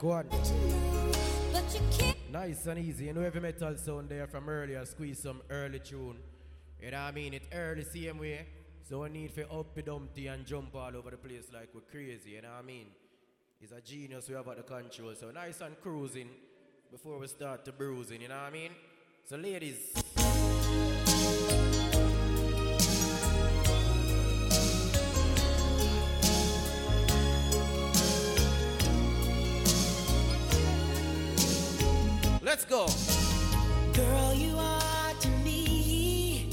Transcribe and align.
Check 0.00 0.08
one. 0.08 0.26
Nice 2.32 2.66
and 2.66 2.78
easy. 2.78 3.06
You 3.06 3.12
know 3.12 3.20
Heavy 3.20 3.40
Metal 3.40 3.76
sound 3.76 4.08
there 4.08 4.26
from 4.26 4.48
earlier. 4.48 4.84
Squeeze 4.86 5.22
some 5.22 5.42
early 5.50 5.78
tune. 5.78 6.16
You 6.80 6.90
know 6.90 6.96
what 6.96 7.08
I 7.08 7.10
mean? 7.12 7.34
It 7.34 7.42
early 7.52 7.84
same 7.84 8.18
way. 8.18 8.46
So 8.88 9.02
we 9.02 9.10
need 9.10 9.32
for 9.32 9.42
up 9.42 9.84
dumpty 9.84 10.26
and 10.28 10.46
jump 10.46 10.74
all 10.74 10.96
over 10.96 11.10
the 11.10 11.16
place 11.18 11.48
like 11.52 11.68
we're 11.74 11.82
crazy. 11.82 12.30
You 12.30 12.42
know 12.42 12.48
what 12.48 12.64
I 12.64 12.66
mean? 12.66 12.86
He's 13.60 13.72
a 13.72 13.80
genius 13.80 14.28
we 14.28 14.34
have 14.36 14.48
at 14.48 14.56
the 14.56 14.62
control. 14.62 15.14
So 15.14 15.30
nice 15.30 15.60
and 15.60 15.78
cruising 15.80 16.30
before 16.90 17.18
we 17.18 17.26
start 17.26 17.64
to 17.66 17.72
bruising. 17.72 18.22
You 18.22 18.28
know 18.28 18.36
what 18.36 18.44
I 18.44 18.50
mean? 18.50 18.70
So 19.24 19.36
ladies. 19.36 19.92
Let's 32.50 32.64
go. 32.64 32.88
Girl, 33.94 34.34
you 34.34 34.58
are 34.58 35.14
to 35.20 35.28
me 35.44 36.48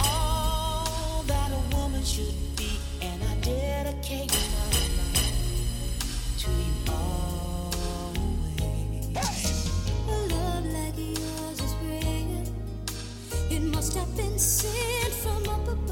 all 0.00 1.22
that 1.26 1.52
a 1.52 1.76
woman 1.76 2.02
should 2.02 2.34
be, 2.56 2.78
and 3.02 3.22
I 3.22 3.34
dedicate 3.42 4.32
my 4.32 4.38
life 4.72 6.38
to 6.38 6.50
you 6.50 6.72
always. 8.08 8.38
A 10.08 10.10
love 10.34 10.64
like 10.64 10.96
yours 10.96 11.60
is 11.60 11.74
rare. 11.84 12.46
It 13.50 13.62
must 13.64 13.92
have 13.94 14.16
been 14.16 14.38
sent 14.38 15.12
from 15.12 15.46
up 15.46 15.68
above, 15.68 15.91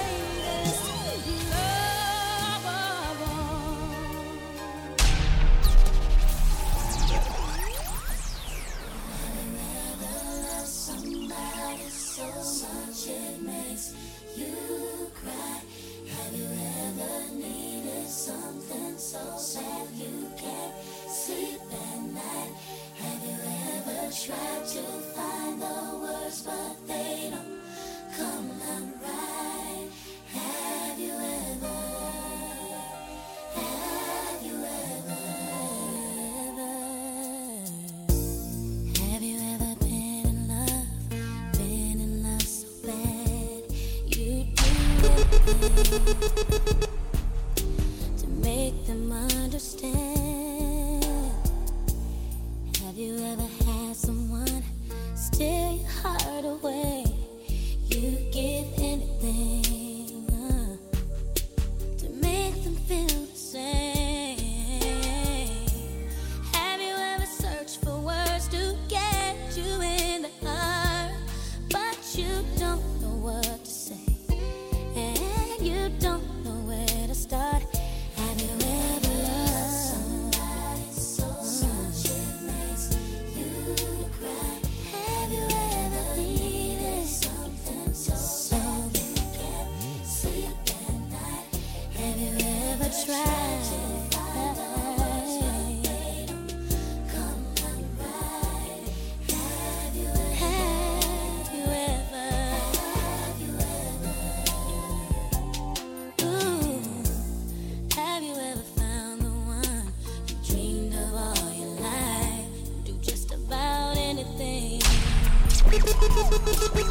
halfway 115.81 116.83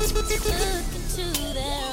up 1.59 1.90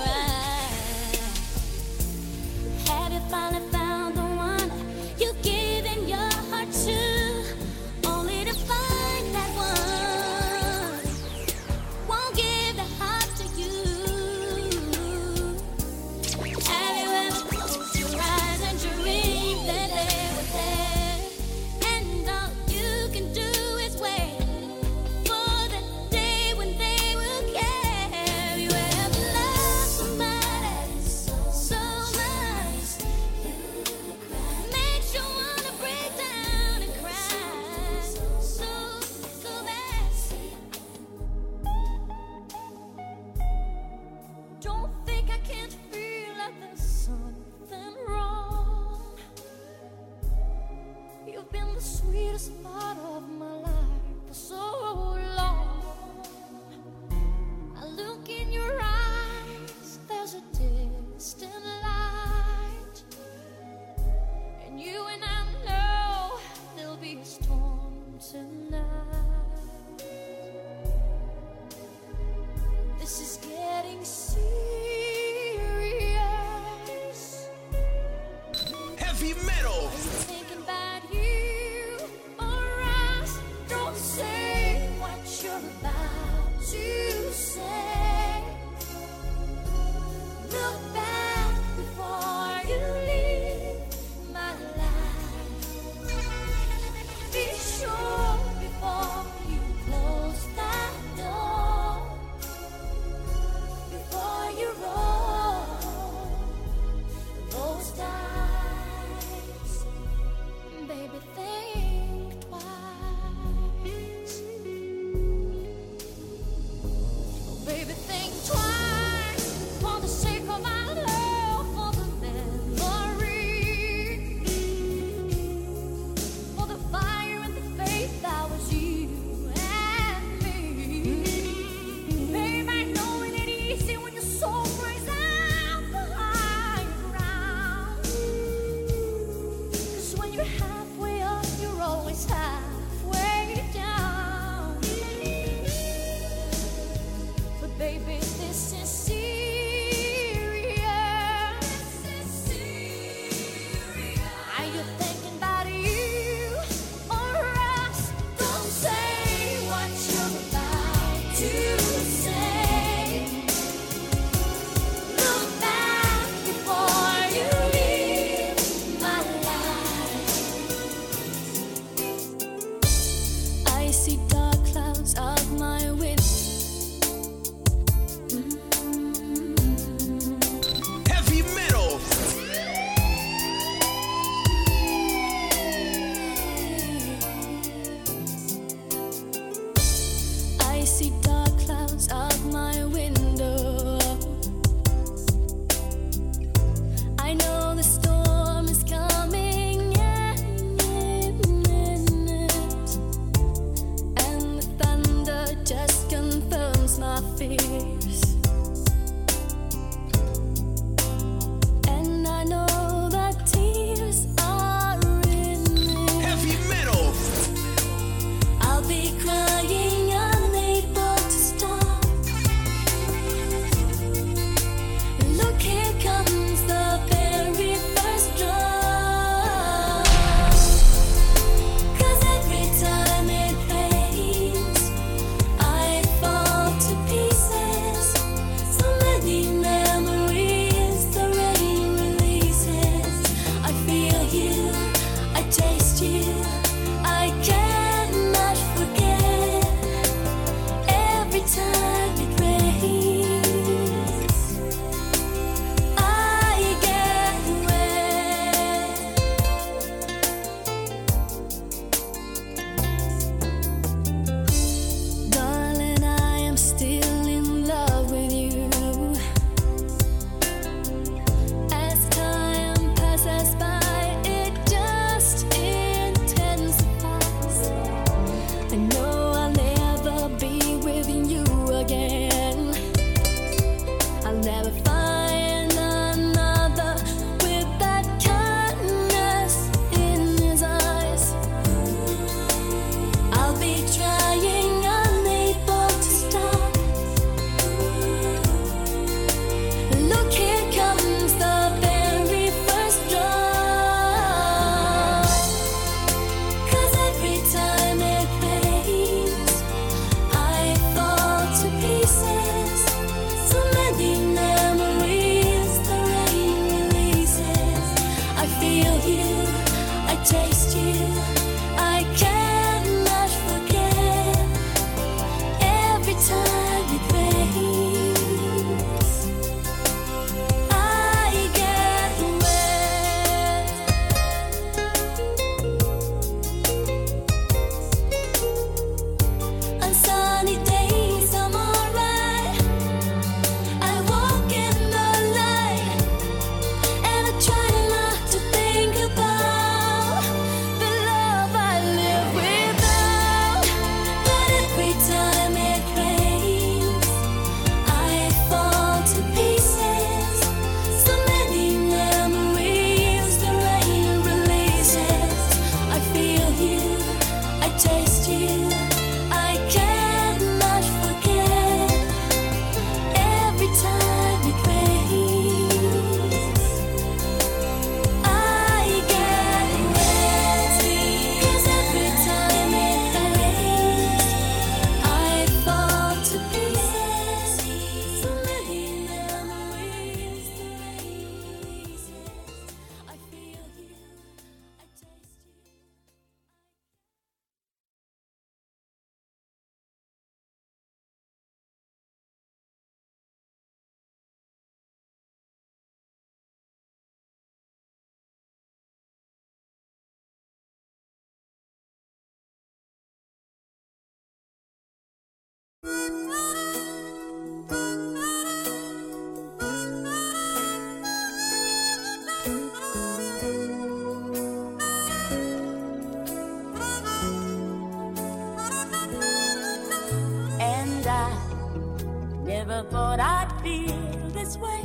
never 432.78 432.90
thought 432.90 433.20
I'd 433.20 433.52
feel 433.64 434.30
this 434.30 434.58
way. 434.58 434.82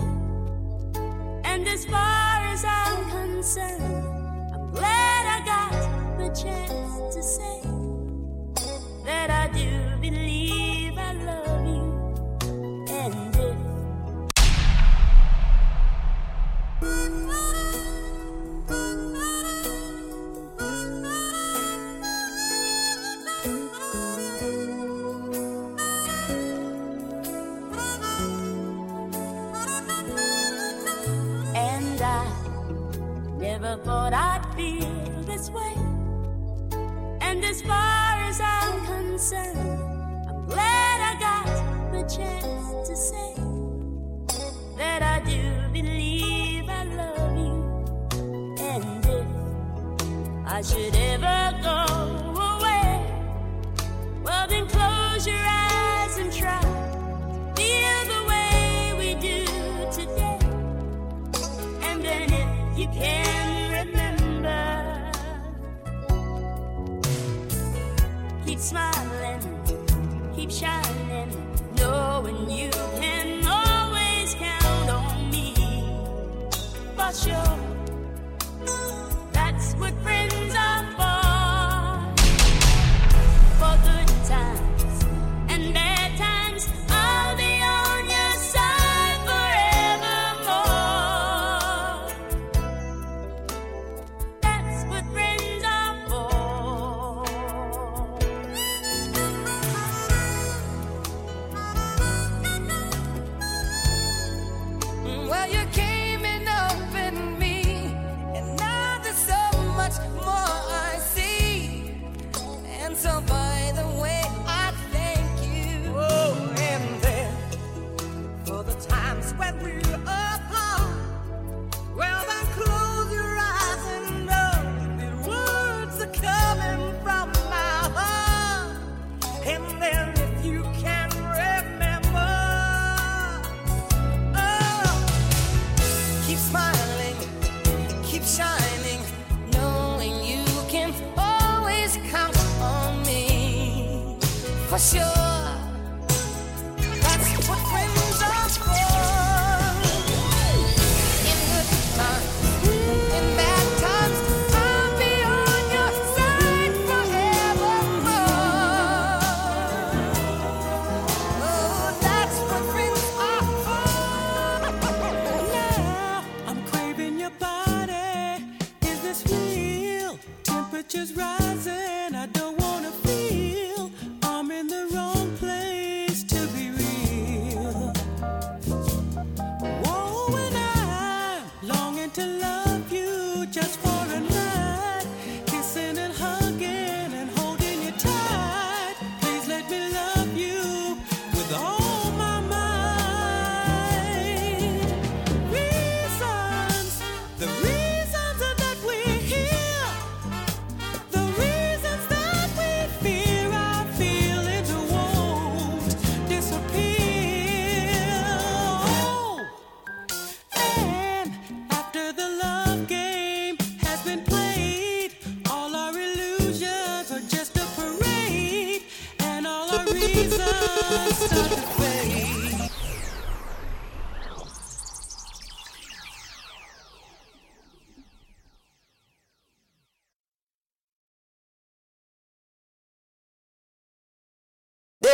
And 1.44 1.66
as 1.68 1.84
far 1.84 2.46
as 2.52 2.64
I'm 2.64 3.10
concerned, 3.10 4.06
I'm 4.54 4.70
glad 4.70 5.22
I 5.26 5.44
got 5.44 6.18
the 6.18 6.28
chance 6.28 7.14
to 7.14 7.22
say. 7.22 7.71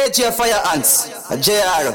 Get 0.09 0.33
fire 0.33 0.63
ants, 0.73 1.09
JR. 1.45 1.93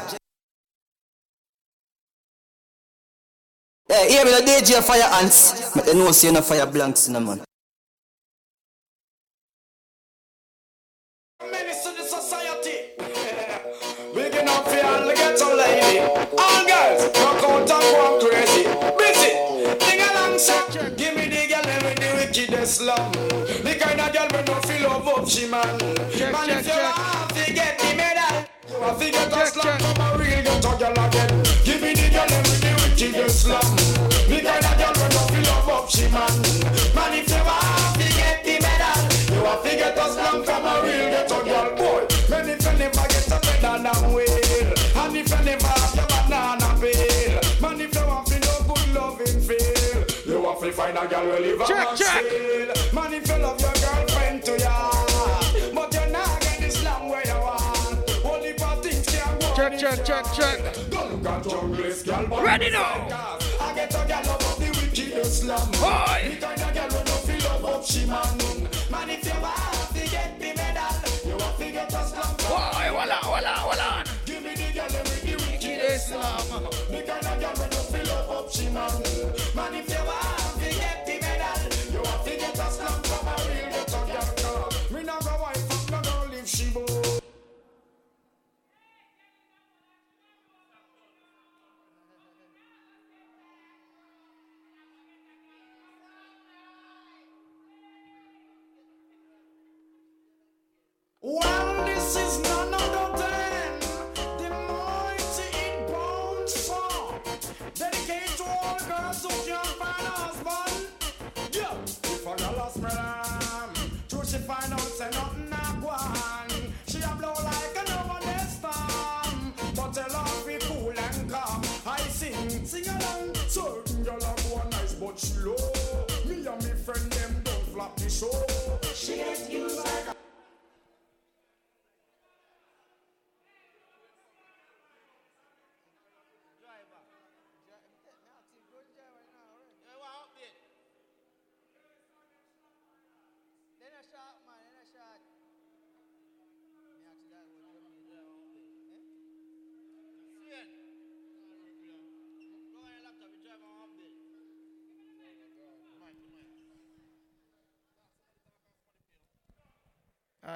Eh, 3.89 3.95
hey, 3.95 4.11
here 4.11 4.23
we 4.23 4.31
the 4.31 4.41
DJ 4.45 4.83
fire 4.83 5.01
ants. 5.19 5.73
But 5.73 5.87
they 5.87 5.95
know 5.95 6.11
see 6.11 6.31
no 6.31 6.41
fire 6.41 6.67
blanks, 6.67 7.09
no 7.09 7.19
man. 7.19 7.41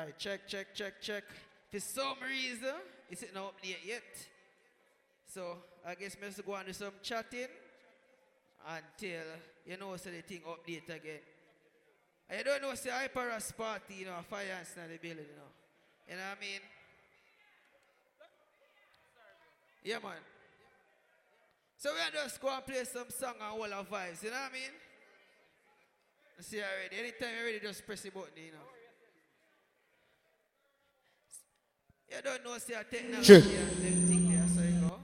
Alright, 0.08 0.20
check, 0.20 0.48
check, 0.48 0.68
check, 0.74 1.02
check. 1.02 1.24
For 1.70 1.82
some 1.82 2.16
reason, 2.26 2.76
it's 3.12 3.26
not 3.36 3.58
update 3.58 3.86
yet. 3.86 4.04
So 5.28 5.58
I 5.86 5.96
guess 5.96 6.16
I 6.22 6.26
must 6.26 6.46
go 6.46 6.54
on 6.54 6.66
do 6.66 6.72
some 6.72 6.94
chatting 7.04 7.52
until 8.66 9.26
you 9.66 9.78
know 9.78 9.98
so 9.98 10.10
the 10.10 10.22
thing 10.22 10.40
update 10.48 10.86
again. 10.86 11.20
I 12.32 12.42
don't 12.42 12.62
know 12.62 12.74
say 12.76 12.90
Hyperas 12.90 13.52
party, 13.52 13.96
you 14.00 14.06
know, 14.06 14.14
fire 14.30 14.46
ants 14.58 14.76
in 14.78 14.90
the 14.90 14.98
building, 14.98 15.26
you 15.30 15.36
know. 15.36 15.52
You 16.10 16.16
know 16.16 16.22
what 16.24 16.38
I 16.38 16.42
mean? 16.42 16.62
Yeah 19.84 20.00
man. 20.02 20.24
So 21.76 21.90
we 21.92 22.00
just 22.14 22.40
go 22.40 22.48
and 22.48 22.66
play 22.66 22.86
some 22.86 23.10
song 23.10 23.34
and 23.42 23.62
all 23.62 23.74
our 23.74 23.84
vibes, 23.84 24.24
you 24.24 24.30
know 24.30 24.38
what 24.38 24.52
I 24.52 24.54
mean? 24.54 24.72
See 26.40 26.60
already. 26.60 26.96
Anytime 26.98 27.36
you're 27.36 27.46
ready, 27.48 27.60
just 27.60 27.86
press 27.86 28.04
the 28.04 28.10
button, 28.10 28.32
you 28.38 28.54
know. 28.54 28.87
You 32.10 32.22
don't 32.24 32.44
know, 32.44 32.58
say, 32.58 32.74
a 32.74 32.84
technology 32.84 33.26
Sure. 33.26 33.36
and 33.38 33.46
them 33.84 34.08
thing 34.08 34.32
there, 34.32 34.48
so 34.56 34.62
you 34.62 34.82
know. 34.82 35.00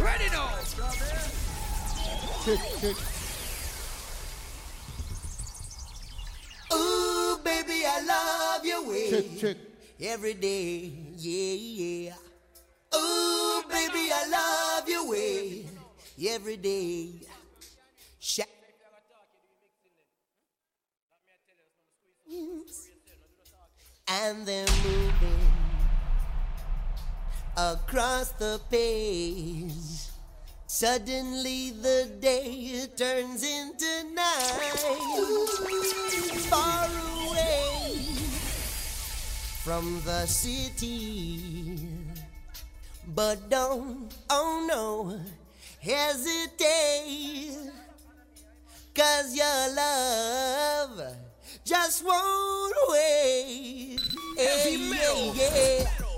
Ready 0.00 0.28
now! 0.32 0.48
Check, 2.44 2.58
check. 2.80 2.96
Ooh, 6.72 7.38
baby, 7.44 7.82
I 7.86 8.00
love 8.06 8.64
your 8.64 8.88
way. 8.88 9.10
Check, 9.10 9.38
check. 9.38 9.56
Every 10.00 10.34
day, 10.34 10.92
yeah, 11.16 11.54
yeah. 12.08 12.96
Ooh, 12.96 13.62
baby, 13.68 14.08
I 14.12 14.26
love 14.30 14.88
your 14.88 15.08
way. 15.10 15.66
Every 16.26 16.56
day. 16.56 17.12
And 24.08 24.44
they're 24.44 24.66
moving 24.84 25.40
across 27.56 28.32
the 28.32 28.60
page. 28.70 30.10
Suddenly 30.66 31.70
the 31.70 32.10
day 32.20 32.86
turns 32.96 33.42
into 33.42 34.14
night. 34.14 34.78
Far 36.48 36.88
away 37.26 38.06
from 39.64 40.00
the 40.04 40.26
city. 40.26 41.78
But 43.14 43.50
don't, 43.50 44.14
oh 44.30 44.64
no, 44.68 45.20
hesitate. 45.80 47.56
Cause 48.94 49.34
your 49.34 49.74
love 49.74 51.16
just 51.70 52.04
won't 52.04 52.74
wait. 52.88 54.00
Hey, 54.36 54.76
yeah, 54.76 55.32
yeah. 55.34 56.09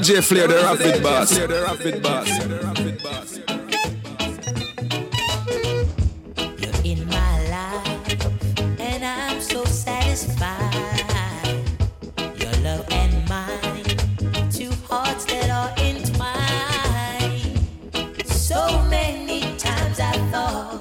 DJ 0.00 0.22
Flare, 0.22 0.48
the 0.48 0.54
rapid 0.54 1.02
boss. 1.02 1.28
The 1.36 1.46
rapid 1.62 2.02
boss. 2.02 3.40
I'm 9.02 9.40
so 9.42 9.62
satisfied. 9.64 10.74
Your 12.38 12.52
love 12.62 12.86
and 12.90 13.28
mine, 13.28 14.50
two 14.50 14.70
hearts 14.88 15.26
that 15.26 15.50
are. 15.50 15.70
So 18.24 18.82
many 18.88 19.42
times 19.58 20.00
I 20.00 20.12
thought 20.32 20.80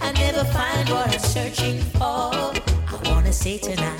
I 0.00 0.12
never 0.12 0.44
find 0.44 0.88
what 0.88 1.14
I'm 1.14 1.20
searching 1.20 1.80
for. 1.80 2.02
I 2.02 3.00
wanna 3.04 3.32
say 3.32 3.58
tonight. 3.58 3.97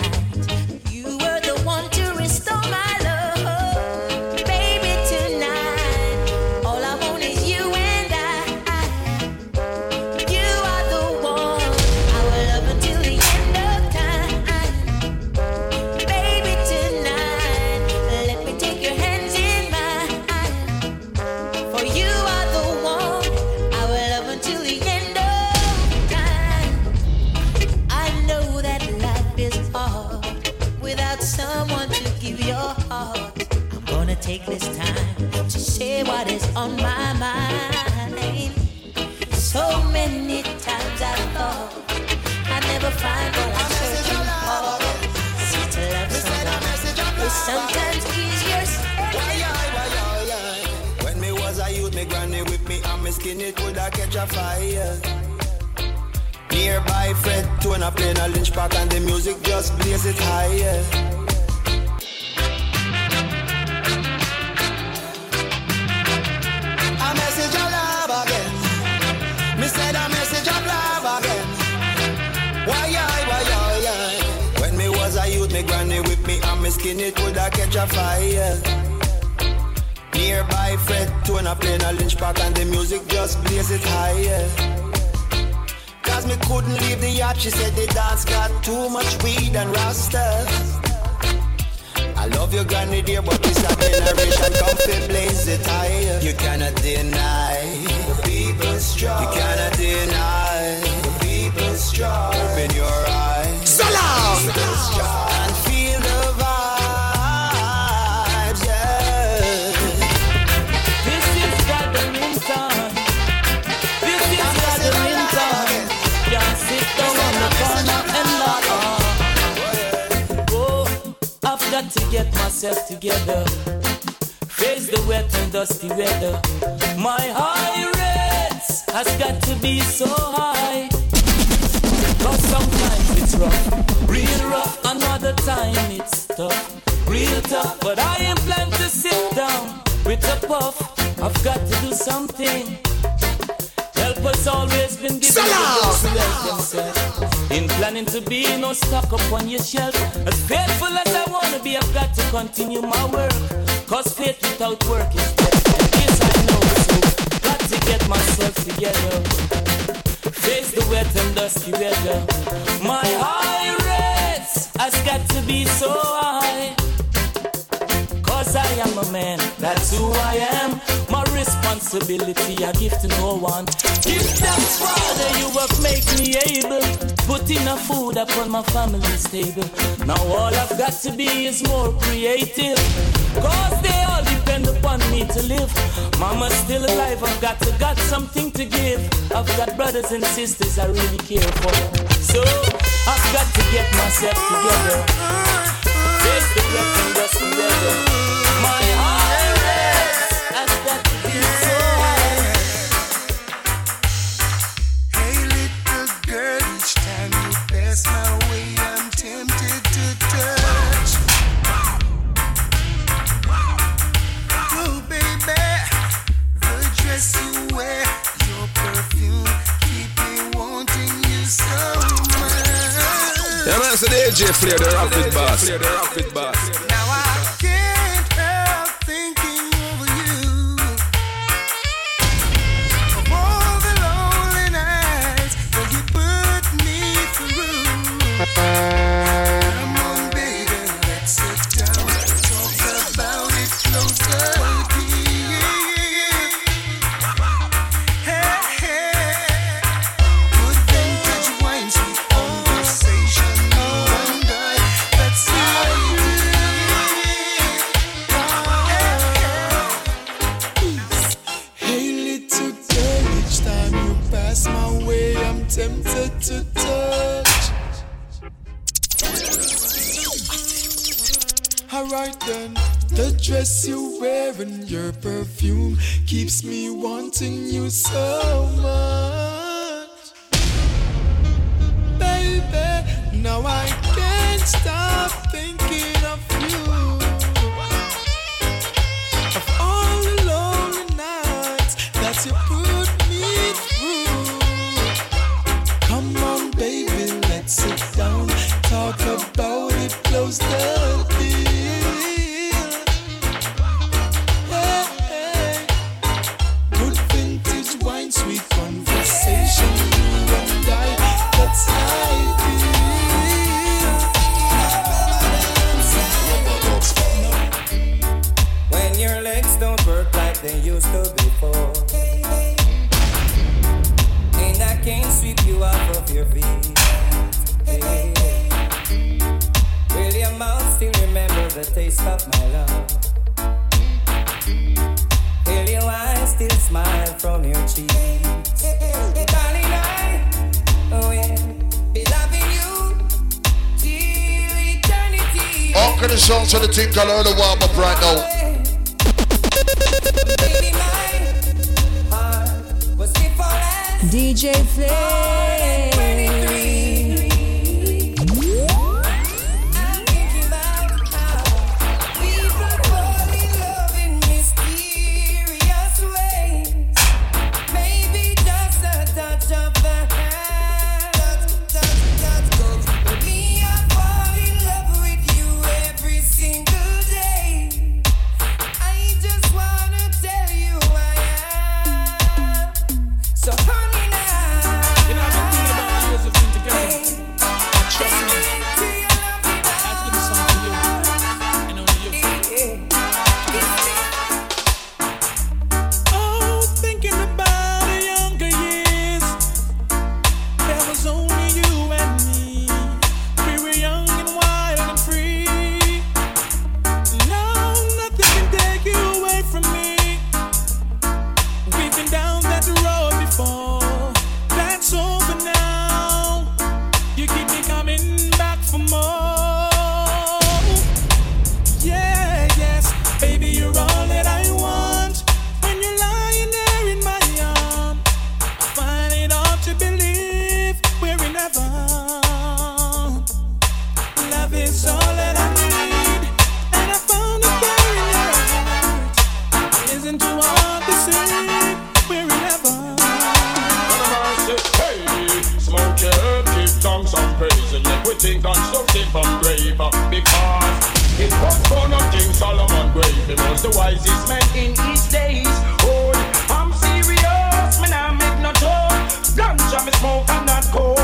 Grave. 453.83 453.93
The 453.93 453.99
wisest 453.99 454.49
man 454.49 454.63
in 454.77 454.95
his 455.07 455.29
days. 455.29 455.67
Oh, 456.03 456.33
I'm 456.71 456.93
serious, 456.93 458.01
man, 458.01 458.13
I 458.13 458.35
make 458.35 458.61
no 458.63 458.73
joke. 458.73 459.23
Ganja 459.55 460.05
me 460.05 460.13
smoke 460.19 460.49
and 460.51 460.67
not 460.67 460.85
coke. 460.91 461.19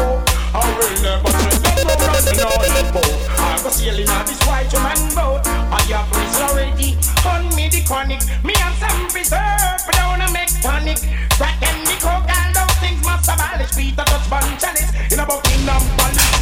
I 0.54 0.62
will 0.78 1.02
never 1.02 1.30
drink 1.30 1.62
no 1.74 1.84
rum 1.84 2.22
and 2.26 2.38
no 2.38 2.92
boat. 2.92 3.18
I 3.38 3.60
go 3.62 3.70
sailing 3.70 4.08
on 4.08 4.26
this 4.26 4.40
white 4.46 4.72
man 4.72 5.14
boat. 5.14 5.46
I 5.46 5.80
have 5.90 6.10
risen 6.14 6.42
already, 6.42 6.96
on 7.26 7.54
me 7.56 7.68
the 7.68 7.82
chronic. 7.86 8.22
Me 8.44 8.54
and 8.54 8.74
some 8.78 9.08
preserve, 9.10 9.80
but 9.86 9.94
don't 9.96 10.32
make 10.32 10.52
tonic. 10.62 10.98
Crack 11.36 11.58
and 11.62 11.86
the 11.86 11.96
coke, 11.98 12.28
all 12.28 12.50
those 12.54 12.76
things 12.78 13.02
must 13.04 13.28
abolish. 13.28 13.74
Peter 13.74 14.04
touch 14.04 14.30
one 14.30 14.58
chalice 14.58 14.90
in 15.12 15.18
a 15.18 15.26
Palace. 15.26 15.54
Me 15.54 16.33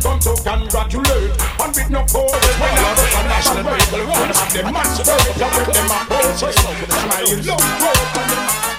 come 0.00 0.18
to 0.20 0.34
congratulate. 0.42 1.32
And 1.60 1.76
with 1.76 1.90
no 1.90 2.00
code, 2.06 2.32
when 2.32 2.72
I 2.72 2.94
go 2.96 3.04
on 3.18 3.26
national 3.28 3.66
I 3.66 4.32
have 4.32 4.52
the 4.52 4.62
master, 4.72 5.04
with 5.12 5.74
them 5.74 5.90
a 5.90 6.00
approach. 6.00 6.54
Smile, 6.54 7.36
look, 7.44 7.60
broke, 7.78 8.69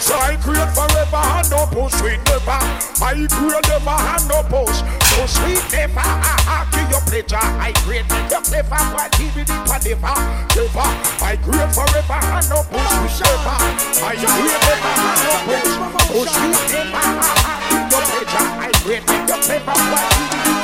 them 0.00 0.16
try 0.16 0.36
create 0.36 0.70
forever 0.74 1.16
and 1.16 1.50
no 1.50 1.66
push 1.66 1.92
sweet 1.94 2.20
never. 2.24 2.58
I 3.04 3.26
create 3.28 3.68
never 3.68 3.96
and 3.96 4.28
no 4.28 4.42
push. 4.48 4.80
So 5.12 5.26
sweet 5.26 5.62
never. 5.72 6.00
I 6.00 6.66
give 6.72 6.90
your 6.90 7.00
pleasure. 7.00 7.36
I 7.36 7.72
create 7.84 8.08
your 8.30 8.40
clever. 8.42 8.80
But 8.92 9.12
give 9.18 9.36
it 9.36 9.48
for 9.48 9.78
never. 9.84 10.14
Never. 10.56 10.88
I 11.24 11.36
create 11.42 11.72
forever 11.74 12.20
and 12.20 12.48
no 12.48 12.62
push 12.64 12.90
sweet 13.00 13.28
never. 13.28 13.56
I 14.00 14.16
create 14.16 14.62
never 14.64 14.92
and 15.00 15.20
no 15.24 15.34
push. 15.46 15.72
So 16.08 16.24
sweet 16.24 16.72
never. 16.72 17.00
I 17.00 17.58
give 17.70 17.90
your 17.90 18.02
pleasure. 18.08 18.46
I 18.48 18.70
create 18.82 19.08
your 19.28 19.40
clever. 19.42 19.76
But 19.76 20.08
give 20.10 20.34
it 20.34 20.46
never. 20.46 20.59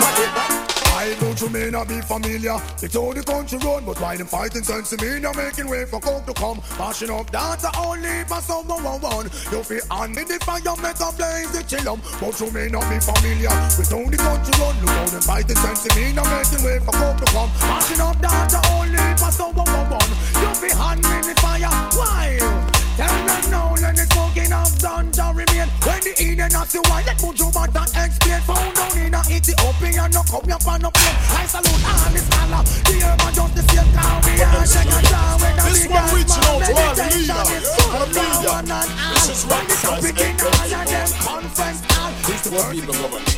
You 1.47 1.53
may 1.53 1.71
not 1.71 1.87
be 1.87 2.01
familiar. 2.01 2.59
They 2.81 2.89
told 2.89 3.15
the 3.15 3.23
country 3.23 3.59
run, 3.63 3.85
but 3.85 4.01
why 4.01 4.17
them 4.17 4.27
fighting 4.27 4.65
sense 4.65 4.91
to 4.91 4.97
me? 4.99 5.21
Now 5.21 5.31
making 5.31 5.71
way 5.71 5.85
for 5.85 6.01
coke 6.01 6.27
to 6.27 6.35
come. 6.35 6.61
Mashing 6.77 7.09
up 7.09 7.31
dance 7.31 7.65
only 7.79 8.25
for 8.27 8.41
someone 8.43 8.83
one 8.83 9.01
one. 9.01 9.27
You 9.55 9.63
feel 9.63 9.87
hand 9.87 10.19
in 10.19 10.27
the 10.27 10.43
fire, 10.43 10.75
make 10.83 10.99
a 10.99 11.09
blaze 11.15 11.53
the 11.55 11.63
chillum. 11.63 12.03
But 12.19 12.35
you 12.43 12.51
may 12.51 12.67
not 12.67 12.83
be 12.91 12.99
familiar. 12.99 13.55
We 13.79 13.87
told 13.87 14.11
the 14.11 14.19
country 14.19 14.59
run, 14.59 14.75
look 14.83 14.91
how 14.91 15.07
them 15.07 15.23
fighting 15.23 15.55
sense 15.63 15.87
to 15.87 15.95
me. 15.95 16.11
Now 16.19 16.27
making 16.27 16.67
way 16.67 16.81
for 16.83 16.91
coke 16.91 17.23
to 17.23 17.27
come. 17.31 17.51
Mashing 17.63 18.01
up 18.03 18.19
dance 18.19 18.59
only 18.75 19.07
for 19.15 19.31
someone 19.31 19.71
one 19.71 20.03
one. 20.03 20.11
You 20.43 20.51
feel 20.51 20.75
hand 20.75 21.07
in 21.07 21.31
the 21.31 21.35
fire, 21.39 21.71
why? 21.95 22.66
Tell 22.97 23.13
them 23.29 23.51
now, 23.53 23.77
let 23.77 23.93
the 23.93 24.09
smoking 24.09 24.53
of 24.57 24.73
ganja 24.81 25.29
remain. 25.37 25.69
When 25.85 26.01
the 26.01 26.17
Eden 26.17 26.57
of 26.57 26.65
the 26.73 26.81
let 26.81 27.21
Mojo 27.21 27.53
explain. 27.53 28.41
Found 28.49 28.73
down 28.73 28.97
in 28.97 29.13
Ethiopia, 29.13 30.09
no 30.09 30.25
come 30.25 30.49
up 30.49 30.65
on 30.65 30.81
no 30.81 30.89
plane. 30.89 31.17
I 31.29 31.45
salute 31.45 31.85
all 31.85 32.09
the 32.09 32.21
scholar. 32.25 32.65
The 32.89 32.97
urban 33.05 33.33
just 33.37 33.53
the 33.53 33.63
same 33.69 33.91
town. 33.93 34.17
We 34.25 34.41
are 34.41 34.65
check 34.65 34.89
a 34.89 34.99
down 35.13 35.37
when 35.45 35.55
the 35.57 35.63
This 35.69 35.85
one 35.93 36.09
reaching 36.17 36.45
out 36.49 36.61
to 36.65 36.73
all 36.73 36.95
the 36.97 37.05
meditation 37.05 37.37
leaders, 37.37 37.53
is 37.53 37.77
all 37.85 38.01
the 38.01 38.17
media. 38.17 38.81
This 39.13 39.29
is 39.29 39.45
all. 39.45 39.53
When 39.53 39.65
the 39.69 39.77
Rockstars 39.77 39.85
topic 39.85 40.17
in 40.17 40.35
all 40.41 40.57
of 40.57 40.89
them 40.89 41.11
conference 41.21 41.81
hall. 41.93 42.13
It's 42.33 42.43
the 42.43 42.51
poor 42.57 42.65
people 42.73 42.97
government. 42.97 43.29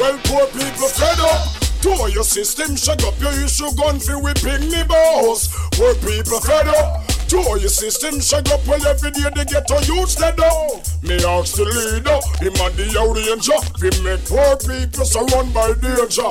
Well, 0.00 0.16
poor 0.24 0.44
people 0.56 0.88
fed 0.96 1.20
up. 1.28 1.40
Tour 1.84 2.08
your 2.08 2.24
system, 2.24 2.72
shut 2.72 3.04
up 3.04 3.20
your 3.20 3.36
issue, 3.44 3.68
gun 3.76 4.00
for 4.00 4.16
whipping 4.16 4.72
me 4.72 4.80
boss. 4.88 5.52
Poor 5.76 5.92
people 6.00 6.40
fed 6.40 6.72
up. 6.72 7.04
To 7.28 7.38
all 7.38 7.58
your 7.58 7.68
system 7.68 8.20
shag 8.20 8.48
up 8.50 8.64
well 8.66 8.84
every 8.86 9.10
day 9.10 9.28
they 9.34 9.44
get 9.44 9.66
to 9.66 9.74
use 9.86 10.14
that 10.16 10.36
though. 10.36 10.78
Me 11.02 11.18
ask 11.26 11.58
the 11.58 11.66
leader, 11.66 12.18
him 12.38 12.54
and 12.54 12.74
the 12.78 12.86
ranger. 12.86 13.58
We 13.82 13.90
make 14.06 14.22
poor 14.30 14.54
people 14.62 15.04
surrounded 15.04 15.54
by 15.54 15.74
danger. 15.82 16.30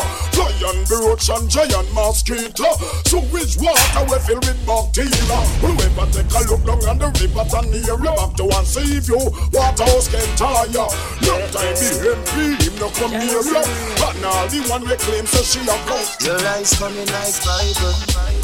And 0.65 0.89
roach 0.89 1.29
and 1.29 1.49
giant 1.51 1.93
mosquito. 1.93 2.73
So 3.05 3.19
which 3.29 3.59
water 3.59 4.03
we 4.07 4.17
fill 4.23 4.39
with 4.39 4.57
bacteria? 4.65 5.39
Whoever 5.61 6.07
take 6.09 6.31
a 6.31 6.41
look 6.47 6.63
down 6.63 6.81
on 6.89 6.97
the 6.97 7.11
river 7.11 7.43
and 7.43 7.67
near 7.69 7.99
you 7.99 8.15
back 8.15 8.33
to 8.39 8.45
and 8.49 8.65
save 8.65 9.07
you. 9.11 9.19
Waterhouse 9.51 10.07
can 10.07 10.25
tire. 10.39 10.89
No 11.21 11.35
time 11.51 11.75
the 11.75 12.15
MP, 12.15 12.55
him 12.63 12.75
no 12.79 12.87
come 12.95 13.11
near 13.11 13.43
you. 13.43 13.61
But 13.99 14.15
now 14.23 14.47
the 14.47 14.63
one 14.71 14.87
we 14.87 14.95
claim 14.95 15.27
so 15.27 15.43
she 15.43 15.59
a 15.59 15.75
go. 15.85 15.99
Your 16.23 16.39
eyes 16.55 16.73
coming 16.79 17.05
like 17.11 17.35
Bible. 17.43 17.95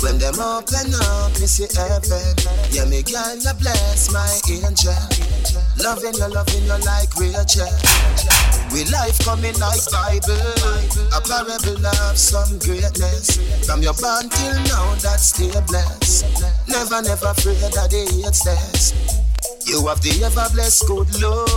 When 0.03 0.19
them 0.19 0.37
open 0.37 0.93
up, 0.93 1.31
you 1.39 1.47
see 1.47 1.67
heaven. 1.71 2.40
Yeah, 2.71 2.85
me 2.85 3.03
girl, 3.03 3.35
you 3.35 3.53
bless 3.59 4.11
my 4.11 4.27
angel. 4.49 4.95
Loving 5.77 6.13
you, 6.13 6.27
loving 6.29 6.63
you 6.63 6.77
like 6.85 7.13
Rachel. 7.17 7.67
We 8.71 8.85
life 8.85 9.19
coming 9.25 9.57
like 9.59 9.83
Bible. 9.91 10.39
A 11.11 11.19
parable 11.21 11.85
of 11.85 12.17
some 12.17 12.57
greatness. 12.59 13.37
From 13.65 13.81
your 13.81 13.93
born 13.93 14.29
till 14.29 14.55
now, 14.71 14.95
that's 14.95 15.27
still 15.27 15.61
blessed. 15.67 16.25
Never, 16.67 17.01
never 17.01 17.27
afraid 17.27 17.57
that 17.73 17.89
they 17.91 18.05
hate 18.05 18.35
stairs. 18.35 18.93
You 19.65 19.87
have 19.87 20.01
the 20.01 20.13
ever 20.23 20.47
blessed 20.53 20.85
good 20.87 21.09
love. 21.21 21.47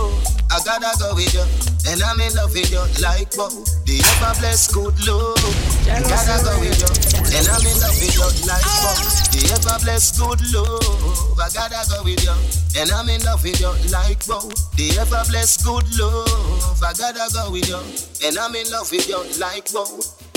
I 0.49 0.61
gotta 0.63 0.89
go 0.97 1.13
with 1.13 1.33
you, 1.33 1.45
and 1.91 2.01
I'm 2.01 2.19
in 2.21 2.33
love 2.33 2.53
with 2.53 2.71
you 2.71 2.81
like 3.01 3.29
wow. 3.37 3.49
The 3.85 4.01
ever 4.01 4.33
blessed 4.39 4.73
good 4.73 4.95
love. 5.05 5.37
I 5.85 6.01
gotta 6.01 6.41
go 6.41 6.53
with 6.61 6.79
you, 6.79 6.89
and 7.29 7.45
I'm 7.45 7.65
in 7.65 7.77
love 7.77 7.97
with 7.99 8.15
you 8.15 8.29
like 8.47 8.65
wow. 8.81 8.97
The 9.33 9.41
ever 9.53 9.77
blessed 9.83 10.17
good 10.17 10.41
love. 10.53 11.37
I 11.37 11.49
gotta 11.53 11.81
go 11.89 12.01
with 12.01 12.23
you, 12.23 12.35
and 12.81 12.89
I'm 12.89 13.09
in 13.09 13.21
love 13.21 13.43
with 13.43 13.59
you 13.59 13.73
like 13.91 14.23
wow. 14.25 14.49
The 14.77 14.97
ever 15.01 15.23
blessed 15.29 15.65
good 15.65 15.85
love. 15.99 16.81
I 16.81 16.93
gotta 16.93 17.27
go 17.33 17.51
with 17.51 17.69
you, 17.69 17.81
and 18.25 18.37
I'm 18.37 18.55
in 18.55 18.69
love 18.71 18.89
with 18.89 19.07
you 19.09 19.21
like 19.37 19.69
wow. 19.73 19.85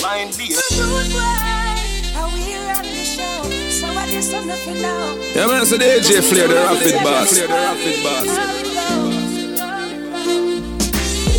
Mind 0.02 0.36
me. 0.36 1.57
Yeah, 5.38 5.46
man, 5.46 5.62
it's 5.62 5.70
the 5.70 5.76
DJ 5.76 6.20
Flare, 6.20 6.48
the 6.48 6.54
rapid 6.54 6.94
boss. 7.04 7.30
The 7.38 7.46
rapid 7.46 8.02
boss. 8.02 8.26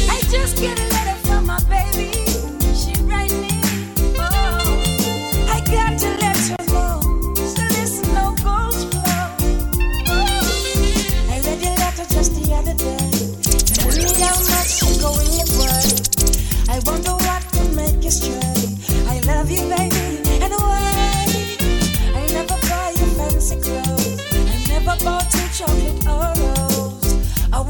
I 0.10 0.22
just 0.32 0.56
get 0.58 0.80
a 0.80 0.88
letter 0.88 1.18
from 1.28 1.46
my 1.48 1.60
baby. 1.68 2.12
She 2.74 2.94
write 3.04 3.32
me, 3.32 3.60
oh, 4.18 4.80
I 5.50 5.60
got 5.68 6.00
to 6.00 6.10
let 6.22 6.38
her 6.48 6.64
know. 6.72 7.02
So 7.36 7.64
this 7.76 8.02
no 8.14 8.34
goes 8.40 8.86
flow. 8.88 9.36
Oh, 10.08 10.40
I 11.30 11.42
read 11.44 11.62
your 11.62 11.76
letter 11.76 12.06
just 12.14 12.32
the 12.36 12.54
other 12.56 12.74
day. 12.74 13.10
Tell 13.76 13.92
me 13.92 14.08
how 14.24 14.40
much 14.48 14.82
you 14.82 14.96
go 15.02 15.12
in 15.20 15.48
work. 15.60 15.92
I 16.70 16.80
wonder 16.86 17.12
what 17.12 17.44
make 17.76 18.04
you 18.04 18.12
stray. 18.12 18.49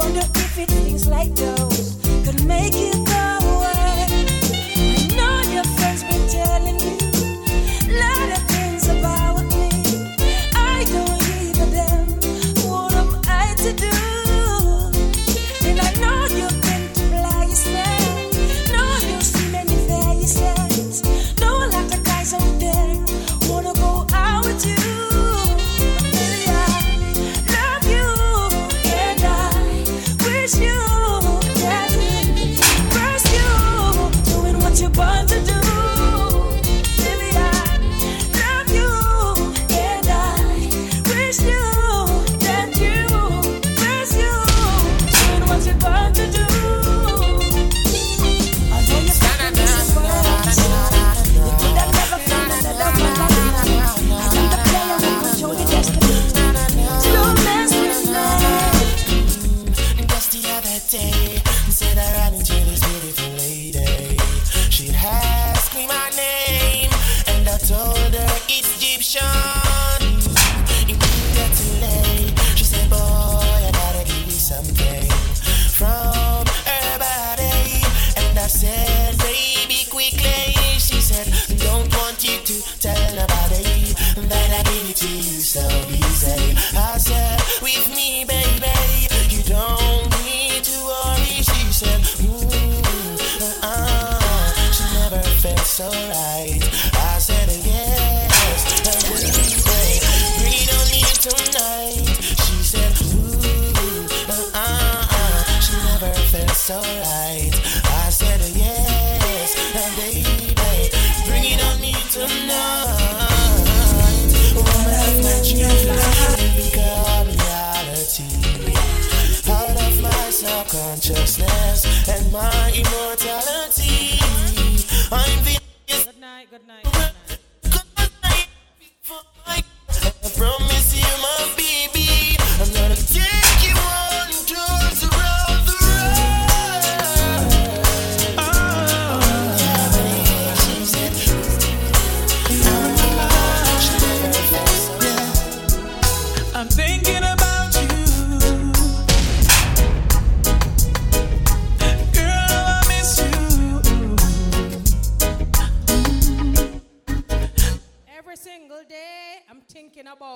Wonder 0.10 0.28
if 0.36 0.58
it 0.58 0.72
feels 0.72 1.08
like 1.08 1.36
those 1.36 2.00
could 2.26 2.44
make 2.46 2.74
you 2.74 3.09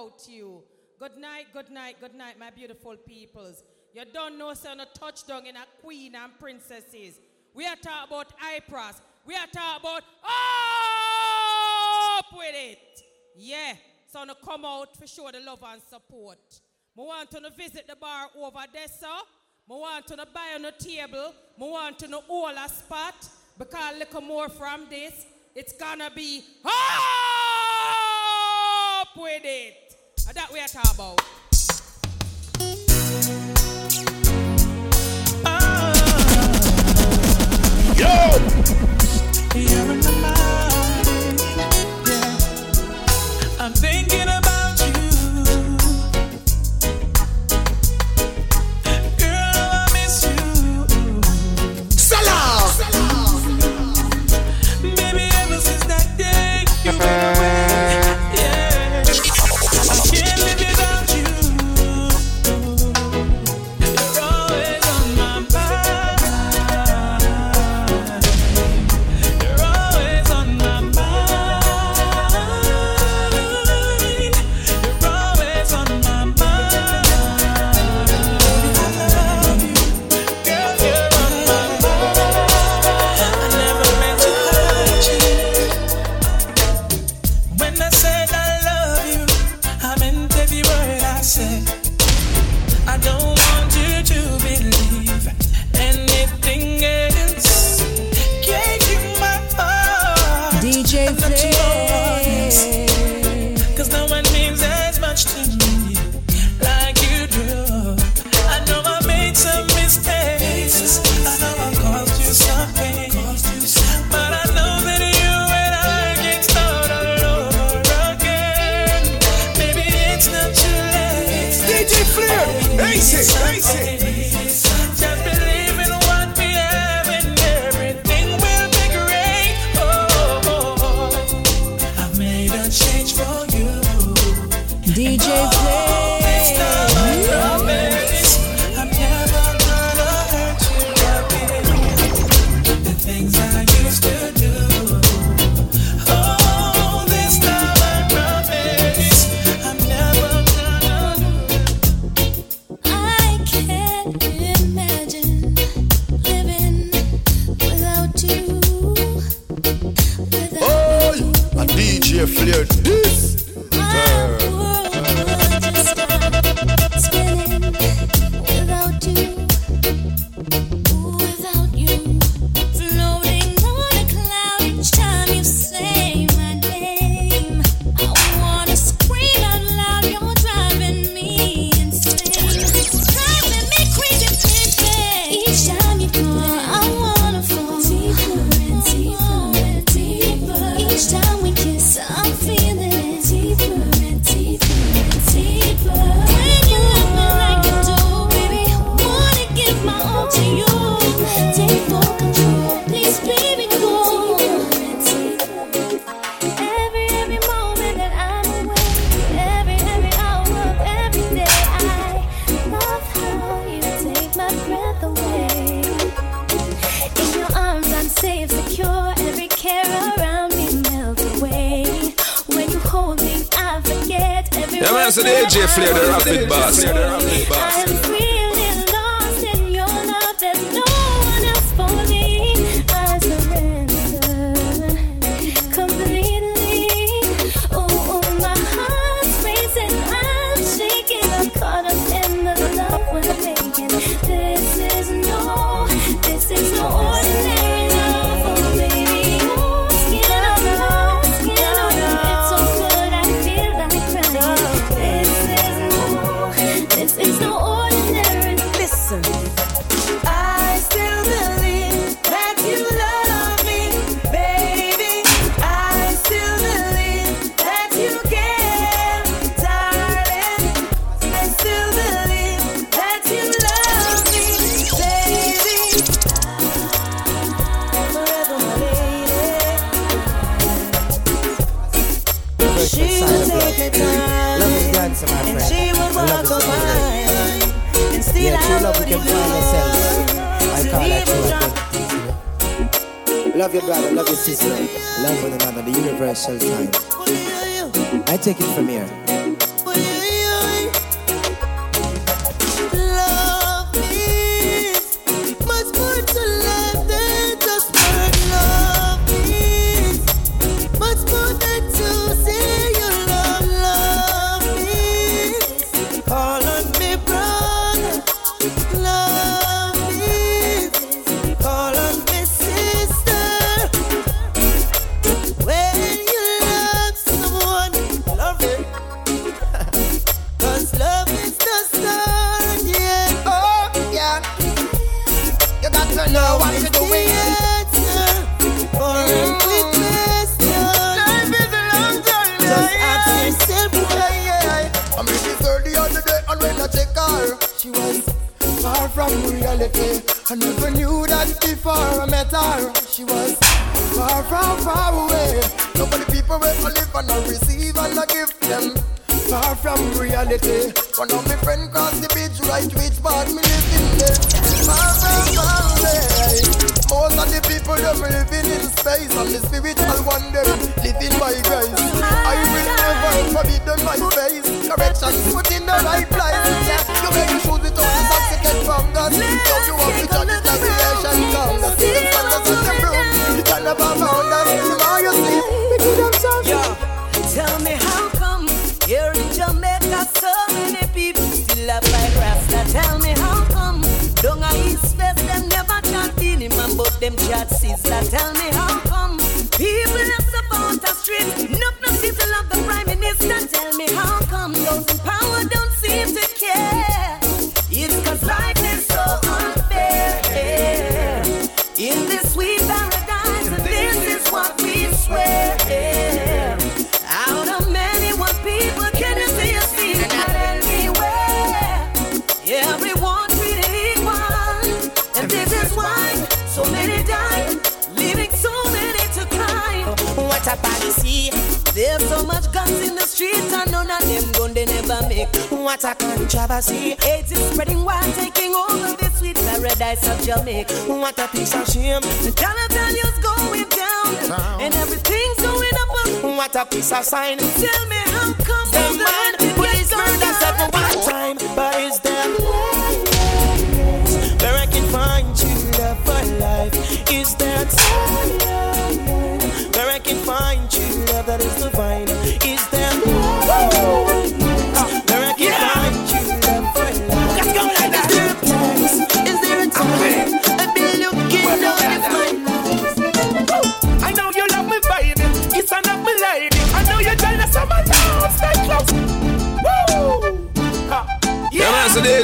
about 0.03 0.27
you. 0.27 0.63
Good 0.99 1.17
night, 1.17 1.47
good 1.53 1.69
night, 1.69 1.95
good 1.99 2.13
night, 2.15 2.37
my 2.39 2.49
beautiful 2.49 2.95
peoples. 2.97 3.63
You 3.93 4.03
don't 4.11 4.37
know, 4.37 4.53
son, 4.53 4.79
a 4.79 4.85
touchdown 4.97 5.45
in 5.45 5.55
a 5.55 5.65
queen 5.81 6.15
and 6.15 6.37
princesses. 6.39 7.19
We 7.53 7.65
are 7.65 7.75
talking 7.75 8.07
about 8.07 8.33
Ypres. 8.55 9.01
We 9.25 9.35
are 9.35 9.47
talking 9.47 9.81
about 9.81 10.03
up 12.17 12.37
with 12.37 12.55
it. 12.55 13.01
Yeah, 13.35 13.73
so 14.11 14.25
to 14.25 14.35
come 14.43 14.65
out 14.65 14.97
for 14.97 15.07
sure 15.07 15.31
the 15.31 15.39
love 15.39 15.63
and 15.65 15.81
support. 15.89 16.39
I 16.97 17.01
want 17.01 17.31
to 17.31 17.49
visit 17.57 17.87
the 17.87 17.95
bar 17.95 18.27
over 18.37 18.65
there, 18.73 18.87
sir. 18.87 19.07
I 19.07 19.73
want 19.73 20.07
to 20.07 20.17
buy 20.33 20.55
on 20.55 20.65
a 20.65 20.71
table. 20.71 21.33
I 21.59 21.63
want 21.63 21.99
to 21.99 22.07
know 22.07 22.23
all 22.27 22.49
a 22.49 22.69
spot. 22.69 23.15
Because 23.57 23.95
a 23.95 23.99
little 23.99 24.21
more 24.21 24.49
from 24.49 24.87
this, 24.89 25.25
it's 25.55 25.73
gonna 25.73 26.09
be 26.13 26.43
up 26.65 27.22
with 29.15 29.41
it. 29.43 29.95
That 30.33 30.51
we 30.51 30.59
are 30.59 30.67
talking 30.67 30.91
about. 30.95 31.21
Yo! 40.29 40.42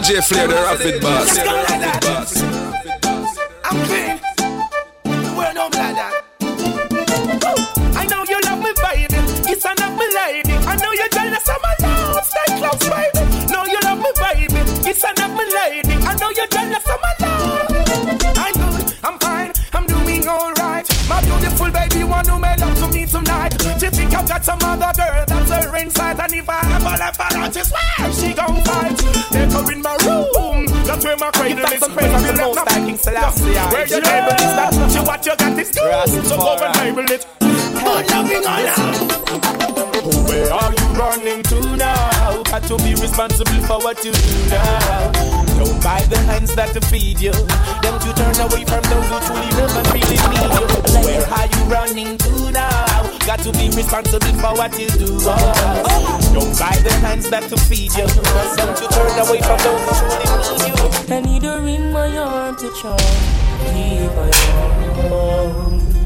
DJ 0.10 0.24
Flare, 0.24 0.48
the 0.48 0.56
rapid 0.56 1.02
boss. 1.02 2.39
What 43.90 44.06
you 44.06 44.12
do 44.12 44.50
now. 44.50 45.12
Don't 45.58 45.82
buy 45.82 46.06
the 46.14 46.18
hands 46.30 46.54
that 46.54 46.74
to 46.76 46.82
feed 46.94 47.20
you. 47.20 47.32
Don't 47.82 47.98
you 48.06 48.14
turn 48.14 48.38
away 48.46 48.64
from 48.64 48.84
those 48.86 49.10
who 49.10 49.18
truly 49.26 49.50
love 49.58 49.74
and 49.74 49.88
really 49.90 50.14
need 50.30 50.52
you. 50.54 51.10
Where 51.10 51.26
are 51.26 51.50
you 51.50 51.62
running 51.66 52.16
to 52.20 52.52
now? 52.52 53.18
Got 53.26 53.40
to 53.40 53.52
be 53.52 53.66
responsible 53.74 54.36
for 54.38 54.54
what 54.54 54.78
you 54.78 54.90
do. 54.90 55.18
Oh. 55.26 56.22
Don't 56.36 56.54
buy 56.60 56.78
the 56.86 56.94
hands 57.02 57.32
that 57.32 57.50
to 57.50 57.58
feed 57.66 57.92
you. 57.98 58.06
Don't 58.62 58.78
you 58.78 58.88
turn 58.94 59.18
away 59.26 59.42
from 59.42 59.58
those 59.66 59.82
who 59.82 60.06
truly 60.06 60.30
need 60.38 61.10
you. 61.10 61.16
I 61.16 61.22
need 61.22 61.44
a 61.46 61.60
ring 61.60 61.92
my 61.92 62.16
arm 62.16 62.58
to 62.58 62.70
charm. 62.80 63.00
Keep 63.74 64.14
my 64.14 64.30
arm. 65.10 65.99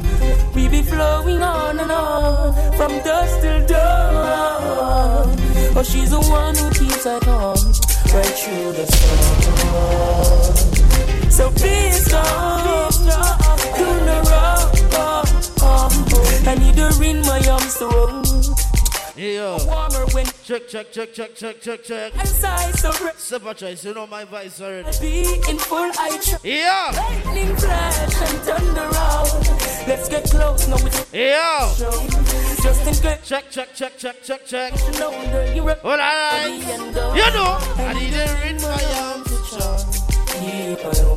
We 0.56 0.68
be 0.68 0.84
flowing 0.84 1.42
on 1.42 1.80
and 1.80 1.92
on 1.92 2.54
from 2.78 2.92
dusk 3.04 3.42
till 3.42 3.66
dawn. 3.66 5.36
Oh, 5.76 5.84
she's 5.84 6.12
the 6.12 6.20
one 6.20 6.56
who 6.56 6.70
keeps 6.72 7.06
us 7.06 7.24
calm 7.24 7.58
right 8.14 8.36
through 8.42 8.74
the 8.74 8.86
storm. 8.86 10.54
So 11.32 11.50
please 11.52 12.06
don't 12.08 12.64
do 13.78 13.88
no 14.06 14.22
wrong. 14.30 14.74
I 16.46 16.56
need 16.60 16.78
a 16.78 16.90
ring 17.00 17.22
my 17.22 17.42
arms 17.50 17.78
to 17.78 17.88
run. 17.88 18.24
Yeah. 19.16 19.58
Warmer 19.66 20.06
when 20.14 20.28
Check, 20.46 20.68
check, 20.68 20.92
check, 20.92 21.14
check, 21.14 21.36
check, 21.36 21.62
check, 21.62 21.84
check. 21.84 22.18
as 22.20 22.44
I 22.44 22.72
surrender. 22.72 23.14
Super 23.18 23.54
choice, 23.54 23.86
you 23.86 23.94
know 23.94 24.06
my 24.06 24.26
voice 24.26 24.60
already. 24.60 24.92
Be 25.00 25.24
in 25.50 25.58
full 25.58 25.90
eye 25.98 26.20
tr- 26.22 26.36
Yeah. 26.46 26.92
Lightning 26.94 27.56
flash 27.56 28.00
and 28.22 28.40
thunder 28.42 28.90
round. 28.90 29.88
Let's 29.88 30.10
get 30.10 30.26
close 30.26 30.68
now 30.68 30.76
it's 30.86 31.14
Yeah. 31.14 31.74
just 32.62 32.82
in 32.88 32.94
case. 32.94 33.20
Check, 33.28 33.52
check, 33.52 33.74
check, 33.74 33.98
check, 33.98 34.22
check, 34.22 34.46
check. 34.46 34.74
No 35.00 35.12
wonder 35.12 35.54
you 35.54 35.62
rep- 35.64 35.84
All 35.86 35.98
right. 35.98 36.48
You 36.50 37.32
know, 37.32 37.58
I 37.78 37.94
need 37.94 38.14
a 38.14 38.40
ring 38.44 38.58
to 38.58 39.58
charm. 39.58 39.93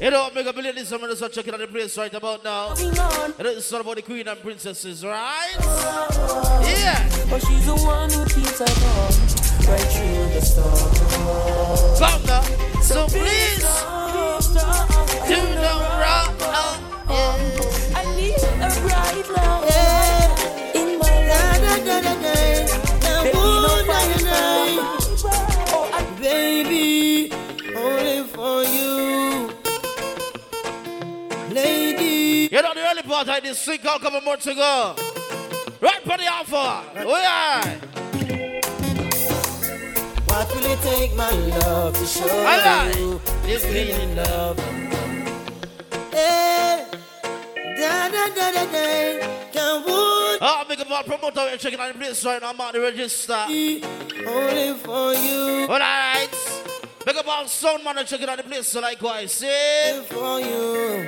You 0.01 0.11
know, 0.11 0.29
make 0.35 0.47
a 0.47 0.53
billion 0.53 0.75
this 0.75 0.89
summer, 0.89 1.15
so 1.15 1.29
check 1.29 1.47
it 1.49 1.55
out 1.55 1.61
the 1.61 1.67
place 1.67 1.97
right 1.97 2.13
about 2.13 2.45
now. 2.45 2.75
And 3.39 3.47
it's 3.47 3.73
all 3.73 3.81
about 3.81 3.97
the 3.97 4.03
queen 4.03 4.29
and 4.29 4.39
princesses, 4.41 5.05
right? 5.05 5.57
Yeah. 5.59 7.09
But 7.31 7.41
she's 7.41 7.65
the 7.67 7.75
one 7.75 8.11
who 8.11 8.25
keeps 8.27 8.61
us 8.61 8.79
calm 8.79 9.11
right 9.69 9.81
through 9.81 10.29
the 10.35 10.41
storm. 10.43 10.93
Now. 12.27 12.43
So 12.83 13.07
please, 13.07 13.65
do 15.27 15.41
the 15.57 15.75
wrong. 16.01 16.37
I 17.95 18.03
need 18.17 18.37
a 18.37 18.69
bright 18.83 19.29
light 19.37 20.75
in 20.75 20.89
my 20.99 21.15
life. 21.29 21.63
There 23.01 23.25
be 23.33 23.39
no 23.43 23.73
fire. 23.87 25.47
Baby, 26.21 27.33
only 27.77 28.19
for 28.29 28.63
you. 28.65 28.86
You 32.57 32.63
know 32.63 32.73
the 32.73 32.91
early 32.91 33.03
part 33.03 33.29
I 33.29 33.39
did 33.39 33.55
sing 33.55 33.81
out 33.87 34.01
a 34.01 34.03
couple 34.03 34.23
months 34.23 34.47
ago. 34.47 34.95
Right 35.79 36.01
for 36.01 36.17
the 36.17 36.25
alpha. 36.25 36.85
Oh 36.97 37.19
yeah. 37.21 37.75
what 40.25 40.55
will 40.55 40.65
it 40.65 40.81
take, 40.81 41.15
my 41.15 41.31
love, 41.31 41.99
to 41.99 42.07
show 42.07 42.27
Alright. 42.27 42.97
you 42.97 43.21
This 43.43 43.63
feeling 43.63 44.17
love? 44.17 44.59
Hey, 46.11 46.87
da 47.77 48.09
da 48.09 48.27
da 48.29 48.51
da 48.51 48.65
da, 48.65 49.19
can 49.53 49.85
would 49.85 50.39
Oh, 50.41 50.65
big 50.67 50.81
up 50.81 50.91
our 50.91 51.05
promoter. 51.05 51.41
We're 51.43 51.59
checking 51.59 51.79
out 51.79 51.93
the 51.93 51.99
place 51.99 52.25
right 52.25 52.41
now. 52.41 52.49
I'm 52.49 52.61
on 52.63 52.73
the 52.73 52.81
register. 52.81 53.35
only 53.35 54.79
for 54.79 55.13
you. 55.13 55.67
All 55.69 55.79
right. 55.79 56.29
Big 57.05 57.17
up 57.17 57.29
our 57.29 57.47
sound 57.49 57.85
man 57.85 57.99
and 57.99 58.09
checking 58.09 58.31
out 58.31 58.39
the 58.39 58.45
place 58.45 58.67
so 58.69 58.81
likewise. 58.81 59.31
See? 59.31 60.01
For 60.09 60.41
you. 60.41 61.07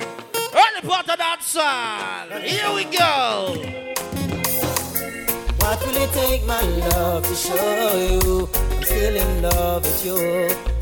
Early 0.59 0.81
part 0.89 1.07
of 1.07 1.17
that 1.17 1.41
song. 1.41 2.41
Here 2.41 2.69
we 2.75 2.83
go. 2.83 3.55
What 5.59 5.79
will 5.85 5.95
it 5.95 6.11
take, 6.11 6.45
my 6.45 6.61
love, 6.61 7.23
to 7.23 7.35
show 7.35 7.95
you 7.95 8.49
I'm 8.75 8.83
still 8.83 9.15
in 9.15 9.41
love 9.41 9.83
with 9.85 10.05
you? 10.05 10.15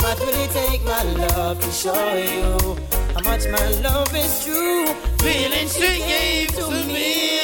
What 0.02 0.20
will 0.20 0.34
it 0.34 0.50
take, 0.50 0.84
my 0.84 1.04
love, 1.04 1.60
to 1.60 1.72
show 1.72 1.94
you 2.16 2.76
how 3.14 3.22
much 3.22 3.48
my 3.50 3.68
love 3.82 4.16
is 4.16 4.44
true? 4.44 4.88
Feelings 5.22 5.78
you 5.78 5.92
gave 6.12 6.56
to 6.56 6.72
me 6.72 7.38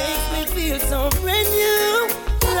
makes 0.00 0.26
me 0.34 0.44
feel 0.54 0.78
so 0.80 1.08
brand 1.22 1.48
new. 1.48 2.08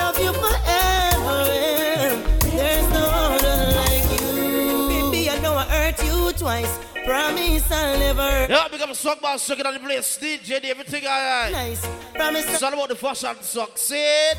Love 0.00 0.18
you 0.18 0.32
forever, 0.32 1.44
and 1.44 2.24
there's 2.56 2.88
no 2.88 3.04
other 3.04 3.56
like 3.80 4.06
you. 4.16 4.88
Baby, 4.88 5.28
I 5.28 5.38
know 5.42 5.54
I 5.54 5.64
hurt 5.64 6.02
you 6.06 6.32
twice. 6.32 6.78
Promise 7.04 7.72
I'll 7.72 7.98
never. 7.98 8.46
Yeah, 8.52 8.68
become 8.68 8.90
a 8.90 8.94
sock 8.94 9.20
boss 9.20 9.46
checking 9.46 9.66
out 9.66 9.74
the 9.74 9.80
place. 9.80 10.18
DJ, 10.20 10.64
everything 10.64 11.04
alright. 11.06 11.52
Nice. 11.52 11.86
Promise. 12.14 12.52
It's 12.52 12.62
all 12.62 12.72
about 12.72 12.88
the 12.88 12.94
fashion 12.94 13.36
succeed. 13.40 14.36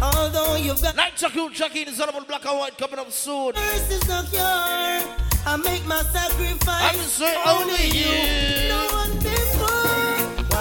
Although 0.00 0.56
you've 0.56 0.80
got. 0.82 0.96
Night 0.96 1.12
check 1.16 1.34
you 1.34 1.52
checking. 1.52 1.88
It's 1.88 2.00
all 2.00 2.08
about 2.08 2.28
black 2.28 2.44
and 2.44 2.58
white 2.58 2.76
coming 2.76 2.98
up 2.98 3.10
soon. 3.10 3.52
First 3.54 3.92
is 3.92 4.08
not 4.08 4.32
your. 4.32 4.42
I 5.44 5.56
make 5.56 5.84
my 5.86 6.02
sacrifice. 6.02 6.94
I'm 6.94 7.00
say 7.00 7.36
only 7.46 7.86
you. 7.88 8.68
No 8.68 8.86
one 8.92 9.18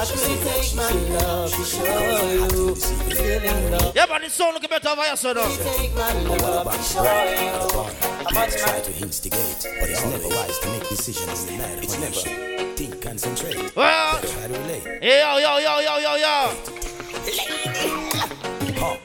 What 0.01 0.09
will 0.15 0.33
it 0.33 0.41
take, 0.41 0.75
my 0.75 0.89
love, 1.13 1.51
to 1.51 1.63
show 1.63 2.33
you 2.33 2.75
still 2.75 3.43
in 3.43 3.71
love? 3.71 3.95
Yeah, 3.95 4.07
but 4.07 4.23
it's 4.23 4.33
so 4.33 4.49
looking 4.51 4.67
better 4.67 4.89
over 4.89 5.03
here, 5.03 5.15
so 5.15 5.31
no. 5.31 5.47
Take 5.57 5.93
my 5.93 6.11
love, 6.23 6.75
to 6.75 6.81
show 6.81 7.03
you 7.03 7.07
how 7.07 8.33
much 8.33 8.55
try 8.55 8.79
to 8.79 8.91
instigate, 8.99 9.67
but 9.79 9.89
it's 9.91 10.03
never 10.03 10.27
wise 10.27 10.57
to 10.57 10.69
make 10.69 10.89
decisions 10.89 11.43
in 11.47 11.57
the 11.57 11.67
night. 11.67 11.83
It's 11.83 11.99
never 11.99 12.75
think, 12.75 12.99
concentrate. 12.99 13.75
Well, 13.75 14.19
try 14.21 14.47
to 14.47 14.53
relate. 14.53 14.85
Yo, 15.03 15.37
yo, 15.37 15.57
yo, 15.59 15.79
yo, 15.81 15.97
yo, 15.99 16.15
yo. 16.15 16.51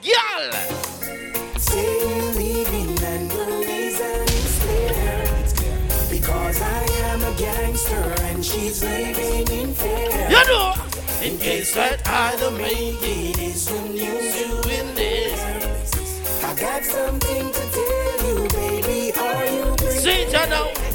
Girl. 0.00 0.75
Gangster 7.36 8.14
and 8.24 8.44
she's 8.44 8.82
living 8.82 9.48
in 9.48 9.74
fear. 9.74 10.28
You 10.30 10.46
know. 10.48 10.74
In 11.22 11.38
case 11.38 11.74
that 11.74 12.06
I 12.06 12.36
don't 12.36 12.56
make 12.56 13.02
it, 13.02 13.38
is 13.38 13.66
the 13.66 13.80
news 13.88 14.36
you 14.40 14.54
in 14.78 14.94
this. 14.94 16.44
I 16.44 16.54
got 16.54 16.84
something 16.84 17.55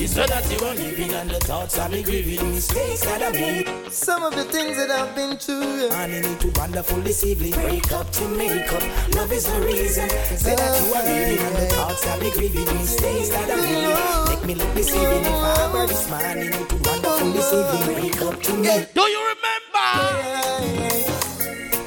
It's 0.01 0.13
so 0.15 0.25
that 0.25 0.49
you 0.49 0.57
are 0.65 0.73
living 0.73 1.13
and 1.13 1.29
the 1.29 1.37
thoughts 1.37 1.77
of 1.77 1.91
me 1.91 2.01
grieving 2.01 2.41
mistakes 2.49 3.01
that 3.01 3.21
I 3.21 3.29
made. 3.29 3.69
Some 3.91 4.23
of 4.23 4.33
the 4.35 4.45
things 4.45 4.75
that 4.77 4.89
I've 4.89 5.15
been 5.15 5.37
through. 5.37 5.89
And 5.91 5.93
I 5.93 6.07
need 6.21 6.39
to 6.39 6.49
wonderful 6.59 6.99
deceiving. 7.03 7.51
Break 7.51 7.91
up 7.91 8.11
to 8.13 8.27
make 8.29 8.73
up. 8.73 8.81
Love 9.13 9.31
is 9.31 9.45
the 9.45 9.61
reason. 9.61 10.09
Say 10.09 10.55
that 10.55 10.81
you 10.81 10.93
are 10.95 11.03
living 11.03 11.45
and 11.45 11.55
the 11.55 11.67
thoughts 11.75 12.03
of 12.07 12.19
me 12.19 12.31
grieving 12.31 12.65
mistakes 12.81 13.29
that 13.29 13.45
I 13.45 13.55
made. 13.61 14.33
Make 14.33 14.43
me 14.47 14.55
look 14.55 14.73
deceiving. 14.73 15.21
If 15.21 15.27
I 15.27 15.71
were 15.71 15.85
this 15.85 16.09
man, 16.09 16.25
I 16.25 16.33
need 16.49 16.69
to 16.69 16.75
wonderful 16.89 17.31
deceiving. 17.33 17.85
Break 17.93 18.21
up 18.23 18.41
to 18.41 18.53
me. 18.57 18.87
Do 18.95 19.01
you 19.01 19.21
remember? 19.37 19.85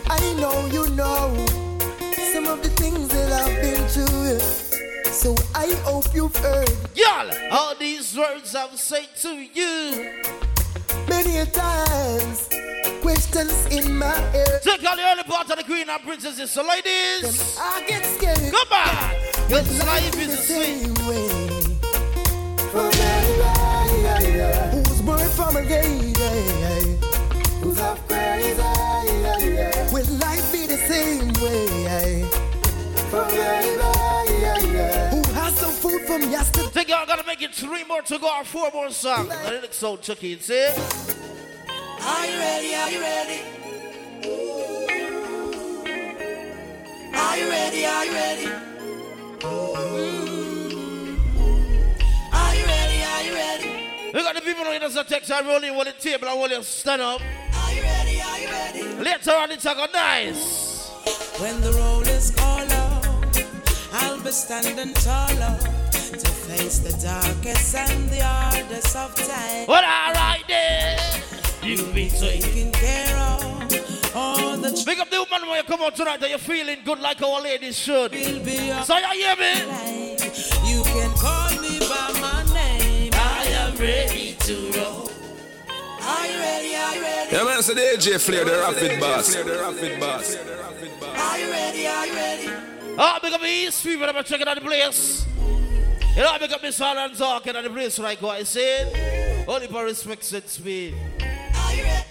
I 0.07 0.21
know 0.39 0.67
you 0.67 0.89
know 0.95 1.35
some 2.33 2.47
of 2.47 2.63
the 2.63 2.71
things 2.79 3.09
that 3.09 3.33
I've 3.43 3.61
been 3.61 3.83
through. 3.89 4.64
So 5.15 5.35
I 5.55 5.73
hope 5.85 6.13
you've 6.13 6.37
heard 6.37 6.69
Y'all, 6.95 7.31
all 7.53 7.75
these 7.77 8.17
words 8.19 8.55
I've 8.55 8.77
said 8.79 9.07
to 9.23 9.31
you. 9.31 10.13
many 11.09 11.39
a 11.39 11.47
times. 11.47 12.49
Questions 13.01 13.67
in 13.67 13.97
my 13.97 14.07
head. 14.35 14.61
Take 14.63 14.85
all 14.85 14.97
the 14.97 15.03
early 15.03 15.23
part 15.23 15.49
of 15.51 15.57
the 15.57 15.63
queen 15.65 15.89
and 15.89 16.03
princesses. 16.03 16.51
So 16.51 16.63
ladies, 16.67 17.57
I 17.59 17.85
get 17.87 18.05
scared. 18.05 18.53
come 18.53 18.69
back. 18.69 19.15
Cause 19.49 19.79
life 19.87 20.19
is 20.21 20.35
a 20.35 20.37
sweet. 20.37 20.99
way. 21.09 21.29
From 22.73 22.91
everybody 22.93 24.77
who's 24.77 25.01
born 25.01 25.29
from 25.31 25.57
a 25.57 25.61
lady 25.63 26.99
who's 27.63 27.79
up 27.79 27.99
crazy. 28.09 28.61
Will 29.95 30.19
life 30.19 30.53
be 30.53 30.67
the 30.67 30.77
same 30.89 31.33
way? 31.41 32.29
From 33.11 33.29
food 35.85 36.01
from 36.07 36.23
yesterday. 36.31 36.69
Think 36.69 36.89
y'all 36.89 37.07
gotta 37.07 37.27
make 37.27 37.43
it 37.43 37.55
three 37.55 37.85
more 37.85 38.01
to 38.01 38.19
go 38.19 38.39
or 38.39 38.45
four 38.45 38.71
more 38.73 38.91
songs. 38.91 39.31
I 39.31 39.51
didn't 39.51 39.75
so 39.75 39.99
chucky, 39.99 40.39
see? 40.39 40.69
Are 42.01 42.27
you 42.27 42.39
ready? 42.39 42.75
Are 42.75 42.91
you 42.91 43.01
ready? 43.01 43.41
Are 47.15 47.37
you 47.37 47.49
ready? 47.51 47.87
Are 47.87 48.05
you 48.07 48.13
ready? 48.13 48.47
Mm. 49.41 49.99
Are 52.33 52.55
you 52.55 52.65
ready? 52.65 53.03
Are 53.13 53.23
you 53.23 53.35
ready? 53.35 53.71
We 54.15 54.23
got 54.23 54.35
the 54.35 54.41
people 54.41 54.65
who 54.65 54.79
does 54.79 54.97
a 54.97 55.05
text 55.05 55.31
and 55.31 55.47
roll 55.47 55.63
in 55.63 55.75
on 55.75 55.85
the 55.85 55.93
table 55.93 56.29
and 56.29 56.41
will 56.41 56.49
you 56.49 56.63
stand 56.63 57.03
up. 57.03 57.21
Are 57.21 57.73
you 57.75 57.83
ready? 57.83 58.21
Are 58.23 58.39
you 58.39 58.49
ready? 58.49 58.83
Later 59.05 59.33
on 59.33 59.51
it's 59.51 59.67
a 59.67 59.75
go 59.75 59.87
nice. 59.93 60.89
When 61.39 61.61
the 61.61 61.73
roll 61.73 62.01
is 62.03 62.31
called 62.31 62.71
out, 62.73 63.04
I'll 63.97 64.21
be 64.21 64.33
standing 64.33 64.93
taller 64.95 65.57
to 65.93 66.29
face 66.49 66.79
the 66.81 66.91
darkest 67.01 67.77
and 67.77 68.09
the 68.11 68.25
hardest 68.25 68.97
of 68.97 69.15
times. 69.15 69.69
Well, 69.69 69.85
alright 69.85 70.43
then. 70.49 70.99
You've 71.63 71.95
been 71.95 72.11
taken 72.11 72.73
care 72.73 73.17
of. 73.17 74.15
All 74.17 74.57
the 74.57 74.83
Big 74.85 74.99
up 74.99 75.11
the 75.11 75.25
woman 75.31 75.49
when 75.49 75.59
you 75.59 75.63
come 75.63 75.81
out 75.81 75.95
tonight 75.95 76.19
that 76.21 76.29
you're 76.29 76.39
feeling 76.41 76.79
good 76.85 76.99
like 76.99 77.23
our 77.23 77.41
ladies 77.41 77.79
should. 77.79 78.13
So 78.13 78.19
you 78.19 79.07
hear 79.15 79.37
me? 79.37 80.17
You 80.67 80.83
can 80.83 81.11
call 81.15 81.51
me 81.63 81.79
by 81.79 82.19
my 82.21 82.43
name. 82.53 83.13
I 83.15 83.47
am 83.63 83.77
ready 83.77 84.35
to 84.41 84.55
roll. 84.77 85.11
Are 86.03 86.27
you 86.27 86.39
ready? 86.39 86.75
Are 86.75 86.95
you 86.97 87.03
ready? 87.03 87.37
Yeah, 87.37 87.45
man, 87.45 87.59
it's 87.59 87.69
the 87.69 87.75
AJ 87.75 88.21
Flare, 88.21 88.45
the 88.45 88.59
rapid 88.59 88.99
boss. 88.99 89.35
The 89.35 89.45
rapid 89.45 90.01
boss. 90.01 90.37
Are 90.37 91.39
you 91.39 91.51
ready? 91.51 91.87
Are 91.87 92.07
you 92.09 92.13
ready? 92.13 92.74
Oh, 92.97 93.19
big 93.21 93.33
up 93.33 93.43
East 93.43 93.83
that 93.83 94.15
are 94.15 94.23
checking 94.23 94.47
out 94.47 94.55
the 94.55 94.61
place. 94.61 95.27
You 96.15 96.23
know, 96.23 96.31
I 96.31 96.39
big 96.39 96.53
up 96.53 96.63
Miss 96.63 96.81
Alan 96.81 97.15
talking 97.17 97.57
at 97.57 97.65
the 97.65 97.71
place 97.71 97.99
like 97.99 98.23
what 98.23 98.37
I 98.37 98.45
said. 98.45 99.47
Only 99.49 99.67
for 99.67 99.85
respect 99.85 100.33
and 100.33 100.45
speed. 100.45 100.95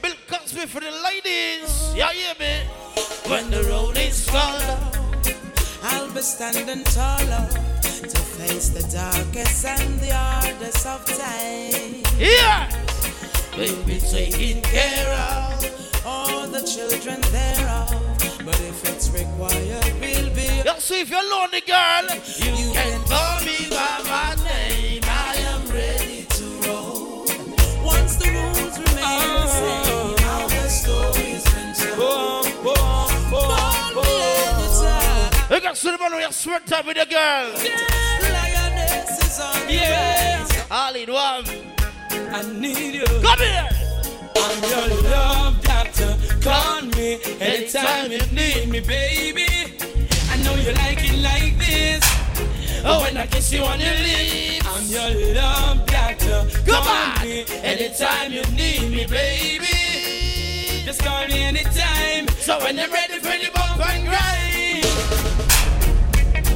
Bill 0.01 0.14
Cosby 0.27 0.65
for 0.65 0.81
the 0.81 0.91
ladies. 0.91 1.93
Yeah, 1.95 2.11
hear 2.11 2.35
me? 2.38 2.68
When 3.30 3.49
the 3.49 3.64
road 3.64 3.97
is 3.97 4.30
called 4.30 4.61
I'll 5.84 6.14
be 6.14 6.22
standing 6.22 6.84
taller 6.84 7.47
to 7.81 8.19
face 8.38 8.69
the 8.69 8.84
darkest 8.91 9.65
and 9.65 9.99
the 10.01 10.14
hardest 10.14 10.85
of 10.85 11.05
times. 11.05 12.19
Yeah. 12.19 12.69
We'll 13.57 13.84
be 13.84 13.99
taking 13.99 14.61
care 14.64 15.10
of 15.14 16.05
all 16.05 16.47
the 16.47 16.61
children 16.61 17.22
thereof. 17.31 18.14
But 18.45 18.60
if 18.60 18.84
it's 18.89 19.10
required, 19.11 19.93
we'll 20.01 20.32
You 20.84 20.88
see, 20.88 20.99
if 20.99 21.10
you're 21.10 21.30
lonely, 21.31 21.61
girl, 21.61 22.03
you, 22.43 22.73
can 22.73 23.01
call 23.05 23.39
me 23.45 23.69
by 23.69 24.03
my 24.03 24.35
name. 24.43 25.01
I 25.05 25.35
am 25.47 25.65
ready 25.72 26.26
to 26.26 26.43
roll. 26.68 27.26
Once 27.81 28.18
the 28.18 28.27
rules 28.30 28.77
remain 28.77 29.30
the 29.31 29.47
same, 29.47 30.18
how 30.18 30.45
the 30.45 30.68
story's 30.68 31.45
been 31.53 31.73
told. 31.95 32.47
Born 32.65 34.05
anytime. 34.10 35.51
You 35.51 35.61
got 35.61 35.77
cinnamon 35.77 36.11
when 36.11 36.22
you 36.22 36.31
sweat 36.34 36.68
time 36.68 36.85
with 36.85 36.97
your 36.97 37.05
girl. 37.05 37.53
Lioness 38.22 39.23
is 39.23 39.39
on 39.39 39.65
the 39.68 39.73
Yeah. 39.76 40.45
All 40.69 40.95
in 40.95 41.14
one. 41.14 41.45
I 42.35 42.43
need 42.60 42.95
you. 42.95 43.05
Come 43.05 43.39
here. 43.39 43.69
I'm 44.35 44.64
your 44.69 45.01
love 45.10 45.64
doctor. 45.64 46.18
Call 46.41 46.81
me 46.81 47.22
anytime 47.39 48.11
you 48.11 48.19
need 48.34 48.68
me, 48.68 48.81
baby. 48.81 49.62
I 50.44 50.45
know 50.45 50.56
you 50.56 50.74
like 50.74 50.99
it 51.02 51.20
like 51.24 51.57
this. 51.57 52.03
Oh, 52.84 52.99
when 53.03 53.15
I 53.15 53.26
kiss 53.28 53.53
you 53.53 53.64
on 53.64 53.80
your 53.80 53.94
lips, 53.94 54.68
I'm 54.68 54.84
your 54.91 55.36
love 55.36 55.86
doctor. 55.86 56.45
Come 56.65 56.86
on. 56.86 57.22
me 57.24 57.45
anytime 57.64 58.34
you 58.34 58.41
need 58.52 58.91
me, 58.91 59.06
baby. 59.06 60.84
Just 60.84 61.02
call 61.02 61.26
me 61.28 61.44
anytime. 61.44 62.28
So 62.40 62.60
when 62.60 62.76
you're 62.76 62.90
ready 62.90 63.20
for 63.20 63.38
the 63.40 63.52
bump 63.56 63.88
and 63.88 64.06
grind, 64.06 64.84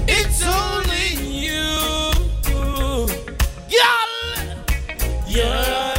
it's 0.10 0.44
only 0.44 1.16
you. 1.24 2.12
Girl. 2.44 3.08
You're 5.30 5.97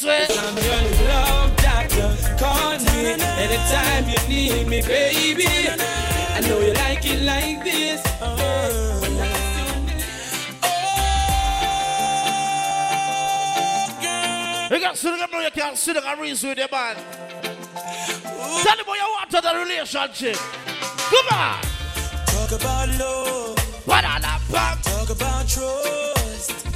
Wait. 0.00 0.26
I'm 0.30 0.56
your 0.56 1.06
love 1.06 1.54
doctor. 1.56 2.16
Call 2.38 2.78
me 2.78 3.12
anytime 3.12 4.08
you 4.08 4.16
need 4.26 4.66
me, 4.66 4.80
baby. 4.80 5.44
I 5.46 6.40
know 6.40 6.60
you 6.60 6.72
like 6.72 7.04
it 7.04 7.20
like 7.22 7.62
this. 7.62 8.00
Uh, 8.22 8.38
You 14.70 14.80
can 14.80 14.96
sit 14.96 15.10
down, 15.18 15.42
you 15.42 15.50
can 15.50 15.76
sit 15.76 15.96
and 15.98 16.20
reason 16.20 16.48
with 16.48 16.58
your 16.58 16.68
man. 16.72 16.96
Tell 16.96 18.76
them 18.76 18.86
what 18.86 18.98
you 18.98 19.04
want 19.04 19.30
to 19.30 19.40
the 19.42 19.54
relationship. 19.54 20.36
Come 20.36 21.38
on. 21.38 21.60
Talk 22.24 22.52
about 22.58 22.88
love. 22.98 23.58
What 23.84 24.04
on 24.06 24.22
that 24.22 24.40
pump? 24.50 24.82
Talk 24.82 25.10
about 25.10 25.46
trust. 25.46 26.66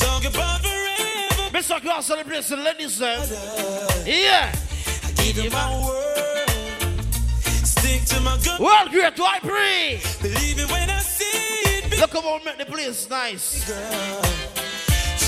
Talk 0.00 0.24
about. 0.24 0.67
Mr. 1.58 1.80
Cross 1.82 2.10
on 2.12 2.18
the 2.18 2.56
ladies. 2.56 3.02
eh? 3.02 3.16
Yeah. 4.06 4.52
I 5.02 5.10
give 5.16 5.38
you 5.42 5.50
my 5.50 5.84
word. 5.84 6.48
Stick 7.66 8.04
to 8.04 8.20
my 8.20 8.38
gun. 8.44 8.62
World 8.62 8.90
great 8.92 9.16
to 9.16 9.24
I 9.24 9.40
pray. 9.40 10.00
Believe 10.22 10.60
it 10.60 10.70
when 10.70 10.88
I 10.88 11.00
see 11.00 11.24
it. 11.24 11.98
Look 11.98 12.12
how 12.12 12.38
make 12.44 12.58
the 12.58 12.64
place 12.64 13.10
nice. 13.10 13.68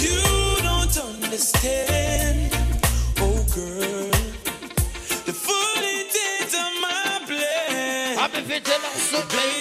You 0.01 0.21
don't 0.63 0.97
understand, 1.17 2.53
oh 3.19 3.45
girl, 3.53 4.11
the 5.27 5.33
full 5.35 5.83
intent 5.83 6.55
of 6.55 6.73
my 6.81 7.23
plan. 7.27 8.19
Happy 8.19 8.43
fit 8.43 8.69
and 8.69 8.83
so 9.03 9.21
baby. 9.37 9.57
I 9.57 9.60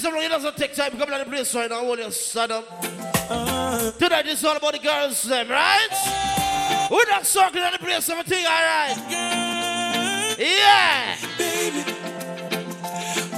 Big 0.00 0.06
up 0.06 0.14
million 0.14 0.30
this 0.30 0.40
song, 0.40 0.48
it 0.48 0.54
doesn't 0.54 0.56
take 0.56 0.74
time. 0.74 0.90
To 0.92 0.96
come 0.96 1.10
to 1.10 1.24
the 1.24 1.30
place 1.30 1.54
right 1.54 1.68
now, 1.68 1.80
hold 1.80 1.98
your 1.98 2.10
son 2.10 2.50
up. 2.52 2.64
Tonight 3.98 4.26
is 4.26 4.44
all 4.44 4.56
about 4.56 4.72
the 4.72 4.78
girls, 4.78 5.22
them, 5.24 5.48
right? 5.48 6.88
We're 6.90 7.04
not 7.10 7.26
circling 7.26 7.64
on 7.64 7.72
the 7.72 7.78
place, 7.78 8.08
everything, 8.08 8.46
alright? 8.46 8.96
Yeah! 10.38 11.16
Baby. 11.36 11.84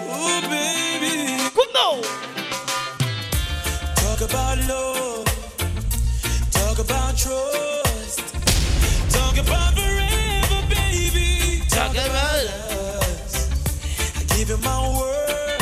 Oh, 0.07 0.41
baby. 0.49 1.37
Come 1.51 1.73
now! 1.75 2.01
Talk 3.97 4.21
about 4.31 4.59
love. 4.69 5.27
Talk 6.53 6.79
about 6.79 7.17
trust. 7.17 8.21
Talk 9.11 9.37
about 9.39 9.75
forever, 9.75 10.63
baby. 10.69 11.63
Talk 11.69 11.93
about 11.93 12.47
us. 13.03 13.51
I 14.17 14.37
give 14.37 14.49
you 14.51 14.59
my 14.59 14.99
word. 14.99 15.62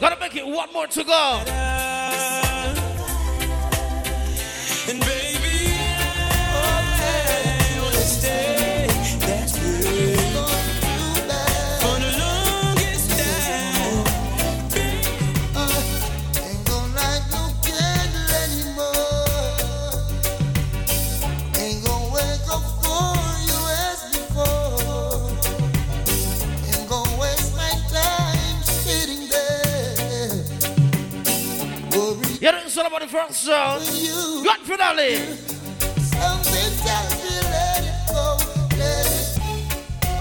Gotta 0.00 0.18
make 0.18 0.34
it 0.34 0.44
one 0.44 0.72
more 0.72 0.88
to 0.88 1.04
go. 1.04 2.41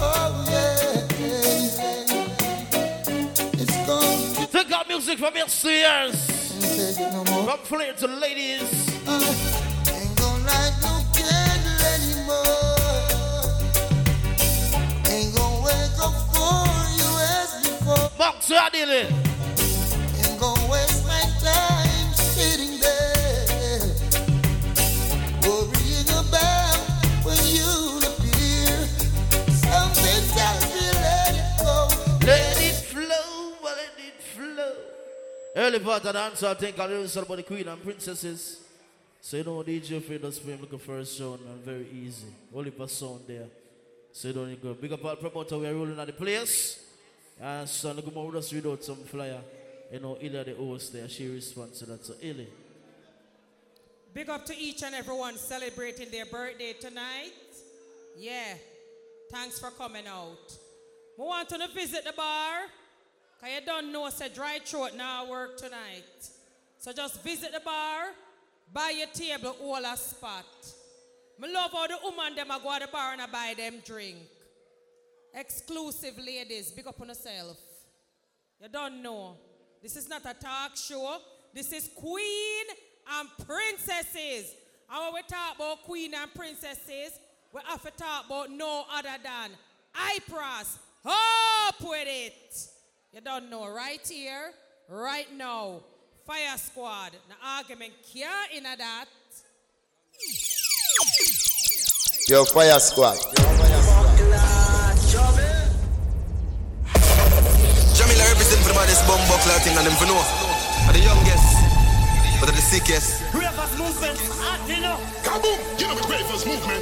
Oh 0.04 0.46
yeah, 0.50 1.08
it's 3.54 3.78
gone. 3.88 4.48
Take 4.48 4.72
out 4.74 4.88
music 4.90 5.20
from 5.20 5.34
yesteryears. 5.36 6.18
From 7.46 7.60
Flare 7.60 7.94
to 7.94 8.08
ladies. 8.08 8.62
Uh, 9.08 9.24
ain't 9.88 10.18
gonna 10.18 10.44
light 10.44 10.76
no 10.82 11.02
candle 11.16 11.80
anymore. 11.96 12.76
Ain't 15.08 15.34
gonna 15.34 15.64
wake 15.64 15.98
up 16.04 16.16
for 16.34 16.68
you 17.00 17.10
as 17.40 17.52
before. 17.64 18.10
Box 18.18 18.52
dealing. 18.74 19.08
Ain't 20.20 20.40
gonna 20.40 20.70
waste 20.70 21.08
my 21.08 21.31
Early 35.62 35.78
part 35.78 36.04
of 36.04 36.14
the 36.14 36.20
answer, 36.20 36.48
I 36.48 36.56
think 36.56 36.80
I 36.80 36.88
was 36.88 37.16
about 37.16 37.38
the 37.38 37.44
queen 37.44 37.68
and 37.68 37.84
princesses. 37.84 38.62
So 39.22 39.38
you 39.38 39.44
know 39.44 39.62
DJ 39.62 40.02
Fred 40.02 40.20
does 40.20 40.40
play 40.40 40.58
like 40.60 40.74
a 40.74 40.80
first 40.80 41.20
round 41.20 41.42
and 41.42 41.64
very 41.64 41.86
easy. 41.94 42.26
Only 42.52 42.72
per 42.72 42.88
sound 42.88 43.26
there. 43.28 43.46
So 44.12 44.30
you 44.30 44.34
don't 44.34 44.50
need 44.50 44.60
go. 44.60 44.74
Big 44.74 44.92
up 44.92 45.06
our 45.06 45.18
promoter, 45.18 45.60
we 45.60 45.68
are 45.68 45.76
rolling 45.76 46.00
at 46.00 46.08
the 46.08 46.14
place. 46.14 46.84
And 47.40 47.70
so 47.70 47.92
look 47.92 48.12
more 48.12 48.34
just 48.34 48.52
read 48.52 48.66
out 48.66 48.84
some 48.84 49.04
flyer. 49.04 49.40
You 49.92 50.00
know, 50.00 50.18
Ilya 50.20 50.46
the 50.46 50.56
host 50.56 50.94
there, 50.94 51.08
she 51.08 51.28
responds 51.28 51.78
to 51.78 51.86
that. 51.86 52.04
So 52.04 52.16
Illy. 52.20 52.48
Big 54.16 54.30
up 54.30 54.44
to 54.48 54.58
each 54.58 54.82
and 54.82 54.96
everyone 54.96 55.38
celebrating 55.38 56.10
their 56.10 56.26
birthday 56.26 56.74
tonight. 56.74 57.34
Yeah. 58.18 58.56
Thanks 59.32 59.60
for 59.60 59.70
coming 59.70 60.08
out. 60.08 60.58
We 61.20 61.24
want 61.24 61.50
to 61.50 61.68
visit 61.72 62.04
the 62.04 62.14
bar. 62.14 62.62
Cause 63.42 63.50
you 63.50 63.66
don't 63.66 63.92
know, 63.92 64.08
say 64.10 64.30
dry 64.30 64.60
throat 64.64 64.92
now 64.96 65.28
work 65.28 65.58
tonight. 65.58 66.30
So 66.78 66.94
just 66.94 67.24
visit 67.24 67.52
the 67.52 67.60
bar, 67.60 68.12
buy 68.72 68.94
your 68.96 69.08
table, 69.08 69.56
all 69.64 69.84
a 69.84 69.98
spot. 69.98 70.46
Me 71.40 71.52
love 71.52 71.72
how 71.72 71.88
the 71.88 71.98
woman 72.04 72.36
them 72.36 72.52
a 72.52 72.60
go 72.64 72.74
to 72.78 72.86
the 72.86 72.92
bar 72.92 73.14
and 73.14 73.22
I 73.22 73.26
buy 73.26 73.56
them 73.58 73.82
drink. 73.84 74.18
Exclusive 75.34 76.20
ladies, 76.20 76.72
big 76.72 76.86
up 76.86 77.02
on 77.02 77.08
yourself. 77.08 77.58
You 78.62 78.70
don't 78.70 79.02
know. 79.02 79.38
This 79.82 79.96
is 79.96 80.08
not 80.08 80.22
a 80.24 80.36
talk 80.36 80.78
show. 80.78 81.18
This 81.52 81.74
is 81.74 81.90
queen 81.96 82.66
and 83.18 83.30
princesses. 83.44 84.54
When 84.88 85.14
we 85.16 85.22
talk 85.24 85.56
about 85.56 85.82
queen 85.84 86.14
and 86.14 86.32
princesses, 86.36 87.18
we 87.52 87.62
have 87.66 87.82
to 87.82 87.92
talk 87.92 88.28
about 88.28 88.52
no 88.52 88.86
other 88.94 89.10
than 89.24 89.52
Ipras. 89.96 90.78
Up 91.04 91.82
with 91.82 92.08
it. 92.08 92.68
You 93.14 93.20
don't 93.20 93.50
know. 93.50 93.68
Right 93.68 94.00
here, 94.08 94.54
right 94.88 95.28
now. 95.36 95.82
Fire 96.26 96.58
squad. 96.58 97.12
The 97.28 97.36
argument 97.46 97.92
can't 98.14 98.54
in 98.56 98.64
that. 98.64 99.06
Yo, 102.30 102.46
Fire 102.46 102.80
Squad. 102.80 103.18
Jamila 107.98 108.24
represent 108.32 108.62
for 108.64 108.70
the 108.70 108.76
baddest 108.80 109.04
bomb 109.06 109.20
buckler 109.28 109.60
thing 109.60 109.76
and 109.76 109.88
them 109.88 109.96
for 110.00 110.06
know. 110.06 110.16
Are 110.16 110.94
the 110.94 111.04
youngest, 111.04 112.40
but 112.40 112.48
are 112.48 112.56
the 112.56 112.62
sickest. 112.62 113.22
Ravers 113.34 113.76
movement, 113.78 114.20
Attila. 114.40 114.96
Kaboom! 115.28 115.60
You 115.82 115.88
know 115.88 115.96
the 115.96 116.08
Ravers 116.08 116.46
movement. 116.46 116.82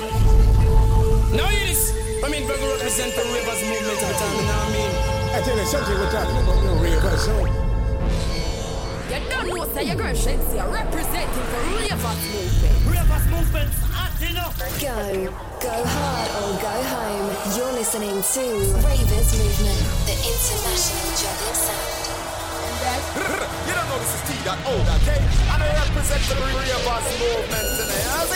Now 1.33 1.49
yes, 1.49 1.91
I 2.23 2.29
mean, 2.29 2.45
Burger 2.45 2.67
represent 2.67 3.15
the 3.15 3.23
Ravers 3.33 3.63
movement 3.65 3.97
at 3.97 4.13
the 4.13 4.19
time, 4.19 4.35
you 4.35 4.41
know 4.45 4.53
what 4.53 4.67
I 4.67 4.73
mean? 4.73 5.08
I 5.29 5.41
tell 5.45 5.55
you, 5.55 5.65
something 5.65 5.93
we're 5.93 6.09
no 6.65 6.73
raver. 6.81 7.13
You 9.09 9.21
don't 9.29 9.45
know, 9.45 9.81
your 9.81 9.95
girl 9.95 10.17
Shensi 10.17 10.57
are 10.57 10.73
representing 10.73 11.45
Ravers 11.77 12.21
Movement. 12.33 12.73
Ravers 12.89 13.25
hot 13.93 14.17
enough. 14.25 14.57
Go. 14.81 15.29
Go 15.61 15.75
hard 15.85 16.29
or 16.33 16.57
go 16.57 16.75
home. 16.81 17.29
You're 17.53 17.73
listening 17.77 18.17
to 18.25 18.43
Ravers 18.81 19.29
Movement, 19.37 19.81
the 20.09 20.17
international 20.17 21.13
juggling 21.13 21.57
sound. 21.61 22.09
You 23.69 23.73
don't 23.77 23.85
know 23.85 24.01
this 24.01 24.17
is 24.17 24.23
T 24.25 24.33
that 24.49 24.57
old, 24.65 24.81
okay? 24.97 25.21
And 25.53 25.61
I 25.61 25.69
represent 25.77 26.25
the 26.25 26.41
Ravers 26.41 27.05
Movement 27.21 27.67
today, 27.77 28.01
has 28.17 28.33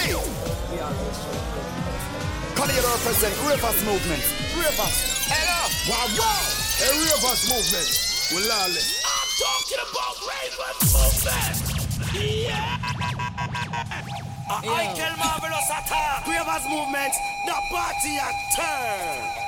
represent 2.86 3.34
Ravers 3.50 3.82
Movement. 3.82 4.24
Ravers. 4.62 5.26
Hello! 5.26 5.74
Wow, 5.90 6.06
wow! 6.22 6.63
A 6.82 6.90
Ravers 6.90 7.44
movement. 7.50 7.90
We're 8.34 8.50
lawless. 8.50 8.98
I'm 9.06 9.30
talking 9.38 9.78
about 9.86 10.16
Ravers 10.26 10.80
movement. 10.90 11.56
Yeah. 12.14 12.78
yeah. 14.64 14.74
Michael 14.74 15.16
Marvelous 15.18 15.70
attack. 15.70 16.26
Ravers 16.28 16.66
movement. 16.70 17.14
The 17.46 17.54
party 17.70 18.18
at 18.18 18.36
turn. 18.56 19.44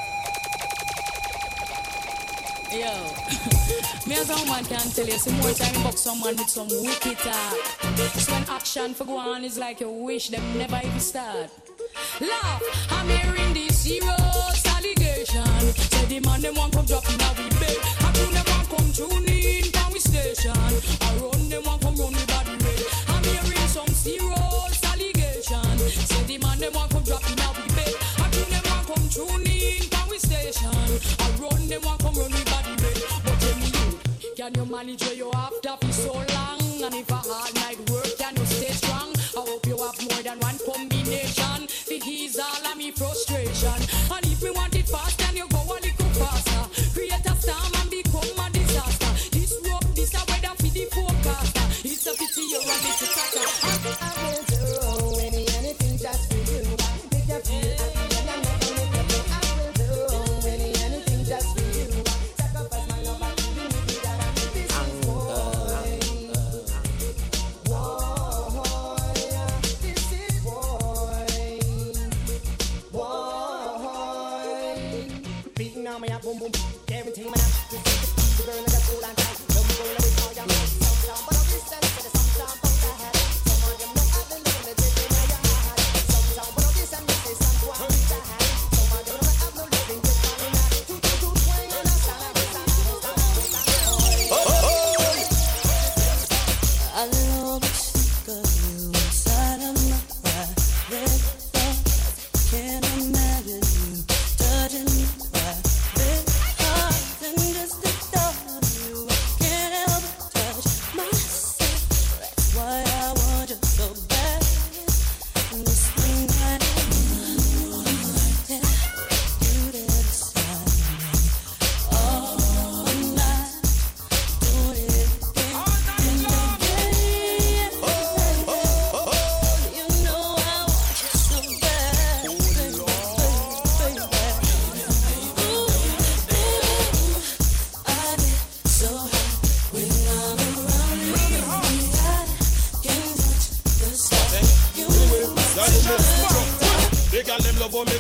Yo, 2.72 2.92
me 4.08 4.16
as 4.18 4.30
a 4.30 4.36
woman 4.36 4.66
can 4.66 4.90
tell 4.92 5.06
you, 5.06 5.18
some 5.18 5.34
more 5.36 5.52
time 5.54 5.82
box 5.84 6.02
someone 6.02 6.36
with 6.36 6.50
some 6.50 6.68
wicked 6.68 7.18
talk. 7.20 7.56
So 8.20 8.34
when 8.34 8.44
action 8.50 8.94
for 8.94 9.06
go 9.06 9.18
on 9.18 9.44
is 9.46 9.58
like 9.58 9.80
you 9.80 9.90
wish 9.90 10.30
them 10.30 10.44
never 10.58 10.80
even 10.84 11.00
start. 11.00 11.50
Love, 12.20 12.62
I'm 12.90 13.08
hearing 13.08 13.54
this 13.54 13.84
hero. 13.86 14.45
Say 15.78 16.06
the 16.06 16.20
man 16.28 16.42
them 16.42 16.56
want 16.56 16.74
come 16.74 16.86
drop 16.86 17.06
in 17.10 17.22
our 17.22 17.36
bed. 17.60 17.78
I 18.02 18.12
do 18.14 18.26
them 18.34 18.46
want 18.48 18.68
come 18.70 18.90
tune 18.94 19.28
in 19.30 19.72
down 19.72 19.92
we 19.94 20.00
station. 20.00 20.52
I 20.56 21.10
run 21.22 21.50
them 21.50 21.64
want 21.64 21.82
come 21.82 21.96
run 21.96 22.14
the 22.14 22.26
body 22.28 22.56
red. 22.64 22.84
I'm 23.10 23.24
hearing 23.24 23.68
some 23.70 23.88
serious 23.94 24.84
allegation. 24.84 25.78
Say 26.10 26.24
the 26.26 26.38
man 26.40 26.60
them 26.60 26.74
want 26.74 26.92
come 26.92 27.04
drop 27.04 27.24
in 27.32 27.40
our 27.40 27.54
bed. 27.76 27.96
I 28.20 28.30
do 28.32 28.42
them 28.52 28.64
want 28.70 28.86
come 28.88 29.06
tune 29.10 29.48
in 29.48 29.88
down 29.90 30.10
we 30.10 30.18
station. 30.20 30.72
I 31.20 31.28
run 31.42 31.68
them 31.68 31.82
want 31.84 32.00
come 32.02 32.16
run 32.16 32.32
the 32.32 32.44
body 32.50 32.74
red. 32.84 33.00
But 33.26 33.36
tell 33.40 33.56
me 33.60 33.68
you, 33.76 34.34
can 34.36 34.54
you 34.56 34.66
manage 34.66 35.04
where 35.04 35.14
you 35.16 35.32
have 35.34 35.62
to 35.62 35.78
be 35.82 35.92
so? 35.92 36.15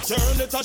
Turn 0.08 0.40
it 0.40 0.54
a 0.54 0.65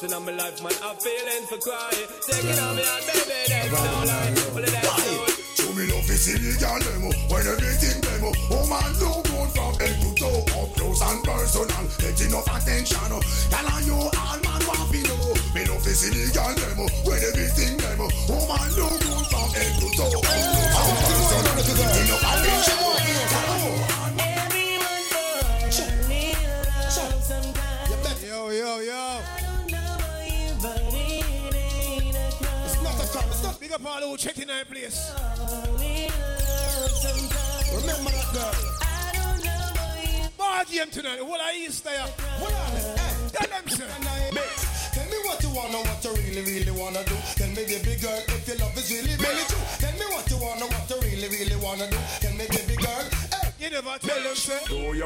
Watching 0.00 0.14
on 0.14 0.24
my 0.26 0.30
life, 0.30 0.62
man, 0.62 0.72
I'm 0.84 0.96
feeling 0.96 1.46
for 1.48 1.58
crying. 1.58 2.06
Taking 2.24 2.58
on 2.60 2.76
me 2.76 2.84
out, 2.84 3.00
baby, 3.00 3.32
there's 3.48 3.72
no 3.72 4.04
life. 4.06 4.47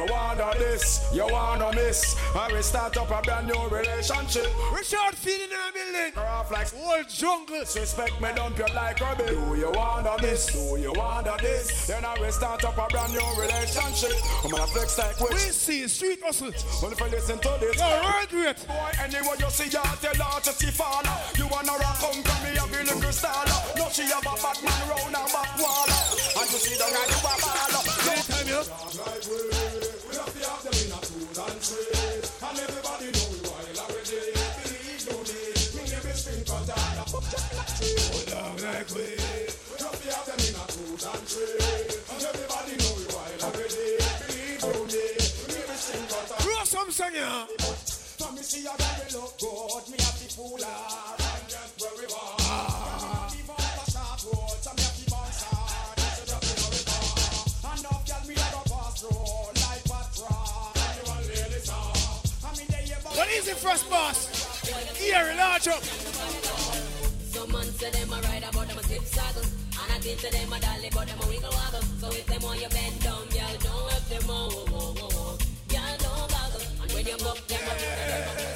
You 0.05 0.11
wanna 0.11 0.53
this? 0.57 1.09
You 1.13 1.27
wanna 1.27 1.73
miss? 1.73 2.15
I 2.35 2.51
will 2.51 2.63
start 2.63 2.97
up 2.97 3.11
a 3.11 3.21
brand 3.21 3.47
new 3.47 3.67
relationship. 3.69 4.47
Richard 4.73 5.15
feeling 5.15 5.49
in 5.49 5.53
a 5.53 5.71
building. 5.73 6.13
Off 6.17 6.51
like 6.51 6.67
old 6.75 7.07
jungle. 7.09 7.59
Respect 7.59 8.21
me, 8.21 8.29
dump 8.35 8.57
you 8.57 8.65
like 8.75 8.99
rubbish. 8.99 9.29
Do 9.29 9.55
you 9.55 9.71
wanna 9.71 10.15
this? 10.19 10.47
Do 10.47 10.77
you 10.79 10.93
wanna 10.95 11.35
this? 11.39 11.87
Then 11.87 12.05
I 12.05 12.19
will 12.19 12.31
start 12.31 12.63
up 12.65 12.77
a 12.77 12.87
brand 12.87 13.13
new 13.13 13.23
relationship. 13.39 14.13
I'm 14.43 14.51
gonna 14.51 14.67
flex 14.67 14.97
like 14.97 15.19
which? 15.19 15.31
We 15.33 15.37
see 15.51 15.87
street 15.87 16.19
hustle. 16.23 16.49
If 16.49 17.01
I 17.01 17.07
listen 17.07 17.39
to 17.39 17.57
this, 17.59 17.77
Yo, 17.79 17.85
right 17.85 18.27
great. 18.29 18.67
boy, 18.67 18.91
anyway 19.03 19.35
you 19.39 19.49
see 19.49 19.69
her, 19.75 19.95
tell 20.01 20.15
her 20.15 20.39
to 20.41 20.51
see 20.53 20.71
fall. 20.71 21.03
You 21.37 21.47
wanna 21.47 21.73
rock, 21.79 21.97
come 21.99 22.21
from 22.23 22.39
me, 22.43 22.57
a 22.57 22.65
real 22.67 22.99
crystal. 23.01 23.29
No, 23.77 23.89
she 23.89 24.03
have 24.03 24.21
a 24.21 24.35
bad 24.41 24.59
man 24.63 24.81
round 24.89 25.15
her 25.15 25.27
back 25.31 25.57
wall. 25.59 25.87
And 25.87 26.51
you 26.51 26.59
see 26.59 26.77
down 26.77 26.91
and 26.91 27.09
you 27.09 27.19
a 27.23 27.35
ball. 27.39 27.73
Anytime 28.11 28.47
you. 28.47 29.72
Girl 49.43 49.67
we 49.67 49.73
good, 49.73 49.89
me 49.91 49.97
have 49.99 50.17
to 50.19 50.27
fool 50.35 50.57
her 50.57 51.15
and 51.19 51.47
get 51.51 51.71
where 51.79 51.91
we 51.99 52.05
want. 52.07 52.39
Ah. 52.47 53.27
Give 53.31 53.49
up 53.49 53.59
a 53.59 53.91
short 53.91 54.19
road, 54.31 54.57
so 54.63 54.71
me 54.71 54.83
have 54.83 54.95
to 54.95 55.05
bounce 55.11 55.43
hard. 55.43 55.97
That's 55.99 56.19
a 56.19 56.25
drop 56.31 56.43
in 56.43 56.55
a 56.55 56.67
river. 56.71 56.99
And 57.67 57.83
girl 58.07 58.23
me 58.27 58.35
a 58.35 58.59
pass 58.71 58.93
through 58.99 59.51
like 59.63 59.83
patrol. 59.83 60.71
And 60.79 60.95
you 60.95 61.03
want 61.11 61.27
ladies 61.27 61.69
off. 61.69 62.45
I 62.45 62.49
mean 62.57 62.67
they 62.71 62.87
ever. 62.93 63.09
What 63.09 63.29
is 63.31 63.47
it, 63.47 63.57
first 63.57 63.89
boss? 63.89 64.31
Here, 64.97 65.33
large 65.35 65.67
up. 65.67 65.83
Some 65.83 67.51
man 67.51 67.67
say 67.75 67.91
them 67.91 68.13
a 68.13 68.21
ride 68.21 68.43
about 68.47 68.67
them 68.67 68.77
a 68.77 68.83
zip 68.83 69.03
saddle 69.03 69.43
And 69.43 69.91
I 69.91 69.97
think 69.99 70.19
to 70.21 70.31
them 70.31 70.53
a 70.53 70.59
dolly 70.59 70.89
but 70.93 71.07
them 71.07 71.19
a 71.19 71.27
wiggle 71.27 71.49
waggle 71.49 71.81
So 71.99 72.07
if 72.09 72.25
them 72.27 72.41
want 72.43 72.61
you 72.61 72.69
bend 72.69 73.01
down, 73.01 73.27
girl, 73.27 73.57
don't 73.59 73.91
help 73.91 74.05
them 74.07 74.23
oh, 74.29 74.65
oh. 74.71 75.37
Don't 75.67 76.29
goggle 76.29 76.61
And 76.81 76.91
when 76.93 77.05
you 77.05 77.17
buck 77.17 77.41
them 77.47 77.69
up, 77.69 77.77
them 77.77 78.52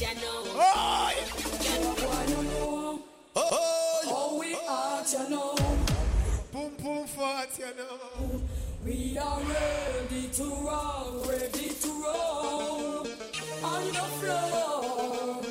you 0.00 0.14
know 0.14 0.42
Oh, 0.56 1.12
you 1.60 2.42
know 2.42 3.00
Oh, 3.36 4.36
we 4.40 4.54
are, 4.66 5.04
you 5.04 5.28
know 5.30 5.54
Boom, 6.52 6.72
boom, 6.82 7.06
fart, 7.06 7.48
you 7.58 7.66
know. 7.76 8.40
We 8.84 9.16
are 9.18 9.40
ready 9.40 10.28
to 10.32 10.44
rock, 10.44 11.26
ready 11.28 11.68
to 11.68 11.88
roll 11.88 13.06
on 13.62 13.86
the 13.86 14.06
floor. 14.18 15.42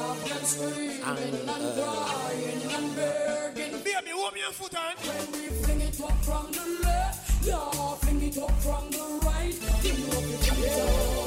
I've 0.00 0.24
been 0.24 0.44
screaming 0.44 1.48
and 1.48 1.48
uh, 1.48 2.04
crying 2.04 2.62
and 2.74 2.96
begging. 2.96 3.78
Baby, 3.82 4.10
hold 4.12 4.34
me 4.34 4.40
your 4.40 4.52
foot 4.52 4.74
on. 4.74 4.96
When 4.96 5.32
we 5.32 5.48
fling 5.62 5.80
it 5.80 6.00
up 6.00 6.24
from 6.24 6.50
the 6.52 6.66
left, 6.82 7.46
yeah, 7.46 7.70
fling 8.02 8.22
it 8.22 8.38
up 8.38 8.50
from 8.60 8.90
the 8.90 9.20
right. 9.24 9.56
Know 10.64 11.24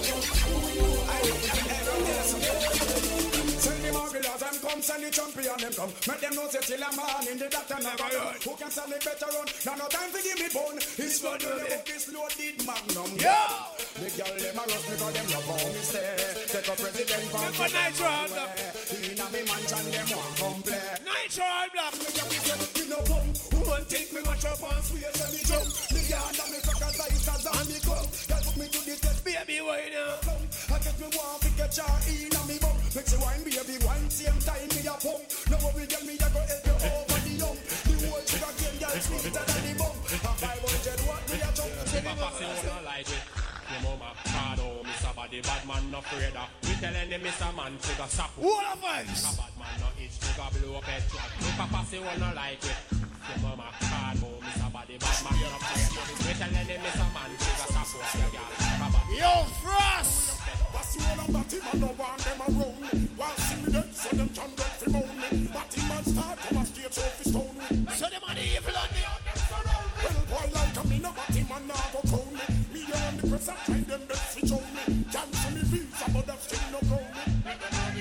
Send 2.47 3.81
the 3.83 3.89
Margulas, 3.91 4.39
them 4.39 4.55
come, 4.61 4.81
send 4.81 5.03
the 5.03 5.09
champion, 5.11 5.57
them 5.57 5.73
come. 5.73 5.91
Make 6.07 6.21
them 6.21 6.33
know 6.35 6.47
say 6.47 6.61
till 6.61 6.83
a 6.83 6.89
man 6.95 7.27
in 7.27 7.37
the 7.39 7.49
doctor 7.49 7.77
never 7.81 8.09
run. 8.15 8.35
Who 8.43 8.53
can 8.55 8.71
sell 8.71 8.91
it 8.91 9.03
better 9.03 9.29
run? 9.33 9.47
Now 9.65 9.75
no 9.75 9.87
time 9.89 10.11
to 10.13 10.19
give 10.23 10.39
me 10.39 10.47
bone. 10.53 10.77
It's 10.77 11.19
for 11.19 11.35
the 11.37 11.51
up 11.75 11.85
this 11.85 12.07
loaded 12.13 12.57
magnum. 12.63 13.11
Yeah. 13.19 13.75
The 13.97 14.07
girl 14.13 14.35
them 14.37 14.55
a 14.55 14.63
rush 14.63 14.85
because 14.87 15.13
them 15.17 15.27
love 15.33 15.49
how 15.49 15.67
me 15.73 15.81
stay. 15.81 16.15
Take 16.47 16.69
a 16.69 16.75
president 16.77 17.25
from 17.33 17.69
Nitro 17.73 18.07
and 18.07 18.31
Black? 18.31 18.51
Inna 18.93 19.25
me 19.33 19.41
mansion 19.41 19.85
them 19.89 20.07
want 20.13 20.33
come 20.37 20.61
play. 20.61 20.87
Nitro 21.01 21.47
and 21.49 21.71
Black. 21.73 21.93
Me 21.97 22.83
no 22.87 22.99
bum. 23.09 23.27
Woman 23.57 23.83
take 23.89 24.13
me 24.13 24.21
match 24.21 24.45
up 24.45 24.61
and 24.61 24.83
swear 24.85 25.11
let 25.17 25.29
me 25.33 25.41
jump. 25.43 25.67
Me 25.91 26.01
yard 26.07 26.37
and 26.37 26.49
me 26.53 26.59
crackers 26.61 26.95
like 27.01 27.17
as 27.17 27.45
on 27.49 27.65
me 27.67 27.77
come. 27.81 28.07
Girl 28.29 28.41
put 28.45 28.55
me 28.55 28.65
to 28.69 28.79
the 28.85 28.95
test. 29.01 29.25
Baby, 29.25 29.59
why 29.65 29.89
now? 29.91 30.46
I 31.07 31.09
get 31.09 31.15
me 31.15 31.23
want 31.23 31.41
to 31.41 31.49
get 31.55 31.77
your 31.77 31.95
in 32.11 32.47
me 32.47 32.59
bum. 32.59 32.75
Make 32.91 33.11
you 33.11 33.19
wine, 33.23 33.43
baby, 33.43 33.75
wine 33.85 34.09
same 34.11 34.39
time 34.43 34.67
me 34.75 34.83
a 34.83 34.95
pump. 34.99 35.23
Now 35.47 35.57
what 35.63 35.75
we 35.75 35.87
get 35.87 36.03
me 36.03 36.15
a 36.19 36.27
go 36.27 36.41
help 36.43 36.65
you 36.67 36.75
over 36.75 37.19
the 37.23 37.33
hump. 37.39 37.59
The 37.63 37.93
whole 38.03 38.23
sugar 38.27 38.53
cane, 38.59 38.75
girl 38.75 38.97
sweeter 38.99 39.31
than 39.31 39.61
the 39.63 39.73
bum. 39.79 39.95
A 40.03 40.31
500 40.35 41.07
watt 41.07 41.23
me 41.31 41.37
a 41.39 41.49
jump. 41.55 41.71
Papa 42.03 42.27
say 42.35 42.47
wanna 42.51 42.83
like 42.83 43.07
it. 43.07 43.23
Your 43.67 43.81
mama 43.83 44.11
hard 44.15 44.59
oh, 44.59 44.83
Mr. 44.83 45.11
Body 45.15 45.39
bad 45.41 45.63
man 45.67 45.83
no 45.91 45.99
afraid 45.99 46.35
of. 46.35 46.49
We 46.63 46.73
telling 46.75 47.09
them 47.09 47.21
Mr. 47.23 47.49
Man 47.55 47.73
figure 47.79 48.11
sap. 48.11 48.31
All 48.39 48.67
of 48.67 48.83
us. 48.83 49.23
A 49.23 49.31
bad 49.39 49.53
man 49.55 49.75
no 49.79 49.87
itch, 49.99 50.15
figure 50.19 50.51
blow 50.59 50.77
up 50.79 50.87
head 50.87 51.03
track. 51.07 51.31
Oh, 51.39 51.45
me 51.47 51.51
papa 51.55 51.79
say 51.87 51.99
wanna 52.03 52.35
like 52.35 52.63
it. 52.63 52.79
Your 52.91 53.39
mama 53.47 53.71
hard 53.71 54.19
oh, 54.23 54.43
Mr. 54.43 54.67
Body 54.75 54.97
bad 54.99 55.19
man 55.23 55.35
no 55.39 55.47
afraid 55.55 55.87
of. 56.03 56.19
We 56.27 56.33
telling 56.35 56.67
them 56.67 56.79
Mr. 56.83 57.07
Man 57.15 57.31
figure 57.39 57.71
sap. 57.71 57.87
Your 57.95 58.31
girl, 58.35 58.51
a 58.51 58.87
bad 58.91 59.07
Yo, 59.15 59.31
Frost. 59.63 60.26
The 61.07 61.21
one 61.21 61.29
about 61.29 61.51
him? 61.51 61.61
I 61.63 61.77
no 61.77 61.87
want 61.97 62.19
them 62.19 62.41
around 62.41 62.81
me. 62.81 63.07
While 63.15 63.35
see 63.37 63.61
me 63.61 63.71
dead, 63.71 63.95
so 63.95 64.09
them 64.15 64.29
can 64.29 64.49
get 64.55 64.73
fi 64.79 64.91
moan. 64.91 65.49
But 65.53 65.73
him 65.73 66.03
start 66.03 66.39
from 66.39 66.57
a 66.57 66.65
stage 66.65 66.93
so 66.93 67.01
fi 67.01 67.29
stone 67.29 67.55
me. 67.57 67.91
So 67.95 68.05
them 68.09 68.21
are 68.27 68.35
the 68.35 68.43
evil 68.43 68.77
on 68.77 68.89
the 68.91 69.01
Well, 70.03 70.19
boy, 70.27 70.47
like 70.53 70.77
a 70.77 70.87
me 70.87 70.99
no 70.99 71.11
but 71.15 71.35
him 71.35 71.47
and 71.55 71.67
now 71.67 71.85
go 71.93 71.99
crown 72.09 72.33
me. 72.33 72.83
On 72.87 73.17
the 73.17 73.27
press 73.27 73.47
and 73.47 73.57
try 73.65 73.79
them 73.87 74.01
best 74.07 74.39
fi 74.39 74.47
show 74.47 74.61
me. 74.75 74.83
Visa, 75.67 76.05
but 76.13 76.25
that 76.27 76.66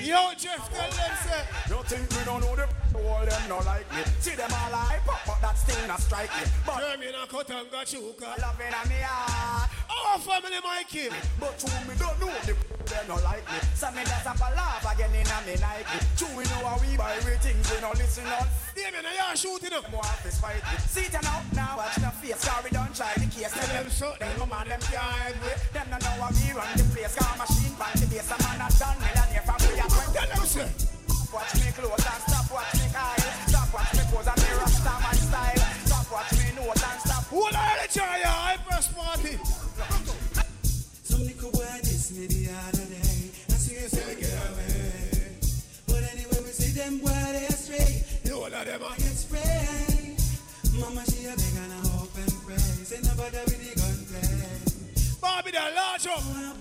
Yo, 0.07 0.31
Jeff, 0.37 0.71
tell 0.71 0.89
them, 0.89 1.17
say. 1.19 1.43
You 1.67 1.83
think 1.83 2.07
we 2.15 2.23
don't 2.23 2.39
know 2.39 2.55
the 2.55 2.63
all 2.95 3.25
them 3.25 3.43
no 3.49 3.59
like 3.67 3.83
me? 3.91 4.07
See 4.23 4.35
them 4.39 4.47
all 4.55 4.71
like 4.71 5.03
pop, 5.03 5.19
but 5.27 5.41
that 5.41 5.57
still 5.57 5.83
not 5.85 5.99
strike 5.99 6.31
me. 6.31 6.47
But 6.65 6.79
Jeremy 6.79 7.07
and 7.11 7.27
Kotanga 7.27 7.83
Chuka. 7.83 8.39
loving 8.39 8.71
a 8.71 8.81
me 8.87 9.03
heart. 9.03 9.67
Our 9.91 10.19
family, 10.23 10.63
Mikey. 10.63 11.11
But 11.43 11.59
who 11.59 11.75
me 11.83 11.93
don't 11.99 12.15
know 12.23 12.31
the 12.47 12.55
they 12.87 13.03
no 13.03 13.19
like 13.19 13.43
me. 13.51 13.59
So 13.75 13.91
me 13.91 14.01
just 14.07 14.23
have 14.23 14.39
a 14.39 14.49
laugh 14.55 14.87
again 14.87 15.11
in 15.11 15.27
a 15.27 15.37
me 15.43 15.59
Nike. 15.59 15.99
True 16.15 16.31
we 16.39 16.47
know 16.55 16.63
how 16.63 16.79
we 16.79 16.95
buy 16.95 17.11
everything, 17.19 17.59
we 17.67 17.75
no 17.83 17.91
listen 17.91 18.23
on. 18.31 18.47
Yeah, 18.79 18.95
man, 18.95 19.03
I 19.03 19.27
are 19.27 19.35
shooting 19.35 19.75
up. 19.75 19.91
More 19.91 20.07
office 20.07 20.39
fight 20.39 20.63
me. 20.63 20.79
See 20.87 21.11
it 21.11 21.19
now, 21.19 21.43
now 21.51 21.75
watch 21.75 21.99
the 21.99 22.07
face. 22.23 22.39
Sorry, 22.39 22.71
don't 22.71 22.95
try 22.95 23.11
the 23.19 23.27
case. 23.27 23.51
Tell 23.51 23.67
them 23.75 23.91
so. 23.91 24.15
Them 24.15 24.31
come 24.39 24.55
on 24.55 24.71
them 24.71 24.79
can't 24.87 25.35
wait. 25.43 25.59
Them 25.75 25.87
no 25.91 25.97
know 25.99 26.15
how 26.23 26.31
we 26.31 26.47
run 26.55 26.71
the 26.79 26.87
place. 26.95 27.15
Car 27.19 27.35
machine 27.35 27.75
pan 27.75 27.91
the 27.99 28.07
base. 28.07 28.31
A 28.31 28.35
man 28.39 28.63
a 28.63 28.67
done 28.71 28.95
me 29.03 29.11
and 29.11 29.46
Tell 30.17 30.25
them 30.33 30.45
so. 30.47 30.65
Watch 31.31 31.53
me 31.61 31.69
close 31.77 31.93
and 31.93 32.21
stop 32.25 32.49
watch 32.49 32.73
me 32.73 32.89
Kyle. 32.91 33.31
Stop 33.45 33.69
watch 33.71 33.93
me 33.93 34.01
pose 34.09 34.25
and 34.25 34.41
me 34.41 34.49
rasta 34.57 34.93
man 35.03 35.17
style. 35.29 35.63
Stop 35.85 36.11
watch 36.11 36.31
me 36.33 36.47
note 36.57 36.83
and 36.89 37.01
stop. 37.05 37.23
Who 37.29 37.43
are 37.43 37.51
the 37.53 37.87
try 37.93 38.17
ya? 38.25 38.33
I 38.33 38.57
press 38.65 38.87
party. 38.93 39.37
Some 41.03 41.21
little 41.21 41.51
boy 41.51 41.69
diss 41.83 42.11
me 42.17 42.25
the 42.25 42.49
other 42.49 42.85
day. 42.89 43.29
I 43.53 43.57
see 43.61 43.75
you 43.77 43.87
say 43.93 44.15
get 44.19 44.33
eh. 44.33 44.49
away. 44.49 45.37
But 45.85 46.01
anyway, 46.09 46.39
we 46.41 46.49
see 46.49 46.73
them 46.73 46.97
boy 46.97 47.13
they 47.37 47.45
astray. 47.53 48.03
You 48.25 48.37
all 48.41 48.45
of 48.45 48.65
them 48.65 48.81
I 48.89 48.97
get 48.97 49.17
spray. 49.21 50.17
Mama 50.81 51.05
she 51.05 51.29
a 51.29 51.35
beg 51.37 51.57
and 51.61 51.73
I 51.73 51.87
hope 51.93 52.17
and 52.17 52.33
pray. 52.41 52.57
Say 52.57 53.01
no 53.05 53.13
bother 53.13 53.45
with 53.45 53.61
the 53.61 53.69
gunplay. 53.77 55.21
Bobby, 55.21 55.51
the 55.51 55.61
large 55.77 56.07
up. 56.07 56.56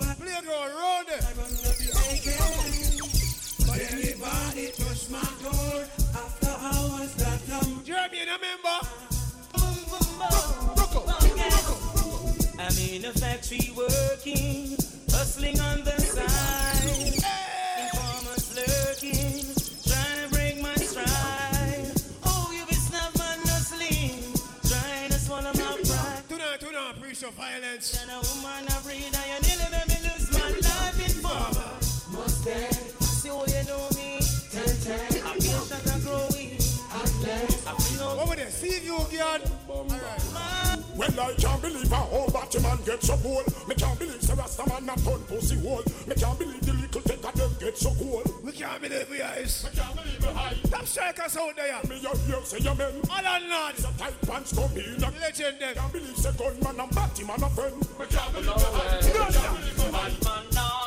But 4.19 4.29
anybody 4.33 4.73
touch 4.73 5.11
my 5.11 5.21
door 5.43 5.85
after 6.15 6.49
hours 6.49 7.15
that 7.17 7.41
come. 7.49 7.85
Jeremy, 7.85 8.19
you 8.19 8.27
member? 8.27 8.79
I'm 12.59 12.79
in 12.79 13.05
a 13.05 13.13
factory 13.13 13.73
working, 13.77 14.77
hustling 15.11 15.61
on 15.61 15.85
the 15.85 16.01
side. 16.01 17.15
Informers 17.83 18.57
lurking, 18.57 19.45
trying 19.87 20.29
to 20.29 20.35
break 20.35 20.63
my 20.63 20.75
stride. 20.77 21.93
Oh, 22.25 22.51
you 22.57 22.65
be 22.67 22.75
snap 22.75 23.17
man 23.19 23.39
hustling, 23.47 24.33
trying 24.67 25.11
to 25.11 25.19
swallow 25.19 25.53
my 25.53 25.83
pride. 25.85 26.29
Tonight, 26.29 26.61
tonight, 26.61 26.95
preach 27.01 27.23
of 27.23 27.35
violence. 27.35 27.93
Well, 41.15 41.31
I 41.31 41.35
can't 41.35 41.63
believe 41.63 41.91
how 41.91 42.09
old 42.11 42.33
Batman 42.33 42.79
get 42.85 43.03
so 43.03 43.17
cool. 43.19 43.43
Me 43.69 43.75
can't 43.75 43.99
believe 43.99 44.23
Sir 44.23 44.35
Rastaman 44.35 44.85
not 44.85 44.99
turn 44.99 45.21
pussy 45.25 45.57
hole. 45.61 45.83
Me 46.07 46.15
can't 46.15 46.39
believe 46.39 46.61
the 46.61 46.73
little 46.73 47.01
take 47.03 47.25
of 47.25 47.35
them 47.35 47.51
get 47.61 47.79
so 47.79 47.95
cool. 47.95 48.23
We 48.43 48.53
can't 48.53 48.83
believe 48.83 49.09
we 49.11 49.23
eyes. 49.23 49.65
Me 49.65 49.71
can't 49.79 49.95
believe 49.95 50.21
the 50.21 50.33
high. 50.33 50.57
Top 50.71 50.87
strikers 50.87 51.37
out 51.37 51.57
there. 51.57 51.81
Me 51.89 52.01
your 52.01 52.17
hear 52.27 52.43
say 52.43 52.59
your 52.59 52.75
men. 52.75 52.93
All 53.11 53.27
and 53.27 53.49
not. 53.49 53.77
Some 53.77 53.95
tight 53.95 54.21
pants 54.23 54.53
come 54.53 54.77
in. 54.77 55.05
and 55.05 55.21
Legend 55.21 55.61
them. 55.61 55.75
Can't 55.75 55.93
believe 55.93 56.17
say 56.17 56.33
gunman 56.33 56.81
and 56.81 56.95
Batman 56.95 57.43
a 57.43 57.51
friend. 57.51 57.81
Me 57.99 58.07
can't 58.11 58.33
believe 58.33 58.47
No 58.47 58.55
the 58.55 58.67
high. 58.67 58.97
Me 58.97 59.13
can't 59.13 59.61
believe 59.61 59.77
the 59.77 59.93
high. 59.93 60.86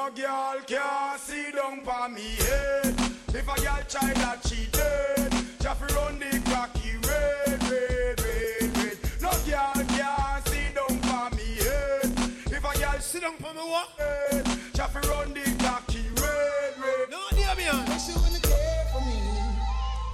No 0.00 0.10
girl 0.12 0.56
can 0.66 1.18
see 1.18 1.50
down 1.52 1.80
for 1.82 2.08
me 2.08 2.36
head. 2.46 2.94
If 3.34 3.48
a 3.48 3.56
girl 3.60 3.82
try 3.88 4.12
that 4.14 4.38
she 4.46 4.56
cheated, 4.56 5.32
just 5.60 5.80
run 5.94 6.18
the 6.18 6.40
cracky 6.48 6.96
red, 7.06 7.60
red, 7.68 8.16
red, 8.24 8.76
red. 8.78 8.96
No 9.20 9.30
girl 9.44 9.76
can 9.92 10.42
see 10.48 10.68
down 10.76 10.96
for 11.08 11.26
me 11.36 11.48
head. 11.64 12.10
If 12.56 12.64
a 12.64 12.72
girl 12.80 13.00
Sit 13.00 13.22
down 13.22 13.36
for 13.36 13.52
me 13.52 13.60
what? 13.60 13.88
head, 13.98 14.46
just 14.72 14.94
run 14.94 15.34
the 15.34 15.44
cracky 15.60 16.04
red, 16.16 16.72
red. 16.80 17.06
No, 17.10 17.20
dear 17.36 17.54
me. 17.58 17.66
They 17.90 17.98
should 18.00 18.16
wanna 18.22 18.40
care 18.40 18.86
for 18.92 19.02
me. 19.04 19.20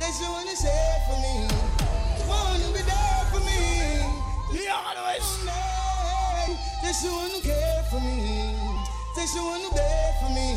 They 0.00 0.10
should 0.16 0.30
wanna 0.34 0.56
say 0.64 0.86
for 1.06 1.18
me. 1.22 1.34
Wanna 2.26 2.68
be 2.74 2.82
there 2.90 3.24
for 3.30 3.40
me. 3.48 3.60
Yeah, 4.50 4.82
always. 4.98 5.28
They 6.82 6.92
should 6.92 7.12
wanna 7.12 7.40
care 7.40 7.82
for 7.90 8.00
me. 8.00 8.45
They 9.16 9.24
should 9.24 9.43
wanna 9.43 9.70
beg 9.70 10.14
for 10.20 10.28
me. 10.28 10.52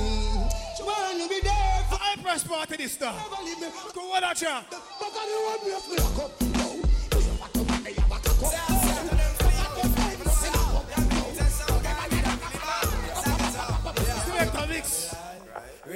She 0.76 0.84
wanna 0.84 1.28
be 1.30 1.40
there 1.40 1.86
for 1.90 1.98
I 2.02 2.16
press 2.22 2.44
part 2.44 2.70
of 2.70 2.78
this 2.78 2.92
stuff. 2.92 3.16
Never 3.16 3.44
leave 3.44 3.62
me. 3.62 3.68
Go 3.94 4.10
what 4.10 4.22
at 4.22 4.42
ya? 4.42 4.62
Back 4.70 5.16
on 5.16 5.28
the 5.32 5.38
road, 5.48 5.64
me 5.64 5.88
me 5.90 5.98
lock 5.98 6.26
up. 6.26 6.99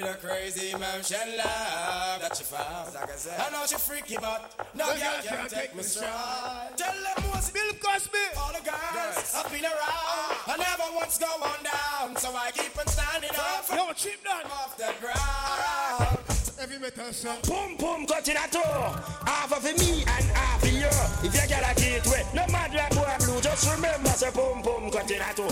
With 0.04 0.16
a 0.16 0.28
crazy 0.28 0.74
motion 0.74 1.38
love 1.38 2.20
that 2.20 2.36
she 2.36 2.44
found. 2.44 2.92
I 2.92 3.08
said, 3.16 3.40
I 3.40 3.50
know 3.52 3.66
she 3.66 3.76
freaky, 3.76 4.18
but 4.20 4.52
no 4.76 4.88
girl 4.88 5.22
can 5.24 5.48
take 5.48 5.74
me 5.74 5.82
stride. 5.82 6.76
Tell 6.76 6.92
them 6.92 7.24
what's 7.32 7.50
Bill 7.52 7.72
Cosby. 7.80 8.20
all 8.36 8.52
the 8.52 8.60
girls 8.68 9.34
up 9.34 9.48
in 9.54 9.64
around. 9.64 9.72
Ah. 9.80 10.54
I 10.54 10.58
never 10.58 10.98
once 10.98 11.18
go 11.18 11.28
on 11.28 11.64
down, 11.64 12.18
so 12.18 12.36
I 12.36 12.52
keep 12.52 12.78
on 12.78 12.86
standing 12.88 13.32
up 13.32 13.64
Yo, 13.72 13.94
cheap 13.94 14.22
down. 14.26 14.44
off 14.52 14.76
the 14.76 14.92
ground. 15.00 16.20
Heavy 16.60 16.80
metal 16.80 17.14
song. 17.14 17.38
Boom 17.48 17.78
boom 17.78 18.06
cutting 18.06 18.36
a 18.36 18.48
toe, 18.52 18.96
half 19.26 19.52
of 19.56 19.64
me 19.64 20.04
and 20.04 20.26
half 20.36 20.64
of 20.64 20.70
you. 20.72 20.92
If 21.24 21.34
you 21.34 21.48
get 21.48 21.64
a 21.64 21.74
gateway, 21.80 22.26
no 22.36 22.46
matter 22.52 22.76
like 22.76 22.92
boy 22.94 23.16
blue, 23.26 23.40
just 23.42 23.74
remember 23.74 24.10
say 24.10 24.32
boom 24.32 24.62
boom 24.62 24.92
cutting 24.92 25.22
a 25.22 25.34
toe. 25.34 25.48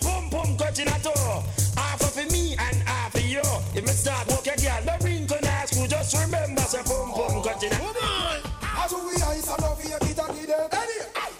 Boom 0.00 0.30
boom 0.30 0.56
cutting 0.56 0.86
a 0.88 0.98
toe, 1.02 1.42
half 1.76 2.00
of 2.02 2.32
me 2.32 2.56
and 2.58 2.76
half 2.88 3.14
of 3.14 3.20
you. 3.22 3.31
If 3.40 3.80
me 3.86 3.92
start 3.92 4.28
walk 4.28 4.46
a 4.46 4.54
girl, 4.60 4.84
no 4.84 4.92
ring 5.04 5.26
can 5.26 5.44
ask 5.46 5.74
you, 5.76 5.88
just 5.88 6.12
remember 6.20 6.60
say 6.62 6.82
boom 6.84 7.12
boom 7.16 7.42
cutting 7.42 7.72
a. 7.72 7.76
Come 7.76 7.96
on. 7.96 8.40
As 8.60 8.92
we 8.92 9.14
ice 9.22 9.48
and 9.48 9.62
love 9.62 9.80
you, 9.82 9.88
get 9.90 10.18
a 10.20 10.32
give 10.36 10.46
them. 10.52 10.68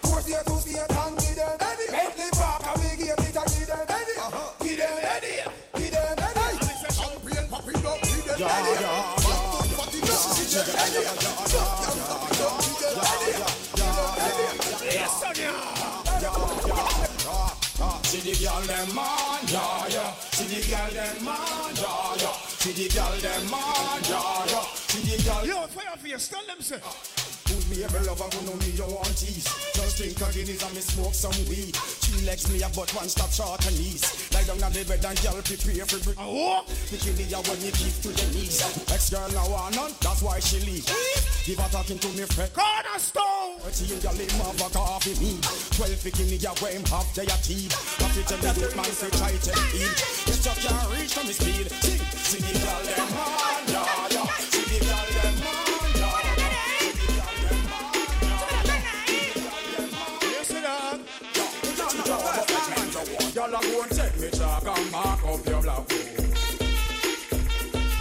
Two 0.01 0.17
feet, 0.25 0.41
two 0.47 0.57
feet, 0.65 0.81
and 0.81 1.19
give 1.21 1.37
them. 1.37 1.53
Bentley 1.59 2.31
Park, 2.33 2.65
and 2.65 2.81
we 2.81 2.97
give 2.97 3.13
it 3.13 3.37
a 3.37 3.45
give 3.45 3.69
them. 3.69 3.85
Give 4.63 4.79
them, 4.79 4.93
give 5.77 5.91
them, 5.93 6.17
Champagne 6.97 7.49
popping 7.51 7.85
up. 7.85 8.01
We 8.09 8.23
get 8.25 8.39
Yeah, 8.41 8.49
ready. 8.49 8.81
yeah, 8.81 9.77
Party 9.77 10.01
up. 10.01 10.33
Yes, 14.83 15.13
son, 15.21 15.35
See 18.05 18.21
the 18.21 18.33
girl 18.45 18.61
them 18.63 18.95
man, 18.95 19.22
yeah, 19.53 19.89
yeah. 19.89 20.13
See 20.33 20.49
the 20.49 20.61
girl 20.71 20.91
them 20.91 21.25
man, 21.25 21.75
yeah, 21.77 22.17
yeah. 22.17 22.33
See 22.61 22.73
the 22.73 22.89
girl 22.95 23.17
them 23.21 23.51
man, 23.51 24.01
yeah, 24.09 24.47
yeah. 24.47 24.65
See 24.89 25.17
the 25.17 25.23
girl. 25.23 25.47
Yo, 25.47 25.67
fire 25.69 25.97
for 25.97 26.09
you. 26.09 26.19
Stun 26.19 26.47
them, 26.47 26.61
sir. 26.61 26.81
Uh, 26.85 27.22
Me 27.73 27.85
every 27.85 28.05
lover 28.05 28.29
who 28.37 28.45
know 28.45 28.57
me 28.61 28.69
you 28.77 28.85
want 28.85 29.17
tease. 29.17 29.49
Just 29.73 29.97
drink 29.97 30.21
a 30.21 30.29
Guinness 30.29 30.61
and 30.61 30.75
me 30.77 30.83
smoke 30.85 31.17
some 31.17 31.33
weed. 31.49 31.73
Three 32.05 32.21
legs 32.29 32.45
me 32.53 32.61
a 32.61 32.69
but 32.69 32.93
one 32.93 33.09
stop 33.09 33.33
short 33.33 33.65
and 33.65 33.73
knees 33.81 34.05
Lie 34.29 34.45
down 34.45 34.61
on 34.61 34.73
the 34.77 34.85
bed 34.85 35.01
and 35.01 35.17
girl 35.25 35.41
prepare 35.41 35.89
for 35.89 35.97
break. 36.05 36.21
Oh, 36.21 36.69
Bikini 36.93 37.25
ya 37.33 37.41
when 37.49 37.57
you 37.65 37.73
keep 37.73 37.97
to 38.05 38.13
the 38.13 38.27
knees. 38.37 38.61
Ex 38.93 39.09
girl 39.09 39.25
now 39.33 39.49
want 39.49 39.73
none, 39.73 39.93
that's 40.05 40.21
why 40.21 40.37
she 40.37 40.61
leave. 40.69 40.85
Give 41.49 41.57
her 41.57 41.71
talking 41.73 41.97
to 41.97 42.09
me 42.13 42.29
friend 42.29 42.53
cornerstone. 42.53 43.57
Thirteen 43.65 44.05
girl 44.05 44.21
him 44.21 44.37
have 44.45 44.61
a 44.61 44.69
coffee 44.69 45.17
me. 45.17 45.41
Twelve 45.73 45.97
bikini 46.05 46.37
ya 46.45 46.53
where 46.61 46.77
him 46.77 46.85
have 46.93 47.09
their 47.17 47.33
teeth. 47.41 47.73
Happy 47.97 48.21
tell 48.29 48.37
the 48.37 48.53
youth 48.61 48.77
man 48.77 48.93
say 48.93 49.09
try 49.17 49.33
to 49.33 49.53
eat. 49.81 49.97
Yes 50.29 50.45
you 50.45 50.53
can't 50.61 50.89
reach 50.93 51.13
from 51.17 51.25
his 51.25 51.41
speed 51.41 51.73
Sing, 51.73 52.05
see 52.21 52.45
the 52.45 52.53
girl 52.53 52.85
them 52.85 53.09
man, 53.17 53.65
yeah, 53.73 54.09
yeah 54.13 54.52
A 63.43 63.51
go 63.51 63.83
and 63.83 63.91
take 63.91 64.21
me 64.21 64.31
chalk 64.31 64.65
and 64.65 64.91
mark 64.93 65.25
up 65.27 65.45
your 65.49 65.63
black 65.63 65.91
hole. 65.91 66.23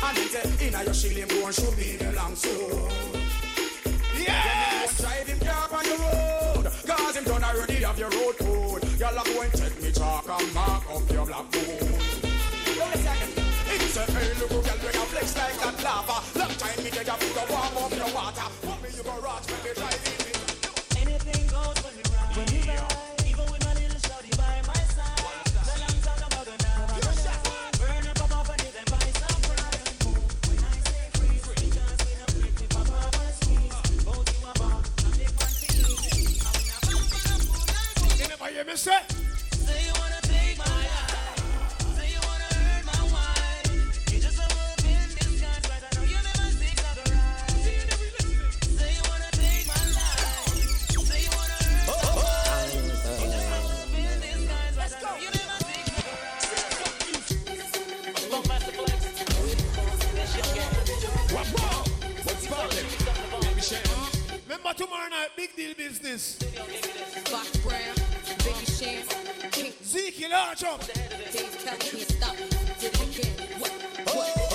And 0.03 0.17
then 0.17 0.27
take 0.29 0.61
inna 0.61 0.83
your 0.83 0.93
shilling 0.93 1.31
and 1.31 1.55
show 1.55 1.71
me 1.71 1.97
the 1.97 2.11
long 2.15 2.35
sword. 2.35 2.91
Yes. 4.15 5.01
Drive 5.01 5.27
him 5.27 5.39
car 5.39 5.67
on 5.73 5.83
the 5.83 5.97
road, 5.97 6.71
cause 6.85 7.15
him 7.15 7.23
done 7.23 7.43
already 7.43 7.73
have 7.73 7.97
your 7.97 8.09
road 8.11 8.37
code. 8.37 8.83
A 8.83 9.23
go 9.25 9.41
and 9.41 9.53
take 9.53 9.81
me 9.81 9.91
chalk 9.91 10.29
and 10.29 10.53
mark 10.53 10.83
up 10.93 11.11
your 11.11 11.25
black 11.25 11.55
hole. 11.55 11.89
It's 13.73 13.97
a 13.97 14.11
hey 14.11 14.33
look 14.39 14.49
girl 14.49 14.61
when 14.61 14.93
you 14.93 15.05
flex 15.09 15.35
like 15.35 15.57
that 15.59 15.83
lava. 15.83 16.21
Long 16.37 16.55
time 16.55 16.83
me 16.83 16.89
dead 16.91 17.07
a 17.07 17.13
figure 17.13 17.47
warm 17.49 17.77
up 17.83 17.97
your 17.97 18.13
water. 18.13 18.60
Seek 38.77 38.85
not 38.85 38.97
know. 38.97 39.03
You 42.03 42.19
wanna 42.23 42.55
hurt 42.55 42.85
my 42.85 43.03
wife. 43.11 44.11
You 44.11 44.19
just 44.19 44.39
a 44.39 44.47
moving 44.55 45.09
these 45.11 45.41
guys 45.41 45.65
around. 45.67 46.09
You 46.09 46.15
never 46.15 46.49
think 46.55 46.79
of 46.79 46.97
oh, 51.87 51.91
oh, 51.91 51.99
oh. 52.03 52.07
a 52.07 52.27
ride. 52.27 52.71
What's 61.31 61.53
wrong? 61.53 61.85
What's 62.23 62.51
wrong? 62.51 62.69
What's 63.43 63.71
wrong? 63.71 64.09
Remember 64.47 64.73
tomorrow 64.73 65.09
night, 65.09 65.29
big 65.35 65.55
deal 65.55 65.73
business. 65.75 66.35
Fox 66.35 67.57
Brown, 67.57 67.81
Biggie 67.81 67.81
Sham, 67.81 67.87
King, 67.87 68.00
Zeke, 69.91 70.29
large 70.31 70.63
up. 70.63 70.79
Dave 71.33 71.57
Kelly, 71.65 71.77
can't 71.79 72.07
stop. 72.07 72.35
Did 72.79 72.93
it 72.93 73.01
again. 73.01 73.59
What? 73.59 73.71
What? 74.05 74.51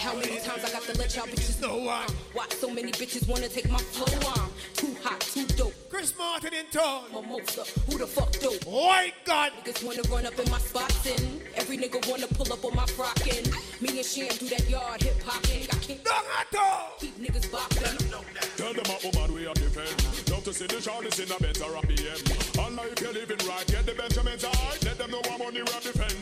How 0.00 0.14
many 0.14 0.38
times 0.38 0.64
I 0.64 0.70
got 0.70 0.82
to 0.82 0.96
let 0.96 1.16
y'all 1.16 1.26
bitches 1.26 1.60
know 1.60 1.78
why? 1.78 2.06
Why 2.32 2.46
so 2.50 2.70
many 2.70 2.92
bitches 2.92 3.26
wanna 3.28 3.48
take 3.48 3.68
my 3.68 3.78
flow 3.78 4.30
on? 4.30 4.48
Too 4.74 4.94
hot, 5.02 5.20
too 5.20 5.46
dope. 5.56 5.72
Chris 5.90 6.16
Martin 6.16 6.54
in 6.54 6.66
town. 6.70 7.04
Mimosa, 7.12 7.64
who 7.90 7.98
the 7.98 8.06
fuck 8.06 8.30
dope? 8.38 8.62
White 8.64 9.14
God. 9.24 9.50
Niggas 9.64 9.84
wanna 9.84 10.02
run 10.02 10.24
up 10.26 10.38
in 10.38 10.48
my 10.48 10.58
spots 10.58 11.06
and 11.06 11.42
every 11.56 11.76
nigga 11.76 11.98
wanna 12.08 12.28
pull 12.28 12.52
up 12.52 12.64
on 12.64 12.76
my 12.76 12.86
frockin'. 12.86 13.50
Me 13.80 13.88
and 13.98 14.06
Sham 14.06 14.28
do 14.38 14.46
that 14.48 14.70
yard 14.70 15.02
hip 15.02 15.20
hopping. 15.24 15.62
I 15.64 15.76
can't 15.82 16.04
do 16.04 16.58
keep 16.98 17.18
niggas 17.18 17.50
bopping. 17.50 18.56
Tell 18.56 18.72
them 18.72 18.84
a 18.86 19.16
woman 19.16 19.34
we 19.34 19.46
are 19.46 19.54
defend. 19.54 20.30
Love 20.30 20.44
to 20.44 20.54
see 20.54 20.66
the 20.66 20.76
shawties 20.76 21.18
in 21.18 21.32
a 21.32 21.38
better 21.40 21.64
RPM. 21.64 22.51
And 22.82 22.90
if 22.90 23.00
you're 23.00 23.12
living 23.12 23.38
right, 23.46 23.66
get 23.66 23.86
the 23.86 23.94
Benjamins 23.94 24.42
high. 24.42 24.76
Let 24.82 24.98
them 24.98 25.10
know 25.12 25.22
I'm 25.30 25.40
on 25.40 25.54
the 25.54 25.62
rap 25.62 25.82
defend. 25.82 26.18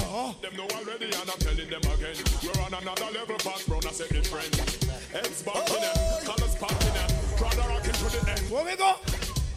Uh-huh. 0.00 0.32
Them 0.40 0.56
know 0.56 0.68
already 0.72 1.12
and 1.12 1.28
I'm 1.28 1.40
telling 1.44 1.68
them 1.68 1.84
again. 1.92 2.16
We're 2.40 2.56
on 2.64 2.72
another 2.72 3.10
level, 3.12 3.36
fast 3.38 3.68
brown, 3.68 3.84
I 3.84 3.92
said 3.92 4.10
it 4.12 4.26
friend. 4.26 4.48
Heads 5.12 5.42
back 5.42 5.66
to 5.66 5.76
them. 5.76 6.00
Where 8.50 8.64
we 8.64 8.76
go? 8.76 8.96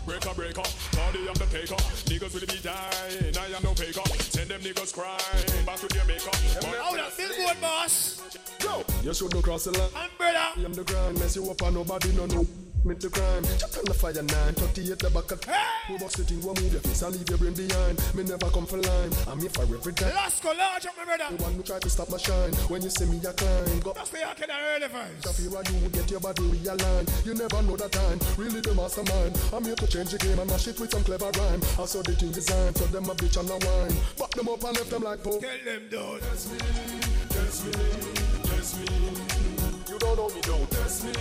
Breaker, 0.06 0.34
breaker, 0.36 0.68
body 0.94 1.28
of 1.28 1.40
the 1.40 1.48
taker. 1.48 1.80
Niggas 2.12 2.34
will 2.36 2.46
be 2.46 2.60
dying, 2.60 3.38
I 3.40 3.56
am 3.56 3.64
no 3.64 3.74
faker. 3.74 4.04
Send 4.20 4.50
them 4.50 4.62
niggas 4.62 4.94
crying, 4.94 5.66
back 5.66 5.80
to 5.80 5.88
their 5.88 6.06
maker. 6.06 6.30
Out 6.78 7.00
of 7.00 7.18
billboard, 7.18 7.62
boss. 7.62 8.22
Yo, 8.62 8.84
you 9.02 9.14
should 9.14 9.34
not 9.34 9.44
cross 9.44 9.64
the 9.64 9.72
line. 9.72 9.90
I'm 9.96 10.10
brother. 10.18 10.38
I 10.38 10.62
am 10.64 10.74
the 10.74 10.84
grind, 10.84 11.20
mess 11.20 11.36
you 11.38 11.50
up 11.50 11.62
and 11.62 11.76
nobody 11.76 12.12
no 12.12 12.26
know. 12.26 12.46
Meant 12.86 13.00
the 13.00 13.08
crime, 13.08 13.44
chop 13.56 13.72
on 13.80 13.86
the 13.88 13.94
fire 13.96 14.12
nine, 14.12 14.54
38 14.60 15.00
the 15.00 15.10
back 15.16 15.32
of 15.32 15.40
Who 15.88 15.98
box 16.00 16.20
the 16.20 16.28
thing, 16.28 16.44
go 16.44 16.52
move 16.52 16.68
your 16.68 16.84
face 16.84 17.02
and 17.02 17.16
leave 17.16 17.30
your 17.32 17.40
brain 17.40 17.56
behind. 17.56 17.96
Me 18.12 18.28
never 18.28 18.52
come 18.52 18.68
for 18.68 18.76
line, 18.76 19.12
I'm 19.32 19.40
here 19.40 19.56
for 19.56 19.64
every 19.64 19.94
time. 19.96 20.12
Let's 20.12 20.44
go 20.44 20.52
large 20.52 20.84
up, 20.86 20.92
my 21.00 21.08
brother. 21.08 21.32
The 21.32 21.44
one 21.44 21.54
who 21.56 21.64
try 21.64 21.80
to 21.80 21.90
stop 21.90 22.12
my 22.12 22.20
shine, 22.20 22.52
when 22.68 22.84
you 22.84 22.92
see 22.92 23.08
me, 23.08 23.24
I 23.24 23.32
climb. 23.32 23.80
Go 23.80 23.96
That's 23.96 24.12
the 24.12 24.20
early 24.20 24.88
first. 24.92 25.16
Stop 25.24 25.36
here, 25.40 25.56
I 25.56 25.64
do 25.64 25.76
get 25.96 26.12
your 26.12 26.20
body 26.20 26.44
realigned. 26.44 27.08
You 27.24 27.34
never 27.40 27.64
know 27.64 27.80
the 27.80 27.88
time, 27.88 28.20
really 28.36 28.60
the 28.60 28.76
mastermind. 28.76 29.32
I'm 29.56 29.64
here 29.64 29.80
to 29.80 29.88
change 29.88 30.12
the 30.12 30.20
game 30.20 30.40
and 30.44 30.50
mash 30.52 30.68
it 30.68 30.76
with 30.76 30.92
some 30.92 31.08
clever 31.08 31.32
rhyme. 31.40 31.64
I 31.80 31.88
saw 31.88 32.04
the 32.04 32.12
thing 32.20 32.36
designed, 32.36 32.76
so 32.76 32.84
them 32.92 33.08
a 33.08 33.16
bitch 33.16 33.40
and 33.40 33.48
a 33.48 33.56
wine. 33.64 33.96
Back 34.20 34.36
them 34.36 34.52
up 34.52 34.60
and 34.60 34.76
left 34.76 34.92
them 34.92 35.08
like 35.08 35.24
Pope. 35.24 35.40
Tell 35.40 35.64
them 35.64 35.88
down. 35.88 36.20
That's 36.20 36.52
me, 36.52 36.60
that's 37.32 37.64
me, 37.64 37.72
that's 38.44 38.76
me. 38.76 38.92
You 39.88 40.00
don't 40.00 40.18
know 40.18 40.28
me, 40.36 40.42
don't 40.42 40.68
test 40.72 41.06
me, 41.06 41.14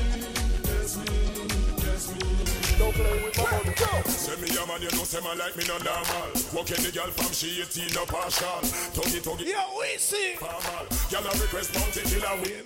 play 2.93 3.25
with 3.25 3.37
my 3.39 3.51
money. 3.51 3.75
Send 4.07 4.41
me 4.43 4.49
a 4.53 4.67
man, 4.67 4.83
you 4.83 4.93
know, 4.93 5.05
say 5.05 5.21
man 5.21 5.39
like 5.39 5.57
me 5.57 5.65
no 5.67 5.77
normal. 5.79 6.29
Walking 6.53 6.83
the 6.85 6.91
girl 6.93 7.11
from 7.13 7.33
she 7.33 7.63
18 7.63 7.95
no 7.95 8.05
partial. 8.05 8.61
Tuggy, 8.93 9.21
tuggy. 9.21 9.47
Yeah, 9.49 9.65
we 9.77 9.99
see. 9.99 10.37
Formal. 10.37 10.85
Girl 11.11 11.27
a 11.27 11.33
request 11.41 11.75
mountain 11.75 12.05
killer 12.09 12.35
we. 12.41 12.63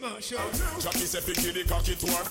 Jackie 0.83 1.07
say 1.07 1.21
pick 1.23 1.39
the 1.43 1.65
cocky 1.69 1.95
to 1.95 2.07
her. 2.07 2.25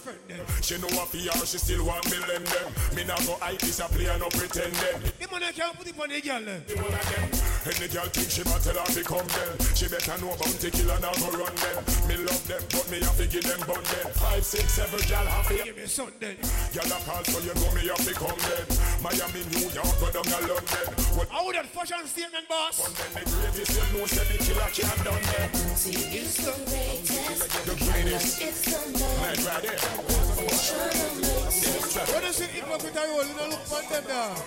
She 0.62 0.78
know 0.78 0.92
what 0.96 1.10
fear, 1.10 1.32
she 1.46 1.58
still 1.58 1.86
want 1.86 2.06
me 2.12 2.18
lend 2.28 2.48
them. 2.48 2.72
Me 2.96 3.04
now 3.04 3.18
go 3.26 3.38
hype 3.42 3.60
this 3.60 3.80
a 3.80 3.86
play 3.86 4.08
and 4.08 4.20
no 4.20 4.30
pretend 4.30 4.74
them. 4.74 5.02
The 5.20 5.28
money 5.32 5.52
can't 5.54 5.78
put 5.78 5.88
it 5.88 6.00
on 6.00 6.10
the 6.10 6.22
girl. 6.22 6.50
Eh. 6.50 6.60
The 6.68 6.76
one 6.76 6.94
of 6.94 7.16
them. 7.16 7.35
Any 7.66 7.90
girl 7.90 8.06
think 8.14 8.30
she 8.30 8.46
better 8.46 8.62
tell 8.62 8.78
her 8.78 8.94
become 8.94 9.26
them. 9.26 9.58
She 9.74 9.90
better 9.90 10.14
know 10.22 10.38
bounty 10.38 10.70
killer 10.70 11.02
now 11.02 11.10
go 11.18 11.34
run 11.34 11.50
them. 11.50 11.82
Me 12.06 12.14
love 12.22 12.46
them, 12.46 12.62
but 12.70 12.86
me 12.94 13.02
have 13.02 13.18
to 13.18 13.26
give 13.26 13.42
them 13.42 13.58
bun 13.66 13.82
them. 13.82 14.06
Five, 14.22 14.46
six, 14.46 14.78
seven, 14.78 15.02
girl 15.10 15.26
have 15.26 15.50
to 15.50 15.58
give 15.58 15.74
me 15.74 15.90
something. 15.90 16.38
Girl 16.78 16.94
a 16.94 16.98
call 17.10 17.26
so 17.26 17.42
you 17.42 17.58
know 17.58 17.74
me 17.74 17.90
have 17.90 18.06
to 18.06 18.14
come 18.14 18.38
them. 18.38 18.70
Miami, 19.02 19.42
New 19.50 19.66
York, 19.74 19.98
go 19.98 20.14
down 20.14 20.30
to 20.30 20.46
London. 20.46 20.94
What 21.18 21.26
How 21.34 21.50
that 21.58 21.66
fashion 21.74 22.06
statement, 22.06 22.46
boss? 22.46 22.86
fun 22.86 22.94
them? 23.02 23.10
The 23.18 23.34
greatest 23.34 23.74
you 23.74 23.82
know, 23.98 24.06
say 24.06 24.30
the 24.30 24.38
killer 24.46 24.70
can't 24.70 25.02
done 25.02 25.26
them. 25.26 25.50
It's 25.74 26.38
the 26.38 26.54
The 27.66 27.74
greatest. 27.82 28.46
Right, 28.46 29.42
right 29.42 29.66
there. 29.66 29.82
What 32.14 32.22
does 32.22 32.38
it 32.46 32.54
hypocrite 32.54 32.94
I 32.94 33.10
roll? 33.10 33.26
You 33.26 33.34
don't 33.34 33.50
look 33.50 33.66
for 33.66 33.82
them 33.90 34.06
there. 34.06 34.38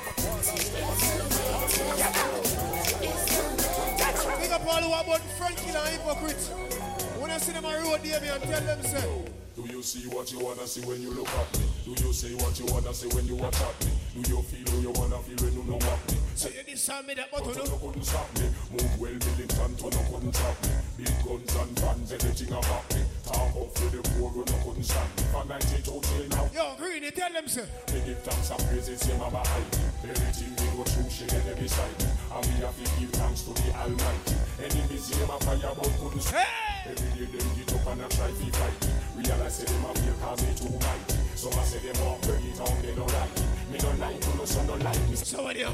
Big 4.40 4.50
up 4.50 4.66
all 4.66 4.82
who 4.82 4.92
are 4.92 5.04
about 5.04 5.20
Frankie 5.38 5.70
and 5.70 5.88
hypocrite. 5.88 6.42
When 7.20 7.30
I 7.30 7.38
see 7.38 7.52
them 7.52 7.64
on 7.64 7.74
road, 7.84 8.00
there, 8.02 8.20
me 8.20 8.28
and 8.28 8.42
tell 8.42 8.60
them, 8.62 8.82
say, 8.82 9.06
Do 9.54 9.62
you 9.70 9.82
see 9.82 10.08
what 10.08 10.30
you 10.32 10.38
wanna 10.40 10.66
see 10.66 10.80
when 10.82 11.02
you 11.02 11.10
look 11.10 11.28
at 11.28 11.58
me? 11.58 11.66
Do 11.84 11.90
you 12.04 12.12
say 12.12 12.34
what 12.34 12.58
you 12.58 12.66
wanna 12.66 12.94
say 12.94 13.08
when 13.14 13.26
you 13.26 13.36
attack 13.44 13.74
me? 13.84 14.22
Do 14.22 14.30
you 14.30 14.42
feel 14.42 14.66
who 14.74 14.80
you 14.82 14.90
wanna 14.90 15.18
feel 15.18 15.36
when 15.46 15.54
you 15.54 15.64
know 15.70 15.78
what 15.78 16.12
me? 16.12 16.18
so 16.34 16.48
you 16.48 16.62
disarm 16.62 17.06
me 17.06 17.14
that 17.14 17.30
button, 17.30 17.50
You 17.50 17.64
no? 17.64 17.76
couldn't 17.78 18.04
stop 18.04 18.28
me. 18.38 18.46
Move 18.70 19.00
well 19.00 19.10
militant, 19.10 19.82
no 19.82 20.02
couldn't 20.10 20.34
stop 20.34 20.62
me. 20.62 20.70
Big 20.98 21.14
guns 21.24 21.54
and 21.56 21.76
guns, 21.76 22.12
anything 22.12 22.48
about 22.54 22.94
me. 22.94 23.02
Talk 23.28 23.52
up 23.60 23.68
for 23.76 23.88
the 23.92 24.00
poor, 24.16 24.32
you 24.32 24.44
no 24.48 24.56
couldn't 24.64 24.88
stop 24.88 25.04
me. 25.16 25.22
From 25.28 25.48
92 25.48 25.84
till 25.84 26.28
now, 26.32 26.48
Yo, 26.48 26.64
Greeny, 26.80 27.10
tell 27.10 27.28
them, 27.28 27.46
say, 27.46 27.68
me 27.92 28.00
give 28.00 28.24
thanks 28.24 28.48
and 28.48 28.62
praises, 28.72 29.04
mama 29.20 29.44
hide 29.44 29.68
me. 29.68 30.08
Everything 30.08 30.56
we 30.56 30.66
go 30.72 30.84
through, 30.88 31.10
she 31.12 31.28
get 31.28 31.44
beside 31.60 31.92
me. 32.00 32.08
And 32.08 32.44
we 32.48 32.52
have 32.64 32.72
to 32.72 32.88
give 32.96 33.12
thanks 33.20 33.44
to 33.44 33.52
the 33.52 33.68
Almighty. 33.76 34.32
Enemies 34.64 35.12
here, 35.12 35.28
my 35.28 35.36
fire, 35.44 35.76
but 35.76 35.92
couldn't 36.00 36.24
stop. 36.24 36.40
Every 36.88 37.26
day 37.26 37.36
them 37.36 37.48
get 37.52 37.68
up 37.68 37.86
and 37.92 38.00
I 38.00 38.08
try 38.08 38.32
to 38.32 38.48
fight. 38.48 38.80
Realize 39.12 39.58
them 39.60 39.84
a 39.84 39.92
feel 39.92 40.16
cause 40.24 40.40
me 40.40 40.52
too 40.56 40.72
mighty. 40.80 41.18
I 41.36 41.64
say 41.68 41.80
them 41.84 42.00
want 42.00 42.22
burn 42.24 42.40
it 42.40 42.56
down, 42.56 42.80
they 42.80 42.94
don't 42.96 43.12
like 43.12 43.34
me. 43.36 43.44
Me 43.72 43.78
don't 43.78 43.98
like 44.00 44.20
to 44.24 44.36
no 44.40 44.44
son 44.46 44.66
don't 44.66 44.82
like 44.82 45.08
me. 45.08 45.16
so 45.16 45.42
what 45.44 45.56
you? 45.56 45.68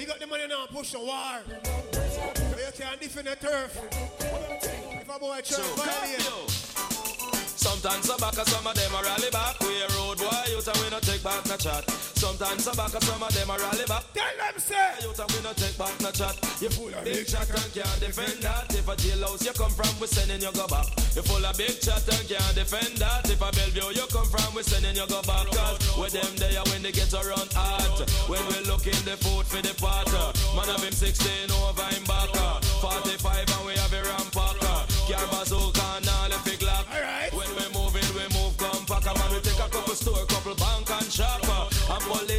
We 0.00 0.06
got 0.08 0.18
the 0.18 0.26
money 0.26 0.48
now, 0.48 0.64
push 0.72 0.92
the 0.92 1.00
war. 1.00 1.44
You 1.44 2.72
can't 2.72 3.00
defend 3.00 3.26
the 3.28 3.36
turf. 3.36 4.95
If 5.16 5.22
a 5.22 5.24
boy 5.24 5.40
try 5.40 5.56
to 5.56 5.72
violate, 5.80 7.16
Sometimes 7.56 8.04
some 8.04 8.20
back, 8.20 8.36
some 8.36 8.66
of 8.66 8.74
them 8.76 8.92
a 8.92 9.00
rally 9.00 9.30
back. 9.32 9.56
We 9.64 9.80
a 9.80 9.88
road 9.96 10.18
boy, 10.20 10.44
you 10.52 10.60
tell 10.60 10.76
we 10.76 10.90
no 10.92 11.00
take 11.00 11.24
back 11.24 11.40
no 11.48 11.56
chat. 11.56 11.88
Sometimes 12.20 12.64
some 12.64 12.76
back, 12.76 12.92
some 13.00 13.22
of 13.22 13.32
them 13.32 13.48
a 13.48 13.56
rally 13.56 13.86
back. 13.88 14.04
tell 14.12 14.36
them, 14.36 14.60
say, 14.60 14.76
You 15.00 15.16
tell 15.16 15.24
we 15.32 15.40
no 15.40 15.56
take 15.56 15.72
back 15.80 15.96
no 16.04 16.10
chat. 16.12 16.36
You 16.60 16.68
full 16.68 16.92
of 16.92 17.00
big 17.00 17.24
chat 17.26 17.48
and 17.48 17.72
can't 17.72 17.96
defend 17.96 18.44
that. 18.44 18.68
If 18.76 18.88
a 18.88 18.94
jailhouse 18.96 19.40
you 19.40 19.56
come 19.56 19.72
from, 19.72 19.88
we 19.98 20.06
sending 20.06 20.42
you 20.44 20.52
go 20.52 20.68
back. 20.68 20.84
You 21.16 21.24
full 21.24 21.40
of 21.40 21.56
big 21.56 21.80
chat 21.80 22.04
and 22.12 22.28
can't 22.28 22.54
defend 22.54 23.00
that. 23.00 23.24
If 23.24 23.40
a 23.40 23.48
Bellevue 23.56 23.96
you 23.96 24.06
come 24.12 24.28
from, 24.28 24.52
we 24.52 24.68
sending 24.68 25.00
you 25.00 25.08
go 25.08 25.24
back. 25.24 25.48
Cause 25.48 25.80
with 25.96 26.12
them 26.12 26.28
there 26.36 26.60
when 26.68 26.84
they 26.84 26.92
get 26.92 27.08
around 27.16 27.48
hot. 27.56 28.04
When 28.28 28.44
we 28.52 28.68
look 28.68 28.84
in 28.84 29.00
the 29.08 29.16
food 29.16 29.48
for 29.48 29.64
the 29.64 29.72
pot. 29.80 30.12
Man 30.52 30.68
of 30.68 30.84
him 30.84 30.92
16 30.92 31.48
over 31.64 31.88
him 31.88 32.04
back. 32.04 32.36
45 32.84 33.48
and 33.48 33.66
we 33.66 33.72
have 33.80 33.92
a 33.96 34.05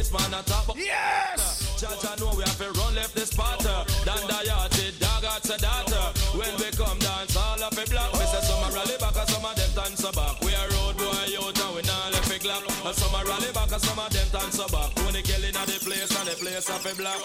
And 0.08 0.16
policeman 0.16 0.40
a 0.40 0.42
top. 0.44 0.76
yes! 0.76 1.76
Judge, 1.76 2.04
I 2.04 2.16
know 2.16 2.32
we 2.32 2.42
have 2.42 2.56
to 2.58 2.72
run 2.80 2.94
left 2.94 3.14
this 3.14 3.28
spot. 3.28 3.60
Dan 3.60 4.24
Dayati, 4.24 4.98
dog 4.98 5.24
at 5.24 5.42
Sadata. 5.44 6.16
When 6.32 6.48
we 6.56 6.70
come 6.72 6.98
dance, 6.98 7.36
all 7.36 7.62
up 7.62 7.76
a 7.76 7.84
block. 7.84 8.12
We 8.16 8.24
say 8.24 8.40
some 8.40 8.64
a 8.64 8.72
rally 8.72 8.96
back, 8.98 9.16
and 9.16 9.28
some 9.28 9.44
of 9.44 9.54
them 9.54 9.70
dance 9.76 10.02
back. 10.08 10.40
We 10.40 10.54
a 10.56 10.64
road 10.64 10.96
boy 10.96 11.28
out 11.44 11.60
and 11.60 11.72
we 11.76 11.82
not 11.84 12.12
left 12.12 12.30
a 12.32 12.38
glock. 12.40 12.64
And 12.64 12.96
some 12.96 13.14
a 13.14 13.20
rally 13.20 13.52
back, 13.52 13.68
and 13.68 13.82
some 13.82 13.98
of 14.00 14.08
them 14.08 14.28
dance 14.32 14.58
back. 14.58 14.90
Tony 14.96 15.22
Kelly 15.22 15.50
na 15.52 15.62
the 15.68 15.76
place, 15.84 16.12
and 16.16 16.26
the 16.28 16.34
place 16.40 16.68
have 16.72 16.86
a 16.88 16.92
block. 16.96 17.22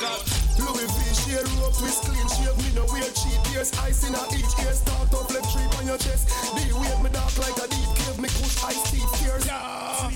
Louis 0.60 0.88
V 0.91 0.97
share 1.23 1.47
rope 1.64 1.77
with 1.80 1.97
clean 2.03 2.27
shave. 2.35 2.57
Me 2.60 2.69
no 2.76 2.84
wear 2.91 3.07
cheap 3.15 3.41
ears. 3.55 3.72
Ice 3.80 4.03
in 4.03 4.14
a 4.14 4.23
each 4.35 4.53
ear. 4.60 4.76
Start 4.76 5.07
up 5.14 5.31
left 5.31 5.47
tree 5.55 5.69
on 5.80 5.88
your 5.88 5.97
chest. 5.97 6.27
The 6.51 6.68
wave 6.76 6.99
me 6.99 7.10
dark 7.15 7.31
like 7.39 7.57
a 7.64 7.68
deep 7.72 7.91
cave. 7.95 8.19
Me 8.19 8.27
push 8.27 8.60
ice 8.68 8.84
teeth 8.91 9.07
tears. 9.23 9.47
Sweet, 9.47 9.47
sweet, 9.47 9.47
full 9.47 10.03
like 10.03 10.12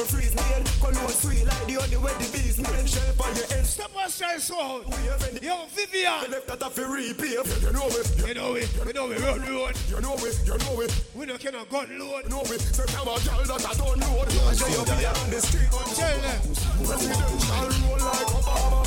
me 0.00 0.06
freeze 0.06 0.34
made. 0.34 0.64
Cologne 0.80 1.12
sweet 1.12 1.44
like 1.44 1.66
the 1.66 1.76
only 1.76 1.96
way 1.96 2.12
the 2.16 2.28
bees 2.32 2.56
made. 2.58 2.88
Shell 2.88 3.12
on 3.20 3.36
your 3.36 3.46
head. 3.46 3.66
Stop 3.66 3.96
us, 3.96 4.18
try 4.18 4.38
so. 4.38 4.80
Yo, 5.04 5.16
The 5.34 5.40
Vivian. 5.76 6.30
left 6.30 6.46
that 6.48 6.62
a 6.62 6.70
fi 6.70 6.82
repave. 6.82 7.48
You 7.62 7.72
know 7.72 7.86
it. 7.88 8.06
You 8.16 8.34
know 8.34 8.54
it, 8.54 8.68
you 8.86 8.92
know 8.92 9.10
it, 9.10 9.20
run 9.20 9.40
road. 9.44 9.76
You 9.88 10.00
know 10.00 10.16
it. 10.16 10.36
You 10.46 10.56
know 10.58 10.80
it. 10.80 11.04
We 11.14 11.26
no 11.26 11.36
cannot 11.36 11.68
gun 11.68 11.88
load. 11.98 12.24
You 12.24 12.30
know 12.30 12.40
it. 12.42 12.60
Say 12.60 12.86
come 12.88 13.08
on, 13.08 13.20
girl 13.20 13.44
that 13.44 13.66
I 13.66 13.74
don't 13.74 13.98
know. 14.00 14.24
I 14.24 14.52
say 14.54 14.72
you 14.72 14.84
be 14.84 15.04
on 15.04 15.30
the 15.30 15.40
street. 15.40 15.70
Tell 15.70 16.18
them. 16.24 16.40
Presidential 16.80 17.68
roll 17.84 18.00
like 18.00 18.30
Obama. 18.32 18.80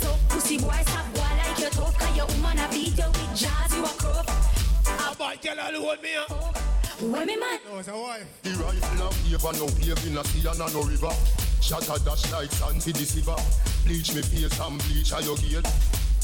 So 0.00 0.18
pussy 0.28 0.58
boy 0.58 0.82
stop 0.82 1.06
boy 1.14 1.20
like 1.20 1.58
you 1.58 1.70
tough 1.70 1.96
Cause 1.98 2.16
your 2.16 2.26
woman 2.26 2.58
a 2.58 2.68
beat 2.70 2.96
you 2.98 3.06
with 3.06 3.36
jazz 3.36 3.74
you 3.76 3.84
a 3.84 3.88
crop 3.88 4.28
How 4.84 5.12
about 5.12 5.42
girl 5.42 5.54
alone, 5.58 5.98
me? 6.02 6.69
When 7.00 7.26
me 7.26 7.36
man 7.36 7.58
No, 7.66 7.78
it's 7.78 7.88
a 7.88 7.96
wife. 7.96 8.26
The 8.42 8.50
rifle 8.50 9.08
of 9.08 9.16
paper, 9.24 9.52
no 9.56 9.66
pave 9.80 10.06
in 10.06 10.18
a 10.18 10.24
sea 10.24 10.46
and 10.46 10.60
a 10.60 10.70
no 10.74 10.82
river. 10.82 11.10
Shatter 11.62 11.96
dash 12.04 12.30
like 12.30 12.52
sand 12.52 12.82
for 12.82 12.90
the 12.90 13.04
silver. 13.06 13.36
Bleach 13.86 14.14
me 14.14 14.20
face 14.20 14.60
and 14.60 14.78
bleach 14.84 15.12
a 15.12 15.22
your 15.24 15.36
gate. 15.38 15.64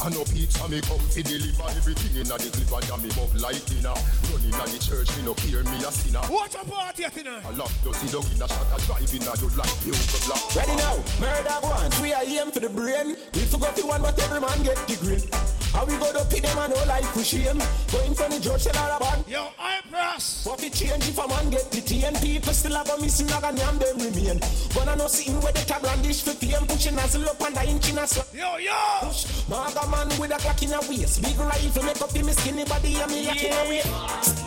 I 0.03 0.11
know 0.11 0.25
pizza 0.25 0.69
me 0.69 0.81
come 0.83 1.01
to 1.01 1.23
deliver 1.23 1.69
everything 1.73 2.21
in 2.21 2.29
a 2.29 2.37
the 2.37 2.51
clipper 2.53 2.81
jam 2.85 3.01
me 3.01 3.09
up 3.17 3.33
like 3.41 3.65
dinner. 3.65 3.97
Running 4.29 4.55
at 4.55 4.69
the 4.69 4.79
church, 4.79 5.09
me 5.17 5.25
no 5.25 5.33
care 5.35 5.65
me 5.65 5.77
a 5.81 5.91
sinner. 5.91 6.21
What 6.29 6.55
a 6.55 6.63
party 6.69 7.05
tonight. 7.09 7.45
I 7.45 7.51
love 7.57 7.73
to 7.83 7.95
see 7.95 8.13
dog 8.13 8.29
in 8.29 8.43
a 8.43 8.47
shot 8.47 8.69
a 8.71 8.79
driving 8.85 9.25
a 9.25 9.33
you 9.41 9.49
like 9.57 9.77
you 9.89 9.97
go 9.97 10.19
black. 10.29 10.43
Ready 10.53 10.77
now, 10.77 10.97
murder 11.17 11.59
one, 11.65 11.91
three 11.97 12.13
I 12.13 12.23
aim 12.29 12.53
for 12.53 12.61
the 12.61 12.69
brain. 12.69 13.17
We 13.33 13.41
forgot 13.49 13.75
the 13.75 13.87
one, 13.87 14.03
but 14.03 14.19
every 14.21 14.41
man 14.41 14.63
get 14.63 14.77
the 14.85 14.97
green. 15.01 15.25
How 15.73 15.85
we 15.85 15.97
go 15.99 16.13
to 16.13 16.25
pit 16.33 16.43
them 16.43 16.57
and 16.57 16.73
no 16.73 16.85
life 16.85 17.17
we 17.17 17.23
shame. 17.23 17.61
Going 17.93 18.15
for 18.15 18.29
the 18.29 18.41
judge, 18.41 18.65
tell 18.65 18.77
her 18.77 18.97
about. 18.97 19.29
Yo, 19.29 19.49
I 19.59 19.81
press. 19.91 20.47
What 20.47 20.63
it 20.65 20.73
change 20.73 21.09
if 21.09 21.19
a 21.19 21.29
man 21.29 21.51
get 21.51 21.71
the 21.71 21.81
TN 21.85 22.17
people 22.23 22.53
still 22.53 22.77
have 22.77 22.89
a 22.89 23.01
missing 23.01 23.29
like 23.29 23.45
a 23.45 23.53
name 23.53 23.77
them 23.77 23.99
remain. 23.99 24.41
But 24.73 24.89
I 24.89 24.95
know 24.95 25.07
sitting 25.09 25.41
where 25.41 25.53
they 25.53 25.65
tag 25.65 25.83
brandish 25.83 26.23
for 26.23 26.35
PM 26.37 26.67
pushing 26.67 26.97
as 26.99 27.17
up 27.17 27.41
and 27.43 27.57
the 27.57 27.69
inch 27.69 27.91
in 27.91 27.99
a 27.99 28.07
slap. 28.07 28.27
Yo, 28.33 28.57
yo. 28.57 28.73
Push, 29.01 29.49
maga 29.49 29.86
man 29.89 30.09
with 30.21 30.35
a 30.35 30.39
clock 30.39 30.63
in 30.63 30.73
a 30.73 30.81
waist. 30.89 31.23
Big 31.23 31.39
rifle 31.39 31.83
make 31.83 32.01
up 32.01 32.13
him 32.13 32.29
skinny 32.31 32.65
body 32.65 32.95
and 32.97 33.11
me 33.11 33.25
yak 33.25 33.43
in 33.43 33.53
a 33.53 33.69
waist. 33.69 33.89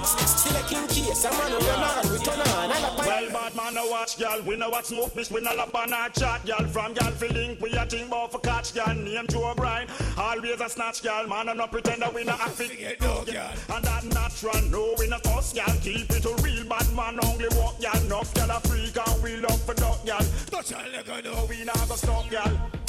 Still 0.05 0.55
a 0.55 0.63
king 0.67 0.87
case, 0.87 1.25
a 1.25 1.31
man 1.31 1.51
run 1.51 1.83
on, 1.83 2.11
we 2.11 2.17
turn 2.19 2.39
on, 2.39 2.71
and 2.71 2.85
a 2.85 2.93
Well, 2.97 3.29
bad 3.31 3.55
man, 3.55 3.73
no 3.73 3.87
watch, 3.87 4.19
girl. 4.19 4.41
We 4.45 4.55
know 4.55 4.69
what 4.69 4.85
smoke, 4.85 5.15
miss. 5.15 5.31
We 5.31 5.41
no 5.41 5.53
lap 5.55 5.73
on 5.73 5.91
our 5.91 6.09
chat, 6.09 6.45
girl. 6.45 6.65
From 6.67 6.93
girl 6.93 7.11
feeling, 7.11 7.57
we 7.59 7.71
a 7.71 7.85
think 7.85 8.07
about 8.07 8.31
for 8.31 8.39
catch, 8.39 8.73
girl. 8.75 8.93
Name 8.93 9.25
Joe 9.27 9.53
Bryan. 9.55 9.87
Always 10.17 10.61
a 10.61 10.69
snatch, 10.69 11.01
girl. 11.01 11.27
Man, 11.27 11.49
I'm 11.49 11.57
not 11.57 11.71
pretend 11.71 12.03
that 12.03 12.13
we 12.13 12.23
not 12.23 12.39
act 12.39 12.59
it. 12.61 13.01
No, 13.01 13.23
girl. 13.25 13.51
And 13.73 13.85
that 13.85 14.05
natural, 14.05 14.61
no, 14.69 14.93
we 14.99 15.07
not 15.07 15.23
cuss, 15.23 15.53
girl. 15.53 15.75
Keep 15.81 16.11
it 16.11 16.25
a 16.25 16.35
real 16.43 16.65
bad 16.65 16.93
man, 16.95 17.19
only 17.23 17.47
walk, 17.57 17.81
girl. 17.81 18.01
No 18.07 18.19
enough 18.19 18.33
gal 18.33 18.51
a 18.51 18.59
freak 18.61 18.97
and 18.97 19.23
we 19.23 19.35
love 19.37 19.61
for 19.61 19.73
duck 19.73 20.05
gal. 20.05 20.19
Touch 20.51 20.73
all 20.73 20.83
the 20.95 21.03
gun 21.03 21.23
No, 21.23 21.45
we 21.45 21.63
not 21.63 21.87
go 21.87 21.95
stop 21.95 22.29
gal. 22.29 22.88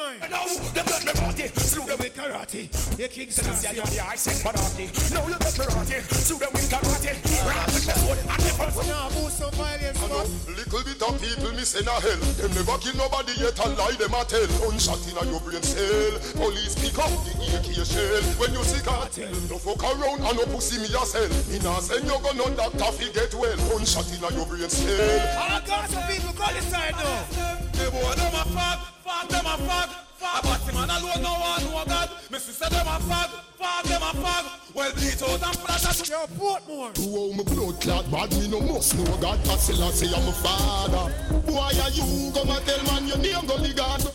dirty. 0.00 0.30
Now, 0.30 0.44
them 0.46 0.86
let 0.86 1.04
me 1.04 1.12
party. 1.12 1.46
Slew 1.60 1.86
them 1.86 1.98
with 1.98 2.14
karate. 2.16 2.98
You 2.98 3.08
king 3.08 3.30
Selassie, 3.30 3.76
you're 3.76 3.84
the 3.84 4.00
ice 4.00 4.26
and 4.28 4.40
party. 4.42 4.88
Now 5.12 5.26
you 5.26 5.36
let 5.36 5.58
me 5.58 5.66
party. 5.66 5.98
Slew 6.24 6.38
them 6.38 6.52
with 6.52 6.70
karate. 6.70 7.12
Rap 7.46 7.66
with 7.72 7.86
the 7.86 7.94
sword 8.00 8.18
and 8.18 8.40
the 8.40 8.50
pulse. 8.56 8.88
Now 8.88 9.08
boost 9.10 9.38
some 9.38 9.52
violence, 9.52 10.00
man. 10.00 10.56
Little 10.56 10.82
bit 10.84 11.02
of 11.02 11.14
people 11.20 11.52
me 11.52 11.64
send 11.64 11.88
a 11.88 11.96
hell. 12.00 12.20
Them 12.40 12.52
never 12.54 12.78
kill 12.80 12.96
nobody 12.96 13.32
yet 13.36 13.58
and 13.60 13.76
lie 13.76 13.96
them 13.96 14.14
a 14.14 14.24
tell. 14.24 14.46
Gunshot 14.60 15.04
in 15.08 15.16
a 15.20 15.22
your 15.28 15.40
brain 15.40 15.62
cell. 15.62 16.14
Police 16.36 16.74
pick 16.80 16.98
up 16.98 17.12
the 17.24 17.32
AK 17.56 17.68
shell. 17.84 18.24
When 18.40 18.52
you 18.52 18.64
see 18.64 18.82
cartel, 18.84 19.32
no 19.48 19.58
fuck 19.60 19.82
around 19.84 20.24
and 20.24 20.36
no 20.36 20.44
pussy 20.48 20.80
me 20.80 20.88
a 20.88 21.02
sell. 21.04 21.28
Me 21.50 21.58
nah 21.60 21.80
send 21.80 22.04
you 22.04 22.18
gun 22.24 22.40
on 22.40 22.56
doctor 22.56 22.92
fi 22.96 23.06
get 23.12 23.34
well. 23.34 23.56
Gunshot 23.68 24.08
in 24.12 24.24
a 24.24 24.28
your 24.32 24.46
brain 24.46 24.68
cell. 24.68 25.20
All 25.36 25.60
kinds 25.60 25.92
of 25.92 26.02
people 26.08 26.32
call 26.32 26.52
this 26.54 26.66
side 26.68 26.96
now. 26.96 27.60
The 27.76 27.90
boy 27.90 28.12
them 28.12 28.34
a 28.36 28.44
fag, 28.52 28.78
fag 29.10 29.28
them 29.28 29.46
a 29.46 29.56
fag. 29.66 29.90
A 30.22 30.42
party 30.42 30.72
man 30.74 30.90
alone 30.90 31.22
no 31.22 31.32
one 31.32 31.64
know 31.64 31.84
God. 31.84 32.10
Me 32.30 32.38
sister 32.38 32.68
them 32.70 32.86
a 32.86 32.96
fag, 33.08 33.30
fag 33.58 33.82
them 33.90 34.02
a 34.02 34.12
fag. 34.22 34.74
Well 34.74 34.92
bleach 34.92 35.22
out 35.22 35.42
and 35.42 35.56
flash 35.58 36.08
Yo, 36.08 36.26
Portmore. 36.38 36.92
To 36.94 37.02
how 37.02 37.36
my 37.36 37.44
blood 37.44 37.80
clot 37.80 38.10
bad, 38.10 38.30
me 38.38 38.48
no 38.48 38.60
must 38.60 38.96
know 38.96 39.16
God. 39.16 39.38
Cause 39.44 39.66
Selassie 39.66 40.14
I'm 40.14 40.28
a 40.28 40.32
father. 40.32 41.12
Why 41.50 41.72
are 41.82 41.90
you 41.90 42.30
and 42.50 42.66
tell 42.66 42.84
man 42.84 43.08
your 43.08 43.18
name 43.18 43.46
go 43.46 43.56
God? 43.74 44.12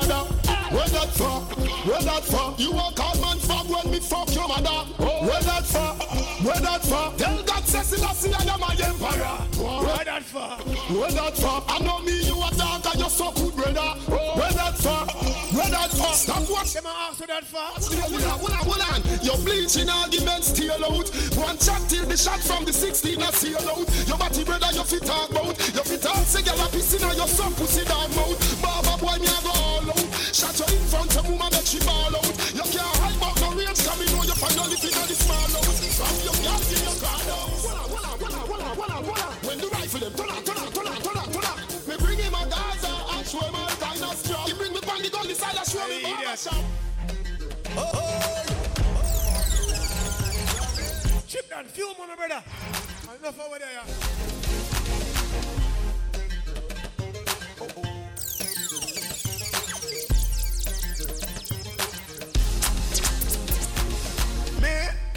Where 0.00 0.88
that 0.88 1.10
for? 1.12 1.40
Where 1.84 2.02
that 2.02 2.24
for? 2.24 2.54
You 2.56 2.70
a 2.72 2.92
call 2.94 3.16
man 3.20 3.38
fuck 3.38 3.68
when 3.68 3.90
me 3.90 4.00
fuck 4.00 4.32
your 4.34 4.48
mother. 4.48 4.86
Where 4.96 5.42
that 5.42 5.66
for? 5.66 5.92
Where 6.44 6.60
that 6.60 6.82
for? 6.82 7.12
Tell 7.18 7.42
God 7.42 7.64
say 7.66 7.82
Selassie 7.82 8.32
I 8.32 8.42
am 8.54 8.60
my 8.60 8.72
emperor. 8.80 9.36
Where 9.60 10.04
that 10.04 10.22
for? 10.22 10.48
Where 10.94 11.10
that 11.10 11.36
for? 11.36 11.64
I 11.68 11.78
know 11.84 11.98
me 12.00 12.22
you 12.22 12.36
a 12.36 12.50
dog 12.56 12.86
and 12.86 13.00
you 13.00 13.10
so 13.10 13.32
good 13.32 13.54
brother. 13.56 13.90
Where 14.08 14.52
that 14.52 14.78
for? 14.78 15.04
Where 15.56 15.70
that 15.70 15.90
for? 15.90 16.14
Stop 16.14 16.48
watch. 16.48 16.72
Them 16.72 16.86
a 16.86 16.94
ask 17.10 17.26
that 17.26 17.44
for. 17.44 17.58
Hold 17.58 18.22
on, 18.24 18.38
hold 18.38 18.52
on, 18.52 18.64
hold 18.64 18.84
on. 18.94 19.24
Your 19.24 19.36
bleaching 19.38 19.90
arguments 19.90 20.48
steal 20.48 20.72
out. 20.84 21.08
One 21.36 21.58
shot 21.58 21.82
till 21.88 22.06
the 22.06 22.16
shot 22.16 22.40
from 22.40 22.64
the 22.64 22.72
16 22.72 23.20
I 23.20 23.30
seal 23.32 23.58
out. 23.68 24.08
Your 24.08 24.16
body 24.16 24.44
brother 24.44 24.70
you 24.72 24.84
fit 24.84 25.04
talk 25.04 25.30
about. 25.30 25.58
You 25.58 25.82
fit 25.82 26.00
talk 26.00 26.24
say 26.24 26.42
girl 26.42 26.54
a 26.54 26.66
pissing 26.70 27.04
on 27.08 27.16
your 27.16 27.28
son 27.28 27.52
pussy 27.54 27.84
down 27.84 28.08
mouth. 28.14 28.62
Baba 28.62 28.96
boy 28.96 29.18
me 29.18 29.26
a 29.26 29.38
go 29.42 29.50
all 29.50 29.89
out. 29.90 29.98
Shot 30.30 30.54
you 30.58 30.66
in 30.70 30.84
front 30.86 31.16
of 31.16 31.26
woman 31.28 31.50
make 31.50 31.66
she 31.66 31.78
ball 31.82 32.14
out. 32.14 32.30
You 32.54 32.64
can't 32.70 32.96
hide 33.02 33.18
but 33.18 33.34
no 33.42 33.48
range 33.58 33.80
come 33.82 33.98
me 33.98 34.06
know 34.14 34.22
you 34.22 34.34
only 34.38 34.78
thing 34.78 34.94
on 34.94 35.06
the 35.10 35.16
small 35.18 35.46
house. 35.50 35.80
From 35.98 36.16
your 36.22 36.36
girl 36.40 36.60
till 36.64 36.82
your 36.86 36.96
car 37.02 37.20
on. 37.34 37.50
When 39.46 39.58
the 39.58 39.68
rifle 39.68 40.00
them 40.00 40.14
turn 40.14 40.30
on, 40.30 40.42
turn 40.44 40.58
on, 40.58 40.70
turn 40.72 40.86
on, 40.86 40.98
turn 41.02 41.16
on, 41.18 41.28
turn 41.32 41.44
on. 41.44 41.58
Me 41.88 41.94
bring 41.98 42.18
him 42.18 42.34
a 42.34 42.42
Gaza 42.46 42.92
and 43.14 43.26
show 43.26 43.40
him 43.40 43.54
all 43.54 43.74
kind 43.82 44.02
of 44.02 44.14
strong. 44.16 44.46
He 44.46 44.52
bring 44.54 44.72
me 44.72 44.80
on 44.80 45.02
the 45.02 45.10
gun 45.10 45.28
inside 45.28 45.56
and 45.58 45.66
show 45.66 45.86
me 45.88 46.02
barber 46.02 46.36
shop. 46.36 46.64
Chip 51.26 51.48
down, 51.50 51.66
more, 51.98 52.06
my 52.06 52.16
brother. 52.16 52.42
Enough 53.18 53.40
over 53.40 53.58
there. 53.58 53.72
yeah. 53.74 54.39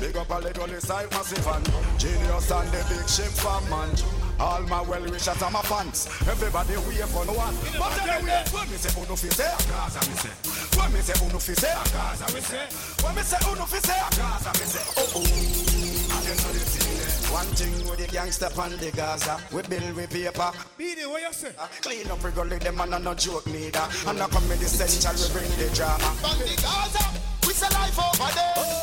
Big 0.04 0.18
up 0.18 0.30
a 0.32 0.40
little 0.40 0.68
side 0.82 1.10
massive 1.12 1.48
and 1.48 1.66
genius 1.98 2.52
and 2.52 2.68
the 2.76 2.82
big 2.92 3.08
ship 3.08 3.32
fan 3.40 3.64
man. 3.70 3.90
All 4.38 4.62
my 4.64 4.82
well 4.82 5.02
wishers 5.04 5.42
and 5.42 5.54
my 5.54 5.62
fans. 5.62 6.08
Everybody 6.28 6.76
for 7.08 7.24
no 7.24 7.32
one. 7.32 7.56
But 7.80 7.96
anyway, 8.04 8.44
when 8.52 8.68
me 8.68 8.76
say 8.76 8.92
uno 9.00 9.16
fi 9.16 9.30
say 9.30 9.48
a 9.48 9.56
Gaza 9.72 10.02
me 10.04 10.16
say. 10.20 10.34
When 10.76 10.92
me 10.92 11.00
say 11.00 11.16
uno 11.24 11.40
fi 11.40 11.54
say 11.54 11.72
a 11.72 11.84
Gaza 11.96 12.28
me 12.36 12.42
say. 12.42 12.68
When 13.00 13.16
me 13.16 13.22
say 13.22 13.40
uno 13.48 13.64
fi 13.64 13.80
say 13.80 13.96
a 13.96 14.08
Gaza 14.20 14.52
me 14.60 14.66
say. 14.68 14.84
Oh 15.00 15.08
oh. 15.16 15.24
And 15.24 16.24
you 16.28 16.36
know 16.36 16.52
the 16.52 16.64
thing. 16.68 17.00
Eh. 17.00 17.32
One 17.32 17.52
thing 17.56 17.76
with 17.88 18.00
the 18.04 18.08
gangster 18.12 18.50
pan 18.52 18.76
the 18.76 18.92
Gaza, 18.92 19.40
we 19.54 19.62
build 19.64 19.96
with 19.96 20.12
paper. 20.12 20.52
Beanie, 20.76 21.08
what 21.08 21.22
you 21.22 21.32
say? 21.32 21.56
Uh, 21.58 21.68
clean 21.80 22.12
up 22.12 22.22
regularly, 22.22 22.58
them 22.60 22.82
and 22.82 23.04
no 23.04 23.14
joke 23.14 23.48
neither. 23.48 23.88
And 24.08 24.20
I 24.20 24.28
come 24.28 24.52
in 24.52 24.60
the 24.60 24.68
central, 24.68 25.16
we 25.16 25.32
bring 25.32 25.52
the 25.56 25.74
drama. 25.74 26.12
Bang 26.20 26.40
the 26.44 26.60
Gaza, 26.60 27.04
we 27.48 27.54
say 27.54 27.72
life 27.72 27.96
over 27.96 28.32
there. 28.36 28.83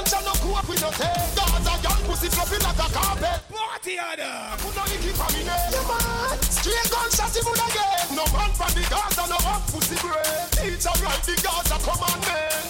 ganja 0.00 0.24
no 0.24 0.32
cope 0.40 0.68
with 0.68 0.80
no 0.80 0.90
take. 0.90 1.34
Gaza 1.36 1.74
young 1.82 2.02
pussy 2.08 2.28
flopping 2.28 2.62
like 2.62 2.78
a 2.78 2.88
carpet. 2.92 3.40
Party 3.52 3.96
harder. 3.96 4.56
Put 4.58 4.78
on 4.78 4.88
the 4.88 4.96
keep 5.00 5.20
on 5.20 5.32
me 5.32 5.44
name. 5.44 5.70
Yeah 5.70 5.84
man, 5.88 6.40
straight 6.40 6.88
gunshots 6.90 7.36
even 7.36 7.52
again. 7.52 8.16
No 8.16 8.24
man 8.32 8.50
from 8.56 8.72
the 8.72 8.84
Gaza, 8.88 9.24
no 9.28 9.38
up 9.50 9.62
pussy 9.68 9.96
brain. 10.00 10.48
Teacher 10.56 10.94
write 11.04 11.22
the 11.24 11.34
Gaza 11.44 11.76
commandment. 11.84 12.64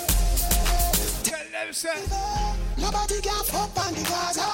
Tell 1.23 1.47
them 1.53 1.73
say. 1.73 2.03
Nobody 2.79 3.21
can 3.21 3.45
fuck 3.45 3.77
on 3.79 3.95
the 3.95 4.03
Gaza. 4.03 4.49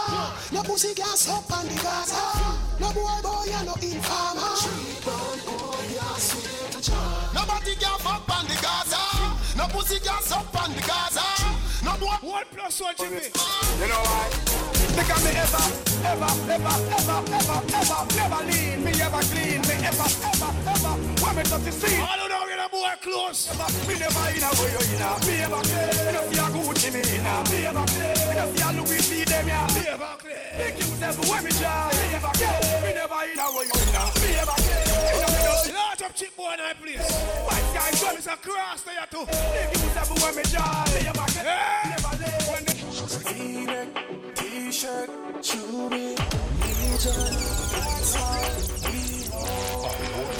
No 0.52 0.62
pussy 0.62 0.94
can 0.94 1.16
suck 1.16 1.50
on 1.56 1.66
the 1.66 1.74
Gaza. 1.80 2.20
No 2.80 2.92
boy 2.92 3.20
boy 3.22 3.48
and 3.56 3.66
no 3.66 3.74
informer. 3.80 4.52
Nobody 7.32 7.74
can 7.76 7.98
fuck 8.04 8.28
on 8.28 8.44
the 8.46 8.56
Gaza. 8.60 9.02
No 9.56 9.64
pussy 9.68 9.98
can 10.00 10.22
suck 10.22 10.54
on 10.60 10.74
the 10.74 10.82
Gaza. 10.82 11.55
No 11.86 11.94
boy. 12.02 12.18
One 12.26 12.44
plus 12.50 12.82
one, 12.82 12.94
Jimmy. 12.98 13.30
You 13.78 13.86
know 13.86 14.02
why? 14.02 14.26
Because 14.98 15.22
me 15.22 15.30
ever, 15.38 15.66
ever, 16.02 16.32
ever, 16.50 16.76
ever, 16.98 17.18
ever, 17.30 17.58
ever, 17.78 18.00
never 18.18 18.40
lean, 18.50 18.82
me 18.82 18.90
ever 18.98 19.22
clean, 19.30 19.62
me 19.70 19.76
ever, 19.86 20.08
ever, 20.26 20.50
ever. 20.66 20.94
When 21.22 21.36
me 21.36 21.42
touch 21.46 21.62
the 21.62 21.70
scene, 21.70 22.02
I 22.02 22.16
don't 22.18 22.28
know 22.28 22.42
when 22.42 22.58
a 22.58 22.68
boy 22.68 22.90
close. 23.06 23.46
me 23.86 23.94
never 24.02 24.26
in 24.34 24.42
a 24.42 24.50
way 24.58 24.70
you 24.74 24.82
in 24.82 25.02
a. 25.06 25.10
Me 25.30 25.34
ever 25.46 25.62
clean, 25.62 25.94
me 26.10 26.20
see 26.26 26.42
a 26.42 26.46
Gucci 26.50 26.88
me 26.90 27.00
in 27.06 27.22
a. 27.22 27.34
Me 27.54 27.66
ever 27.70 27.86
clean, 27.86 28.18
me 28.26 28.34
no 28.34 28.44
see 28.50 28.64
a 28.66 28.68
Louis 28.74 29.02
V 29.06 29.24
them 29.24 29.46
ya. 29.46 29.66
Me 29.70 29.82
ever 29.86 30.14
clean. 30.18 30.58
Make 30.58 30.78
yourself 30.82 31.22
when 31.30 31.44
me 31.44 31.50
try. 31.54 31.86
Me 31.94 32.14
ever 32.18 32.32
clean, 32.34 32.82
me 32.82 32.90
never 32.98 33.20
in 33.30 33.38
a 33.38 33.46
way 33.54 33.64
you 33.70 33.78
in 33.78 33.94
a. 33.94 34.02
Me 34.18 34.28
ever 34.42 34.58
clean. 34.58 35.35
Lot 36.06 36.12
of 36.12 36.20
chip 36.20 36.36
boy 36.36 36.52
in 36.52 36.58
my 36.60 36.72
place. 36.74 37.10
White 37.46 37.74
guy 37.74 37.90
gun 38.00 38.16
It's 38.16 38.26
a 38.28 38.36
cross 38.36 38.82
there 38.82 39.06
too. 39.10 39.26
Make 39.26 39.72
yourself 39.74 40.22
when 40.22 40.36
me 40.36 40.42
try. 40.44 40.84
Me 40.94 41.00
ever 41.08 41.26
clean, 41.34 41.46
Hey. 41.46 41.90
never 41.90 42.14
leave 42.22 42.46
when 42.46 42.62
the 42.64 42.74
V-neck, 43.26 43.88
t-shirt, 44.36 45.10
chubby, 45.42 46.14
legion, 46.62 47.34
that's 47.74 48.14
why 48.14 48.38
we 48.86 48.98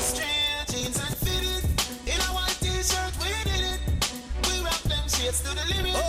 Straight 0.07 0.67
jeans 0.71 0.99
and 1.03 1.17
fitted. 1.25 1.65
In 2.07 2.21
a 2.21 2.31
white 2.37 2.59
t-shirt, 2.63 3.13
we 3.19 3.31
did 3.51 3.65
it. 3.73 3.81
We 4.47 4.55
rock 4.63 4.83
them 4.83 5.07
shades 5.09 5.41
to 5.41 5.51
the 5.51 5.65
limit. 5.75 5.95
Oh, 5.97 6.01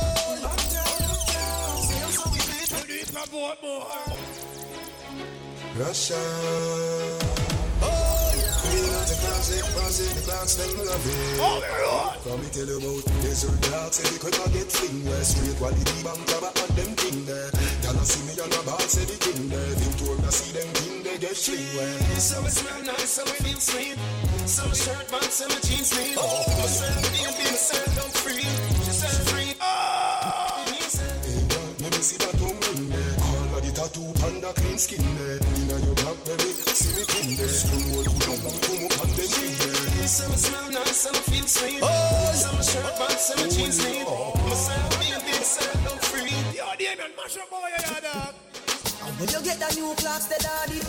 so 2.11 2.23
we 2.29 2.37
did 2.45 2.61
it. 2.61 2.69
We 2.77 2.93
need 2.93 3.09
a 3.09 3.25
boat 3.31 3.57
more. 3.63 3.89
Russia. 5.83 7.56
Oh, 9.17 9.41
you 9.49 9.57
know 9.57 9.57
the 9.57 9.57
classic, 9.57 9.63
classic, 9.73 10.09
the 10.13 10.21
class 10.29 10.55
them 10.55 10.77
love 10.85 11.07
it. 11.07 11.39
Oh, 11.41 11.57
Lord. 11.57 12.17
Come 12.21 12.41
me 12.41 12.47
tell 12.53 12.67
you 12.67 12.77
about 12.77 13.05
desert 13.23 13.57
dark, 13.71 13.93
say 13.93 14.05
they 14.13 14.19
could 14.21 14.35
not 14.37 14.51
get 14.53 14.69
fling 14.69 15.05
where 15.05 15.23
straight 15.23 15.57
quality 15.57 15.97
bank 16.03 16.21
cover 16.27 16.51
and 16.53 16.73
them 16.77 16.91
thing 16.97 17.25
there. 17.25 17.49
Y'all 17.81 18.03
see 18.05 18.21
me 18.27 18.33
on 18.37 18.49
the 18.49 18.61
bar, 18.67 18.79
say 18.85 19.05
the 19.05 19.17
king 19.17 19.49
there. 19.49 19.73
Victoria 19.81 20.31
see 20.31 20.51
them 20.53 20.69
king, 20.77 21.03
they 21.03 21.17
get 21.17 21.37
fling 21.37 21.65
where. 21.77 21.97
So 22.21 22.41
we 22.43 22.49
smell 22.49 22.81
nice, 22.83 23.09
so 23.17 23.23
we 23.25 23.37
feel 23.41 23.61
sweet. 23.61 23.97
Some 24.45 24.73
shirt 24.73 25.07
pants, 25.09 25.41
some 25.41 25.53
jeans 25.65 25.91
neat. 25.97 26.17
Myself, 26.17 27.01
baby, 27.13 27.45
myself, 27.49 27.97
I'm 27.97 28.11
free. 28.21 28.45
Myself 28.85 29.26
tattoo 34.47 34.53
panda 34.53 34.61
clean 34.61 34.77
skin 34.77 35.03
there. 35.17 35.39
Inna 35.55 35.85
your 35.85 35.95
back, 35.95 36.17
baby, 36.25 36.51
see 36.71 36.95
me 36.95 37.05
king 37.07 37.37
there. 37.37 37.47
Screw 37.47 37.97
all 37.97 38.03
who 38.03 38.19
don't 38.19 38.43
want 38.43 38.61
come 38.61 38.85
up 38.85 39.03
and 39.03 39.11
them 39.15 39.27
king 39.27 39.53
there. 39.59 40.07
Some 40.07 40.35
smell 40.35 40.71
nice, 40.71 40.97
some 40.97 41.15
feel 41.15 41.47
sweet. 41.47 41.79
Oh, 41.81 42.31
some 42.33 42.61
shirt 42.63 42.95
pants, 42.95 43.27
some 43.27 43.39
oh, 43.39 43.49
jeans 43.49 43.83
neat. 43.83 44.07
Myself, 44.07 44.89
baby, 44.99 45.31
myself, 45.31 45.91
I'm 45.91 45.99
free. 45.99 46.31
Yo, 46.55 46.65
Damien, 46.77 47.11
mash 47.17 47.37
up 47.37 47.49
boy, 47.49 47.67
yeah, 47.71 47.99
dog. 47.99 48.33
When 49.17 49.29
you 49.29 49.41
get 49.41 49.57
the 49.59 49.69
new 49.75 49.95
Clarks, 49.97 50.25
the 50.27 50.37
daddy. 50.39 50.79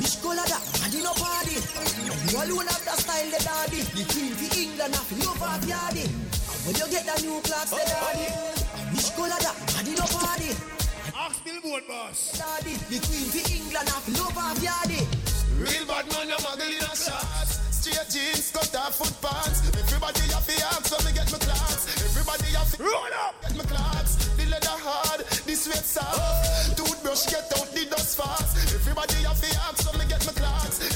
Which 0.00 0.20
color 0.20 0.42
that? 0.48 0.62
And 0.84 0.92
you 0.92 1.02
know 1.04 1.14
party. 1.14 1.56
You 1.56 2.36
alone 2.36 2.66
have 2.66 2.84
the 2.84 2.94
style, 2.98 3.30
the 3.30 3.40
daddy. 3.40 3.80
The 3.94 4.04
king 4.10 4.32
for 4.34 4.50
England, 4.58 4.94
have 4.96 5.12
no 5.20 5.32
party 5.38 5.70
hardy. 5.70 6.06
When 6.66 6.74
you 6.74 6.86
get 6.90 7.04
the 7.06 7.16
new 7.22 7.38
Clarks, 7.40 7.70
the 7.70 7.84
daddy. 7.84 8.26
Which 8.92 9.12
color 9.14 9.40
that? 9.40 9.56
And 9.78 9.88
you 9.88 9.96
know 9.96 10.08
party. 10.08 10.79
Ask 11.40 11.44
Bill 11.44 11.60
billboard 11.62 11.88
boss. 11.88 12.36
Daddy, 12.36 12.74
the 12.92 13.00
queen 13.00 13.28
for 13.32 13.44
England 13.48 13.88
of 13.88 14.04
love 14.12 14.36
of 14.36 14.58
yardy. 14.60 15.08
Real 15.56 15.86
bad 15.86 16.04
man, 16.12 16.28
you 16.28 16.36
muggle 16.36 16.68
in 16.68 16.84
a 16.84 16.92
shots. 16.92 17.60
Straight 17.72 18.08
jeans, 18.12 18.50
cut 18.52 18.74
off 18.76 18.96
foot 18.96 19.14
pants. 19.24 19.64
Everybody 19.68 20.20
have 20.32 20.44
to 20.44 20.56
ask 20.68 20.86
so 20.86 20.98
me 21.06 21.12
get 21.12 21.32
my 21.32 21.38
Clarks. 21.38 21.88
Everybody 22.04 22.52
have 22.52 22.70
to 22.76 22.82
roll 22.82 23.14
up, 23.24 23.40
get 23.40 23.56
my 23.56 23.64
Clarks. 23.64 24.16
The 24.36 24.44
leather 24.50 24.76
hard, 24.84 25.20
the 25.20 25.54
sweat 25.56 25.84
soft. 25.84 26.76
Toothbrush 26.76 27.26
get 27.30 27.48
out 27.56 27.72
the 27.72 27.86
dust 27.88 28.20
fast. 28.20 28.74
Everybody 28.74 29.24
have 29.24 29.40
to 29.40 29.50
ask 29.64 29.80
so 29.80 29.96
me 29.96 30.04
get 30.08 30.26
my 30.26 30.32
Clarks. 30.32 30.89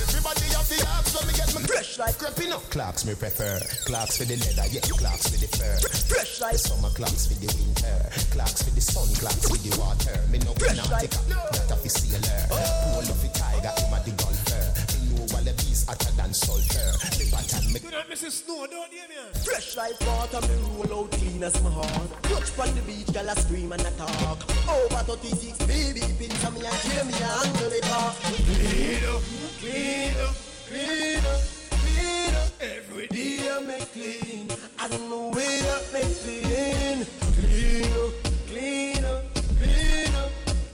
Fresh 1.75 1.99
like 1.99 2.19
creeping 2.19 2.53
up. 2.53 2.63
Clarks 2.71 3.05
me 3.05 3.15
prefer. 3.15 3.59
Clarks 3.85 4.17
for 4.19 4.25
the 4.25 4.37
leather, 4.39 4.67
yeah. 4.71 4.81
Clarks 4.95 5.27
for 5.29 5.39
the 5.43 5.49
fur. 5.59 5.75
Fresh 6.07 6.41
like 6.41 6.55
Summer 6.59 6.91
Clarks 6.95 7.27
for 7.27 7.35
the 7.43 7.51
winter. 7.51 7.97
Clarks 8.31 8.63
for 8.63 8.71
the 8.71 8.81
sun, 8.81 9.11
Clarks 9.19 9.49
for 9.51 9.59
the 9.59 9.71
water. 9.83 10.15
Me 10.31 10.39
no 10.47 10.55
Fresh 10.55 10.79
like- 10.91 11.11
Not 11.29 11.71
a 11.71 11.77
fi 11.77 11.89
sailor. 11.91 12.47
Pull 12.47 13.11
off 13.11 13.21
the 13.23 13.29
tiger, 13.35 13.75
him 13.75 13.91
a 13.91 13.99
the 14.07 14.13
golfer. 14.15 14.65
Me 14.95 15.19
know 15.19 15.27
all 15.35 15.43
the 15.43 15.53
bees 15.67 15.83
hotter 15.83 16.13
than 16.15 16.31
sulfur. 16.33 16.91
The 17.19 17.25
pattern 17.35 17.67
me 17.75 17.79
Do 17.83 17.91
not 17.91 18.07
miss 18.09 18.23
the 18.23 18.31
snow, 18.31 18.67
don't 18.71 18.93
you, 18.95 19.05
man? 19.11 19.35
Fresh 19.43 19.75
like 19.77 19.99
water, 20.07 20.41
me 20.47 20.55
roll 20.79 21.03
out 21.05 21.11
clean 21.11 21.43
as 21.43 21.59
my 21.63 21.71
heart. 21.75 22.11
Touch 22.31 22.55
on 22.55 22.71
the 22.79 22.83
beach, 22.87 23.11
girl 23.13 23.29
a 23.29 23.35
scream 23.35 23.73
and 23.75 23.83
a 23.83 23.91
talk. 23.99 24.39
Over 24.71 25.03
36, 25.19 25.59
baby, 25.67 26.07
pin 26.23 26.31
some 26.39 26.55
me 26.55 26.63
and 26.63 26.79
kill 26.87 27.03
me 27.03 27.13
and 27.19 27.35
handle 27.35 27.73
it 27.75 27.87
off. 27.91 28.15
Clean 28.23 29.03
up, 29.11 29.23
clean 29.59 30.15
up, 30.23 30.35
clean 30.71 31.19
up, 31.27 31.43
Every 32.61 33.07
day 33.09 33.39
I 33.51 33.61
make 33.61 33.93
clean. 33.93 34.49
I 34.79 34.89
don't 34.89 35.09
know 35.09 35.31
where 35.31 35.63
that 35.63 35.93
make 35.93 36.15
clean. 36.23 37.07
Clean 37.41 38.24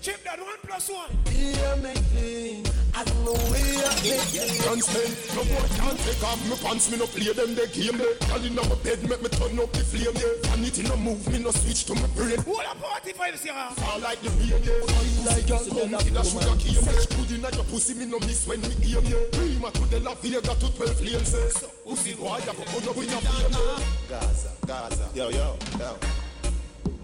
Chip 0.01 0.25
that 0.25 0.41
one 0.41 0.57
plus 0.65 0.89
one. 0.89 1.13
Yeah, 1.29 1.75
make 1.77 2.01
clean. 2.17 2.65
I 2.97 3.05
don't 3.05 3.21
know 3.21 3.37
where 3.53 3.85
that 3.85 4.01
make 4.01 4.17
clean. 4.33 4.57
Can't 4.65 4.81
spend, 4.81 5.13
no 5.37 5.45
boy 5.45 5.61
can't 5.77 5.99
take 6.01 6.25
off 6.25 6.41
my 6.49 6.57
pants, 6.57 6.89
me 6.91 6.97
no 6.97 7.05
play 7.05 7.29
them 7.37 7.53
the 7.53 7.69
game 7.69 8.01
there. 8.01 8.17
Girl 8.25 8.41
inna 8.41 8.65
my 8.65 8.81
bed, 8.81 9.05
make 9.05 9.21
me 9.21 9.29
turn 9.29 9.61
up 9.61 9.69
the 9.77 9.85
flame 9.85 10.17
there. 10.17 10.41
Vanity 10.49 10.89
no 10.89 10.97
move, 10.97 11.21
me 11.29 11.39
no 11.45 11.51
switch 11.53 11.85
to 11.85 11.95
my 12.01 12.09
brain. 12.17 12.41
What 12.49 12.65
a 12.65 12.75
party 12.81 13.13
vibes 13.13 13.45
here. 13.45 13.53
Fall 13.53 14.01
like 14.01 14.25
the 14.25 14.33
rain 14.41 14.57
yeah. 14.65 14.81
Fine 14.89 15.21
like 15.29 15.45
girl, 15.45 15.69
come 15.69 15.93
to 15.93 16.11
the 16.17 16.23
sugar 16.25 16.57
cane. 16.57 16.81
Fresh 16.81 17.07
good 17.13 17.31
inna 17.37 17.49
your 17.53 17.69
pussy, 17.69 17.93
me 17.93 18.07
no 18.09 18.19
miss 18.25 18.49
when 18.49 18.65
me 18.65 18.73
aim 18.81 19.05
yeah. 19.05 19.21
Prima 19.37 19.69
to 19.69 19.85
the 19.93 20.01
La 20.01 20.17
Vega 20.17 20.41
to 20.41 20.69
12 20.81 21.01
lanes 21.05 21.35
eh. 21.37 21.69
Pussy 21.85 22.17
boy, 22.17 22.41
I 22.41 22.41
go 22.49 22.57
put 22.57 22.89
up 22.89 22.97
in 22.97 23.05
your 23.05 23.21
flame 23.21 23.53
yeah. 23.53 23.85
Gaza, 24.09 24.51
Gaza. 24.65 25.07
Yo, 25.13 25.29
yo, 25.29 25.57
yo. 25.77 25.93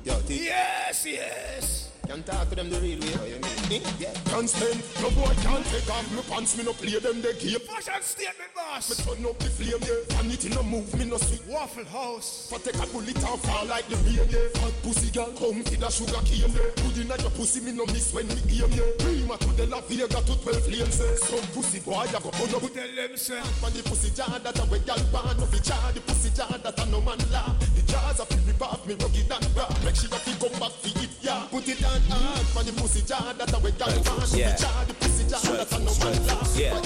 Yo, 0.03 0.21
T. 0.25 0.49
Yes, 0.49 1.05
yes. 1.05 1.93
Can 2.07 2.23
talk 2.23 2.49
to 2.51 2.55
them 2.55 2.71
the 2.71 2.79
real 2.81 3.01
way. 3.01 3.15
Oh, 3.19 3.27
you 3.27 3.41
mean? 3.69 3.83
Yeah. 3.99 4.15
Can't 4.31 4.49
spend, 4.49 4.79
no 5.03 5.11
boy 5.11 5.35
can't 5.43 5.67
take 5.67 5.91
off 5.91 6.07
my 6.15 6.23
pants, 6.31 6.57
me 6.57 6.65
no 6.65 6.73
play 6.73 6.99
them 6.99 7.21
the 7.21 7.35
game. 7.35 7.59
Fashion 7.67 8.03
statement, 8.03 8.55
boss. 8.55 8.91
Me 8.91 8.95
turn 9.03 9.27
up 9.27 9.39
the 9.39 9.51
flame 9.51 9.83
yeah. 9.83 10.15
Vanity 10.15 10.49
no 10.51 10.63
move, 10.63 10.87
me 10.95 11.05
no 11.05 11.17
switch. 11.19 11.43
Waffle 11.49 11.85
House. 11.87 12.47
For 12.49 12.59
take 12.59 12.79
a 12.79 12.87
bullet 12.95 13.17
and 13.17 13.41
fall 13.43 13.67
like 13.67 13.89
the 13.89 13.97
rain 14.07 14.23
yeah. 14.31 14.47
Fat 14.55 14.75
pussy 14.87 15.11
girl, 15.11 15.33
come 15.35 15.65
to 15.65 15.77
the 15.77 15.91
sugar 15.91 16.23
cane 16.23 16.47
yeah. 16.55 16.71
Good 16.79 16.99
inna 17.03 17.17
your 17.19 17.35
pussy, 17.35 17.61
me 17.61 17.73
no 17.73 17.85
miss 17.87 18.15
when 18.15 18.29
me 18.29 18.39
aim 18.55 18.71
yeah. 18.71 18.87
Prima 19.03 19.37
to 19.43 19.51
the 19.59 19.67
La 19.67 19.81
Vega 19.83 20.07
to 20.07 20.35
12 20.47 20.69
lanes 20.71 21.01
eh. 21.03 21.17
Some 21.27 21.47
pussy 21.51 21.81
boy, 21.81 22.07
I 22.07 22.13
go 22.23 22.31
put 22.31 22.55
up. 22.55 22.63
Tell 22.71 22.93
them, 22.95 23.17
sir. 23.19 23.43
Man, 23.59 23.75
the 23.75 23.83
pussy 23.83 24.15
jar 24.15 24.39
that 24.39 24.55
a 24.55 24.65
we 24.71 24.79
gal 24.87 25.03
born 25.11 25.43
of 25.43 25.51
the 25.51 25.59
jar, 25.59 25.91
the 25.91 26.01
pussy 26.07 26.31
jar 26.31 26.55
that 26.55 26.79
a 26.79 26.85
no 26.87 27.01
man 27.03 27.19
laugh. 27.35 27.59
The 27.75 27.83
jars 27.91 28.21
a 28.21 28.27
flip 28.27 28.63
off 28.63 28.87
me 28.87 28.95
rugged 28.95 29.27
and 29.27 29.49
raw. 29.59 29.67
Make 29.83 29.97
sure 29.99 30.11
that 30.11 30.23
you 30.23 30.39
come 30.39 30.55
back 30.61 30.71
for 30.79 30.93
it, 31.03 31.11
yeah. 31.21 31.47
Put 31.51 31.67
it 31.69 31.83
on 31.85 31.96
hard, 32.03 32.47
man, 32.55 32.65
the 32.67 32.73
pussy 32.81 33.03
jar 33.03 33.35
that 33.35 33.53
a 33.53 33.59
we 33.59 33.71
of 33.71 33.79
the 33.79 34.39
Yeah. 34.39 34.57
the 34.57 34.95
pussy 34.95 35.29
jar 35.29 35.41
that 35.41 35.73
a 35.73 35.79
no 35.79 35.93
man 35.99 36.27
laugh. 36.27 36.57
Yeah. 36.57 36.81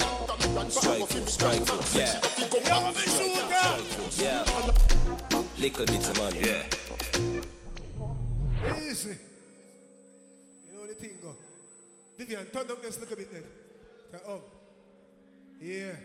Strike, 0.69 1.29
Strike, 1.29 1.67
yeah. 1.95 2.21
Yeah. 4.17 4.43
Little 5.59 5.85
bit 5.85 6.09
of 6.09 6.17
money. 6.17 6.39
Yeah. 6.41 6.63
Easy. 8.89 9.17
You 10.67 10.73
know 10.73 10.87
the 10.87 10.93
thing 10.95 11.17
go. 11.21 11.35
Vivian, 12.17 12.45
turn 12.47 12.69
up 12.71 12.81
this 12.81 12.99
little 12.99 13.15
bit 13.15 13.31
then. 13.31 13.43
Up. 14.27 14.41
Yeah. 15.61 15.95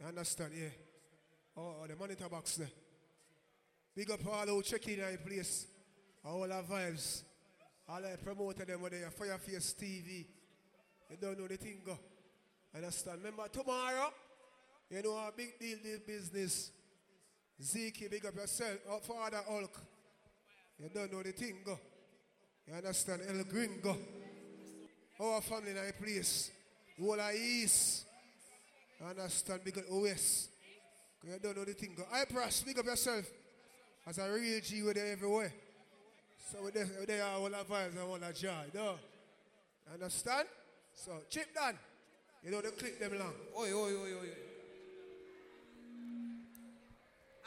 You 0.00 0.06
understand, 0.06 0.52
yeah. 0.56 0.68
Oh, 1.56 1.76
oh, 1.82 1.86
the 1.86 1.96
monitor 1.96 2.28
box 2.28 2.56
there. 2.56 2.70
Big 3.94 4.10
up 4.10 4.26
all 4.26 4.46
who 4.46 4.62
check 4.62 4.86
in 4.88 5.00
our 5.02 5.16
place. 5.18 5.66
All 6.24 6.50
our 6.50 6.62
vibes. 6.62 7.22
All 7.88 8.00
the 8.00 8.16
promoter 8.22 8.64
them 8.64 8.80
with 8.80 8.92
their 8.92 9.10
Fireface 9.10 9.74
TV. 9.74 10.26
You 11.10 11.16
don't 11.20 11.38
know 11.38 11.46
the 11.46 11.56
thing 11.56 11.82
go. 11.84 11.98
Understand? 12.74 13.18
Remember 13.18 13.46
tomorrow, 13.48 14.10
you 14.90 15.02
know 15.02 15.16
a 15.16 15.30
big 15.36 15.58
deal 15.58 15.78
this 15.82 16.00
business. 16.00 16.70
Zeke, 17.62 18.10
big 18.10 18.26
up 18.26 18.34
yourself. 18.34 18.78
Oh, 18.90 18.98
Father 18.98 19.40
Hulk. 19.48 19.80
You 20.80 20.88
don't 20.92 21.12
know 21.12 21.22
the 21.22 21.32
thing 21.32 21.56
go. 21.64 21.78
You 22.66 22.74
understand? 22.74 23.22
El 23.28 23.44
Gringo. 23.44 23.96
Our 25.20 25.40
family 25.42 25.70
in 25.70 25.76
a 25.76 25.92
place. 25.92 26.50
Whole 26.98 27.20
of 27.20 27.34
East. 27.34 28.06
You 29.00 29.06
understand? 29.06 29.60
Big 29.64 29.78
up 29.78 29.84
West. 29.90 30.48
You 31.22 31.38
don't 31.40 31.56
know 31.56 31.64
the 31.64 31.74
thing 31.74 31.94
go. 31.96 32.04
I 32.12 32.24
press, 32.24 32.62
big 32.62 32.78
up 32.78 32.86
yourself. 32.86 33.24
As 34.06 34.18
a 34.18 34.30
real 34.30 34.60
G 34.60 34.82
with 34.82 34.96
everywhere. 34.96 35.52
So 36.44 36.62
with 36.62 37.06
they 37.06 37.20
are 37.20 37.38
all 37.38 37.54
our 37.54 37.64
vibes 37.64 37.90
and 37.90 37.98
all 38.00 38.22
our 38.22 38.32
joy. 38.32 38.50
No. 38.74 38.96
Understand? 39.92 40.46
So 40.94 41.12
chip 41.30 41.54
down. 41.54 41.78
You 42.44 42.50
know 42.50 42.60
they 42.60 42.70
click 42.70 43.00
them 43.00 43.18
long. 43.18 43.32
Oi, 43.58 43.72
oi, 43.72 43.92
oi, 43.92 44.12
oi. 44.20 44.28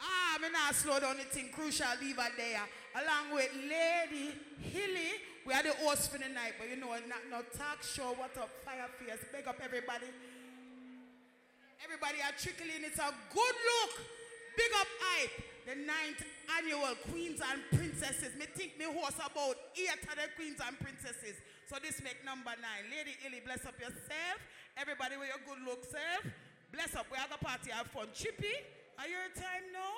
Ah, 0.00 0.38
me 0.40 0.48
not 0.50 0.74
slow 0.74 0.98
down 1.00 1.16
the 1.16 1.24
thing. 1.24 1.48
Crucial 1.52 1.86
diva 2.00 2.26
there. 2.36 2.62
Along 2.94 3.34
with 3.34 3.50
Lady 3.54 4.34
Hilly. 4.60 5.10
We 5.46 5.54
are 5.54 5.62
the 5.62 5.72
host 5.72 6.10
for 6.12 6.18
the 6.18 6.28
night, 6.28 6.54
but 6.58 6.68
you 6.68 6.76
know, 6.76 6.90
not 7.08 7.24
no 7.30 7.40
talk 7.56 7.82
show. 7.82 8.12
What 8.18 8.36
up, 8.36 8.50
Fireface? 8.66 9.32
Big 9.32 9.46
up 9.46 9.56
everybody. 9.62 10.06
Everybody 11.82 12.18
are 12.20 12.34
trickling. 12.36 12.84
It's 12.84 12.98
a 12.98 13.14
good 13.32 13.56
look. 13.64 13.92
Big 14.56 14.72
up 14.74 14.86
hype. 15.00 15.47
The 15.68 15.74
ninth 15.76 16.24
annual 16.56 16.96
Queens 17.12 17.42
and 17.44 17.60
Princesses. 17.76 18.32
Me 18.38 18.46
think 18.56 18.78
me 18.78 18.86
host 18.86 19.16
about 19.16 19.54
eight 19.76 20.00
of 20.00 20.16
the 20.16 20.24
Queens 20.34 20.56
and 20.66 20.80
Princesses. 20.80 21.36
So 21.68 21.76
this 21.82 22.00
make 22.02 22.24
number 22.24 22.52
nine. 22.56 22.88
Lady 22.88 23.18
Illy, 23.26 23.42
bless 23.44 23.66
up 23.66 23.78
yourself. 23.78 24.40
Everybody 24.78 25.18
with 25.18 25.28
your 25.28 25.36
good 25.44 25.62
look 25.68 25.84
self. 25.84 26.24
Bless 26.72 26.96
up. 26.96 27.04
We 27.12 27.18
have 27.18 27.28
a 27.38 27.44
party, 27.44 27.70
have 27.70 27.86
fun. 27.88 28.08
Chippy, 28.14 28.48
are 28.98 29.06
your 29.06 29.28
time 29.36 29.68
now? 29.70 29.92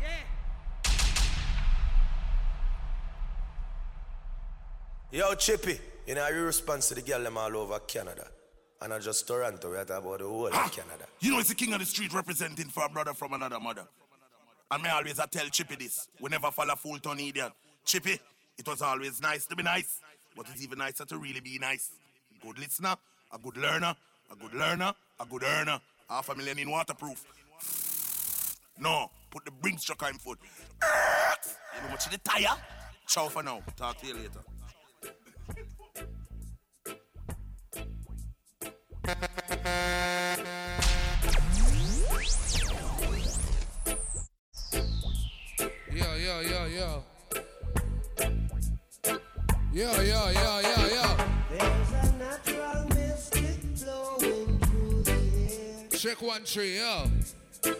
Yeah. 0.00 0.22
Yo, 5.10 5.34
Chippy, 5.34 5.80
you 6.06 6.14
know, 6.14 6.22
how 6.22 6.28
you 6.30 6.42
response 6.42 6.86
to 6.90 6.94
the 6.94 7.02
girl 7.02 7.20
them 7.20 7.36
all 7.36 7.56
over 7.56 7.80
Canada. 7.80 8.28
And 8.80 8.90
not 8.90 9.00
just 9.02 9.26
Toronto, 9.26 9.72
we 9.72 9.76
are 9.76 9.84
talking 9.84 10.06
about 10.06 10.20
the 10.20 10.28
whole 10.28 10.46
of 10.46 10.52
Canada. 10.52 11.06
You 11.18 11.32
know, 11.32 11.40
it's 11.40 11.48
the 11.48 11.56
king 11.56 11.72
of 11.72 11.80
the 11.80 11.84
street 11.84 12.14
representing 12.14 12.66
for 12.66 12.84
a 12.84 12.88
brother 12.88 13.12
from 13.12 13.32
another 13.32 13.58
mother. 13.58 13.88
And 14.70 14.82
me 14.82 14.88
always 14.88 15.18
I 15.20 15.26
tell 15.26 15.46
Chippy 15.46 15.76
this. 15.76 16.08
We 16.20 16.28
never 16.28 16.50
fall 16.50 16.68
a 16.70 16.76
fool 16.76 16.98
turn 16.98 17.20
idiot. 17.20 17.52
Chippy, 17.84 18.18
it 18.58 18.66
was 18.66 18.82
always 18.82 19.20
nice 19.22 19.46
to 19.46 19.54
be 19.56 19.62
nice, 19.62 20.00
but 20.36 20.46
it's 20.52 20.62
even 20.62 20.78
nicer 20.78 21.04
to 21.04 21.18
really 21.18 21.40
be 21.40 21.58
nice. 21.58 21.90
Good 22.42 22.58
listener, 22.58 22.96
a 23.32 23.38
good 23.38 23.56
learner, 23.56 23.94
a 24.30 24.36
good 24.36 24.54
learner, 24.54 24.92
a 25.20 25.24
good 25.26 25.44
earner. 25.44 25.80
Half 26.10 26.28
a 26.30 26.34
million 26.34 26.58
in 26.58 26.70
waterproof. 26.70 27.24
No, 28.78 29.10
put 29.30 29.44
the 29.44 29.50
brinks 29.50 29.84
truck 29.84 30.02
on 30.02 30.14
foot. 30.14 30.38
You 30.82 31.82
know 31.82 31.90
much 31.90 32.06
of 32.06 32.12
the 32.12 32.18
tire? 32.18 32.56
Ciao 33.06 33.28
for 33.28 33.42
now. 33.42 33.60
Talk 33.76 33.98
to 34.00 34.06
you 34.06 34.14
later. 34.14 34.42
Yo, 39.06 40.22
yo, 46.76 47.02
yo, 49.72 50.00
yo. 50.02 50.30
Yo, 50.30 50.60
yo, 50.60 50.88
yo. 50.88 51.16
There's 51.50 51.92
a 51.92 52.12
natural 52.18 52.84
mystic 52.94 53.60
flowing 53.76 54.58
through 54.58 55.02
the 55.04 55.12
air. 55.12 55.98
Check 55.98 56.22
one 56.22 56.44
tree, 56.44 56.76
yo. 56.76 57.04
If 57.64 57.76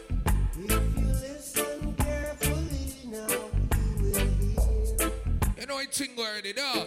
you 0.59 0.81
listen 1.07 1.95
carefully 1.99 3.11
now, 3.11 3.51
you 3.77 3.95
will 4.03 4.15
hear. 4.41 5.13
You 5.61 5.67
know 5.67 5.79
it 5.79 5.93
thing 5.93 6.11
already, 6.19 6.55
no? 6.57 6.87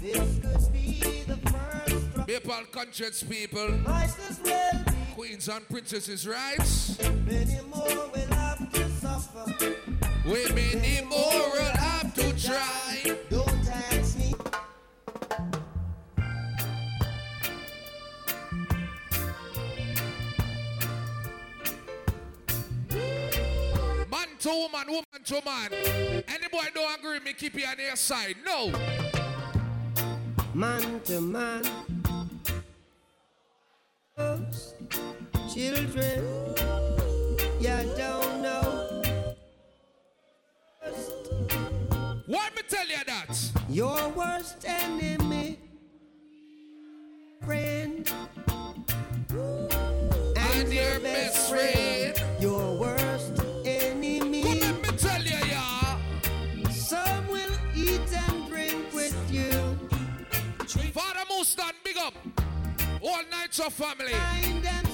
This 0.00 0.38
could 0.40 0.72
be 0.72 1.22
the 1.26 1.36
first 1.50 2.26
Maple 2.26 2.64
conscious 2.72 3.22
people. 3.22 3.70
Might 3.86 4.14
as 4.28 4.40
well 4.44 4.84
be. 4.86 4.92
Queens 5.14 5.48
and 5.48 5.68
princesses' 5.68 6.26
rights. 6.26 6.98
Many 7.24 7.60
more 7.70 8.08
will 8.12 8.34
have 8.34 8.72
to 8.72 8.90
suffer. 8.90 10.03
Women 10.26 10.82
immoral 10.82 11.70
have 11.76 12.14
to 12.14 12.32
try. 12.42 13.14
Don't 13.28 13.68
ask 13.68 14.18
me. 14.18 14.34
Man 24.10 24.28
to 24.38 24.48
woman, 24.48 24.86
woman 24.88 25.04
to 25.24 25.42
man. 25.44 25.72
Any 26.26 26.48
boy 26.50 26.64
don't 26.74 26.98
agree 26.98 27.20
me, 27.20 27.34
keep 27.34 27.54
you 27.54 27.66
on 27.66 27.76
their 27.76 27.94
side. 27.94 28.36
No. 28.46 28.72
Man 30.54 31.00
to 31.04 31.20
man. 31.20 31.64
Children. 35.52 36.53
Your 43.74 44.08
worst 44.10 44.64
enemy, 44.68 45.58
friend, 47.44 48.08
And 50.36 50.72
your 50.72 51.00
best 51.00 51.50
friend. 51.50 52.22
Your 52.38 52.78
worst 52.78 53.32
enemy. 53.64 54.42
Come 54.42 54.60
let 54.60 54.80
me 54.80 54.96
tell 54.96 55.20
you, 55.20 55.38
yeah. 55.48 55.98
Some 56.70 57.26
will 57.26 57.50
eat 57.74 58.00
and 58.28 58.48
drink 58.48 58.94
with 58.94 59.16
you. 59.28 59.50
Father 60.92 61.24
Mustan, 61.28 61.72
big 61.82 61.96
up. 61.98 62.14
All 63.02 63.22
nights 63.28 63.58
of 63.58 63.72
family. 63.72 64.14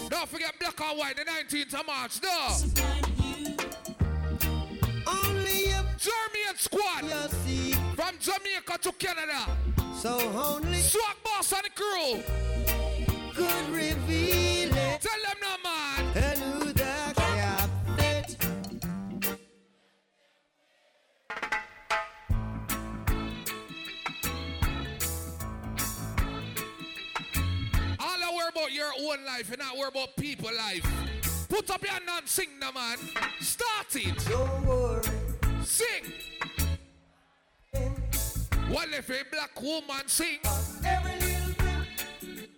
Don't 0.08 0.26
forget 0.26 0.58
black 0.58 0.80
and 0.80 0.98
white, 0.98 1.16
the 1.16 1.24
19th 1.24 1.80
of 1.80 1.86
March. 1.86 2.22
No. 2.22 2.99
Jeremy 6.50 6.58
squad. 6.58 7.04
From 7.94 8.18
Jamaica 8.18 8.78
to 8.82 8.92
Canada. 8.92 9.46
So 9.94 10.18
only. 10.18 10.78
Swag 10.78 11.16
boss 11.22 11.52
and 11.52 11.62
the 11.64 11.70
crew. 11.70 12.22
Could 13.34 13.68
reveal 13.70 14.74
it. 14.74 15.00
Tell 15.00 15.22
them 15.22 15.38
no, 15.40 15.56
man. 15.62 16.04
And 16.16 16.38
who 16.38 16.72
the 16.72 17.12
captain. 17.14 18.36
All 27.98 28.22
I 28.22 28.32
worry 28.34 28.48
about 28.48 28.72
your 28.72 28.92
own 28.98 29.24
life 29.24 29.50
and 29.50 29.58
not 29.58 29.76
worry 29.76 29.88
about 29.88 30.16
people 30.16 30.50
life. 30.56 30.86
Put 31.48 31.70
up 31.70 31.82
your 31.82 31.92
hand 31.92 32.04
and 32.10 32.28
sing 32.28 32.58
now, 32.60 32.72
man. 32.72 32.98
Start 33.40 33.94
it. 33.94 34.16
Don't 34.28 34.66
worry. 34.66 35.02
Sing. 35.64 36.29
What 38.70 38.88
if 38.90 39.10
a 39.10 39.24
black 39.32 39.60
woman 39.60 40.06
sing? 40.06 40.38
Every 40.86 41.12
little 41.18 41.54
bit. 41.58 42.50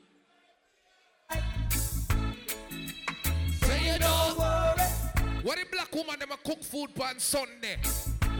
Say 3.62 3.92
you 3.94 3.98
Don't 3.98 4.38
worry. 4.38 4.82
What 5.42 5.58
the 5.58 5.64
black 5.72 5.94
woman 5.94 6.18
them 6.18 6.32
a 6.32 6.36
cook 6.36 6.62
food 6.62 6.90
on 7.00 7.18
Sunday? 7.18 7.78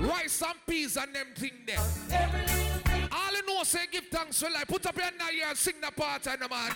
Rice 0.00 0.42
and 0.42 0.58
peas 0.68 0.98
and 0.98 1.14
them 1.14 1.28
thing 1.34 1.64
there. 1.66 1.78
Every 2.10 2.40
little 2.40 2.82
bit. 2.84 3.10
All 3.10 3.32
you 3.34 3.46
know 3.46 3.62
say 3.62 3.86
give 3.90 4.04
thanks 4.10 4.42
for 4.42 4.50
life. 4.50 4.68
Put 4.68 4.84
up 4.84 4.94
your 4.94 5.04
hand 5.04 5.16
here 5.30 5.46
and 5.48 5.56
sing 5.56 5.80
the 5.80 5.90
part 5.92 6.26
and 6.26 6.42
the 6.42 6.48
man. 6.50 6.72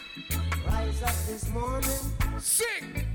Rise 0.67 1.03
up 1.03 1.15
this 1.27 1.47
morning. 1.51 1.91
Sing. 2.39 3.07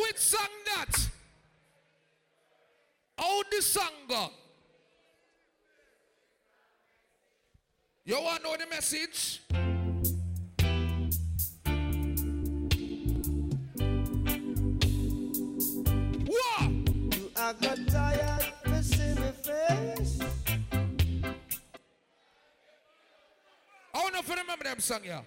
Which 0.00 0.18
song 0.18 0.48
that? 0.66 1.08
How 3.18 3.42
the 3.50 3.62
song 3.62 3.92
go? 4.08 4.30
You 8.04 8.20
want 8.20 8.42
to 8.42 8.48
know 8.48 8.56
the 8.56 8.66
message? 8.66 9.42
What? 16.26 16.70
You 17.14 17.30
are 17.36 17.54
got 17.54 17.86
tired, 17.86 18.52
to 18.64 18.82
see 18.82 19.14
me 19.14 19.30
face. 19.42 20.18
I 23.94 23.98
want 23.98 24.14
to 24.14 24.34
remember 24.34 24.64
them 24.64 24.80
song, 24.80 25.00
yeah. 25.04 25.20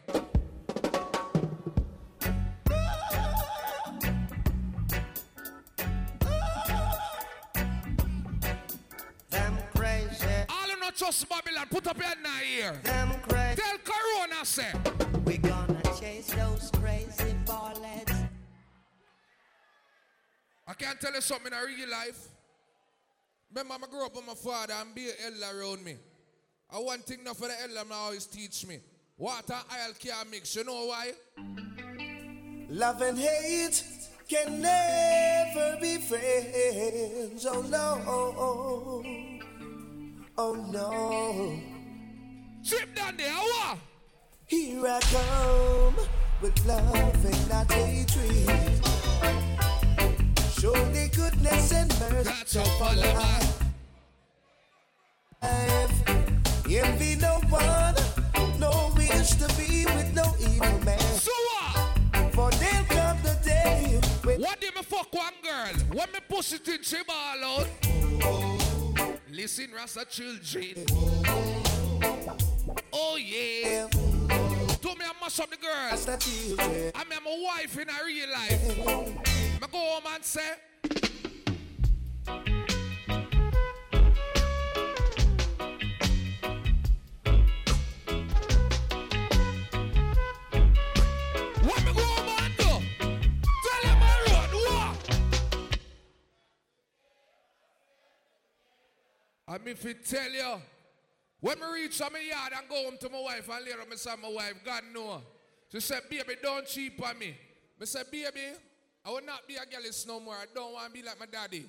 Trust 10.95 11.27
Babylon. 11.29 11.67
Put 11.69 11.87
up 11.87 11.97
your 11.97 12.05
hand 12.05 12.19
here. 12.43 12.79
Them 12.83 13.19
crazy. 13.27 13.61
Tell 13.61 13.77
Corona 13.83 14.45
say. 14.45 14.71
We 15.25 15.37
gonna 15.37 15.81
chase 15.99 16.33
those 16.33 16.71
crazy. 16.73 17.35
I 20.67 20.73
can't 20.73 20.99
tell 20.99 21.13
you 21.13 21.21
something 21.21 21.51
in 21.53 21.75
real 21.75 21.89
life. 21.89 22.27
Remember, 23.53 23.85
I 23.85 23.89
grew 23.89 24.05
up 24.05 24.15
with 24.15 24.25
my 24.25 24.33
father 24.33 24.73
and 24.73 24.95
be 24.95 25.09
an 25.09 25.15
elder 25.25 25.59
around 25.59 25.85
me. 25.85 25.95
I 26.69 26.79
one 26.79 26.99
thing 26.99 27.23
now 27.23 27.33
for 27.33 27.47
the 27.47 27.61
elder 27.61 27.87
now 27.87 27.95
always 27.95 28.25
teach 28.25 28.65
me. 28.65 28.79
Water 29.17 29.55
can't 29.99 30.31
mix. 30.31 30.55
You 30.55 30.63
know 30.63 30.87
why? 30.87 31.11
Love 32.69 33.01
and 33.01 33.17
hate 33.17 33.83
can 34.27 34.59
never 34.59 35.77
be 35.79 35.97
friends. 35.97 37.45
Oh 37.45 37.61
no. 37.61 39.34
Oh 40.37 40.53
no. 40.53 41.57
Trip 42.67 42.93
down 42.93 43.15
the 43.15 43.23
hour. 43.29 43.77
Here 44.47 44.85
I 44.85 44.99
come 44.99 45.95
with 46.41 46.65
love 46.65 47.25
and 47.25 47.49
not 47.49 47.71
hatred. 47.71 48.81
Surely 50.59 51.07
goodness 51.15 51.71
and 51.71 51.89
mercy 52.01 52.23
That's 52.23 52.51
shall 52.51 52.65
how 52.65 52.77
follow 52.79 53.01
follow 53.01 53.13
my 53.13 53.19
life. 53.19 53.61
Envy 56.67 57.15
no 57.15 57.39
one, 57.47 57.95
no 58.59 58.91
wish 58.97 59.29
to 59.35 59.47
be 59.55 59.85
with 59.85 60.13
no 60.13 60.25
evil 60.39 60.79
man. 60.83 60.99
So 60.99 61.31
what? 61.31 62.33
For 62.33 62.51
there'll 62.51 62.85
come 62.87 63.17
the 63.23 63.39
day 63.41 64.01
when 64.23 64.41
What 64.41 64.59
did 64.59 64.75
me 64.75 64.81
fuck 64.83 65.13
one 65.13 65.33
girl? 65.41 65.73
When 65.93 66.11
me 66.11 66.19
push 66.27 66.51
it 66.51 66.67
in, 66.67 66.83
she 66.83 66.97
ball 67.03 67.43
out. 67.43 68.64
Listen, 69.35 69.67
Rasta 69.75 70.05
children. 70.09 70.85
Oh 72.93 73.17
yeah. 73.17 73.85
To 73.89 74.87
me, 74.87 75.03
I 75.03 75.11
mash 75.21 75.41
up 75.41 75.49
the 75.49 75.57
girl. 75.57 75.89
that's 75.89 76.05
the 76.05 76.15
children. 76.15 76.91
I 76.95 77.03
mean, 77.03 77.19
I'm 77.19 77.27
a 77.27 77.43
wife 77.43 77.77
in 77.77 77.89
a 77.89 78.05
real 78.05 78.29
life. 78.31 78.63
I 79.61 79.67
go 79.69 79.77
home 79.77 80.03
and 80.13 80.23
say, 80.23 80.53
I'm 99.55 99.67
if 99.69 99.85
it 99.85 100.05
tell 100.05 100.29
you, 100.29 100.55
when 101.39 101.57
me 101.59 101.65
reach 101.73 102.01
my 102.01 102.19
yard 102.19 102.51
and 102.57 102.67
go 102.67 102.75
home 102.83 102.97
to 102.99 103.09
my 103.09 103.21
wife 103.21 103.49
and 103.49 103.63
later 103.63 103.77
me 103.89 103.95
say 103.95 104.11
my 104.21 104.27
wife, 104.27 104.55
God 104.65 104.83
know. 104.93 105.21
She 105.71 105.79
said, 105.79 106.01
baby, 106.09 106.33
don't 106.43 106.67
cheap 106.67 107.01
on 107.05 107.17
me. 107.17 107.37
Me 107.79 107.85
said, 107.85 108.11
baby, 108.11 108.51
I 109.05 109.09
will 109.11 109.25
not 109.25 109.47
be 109.47 109.55
a 109.55 109.65
girlist 109.65 110.07
no 110.07 110.19
more. 110.19 110.33
I 110.33 110.45
don't 110.53 110.73
want 110.73 110.93
to 110.93 111.01
be 111.01 111.05
like 111.05 111.17
my 111.17 111.25
daddy. 111.25 111.65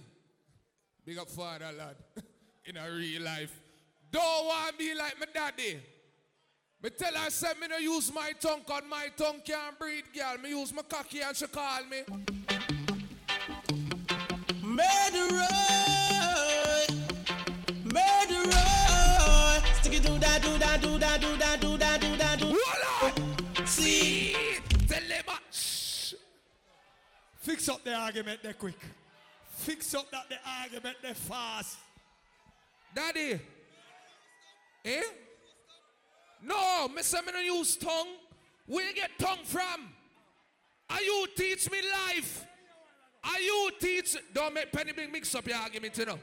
Big 1.04 1.16
up 1.16 1.28
father, 1.28 1.70
lad. 1.78 1.94
In 2.64 2.76
a 2.76 2.90
real 2.90 3.22
life. 3.22 3.52
Don't 4.10 4.46
want 4.46 4.72
to 4.72 4.78
be 4.78 4.92
like 4.92 5.14
my 5.20 5.26
daddy. 5.32 5.78
Me 6.82 6.90
tell 6.90 7.14
her, 7.14 7.30
say 7.30 7.52
me 7.60 7.68
no 7.68 7.76
use 7.76 8.12
my 8.12 8.32
tongue, 8.40 8.62
cause 8.66 8.82
my 8.90 9.08
tongue 9.16 9.40
can't 9.44 9.78
breathe, 9.78 10.04
girl. 10.12 10.38
Me 10.42 10.50
use 10.50 10.74
my 10.74 10.82
cocky 10.82 11.20
and 11.20 11.36
she 11.36 11.46
call 11.46 11.84
me. 11.84 12.02
Murderer, 14.60 15.76
do 20.06 20.18
that, 20.18 20.42
do 20.42 20.58
that, 20.58 20.80
do 20.80 20.98
that, 20.98 21.20
do 21.20 21.36
that, 21.36 21.60
do 21.60 21.76
that, 21.76 22.00
do 22.00 22.16
that, 22.16 22.38
do. 22.38 22.46
Voila! 22.46 23.66
See? 23.66 24.34
Tell 24.88 25.00
them, 25.00 25.34
shh. 25.50 26.14
Fix 27.40 27.68
up 27.68 27.84
the 27.84 27.94
argument 27.94 28.40
there 28.42 28.54
quick. 28.54 28.78
Fix 29.50 29.94
up 29.94 30.10
that 30.10 30.28
the 30.28 30.36
argument 30.62 30.96
there 31.02 31.14
fast. 31.14 31.78
Daddy. 32.94 33.40
Eh? 34.84 35.02
No, 36.42 36.88
say 37.00 37.20
me 37.22 37.32
no 37.32 37.40
use 37.40 37.76
tongue. 37.76 38.08
Where 38.66 38.88
you 38.88 38.94
get 38.94 39.10
tongue 39.18 39.44
from? 39.44 39.92
Are 40.88 41.02
you 41.02 41.26
teach 41.36 41.70
me 41.70 41.78
life? 42.06 42.46
Are 43.24 43.40
you 43.40 43.70
teach? 43.80 44.16
Don't 44.32 44.54
make 44.54 44.70
Penny 44.70 44.92
Big 44.92 45.10
mix 45.12 45.34
up 45.34 45.46
your 45.46 45.56
argument, 45.56 45.98
you 45.98 46.06
know. 46.06 46.18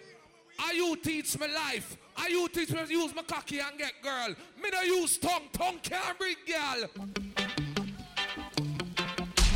Are 0.60 0.73
you 0.73 0.95
teach 0.95 1.38
me 1.38 1.47
life? 1.53 1.97
I 2.18 2.27
you 2.27 2.48
teach 2.49 2.72
me 2.72 2.85
to 2.85 2.91
use 2.91 3.15
my 3.15 3.23
cocky 3.23 3.60
and 3.60 3.77
get 3.77 3.94
girl. 4.02 4.30
Me 4.61 4.69
no 4.72 4.81
use 4.81 5.18
tongue. 5.18 5.49
Tongue 5.52 5.80
can't 5.81 6.18
bring 6.18 6.35
girl. 6.48 6.90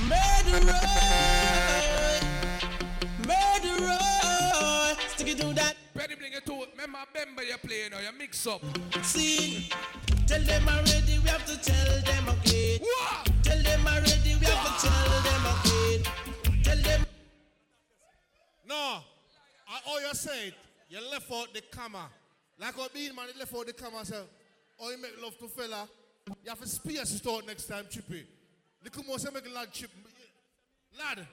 Murderer, 0.07 0.79
murderer, 3.27 4.95
stick 5.09 5.27
it 5.27 5.37
to 5.39 5.53
that. 5.53 5.75
Benny 5.93 6.15
bring 6.15 6.33
it 6.33 6.45
to 6.45 6.53
it. 6.61 6.69
Remember 6.71 6.99
Bemba 7.13 7.45
you're 7.47 7.57
playing 7.57 7.93
or 7.93 8.01
You 8.01 8.17
mix 8.17 8.45
up. 8.47 8.61
See, 9.01 9.69
tell 10.27 10.41
them 10.41 10.67
already, 10.67 11.19
we 11.19 11.27
have 11.27 11.45
to 11.45 11.57
tell 11.61 12.01
them 12.01 12.29
again. 12.29 12.79
What? 12.81 13.29
Tell 13.43 13.61
them 13.61 13.85
already, 13.87 14.35
we 14.39 14.45
have 14.45 14.79
to 14.79 14.87
tell 14.87 15.21
them 15.27 15.45
again. 15.59 16.63
Tell 16.63 16.77
them. 16.77 17.05
No, 18.67 18.99
I, 19.67 19.79
all 19.87 19.99
you 20.01 20.13
said, 20.13 20.53
you 20.89 20.99
left 21.11 21.31
out 21.31 21.53
the 21.53 21.61
comma. 21.71 22.09
Like 22.59 22.77
what 22.77 22.93
being 22.93 23.15
man, 23.15 23.27
you 23.33 23.39
left 23.39 23.55
out 23.55 23.67
the 23.67 23.73
comma. 23.73 24.05
So, 24.05 24.23
oh, 24.79 24.91
you 24.91 25.01
make 25.01 25.21
love 25.21 25.37
to 25.39 25.47
fella. 25.47 25.87
You 26.43 26.49
have 26.49 26.59
to 26.59 26.67
space 26.67 27.15
it 27.15 27.27
out 27.27 27.45
next 27.45 27.65
time, 27.65 27.85
Chippy. 27.89 28.25
Look 28.83 29.05
more 29.05 29.19
say 29.19 29.29
make 29.33 29.45
a 29.45 29.49
lad 29.49 29.71
chip. 29.71 29.91
Lad, 30.97 31.25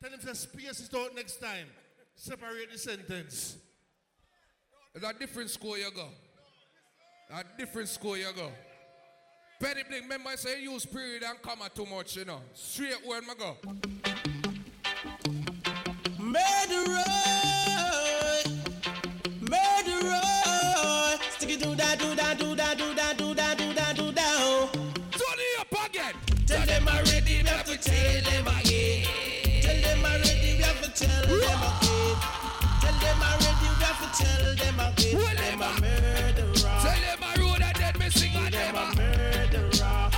tell 0.00 0.10
him 0.10 0.20
to 0.20 0.34
space 0.34 0.88
it 0.88 0.94
out 0.96 1.14
next 1.14 1.36
time. 1.36 1.66
Separate 2.14 2.70
the 2.72 2.78
sentence. 2.78 3.56
It's 4.94 5.04
a 5.04 5.12
different 5.12 5.50
school 5.50 5.76
you 5.76 5.90
go. 5.94 6.08
A 7.30 7.42
different 7.58 7.88
school 7.88 8.16
you 8.16 8.28
go. 8.36 8.50
Penny 9.60 9.82
Blink, 9.88 10.02
remember 10.04 10.30
I 10.30 10.36
say 10.36 10.62
use 10.62 10.86
period 10.86 11.22
and 11.22 11.40
comma 11.42 11.68
too 11.74 11.86
much, 11.86 12.16
you 12.16 12.24
know. 12.24 12.40
Straight 12.52 13.04
word, 13.06 13.24
my 13.26 13.34
go. 13.34 13.56
Murderer, 16.18 17.04
murderer, 17.04 17.33
have 27.74 27.82
to 27.82 27.90
tell 27.90 28.22
them 28.22 28.58
again. 28.58 29.04
Tell 29.62 29.80
them 29.82 30.04
already, 30.04 30.54
we 30.56 30.62
have 30.62 30.80
to 30.82 30.90
tell 31.04 31.26
them 31.26 31.62
again. 31.70 32.16
Tell 32.80 32.98
them 33.02 33.22
already, 33.22 33.68
we 33.68 33.84
have 33.84 34.00
to 34.02 34.08
tell 34.22 34.54
them 34.54 34.80
again. 34.80 35.16
Well, 35.16 35.34
them 35.34 35.62
a 35.62 35.80
murderer. 35.80 36.78
Tell 36.82 37.00
them 37.02 37.20
I 37.22 37.34
road 37.40 37.62
and 37.62 37.74
dead 37.74 37.98
me 37.98 38.10
sing 38.10 38.36
on 38.36 38.50
them 38.50 38.74
a 38.76 38.86
murderer. 38.96 40.10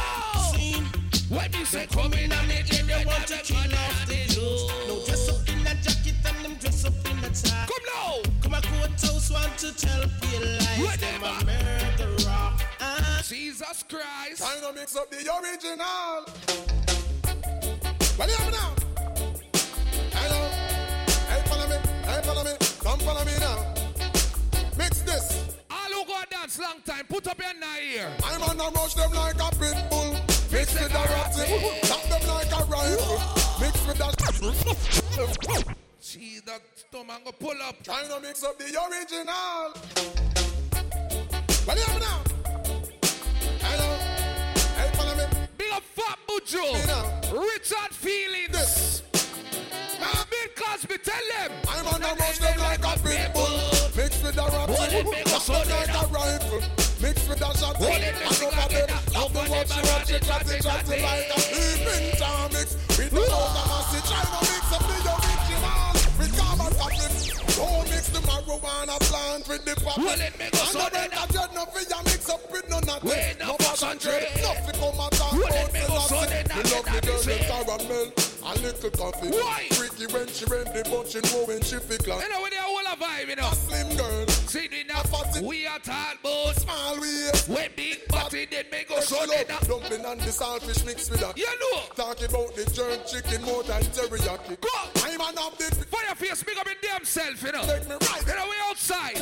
Seen 0.53 0.85
When 1.29 1.51
me 1.53 1.65
say 1.65 1.87
come 1.87 2.13
in 2.15 2.33
and 2.33 2.49
make 2.49 2.67
them 2.67 2.87
they 2.87 3.05
want 3.07 3.27
to 3.27 3.39
kill 3.39 3.57
off 3.57 4.07
the 4.07 4.15
Jews. 4.29 4.69
No 4.89 5.05
dress 5.07 5.29
up 5.29 5.49
in 5.49 5.67
a 5.67 5.75
jacket 5.81 6.15
and 6.27 6.45
them 6.45 6.55
dress 6.61 6.85
up 6.85 6.95
in 7.09 7.19
a 7.25 7.31
tie. 7.31 7.67
Come 7.67 7.87
now. 7.95 8.21
Come 8.43 8.55
a 8.55 8.61
courthouse 8.61 9.31
want 9.31 9.57
to 9.59 9.73
tell 9.75 10.03
real 10.03 10.43
lies. 10.43 11.01
Them 11.01 11.23
a 11.23 11.45
murderer. 11.45 12.53
Ah. 12.81 13.23
Jesus 13.25 13.83
Christ. 13.89 14.43
Time 14.43 14.61
to 14.61 14.79
mix 14.79 14.95
up 14.95 15.11
the 15.11 15.25
original. 15.41 16.86
What 18.17 18.29
do 18.29 18.33
you 18.33 18.51
now? 18.51 18.73
Hello. 20.17 20.49
Hey, 21.29 21.43
follow 21.45 21.69
me. 21.69 21.77
Hey, 22.03 22.23
follow 22.23 22.45
me. 22.45 22.53
Come 22.83 22.99
follow 23.01 23.25
me 23.27 23.33
now. 23.39 23.75
Mix 24.79 25.03
this. 25.03 25.55
All 25.71 25.77
who 25.93 26.07
go 26.07 26.23
dance 26.31 26.59
long 26.59 26.81
time, 26.87 27.05
put 27.11 27.27
up 27.27 27.39
your 27.39 27.53
nine 27.61 27.83
here. 27.83 28.11
I'm 28.25 28.43
on 28.43 28.59
a 28.59 28.71
rush 28.71 28.95
them 28.95 29.13
like 29.13 29.35
a 29.35 29.51
pit 29.57 29.77
bull. 29.91 30.17
Mix 30.51 30.73
with 30.73 30.95
a 30.95 31.05
ratty. 31.13 31.45
Tap 31.83 32.03
them 32.09 32.27
like 32.27 32.53
a 32.53 32.65
rifle. 32.65 33.21
Mix 33.61 33.87
with 33.87 34.01
a. 34.01 34.17
See 36.01 36.41
that 36.47 36.63
stomach 36.75 37.23
go 37.23 37.33
pull 37.33 37.63
up. 37.63 37.83
Trying 37.83 38.09
to 38.09 38.21
mix 38.21 38.43
up 38.43 38.59
the 38.59 38.65
original. 38.65 39.75
What 41.67 41.75
do 41.75 41.81
you 41.81 41.87
have 41.87 42.01
now? 42.01 42.36
Hold 57.77 58.01
it, 58.01 58.17
And 58.17 58.41
over 58.41 58.69
them. 58.73 58.89
The 59.37 59.43
watch 59.53 59.69
you 59.77 59.83
watch 59.85 60.11
it, 60.11 60.23
chat 60.25 60.49
it, 60.49 60.63
chat 60.63 60.89
it 60.89 61.03
like 61.03 61.29
a 61.29 61.41
sleeping 61.41 62.09
mix. 62.57 62.73
With 62.97 63.11
the 63.13 63.21
powder 63.21 63.65
massy. 63.69 64.01
Trying 64.09 64.33
to 64.33 64.41
mix 64.49 64.65
up 64.73 64.81
the 64.81 64.97
original. 65.13 65.93
With 66.17 66.33
carbon 66.41 66.73
copy. 66.81 67.07
Don't 67.53 67.85
mix 67.93 68.09
the 68.09 68.21
marijuana 68.25 68.97
plant 69.09 69.49
with 69.49 69.65
the 69.65 69.75
pop. 69.85 69.99
Well, 69.99 70.21
it 70.21 70.39
make 70.39 70.55
us 70.55 70.73
so 70.73 70.79
the 70.79 70.91
dead. 70.91 71.11
red 71.13 71.31
jet 71.31 71.51
no 71.55 71.65
fear 71.67 72.01
mix 72.05 72.31
up 72.31 72.51
with 72.51 72.69
no 72.71 72.79
nothing. 72.81 73.11
Wait, 73.11 73.37
no 73.41 73.47
No 73.49 73.57
concentrate. 73.61 74.36
Caramel. 77.79 78.13
A 78.47 78.55
little 78.61 78.91
coffee. 78.91 79.29
Why? 79.29 79.67
Freaky 79.73 80.07
when 80.13 80.29
she 80.29 80.45
ready, 80.45 80.83
but 80.89 81.09
she 81.09 81.19
know 81.19 81.45
when 81.47 81.61
she 81.63 81.77
feel 81.77 81.99
like. 82.07 82.23
You 82.23 82.31
know, 82.31 82.43
when 82.43 82.51
they 82.51 82.59
all 82.59 82.87
a 82.87 82.97
vibe, 82.97 83.29
you 83.29 83.37
know. 83.37 83.51
Slim 83.51 83.97
girl. 83.97 84.27
See, 84.29 84.69
the 84.69 84.81
enough. 84.83 85.43
We 85.43 85.67
are 85.67 85.79
tall 85.81 86.15
boats. 86.23 86.63
Small 86.63 87.01
waist. 87.01 87.49
When 87.49 87.71
big 87.75 88.07
body, 88.09 88.47
then 88.47 88.67
make 88.71 88.91
us 88.93 89.09
so 89.09 89.17
Fresh 89.17 89.31
dead. 89.31 89.49
love, 89.51 89.69
dumpling 89.69 90.05
and 90.05 90.21
the 90.21 90.31
saltfish 90.31 90.87
mixed 90.87 91.11
with 91.11 91.21
that. 91.21 91.37
You 91.37 91.47
know. 91.47 91.83
Talk 91.97 92.23
about 92.23 92.55
the 92.55 92.71
jerk 92.71 93.07
chicken 93.07 93.43
more 93.43 93.65
than 93.65 93.83
teriyaki. 93.83 94.61
Go. 94.61 94.69
I'm 95.03 95.21
an 95.21 95.35
update. 95.43 95.75
Fire 95.87 96.15
face, 96.15 96.43
big 96.45 96.57
up 96.59 96.69
in 96.69 96.75
damn 96.81 97.05
self, 97.05 97.43
you 97.43 97.51
know. 97.53 97.67
Make 97.67 97.89
me 97.89 97.95
right. 97.95 98.23
You 98.27 98.35
know, 98.37 98.47
we 98.47 98.57
outside. 98.71 99.19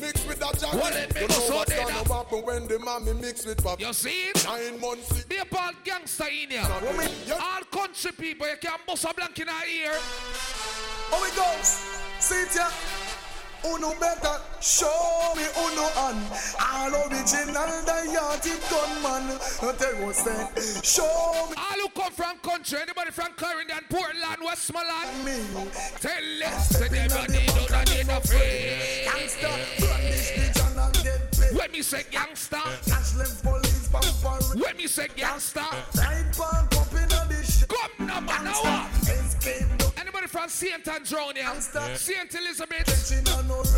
Mix 0.00 0.19
with 0.30 0.38
that 0.38 0.58
jacket. 0.58 0.80
Well, 0.80 0.96
it 0.96 1.14
make 1.14 1.22
you 1.22 1.28
know 1.28 1.34
so 1.34 1.54
what's 1.56 1.70
dead 1.70 1.86
gonna 1.86 2.00
up. 2.00 2.08
happen 2.08 2.38
when 2.46 2.68
the 2.68 2.78
mommy 2.78 3.12
mix 3.14 3.44
with 3.44 3.62
pop. 3.62 3.80
You 3.80 3.92
see 3.92 4.30
it? 4.30 4.44
Nine 4.44 4.80
months. 4.80 5.24
Be 5.24 5.36
a 5.36 5.44
bad 5.44 5.74
gangster 5.84 6.24
in 6.28 6.50
here. 6.50 6.62
All 7.34 7.62
country 7.70 8.12
people, 8.12 8.48
you 8.48 8.56
can 8.60 8.78
bust 8.86 9.04
a 9.04 9.12
blank 9.12 9.38
in 9.38 9.48
our 9.48 9.66
ear. 9.66 9.92
How 11.10 11.24
it 11.26 11.34
goes? 11.34 11.68
See 12.20 12.42
it 12.42 12.54
ya? 12.54 12.68
Uno 13.64 13.92
better 14.00 14.40
show 14.60 15.32
me 15.36 15.44
uno 15.56 15.86
on 15.96 16.16
All 16.60 16.94
original 17.06 17.70
diati 17.84 18.56
gunman 18.70 19.38
us 19.60 20.12
say? 20.12 20.48
Show 20.82 21.48
me. 21.48 21.56
All 21.56 21.78
who 21.80 21.88
come 21.90 22.12
from 22.12 22.38
country, 22.38 22.78
anybody 22.80 23.10
from 23.10 23.32
Clarendon, 23.36 23.84
Portland, 23.88 24.42
Westmoreland, 24.44 25.24
me. 25.24 25.38
Tell 26.00 26.48
us 26.48 26.68
to 26.68 26.88
them 26.88 27.10
you 27.10 27.38
need 27.38 27.48
to 27.48 27.72
not 27.72 27.86
get 27.86 28.08
afraid. 28.08 29.06
Gangsta 29.06 29.50
Brandish 29.78 30.30
pigeon 30.34 30.78
and 30.78 30.94
get 31.04 31.32
paid. 31.32 31.56
When 31.56 31.72
me 31.72 31.82
say 31.82 32.04
Catch 32.86 33.12
them 33.12 33.36
police 33.42 33.88
pamper 33.88 34.40
when 34.58 34.76
me 34.76 34.86
say 34.86 35.08
gangster, 35.16 35.60
Ride 35.96 36.26
park 36.36 36.76
up 36.76 36.92
in 36.92 37.04
a 37.04 37.28
dish. 37.28 37.64
come 37.66 38.06
now, 38.06 38.20
man, 38.20 38.44
now? 38.44 38.88
Escape 39.02 39.89
from 40.30 40.48
St. 40.48 40.86
Andrew? 40.86 41.18
Yeah. 41.34 41.58
St. 41.58 42.34
Elizabeth? 42.34 43.12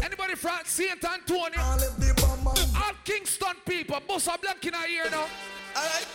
Anybody 0.04 0.34
from 0.34 0.58
St. 0.64 1.02
Antonio? 1.04 1.60
All 1.60 1.82
of 1.82 1.96
the 1.98 2.12
bomb 2.20 2.46
and 2.46 2.76
All 2.76 2.92
Kingston 3.04 3.56
people, 3.66 3.98
bust 4.06 4.28
a 4.28 4.38
blank 4.38 4.64
in 4.66 4.74
our 4.74 4.86
ear 4.86 5.10
now. 5.10 5.26
Alright. 5.74 6.06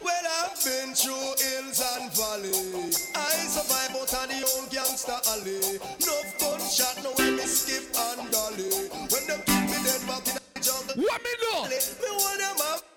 Well, 0.00 0.14
I've 0.14 0.54
been 0.64 0.94
through 0.94 1.34
hills 1.42 1.82
and 1.98 2.12
valleys. 2.14 3.10
I 3.16 3.30
survive 3.50 3.90
out 3.98 4.14
on 4.14 4.28
the 4.28 4.46
old 4.54 4.70
gangster 4.70 5.18
alley. 5.26 5.82
Enough 5.98 6.38
gunshot, 6.38 7.02
no 7.02 7.10
when 7.18 7.36
me 7.36 7.42
skip 7.42 7.90
and 7.98 8.30
dolly. 8.30 8.70
When 9.10 9.26
them 9.26 9.42
kick 9.42 9.64
me 9.66 9.78
dead 9.82 10.06
back 10.06 10.26
in 10.28 10.34
the 10.38 10.60
jungle. 10.62 11.02
What 11.02 11.20
me 11.24 11.30
do? 11.42 11.52
Me 11.98 12.10
want 12.14 12.38
them 12.38 12.56
up. 12.72 12.87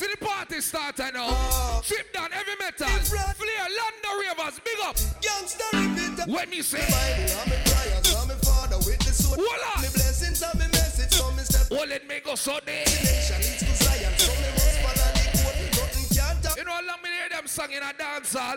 See 0.00 0.06
the 0.06 0.24
party 0.24 0.62
starter 0.62 1.10
now. 1.12 1.26
Ah. 1.28 1.82
Trip 1.84 2.10
down 2.14 2.30
heavy 2.30 2.56
metal. 2.58 2.88
Flare, 2.88 3.68
Lando 3.68 4.10
Ravers, 4.16 4.58
big 4.64 4.78
up. 4.82 4.96
gangster 5.20 5.64
repeat. 5.74 6.26
When 6.26 6.48
me 6.48 6.62
say, 6.62 6.80
Bible, 6.80 7.36
I'm 7.36 7.52
a 7.52 7.60
prayers, 7.68 8.14
I'm 8.16 8.30
a 8.30 8.34
father 8.36 8.78
with 8.78 8.98
the 9.00 9.12
sword. 9.12 9.40
Voila. 9.40 9.82
Me 9.82 9.88
blessings 9.92 10.40
and 10.40 10.58
me 10.58 10.66
message, 10.72 11.12
so 11.12 11.30
me 11.32 11.42
step 11.42 11.66
oh, 11.70 11.84
let 11.86 12.08
me 12.08 12.14
go 12.24 12.34
so 12.34 12.58
there. 12.64 12.86
nation. 12.86 13.44
It's 13.44 13.58
to 13.60 13.84
Zion, 13.84 14.12
so 14.16 14.32
me 14.40 14.48
must 14.56 14.80
follow 14.80 15.12
the 15.12 15.24
code. 15.36 15.60
Nothing 15.76 16.16
can 16.16 16.42
stop 16.42 16.56
You 16.56 16.64
know 16.64 16.72
how 16.72 16.86
long 16.86 17.02
me 17.04 17.10
hear 17.10 17.28
them 17.28 17.46
song 17.46 17.72
in 17.72 17.82
a 17.82 17.92
dance 17.92 18.32
hall? 18.32 18.56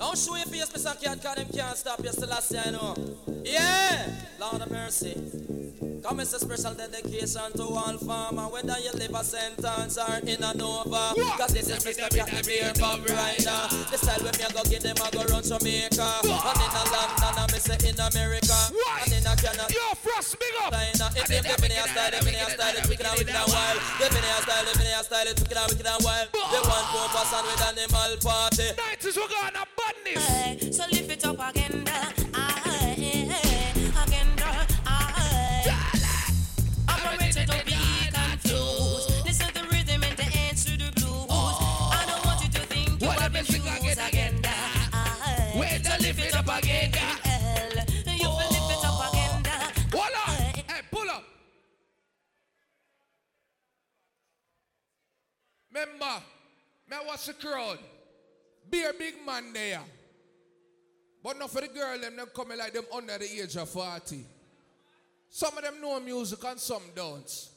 Don't 0.00 0.16
show 0.16 0.34
your 0.34 0.46
face, 0.46 0.70
Mr. 0.70 0.96
Cat, 0.96 1.22
cause 1.22 1.36
them 1.36 1.48
can't 1.52 1.76
stop 1.76 2.00
you 2.00 2.08
year, 2.08 2.62
you 2.64 2.72
know. 2.72 2.96
Yeah, 3.44 4.08
Lord 4.40 4.62
of 4.62 4.70
mercy. 4.70 5.12
Come 6.00 6.20
it's 6.20 6.32
a 6.32 6.40
special 6.40 6.72
dedication 6.72 7.52
to 7.52 7.64
all 7.68 7.98
farmer, 8.00 8.48
whether 8.48 8.80
you 8.80 8.92
live 8.96 9.12
a 9.12 9.22
sentence 9.22 9.98
or 10.00 10.16
in 10.24 10.40
a 10.42 10.56
Nova. 10.56 11.12
Cause 11.36 11.52
this 11.52 11.68
is 11.68 11.84
Mr. 11.84 12.08
Cat, 12.08 12.32
the 12.32 12.40
beer 12.48 12.72
pub 12.80 13.04
rider. 13.12 13.60
The 13.92 14.00
style 14.00 14.24
when 14.24 14.32
me 14.40 14.48
a 14.48 14.48
go 14.48 14.64
get 14.64 14.80
them, 14.80 14.96
I 15.04 15.12
go 15.12 15.20
run 15.28 15.44
Jamaica. 15.44 16.08
And 16.24 16.60
in 16.64 16.72
a 16.72 16.82
London, 16.88 17.36
I 17.36 17.44
me 17.52 17.60
say 17.60 17.76
in 17.84 18.00
America. 18.00 18.56
And 19.04 19.12
in 19.12 19.28
a 19.28 19.36
Canada. 19.36 19.68
Yo, 19.68 19.92
Frost, 20.00 20.40
big 20.40 20.56
up. 20.64 20.72
China. 20.72 21.12
If 21.12 21.28
them 21.28 21.44
living 21.44 21.76
in 21.76 21.84
a 21.84 21.88
style, 21.92 22.10
living 22.16 22.34
in 22.34 22.40
a 22.40 22.48
style, 22.48 22.72
it's 22.72 22.88
wicked 22.88 23.04
and 23.04 23.16
wicked 23.20 23.36
and 23.36 23.52
wild. 23.52 23.78
Living 24.00 24.24
in 24.24 24.32
a 24.32 24.40
style, 24.40 24.64
living 24.64 24.88
in 24.88 24.96
a 24.96 25.04
style, 25.04 25.28
it's 25.28 25.40
wicked 25.44 25.58
and 25.60 25.68
wicked 25.68 25.88
and 25.92 26.00
wild. 26.00 26.28
They 26.32 26.62
want 26.64 26.86
to 26.88 27.00
pass 27.12 27.32
on 27.36 27.44
with 27.44 27.60
animal 27.60 28.12
party. 28.24 28.68
90s, 28.72 29.16
we're 29.20 29.28
gonna 29.28 29.89
madness. 30.04 30.76
So 30.76 30.84
lift 30.90 31.10
it 31.10 31.26
up 31.26 31.36
again, 31.50 31.84
girl. 31.84 32.10
I'm 36.88 37.18
ready 37.18 37.32
to 37.32 37.64
be 37.64 37.72
confused. 38.12 39.24
Listen 39.24 39.52
to 39.54 39.62
rhythm 39.70 40.02
and 40.02 40.16
the 40.16 40.28
answer 40.38 40.76
to 40.76 40.92
blues. 40.92 41.26
Oh. 41.28 41.90
I 41.92 42.06
don't 42.10 42.24
want 42.24 42.42
you 42.42 42.48
to 42.50 42.60
think 42.66 43.00
you're 43.00 43.10
what 43.10 43.32
music 43.32 43.62
again, 43.62 44.40
girl. 44.42 45.60
Wait 45.60 45.84
to 45.84 46.02
lift 46.02 46.20
it 46.20 46.36
up 46.36 46.46
oh. 46.48 46.58
again, 46.58 46.90
girl. 46.90 47.00
Remember, 55.72 56.22
man, 56.90 57.00
what's 57.06 57.26
the 57.26 57.32
crowd? 57.32 57.78
Be 58.70 58.84
a 58.84 58.92
big 58.92 59.14
man 59.26 59.52
there. 59.52 59.80
But 61.22 61.38
not 61.38 61.50
for 61.50 61.60
the 61.60 61.68
girl, 61.68 61.98
them, 61.98 62.16
them 62.16 62.28
coming 62.34 62.58
like 62.58 62.72
them 62.72 62.84
under 62.94 63.18
the 63.18 63.42
age 63.42 63.56
of 63.56 63.68
40. 63.68 64.24
Some 65.28 65.58
of 65.58 65.64
them 65.64 65.80
know 65.80 66.00
music 66.00 66.42
and 66.44 66.58
some 66.58 66.82
don't. 66.94 67.48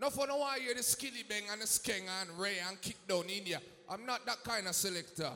Not 0.00 0.12
for 0.12 0.26
no 0.26 0.38
one 0.38 0.60
hear 0.60 0.74
the 0.74 0.82
skilly 0.82 1.22
bang 1.28 1.44
and 1.52 1.60
the 1.60 1.66
skeng 1.66 2.02
and 2.20 2.38
ray 2.38 2.56
and 2.66 2.80
kick 2.80 2.96
down 3.06 3.24
India. 3.24 3.60
I'm 3.88 4.06
not 4.06 4.24
that 4.26 4.42
kind 4.42 4.66
of 4.66 4.74
selector. 4.74 5.30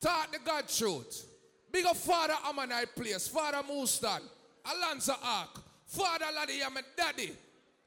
Talk 0.00 0.32
the 0.32 0.38
God 0.38 0.68
truth. 0.68 1.26
Big 1.70 1.86
up 1.86 1.96
Father 1.96 2.34
Ammonite 2.46 2.94
Place, 2.94 3.28
Father 3.28 3.62
Moostan, 3.68 4.20
Alonzo 4.64 5.14
Ark, 5.22 5.60
Father 5.86 6.26
Laddie, 6.34 6.62
I'm 6.64 6.76
a 6.76 6.82
daddy. 6.96 7.32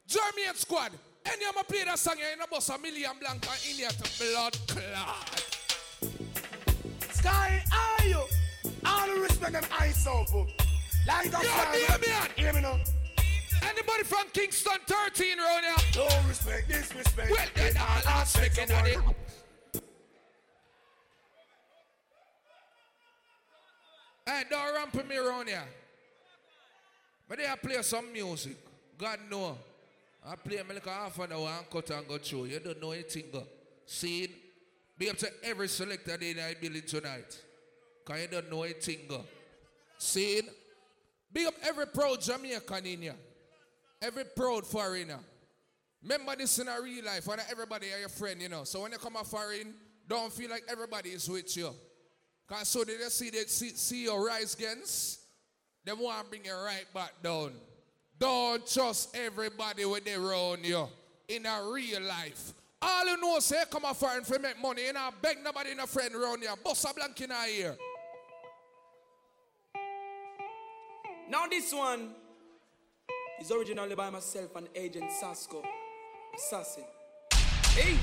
German 0.06 0.54
Squad. 0.54 0.92
Any 1.32 1.44
of 1.46 1.54
them 1.54 1.64
play 1.68 1.84
that 1.84 1.98
song 1.98 2.16
here 2.16 2.28
in 2.32 2.40
a 2.40 2.46
bus 2.46 2.68
a 2.68 2.78
million 2.78 3.12
blank 3.20 3.46
and 3.50 3.60
in 3.68 3.76
here 3.76 3.88
to 3.88 4.24
blood 4.24 4.56
clot. 4.68 5.56
Sky, 7.10 7.62
are 7.72 8.06
you? 8.06 8.22
All 8.84 9.06
the 9.06 9.20
respect 9.20 9.52
them 9.52 9.64
eyes 9.80 10.06
open. 10.06 10.46
Like 11.06 11.26
a 11.26 11.30
Yo. 11.30 11.98
Damien. 11.98 12.30
Hear 12.36 12.52
me 12.52 12.60
now. 12.60 12.78
Anybody 13.62 14.04
from 14.04 14.28
Kingston 14.32 14.78
13 14.86 15.38
round 15.38 15.64
here? 15.64 15.74
No 15.96 16.28
respect, 16.28 16.68
disrespect. 16.68 17.30
Well, 17.30 17.46
then 17.54 17.76
all 17.76 18.08
aspect 18.08 18.58
of 18.58 18.70
it. 18.70 18.98
Hey, 24.26 24.42
don't 24.50 24.74
ramp 24.74 25.08
me 25.08 25.16
around 25.16 25.48
here. 25.48 25.62
But 27.28 27.38
they 27.38 27.46
play 27.62 27.82
some 27.82 28.12
music. 28.12 28.56
God 28.98 29.18
know. 29.30 29.56
I 30.28 30.34
play 30.34 30.56
me 30.56 30.74
like 30.74 30.86
half 30.86 31.18
an 31.20 31.32
hour 31.32 31.48
and 31.58 31.70
cut 31.70 31.90
and 31.90 32.08
go 32.08 32.18
through. 32.18 32.46
You 32.46 32.58
don't 32.58 32.82
know 32.82 32.90
anything. 32.90 33.24
Go. 33.32 33.44
See? 33.84 34.28
Be 34.98 35.10
up 35.10 35.18
to 35.18 35.30
every 35.44 35.68
selector 35.68 36.16
in 36.20 36.38
I 36.40 36.54
building 36.60 36.82
tonight. 36.86 37.40
Because 38.04 38.22
you 38.22 38.28
don't 38.28 38.50
know 38.50 38.62
anything. 38.64 39.00
Go. 39.08 39.24
See? 39.98 40.42
Big 41.32 41.46
up 41.46 41.54
every 41.62 41.86
proud 41.86 42.20
Jamaican 42.20 42.86
in. 42.86 43.12
Every 44.02 44.24
proud 44.24 44.66
foreigner. 44.66 45.20
Remember 46.02 46.34
this 46.36 46.58
in 46.58 46.68
a 46.68 46.80
real 46.80 47.04
life 47.04 47.26
when 47.26 47.38
everybody 47.50 47.92
are 47.92 48.00
your 48.00 48.08
friend, 48.08 48.40
you 48.40 48.48
know. 48.48 48.64
So 48.64 48.82
when 48.82 48.92
you 48.92 48.98
come 48.98 49.16
a 49.16 49.24
foreign, 49.24 49.74
don't 50.08 50.32
feel 50.32 50.50
like 50.50 50.62
everybody 50.68 51.10
is 51.10 51.28
with 51.28 51.56
you. 51.56 51.70
Because 52.46 52.68
so 52.68 52.84
they 52.84 52.96
just 52.96 53.18
see, 53.18 53.30
they 53.30 53.44
see, 53.44 53.70
see 53.70 54.04
your 54.04 54.24
rise 54.24 54.54
against, 54.54 55.20
they 55.84 55.92
want 55.92 56.24
to 56.24 56.30
bring 56.30 56.44
you 56.44 56.54
right 56.54 56.86
back 56.92 57.12
down. 57.22 57.52
Don't 58.18 58.66
trust 58.66 59.14
everybody 59.16 59.84
with 59.84 60.04
they 60.04 60.14
around 60.14 60.64
you 60.64 60.88
in 61.28 61.44
a 61.44 61.70
real 61.70 62.02
life. 62.02 62.54
All 62.80 63.06
you 63.06 63.20
know 63.20 63.38
say 63.40 63.64
come 63.70 63.84
a 63.84 63.94
foreign 63.94 64.24
for 64.24 64.38
make 64.38 64.60
money, 64.60 64.86
you 64.86 64.92
know, 64.92 65.10
beg 65.20 65.38
nobody 65.42 65.72
in 65.72 65.80
a 65.80 65.86
friend 65.86 66.14
around 66.14 66.42
you. 66.42 66.48
Boss 66.62 66.84
a 66.84 66.94
blank 66.94 67.20
in 67.20 67.30
ear. 67.30 67.76
Now 71.28 71.46
this 71.46 71.72
one 71.72 72.10
is 73.40 73.50
originally 73.50 73.94
by 73.94 74.10
myself 74.10 74.54
and 74.56 74.68
Agent 74.74 75.10
Sasco, 75.20 75.62
Assassin. 76.34 76.84
Ace. 77.78 77.98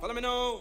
Follow 0.00 0.14
me 0.14 0.20
now. 0.20 0.60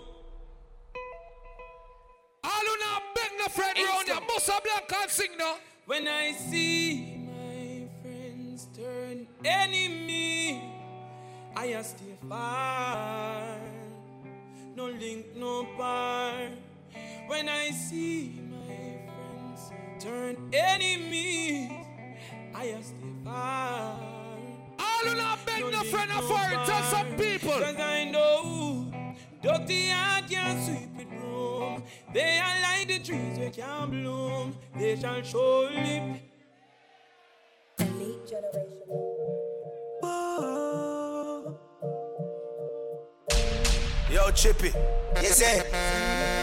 No 3.47 3.53
friend 3.53 3.77
around 3.77 4.07
you. 4.07 4.27
Boss 4.27 4.49
a 4.49 4.61
blank 4.61 4.93
and 5.01 5.11
sing 5.11 5.31
now. 5.37 5.55
When 5.85 6.07
I 6.07 6.31
see 6.33 7.25
my 7.25 7.87
friends 8.01 8.67
turn 8.75 9.27
enemy, 9.45 10.61
I 11.55 11.81
stay 11.81 12.17
far. 12.27 13.57
No 14.75 14.87
link, 14.87 15.25
no 15.35 15.67
bar. 15.77 16.33
When 17.27 17.49
I 17.49 17.71
see 17.71 18.39
my 18.51 18.99
friends 19.07 19.71
turn 19.99 20.37
enemies, 20.53 21.71
I 22.53 22.75
stay 22.81 23.13
far. 23.23 23.99
All 24.79 25.05
you 25.05 25.15
now 25.15 25.37
beg 25.45 25.61
no 25.71 25.83
friend 25.83 26.11
of 26.11 26.27
foreign. 26.27 26.65
Tell 26.65 26.83
some 26.83 27.15
people. 27.15 27.59
Cause 27.59 27.79
I 27.79 28.05
know 28.05 28.66
dirty 29.47 29.87
heart 29.89 30.29
can't 30.29 30.63
sweep 30.65 30.99
it 30.99 31.09
broom. 31.09 31.83
They 32.13 32.39
are 32.39 32.61
like 32.61 32.87
the 32.87 32.99
trees 32.99 33.39
we 33.39 33.49
can 33.49 33.89
bloom. 33.89 34.57
They 34.77 34.95
shall 34.99 35.21
surely. 35.23 36.21
Elite 37.79 38.27
generation. 38.27 38.87
Yo, 44.11 44.31
Chippy. 44.31 44.71
Yes, 45.21 45.37
sir. 45.37 46.36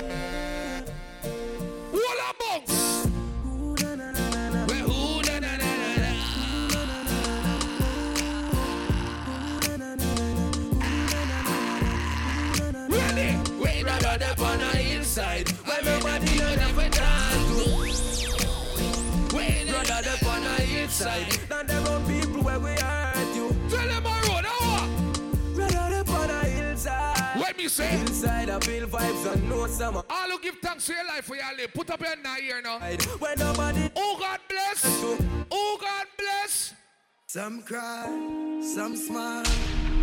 Inside. 20.95 21.51
Not 21.51 21.67
people 22.07 22.43
where 22.43 22.61
we 22.61 22.71
hurt 22.71 23.35
you. 23.35 23.49
Tell 23.69 23.89
them 23.89 24.07
a 24.07 24.15
road, 24.29 24.45
how 24.45 24.89
Rather 25.55 25.97
up 25.97 26.09
on 26.11 26.31
a 26.31 26.45
hillside. 26.45 27.41
What 27.41 27.57
me 27.57 27.69
say? 27.69 28.01
Inside 28.01 28.51
I 28.51 28.61
feel 28.61 28.87
vibes 28.87 29.33
and 29.33 29.49
no 29.49 29.67
summer. 29.67 30.03
All 30.09 30.31
who 30.31 30.39
give 30.41 30.57
thanks 30.63 30.87
for 30.87 30.93
your 30.93 31.07
life 31.07 31.25
for 31.25 31.37
your 31.37 31.57
live. 31.57 31.75
Put 31.75 31.91
up 31.91 32.01
your 32.01 32.11
hand 32.11 32.27
here 32.41 32.63
now. 32.63 32.79
When 33.19 33.39
nobody. 33.39 33.91
Oh 33.97 34.17
God 34.21 34.41
bless. 34.49 34.85
Oh 35.51 35.79
God 35.81 36.07
bless. 36.17 36.75
Some 37.27 37.63
cry, 37.63 38.07
some 38.63 38.97
smile, 38.97 39.45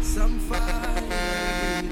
some 0.02 0.40
fight. 0.40 1.86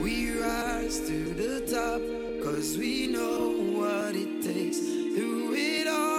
We 0.00 0.38
rise 0.38 1.00
to 1.08 1.34
the 1.34 1.66
top, 1.66 2.00
cause 2.44 2.78
we 2.78 3.08
know 3.08 3.50
what 3.76 4.14
it 4.14 4.42
takes. 4.42 4.78
Through 4.78 5.54
it 5.54 5.88
all, 5.88 6.17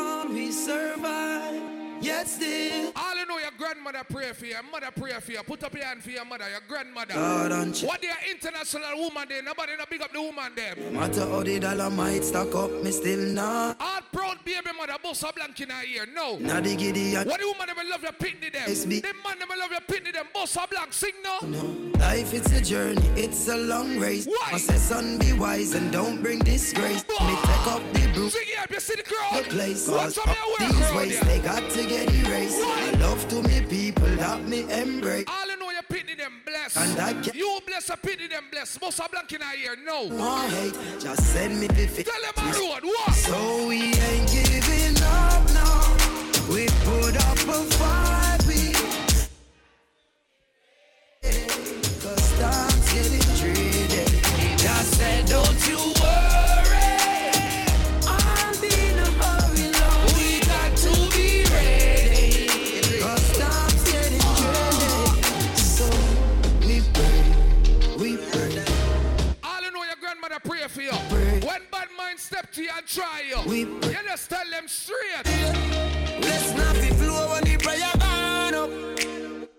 we 0.50 0.54
survive. 0.56 1.62
Yet 2.02 2.28
still, 2.30 2.94
All 2.96 3.16
you 3.18 3.26
know 3.26 3.38
your 3.40 3.52
grandmother 3.58 4.04
pray 4.10 4.32
for 4.32 4.46
you, 4.46 4.54
your 4.54 4.64
mother 4.64 4.88
pray 4.96 5.12
for 5.20 5.34
you. 5.34 5.44
Put 5.44 5.64
up 5.66 5.76
your 5.76 5.84
hand 5.84 6.02
for 6.02 6.12
your 6.12 6.24
mother, 6.24 6.46
your 6.50 6.62
grandmother. 6.66 7.14
God 7.14 7.82
what 7.84 8.02
their 8.02 8.16
international 8.32 8.98
woman 8.98 9.28
there? 9.28 9.44
Nobody 9.44 9.74
not 9.78 9.90
big 9.90 10.02
up 10.02 10.14
the 10.14 10.22
woman 10.22 10.54
there. 10.56 10.76
no 10.78 10.92
matter 10.92 11.26
how 11.28 11.44
the 11.44 11.60
dollar 11.60 11.90
might 11.90 12.24
stack 12.24 12.56
up, 12.56 12.72
me 12.72 12.92
still 12.92 13.20
not. 13.34 13.78
All 13.82 14.00
proud 14.14 14.38
baby 14.46 14.70
mother, 14.78 14.96
boss 15.04 15.24
a 15.24 15.34
blank 15.34 15.60
in 15.60 15.70
her 15.70 15.84
ear. 15.84 16.08
No. 16.16 16.38
Now 16.38 16.62
the 16.62 16.76
giddy 16.76 17.16
What 17.16 17.42
the 17.42 17.48
woman 17.48 17.68
never 17.68 17.84
love 17.90 18.02
your 18.02 18.14
pitney 18.14 18.52
them? 18.52 18.90
Me. 18.90 19.02
The 19.02 19.14
man 19.24 19.38
never 19.38 19.58
love 19.60 19.72
your 19.72 19.82
pitney 19.82 20.14
them. 20.14 20.28
Boss 20.34 20.56
a 20.56 20.66
blank, 20.68 20.94
sing 20.94 21.12
no. 21.22 21.89
Life 22.00 22.34
it's 22.34 22.52
a 22.54 22.62
journey, 22.62 23.02
it's 23.16 23.48
a 23.50 23.58
long 23.58 24.00
race. 24.00 24.26
Why? 24.26 24.54
I 24.54 24.58
say 24.58 24.78
son 24.78 25.18
be 25.20 25.34
wise 25.34 25.74
and 25.74 25.92
don't 25.92 26.22
bring 26.22 26.40
disgrace. 26.40 27.04
Me 27.08 27.36
take 27.44 27.68
up 27.68 27.84
the 27.94 28.10
broom. 28.14 28.30
Sing 28.30 28.42
here, 28.48 28.66
you 28.70 28.80
see 28.80 28.96
the 28.96 29.04
crowd. 29.04 29.44
The 29.44 29.50
place 29.50 29.88
cause 29.88 30.18
up 30.18 30.36
these 30.60 30.92
ways 30.96 31.20
they 31.22 31.40
got 31.40 31.70
to 31.70 31.84
get 31.88 32.10
erased. 32.14 32.60
I 32.64 32.92
love 33.02 33.28
to 33.30 33.44
me 33.44 33.62
people 33.62 34.08
that 34.16 34.42
me 34.48 34.62
embrace. 34.72 35.26
All 35.28 35.48
you 35.48 35.58
know 35.60 35.72
your 35.72 35.84
pitney 35.84 36.18
them 36.18 36.34
bless. 36.46 36.78
And 36.78 37.00
I 37.00 37.14
get- 37.14 37.36
you 37.36 37.60
bless 37.68 37.90
a 37.90 37.98
pitney 37.98 38.30
them 38.30 38.46
bless. 38.52 38.78
Boss 38.78 39.00
a 39.00 39.10
blank 39.12 39.32
in 39.34 39.42
her 39.42 39.56
ear. 39.64 39.76
No. 39.86 40.04
Want 40.06 40.52
hate, 40.54 40.78
just 41.02 41.24
send 41.34 41.60
me 41.60 41.68
the 41.68 41.86
fit. 41.88 42.08
Tell 42.08 42.22
them 42.22 42.48
a 42.48 42.58
road. 42.58 42.84
What? 42.84 43.14
So 43.14 43.68
we 43.68 43.82
ain't 43.94 44.32
giving 44.32 45.04
up 45.04 45.44
now. 45.52 45.98
We 46.50 46.66
put 46.86 47.16
up 47.28 47.38
a 47.38 47.64
fight. 47.76 48.19
To 72.60 72.66
you 72.66 72.72
and 72.76 72.88
try 72.88 73.22
you, 73.28 73.50
We 73.50 73.60
you 73.60 73.98
just 74.08 74.30
tell 74.30 74.50
them 74.50 74.68
straight. 74.68 75.26
Let's 75.26 76.52
not 76.54 76.76
be 76.76 76.90
flow 76.90 77.32
when 77.32 77.44
the 77.44 77.58
prayer 77.58 77.92
burn 77.96 78.54
up. 78.56 79.50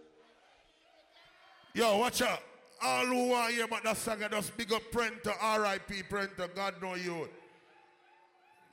Yo, 1.74 1.98
watch 1.98 2.22
out. 2.22 2.40
All 2.82 3.06
who 3.06 3.28
want 3.28 3.50
to 3.50 3.54
hear 3.54 3.64
about 3.64 3.84
that 3.84 3.96
song, 3.96 4.18
just 4.30 4.56
big 4.56 4.72
up 4.72 4.82
Prenter, 4.90 5.34
R.I.P. 5.40 6.02
Prenter, 6.04 6.48
God 6.48 6.80
know 6.80 6.94
you. 6.94 7.28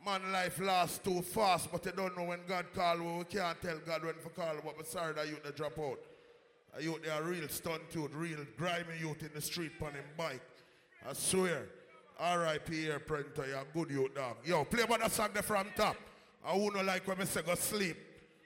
Man, 0.05 0.31
life 0.31 0.59
lasts 0.59 0.99
too 0.99 1.21
fast, 1.21 1.69
but 1.71 1.85
you 1.85 1.91
don't 1.91 2.17
know 2.17 2.23
when 2.23 2.39
God 2.47 2.65
call. 2.73 2.97
We 2.97 3.25
can't 3.25 3.61
tell 3.61 3.77
God 3.85 4.05
when 4.05 4.13
to 4.13 4.29
call. 4.29 4.55
But 4.63 4.77
we're 4.77 4.85
sorry 4.85 5.13
that 5.13 5.27
youth 5.27 5.43
they 5.43 5.51
drop 5.51 5.77
out. 5.77 5.99
A 6.77 6.81
youth 6.81 7.03
they 7.03 7.09
are 7.09 7.23
real 7.23 7.47
stunt 7.49 7.81
youth, 7.91 8.11
real 8.13 8.45
grimy 8.57 8.97
youth 8.99 9.21
in 9.21 9.31
the 9.35 9.41
street 9.41 9.73
on 9.81 9.91
him 9.91 10.05
bike. 10.17 10.41
I 11.07 11.13
swear. 11.13 11.65
R.I.P. 12.19 12.73
here, 12.75 12.99
Prento. 12.99 13.47
You're 13.47 13.57
a 13.57 13.65
good 13.73 13.89
youth, 13.89 14.15
dog. 14.15 14.37
Yo, 14.45 14.63
play 14.65 14.83
about 14.83 15.01
that 15.01 15.11
song 15.11 15.29
there 15.33 15.43
from 15.43 15.67
top. 15.75 15.95
I 16.45 16.55
wouldn't 16.55 16.85
like 16.85 17.07
when 17.07 17.21
I 17.21 17.25
say 17.25 17.41
go 17.41 17.55
sleep. 17.55 17.97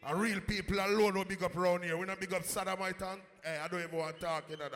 A 0.07 0.15
real 0.15 0.39
people 0.41 0.77
alone 0.77 1.13
will 1.13 1.25
big 1.25 1.43
up 1.43 1.55
around 1.55 1.83
here. 1.83 1.95
We 1.95 2.05
not 2.05 2.19
big 2.19 2.33
up 2.33 2.43
Sodomite 2.43 3.01
eh, 3.01 3.05
and 3.11 3.21
hey, 3.43 3.59
I 3.63 3.67
don't 3.67 3.83
even 3.83 3.97
want 3.97 4.15
to 4.15 4.21
talk 4.21 4.45
in 4.49 4.57
that. 4.59 4.71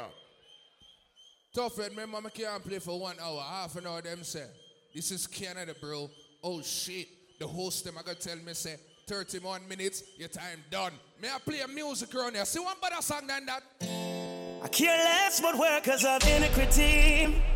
Tough 1.53 1.80
Red, 1.80 1.91
remember 1.91 2.19
I 2.26 2.30
can't 2.30 2.63
play 2.63 2.80
for 2.80 2.99
one 2.99 3.15
hour, 3.19 3.41
half 3.41 3.76
an 3.76 3.88
hour 3.88 4.01
them 4.01 4.23
say. 4.23 4.45
This 4.93 5.11
is 5.11 5.26
Canada, 5.26 5.73
bro. 5.80 6.09
Oh 6.43 6.61
shit. 6.61 7.07
The 7.39 7.47
host 7.47 7.84
them 7.84 7.95
I 7.97 8.03
gotta 8.03 8.19
tell 8.19 8.38
me 8.38 8.53
say 8.53 8.76
31 9.07 9.67
minutes, 9.67 10.03
your 10.17 10.30
time 10.30 10.63
done. 10.69 10.93
May 11.22 11.30
I 11.30 11.38
play 11.39 11.61
a 11.61 11.67
music 11.67 12.13
around 12.13 12.35
here? 12.35 12.45
See 12.45 12.59
one 12.59 12.76
better 12.81 13.01
song 13.01 13.27
than 13.27 13.45
that? 13.45 13.63
I 13.81 14.67
care 14.67 14.97
less 14.97 15.41
what 15.41 15.57
workers 15.57 16.05
of 16.05 16.27
iniquity. 16.27 17.55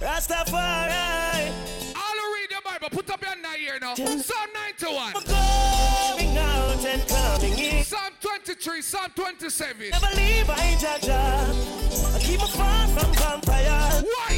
Rastafari. 0.00 1.52
All 1.94 2.16
who 2.16 2.34
read 2.34 2.48
the 2.48 2.62
Bible, 2.64 2.88
put 2.90 3.10
up 3.10 3.20
your 3.20 3.36
here 3.58 3.78
now. 3.80 3.94
Psalm 3.94 4.48
91. 4.80 5.12
Going 5.12 6.38
out 6.38 6.86
and 6.86 7.06
coming 7.06 7.58
in. 7.58 7.84
Psalm 7.84 8.12
23, 8.20 8.80
Psalm 8.80 9.10
27. 9.14 9.90
Never 9.90 10.16
leave, 10.16 10.48
I 10.48 10.76
judge. 10.80 11.08
I 11.10 12.18
keep 12.18 12.40
from 12.40 13.12
vampires. 13.12 14.02
Why? 14.04 14.29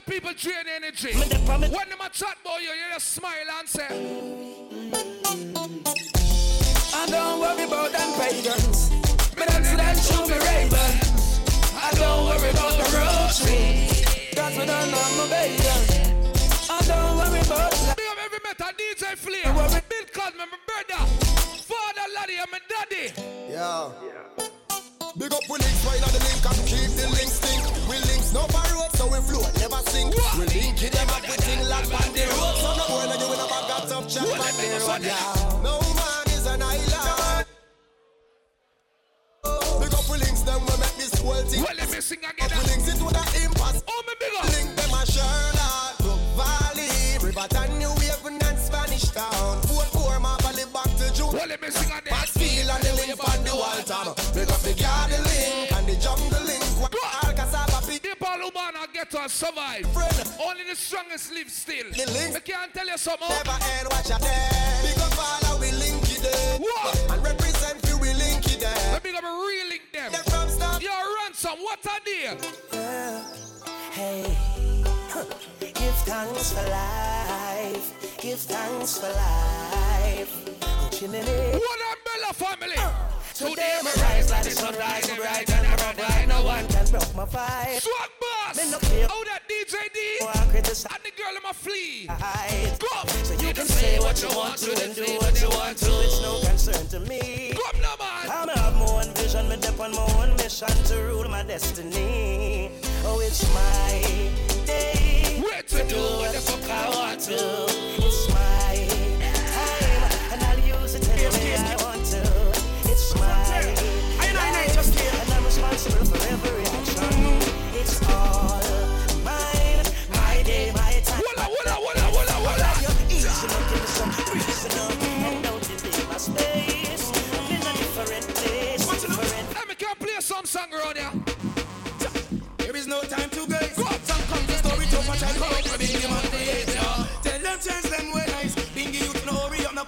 Thoughts. 0.00 0.10
People 0.10 0.32
drain 0.36 0.66
energy. 0.76 1.12
The 1.12 1.40
promise. 1.44 1.70
When 1.70 1.88
them 1.88 1.98
a 2.00 2.08
chat 2.10 2.36
about 2.42 2.62
you, 2.62 2.68
you 2.68 2.94
just 2.94 3.12
smile 3.12 3.32
and 3.58 3.68
say, 3.68 3.88
I 6.94 7.06
don't 7.06 7.40
worry 7.40 7.64
about 7.64 7.92
them 7.92 8.12
pagans. 8.18 8.90
Me 9.36 9.46
dance 9.46 10.08
them 10.08 10.26
to 10.26 10.32
me 10.32 10.38
ravens. 10.38 11.40
I 11.76 11.90
don't 11.94 12.26
worry 12.26 12.50
about 12.50 12.72
the 12.76 12.84
road 12.96 13.20
rotary. 13.30 13.88
Cause 14.34 14.56
we 14.58 14.66
don't 14.66 14.90
know 14.90 15.06
my 15.16 15.26
baby. 15.30 15.68
I 16.70 16.82
don't 16.86 17.16
worry 17.16 17.40
about 17.40 17.72
that. 17.72 17.96
Big 17.96 18.06
up 18.06 18.18
every 18.24 18.40
metal 18.44 18.72
DJ 18.78 19.16
Flea. 19.16 19.42
Bill 19.88 20.06
Cosman, 20.12 20.48
my 20.50 20.58
brother. 20.66 21.06
Father 21.68 22.06
Laddie, 22.14 22.38
and 22.40 22.50
my 22.50 22.60
daddy. 22.68 23.12
Yeah. 23.48 23.90
Big 25.18 25.32
up 25.32 25.42
we 25.48 25.58
links 25.58 25.84
right 25.84 26.02
on 26.02 26.12
the 26.12 26.20
link 26.22 26.44
and 26.46 26.66
keep 26.66 26.90
the 26.96 27.06
links 27.10 27.32
stink. 27.32 27.88
We 27.88 27.96
links 28.08 28.32
no 28.32 28.46
for 28.46 28.62
road, 28.74 28.79
so 28.79 28.79
we 29.20 29.34
float, 29.34 29.52
never 29.58 29.82
sink. 29.90 30.14
We 30.38 30.44
link 30.46 30.82
it 30.82 30.92
them 30.92 31.08
up 31.08 31.22
with 31.22 31.40
thing 31.44 31.68
like 31.68 31.92
on 31.92 32.12
the 32.12 32.24
road. 32.36 32.56
So 32.56 32.68
no 32.76 32.84
boy 32.88 33.06
like 33.08 33.20
you 33.20 33.32
in 33.32 33.40
a 33.40 33.46
bag 33.48 33.64
got 33.68 33.88
tough 33.88 34.08
chat 34.08 34.24
back 34.24 34.54
the 34.56 34.66
road. 34.80 35.02
No 35.62 35.80
man 35.98 36.26
is 36.28 36.46
an 36.46 36.62
island. 36.62 37.46
Big 39.80 39.94
up 39.94 40.08
we 40.08 40.16
links 40.18 40.42
them 40.42 40.60
we 40.60 40.74
make 40.80 40.96
this 40.96 41.14
whole 41.20 41.42
thing. 41.44 41.62
Well, 41.62 41.76
let 41.76 41.90
me 41.90 42.00
sing 42.00 42.18
again. 42.18 42.50
We 42.50 42.62
links 42.70 42.88
it 42.88 42.96
to 42.98 43.06
the 43.08 43.24
impasse. 43.44 43.82
Oh, 43.88 44.02
me 44.06 44.14
big 44.20 44.32
up. 44.38 44.44
Link 44.56 44.76
them 44.76 44.94
a 44.94 45.02
Sherlock, 45.06 46.00
Riverton, 47.22 47.78
New 47.78 47.94
Haven 48.00 48.36
and 48.40 48.58
Spanish 48.58 49.08
Town. 49.10 49.60
Fort 49.68 49.88
Four, 49.92 50.18
Valley 50.20 50.64
back 50.72 50.90
to 50.96 51.12
June. 51.12 51.32
Well, 51.32 51.46
let 51.48 51.60
me 51.60 51.70
sing 51.70 51.90
again. 51.90 52.10
Maxfield 52.10 52.70
and 52.70 52.82
the 52.84 52.92
link 52.96 53.20
on 53.20 53.44
the 53.44 53.54
wall. 53.54 53.76
Big 54.34 54.48
up 54.48 54.60
the 54.60 54.72
get 59.00 59.10
to 59.10 59.28
survive. 59.28 59.86
Friend. 59.92 60.32
Only 60.40 60.64
the 60.64 60.76
strongest 60.76 61.32
live 61.32 61.50
still. 61.50 61.88
The 61.90 62.06
link. 62.12 62.36
I 62.36 62.40
can't 62.40 62.74
tell 62.74 62.86
you 62.86 62.98
something. 62.98 63.28
Never 63.28 63.58
end, 63.72 63.88
watch 63.90 64.10
out 64.10 64.20
there. 64.20 64.50
Big 64.82 64.98
up 64.98 65.18
all 65.18 65.40
how 65.48 65.58
we 65.58 65.70
link 65.72 66.02
it 66.04 66.22
there. 66.22 66.58
What? 66.58 67.10
And 67.10 67.22
represent 67.22 67.78
you, 67.88 67.96
we 67.98 68.12
link 68.14 68.44
it 68.46 68.60
there. 68.60 68.92
Let 68.92 69.04
me 69.04 69.12
go 69.12 69.20
real 69.20 69.68
link 69.68 69.82
them. 69.92 70.12
They're 70.12 70.22
from 70.24 70.48
stop. 70.48 70.82
Yo, 70.82 70.90
ransom, 71.24 71.58
what 71.60 71.80
a 71.84 71.96
deal. 72.04 72.36
Hey, 73.92 74.36
give 75.60 75.96
thanks 76.04 76.52
for 76.52 76.68
life. 76.68 78.16
Give 78.20 78.38
thanks 78.38 78.98
for 78.98 79.12
life. 79.12 80.32
Chimney. 80.92 81.20
What 81.20 81.80
umbrella 81.88 82.32
family? 82.34 82.76
Uh. 82.76 83.19
Today 83.40 83.78
my 83.82 83.90
rise 84.02 84.30
like 84.30 84.44
the 84.44 84.50
sunrise, 84.50 85.04
so 85.08 85.16
bright 85.16 85.50
and 85.50 85.80
run 85.80 85.96
like 85.96 86.28
no 86.28 86.44
one 86.44 86.68
can 86.68 86.86
broke 86.90 87.16
my 87.16 87.24
vibe. 87.24 87.80
Swag 87.80 88.10
boss. 88.20 88.54
Me 88.54 88.70
no 88.70 88.78
care. 88.78 89.06
Oh, 89.08 89.24
that 89.24 89.48
DJ 89.48 89.90
D. 89.94 90.18
Oh, 90.20 90.28
I 90.28 90.44
criticize. 90.50 90.92
And 90.92 91.02
the 91.02 91.10
girl 91.16 91.34
in 91.34 91.42
my 91.42 91.52
flea. 91.54 92.06
Go. 92.78 93.08
So 93.24 93.32
you 93.42 93.54
can 93.54 93.64
say 93.64 93.98
what 93.98 94.20
you 94.20 94.28
want 94.36 94.58
to 94.58 94.84
and 94.84 94.94
do 94.94 95.04
what 95.24 95.40
you 95.40 95.48
want 95.56 95.78
to. 95.78 95.90
It's 96.04 96.20
no 96.20 96.38
concern 96.44 96.86
to 96.88 97.00
me. 97.00 97.54
Come 97.56 97.80
now, 97.80 97.96
man. 97.98 98.30
I'm 98.30 98.48
have 98.50 98.74
my 98.76 98.84
own 98.84 99.14
vision, 99.14 99.48
me 99.48 99.56
dip 99.56 99.80
on 99.80 99.92
my 99.92 100.06
own 100.20 100.36
mission 100.36 100.68
to 100.68 100.96
rule 101.08 101.26
my 101.30 101.42
destiny. 101.42 102.70
Oh, 103.06 103.20
it's 103.24 103.42
my 103.54 104.28
day. 104.66 105.40
Where 105.40 105.62
to 105.62 105.88
do 105.88 105.96
what 105.96 106.34
the 106.34 106.40
fuck 106.40 106.68
I 106.68 106.90
want 106.90 107.20
to. 107.20 107.99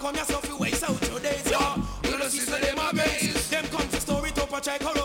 Come 0.03 0.17
yourself 0.17 0.49
you 0.49 0.59
waste 0.59 0.83
out 0.83 1.09
your 1.09 1.21
days, 1.21 1.49
yo. 1.49 1.59
You 2.03 2.19
know 2.19 2.27
sister 2.27 2.59
them 2.59 2.77
a 2.77 2.93
base. 2.93 3.49
Them 3.51 3.65
come 3.67 3.89
to 3.89 4.01
story 4.01 4.33
to 4.33 4.45
watch 4.51 4.67
I 4.67 5.02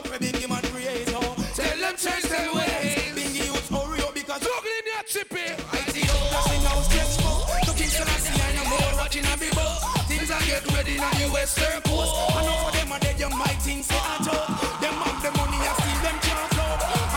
I 5.18 5.82
see 5.90 6.02
you 6.02 6.14
dashing 6.30 6.66
out 6.70 6.84
stressful. 6.86 7.42
Looking 7.66 7.90
so 7.90 8.04
I 8.06 8.18
see 8.22 8.38
I 8.38 8.54
know 8.54 8.70
more 8.70 9.02
watching 9.02 9.26
a 9.26 9.34
boat. 9.50 9.82
Things 10.06 10.30
are 10.30 10.42
get 10.46 10.62
ready 10.78 11.00
on 11.02 11.10
the 11.18 11.26
western 11.34 11.82
coast. 11.90 12.14
I 12.38 12.46
know 12.46 12.54
for 12.62 12.72
them 12.78 12.92
are 12.92 13.00
dead 13.00 13.20
young 13.20 13.34
my 13.34 13.50
things 13.66 13.88
say 13.88 13.98
I 13.98 14.22
talk. 14.22 14.46
Them 14.78 14.94
have 14.94 15.18
the 15.26 15.32
money 15.34 15.58
I 15.58 15.74
steal 15.74 16.00
them 16.06 16.18
can't. 16.22 16.54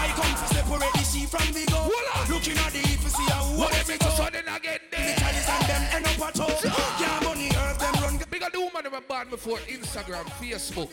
I 0.01 0.09
come 0.17 0.33
to 0.33 0.47
separate 0.49 0.93
the 0.97 1.05
sheep 1.05 1.29
from 1.29 1.45
the 1.53 1.65
goat. 1.69 1.93
Looking 2.33 2.57
at 2.57 2.73
the 2.73 2.81
if 2.89 3.05
you 3.05 3.13
see 3.13 3.29
how 3.29 3.45
What 3.61 3.77
it's 3.77 3.91
a 3.93 4.11
sudden 4.17 4.49
again 4.49 4.81
The 4.91 4.97
there? 4.97 5.17
chalice 5.21 5.49
and 5.53 5.65
them 5.69 5.83
end 5.93 6.07
up 6.09 6.21
at 6.25 6.37
home. 6.41 6.73
Yeah, 6.97 7.21
money 7.21 7.53
earth 7.53 7.79
them 7.85 7.95
run. 8.01 8.17
Big 8.33 8.43
up 8.43 8.53
the 8.53 8.61
woman 8.65 8.89
were 8.91 9.05
born 9.05 9.29
before 9.29 9.59
Instagram, 9.69 10.25
Facebook. 10.41 10.89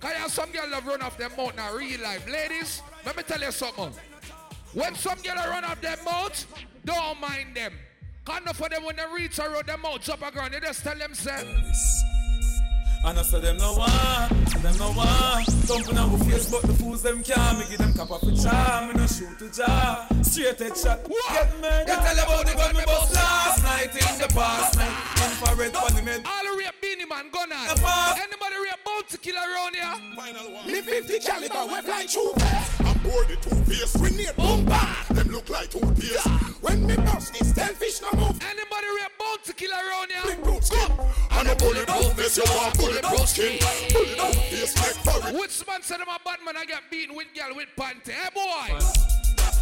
Cause 0.00 0.12
you 0.16 0.20
have 0.24 0.32
some 0.32 0.50
girl 0.50 0.64
that 0.70 0.80
run 0.86 1.02
off 1.02 1.18
their 1.18 1.28
mouth 1.28 1.52
now, 1.56 1.74
real 1.76 2.00
life. 2.00 2.24
Ladies, 2.24 2.80
let 3.04 3.16
me 3.18 3.22
tell 3.22 3.40
you 3.40 3.52
something. 3.52 3.92
When 4.74 4.94
some 4.94 5.18
girl 5.22 5.36
run 5.36 5.64
off 5.64 5.80
their 5.80 5.96
mouth, 6.04 6.46
don't 6.84 7.20
mind 7.20 7.56
them. 7.56 7.72
Enough 8.28 8.60
of 8.60 8.70
them 8.70 8.84
when 8.84 8.96
they 8.96 9.04
reach 9.14 9.38
around 9.38 9.66
their 9.66 9.78
mouth 9.78 10.06
up 10.10 10.20
a 10.20 10.30
ground, 10.30 10.52
They 10.52 10.60
just 10.60 10.84
tell 10.84 10.96
them, 10.98 11.14
say, 11.14 11.40
And 13.06 13.18
I 13.18 13.22
said 13.22 13.40
them 13.40 13.56
no 13.56 13.72
one, 13.72 14.44
them 14.62 14.76
no 14.76 14.92
one. 14.92 15.44
Thumping 15.64 15.96
on 15.96 16.12
my 16.12 16.24
face, 16.26 16.50
but 16.50 16.60
the 16.62 16.74
fools 16.74 17.02
them 17.02 17.22
can't. 17.22 17.58
Me 17.58 17.64
give 17.70 17.78
them 17.78 17.94
cap 17.94 18.10
off 18.10 18.22
a 18.22 18.36
charm, 18.36 18.88
me 18.88 18.94
no 19.00 19.06
shoot 19.06 19.38
to 19.38 19.50
jaw. 19.50 20.06
Straight 20.20 20.58
head 20.58 20.76
shot, 20.76 21.00
get 21.30 21.60
murder. 21.60 21.90
You 21.90 21.96
tell 21.96 22.18
about 22.18 22.46
the 22.46 22.54
gun 22.54 22.76
me 22.76 22.84
bust 22.84 23.14
last 23.14 23.64
night 23.64 23.94
in 23.96 24.18
the 24.20 24.28
past 24.34 24.76
night. 24.76 24.92
Infrared 25.24 25.74
on 25.74 25.94
the 25.94 26.02
med. 26.02 26.26
all 26.26 26.44
the 26.44 26.58
rape 26.58 26.74
Beenie 26.82 27.06
Man, 27.06 27.30
gun 27.32 27.50
on. 27.50 27.68
Anybody 28.20 28.56
rape 28.60 28.84
bounty 28.84 29.16
killer 29.16 29.40
around 29.40 29.74
here? 29.74 30.66
Me 30.66 30.82
50 30.82 31.18
caliber, 31.20 31.74
we 31.74 31.80
fly 31.80 32.06
through 32.06 32.87
I'm 33.08 33.14
bored 33.14 33.28
with 33.28 33.40
two 33.40 33.72
face, 33.72 33.96
grenade 33.96 34.36
boom 34.36 34.64
back. 34.66 35.08
Them 35.08 35.28
look 35.28 35.48
like 35.48 35.70
two 35.70 35.80
peas. 35.94 36.22
When 36.60 36.86
me 36.86 36.96
bust 36.96 37.32
this, 37.32 37.52
tell 37.52 37.68
fish 37.68 38.00
no 38.02 38.10
move. 38.12 38.38
Anybody 38.42 38.86
rape 38.96 39.12
bounty 39.18 39.52
killer 39.54 39.76
around 39.76 40.10
here? 40.10 40.36
Big 40.36 40.44
boot 40.44 40.64
skin. 40.64 40.90
And 41.30 41.48
a 41.48 41.56
bulletproof 41.56 42.12
vest, 42.14 42.36
you 42.36 42.44
want 42.46 42.76
bulletproof 42.76 43.28
skin. 43.28 43.58
Bulletproof 43.92 44.34
face, 44.50 44.76
neck 44.76 44.94
for 45.04 45.28
it. 45.28 45.34
Which 45.34 45.66
man 45.66 45.82
said 45.82 46.00
I'm 46.00 46.08
a 46.08 46.18
bad 46.24 46.38
man, 46.44 46.56
I 46.56 46.64
get 46.64 46.82
beaten 46.90 47.16
with 47.16 47.28
girl 47.34 47.56
with 47.56 47.68
panty? 47.78 48.12
Hey 48.12 48.28
boy! 48.34 48.78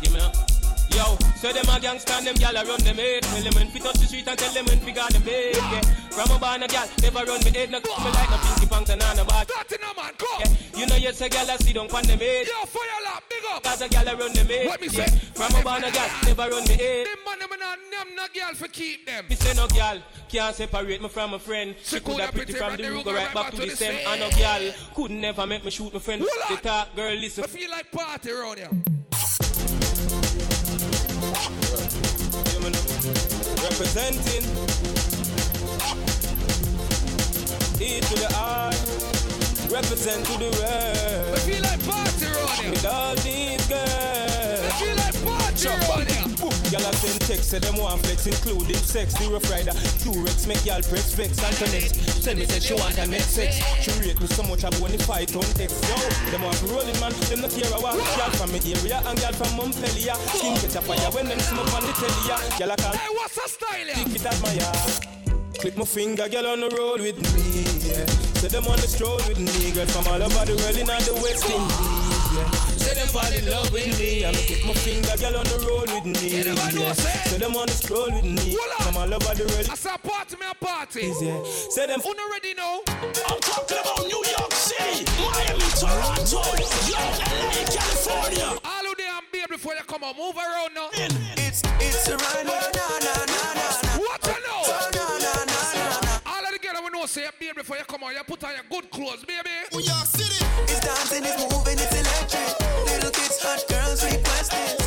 Give 0.03 0.13
me 0.13 0.21
up. 0.21 0.66
Yo, 0.95 1.17
so 1.37 1.53
them 1.53 1.67
a 1.69 1.77
gangsta 1.81 2.17
and 2.19 2.27
them 2.27 2.35
gyal 2.37 2.57
a 2.57 2.65
run 2.67 2.81
them 2.85 2.97
head. 2.97 3.23
Tell 3.23 3.43
them 3.43 3.53
when 3.55 3.69
fit 3.69 3.83
touch 3.83 3.97
the 3.97 4.07
street 4.07 4.27
and 4.29 4.39
tell 4.39 4.53
them 4.53 4.65
when 4.67 4.79
fi 4.81 4.93
got 4.93 5.13
them 5.13 5.23
bed. 5.23 5.57
Yeah. 5.57 5.81
from 6.11 6.31
a 6.35 6.39
born 6.39 6.63
a 6.63 6.69
gal, 6.69 6.89
never 7.03 7.25
run 7.25 7.41
me 7.45 7.51
head, 7.51 7.71
no 7.71 7.79
me 7.81 8.11
like 8.17 8.31
no 8.31 8.39
pinky 8.39 8.67
pants 8.67 8.91
and 8.91 9.03
on 9.03 9.19
a 9.19 9.25
bar. 9.25 9.45
Dirty 9.45 9.77
no 9.83 9.93
man, 9.93 10.13
go. 10.17 10.27
Yeah, 10.41 10.81
you 10.81 10.87
know 10.87 10.97
yes 10.97 11.21
a 11.21 11.29
gal 11.29 11.51
I 11.51 11.57
see 11.57 11.73
don't 11.73 11.91
pan 11.91 12.05
them 12.07 12.19
head. 12.19 12.47
Yo, 12.47 12.65
fire 12.65 13.01
lap, 13.05 13.23
big 13.29 13.45
up. 13.53 13.63
Cause 13.63 13.83
a 13.83 13.89
gal 13.89 14.09
I 14.09 14.15
run 14.15 14.33
them 14.33 14.47
head. 14.47 14.67
What 14.69 14.81
me 14.81 14.89
Yeah, 14.89 15.07
say? 15.07 15.19
from 15.35 15.55
a 15.55 15.63
born 15.63 15.85
a 15.85 15.91
gal, 15.91 16.09
never 16.25 16.49
run 16.49 16.65
me 16.65 16.75
head. 16.75 17.07
Them 17.07 17.19
man, 17.27 17.39
them 17.41 17.51
not 17.61 17.79
name 17.91 18.17
no 18.17 18.25
girl 18.33 18.55
for 18.55 18.69
keep 18.69 19.05
them. 19.07 19.25
Me 19.29 19.37
say 19.37 19.55
no 19.55 19.67
gyal 19.69 20.01
can't 20.29 20.57
separate 20.57 21.03
me 21.03 21.09
from 21.09 21.35
a 21.35 21.39
friend. 21.39 21.75
She 21.83 22.01
coulda 22.01 22.33
pretty 22.33 22.55
from 22.55 22.77
the 22.77 23.03
go 23.05 23.13
right 23.13 23.33
back 23.35 23.51
to 23.53 23.61
the 23.61 23.77
same. 23.77 24.07
And 24.07 24.21
no 24.21 24.31
gal 24.31 24.73
could 24.95 25.11
never 25.11 25.47
make 25.47 25.65
me 25.65 25.71
shoot 25.71 25.93
my 25.93 26.01
friend. 26.01 26.23
The 26.49 26.57
talk 26.57 26.97
girl 26.97 27.15
listen. 27.15 27.45
I 27.45 27.49
feel 27.49 27.71
like 27.71 27.93
party 27.93 28.31
around 28.31 28.57
here. 28.59 28.71
Representing 33.63 34.45
E 37.81 38.01
to 38.01 38.15
the 38.15 38.35
R. 38.39 38.71
Represent 39.71 40.25
to 40.27 40.33
the 40.39 40.51
world. 40.59 41.35
I 41.35 41.39
feel 41.41 41.63
like 41.63 41.85
party 41.87 42.27
around. 42.27 42.71
With 42.71 42.87
all 42.87 43.15
these 43.17 43.67
girls. 43.69 43.91
I 44.65 44.71
feel 44.81 44.97
like 44.97 45.17
party 45.25 45.69
around 45.69 46.11
here. 46.11 46.36
Y'all 46.73 46.83
have 46.83 46.99
send 46.99 47.21
text, 47.23 47.51
say 47.51 47.59
them 47.61 47.79
want 47.79 48.03
flex, 48.03 48.27
including 48.27 48.75
sex. 48.83 49.15
The 49.15 49.31
rough 49.31 49.47
rider, 49.51 49.71
Durex, 50.03 50.51
make 50.51 50.67
y'all 50.67 50.83
press 50.83 51.15
vex. 51.15 51.39
Antoinette, 51.39 51.95
tell 52.27 52.35
me 52.35 52.43
that 52.43 52.63
she 52.63 52.75
want 52.75 52.99
a 52.99 53.07
net 53.07 53.23
sex. 53.23 53.63
She 53.79 53.95
rate 54.03 54.19
me 54.19 54.27
so 54.27 54.43
much, 54.43 54.67
I 54.67 54.75
want 54.83 54.99
to 54.99 55.01
fight 55.07 55.31
on 55.37 55.47
text. 55.55 55.79
Yo, 55.87 55.95
them 56.35 56.43
want 56.43 56.59
to 56.59 56.67
rolling 56.67 56.99
man, 56.99 57.15
them 57.31 57.47
not 57.47 57.55
care 57.55 57.71
about 57.71 57.95
y'all 58.19 58.35
from 58.35 58.51
me 58.51 58.59
area 58.67 58.99
and 58.99 59.19
y'all 59.23 59.37
from 59.39 59.55
Montpellier. 59.55 60.19
Skin 60.35 60.59
get 60.59 60.75
a 60.75 60.83
fire 60.83 61.11
when 61.15 61.31
them 61.31 61.39
smoke 61.39 61.71
on 61.71 61.87
the 61.87 61.95
telly. 61.95 62.23
Y'all 62.59 62.75
a 62.75 62.77
call. 62.77 62.99
Hey, 62.99 63.15
what's 63.15 63.39
the 63.39 63.47
style? 63.47 63.87
Kick 64.03 64.19
it 64.19 64.27
at 64.27 64.39
my 64.43 64.51
yard. 64.59 65.07
Click 65.63 65.77
my 65.79 65.87
finger, 65.87 66.29
girl 66.29 66.47
on 66.51 66.61
the 66.67 66.71
road 66.75 67.01
with 67.01 67.15
me. 67.15 67.63
Yeah. 67.87 68.07
Say 68.43 68.49
them 68.49 68.67
on 68.67 68.77
the 68.83 68.91
stroll 68.91 69.23
with 69.31 69.39
me, 69.39 69.71
girl 69.71 69.87
from 69.87 70.11
all 70.11 70.19
over 70.19 70.45
the 70.45 70.59
world 70.59 70.77
in 70.77 70.91
all 70.91 70.99
the 70.99 71.15
West 71.23 71.47
Indies. 71.47 72.16
Yeah. 72.37 72.51
Say 72.77 72.95
them 72.95 73.09
fall 73.09 73.33
in 73.33 73.49
love 73.51 73.73
with 73.73 73.99
me. 73.99 74.25
I'm 74.25 74.35
click 74.35 74.65
my 74.67 74.75
finger, 74.75 75.17
girl 75.17 75.37
on 75.41 75.45
the 75.49 75.59
road 75.67 75.89
with 75.89 76.05
me. 76.05 76.45
Yeah. 76.45 76.93
Say 76.93 77.39
them 77.39 77.57
on 77.57 77.67
the 77.67 77.73
stroll 77.73 78.13
with 78.13 78.25
me, 78.25 78.57
from 78.81 78.97
all 78.97 79.13
over 79.15 79.35
the 79.35 79.45
world. 79.49 79.69
I 79.71 79.75
saw 79.75 79.97
party, 79.97 80.37
me 80.37 80.47
a 80.51 80.55
party. 80.55 81.13
Yeah. 81.21 81.41
Say 81.71 81.87
them. 81.87 82.01
Who 82.01 82.13
not 82.15 82.31
ready 82.31 82.55
now? 82.55 82.81
I'm 82.87 83.41
talking 83.41 83.79
about 83.81 84.05
New 84.05 84.21
York 84.21 84.53
City, 84.53 85.09
Miami, 85.17 85.65
Toronto, 85.81 86.45
York, 86.85 87.17
LA, 87.25 87.65
California. 87.73 88.49
All 88.61 88.85
of 88.85 88.97
them 89.01 89.23
baby 89.33 89.47
before 89.57 89.75
you 89.75 89.85
come 89.89 90.05
out, 90.05 90.17
move 90.17 90.37
around 90.37 90.75
now. 90.75 90.89
It's 90.93 91.63
it's 91.81 92.09
a 92.09 92.17
run, 92.21 92.47
na 92.47 92.53
na 92.53 92.87
na 93.01 93.15
na. 93.57 93.67
What 93.97 94.21
you 94.29 94.39
know? 94.45 94.61
Na 94.93 95.05
na 95.25 95.33
na 95.49 95.57
na. 96.05 96.21
All 96.29 96.45
of 96.45 96.53
the 96.53 96.61
girls 96.61 96.85
we 96.85 96.91
know 96.93 97.07
say 97.07 97.27
baby 97.41 97.55
before 97.57 97.77
you 97.79 97.85
come 97.85 98.05
out, 98.05 98.13
you 98.13 98.23
put 98.29 98.45
on 98.45 98.53
your 98.53 98.67
good 98.69 98.91
clothes, 98.91 99.25
baby. 99.25 99.49
New 99.73 99.81
York 99.81 100.05
City. 100.05 100.45
It's 100.69 100.81
dancing, 100.81 101.25
it's 101.25 101.37
moving, 101.41 101.56
girls 104.49 104.86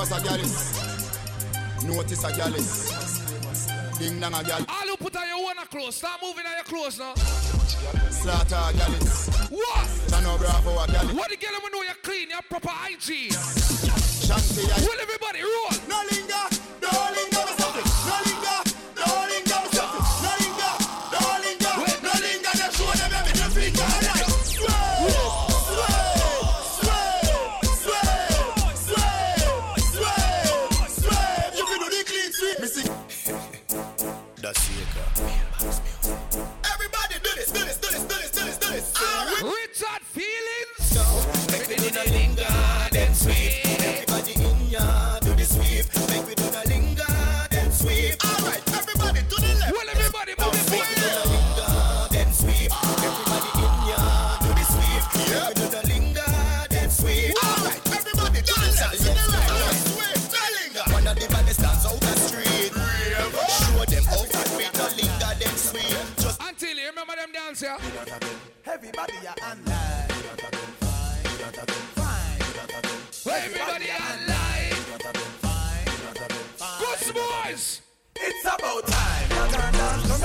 Ravers 0.00 0.18
a 0.18 0.24
gallus. 0.24 1.84
Notice 1.84 2.24
a. 2.24 2.32
Ding 3.98 4.16
a 4.16 4.44
gal. 4.44 4.64
All 4.66 4.88
who 4.88 4.96
put 4.96 5.14
on 5.14 5.28
your 5.28 5.42
one 5.44 5.56
clothes, 5.70 5.96
start 5.96 6.20
moving 6.22 6.46
on 6.46 6.52
your 6.52 6.64
clothes 6.64 6.98
now. 6.98 7.14
Slaughter 8.08 8.54
a. 8.54 8.72
What? 9.52 9.88
Chano 10.08 10.38
Bravo 10.38 10.70
a. 10.70 11.14
What 11.14 11.28
the 11.28 11.36
girl 11.36 11.60
we 11.62 11.70
know 11.70 11.82
you're 11.82 12.00
clean, 12.02 12.30
you're 12.30 12.40
proper 12.48 12.70
hygiene. 12.70 13.30
Shanty 13.30 14.62
a 14.62 14.80
Will 14.86 15.00
everybody 15.02 15.42
roll? 15.42 15.76
No 15.86 16.00
linger, 16.10 16.48
no 16.80 16.90
linger, 17.12 17.59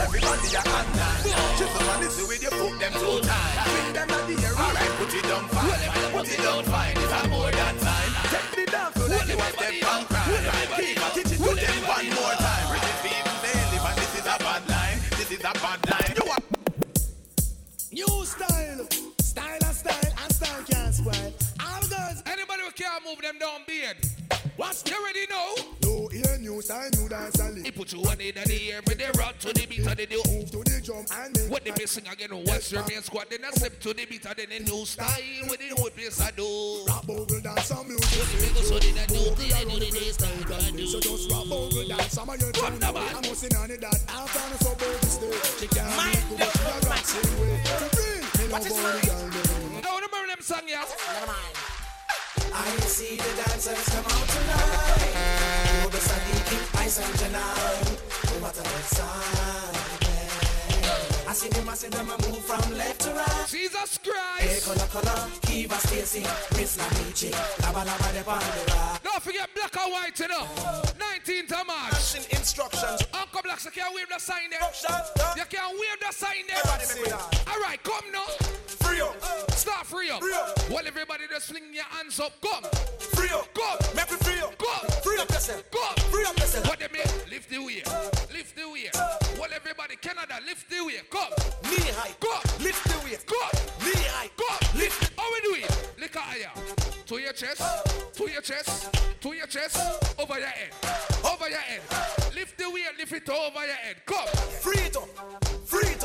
everybody 0.05 0.49
are 0.55 0.67
online. 0.69 1.21
Just 1.57 1.75
on 1.81 1.99
this 2.01 2.17
with 2.27 2.43
you 2.43 2.49
put 2.49 2.79
them 2.79 2.93
two 2.93 3.19
times. 3.25 3.57
Bring 3.65 3.93
them 3.93 4.09
at 4.15 4.23
the 4.29 4.35
air. 4.45 4.53
Alright, 4.53 4.91
put 4.99 5.13
it 5.13 5.23
down 5.25 5.45
fine. 5.49 6.11
Put 6.13 6.29
it 6.29 6.41
down 6.45 6.63
fine. 6.65 6.95
It's 6.95 7.13
a 7.13 7.27
more 7.27 7.51
than 7.51 7.75
time. 7.81 8.11
Take 8.31 8.51
the 8.55 8.63
dance 8.71 8.95
so 8.95 9.07
that 9.07 9.25
you 9.27 9.37
have 9.37 9.57
them 9.57 9.75
punk 9.81 10.07
crime. 10.09 10.29
Keep 10.77 10.97
a 10.97 11.09
kitchen 11.15 11.37
to 11.41 11.51
them 11.57 11.79
one 11.89 12.09
more 12.17 12.35
time. 12.45 12.65
British 12.69 12.99
people 13.05 13.37
they 13.43 13.55
live 13.71 13.85
and 13.89 13.97
this 13.97 14.13
is 14.19 14.25
a 14.29 14.37
bad 14.45 14.63
line. 14.69 14.99
This 15.17 15.29
is 15.31 15.39
a 15.41 15.53
bad 15.63 15.79
line. 15.89 16.13
You 16.15 16.25
are 16.31 16.43
New 17.91 18.25
style. 18.25 18.81
Style 19.21 19.61
and 19.65 19.75
style 19.75 20.11
and 20.21 20.31
style 20.33 20.63
can't 20.69 20.93
spoil. 20.93 21.33
All 21.65 21.83
girls. 21.89 22.19
Anybody 22.29 22.61
who 22.65 22.71
can't 22.71 23.01
move 23.05 23.21
them 23.21 23.37
down 23.39 23.61
beard. 23.67 23.97
What? 24.57 24.75
You 24.85 24.95
already 24.95 25.25
know. 25.29 25.84
No 26.55 26.61
ear, 26.61 26.61
new 26.61 26.61
style, 26.61 26.89
new 27.01 27.09
dance 27.09 27.39
and 27.39 27.65
He 27.65 27.71
put 27.71 27.91
you 27.91 27.99
one 27.99 28.21
in 28.21 28.33
the 28.35 28.71
air 28.71 28.79
with 28.87 28.97
the 28.97 29.17
rock 29.19 29.37
to 29.39 29.51
the 29.51 29.65
beat 29.65 29.85
of 29.85 29.97
the 29.97 30.07
new. 30.07 30.23
Move 30.31 30.51
to 30.51 30.63
the 30.63 30.81
drum 30.81 31.05
and 31.11 31.35
make 31.35 31.51
What 31.51 31.65
they 31.65 31.71
be 31.71 31.85
sing 31.85 32.07
again? 32.07 32.31
What's 32.31 32.71
your 32.71 32.85
main 32.87 33.01
squad? 33.01 33.27
Then 33.29 33.43
I 33.43 33.51
step 33.51 33.77
to 33.81 33.93
the 33.93 34.05
beat 34.05 34.25
of 34.25 34.35
the 34.37 34.47
new 34.47 34.85
style 34.85 35.43
with 35.49 35.59
the 35.59 35.75
old 35.75 35.93
place 35.95 36.21
I 36.21 36.31
do. 36.31 36.47
Rap 36.87 37.05
bogle 37.05 37.41
dance 37.41 37.71
and 37.71 37.87
music. 37.87 38.07
What 38.07 38.27
the 38.31 38.37
people 38.47 38.63
so 38.63 38.79
did 38.79 38.97
I 38.97 39.05
do? 39.05 39.19
They 39.35 39.51
do 39.67 39.79
the 39.83 39.91
day 39.91 40.11
style 40.15 40.53
I 40.55 40.71
do. 40.71 40.87
So 40.87 40.99
just 40.99 41.31
rap 41.31 41.43
bogle 41.43 41.87
dance. 41.87 42.13
Some 42.13 42.29
of 42.29 42.39
you 42.39 42.51
From 42.55 42.79
the 42.79 42.93
man. 42.93 43.15
I'm 43.15 43.21
missing 43.27 43.55
on 43.55 43.71
it 43.71 43.81
that. 43.81 43.99
I'm 44.15 44.27
trying 44.31 44.51
to 44.55 44.63
so 44.63 44.71
bogle 44.79 45.11
stay. 45.11 45.35
She 45.59 45.67
can't 45.67 45.91
make 45.91 46.23
it, 46.23 46.39
but 46.39 46.51
she 46.55 46.63
a 46.63 46.79
rock 46.87 47.03
same 47.03 47.35
way. 47.35 47.59
To 47.67 47.87
free, 47.99 48.23
no 48.47 48.55
bogle 48.63 48.95
girl. 49.03 49.27
I 49.75 49.91
want 49.91 50.07
to 50.07 50.07
remember 50.07 50.27
them 50.31 50.39
song, 50.39 50.63
yeah. 50.67 50.87
I 52.55 52.71
see 52.87 53.17
the 53.17 53.43
dancers 53.43 53.83
come 53.91 54.05
out 54.07 54.27
tonight. 54.31 55.15
Sadiq, 56.89 57.11
I 57.11 57.17
sang. 57.17 58.41
What 58.41 58.57
a 58.57 58.61
good 58.61 58.85
sight. 58.93 59.81
I 61.27 61.33
see 61.33 61.49
them, 61.49 61.67
I 61.69 61.73
see 61.73 61.89
them 61.89 62.07
a 62.07 62.17
move 62.29 62.45
from 62.45 62.77
left 62.77 63.01
to 63.01 63.09
right. 63.11 63.47
Jesus 63.49 63.97
Hey, 64.03 64.11
Christ. 64.11 64.65
color, 64.65 64.87
color, 64.87 65.29
Kiva 65.41 65.75
Stacy, 65.79 66.21
Miss 66.55 66.77
Lamichi, 66.77 67.31
Laba 67.61 67.83
Laba 67.83 68.13
de 68.13 68.23
Pandora. 68.23 68.99
Don't 69.03 69.21
forget 69.23 69.49
black 69.55 69.75
and 69.75 69.91
white, 69.91 70.19
you 70.19 70.27
know. 70.27 70.45
19th 71.01 71.51
of 71.59 71.67
March. 71.67 72.15
Instructions. 72.31 73.01
Uncle 73.13 73.41
Blacks, 73.43 73.65
you 73.65 73.71
can't 73.71 73.93
wave 73.95 74.07
the 74.09 74.19
sign 74.19 74.49
there. 74.51 74.69
You 75.35 75.43
can't 75.49 75.73
wave 75.73 75.99
the 75.99 76.11
sign 76.13 76.45
there. 76.47 76.61
Everybody 76.63 77.01
make 77.01 77.07
it 77.07 77.47
All 77.49 77.59
right, 77.61 77.81
come 77.83 78.05
now. 78.13 78.84
Free 78.95 79.03
up. 79.03 79.51
Start 79.51 79.85
free 79.85 80.09
up. 80.09 80.21
Free 80.21 80.33
up. 80.33 80.69
Well, 80.69 80.87
everybody 80.87 81.25
just 81.29 81.47
fling 81.47 81.73
your 81.73 81.83
hands 81.83 82.17
up. 82.17 82.31
Come. 82.39 82.63
Free 82.97 83.27
up. 83.27 83.53
Come. 83.53 83.77
Make 83.93 84.09
me 84.09 84.17
free 84.19 84.39
up. 84.39 84.57
Come. 84.57 84.89
Free 85.03 85.17
up 85.19 85.29
yourself. 85.29 85.69
Come. 85.69 85.95
Free 86.09 86.23
up 86.23 86.39
yourself. 86.39 86.65
What 86.65 86.79
they 86.79 86.87
mean? 86.87 87.03
Lift 87.29 87.49
the 87.49 87.59
weight. 87.59 87.85
Lift 88.31 88.55
the 88.55 88.63
weight. 88.71 88.95
Well, 89.37 89.49
everybody, 89.53 89.97
Canada, 89.97 90.39
lift 90.45 90.69
the 90.69 90.79
weight. 90.85 91.09
Come. 91.09 91.27
Knee 91.63 91.91
high. 91.91 92.15
Come. 92.21 92.63
Lift 92.63 92.83
the 92.85 92.97
weight. 93.03 93.25
Come. 93.27 93.51
Knee 93.83 94.01
high. 94.15 94.29
Come. 94.39 94.79
Lift. 94.79 95.11
How 95.19 95.27
we 95.33 95.41
do 95.41 95.55
it? 95.61 95.99
Lick 95.99 96.15
higher. 96.15 96.51
To 97.07 97.17
your 97.19 97.33
chest. 97.33 97.61
To 98.15 98.31
your 98.31 98.41
chest. 98.41 98.95
To 99.19 99.33
your 99.33 99.47
chest. 99.47 99.75
Over 100.17 100.39
your 100.39 100.47
head. 100.47 100.71
Over 101.25 101.49
your 101.49 101.59
head. 101.59 101.81
Lift 102.33 102.57
the 102.57 102.69
weight. 102.71 102.95
Lift 102.97 103.11
it 103.11 103.29
over 103.29 103.59
your 103.59 103.75
head. 103.75 103.97
Come. 104.05 104.27
Free 104.63 104.87
it 104.87 104.95
up. 104.95 105.09
Free 105.67 105.89
it 105.89 106.03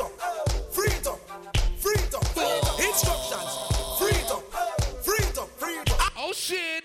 Instructions. 2.91 3.80
It 6.31 6.31
up. 6.31 6.31
Oh 6.31 6.33
shit. 6.33 6.83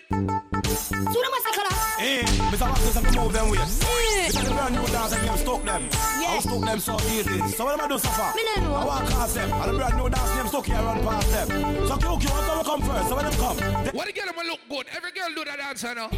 Hey, 1.98 2.22
Mr. 2.50 2.68
Wax 2.68 2.94
have 2.94 3.12
to 3.12 3.20
move 3.20 3.32
them 3.32 3.48
ways. 3.50 3.78
This 3.78 4.34
is 4.34 4.44
the 4.44 4.50
brand 4.50 4.74
new 4.74 4.86
dance 4.86 5.12
and 5.12 5.28
them 5.28 5.36
stuck 5.38 5.62
them. 5.64 5.88
I'll 5.92 6.40
stuck 6.40 6.60
them 6.60 6.78
so 6.78 6.94
easy. 7.08 7.40
So 7.48 7.64
what 7.64 7.78
am 7.78 7.84
I 7.84 7.88
do 7.88 7.98
so 7.98 8.08
far? 8.08 8.34
I 8.36 8.84
walk 8.84 9.06
past 9.06 9.34
them. 9.34 9.52
And 9.52 9.70
the 9.72 9.78
brand 9.78 9.96
new 9.96 10.10
dance 10.10 10.30
them 10.30 10.48
stuck 10.48 10.66
here 10.66 10.76
run 10.76 11.02
past 11.02 11.30
them. 11.30 11.48
So 11.86 11.96
Kyuki, 11.96 12.28
what 12.30 12.44
come 12.44 12.64
come 12.64 12.82
first? 12.82 13.08
So 13.08 13.16
when 13.16 13.24
them 13.24 13.34
come? 13.34 13.56
What 13.94 14.06
the 14.06 14.12
girl 14.12 14.32
will 14.36 14.46
look 14.46 14.60
good? 14.68 14.86
Every 14.94 15.12
girl 15.12 15.28
do 15.34 15.44
that 15.44 15.58
dance, 15.58 15.82
you 15.82 15.94
know. 15.94 16.08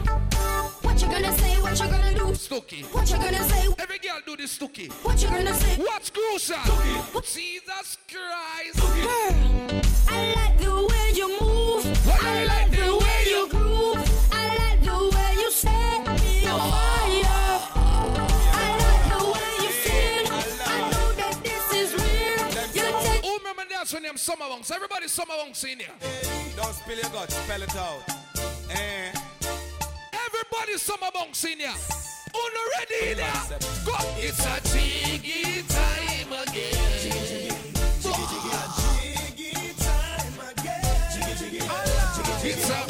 What 0.83 1.01
you 1.03 1.09
gonna 1.09 1.39
say? 1.39 1.61
What 1.61 1.79
you 1.79 1.87
gonna 1.87 2.15
do? 2.15 2.35
Stucky. 2.35 2.83
What 2.83 3.11
you 3.11 3.17
gonna 3.17 3.45
say? 3.45 3.69
Every 3.79 3.99
girl 3.99 4.21
do 4.27 4.37
this 4.37 4.53
stucky. 4.53 4.89
What 5.03 5.23
you 5.23 5.29
gonna 5.29 5.55
say? 5.55 5.77
What's 5.77 6.11
crucial? 6.11 6.57
Jesus 7.23 7.99
Christ. 8.11 8.79
Girl, 8.79 9.83
I 10.09 10.35
like 10.35 10.59
the 10.59 10.73
way 10.91 11.13
you 11.15 11.29
move. 11.41 11.87
I 12.09 12.45
like 12.45 12.71
the 12.71 12.97
way 12.97 13.07
Dance 23.89 23.94
when 23.94 24.02
them 24.02 24.16
summer 24.19 24.48
bunks? 24.51 24.70
Everybody 24.70 25.09
summer 25.09 25.35
bunks 25.43 25.65
in 25.65 25.78
here. 25.78 25.89
Don't 26.56 26.74
spill 26.74 26.98
your 26.98 27.10
guts, 27.10 27.35
spell 27.35 27.62
it 27.62 27.74
out. 27.74 28.02
Eh. 28.70 29.12
Everybody 30.12 30.77
summer 30.77 31.10
bunks 31.15 31.44
in 31.44 31.59
here. 31.59 31.73
Not 32.35 32.52
ready 32.78 33.12
in 33.12 33.19
here? 33.19 33.59
Go. 33.86 33.97
It's 34.19 34.44
a 34.44 34.60
jiggy 34.69 35.62
time 35.69 36.32
again. 36.32 36.89
It's 42.44 42.70
a 42.70 42.73
wedding 42.73 42.88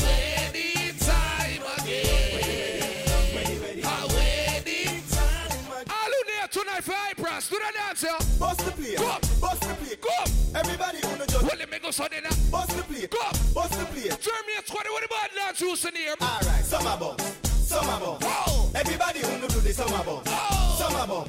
tonight 6.82 7.16
for 7.16 7.26
high 7.26 7.40
do 7.40 7.56
the 7.56 7.72
dance 7.74 8.00
here. 8.00 8.38
Bust 8.38 8.64
the 8.64 8.72
plate. 8.72 8.98
Go. 8.98 9.18
Bust 9.40 9.62
the 9.62 9.74
plate. 9.74 10.00
Go. 10.00 10.58
Everybody 10.58 10.98
on 11.04 11.18
the 11.18 11.26
judge. 11.26 11.42
Well, 11.42 11.58
let 11.58 11.70
me 11.70 11.78
go 11.78 11.90
then. 12.08 12.26
uh, 12.26 12.34
Bust 12.50 12.76
the 12.76 12.82
plate. 12.82 13.10
Go. 13.10 13.18
Bust 13.54 13.78
the 13.78 13.84
plate. 13.86 14.18
Germany 14.20 14.58
squad 14.64 14.84
the 14.84 15.08
bad 15.08 15.30
dance 15.34 15.60
who's 15.60 15.84
in 15.84 15.94
here. 15.96 16.14
Alright, 16.20 16.64
summer 16.64 16.96
bomb. 16.98 17.18
Summer 17.44 17.98
bomb. 18.00 18.18
Whoa. 18.20 18.70
Everybody 18.74 19.24
on 19.24 19.40
the 19.40 19.48
do 19.48 19.60
the 19.60 19.72
summer 19.72 20.04
bomb. 20.04 20.24
Summer 20.24 21.06
bomb. 21.06 21.28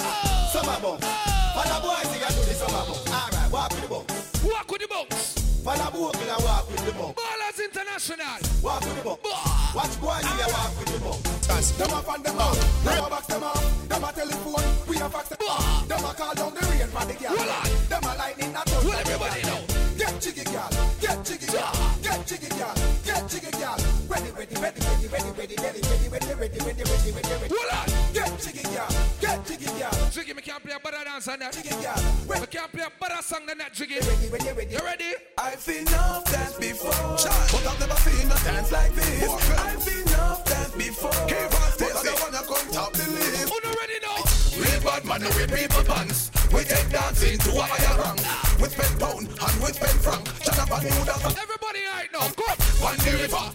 Summer 0.51 0.79
bomb. 0.81 0.99
Father 0.99 1.81
boy, 1.81 2.01
see 2.09 2.23
I 2.23 2.29
do 2.29 2.41
the 2.45 2.53
summer 2.53 2.83
bomb. 2.85 3.13
Alright, 3.13 3.51
walk 3.51 3.71
with 3.71 3.81
the 3.81 3.87
bomb. 3.87 4.51
Walk 4.51 4.71
with 4.71 4.81
the 4.81 4.87
bunks. 4.87 5.38
Boy, 5.69 5.75
can 5.75 6.29
I 6.29 6.37
walk 6.41 6.65
with 6.71 6.83
the 6.83 6.91
bomb. 6.93 7.13
Ballers 7.13 7.61
International. 7.61 8.41
Walk 8.63 8.81
with 8.81 9.03
the. 9.03 9.17
Bah. 9.21 9.71
Watch 9.75 10.01
boy, 10.01 10.17
see 10.17 10.41
I 10.41 10.49
walk 10.49 10.73
with 10.81 10.89
the 10.89 10.97
bomb. 10.97 11.21
Them 11.21 11.93
a 11.93 12.01
fan 12.01 12.23
them 12.23 12.39
out. 12.41 12.57
Them 12.81 13.05
a 13.05 13.09
box 13.09 13.27
them 13.27 13.43
out. 13.43 13.61
Them 13.85 14.03
a 14.03 14.09
telephone. 14.09 14.65
We 14.89 14.97
a 14.97 15.09
fax 15.09 15.29
them 15.29 15.45
out. 15.45 15.87
Them 15.87 16.05
a 16.05 16.13
call 16.17 16.33
down 16.33 16.53
the 16.57 16.61
rain 16.73 16.89
for 16.89 17.05
the 17.05 17.13
girl. 17.13 17.37
Well, 17.37 17.53
on. 17.53 17.69
Them 17.85 18.01
a 18.01 18.17
lightning 18.17 18.53
that 18.53 18.65
touch. 18.65 18.83
Well, 18.83 18.97
everybody 18.97 19.41
know. 19.45 19.61
Get 19.93 20.13
jiggy, 20.17 20.43
girl. 20.49 20.69
Get 21.01 21.21
jiggy, 21.21 21.45
girl. 21.53 21.73
Get 22.01 22.25
jiggy, 22.25 22.49
girl. 22.49 22.75
Get 23.05 23.29
jiggy, 23.29 23.51
girl. 23.53 23.77
Ready, 24.09 24.31
ready, 24.33 24.55
ready, 24.57 24.81
ready, 24.81 25.05
ready, 25.05 25.29
ready, 25.37 25.55
ready, 25.61 25.85
ready, 25.85 26.09
ready, 26.09 26.33
ready, 26.33 26.59
ready, 26.65 26.81
ready, 26.81 27.11
ready, 27.13 27.29
ready. 27.29 27.53
Well, 27.53 27.77
on. 27.77 27.98
Get 28.39 28.53
jiggy, 28.53 28.69
girl. 28.73 28.87
Get 29.19 29.45
jiggy, 29.45 29.65
girl. 29.65 30.09
Jiggy, 30.11 30.33
me 30.33 30.41
can't 30.41 30.63
play 30.63 30.73
a 30.73 30.79
better 30.79 31.03
dance 31.03 31.25
than 31.25 31.39
that. 31.39 31.51
Jiggy, 31.51 31.69
girl. 31.69 32.39
Me 32.39 32.47
can't 32.47 32.71
play 32.71 32.83
a 32.83 32.91
better 32.97 33.21
song 33.21 33.45
than 33.45 33.57
that, 33.57 33.73
Jiggy. 33.73 33.95
Ready, 33.95 34.29
ready, 34.29 34.51
ready. 34.53 34.71
You 34.71 34.79
ready? 34.79 35.11
I've 35.37 35.59
seen 35.59 35.85
enough 35.87 36.23
dance 36.31 36.53
before, 36.53 36.91
but 36.91 37.67
I've 37.67 37.79
never 37.81 37.95
seen 37.99 38.31
a 38.31 38.35
dance 38.45 38.71
like 38.71 38.93
this. 38.93 39.29
I've 39.59 39.81
seen 39.83 40.07
enough 40.07 40.45
dance 40.45 40.71
before, 40.71 41.11
but 41.11 41.27
I 41.27 42.03
don't 42.03 42.21
wanna 42.21 42.47
come 42.47 42.71
top 42.71 42.93
the 42.93 43.11
list. 43.11 43.51
Who 43.51 43.59
not 43.67 43.75
ready 43.75 43.99
now? 44.01 44.28
We 44.59 44.67
bad 44.83 45.05
man, 45.05 45.23
we 45.23 45.47
people 45.47 45.83
pants. 45.87 46.31
We 46.51 46.63
take 46.67 46.89
dancing 46.91 47.39
to 47.39 47.51
a 47.55 47.63
higher 47.63 47.95
rank. 47.95 48.19
We 48.59 48.67
spend 48.67 48.99
pound 48.99 49.27
and 49.31 49.55
we 49.63 49.71
spend 49.71 49.99
franc. 50.03 50.27
Shut 50.43 50.59
up 50.59 50.71
and 50.71 50.83
do 50.83 51.03
that. 51.07 51.23
Everybody 51.23 51.81
right 51.87 52.09
now. 52.11 52.27
Come. 52.35 52.59
On 52.83 52.97
the 52.99 53.11
river, 53.23 53.45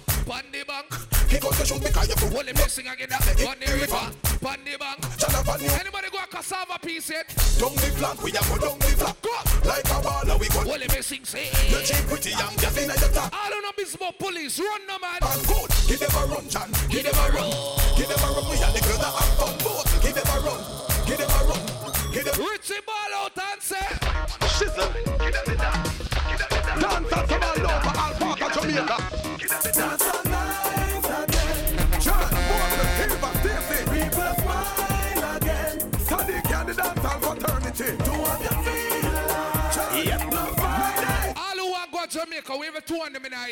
the 0.53 0.65
bank. 0.65 0.89
he 1.29 1.39
goes 1.39 1.57
to 1.59 1.67
shoot 1.67 1.83
me 1.83 1.91
cause 1.91 2.09
you 2.09 2.17
fool. 2.17 2.31
Well, 2.33 2.45
let 2.45 2.57
me 2.57 2.65
sing 2.69 2.89
again. 2.89 3.09
Pan 3.09 3.57
the 3.61 3.69
river. 3.77 4.05
Pan 4.41 4.61
the 4.65 4.79
bank. 4.81 5.01
Shut 5.21 5.35
up 5.35 5.49
and 5.49 5.61
do 5.61 5.67
Anybody 5.77 6.09
go 6.09 6.19
a 6.25 6.27
cassava 6.27 6.79
piece 6.81 7.11
yet? 7.11 7.29
Down 7.61 7.75
the 7.77 7.89
flank, 8.01 8.23
we 8.23 8.31
a 8.31 8.41
go 8.41 8.57
down 8.57 8.79
the 8.79 8.93
flank. 8.97 9.21
Go. 9.21 9.35
Like 9.69 9.85
a 9.85 9.99
baller, 10.01 10.41
we 10.41 10.49
go. 10.49 10.65
Well, 10.65 10.81
let 10.81 10.89
me 10.89 11.03
sing. 11.03 11.25
Say. 11.25 11.53
You 11.69 11.85
cheap 11.85 12.05
pretty 12.09 12.31
young, 12.31 12.57
just 12.57 12.79
in 12.79 12.89
the 12.89 12.97
top. 13.13 13.29
All 13.29 13.53
on 13.53 13.65
a 13.65 13.73
business 13.77 14.13
police. 14.19 14.59
Run 14.59 14.87
no 14.89 14.99
man. 14.99 15.21
And 15.21 15.47
good, 15.49 15.69
them 16.01 16.17
a 16.17 16.23
run, 16.33 16.49
John. 16.49 16.71
Them 16.89 17.13
a 17.13 17.27
run. 17.33 17.51
Give 17.97 18.09
them 18.09 18.14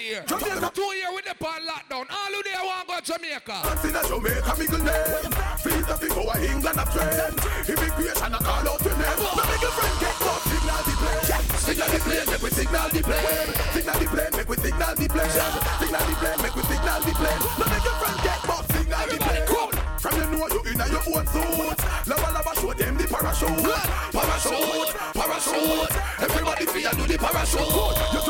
of 0.03 0.11
them 0.11 0.23
in. 0.23 0.27
Jamaica. 0.27 0.71
Two 0.75 0.83
year 0.97 1.13
with 1.15 1.25
the 1.25 1.35
pan 1.35 1.61
lockdown. 1.67 2.07
All 2.11 2.33
who 2.33 2.43
there 2.43 2.63
want 2.63 2.89
go 2.89 2.97
to 2.99 3.03
Jamaica. 3.03 3.57
Dance 3.63 3.85
in 3.85 3.97
a 3.97 4.03
Jamaica, 4.03 4.53
me 4.59 4.67
good 4.67 4.85
name. 4.85 5.33
Feel 5.63 5.83
the 5.83 5.95
thing 5.99 6.13
over 6.13 6.39
England 6.43 6.79
a 6.79 6.85
trend. 6.91 7.37
Immigration 7.69 8.35
a 8.35 8.39
call 8.39 8.67
out 8.67 8.81
your 8.83 8.97
name. 8.99 9.19
No 9.23 9.43
make 9.47 9.63
your 9.63 9.73
friend 9.73 9.97
get 10.01 10.17
caught. 10.19 10.43
Signal 10.43 10.83
the 10.83 10.95
plane. 10.99 11.23
Signal 11.63 11.89
the 11.89 11.99
plane, 12.03 12.27
make 12.27 12.43
we 12.43 12.51
signal 12.51 12.89
the 12.91 13.01
plane. 13.03 13.51
Signal 13.73 13.99
the 13.99 14.07
plane, 14.11 14.33
make 14.37 14.49
we 14.49 14.57
signal 14.57 14.95
the 14.95 15.07
plane. 15.09 15.31
Signal 15.31 16.03
the 16.03 16.15
plane, 16.19 16.39
make 16.43 16.57
we 16.57 16.63
signal 16.63 17.01
the 17.03 17.13
plane. 17.13 17.41
No 17.59 17.65
make 17.71 17.85
your 17.87 17.97
friend 18.03 18.19
get 18.23 18.41
caught. 18.43 18.65
Signal 18.73 19.05
the 19.07 19.17
plane. 19.23 19.47
Come. 19.47 19.73
From 20.03 20.15
you 20.19 20.27
know 20.35 20.49
you 20.51 20.61
in 20.67 20.81
a 20.81 20.87
your 20.91 21.05
own 21.15 21.27
suit. 21.31 21.79
Lava 22.11 22.29
lava 22.35 22.53
show 22.59 22.75
them 22.75 22.97
the 22.99 23.07
parachute. 23.07 23.63
Parachute, 24.11 24.93
parachute. 25.15 25.95
Everybody 26.19 26.67
feel 26.67 26.83
you 26.83 26.95
do 26.99 27.05
the 27.07 27.19
parachute. 27.19 28.22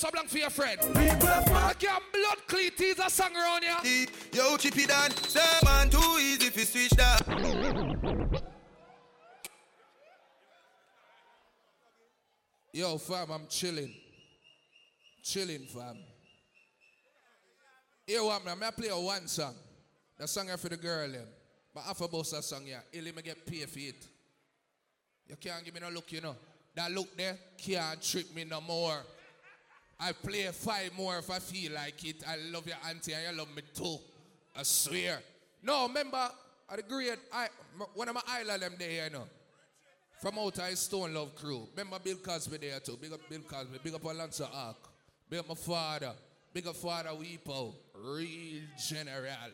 Bust 0.00 0.10
a 0.10 0.12
blank 0.12 0.28
for 0.28 0.38
your 0.38 0.50
friend. 0.50 0.80
Like 0.94 1.82
your 1.82 1.98
blood 2.12 2.46
cleat 2.46 2.80
is 2.80 3.00
a 3.00 3.10
song 3.10 3.34
around 3.34 3.64
here. 3.64 4.06
Yo, 4.32 4.56
Chippy 4.56 4.86
Don, 4.86 5.10
say 5.10 5.40
man 5.64 5.90
too 5.90 5.98
easy 6.20 6.46
if 6.46 6.56
you 6.56 6.64
switch 6.64 6.90
that. 6.90 8.42
Yo, 12.72 12.96
fam, 12.98 13.30
I'm 13.32 13.46
chilling. 13.48 13.92
Chilling, 15.24 15.66
fam. 15.66 15.96
Here, 18.06 18.22
what, 18.22 18.44
man? 18.44 18.62
I 18.62 18.70
play 18.70 18.88
a 18.90 19.00
one 19.00 19.26
song. 19.26 19.54
The 20.16 20.28
song 20.28 20.46
here 20.46 20.56
for 20.58 20.68
the 20.68 20.76
girl, 20.76 21.10
them. 21.10 21.26
But 21.74 21.86
after 21.88 22.06
boss 22.06 22.30
that 22.30 22.44
song, 22.44 22.62
yeah, 22.66 22.80
he 22.92 23.00
let 23.00 23.16
me 23.16 23.22
get 23.22 23.44
paid 23.44 23.68
for 23.68 23.80
it. 23.80 24.06
You 25.26 25.34
can't 25.34 25.64
give 25.64 25.74
me 25.74 25.80
no 25.80 25.88
look, 25.88 26.12
you 26.12 26.20
know. 26.20 26.36
That 26.76 26.92
look 26.92 27.16
there 27.16 27.36
can't 27.56 28.00
trick 28.00 28.32
me 28.32 28.44
no 28.44 28.60
more. 28.60 29.02
I 30.00 30.12
play 30.12 30.44
five 30.52 30.92
more 30.96 31.18
if 31.18 31.30
I 31.30 31.38
feel 31.38 31.72
like 31.72 32.04
it. 32.04 32.22
I 32.26 32.36
love 32.52 32.66
your 32.66 32.76
auntie 32.88 33.12
and 33.14 33.22
you 33.30 33.38
love 33.38 33.54
me 33.54 33.62
too. 33.74 33.96
I 34.56 34.62
swear. 34.62 35.20
No, 35.62 35.88
remember, 35.88 36.30
at 36.70 36.88
the 36.88 37.18
I, 37.32 37.48
one 37.94 38.08
of 38.08 38.14
my 38.14 38.22
island 38.28 38.62
them 38.62 38.74
there, 38.78 39.04
you 39.04 39.10
know. 39.10 39.24
From 40.20 40.38
out 40.38 40.58
of 40.58 40.78
Stone 40.78 41.14
Love 41.14 41.34
crew. 41.36 41.68
Remember 41.76 41.98
Bill 42.00 42.16
Cosby 42.16 42.56
there 42.56 42.80
too. 42.80 42.98
Big 43.00 43.12
up 43.12 43.20
Bill 43.28 43.40
Cosby. 43.40 43.78
Big 43.82 43.94
up 43.94 44.02
Alonso 44.02 44.48
Ark. 44.52 44.76
Big 45.30 45.38
up 45.38 45.48
my 45.48 45.54
father. 45.54 46.12
Big 46.52 46.66
up 46.66 46.74
Father 46.74 47.10
Weepo. 47.10 47.72
Real 47.94 48.62
general. 48.88 49.52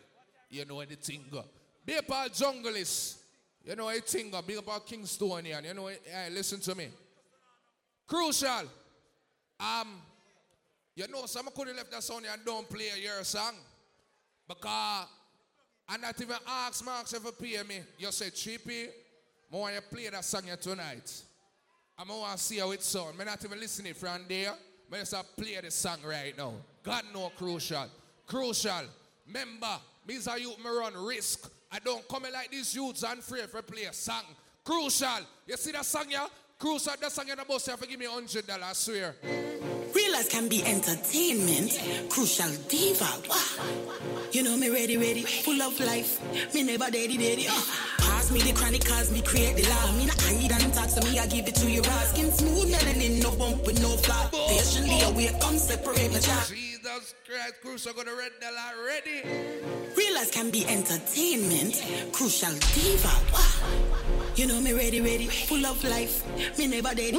You 0.48 0.64
know 0.64 0.82
the 0.84 0.96
thing. 0.96 1.24
Big 1.84 1.98
up 1.98 2.10
our 2.10 2.28
junglist. 2.28 3.18
You 3.62 3.76
know 3.76 3.92
the 3.92 4.00
thing. 4.00 4.32
Big 4.46 4.56
up 4.56 4.68
our 4.68 4.80
Kingstonian. 4.80 5.64
You 5.64 5.74
know, 5.74 5.88
hey, 5.88 6.30
listen 6.30 6.60
to 6.60 6.74
me. 6.74 6.88
Crucial. 8.06 8.62
Um, 9.60 10.00
you 10.94 11.08
know, 11.08 11.26
some 11.26 11.48
couldn't 11.54 11.76
left 11.76 11.90
that 11.90 12.02
song 12.02 12.22
and 12.30 12.44
don't 12.44 12.68
play 12.68 12.90
your 13.02 13.24
song. 13.24 13.54
Because 14.46 15.06
I 15.88 15.96
not 15.96 16.20
even 16.20 16.36
ask 16.46 16.84
Marks 16.84 17.12
if 17.12 17.24
you 17.24 17.32
pay 17.32 17.62
me. 17.62 17.82
You 17.98 18.12
say, 18.12 18.30
Chippy, 18.30 18.84
I 18.84 19.56
want 19.56 19.74
you 19.74 19.80
play 19.80 20.08
that 20.08 20.24
song 20.24 20.42
here 20.44 20.56
tonight. 20.56 21.22
I'm 21.98 22.08
want 22.08 22.36
to 22.36 22.42
see 22.42 22.58
how 22.58 22.70
it 22.72 22.82
sound. 22.82 23.16
I'm 23.18 23.26
not 23.26 23.44
even 23.44 23.58
listening 23.58 23.94
from 23.94 24.22
there. 24.28 24.52
I 24.92 24.98
just 24.98 25.36
play 25.36 25.58
the 25.60 25.70
song 25.70 25.98
right 26.06 26.36
now. 26.36 26.52
God 26.82 27.04
know 27.12 27.32
crucial. 27.36 27.86
Crucial. 28.26 28.82
Remember, 29.26 29.78
me 30.06 30.16
as 30.16 30.26
a 30.26 30.36
me 30.36 30.54
run 30.64 30.94
risk. 31.04 31.50
I 31.72 31.78
don't 31.78 32.06
come 32.08 32.24
like 32.32 32.50
these 32.50 32.74
youths 32.74 33.02
and 33.02 33.18
afraid 33.18 33.48
for 33.48 33.62
play 33.62 33.84
a 33.84 33.92
song. 33.92 34.22
Crucial. 34.64 35.08
You 35.46 35.56
see 35.56 35.72
that 35.72 35.84
song 35.84 36.08
here? 36.08 36.20
Crucial, 36.58 36.94
that 37.00 37.10
song 37.10 37.26
you're 37.26 37.36
boss, 37.44 37.66
you 37.66 37.72
have 37.72 37.80
to 37.80 37.86
give 37.86 37.98
me 37.98 38.06
$100, 38.06 38.62
I 38.62 38.72
swear. 38.72 39.73
Realize 40.14 40.28
can 40.28 40.46
be 40.46 40.62
entertainment, 40.64 41.76
crucial 42.08 42.48
diva. 42.68 43.04
Wah. 43.28 43.64
You 44.30 44.44
know 44.44 44.56
me 44.56 44.70
ready, 44.70 44.96
ready, 44.96 45.22
full 45.22 45.60
of 45.60 45.80
life. 45.80 46.20
Me 46.54 46.62
never 46.62 46.88
daddy, 46.88 47.16
daddy. 47.16 47.48
Uh. 47.50 48.13
Pass 48.24 48.32
me 48.32 48.40
the 48.40 48.58
chronic, 48.58 48.82
cause 48.86 49.12
me 49.12 49.20
create 49.20 49.54
the 49.54 49.68
law. 49.68 49.92
Me 49.98 50.06
not 50.06 50.18
hide 50.18 50.50
and 50.50 50.72
talk, 50.72 50.88
so 50.88 50.98
me 51.02 51.18
I 51.18 51.26
give 51.26 51.46
it 51.46 51.56
to 51.56 51.70
you 51.70 51.82
raw. 51.82 52.00
Skin 52.08 52.32
smooth, 52.32 52.72
melanin, 52.72 53.22
no 53.22 53.30
bump 53.36 53.66
with 53.66 53.82
no 53.82 53.98
flaw. 53.98 54.30
Patiently 54.48 55.02
away, 55.02 55.28
come 55.42 55.58
separate 55.58 56.10
my 56.10 56.18
child. 56.20 56.48
Jesus 56.48 57.14
Christ, 57.28 57.60
Crucial 57.60 57.92
gonna 57.92 58.14
red 58.16 58.32
the 58.40 58.48
already. 58.48 59.28
Realize 59.94 60.30
can 60.30 60.48
be 60.48 60.64
entertainment, 60.64 61.84
crucial 62.14 62.54
diva. 62.72 63.12
Wah. 63.30 63.44
You 64.36 64.46
know 64.46 64.58
me 64.58 64.72
ready, 64.72 65.02
ready, 65.02 65.26
full 65.26 65.66
of 65.66 65.84
life. 65.84 66.24
Me 66.56 66.66
never 66.66 66.94
dead. 66.94 67.12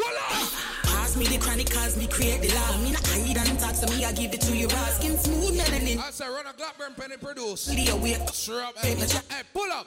Pass 0.85 1.15
me 1.17 1.27
the 1.27 1.37
chronic, 1.37 1.69
cause 1.69 1.97
me 1.97 2.07
create 2.07 2.41
the 2.41 2.49
law. 2.55 2.81
Me 2.81 2.91
not 2.93 3.05
hide 3.05 3.37
and 3.47 3.59
talk, 3.59 3.75
so 3.75 3.85
me 3.95 4.03
I 4.03 4.11
give 4.11 4.33
it 4.33 4.41
to 4.41 4.57
you 4.57 4.67
raw. 4.69 4.85
Skin 4.97 5.15
smooth, 5.19 5.55
melanin. 5.55 5.99
I 5.99 6.09
say, 6.09 6.27
run 6.27 6.47
a 6.47 6.53
Blackburn 6.57 6.95
Penny 6.97 7.17
produce. 7.17 7.67
Video 7.67 7.95
way. 7.97 8.17
Shrub. 8.33 8.75
Hey, 8.77 8.95
hey, 8.95 9.43
pull 9.53 9.71
up. 9.71 9.85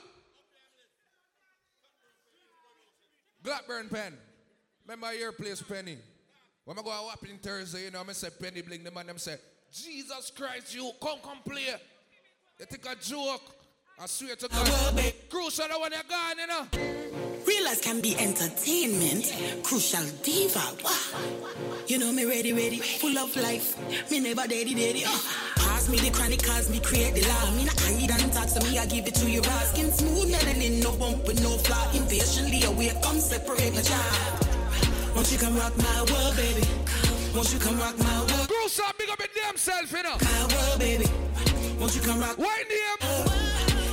Blackburn 3.43 3.89
Pen. 3.89 4.15
Remember 4.87 5.13
your 5.15 5.33
place, 5.33 5.63
Penny. 5.63 5.99
When 6.65 6.79
I 6.79 6.83
go 6.83 6.91
out 6.91 7.19
in 7.29 7.39
Thursday, 7.39 7.85
you 7.85 7.91
know, 7.91 8.03
I 8.07 8.13
say 8.13 8.29
Penny 8.31 8.63
Bling, 8.63 8.85
the 8.85 8.91
man 8.91 9.07
them 9.07 9.19
say, 9.19 9.37
Jesus 9.73 10.31
Christ, 10.37 10.75
you 10.75 10.91
come 11.01 11.19
come 11.23 11.39
play. 11.45 11.63
You 12.59 12.67
think 12.67 12.85
a 12.87 12.95
joke. 12.97 13.43
I 13.99 14.07
swear 14.07 14.37
to 14.37 14.49
God. 14.49 15.15
Crucial, 15.29 15.67
I 15.73 15.77
want 15.77 15.95
you 15.95 16.01
gone, 16.09 16.39
you 16.39 16.47
know. 16.47 17.28
Realize 17.49 17.81
can 17.81 18.03
be 18.03 18.15
entertainment, 18.19 19.33
crucial 19.63 20.05
diva. 20.23 20.61
Wah. 20.85 20.93
You 21.87 21.99
know 21.99 22.13
me 22.13 22.27
ready, 22.27 22.53
ready, 22.53 22.77
full 22.77 23.17
of 23.17 23.35
life. 23.37 23.73
Me 24.11 24.21
never 24.21 24.43
daddy, 24.43 24.75
daddy. 24.75 25.05
Uh. 25.07 25.19
Pass 25.57 25.89
me 25.89 25.97
the 25.97 26.11
chronic, 26.11 26.43
cause 26.43 26.69
me 26.69 26.79
create 26.79 27.15
the 27.15 27.27
law. 27.27 27.51
Me 27.53 27.65
not 27.65 27.81
hide 27.81 28.11
and 28.21 28.33
talk, 28.35 28.49
to 28.49 28.61
me 28.69 28.79
I 28.79 28.85
give 28.85 29.07
it 29.07 29.15
to 29.15 29.31
you 29.31 29.41
raw. 29.41 29.61
Skin 29.61 29.91
smooth, 29.91 30.31
melanin, 30.31 30.83
no 30.83 30.93
bump 30.99 31.27
with 31.27 31.43
no 31.43 31.57
flaw. 31.65 31.91
Impatiently 31.95 32.65
away, 32.65 32.93
come 33.03 33.19
separate 33.19 33.75
my 33.75 33.81
child. 33.81 34.47
Won't 35.17 35.33
you 35.33 35.39
come 35.39 35.57
rock 35.57 35.75
my 35.79 36.05
world, 36.13 36.37
baby? 36.37 36.69
Won't 37.35 37.51
you 37.51 37.59
come 37.59 37.79
rock 37.79 37.97
my 37.97 38.19
world? 38.29 38.49
Crucial, 38.49 38.93
big 38.99 39.09
up 39.09 39.23
damn 39.35 39.57
self, 39.57 39.91
you 39.91 40.03
know. 40.03 40.19
My 40.21 40.41
world, 40.53 40.79
baby. 40.79 41.07
Won't 41.81 41.97
you 41.97 42.03
come 42.03 42.21
rock? 42.21 42.37
Why 42.37 42.63
name? 42.69 43.09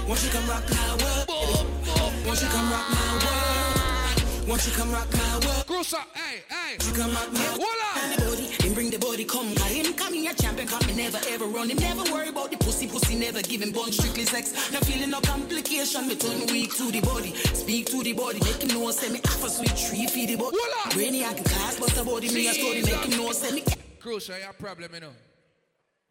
Won't 0.10 0.22
you 0.26 0.30
come 0.30 0.46
rock 0.50 0.70
my 0.70 0.90
world? 1.00 1.28
baby? 1.28 1.75
Won't 2.26 2.42
you 2.42 2.48
come 2.48 2.72
rock 2.72 2.90
my 2.90 3.12
world? 3.24 4.48
Won't 4.48 4.66
you 4.66 4.74
come 4.74 4.92
rock 4.92 5.14
my 5.14 5.40
world? 5.46 5.68
Crucial, 5.68 6.00
hey, 6.14 6.42
hey. 6.50 6.78
Won't 6.80 6.88
you 6.88 7.04
come 7.04 7.12
rock 7.14 7.32
my 7.32 7.40
Hold 7.54 7.62
on. 7.62 8.16
The 8.16 8.26
body, 8.26 8.46
him 8.66 8.74
bring 8.74 8.90
the 8.90 8.98
body, 8.98 9.26
come. 9.26 9.54
Got 9.54 9.70
him 9.70 9.94
coming 9.94 10.28
a 10.28 10.34
champion, 10.34 10.68
come 10.68 10.86
me 10.88 10.96
never 10.96 11.20
ever 11.30 11.46
run 11.46 11.70
him. 11.70 11.78
Never 11.78 12.04
worry 12.12 12.30
about 12.30 12.50
the 12.50 12.58
pussy, 12.58 12.88
pussy 12.88 13.16
never 13.16 13.44
give 13.44 13.62
him 13.62 13.72
bun. 13.72 13.92
Strictly 13.92 14.26
sex, 14.26 14.72
no 14.72 14.80
feeling 14.80 15.12
no 15.12 15.22
complication. 15.22 16.08
Me 16.08 16.16
turn 16.16 16.48
weak 16.48 16.76
to 16.78 16.92
the 16.92 17.02
body, 17.02 17.36
speak 17.54 17.86
to 17.88 18.02
the 18.02 18.14
body, 18.14 18.40
make 18.40 18.62
him 18.62 18.70
know 18.74 18.90
say 18.90 19.12
me 19.12 19.22
half 19.24 19.44
a 19.44 19.50
sweet 19.50 19.78
tree 19.78 20.08
feed 20.08 20.30
the 20.30 20.36
body. 20.36 20.58
Brainy 20.94 21.24
I 21.26 21.34
can 21.34 21.44
class, 21.44 21.80
but 21.80 21.90
the 21.90 22.04
body 22.04 22.34
me 22.34 22.48
a 22.48 22.54
story, 22.54 22.82
make 22.82 23.06
him 23.06 23.18
know 23.18 23.32
say 23.34 23.54
me. 23.54 23.64
Crucial, 24.00 24.38
you 24.38 24.46
have 24.46 24.58
problem, 24.58 24.92
you 24.94 25.00
know. 25.00 25.14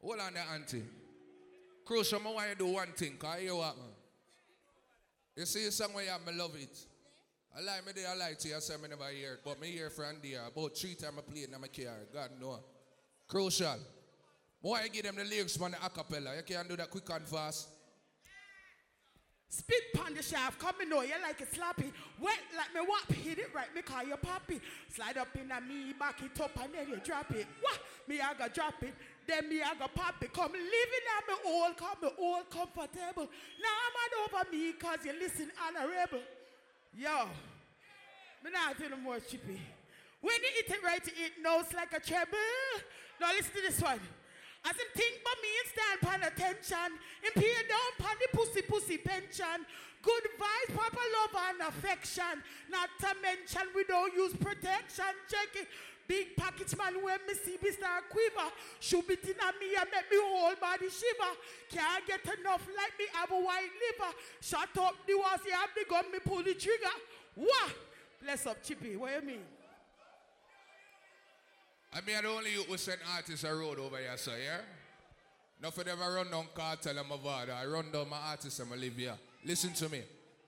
Hold 0.01 0.21
on 0.21 0.35
there, 0.35 0.45
auntie. 0.55 0.83
Crucial, 1.85 2.21
I 2.25 2.31
want 2.31 2.49
you 2.49 2.55
to 2.55 2.59
do 2.59 2.67
one 2.69 2.93
thing, 2.93 3.17
cause 3.19 3.43
you 3.43 3.57
what, 3.57 3.77
man. 3.77 3.94
You 5.37 5.47
see 5.47 5.65
the 5.65 5.73
song 5.73 5.93
where 5.93 6.05
you 6.05 6.11
have, 6.11 6.25
me 6.27 6.33
love 6.33 6.55
it. 6.57 6.79
I 7.57 7.61
like 7.61 7.87
me 7.87 8.05
I 8.05 8.15
like 8.17 8.39
to 8.41 8.49
you, 8.49 8.57
I 8.57 8.59
say 8.61 8.75
me 8.77 8.89
never 8.89 9.09
hear 9.11 9.35
it, 9.35 9.41
but 9.45 9.61
me 9.61 9.69
hear 9.69 9.91
from 9.91 10.17
there. 10.23 10.43
Uh, 10.43 10.49
about 10.49 10.77
three 10.77 10.95
times 10.95 11.19
I 11.19 11.21
play 11.23 11.43
it 11.43 11.51
in 11.53 11.61
my 11.61 11.69
car, 11.69 12.07
God 12.13 12.31
know. 12.41 12.59
Crucial. 13.29 13.79
Why 14.61 14.85
you 14.85 14.91
give 14.91 15.05
them 15.05 15.17
the 15.17 15.25
lyrics 15.25 15.57
from 15.57 15.73
the 15.73 15.77
acapella? 15.77 16.37
You 16.37 16.43
can't 16.43 16.69
do 16.69 16.77
that 16.77 16.91
quick 16.91 17.09
and 17.11 17.27
fast. 17.27 17.69
Spit 19.49 19.93
pon 19.95 20.15
the 20.15 20.23
shaft, 20.23 20.59
come 20.59 20.75
me 20.81 20.87
know 20.87 21.03
you 21.03 21.15
like 21.23 21.41
it 21.41 21.55
sloppy. 21.55 21.93
Wet 22.21 22.39
like 22.57 22.75
me 22.75 22.81
whop, 22.89 23.13
hit 23.13 23.39
it 23.39 23.55
right, 23.55 23.73
me 23.73 23.83
call 23.83 24.03
you 24.05 24.17
poppy. 24.17 24.61
Slide 24.93 25.17
up 25.17 25.29
in 25.37 25.51
a 25.51 25.61
me, 25.61 25.93
back 25.99 26.21
it 26.23 26.41
up 26.41 26.51
and 26.61 26.75
then 26.75 26.89
you 26.89 26.97
drop 27.05 27.31
it. 27.31 27.47
What? 27.61 27.79
Me 28.09 28.21
I 28.21 28.35
go 28.35 28.49
drop 28.53 28.83
it, 28.83 28.95
then 29.27 29.49
me 29.49 29.63
I 29.63 29.75
go 29.75 29.87
pop 29.95 30.23
it. 30.23 30.33
Come 30.33 30.53
living 30.53 31.07
at 31.19 31.29
me 31.29 31.35
all, 31.47 31.73
come 31.75 31.97
me 32.03 32.09
all 32.19 32.43
comfortable. 32.45 33.29
Now 33.61 33.75
I'm 33.85 33.93
mad 33.97 34.13
over 34.25 34.51
me 34.51 34.73
cause 34.73 34.99
you 35.05 35.13
listen 35.19 35.51
honorable. 35.61 36.23
Yo, 36.97 37.27
me 38.45 38.51
not 38.51 38.79
tell 38.79 38.97
more 38.99 39.19
chippy. 39.21 39.61
When 40.21 40.35
you 40.41 40.51
eat 40.59 40.73
it 40.73 40.83
right, 40.83 41.07
it 41.07 41.33
knows 41.43 41.67
like 41.75 41.93
a 41.93 42.01
treble. 42.01 42.39
Now 43.21 43.33
listen 43.33 43.53
to 43.55 43.61
this 43.61 43.81
one. 43.81 44.01
As 44.65 44.73
him 44.77 44.89
think 44.95 45.21
but 45.23 45.37
me 45.43 45.49
and 45.61 45.69
stand 45.69 45.99
pan 46.01 46.21
attention. 46.33 46.97
Him 47.21 47.33
pay 47.35 47.53
down 47.69 47.91
pan 47.99 48.17
the 48.17 48.37
pussy 48.37 48.63
pussy 48.63 48.97
pension. 48.97 49.67
Good 50.01 50.25
vibes, 50.41 50.75
proper 50.75 51.05
love 51.17 51.37
and 51.49 51.69
affection. 51.69 52.43
Not 52.71 52.89
to 53.01 53.09
mention 53.21 53.63
we 53.75 53.85
don't 53.85 54.15
use 54.15 54.33
protection. 54.37 55.13
Check 55.29 55.49
it. 55.57 55.69
Big 56.07 56.37
package 56.37 56.77
man 56.77 57.03
when 57.03 57.19
me 57.27 57.35
see 57.35 57.57
start 57.73 58.05
quiver. 58.11 58.51
It 58.81 59.25
in 59.25 59.41
a 59.41 59.49
me 59.59 59.75
and 59.79 59.89
make 59.91 60.11
me 60.11 60.19
whole 60.21 60.55
body 60.61 60.89
shiver. 60.91 61.33
Can't 61.71 62.07
get 62.07 62.39
enough 62.39 62.67
like 62.77 62.99
me 62.99 63.07
have 63.13 63.31
a 63.31 63.35
white 63.35 63.71
liver. 63.81 64.13
Shut 64.41 64.69
up 64.79 64.95
the 65.07 65.17
walls, 65.17 65.41
you 65.47 65.53
have 65.53 65.71
the 65.75 65.85
gun, 65.89 66.13
me 66.13 66.19
pull 66.25 66.43
the 66.43 66.55
trigger. 66.55 66.95
What? 67.35 67.73
Bless 68.23 68.47
up 68.47 68.63
Chippy, 68.63 68.97
what 68.97 69.13
you 69.21 69.27
mean? 69.27 69.41
I 71.93 72.01
mean, 72.01 72.17
I 72.17 72.23
the 72.23 72.29
only 72.29 72.53
you 72.53 72.63
who 72.65 72.77
send 72.77 72.99
artists 73.15 73.45
a 73.45 73.55
road 73.55 73.79
over 73.79 73.97
here, 73.99 74.17
sir, 74.17 74.37
yeah? 74.45 74.61
Nothing 75.63 75.89
ever 75.89 76.15
run 76.15 76.31
down 76.31 76.47
cartel 76.55 76.99
and 76.99 77.23
father. 77.23 77.53
I 77.53 77.65
run 77.67 77.91
down 77.93 78.11
my 78.11 78.19
artists 78.31 78.59
and 78.59 78.73
I 78.73 78.77
live 78.77 78.97
here. 78.97 79.15
Listen 79.45 79.73
to 79.75 79.89
me. 79.89 80.03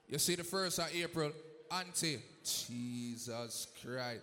You 0.09 0.19
see 0.19 0.35
the 0.35 0.45
first 0.45 0.79
of 0.79 0.89
April, 0.95 1.33
Auntie. 1.71 2.19
Jesus 2.45 3.69
Christ. 3.83 4.23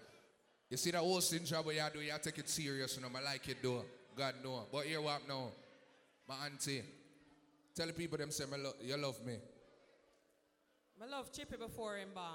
You 0.74 0.78
see 0.78 0.90
that 0.90 1.02
hosting 1.02 1.46
job 1.46 1.68
where 1.68 1.76
you 1.76 1.84
do, 1.94 2.00
you 2.00 2.12
take 2.20 2.40
it 2.40 2.50
serious, 2.50 2.96
you 2.96 3.04
know. 3.04 3.10
I 3.16 3.22
like 3.22 3.48
it 3.48 3.58
though. 3.62 3.86
God 4.18 4.34
know. 4.44 4.64
But 4.72 4.86
here 4.86 5.00
what 5.02 5.22
now? 5.28 5.50
My 6.28 6.48
auntie. 6.48 6.82
Tell 7.76 7.86
the 7.86 7.94
people 7.94 8.18
them 8.18 8.32
say 8.32 8.46
lo- 8.50 8.74
you 8.82 8.98
love 8.98 9.24
me. 9.24 9.36
I 11.00 11.06
love 11.06 11.32
Chippy 11.32 11.58
before 11.58 11.98
him 11.98 12.08
born. 12.16 12.26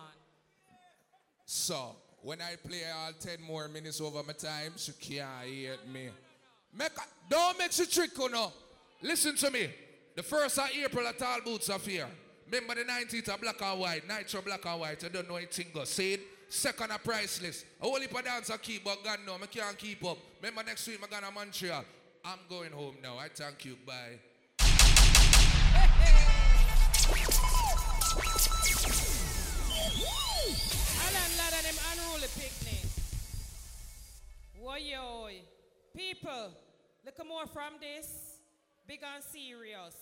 So, 1.47 1.97
when 2.23 2.41
I 2.41 2.55
play 2.65 2.83
all 2.97 3.10
10 3.18 3.42
more 3.42 3.67
minutes 3.67 4.00
over 4.00 4.23
my 4.23 4.34
time, 4.34 4.75
she 4.76 4.92
can't 4.92 5.44
hear 5.44 5.75
me. 5.92 6.10
Make 6.73 6.92
a, 6.97 7.28
don't 7.28 7.58
make 7.58 7.73
she 7.73 7.86
trick, 7.86 8.17
you 8.17 8.28
know. 8.28 8.52
Listen 9.02 9.34
to 9.34 9.50
me. 9.50 9.68
The 10.15 10.23
first 10.23 10.60
of 10.60 10.68
April 10.81 11.08
at 11.08 11.20
all 11.20 11.41
boots 11.44 11.70
are 11.70 11.81
here. 11.81 12.07
Remember 12.49 12.76
the 12.76 12.84
19th 12.89 13.31
of 13.31 13.41
black 13.41 13.60
and 13.60 13.81
white, 13.81 14.07
nitro 14.07 14.42
black 14.42 14.65
and 14.65 14.78
white. 14.78 15.02
I 15.02 15.08
don't 15.08 15.28
know 15.28 15.34
anything 15.34 15.67
go. 15.75 15.83
See 15.83 16.12
it? 16.12 16.38
Second 16.49 16.91
a 16.93 16.99
priceless. 16.99 17.65
A 17.81 17.85
whole 17.85 18.01
heap 18.01 18.17
of 18.17 18.25
dance 18.25 18.51
I 18.51 18.57
keep, 18.57 18.85
but 18.85 19.05
God 19.05 19.18
no, 19.27 19.35
I 19.35 19.47
can't 19.47 19.77
keep 19.77 20.05
up. 20.05 20.18
Remember 20.41 20.62
next 20.65 20.86
week 20.86 20.99
I'm 21.02 21.10
going 21.10 21.23
to 21.23 21.31
Montreal. 21.31 21.85
I'm 22.25 22.39
going 22.49 22.73
home 22.73 22.97
now. 23.02 23.18
I 23.18 23.28
thank 23.28 23.65
you. 23.65 23.77
Bye. 23.86 24.18
Alan 31.01 31.33
lad 31.36 31.55
and 31.57 31.67
them 31.67 31.78
unruly 31.93 32.28
picnic. 32.35 32.85
Woy 34.62 34.91
yoy. 34.91 35.35
People, 35.94 36.52
look 37.05 37.27
more 37.27 37.47
from 37.47 37.75
this. 37.81 38.39
Big 38.86 39.01
and 39.02 39.23
serious. 39.23 39.97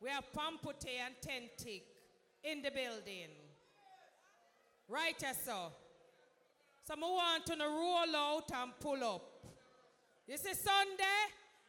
We 0.00 0.10
have 0.10 0.24
Pampute 0.32 0.84
and 1.04 1.14
Tentic 1.22 1.82
in 2.44 2.60
the 2.60 2.70
building. 2.70 3.41
Right, 4.92 5.16
yes, 5.22 5.46
sir. 5.46 5.52
So 6.84 6.94
I 6.94 7.00
want 7.00 7.46
to 7.46 7.54
roll 7.56 8.14
out 8.14 8.50
and 8.54 8.72
pull 8.78 9.02
up. 9.02 9.22
You 10.28 10.36
see, 10.36 10.52
Sunday, 10.52 11.22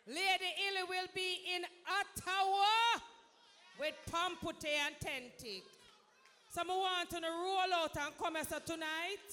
Lady 0.07 0.51
Illy 0.67 0.83
will 0.89 1.07
be 1.15 1.39
in 1.55 1.61
Ottawa 1.87 2.99
with 3.79 3.93
Pampute 4.11 4.65
and 4.85 4.95
Tentic. 4.99 5.63
So 6.53 6.63
I 6.63 6.67
want 6.67 7.09
to 7.11 7.21
roll 7.21 7.73
out 7.73 7.95
and 7.95 8.13
come 8.21 8.35
here 8.35 8.59
tonight 8.65 9.29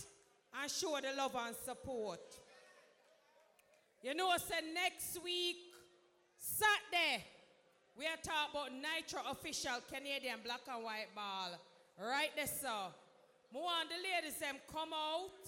and 0.62 0.70
show 0.70 0.96
the 1.02 1.16
love 1.16 1.34
and 1.44 1.56
support. 1.56 2.20
You 4.04 4.14
know, 4.14 4.30
say 4.36 4.72
next 4.72 5.18
week, 5.24 5.56
Saturday, 6.38 7.24
we 7.98 8.04
are 8.04 8.22
talking 8.22 8.50
about 8.54 8.70
Nitro 8.72 9.20
official 9.32 9.82
Canadian 9.92 10.38
black 10.44 10.60
and 10.72 10.84
white 10.84 11.08
ball. 11.12 11.58
Right 12.00 12.30
there, 12.36 12.46
sir. 12.46 12.94
I 13.52 13.84
the 13.88 13.98
ladies 13.98 14.38
them 14.38 14.56
come 14.72 14.92
out 14.92 15.46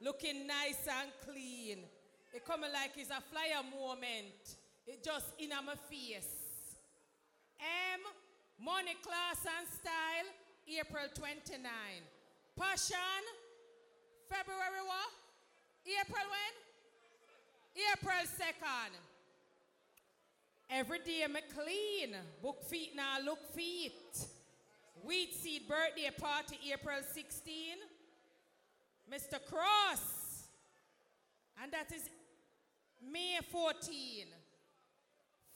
looking 0.00 0.46
nice 0.46 0.88
and 0.88 1.10
clean. 1.24 1.84
It 2.32 2.44
coming 2.46 2.72
like 2.72 2.92
it's 2.96 3.10
a 3.10 3.20
flyer 3.20 3.62
moment. 3.62 4.56
It 4.86 5.04
just 5.04 5.26
in 5.38 5.50
my 5.50 5.74
face. 5.88 6.26
M, 7.60 8.00
money, 8.58 8.96
class, 9.02 9.44
and 9.44 9.68
style, 9.68 10.28
April 10.66 11.06
29. 11.14 11.70
Passion, 12.58 13.22
February 14.28 14.82
what? 14.86 15.12
April 15.86 16.26
when? 16.32 16.54
April 17.92 18.26
2nd. 18.26 18.92
Every 20.70 20.98
day 21.00 21.26
me 21.28 21.40
clean. 21.54 22.16
Book 22.42 22.64
feet 22.64 22.92
now 22.96 23.18
look 23.24 23.54
feet. 23.54 24.26
Wheat 25.04 25.34
seed 25.34 25.68
birthday 25.68 26.10
party 26.18 26.58
April 26.72 27.00
16. 27.12 27.54
Mr. 29.12 29.38
Cross. 29.50 30.44
And 31.62 31.72
that 31.72 31.92
is 31.92 32.08
May 33.10 33.38
14. 33.50 34.26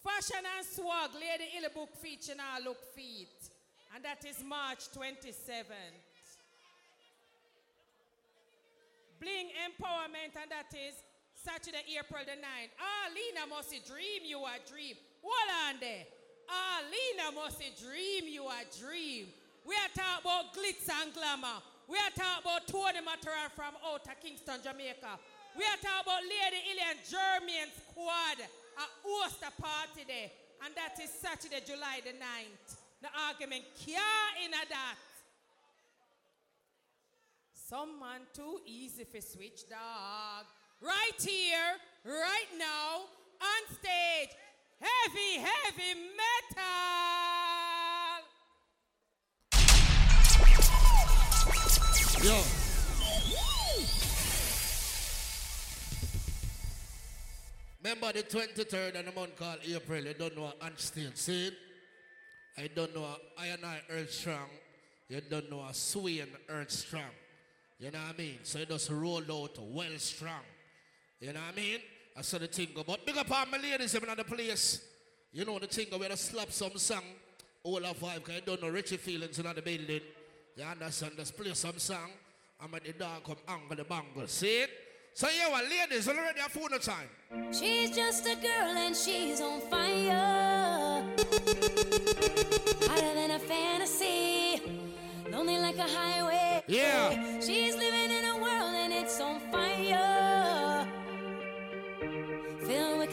Fashion 0.02 0.44
and 0.56 0.66
swag, 0.66 1.10
Lady 1.14 1.50
Illy 1.58 1.68
book 1.74 1.94
feature 1.96 2.34
now 2.36 2.58
look 2.64 2.78
feet. 2.94 3.50
And 3.94 4.04
that 4.04 4.24
is 4.24 4.42
March 4.44 4.90
27th. 4.92 6.04
Bling 9.18 9.48
Empowerment, 9.64 10.36
and 10.40 10.50
that 10.50 10.70
is 10.74 10.94
Saturday, 11.34 11.82
April 11.98 12.22
the 12.24 12.32
9th. 12.32 12.72
Ah, 12.78 13.08
Lena 13.14 13.46
must 13.48 13.70
dream 13.86 14.22
you 14.24 14.38
a 14.44 14.58
dream. 14.68 14.96
Hold 15.22 15.74
on 15.74 15.80
there. 15.80 16.04
Lena 16.86 17.32
must 17.34 17.58
dream 17.82 18.24
you 18.28 18.46
a 18.46 18.62
dream. 18.78 19.26
We 19.66 19.74
are 19.74 19.92
talking 19.94 20.22
about 20.22 20.54
glitz 20.54 20.86
and 20.86 21.12
glamour. 21.12 21.58
We 21.88 21.98
are 21.98 22.14
talking 22.14 22.42
about 22.42 22.66
Tony 22.66 23.02
Matterhorn 23.04 23.50
from 23.54 23.74
out 23.82 24.06
of 24.06 24.16
Kingston, 24.22 24.62
Jamaica. 24.62 25.18
We 25.56 25.64
are 25.64 25.80
talking 25.82 26.06
about 26.06 26.22
Lady 26.22 26.60
Ilian 26.70 26.98
German 27.02 27.68
squad. 27.74 28.38
A 28.76 28.86
host 29.02 29.40
a 29.40 29.50
party 29.60 30.04
there. 30.06 30.30
And 30.64 30.74
that 30.76 31.00
is 31.02 31.10
Saturday, 31.10 31.64
July 31.64 32.04
the 32.04 32.12
9th. 32.12 32.76
The 33.02 33.08
argument 33.26 33.64
care 33.84 34.28
in 34.44 34.52
a 34.52 34.64
that. 34.68 34.98
Some 37.52 37.98
man 37.98 38.22
too 38.32 38.60
easy 38.66 39.04
for 39.04 39.20
switch 39.20 39.68
dog. 39.68 40.46
Right 40.80 41.18
here, 41.18 41.80
right 42.04 42.50
now, 42.58 43.08
on 43.40 43.62
stage, 43.74 44.36
heavy, 44.80 45.38
heavy 45.38 45.94
metal. 46.16 46.86
Yo. 52.22 52.42
Remember 57.82 58.12
the 58.12 58.22
23rd 58.24 58.98
of 58.98 59.04
the 59.06 59.12
month 59.12 59.36
called 59.36 59.58
April, 59.64 60.04
you 60.04 60.14
don't 60.14 60.36
know 60.36 60.52
on 60.60 60.76
stage, 60.76 61.14
see 61.14 61.46
it? 61.46 61.54
I 62.58 62.68
don't 62.74 62.94
know 62.94 63.06
I 63.38 63.46
and 63.46 63.64
I 63.64 63.80
Earth 63.90 64.12
Strong. 64.12 64.48
You 65.08 65.20
don't 65.20 65.50
know 65.50 65.64
a 65.68 65.74
Swing 65.74 66.26
Earth 66.48 66.70
Strong. 66.70 67.14
You 67.78 67.90
know 67.90 67.98
what 67.98 68.14
I 68.14 68.18
mean? 68.18 68.38
So 68.42 68.58
you 68.58 68.66
just 68.66 68.90
roll 68.90 69.22
out 69.30 69.58
well 69.60 69.98
strong. 69.98 70.40
You 71.20 71.32
know 71.32 71.40
what 71.40 71.52
I 71.52 71.56
mean? 71.60 71.80
I 72.16 72.22
saw 72.22 72.38
the 72.38 72.46
thing 72.46 72.68
go. 72.74 72.82
But 72.82 73.04
big 73.04 73.16
up 73.16 73.30
all 73.30 73.46
my 73.46 73.58
ladies 73.58 73.94
in 73.94 74.02
the 74.16 74.24
place. 74.24 74.80
You 75.32 75.44
know 75.44 75.58
the 75.58 75.66
thing 75.66 75.86
go, 75.90 75.98
we 75.98 76.08
just 76.08 76.30
slap 76.30 76.50
some 76.50 76.78
song. 76.78 77.04
All 77.62 77.84
of 77.84 77.98
vibe, 77.98 78.16
because 78.16 78.36
you 78.36 78.40
don't 78.46 78.62
know 78.62 78.68
Richie 78.68 78.96
feelings 78.96 79.38
in 79.38 79.44
the 79.44 79.60
building. 79.60 80.00
You 80.56 80.64
understand? 80.64 81.12
Just 81.16 81.36
play 81.36 81.52
some 81.52 81.78
song. 81.78 82.10
I'm 82.60 82.74
at 82.74 82.84
the 82.84 82.92
dog 82.92 83.24
come 83.24 83.36
angle 83.48 83.76
the 83.76 83.84
bangle. 83.84 84.26
See 84.26 84.62
it? 84.62 84.70
So 85.12 85.28
you 85.28 85.52
are 85.52 85.62
ladies 85.62 86.08
already 86.08 86.40
have 86.40 86.52
phone 86.52 86.78
time. 86.78 87.08
She's 87.52 87.90
just 87.90 88.26
a 88.26 88.36
girl 88.36 88.76
and 88.76 88.94
she's 88.94 89.40
on 89.40 89.60
fire. 89.62 91.04
Hotter 92.86 93.14
than 93.14 93.30
a 93.30 93.38
fantasy. 93.38 94.62
Lonely 95.30 95.58
like 95.58 95.78
a 95.78 95.88
highway. 95.88 96.62
Yeah. 96.66 97.40
She's 97.40 97.74
living 97.74 98.10
in 98.10 98.24
a 98.26 98.36
world 98.36 98.74
and 98.74 98.92
it's 98.92 99.20
on 99.20 99.40
fire. 99.50 100.35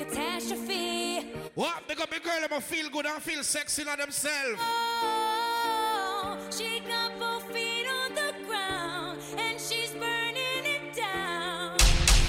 Catastrophe. 0.03 1.32
What? 1.56 1.88
Because 1.88 2.07
my 2.11 2.19
girl 2.19 2.48
them 2.49 2.61
feel 2.61 2.90
good 2.90 3.06
and 3.06 3.23
feel 3.23 3.41
sexy 3.43 3.88
on 3.88 3.98
themselves. 3.98 4.59
Oh, 4.59 6.38
she 6.51 6.82
got 6.82 7.17
both 7.17 7.49
feet 7.53 7.88
on 7.88 8.14
the 8.14 8.33
ground 8.45 9.19
and 9.38 9.59
she's 9.59 9.91
burning 9.91 10.65
it 10.65 10.93
down. 10.93 11.77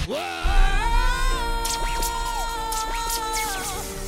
Oh, 0.07 0.15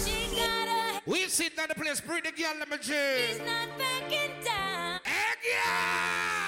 she 0.06 0.36
got 0.36 0.68
a 0.70 1.02
We 1.06 1.28
sit 1.28 1.60
on 1.60 1.68
the 1.68 1.76
place, 1.76 2.00
bring 2.00 2.24
the 2.24 2.32
girl 2.32 2.54
let 2.60 2.70
me 2.70 2.78
She's 2.82 3.40
not 3.40 3.68
backing 3.78 4.32
down. 4.46 5.00
Hey, 5.04 5.36
girl! 5.44 6.47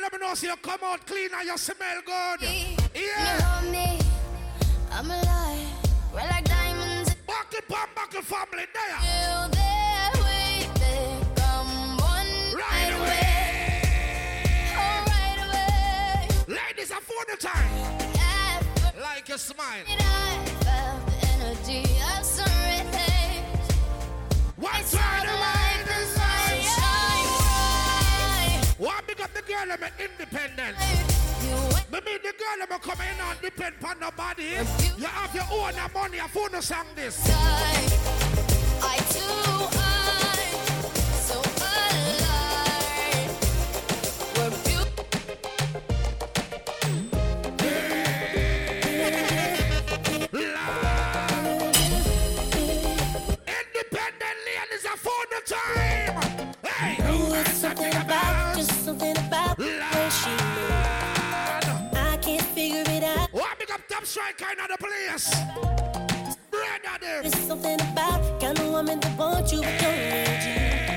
Let 0.00 0.12
me 0.12 0.18
know 0.18 0.34
so 0.34 0.46
you 0.46 0.56
come 0.56 0.80
out 0.82 1.06
clean 1.06 1.28
and 1.36 1.46
you 1.46 1.58
smell 1.58 2.00
good. 2.06 2.40
Yeah. 2.42 3.62
me. 3.70 3.98
I'm 4.90 5.10
alive. 5.10 5.68
We're 6.12 6.20
like 6.20 6.44
diamonds. 6.44 7.14
Buckle 7.26 7.60
pump, 7.68 7.90
buckle 7.94 8.22
family 8.22 8.66
there. 8.72 8.98
You 9.04 9.50
there, 9.50 10.10
wait 10.24 10.70
there. 10.76 11.20
Come 11.36 11.98
one 11.98 12.54
Right 12.54 12.92
away. 12.98 13.82
Oh, 14.74 15.04
right 15.06 15.38
away. 15.46 16.56
Ladies, 16.56 16.90
I 16.92 17.00
phone 17.00 17.26
the 17.30 17.36
time. 17.36 17.70
Yeah, 18.14 19.02
Like 19.02 19.28
a 19.28 19.38
smile. 19.38 19.84
I 19.86 20.44
felt 20.64 21.06
the 21.06 21.28
energy 21.28 21.82
of. 22.16 22.20
One 24.60 24.72
It's 24.78 24.94
girl, 29.50 29.66
me 29.66 29.88
independent. 30.04 30.76
You 31.42 31.56
Me 31.92 31.98
mean 32.06 32.20
the 32.22 32.32
girl, 32.38 32.60
me 32.70 32.76
come 32.80 33.00
in 33.00 33.20
and 33.20 33.40
depend 33.40 33.74
on 33.84 33.98
nobody. 34.00 34.44
You 34.96 35.06
have 35.06 35.34
your 35.34 35.48
own 35.50 35.74
money, 35.92 36.20
I 36.20 36.28
phone 36.28 36.52
the 36.52 36.60
song 36.62 36.86
this. 36.94 37.18
I 37.28 38.96
too 39.10 39.66
am 39.80 40.38
so 41.26 41.38
alive. 41.66 43.30
We're 44.36 44.50
beautiful. 44.64 45.06
Independent 53.46 54.38
ladies, 54.46 54.84
I 54.86 54.96
phone 54.96 55.28
the 55.30 55.40
time. 55.46 56.14
Hey, 56.64 56.96
It's 57.40 57.58
something 57.58 57.94
about, 57.94 58.56
just 58.56 58.84
something 58.84 59.19
about 59.30 59.56
oh, 59.58 59.62
the 59.62 59.70
way 59.70 60.08
she 60.20 60.30
moves. 60.30 61.96
I 61.96 62.18
can't 62.20 62.48
figure 62.56 62.84
it 62.86 63.04
out. 63.04 63.28
What 63.32 63.58
big 63.58 63.70
up 63.70 63.80
top 63.88 64.04
striker 64.04 64.46
in 64.50 64.58
the 64.58 64.78
place? 64.78 65.26
Brother. 66.50 67.22
There's 67.22 67.38
something 67.46 67.80
about 67.92 68.40
kind 68.40 68.58
of 68.58 68.68
woman 68.70 68.98
that 69.00 69.16
wants 69.16 69.52
you 69.52 69.60
but 69.60 69.80
don't 69.80 69.96
need 69.96 70.42
you. 70.44 70.60
And 70.62 70.90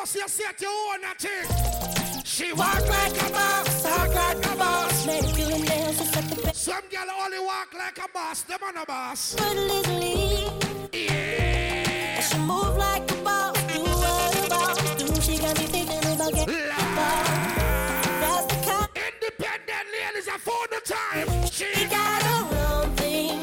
must 0.00 0.14
you 0.14 0.28
set 0.28 0.60
your 0.60 0.70
own 0.70 1.00
thing. 1.18 2.24
She 2.24 2.52
walk 2.52 2.88
like 2.88 3.12
a 3.22 3.32
boss, 3.32 3.82
talk 3.82 4.14
like 4.14 4.46
a 4.46 4.56
boss. 4.56 5.06
Manicure 5.06 5.58
nails 5.58 5.98
to 5.98 6.04
set 6.04 6.24
the 6.30 6.42
bed. 6.42 6.56
Some 6.56 6.82
girl 6.90 7.06
only 7.22 7.38
walk 7.38 7.74
like 7.74 7.98
a 7.98 8.08
boss, 8.12 8.42
them 8.42 8.58
on 8.66 8.76
a 8.78 8.86
boss. 8.86 9.34
But 9.36 9.56
legally, 9.56 10.48
Yeah. 10.92 12.20
she 12.22 12.38
move 12.38 12.76
like 12.76 13.10
a 13.10 13.14
boss. 13.22 13.39
Got 15.50 15.58
me 15.60 15.66
thinking 15.66 15.98
about 15.98 16.32
getting 16.32 16.54
the 16.54 16.86
boss. 16.96 17.28
That's 18.22 18.46
the 18.46 18.58
kind. 18.66 18.88
Independent 19.06 19.86
ladies 19.94 20.28
are 20.28 20.38
for 20.38 20.62
the 20.70 20.80
time. 20.84 21.28
She 21.46 21.70
got 21.86 22.22
her 22.22 22.42
own 22.66 22.90
thing. 22.96 23.42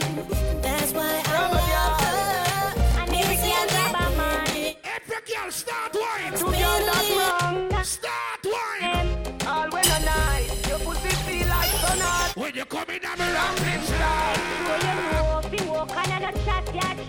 That's 0.61 0.93
why 0.93 1.21
I 1.25 1.51
love 1.51 1.99
her. 2.05 3.01
I 3.01 3.05
never 3.11 3.35
see 3.41 3.51
her 3.57 3.67
drop 3.67 3.91
my 3.91 4.09
money. 4.15 4.77
Every 4.95 5.21
girl 5.27 5.51
start 5.51 5.95
wine. 6.01 6.33
Do 6.39 6.47
you 6.63 6.73
not 6.89 7.07
wrong? 7.17 7.83
Start 7.83 8.41
wine. 8.55 9.09
All 9.45 9.69
when 9.69 9.85
a 9.85 9.99
night, 10.05 10.49
your 10.69 10.79
pussy 10.79 11.13
feel 11.25 11.47
like 11.47 11.71
sun. 11.81 11.99
When 12.41 12.55
you 12.55 12.65
come 12.65 12.89
in, 12.89 13.01
I'm 13.05 13.19
rambling 13.19 13.83
style. 13.83 14.37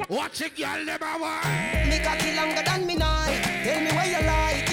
Watch 0.09 0.41
it, 0.41 0.57
girl, 0.57 0.87
them 0.87 1.03
a 1.03 1.19
wine. 1.21 1.91
Me 1.91 1.99
cocky 1.99 2.35
longer 2.35 2.63
than 2.65 2.87
me 2.87 2.95
night. 2.95 3.43
Tell 3.63 3.81
me 3.81 3.91
where 3.93 4.07
you 4.07 4.27
like. 4.27 4.68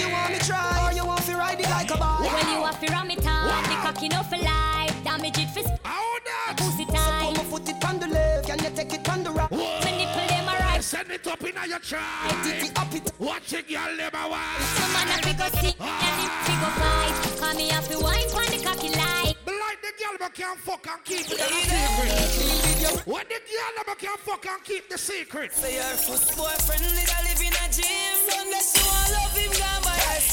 You 0.45 0.53
want 0.53 0.61
me 0.61 0.77
try 0.77 0.91
or 0.91 0.93
you 0.93 1.06
want 1.06 1.22
to 1.25 1.35
ride 1.35 1.59
it 1.59 1.69
like 1.69 1.90
a 1.90 1.98
bike? 1.98 2.19
When 2.19 2.53
you 2.53 2.64
have 2.65 2.80
to 2.80 2.91
ram 2.91 3.09
it 3.09 3.25
on, 3.25 3.64
the 3.64 3.75
cocky 3.82 4.09
no 4.09 4.22
for 4.22 4.38
life. 4.38 5.03
Damage 5.03 5.40
it 5.40 5.49
for 5.49 5.64
sp- 5.65 5.82
How 5.83 6.06
that? 6.25 6.57
pussy 6.57 6.85
So 6.85 6.93
tight. 6.93 7.35
come 7.35 7.45
put 7.49 7.69
it 7.69 7.85
on 7.85 7.99
the 7.99 8.07
left, 8.07 8.48
can 8.48 8.59
you 8.64 8.69
take 8.69 8.93
it 8.93 9.09
on 9.09 9.24
the 9.24 9.32
right? 9.32 9.49
When 9.49 9.98
nipple 9.98 10.27
them 10.27 10.48
a 10.48 10.51
right. 10.51 10.83
Send 10.83 11.09
it 11.09 11.25
up 11.25 11.41
in 11.41 11.56
your 11.67 11.80
try. 11.80 12.01
Take 12.43 12.69
it 12.69 12.77
up 12.77 12.93
it. 12.93 13.11
Watch 13.17 13.53
it, 13.53 13.67
girl, 13.67 13.98
them 13.98 14.14
a. 14.14 14.41
Some 14.77 14.93
man 14.93 15.07
a 15.09 15.17
figure 15.25 15.49
see 15.61 15.74
and 15.80 16.22
him 16.22 16.33
figure 16.45 16.74
fight. 16.77 17.40
Call 17.40 17.53
me 17.56 17.69
have 17.69 17.90
to 17.90 17.98
wine 17.98 18.30
pon 18.30 18.45
the 18.45 18.64
cocky 18.64 18.90
like. 18.90 19.38
Blind 19.45 19.80
the 19.82 19.91
girl, 19.98 20.15
but 20.19 20.33
can't 20.35 20.59
fuck 20.59 20.85
and 20.85 21.03
keep 21.06 21.25
it 21.25 21.41
a 21.41 21.48
secret. 21.65 23.07
When 23.07 23.25
the 23.25 23.40
girl, 23.49 23.83
but 23.88 23.98
can't 23.98 24.19
fuck 24.19 24.45
and 24.45 24.64
keep 24.64 24.90
the 24.90 24.98
secret. 24.98 25.53
Say 25.53 25.75
her 25.77 25.95
first 25.98 26.38
boyfriend 26.38 26.83
did 26.83 27.09
a 27.09 27.17
live 27.25 27.41
in 27.41 27.53
a 27.53 27.65
gym. 27.74 28.14
Sunday 28.30 28.61
she 28.61 28.82
want 28.85 29.09
love 29.09 29.22
him 29.24 29.25
gone 29.25 29.25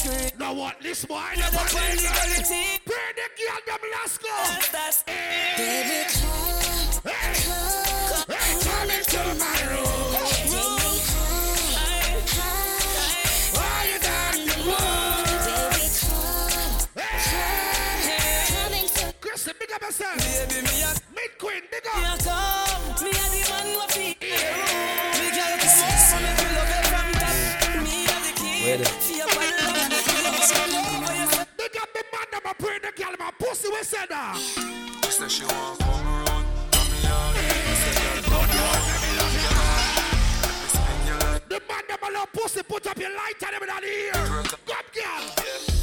by 0.03 0.11
ice 0.11 0.31
cream. 0.31 0.39
Now 0.39 0.53
what 0.53 0.75
this 0.81 1.05
boy, 1.05 1.15
Now 1.15 1.49
the 1.49 1.51
that's 1.51 1.73
when 1.73 1.95
the 1.97 2.03
girl 2.03 2.43
team. 2.43 2.79
Pray 2.85 3.13
the 3.15 3.27
girl, 3.39 3.59
them 3.67 3.79
last 3.91 4.21
go. 4.21 4.27
That's 4.29 4.69
that's. 4.71 5.03
Baby, 5.57 6.05
come, 7.03 7.23
come, 8.27 8.59
come 8.61 8.89
into 8.91 9.19
my 9.39 9.59
room. 9.69 10.13
Why 13.53 13.79
you 13.91 13.99
down 13.99 14.35
the 14.45 14.55
road? 14.67 15.25
Chris, 19.21 19.43
big 19.59 19.71
up 19.73 19.81
yourself. 19.81 20.17
Baby, 20.17 20.61
me 20.67 20.83
a 20.83 20.85
Mid 21.15 21.31
queen, 21.39 21.63
big 21.71 21.83
me 21.83 21.89
up. 22.05 22.19
a 22.19 22.23
come. 22.23 23.03
Me 23.03 23.09
a 23.09 23.11
the 23.11 23.41
man 23.49 23.65
who 23.73 23.81
feel. 23.89 24.15
Me 25.19 25.27
girl 25.31 25.55
come 25.59 25.81
up, 25.83 25.97
so 25.99 26.15
me 26.17 26.31
feel 26.37 26.51
love 26.55 26.71
her 26.73 26.83
from 26.91 27.09
top. 27.13 27.35
Me 27.83 27.95
a 28.05 28.77
the 28.77 28.83
king. 28.85 29.12
Pray 32.63 32.79
the 32.79 32.91
girl, 32.95 33.13
my 33.19 33.31
pussy, 33.37 33.69
we 33.69 33.83
said 33.83 34.07
that. 34.09 34.37
Say 35.09 35.27
she 35.27 35.45
want 35.45 36.02
The 41.53 41.61
man, 41.69 41.83
them 41.87 41.99
a 42.01 42.11
love 42.17 42.33
pussy, 42.33 42.63
put 42.63 42.87
up 42.87 42.97
your 42.97 43.11
light 43.11 43.37
and 43.45 43.53
them 43.53 43.61
in 43.61 43.69
the 43.69 43.87
ear. 43.87 44.11
Come, 44.11 44.89
girl. 44.89 45.23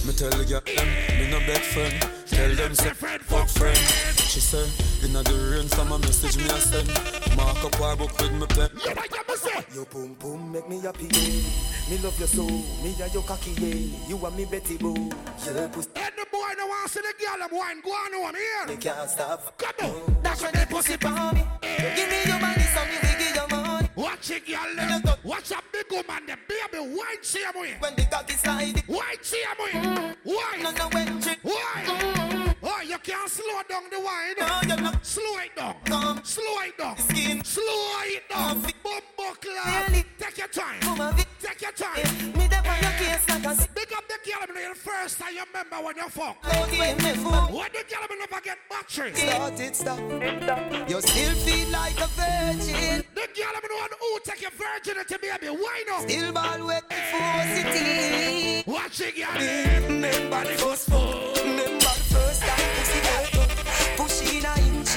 Me 0.05 0.13
tell 0.19 0.31
the 0.31 0.43
girl 0.43 0.61
them, 0.67 0.89
me 1.15 1.31
no 1.31 1.39
beg 1.47 1.63
friend. 1.63 1.95
Tell 2.27 2.55
them 2.57 2.75
say 2.75 2.91
friend, 2.91 3.23
fuck 3.23 3.49
friend. 3.49 3.79
She 4.19 4.41
say, 4.41 4.67
inna 5.07 5.23
the 5.23 5.31
rain, 5.55 5.69
some 5.69 5.93
a 5.93 5.99
message 6.01 6.39
me 6.39 6.51
a 6.51 6.59
send. 6.59 6.89
Mark 7.37 7.63
up 7.63 7.81
our 7.81 7.95
book 7.95 8.11
with 8.19 8.33
me 8.33 8.47
pen. 8.49 8.71
You 8.83 8.95
like 8.95 9.15
you 9.15 9.37
say? 9.37 9.65
Your 9.73 9.85
boom 9.85 10.15
boom 10.15 10.51
make 10.51 10.69
me 10.69 10.81
happy. 10.81 11.07
Me 11.07 11.99
love 12.03 12.19
you 12.19 12.27
so, 12.27 12.43
me 12.83 12.91
a 12.99 13.07
your 13.15 13.23
cocky, 13.23 13.53
yeah. 13.63 14.09
You 14.09 14.27
are 14.27 14.33
me 14.33 14.47
Betty 14.47 14.77
Boo. 14.77 14.91
Your 15.47 15.69
pussy 15.69 15.91
And 15.95 16.15
the 16.19 16.27
boy 16.33 16.51
no 16.59 16.67
want 16.67 16.91
see 16.91 16.99
the 16.99 17.15
girl, 17.15 17.39
them 17.39 17.57
wine, 17.57 17.81
go 17.81 17.91
on 17.93 18.13
home 18.13 18.35
here. 18.35 18.67
me 18.67 18.77
can't 18.77 19.09
stop. 19.09 19.57
Come 19.57 19.87
on. 19.87 20.17
That's 20.21 20.43
when 20.43 20.51
the 20.51 20.67
pussy 20.69 20.97
for 20.97 21.11
me. 21.11 21.47
Give 21.95 22.11
me 22.11 22.25
your 22.27 22.41
money, 22.41 22.67
so 22.75 22.83
me 22.91 22.99
will 22.99 23.19
give 23.21 23.21
you 23.21 23.35
money. 23.35 23.40
Watch 24.01 24.31
it, 24.31 24.47
them. 24.47 25.03
Watch 25.23 25.51
a 25.51 25.59
big 25.70 25.85
woman, 25.91 26.25
them 26.27 26.39
baby, 26.49 26.79
wine 26.79 27.23
see 27.23 27.43
him 27.43 27.53
way. 27.55 27.75
When 27.81 27.95
the 27.97 28.05
cocky 28.05 28.33
slide, 28.33 28.83
Wine 28.89 29.03
see 29.20 29.43
him 29.43 29.83
way. 29.83 30.15
Wine. 30.25 30.62
no 30.62 30.70
no 30.70 30.89
when 30.89 31.20
trick. 31.20 31.39
Wine. 31.45 31.85
Mm. 31.85 32.55
Oh, 32.62 32.81
you 32.83 32.97
can't 32.99 33.29
slow 33.29 33.61
down 33.69 33.83
the 33.91 34.01
wine. 34.01 34.35
No, 34.39 34.61
you're 34.67 34.83
not. 34.83 35.05
Slow 35.05 35.39
it 35.45 35.55
down. 35.55 35.75
Come. 35.85 36.25
Slow 36.25 36.61
it 36.65 36.79
down. 36.79 36.97
Skin. 36.97 37.45
Slow 37.45 37.62
it 38.05 38.27
down. 38.31 38.62
Bumbo. 38.83 39.37
Take 40.19 40.39
your 40.39 40.49
time. 40.49 40.81
Take 41.41 41.61
your 41.61 41.73
time. 41.73 42.33
Me 42.39 42.47
them 42.47 42.65
on 42.67 42.83
your 42.83 42.93
case 42.93 43.20
first 45.03 45.19
time 45.19 45.35
you 45.35 45.43
remember 45.47 45.77
when 45.87 45.97
you 45.97 46.09
fuck. 46.09 46.37
Load 46.45 46.79
when 46.79 46.97
me 46.99 47.12
fool. 47.23 47.31
The 47.31 47.83
girl, 47.89 48.07
never 48.19 48.41
get 48.43 48.59
battery. 48.69 49.15
Start 49.15 49.61
it, 49.61 49.77
stop. 49.77 49.99
You 50.89 51.01
still 51.01 51.35
feel 51.45 51.69
like 51.70 51.99
a 52.01 52.09
virgin. 52.19 53.05
The 53.15 53.27
girl, 53.37 53.57
me 53.62 53.69
know 53.70 53.97
who 54.01 54.20
take 54.25 54.43
your 54.43 54.51
virginity, 54.51 55.17
baby. 55.23 55.49
Why 55.49 55.85
not? 55.89 56.03
Still 56.03 56.33
ball 56.33 56.67
wet 56.67 56.85
before 56.89 57.43
city. 57.55 58.62
Watch 58.67 59.01
it, 59.01 59.17
girl. 59.17 59.89
Remember 59.89 60.45
the 60.45 60.57
first 60.59 60.91
fuck. 60.91 61.37
Remember 61.45 61.93
the 61.99 62.07
first 62.12 62.43
time 62.43 62.69
pussy 62.77 63.01
got 63.07 63.25
cut. 63.33 63.51
Push 63.97 64.20
in 64.35 64.45
a 64.45 64.53
inch, 64.69 64.93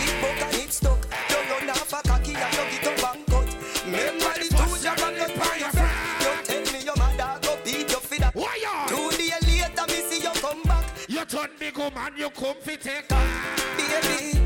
You 11.43 11.49
turn 11.49 11.57
big 11.59 11.77
woman, 11.77 12.13
you 12.15 12.30
come 12.30 12.55
fit 12.61 12.81
take 12.81 13.09
Baby, 13.09 14.39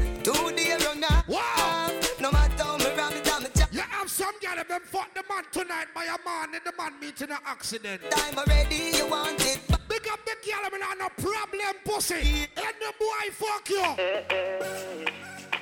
days 0.55 0.83
run 0.83 1.03
off. 1.03 1.27
Wow. 1.27 1.91
No 2.19 2.31
matter 2.31 2.63
how 2.63 2.77
me 2.77 2.85
ram 2.95 3.13
it, 3.13 3.29
I'm 3.31 3.45
a. 3.45 3.49
You 3.71 3.81
have 3.81 4.09
some 4.09 4.33
girl 4.39 4.55
them 4.67 4.81
fuck 4.83 5.13
the 5.13 5.21
man 5.29 5.43
tonight 5.51 5.87
by 5.93 6.05
a 6.05 6.17
man 6.25 6.55
and 6.55 6.63
the 6.65 6.73
man 6.75 6.99
meet 6.99 7.21
in 7.21 7.29
an 7.31 7.37
accident. 7.45 8.01
Time 8.09 8.39
already, 8.39 8.97
you 8.97 9.07
want 9.07 9.45
it. 9.45 9.59
Big 9.87 10.07
up 10.07 10.25
the 10.25 10.35
girl, 10.43 10.71
me 10.71 10.79
not 10.79 10.97
no 10.97 11.09
problem 11.09 11.75
pussy. 11.85 12.47
And 12.55 12.75
the 12.79 12.93
boy 12.97 13.29
fuck 13.31 13.69
you. 13.69 15.53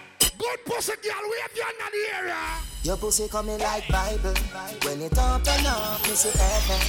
Good 0.45 0.63
pussy 0.63 0.93
girl, 1.01 1.23
wave 1.23 1.55
you 1.55 1.63
in 1.63 1.91
the 1.91 2.15
area. 2.17 2.35
Your 2.83 2.97
pussy 2.97 3.27
coming 3.27 3.57
like 3.57 3.87
Bible. 3.87 4.35
When 4.83 5.01
it 5.01 5.17
open 5.17 5.65
up, 5.65 6.03
me 6.03 6.13
see 6.13 6.37
heaven. 6.37 6.81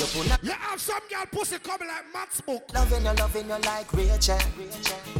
You 0.00 0.06
pull 0.06 0.32
up, 0.32 0.42
You 0.42 0.50
have 0.50 0.80
some 0.80 0.98
girl 1.08 1.24
pussy 1.30 1.58
coming 1.60 1.86
like 1.86 2.12
Matt's 2.12 2.40
book. 2.40 2.64
loving 2.74 3.04
you, 3.04 3.12
loving 3.12 3.48
you 3.48 3.58
like 3.58 3.92
Rachel. 3.92 4.38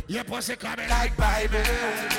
Your 0.09 0.25
pussy 0.25 0.57
coming 0.57 0.89
Like 0.89 1.17
Bible. 1.17 1.63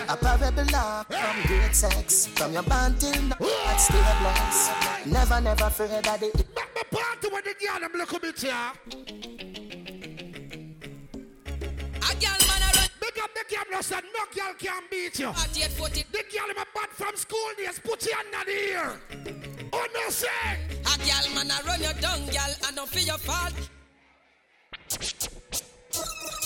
A 0.08 0.16
parable 0.16 0.64
love 0.72 1.08
from 1.08 1.42
great 1.46 1.76
sex. 1.76 2.28
From 2.28 2.54
your 2.54 2.64
band 2.64 2.98
till 3.02 3.22
now, 3.24 3.36
that's 3.66 3.84
still 3.84 4.02
blessed. 4.22 5.08
Never, 5.08 5.42
never 5.42 5.66
afraid 5.66 6.04
that 6.06 6.24
it. 6.24 6.36
Make 6.56 6.74
me 6.74 6.84
party 6.90 7.28
with 7.34 7.44
the 7.44 7.66
girl, 7.66 7.80
them 7.82 7.92
look 7.96 8.14
a 8.14 8.20
bit 8.22 8.40
here. 8.40 8.72
A 11.98 12.16
girl 12.16 12.45
up 13.26 13.34
the 13.34 13.56
camera, 13.56 13.82
said 13.82 14.04
no 14.14 14.24
girl 14.34 14.54
can 14.58 14.84
beat 14.90 15.20
you. 15.20 15.30
At 15.30 15.58
eight. 15.58 16.06
The 16.12 16.24
girl 16.32 16.50
in 16.50 16.56
my 16.56 16.66
bad 16.74 16.90
from 16.92 17.16
school 17.16 17.50
days, 17.58 17.80
put 17.80 18.06
your 18.06 18.16
hand 18.16 18.28
on 18.40 18.46
the 18.46 18.52
ear. 18.52 19.00
Oh 19.74 19.88
no, 19.94 20.10
say. 20.10 20.28
A 20.86 20.94
girl 21.00 21.26
man 21.34 21.50
a 21.50 21.64
run 21.66 21.82
you 21.82 21.94
down, 22.02 22.26
girl, 22.26 22.54
and 22.68 22.76
don't 22.76 22.90
feel 22.90 23.04
your 23.04 23.18
fault. 23.18 23.54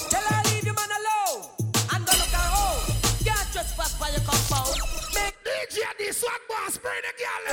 Tell 0.09 0.23
her 0.23 0.41
leave 0.49 0.63
your 0.63 0.73
man 0.73 0.89
alone 0.99 1.49
and 1.93 2.05
go 2.05 2.13
look 2.15 2.33
her 2.39 2.49
home. 2.55 2.95
Can't 3.25 3.51
trespass 3.51 3.99
by 3.99 4.09
your 4.09 4.21
compound. 4.21 4.79
Make 5.13 5.35
DJ 5.43 5.83
this 5.97 6.23
one 6.23 6.43
boss, 6.47 6.77
bring 6.77 7.01
the 7.03 7.13
girl. 7.19 7.43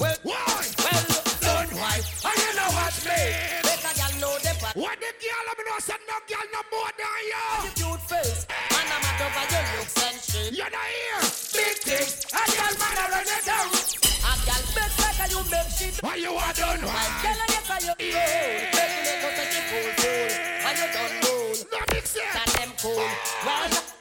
well, 0.00 0.16
Why? 0.22 0.66
well, 0.84 1.04
don't 1.40 1.72
wife, 1.80 2.24
and 2.28 2.38
you 2.44 2.52
know 2.60 2.68
what's 2.76 3.04
me. 3.06 3.20
Make 3.64 3.84
a 3.88 3.92
girl 3.96 4.14
know 4.20 4.38
the 4.44 4.52
part. 4.60 4.76
What 4.76 4.98
the 5.00 5.12
girl, 5.74 5.80
I'm 5.80 5.80
said 5.80 6.00
no 6.08 6.14
girl 6.28 6.46
no 6.52 6.60
more 6.70 6.90
than 6.98 7.20
you. 7.30 7.70
Cute 7.74 8.00
face, 8.08 8.46
man, 8.70 8.86
I'm 8.94 9.02
mad 9.02 9.20
over 9.22 9.44
your 9.50 9.64
looks 9.78 9.96
and 10.06 10.20
shit. 10.20 10.52
You're 10.54 10.70
not 10.70 10.88
here. 10.94 11.22
Big 11.52 11.76
things, 11.82 12.26
a 12.30 12.42
girl 12.54 12.74
man 12.78 12.96
a 12.98 13.04
run 13.10 13.26
you 13.26 13.40
down. 13.44 13.68
A 14.24 14.32
girl 14.46 14.62
make 14.74 14.94
like 15.02 15.20
a 15.20 15.26
you 15.30 15.42
make 15.50 15.70
shit. 15.74 16.02
Why 16.02 16.16
you 16.16 16.32
are 16.32 16.52
done? 16.52 16.80
Why 16.82 17.04
tell 17.22 17.38
her 17.38 17.48
yes, 17.48 17.66
you 17.82 17.94
cool. 17.98 18.14
Making 18.74 19.06
it 19.10 19.24
out 19.24 19.38
of 19.38 19.48
you 19.54 19.62
cool, 19.70 19.90
cool. 19.98 20.30
And 20.64 20.78
you 20.78 20.88
done 20.94 21.14
cool. 21.22 21.52
No 21.72 21.78
mix 21.92 22.16
it. 22.16 22.22
That 22.34 22.48
them 22.54 22.70
cool. 22.78 23.08
Well, 23.44 23.93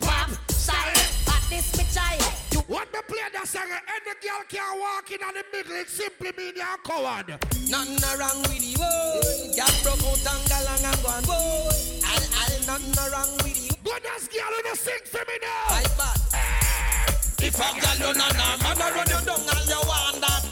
You 3.44 3.50
What 3.50 3.68
me 3.68 3.76
play 3.76 3.76
that 3.76 3.76
song 3.76 3.76
me, 3.76 3.76
any 3.92 4.16
girl 4.24 4.44
can't 4.48 4.80
walk 4.80 5.12
in 5.12 5.20
on 5.20 5.34
the 5.34 5.44
middle, 5.52 5.76
it 5.76 5.90
simply 5.90 6.32
mean 6.38 6.56
you're 6.56 6.64
a 6.64 6.78
coward. 6.80 7.28
Nothing 7.68 8.00
wrong 8.16 8.40
with 8.48 8.64
you, 8.64 8.78
boy. 8.78 9.20
Girl 9.52 9.76
broke 9.84 10.00
out 10.00 10.24
and 10.32 10.44
galang 10.48 10.86
and 10.88 11.04
gone 11.04 11.24
boy. 11.28 11.68
I'll, 12.08 12.24
I'll, 12.40 12.56
nothing 12.64 12.96
wrong 13.12 13.32
with 13.44 13.60
the 13.60 13.76
Good 13.84 14.04
as 14.16 14.28
girl, 14.32 14.56
you 14.64 14.76
sing 14.80 15.04
for 15.04 15.24
me 15.28 15.36
now. 15.44 15.76
I 15.76 15.84
bad. 16.00 16.20
Eh. 16.34 17.48
If 17.48 17.60
a 17.60 17.68
girl 17.76 17.98
don't 18.00 18.16
know, 18.16 18.32
man, 18.32 18.64
I 18.64 18.88
run 18.96 19.12
you 19.12 19.20
down 19.28 19.44
and 19.44 19.68
you 19.68 19.82
want 19.92 20.24
that. 20.24 20.44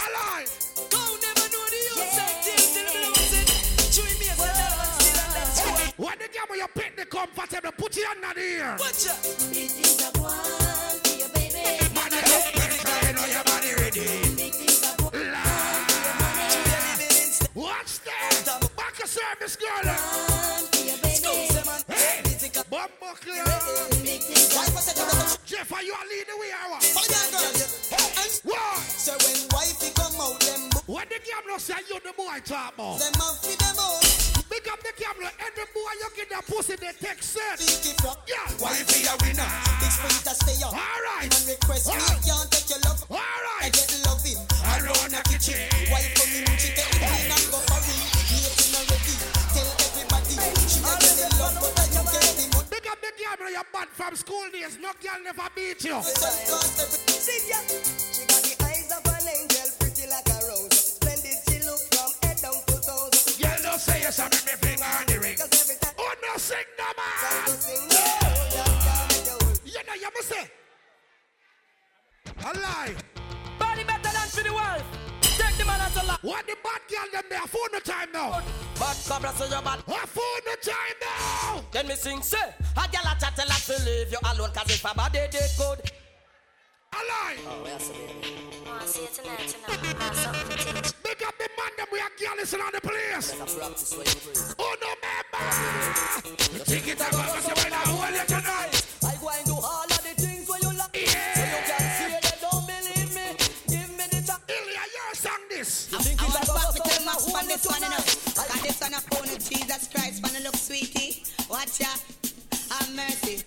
Alive. 0.00 0.48
Go 0.88 1.02
never 1.20 1.44
know 1.44 1.66
the 1.68 1.80
use 1.92 2.16
of 2.16 2.32
things. 2.40 2.72
You 2.72 2.88
know 2.88 3.04
what 3.04 3.20
I'm 3.20 4.16
me 4.16 4.26
as 4.32 4.40
a 4.40 4.48
eh, 4.48 4.56
devil 4.56 4.88
still 4.96 5.20
and 5.20 5.32
that's 5.36 5.60
why. 5.60 5.92
When 6.08 6.16
the 6.24 6.28
girl 6.32 6.56
you 6.56 6.68
pick 6.72 6.96
the 6.96 7.04
comfortable, 7.04 7.72
put 7.76 7.96
your 7.96 8.08
hand 8.08 8.24
on 8.24 8.34
the 8.34 8.40
ear. 8.40 8.76
Watch 8.80 9.12
out. 9.12 9.20
Big 9.52 9.68
things 9.68 10.00
are 10.08 10.22
one 10.22 10.59
a 19.10 19.18
service, 19.18 19.56
girl. 19.56 19.94
for 20.70 20.84
your 20.86 20.96
baby. 21.02 21.26
Hey, 21.88 22.22
Bumbo 22.70 23.14
clear. 23.18 23.44
Jeff, 25.44 25.72
are 25.72 25.82
you 25.82 25.94
a 25.94 26.02
lead 26.06 26.26
the 26.28 26.36
way 26.38 26.50
what? 26.70 26.82
Why? 28.44 28.76
So 28.86 29.12
when 29.12 29.48
wifey 29.50 29.90
come 29.94 30.14
out, 30.20 30.38
them 30.40 30.70
When 30.86 31.06
the 31.08 31.18
camera 31.18 31.58
say 31.58 31.74
you 31.88 31.98
the 32.00 32.12
boy 32.16 32.38
talk 32.44 32.74
about. 32.74 32.98
them 33.00 33.12
a 33.18 33.26
fi 33.42 33.54
them 33.58 33.78
out. 33.78 34.02
Big 34.50 34.66
up 34.68 34.80
the 34.82 34.92
camera, 34.94 35.30
every 35.40 35.66
boy 35.74 35.92
you 36.00 36.08
get 36.16 36.30
that 36.30 36.46
pussy, 36.46 36.76
they 36.76 36.92
take 37.00 37.22
set. 37.22 37.58
Think 37.58 37.96
if 37.96 38.04
you 38.04 38.12
Yeah. 38.30 38.46
wifey 38.62 39.06
a 39.06 39.14
winner, 39.22 39.50
big 39.80 39.90
spirit 39.90 40.26
a 40.26 40.34
stay 40.34 40.62
up. 40.62 40.72
All 40.74 41.00
right. 41.18 41.26
Man 41.30 41.46
request 41.58 41.88
me, 41.88 41.94
can't 42.26 42.50
take 42.50 42.70
your 42.70 42.80
love. 42.86 43.02
All 43.10 43.18
right. 43.18 43.66
I 43.66 43.70
get 43.70 43.90
loving 44.06 44.38
around 44.62 45.10
the 45.10 45.22
kitchen. 45.26 45.58
Wife 45.90 46.14
come 46.14 46.30
in, 46.30 46.58
she 46.58 46.70
take 46.74 46.99
up 52.90 53.00
the 53.00 53.12
camera, 53.22 53.50
you're 53.50 53.66
bad 53.72 53.88
from 53.88 54.16
school 54.16 54.44
days. 54.52 54.78
No 54.80 54.90
girl 55.02 55.20
never 55.22 55.48
beat 55.54 55.84
you. 55.84 56.00
See 56.02 57.48
ya. 57.48 57.58
She 58.12 58.26
got 58.26 58.42
the 58.42 58.54
eyes 58.66 58.90
of 58.90 59.04
an 59.06 59.28
angel, 59.30 59.68
pretty 59.78 60.06
like 60.10 60.26
a 60.28 60.38
rose. 60.48 60.98
Splendid, 60.98 61.38
she 61.46 61.58
look 61.64 61.80
from 61.94 62.10
head 62.22 62.38
down 62.42 62.58
to 62.66 62.76
toes. 62.82 63.38
Girl, 63.38 63.58
don't 63.62 63.78
say 63.80 64.02
you 64.02 64.10
something, 64.10 64.44
me 64.46 64.52
finger 64.58 64.84
on 64.84 65.06
the 65.06 65.18
ring. 65.20 65.36
Cause 65.36 65.54
every 65.54 65.76
time 65.78 65.94
Oh, 65.98 66.14
no, 66.22 66.36
sing 66.36 66.66
no 66.78 66.84
I 66.84 66.92
man. 66.98 67.58
sing, 67.58 67.88
no, 67.88 68.02
yeah, 68.54 69.78
You 69.78 69.82
know, 69.86 69.94
you 69.94 70.10
must 70.14 70.28
say. 70.28 70.50
A 72.42 72.58
lie. 72.58 72.94
Body 73.58 73.84
better 73.84 74.02
than 74.02 74.28
for 74.34 74.42
the 74.42 74.52
wife. 74.52 74.99
Take 75.40 75.56
the 75.56 75.64
man 75.64 75.80
as 75.80 75.96
a 75.96 76.06
lie. 76.06 76.18
What 76.20 76.46
the 76.46 76.56
bad 76.62 76.80
girl 76.90 77.08
them 77.12 77.24
there? 77.30 77.46
Phone 77.48 77.72
the 77.72 77.80
time 77.80 78.12
now. 78.12 78.42
Bad 78.78 78.96
cobra 79.08 79.32
say 79.32 79.48
you 79.48 79.62
bad. 79.64 79.80
What 79.86 80.06
phone 80.08 80.42
the 80.44 80.56
time 80.60 80.96
now? 81.00 81.64
Then 81.72 81.88
me 81.88 81.94
sing 81.94 82.20
say, 82.20 82.36
a 82.76 82.84
gal 82.92 83.08
a 83.08 83.16
chat 83.18 83.34
tell 83.36 83.48
her 83.48 83.60
to 83.72 83.84
leave 83.84 84.12
you 84.12 84.18
alone, 84.30 84.50
cause 84.52 84.68
if 84.68 84.84
a 84.84 84.94
body 84.94 85.20
did 85.30 85.50
good. 85.56 85.80
A 86.92 87.00
lie. 87.08 87.36
Oh, 87.46 87.62
Wanna 88.66 88.86
see 88.86 89.04
it 89.04 89.12
tonight, 89.14 89.48
tonight. 89.48 89.80
Have 90.02 90.16
something 90.16 90.56
to 90.58 90.64
teach. 90.74 90.92
Big 91.02 91.22
up 91.24 91.38
the 91.38 91.48
man 91.56 91.72
them 91.78 91.86
we 91.90 92.00
are 92.00 92.12
girl 92.20 92.36
listen 92.36 92.60
on 92.60 92.72
the 92.74 92.80
place. 92.80 93.32
Oh 94.58 94.76
no 94.82 94.90
member. 95.00 96.64
Take 96.64 96.88
it 96.88 97.00
up, 97.00 97.10
cause 97.12 97.48
you 97.48 97.54
will 97.56 97.70
not 97.70 97.86
hold 97.86 98.14
you 98.14 98.39
back 107.26 107.28
go 107.28 107.28
to 107.28 107.28
tell 107.28 107.28
so 107.28 107.28
Max 107.28 107.32
now 107.32 107.40
on 107.40 107.46
this 107.48 107.66
one 107.66 107.82
you 107.82 107.86
enough. 107.86 108.34
Got 108.34 108.62
this 108.62 108.82
on 108.82 108.94
a 108.94 109.00
phone 109.00 109.28
with 109.30 109.50
Jesus 109.50 109.88
Christ, 109.88 110.22
wanna 110.22 110.40
look 110.44 110.56
sweetie. 110.56 111.22
Watch 111.50 111.80
ya, 111.80 111.88
have 112.70 112.94
mercy. 112.94 113.44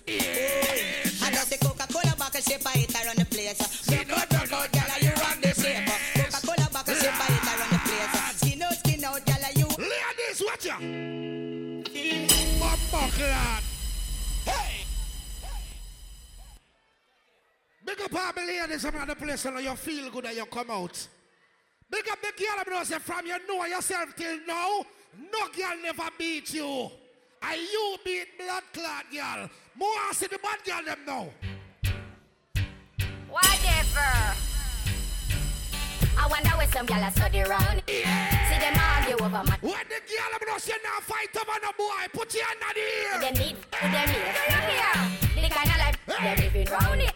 I 1.22 1.30
just 1.30 1.48
say 1.48 1.56
Coca-Cola 1.58 2.14
bottle 2.18 2.40
shape 2.40 2.66
I 2.66 2.70
hit 2.70 2.94
around 2.94 3.18
the 3.18 3.24
place. 3.26 3.58
See, 3.58 4.04
no, 4.04 4.16
no, 4.16 4.44
no, 4.44 4.66
girl, 4.68 4.98
you 5.00 5.12
run 5.16 5.40
this 5.40 5.62
shape. 5.62 5.86
Coca-Cola 6.14 6.68
bottle 6.72 6.94
shape 6.94 7.20
I 7.20 7.26
hit 7.32 7.46
around 7.52 7.72
the 7.72 7.80
place. 7.84 8.12
Skin 8.40 8.62
out, 8.62 8.74
skin 8.74 9.04
out, 9.04 9.24
girl, 9.26 9.44
you? 9.56 9.68
Ladies, 9.78 10.42
watch 10.44 10.66
ya. 10.66 10.78
Bumbo 12.60 13.10
clad. 13.12 13.62
Hey. 14.44 14.84
Big 17.86 18.00
up 18.00 18.34
the 18.34 18.40
ladies 18.40 18.84
around 18.84 19.08
the 19.08 19.16
place 19.16 19.44
and 19.46 19.60
you 19.60 19.74
feel 19.76 20.10
good 20.10 20.26
and 20.26 20.36
you 20.36 20.46
come 20.46 20.70
out. 20.70 21.08
Big 21.90 22.08
up 22.10 22.18
the 22.20 22.32
girl 22.42 22.54
I'm 22.58 22.64
gonna 22.64 22.84
say 22.84 22.98
from 22.98 23.26
you 23.26 23.36
know 23.46 23.64
yourself 23.66 24.14
till 24.16 24.38
now, 24.46 24.84
no 25.32 25.48
girl 25.56 25.76
never 25.82 26.08
beat 26.18 26.52
you. 26.52 26.90
And 27.42 27.60
you 27.60 27.96
beat 28.04 28.38
blood 28.38 28.62
clot 28.72 29.04
girl. 29.12 29.48
More 29.76 29.88
I 29.88 30.12
see 30.12 30.26
the 30.26 30.38
bad 30.38 30.64
girl 30.64 30.84
them 30.84 30.98
now. 31.06 31.28
Whatever. 33.28 34.34
I 36.16 36.26
wonder 36.28 36.50
where 36.50 36.68
some 36.68 36.86
gyal 36.86 37.06
a 37.06 37.12
study 37.12 37.40
round. 37.40 37.82
See 37.86 38.02
them 38.02 38.74
argue 38.80 39.16
over 39.16 39.42
my. 39.44 39.58
When 39.60 39.84
the 39.88 40.00
girl 40.08 40.30
I'm 40.32 40.46
gonna 40.46 40.60
say 40.60 40.72
now 40.82 41.00
fight 41.00 41.36
over 41.36 41.58
no 41.62 41.70
boy, 41.76 41.90
i 41.98 42.08
put 42.12 42.34
your 42.34 42.44
hand 42.44 42.58
on 42.66 42.74
the 42.74 42.80
ear. 42.80 43.20
Them 43.20 43.34
need, 43.34 43.56
them 43.72 44.08
here. 44.08 44.34
Do 44.48 44.54
you 44.54 45.10
hear? 45.20 45.23
Kind 45.54 45.70
of 45.70 45.78
life 45.78 45.98
they're 46.06 46.36
living 46.36 46.66
round 46.66 47.00
it. 47.00 47.14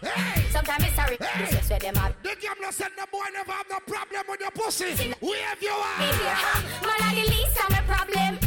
Sometimes 0.50 0.84
it's 0.84 0.94
sorry. 0.94 1.17
This 1.17 1.65
is 1.65 1.70
where 1.70 1.78
them 1.78 1.94
have. 1.97 2.15
The 2.23 2.36
said 2.70 2.92
no 2.97 3.05
boy 3.10 3.26
never 3.33 3.52
have 3.52 3.67
no 3.70 3.81
problem 3.81 4.23
with 4.28 4.41
your 4.41 4.50
pussy. 4.50 4.84
Wave 4.84 5.60
your 5.60 5.75
Me 5.99 6.07
hand. 6.07 6.17
here, 6.20 6.39
huh? 6.39 6.86
Man, 6.86 7.00
I 7.02 7.15
the 7.15 7.25
least 7.34 7.58
my 7.70 7.81
problem. 7.83 8.39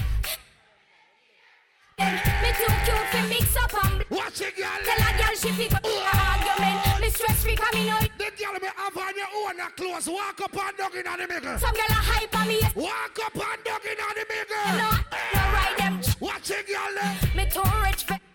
Me 2.41 2.49
too 2.55 2.71
cute 2.85 3.07
for 3.11 3.27
mix 3.27 3.55
up 3.57 3.73
and 3.85 4.05
Watch 4.09 4.41
it, 4.41 4.55
girl. 4.55 4.79
Tell 4.85 5.01
a 5.01 5.11
girl 5.17 5.35
she 5.35 5.51
pick 5.51 5.73
up 5.73 5.81
oh! 5.83 5.89
the 5.89 6.13
argument. 6.15 7.01
Me 7.01 7.09
stress 7.09 7.43
free 7.43 7.55
come 7.55 7.79
me 7.79 7.89
know. 7.89 7.99
The 8.17 8.31
girl 8.39 8.53
me 8.61 8.69
have 8.71 8.97
on 8.97 9.13
your 9.17 9.31
own 9.43 9.59
a 9.59 9.69
clothes. 9.75 10.07
Walk 10.07 10.39
up 10.41 10.55
and 10.55 10.77
dog 10.77 10.95
in 10.95 11.03
the 11.03 11.27
middle. 11.27 11.57
Some 11.59 11.75
girl 11.75 11.91
a 11.91 11.99
hype 11.99 12.39
on 12.39 12.47
me. 12.47 12.61
Walk 12.75 13.17
up 13.25 13.35
and 13.35 13.59
dog 13.67 13.83
in 13.83 13.97
the 13.99 14.25
middle. 14.29 14.65
No, 14.79 14.89
no 15.35 15.41
ride 15.51 15.75
them. 15.77 16.01
Watch 16.19 16.51
it, 16.51 16.67
girl. 16.67 16.95
Me 17.35 17.49
too 17.49 17.61
rich 17.83 18.03
for. 18.05 18.30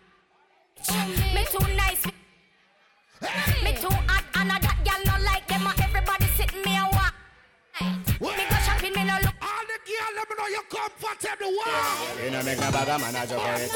Me 0.88 1.44
too 1.50 1.66
nice. 1.74 2.04
Me 3.64 3.72
too 3.74 3.90
hot 4.06 4.24
and 4.34 4.50
a 4.50 4.56
that 4.62 4.78
girl 4.86 5.02
no 5.06 5.24
like 5.24 5.46
them. 5.48 5.66
and 5.66 5.80
Everybody 5.80 6.26
sitting 6.36 6.62
me 6.62 6.76
a 6.78 6.84
walk. 6.92 7.14
Me 8.20 8.44
go 8.48 8.56
shopping, 8.62 8.94
me 8.94 9.02
no 9.04 9.16
look. 9.22 9.34
All 9.42 9.64
the 9.66 9.78
girl 9.82 10.10
let 10.14 10.28
me 10.30 10.34
know 10.38 10.46
you 10.46 10.62
comfortable. 10.70 11.52
Wow. 11.58 12.06
You 12.22 12.30
know 12.30 12.42
make 12.42 12.58
a 12.58 12.70
bag 12.70 13.00
man 13.00 13.16
a 13.16 13.26
joke 13.26 13.42
for 13.42 13.54
it. 13.58 13.72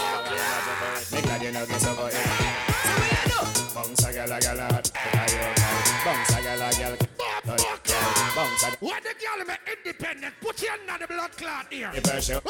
Make 1.12 1.24
glad 1.24 1.42
you 1.42 1.52
know 1.52 1.66
get 1.66 1.80
so 1.80 1.94
for 1.94 2.08
it. 2.08 3.74
Bounce 3.74 4.04
a 4.04 4.12
gal 4.12 4.32
a 4.32 4.40
gal 4.40 4.60
out. 4.60 4.90
Bounce 6.04 6.34
a 6.34 6.42
gal 6.42 6.62
a 6.62 6.70
gal. 6.72 7.09
Bounce 7.56 8.62
a 8.64 8.70
When 8.80 9.02
the 9.02 9.14
girl 9.18 9.44
me 9.46 9.54
independent, 9.72 10.34
put 10.40 10.62
your 10.62 10.70
hand 10.70 10.90
on 10.90 11.00
the 11.00 11.06
blood 11.06 11.32
clot 11.36 11.66
here. 11.70 11.90
the 11.94 12.00
pressure. 12.00 12.40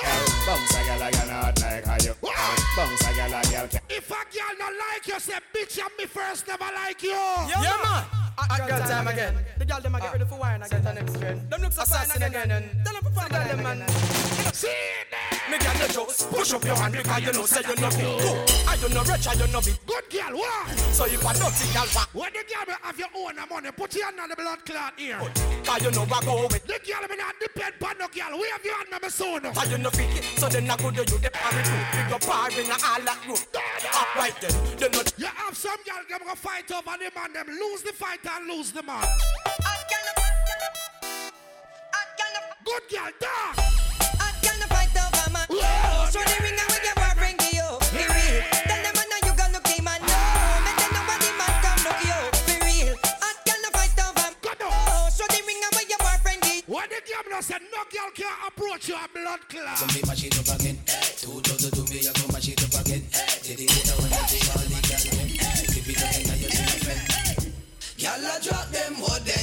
Bounce 0.47 0.75
a 0.77 0.85
gal 0.85 1.03
a 1.03 1.11
gal 1.11 1.31
out 1.31 1.61
like 1.61 1.85
how 1.85 1.97
you. 2.03 2.15
Bounce 2.77 3.07
a 3.07 3.15
gal 3.15 3.35
a 3.35 3.43
gal. 3.51 3.69
If 3.89 4.11
a 4.11 4.15
girl 4.15 4.55
not 4.59 4.73
like 4.73 5.07
you, 5.07 5.21
say 5.21 5.39
bitch, 5.55 5.79
I'm 5.83 5.91
me 5.99 6.07
first 6.07 6.47
never 6.49 6.65
like 6.65 7.03
you. 7.03 7.11
Yeah, 7.11 7.77
man. 7.83 8.05
Hot 8.37 8.69
girl 8.69 8.81
time 8.81 9.09
again. 9.09 9.45
The 9.59 9.65
girl 9.65 9.81
them 9.81 9.95
a 9.95 10.01
get 10.01 10.09
ah. 10.09 10.13
ready 10.13 10.25
for 10.25 10.39
wine 10.39 10.63
again. 10.63 10.83
Set 10.83 10.95
next 10.95 11.19
trend. 11.19 11.51
Them 11.51 11.61
look 11.61 11.73
so 11.73 11.85
fine 11.85 12.11
again. 12.23 12.51
and 12.51 12.85
Tell 12.85 12.95
them 12.95 13.03
perform 13.03 13.27
again, 13.27 13.63
man. 13.63 14.40
See 14.53 14.69
there. 15.11 15.31
Me 15.51 15.59
girl, 15.59 15.75
you 15.79 15.89
just 15.95 16.31
push 16.31 16.53
up 16.53 16.65
your 16.65 16.77
hand 16.77 16.93
because 16.93 17.23
you 17.23 17.33
know 17.33 17.47
say 17.47 17.63
you 17.63 17.77
know 17.81 17.89
it. 17.89 18.23
Go. 18.23 18.45
I 18.67 18.75
you 18.75 18.89
know 18.95 19.03
rich, 19.03 19.27
I 19.27 19.35
you 19.35 19.47
know 19.53 19.59
it. 19.59 19.79
Good 19.87 20.07
girl, 20.11 20.39
why? 20.39 20.75
So 20.91 21.05
if 21.07 21.25
I 21.25 21.33
don't 21.35 21.55
think 21.55 21.77
I'll 21.77 22.07
When 22.13 22.33
the 22.33 22.43
girl 22.51 22.67
me 22.67 22.75
have 22.83 22.99
your 22.99 23.09
own 23.17 23.37
money, 23.49 23.71
put 23.71 23.95
your 23.95 24.07
hand 24.07 24.21
on 24.21 24.29
the 24.29 24.37
blood 24.37 24.65
clot 24.67 24.95
here. 24.97 25.19
Cause 25.65 25.83
you 25.83 25.91
know 25.91 26.03
I 26.03 26.21
go 26.25 26.43
with. 26.51 26.67
The 26.67 26.79
girl 26.83 27.07
me 27.09 27.17
not 27.17 27.35
depend 27.41 27.75
on 27.79 27.99
no 27.99 28.07
girl. 28.11 28.39
We 28.39 28.49
have 28.51 28.65
your 28.65 28.75
hand 28.75 28.95
on 28.95 29.01
my 29.03 29.09
son. 29.09 29.43
Cause 29.43 29.71
you 29.71 29.79
know 29.79 29.91
fit 29.91 30.19
it. 30.19 30.25
So 30.39 30.49
then 30.49 30.71
I 30.71 30.77
go 30.77 30.91
to 30.91 30.99
you, 30.99 31.19
the 31.19 31.31
parry 31.31 31.63
too. 31.63 31.83
Big 31.95 32.13
up 32.13 32.21
parry 32.23 32.65
in 32.65 32.71
all 32.71 33.03
that 33.07 33.21
room. 33.27 33.43
Alright 33.95 34.35
then. 34.41 34.55
Then 34.79 34.91
not. 34.93 35.13
You 35.17 35.27
have 35.27 35.57
some 35.57 35.79
girl 35.87 36.03
them 36.09 36.21
go 36.27 36.35
fight 36.35 36.71
over 36.73 36.97
the 36.99 37.11
man, 37.15 37.33
them 37.33 37.47
lose 37.47 37.83
the 37.83 37.93
fight 37.93 38.21
and 38.27 38.49
lose 38.49 38.73
the 38.73 38.83
man. 38.83 39.07
Good 42.65 42.83
girl, 42.91 43.11
dog. 43.21 43.80
Y'all 68.01 68.19
a 68.19 68.41
drop 68.43 68.69
them 68.71 69.01
wood, 69.01 69.23
then 69.25 69.40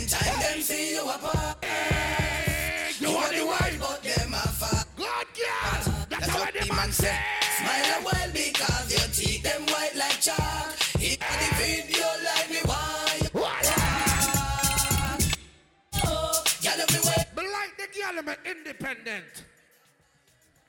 independent. 18.80 19.44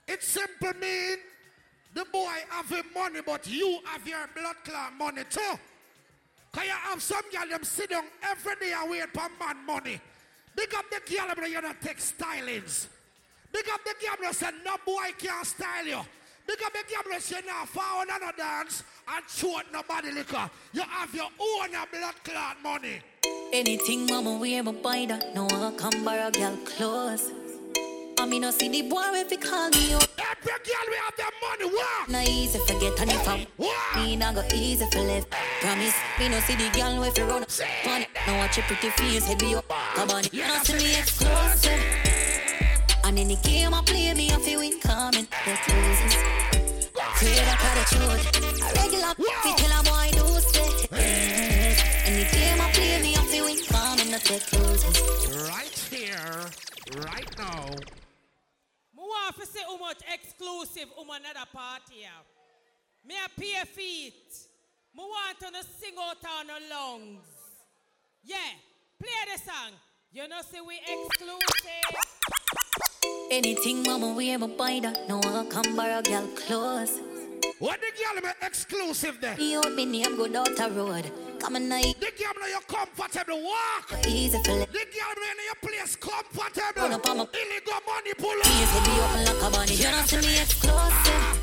It 0.07 0.23
simply 0.23 0.73
mean 0.79 1.17
the 1.93 2.05
boy 2.11 2.31
have 2.49 2.69
him 2.69 2.85
money, 2.93 3.19
but 3.25 3.47
you 3.47 3.79
have 3.85 4.07
your 4.07 4.27
blood 4.35 4.55
clot 4.63 4.93
money 4.97 5.23
too. 5.29 5.41
Cause 6.51 6.63
you 6.63 6.71
have 6.71 7.01
some 7.01 7.23
girl 7.31 7.47
them 7.49 7.63
sit 7.63 7.89
down 7.91 8.05
every 8.23 8.55
day 8.55 8.73
and 8.73 8.89
wait 8.89 9.09
for 9.13 9.29
man 9.39 9.65
money. 9.65 9.99
Big 10.55 10.73
up 10.75 10.85
the 10.89 11.15
girl 11.15 11.27
them 11.35 11.51
you 11.51 11.61
not 11.61 11.79
take 11.81 11.97
stylings. 11.97 12.87
Big 13.51 13.65
up 13.71 13.81
the 13.83 13.93
girl 14.03 14.15
them 14.21 14.33
say 14.33 14.49
no 14.65 14.75
boy 14.85 15.13
can 15.17 15.45
style 15.45 15.85
you. 15.85 15.99
Big 16.47 16.59
up 16.65 16.73
the 16.73 16.83
girl 16.91 17.11
them 17.11 17.21
say 17.21 17.41
now 17.45 17.65
forward 17.65 18.07
and 18.11 18.21
no 18.21 18.31
dance 18.35 18.83
and 19.07 19.25
short 19.29 19.65
nobody 19.71 20.11
liquor. 20.11 20.49
You 20.73 20.81
have 20.81 21.13
your 21.13 21.29
own 21.39 21.69
blood 21.69 22.15
clot 22.23 22.57
money. 22.63 22.99
Anything 23.53 24.07
mama 24.07 24.37
wear, 24.37 24.63
my 24.63 24.71
buy 24.71 25.05
that. 25.07 25.35
No 25.35 25.45
one 25.45 25.77
come 25.77 26.03
borrow 26.03 26.31
girl 26.31 26.57
clothes. 26.65 27.31
I 28.19 28.25
mean, 28.25 28.41
no 28.41 28.51
see 28.51 28.67
the 28.67 28.81
boy 28.81 28.99
if 29.13 29.29
he 29.29 29.37
call 29.37 29.69
me 29.69 29.93
up. 29.93 30.03
Every 30.19 30.51
girl 30.51 30.85
we 30.89 30.95
have 30.99 31.15
the 31.15 31.23
money, 31.41 31.73
what? 31.73 32.09
No 32.09 32.19
easy 32.19 32.59
forget 32.59 32.99
and 32.99 33.11
if 33.11 33.27
I'm 33.29 33.47
me 33.95 34.17
not 34.17 34.35
go 34.35 34.43
easy 34.53 34.85
for 34.91 34.99
left. 34.99 35.31
Promise 35.61 35.95
me 36.19 36.27
no 36.27 36.39
see 36.41 36.55
the 36.55 36.69
girl 36.77 37.01
if 37.03 37.17
you 37.17 37.23
run 37.23 37.43
up. 37.43 37.49
Money, 37.85 38.07
no 38.27 38.35
watch 38.35 38.57
your 38.57 38.65
pretty 38.65 38.89
face 38.89 39.25
head 39.25 39.39
be 39.39 39.55
up. 39.55 39.65
Come 39.95 40.09
on, 40.11 40.23
you 40.33 40.45
know 40.45 40.59
see 40.63 40.73
me 40.73 40.99
exclusive. 40.99 41.79
And 43.05 43.17
in 43.17 43.29
the 43.29 43.37
game 43.37 43.73
I 43.73 43.81
play 43.83 44.13
me 44.13 44.31
off 44.33 44.45
you 44.45 44.59
win 44.59 44.81
coming. 44.81 45.25
The 45.45 45.57
closes. 45.63 46.15
Clear 47.19 47.45
that 47.47 47.57
kind 47.63 47.79
of 47.79 47.85
truth. 47.87 48.23
A 48.61 48.73
regular 48.81 49.15
fi 49.15 49.51
tell 49.55 49.79
a 49.79 49.83
boy 49.87 50.11
do 50.11 50.25
say. 50.43 50.87
And 52.05 52.15
the 52.19 52.25
game 52.35 52.59
I 52.59 52.69
play 52.73 53.01
me 53.01 53.15
off 53.15 53.33
you 53.33 53.45
win 53.45 53.63
coming. 53.65 54.11
The 54.11 54.19
closes. 54.51 55.49
Right 55.49 55.77
here, 55.89 56.45
right 57.01 57.37
now. 57.37 58.08
Want 59.09 59.35
to 59.39 59.45
see 59.47 59.61
how 59.65 59.77
much 59.77 60.01
exclusive 60.13 60.89
um 60.99 61.09
another 61.09 61.45
party 61.51 61.95
here. 62.01 62.09
Me 63.05 63.15
a 63.25 63.39
pay 63.39 63.65
feet. 63.65 64.23
Me 64.95 65.03
want 65.03 65.39
to 65.39 65.47
sing 65.79 65.95
out 65.99 66.17
on 66.39 66.47
the 66.47 66.53
lungs. 66.69 67.25
Yeah, 68.23 68.37
play 68.99 69.09
the 69.33 69.39
song. 69.39 69.73
You 70.11 70.27
know 70.27 70.41
see 70.41 70.61
we 70.61 70.75
exclusive. 70.75 71.95
Anything 73.31 73.83
mama 73.83 74.13
wear, 74.13 74.37
my 74.37 74.47
buy 74.47 74.79
that. 74.81 75.07
No 75.07 75.17
one 75.17 75.49
come 75.49 75.75
borrow 75.75 76.01
girl 76.01 76.27
clothes. 76.35 76.99
What 77.59 77.79
the 77.81 77.87
girl 77.97 78.21
me 78.23 78.29
exclusive 78.41 79.17
there? 79.21 79.31
Out 79.63 79.73
me 79.73 79.85
name 79.85 80.15
go 80.17 80.27
down 80.27 80.55
the 80.55 80.69
road. 80.71 81.11
Come 81.39 81.55
and 81.57 81.69
night. 81.69 81.95
The 81.99 82.11
girl 82.17 82.33
me 82.41 82.51
you 82.51 82.59
comfortable 82.67 83.41
walk. 83.43 84.05
Easy 84.07 84.37
for 84.37 84.43
The 84.43 84.85
girl 84.95 85.15
me 85.19 85.27
in 85.31 85.39
your 85.45 85.59
place 85.61 85.95
comfortable. 85.95 86.81
Run 86.81 86.93
up 86.93 87.09
on 87.09 87.17
my- 87.17 87.27
Illegal 87.33 87.81
money 87.87 88.13
pull 88.17 88.39
up. 88.39 88.45
Let 88.45 88.87
me 88.87 88.99
open 89.03 89.25
like 89.25 89.43
a 89.43 89.49
bunny. 89.51 89.73
You 89.75 89.91
know 89.91 90.05
see 90.05 90.17
me 90.17 90.39
exclusive. 90.41 90.73
Ah. 90.75 91.37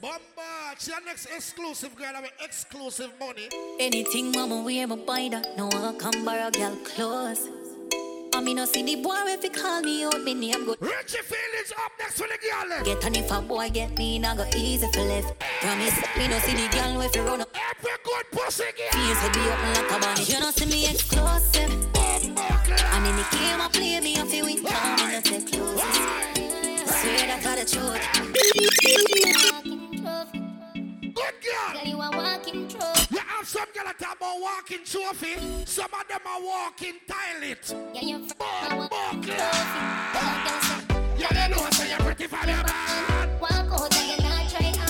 Bomba, 0.00 0.76
she 0.78 0.90
the 0.92 1.00
next 1.04 1.26
exclusive 1.26 1.96
girl 1.96 2.14
have 2.14 2.30
exclusive 2.44 3.10
money. 3.18 3.48
Anything 3.80 4.30
mama 4.32 4.62
wear, 4.62 4.86
my 4.86 4.96
buy 4.96 5.28
that. 5.30 5.56
No 5.56 5.66
one 5.66 5.98
come 5.98 6.24
borrow 6.24 6.50
girl 6.50 6.76
clothes. 6.84 7.48
I 8.38 8.40
mean, 8.40 8.54
no 8.54 8.66
see 8.66 8.84
the 8.84 8.94
boy 9.02 9.16
if 9.26 9.42
he 9.42 9.48
call 9.48 9.80
me 9.80 10.04
out, 10.04 10.22
me 10.22 10.32
name 10.32 10.64
go. 10.64 10.76
Richie 10.78 11.18
Feelings 11.26 11.72
up 11.72 11.90
next 11.98 12.18
for 12.20 12.28
the 12.28 12.38
girl. 12.38 12.84
Get 12.84 13.04
on 13.04 13.16
if 13.16 13.32
a 13.32 13.42
boy 13.42 13.68
get 13.68 13.98
me, 13.98 14.20
nah 14.20 14.36
go 14.36 14.46
easy 14.56 14.86
for 14.92 15.00
left. 15.00 15.40
Promise 15.60 16.00
me 16.16 16.28
no 16.28 16.38
see 16.38 16.54
the 16.54 16.68
girl 16.72 17.00
if 17.00 17.16
you 17.16 17.22
run 17.22 17.40
up. 17.40 17.48
Every 17.52 17.90
good 18.04 18.30
pussy 18.30 18.62
girl. 18.62 18.92
Face 18.92 19.18
head 19.18 19.32
be 19.32 19.40
open 19.40 19.72
like 19.74 19.90
a 19.90 19.98
bunny. 19.98 20.22
You 20.22 20.38
know 20.38 20.52
see 20.52 20.66
me 20.66 20.86
exclusive. 20.86 21.72
And 21.98 23.06
in 23.08 23.16
the 23.16 23.26
game 23.32 23.60
I 23.60 23.68
play 23.72 23.98
me 23.98 24.20
off 24.20 24.32
you 24.32 24.44
win 24.44 24.62
down 24.62 25.00
in 25.00 25.10
the 25.16 25.20
take 25.20 25.50
closes. 25.50 25.82
Swear 26.94 27.26
that 27.26 27.40
got 27.42 27.58
a 27.58 27.64
truth. 27.66 29.57
Girl. 31.28 31.84
You 31.84 32.00
a 32.00 32.10
walking 32.10 32.68
truth. 32.68 33.12
You 33.12 33.18
have 33.18 33.46
some 33.46 33.66
girl 33.74 33.84
that 33.84 34.00
about 34.00 34.40
walking 34.40 34.84
trophy. 34.84 35.36
Some 35.66 35.84
of 35.92 36.08
them 36.08 36.20
are 36.26 36.42
walking 36.42 36.94
toilet. 37.06 37.74
Yeah, 37.94 38.00
you 38.00 38.28
Bomba 38.38 38.88
You 41.18 41.26
don't 41.28 41.50
know 41.50 41.70
say 41.70 41.90
you're 41.90 41.98
pretty 41.98 42.26
for 42.26 42.46
your 42.46 42.64
man. 42.64 43.40
Walk 43.40 43.52
out 43.52 43.96
and 43.96 44.10
you 44.10 44.28
not 44.28 44.48
try 44.48 44.87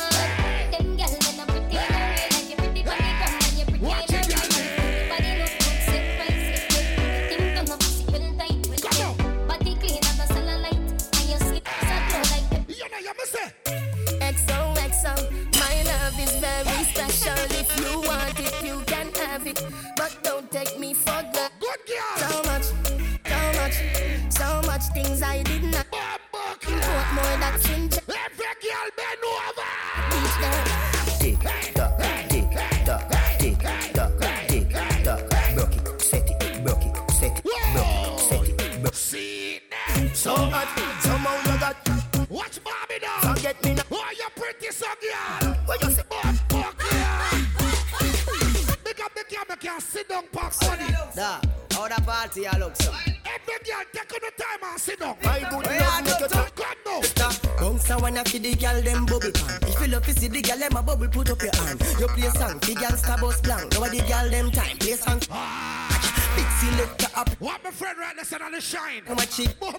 more 27.18 27.36
that's 27.42 27.68
in 27.70 27.84
Every 28.24 28.52
girl 28.62 28.88
bend 28.98 29.24
over. 29.26 29.70
It, 30.14 30.24
set 36.00 36.30
it, 36.30 36.30
it, 36.30 36.30
set 36.30 36.30
it, 36.30 36.42
it, 36.46 37.10
set 37.10 38.48
it, 38.84 38.94
See 38.94 39.60
So 40.14 40.34
hot, 40.34 40.68
somehow 41.00 41.36
you 41.46 41.60
got. 41.60 41.76
Watch 42.30 42.58
mommy 42.64 42.98
now. 43.02 43.34
Forget 43.34 43.64
me 43.64 43.74
now. 43.74 43.82
Oh, 43.90 44.10
you 44.16 44.28
pretty 44.36 44.70
so 44.72 44.86
girl. 45.00 45.54
What 45.66 45.82
you 45.82 45.90
say? 45.90 46.02
Big 48.84 49.00
up 49.00 49.12
the 49.14 49.24
girl, 49.30 49.44
me 49.48 49.56
can 49.60 49.80
sit 49.80 50.08
down, 50.08 50.24
pop 50.32 50.52
money. 50.62 50.84
Da, 51.14 51.40
how 51.72 51.88
the 51.88 52.00
party 52.02 52.44
a 52.44 52.58
look? 52.58 53.17
Every 53.28 53.58
girl, 53.64 53.84
take 53.92 54.12
on 54.14 54.20
the 54.24 54.42
time 54.42 54.70
and 54.70 54.80
sit 54.80 55.00
down. 55.00 55.16
My 55.22 55.38
good 55.40 55.66
Where 55.66 55.80
love 55.80 55.98
you 55.98 56.04
make 56.04 56.20
you 56.20 56.28
talk. 56.28 56.54
God 56.54 56.76
no. 56.86 57.02
Bounce 57.58 57.90
and 57.90 58.02
wanna 58.02 58.26
see 58.26 58.38
the 58.38 58.54
girl 58.54 58.80
them 58.82 59.06
bubble 59.06 59.32
pan. 59.32 59.58
If 59.62 59.80
you 59.80 59.88
love 59.88 60.04
to 60.06 60.12
see 60.18 60.28
the 60.28 60.40
girl 60.40 60.58
them 60.58 60.76
a 60.76 60.82
bubble, 60.82 61.08
put 61.08 61.30
up 61.30 61.42
your 61.42 61.54
hand. 61.56 61.80
You 62.00 62.06
play 62.08 62.30
song, 62.30 62.58
the 62.60 62.74
girl 62.74 62.96
star 62.96 63.18
bus 63.18 63.40
blank. 63.40 63.72
Now 63.72 63.88
the 63.88 64.00
girl 64.08 64.30
them 64.30 64.50
time, 64.50 64.78
play 64.78 64.94
song. 64.94 65.20
Ah. 65.30 65.88
Big 66.36 66.46
selector 66.60 67.10
up. 67.16 67.28
What 67.40 67.62
my 67.64 67.70
friend 67.70 67.98
right 67.98 68.14
there 68.16 68.42
on 68.42 68.52
the 68.52 68.60
shine. 68.60 69.02
How 69.06 69.14
much 69.14 69.40
it? 69.40 69.58
Bumbo 69.58 69.78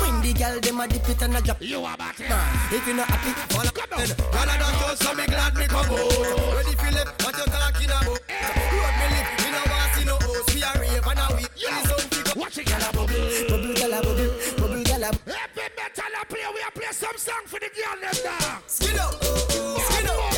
When 0.00 0.20
the 0.20 0.32
girl 0.36 0.60
them 0.60 0.80
a 0.80 0.86
dip 0.86 1.08
it 1.08 1.22
and 1.22 1.36
a 1.36 1.40
drop. 1.40 1.60
You 1.60 1.84
are 1.84 1.96
back 1.96 2.16
here. 2.18 2.28
Nah, 2.28 2.76
if 2.76 2.86
you 2.86 2.94
not 2.94 3.08
happy, 3.08 3.32
follow. 3.54 3.70
Come 3.70 3.98
on. 3.98 4.06
Girl 4.06 4.50
I 4.50 4.58
don't 4.58 4.74
know, 4.80 4.94
so 4.94 5.14
me 5.14 5.26
glad 5.26 5.54
me 5.56 5.66
come 5.66 5.90
out. 5.90 6.54
Ready 6.54 6.76
for 6.76 6.90
left, 6.92 7.24
what 7.24 7.36
you 7.36 7.44
talking 7.44 7.90
about? 7.90 8.06
Road 8.06 8.94
me 9.00 9.06
live, 9.10 9.28
me 9.42 9.48
no 9.50 9.60
want 9.72 9.90
see 9.94 10.04
no 10.04 10.16
host. 10.20 10.54
We 10.54 10.62
a 10.62 10.70
rave 10.78 11.06
and 11.06 11.18
a 11.18 11.36
we. 11.36 11.46
Yeah. 11.56 12.03
Watch 12.36 12.58
it, 12.58 12.66
girl, 12.66 12.82
a 12.82 12.92
bubble. 12.92 13.14
Bubble 13.48 13.74
girl 13.74 13.94
a 13.94 14.02
bubble, 14.02 14.30
bubble 14.58 14.82
girl 14.82 15.04
a. 15.04 15.10
Every 15.30 15.70
metal 15.78 16.14
I 16.18 16.24
play, 16.28 16.42
we 16.52 16.60
a 16.66 16.70
play 16.72 16.90
some 16.90 17.16
song 17.16 17.46
for 17.46 17.60
the 17.60 17.70
girl 17.70 17.94
them 18.00 18.14
now. 18.24 18.60
Skin 18.66 18.98
up, 18.98 19.22
skin 19.22 20.08
up. 20.08 20.34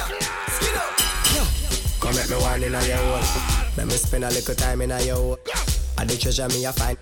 Skin 0.52 0.76
up. 0.76 0.92
Come 1.98 2.14
make 2.16 2.28
me 2.28 2.36
wine 2.36 2.62
inna 2.64 2.84
your 2.84 2.98
hole. 2.98 3.24
Let 3.78 3.86
me 3.86 3.94
spend 3.94 4.24
a 4.24 4.28
little 4.28 4.54
time 4.54 4.82
inna 4.82 5.00
your 5.00 5.16
hole. 5.16 5.38
I 5.96 6.04
the 6.04 6.16
treasure 6.18 6.48
me 6.48 6.66
a 6.66 6.72
find. 6.74 6.98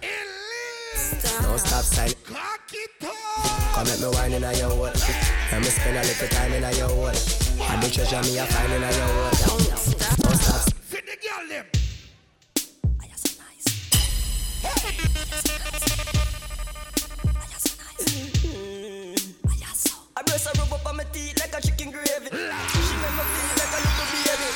No 1.42 1.56
stop 1.56 1.82
sign. 1.82 2.12
Come 3.74 3.86
make 3.88 4.00
me 4.00 4.06
wine 4.14 4.32
inna 4.32 4.52
your 4.54 4.70
hole. 4.70 4.92
Let 5.50 5.60
me 5.60 5.70
spend 5.74 5.96
a 5.96 6.02
little 6.02 6.28
time 6.28 6.52
inna 6.52 6.70
your 6.70 6.88
hole. 6.88 7.06
I 7.66 7.80
the 7.82 7.90
treasure 7.90 8.22
me 8.22 8.38
a 8.38 8.46
find 8.46 8.72
inna 8.72 8.92
your 8.94 9.06
hole. 9.10 9.24
No 10.22 10.36
stop. 10.38 10.72
For 10.86 11.00
the 11.02 11.16
girl 11.20 11.48
them. 11.48 11.73
I 20.34 20.36
breast 20.36 20.50
her 20.50 20.62
rub 20.66 20.72
up 20.72 20.86
on 20.86 20.96
my 20.96 21.04
teeth 21.14 21.38
like 21.38 21.54
a 21.54 21.62
chicken 21.62 21.92
gravy. 21.94 22.26
She 22.26 22.94
make 22.98 23.14
me 23.14 23.22
feel 23.22 23.54
like 23.54 23.70
a 23.70 23.78
little 23.86 24.06
baby. 24.10 24.50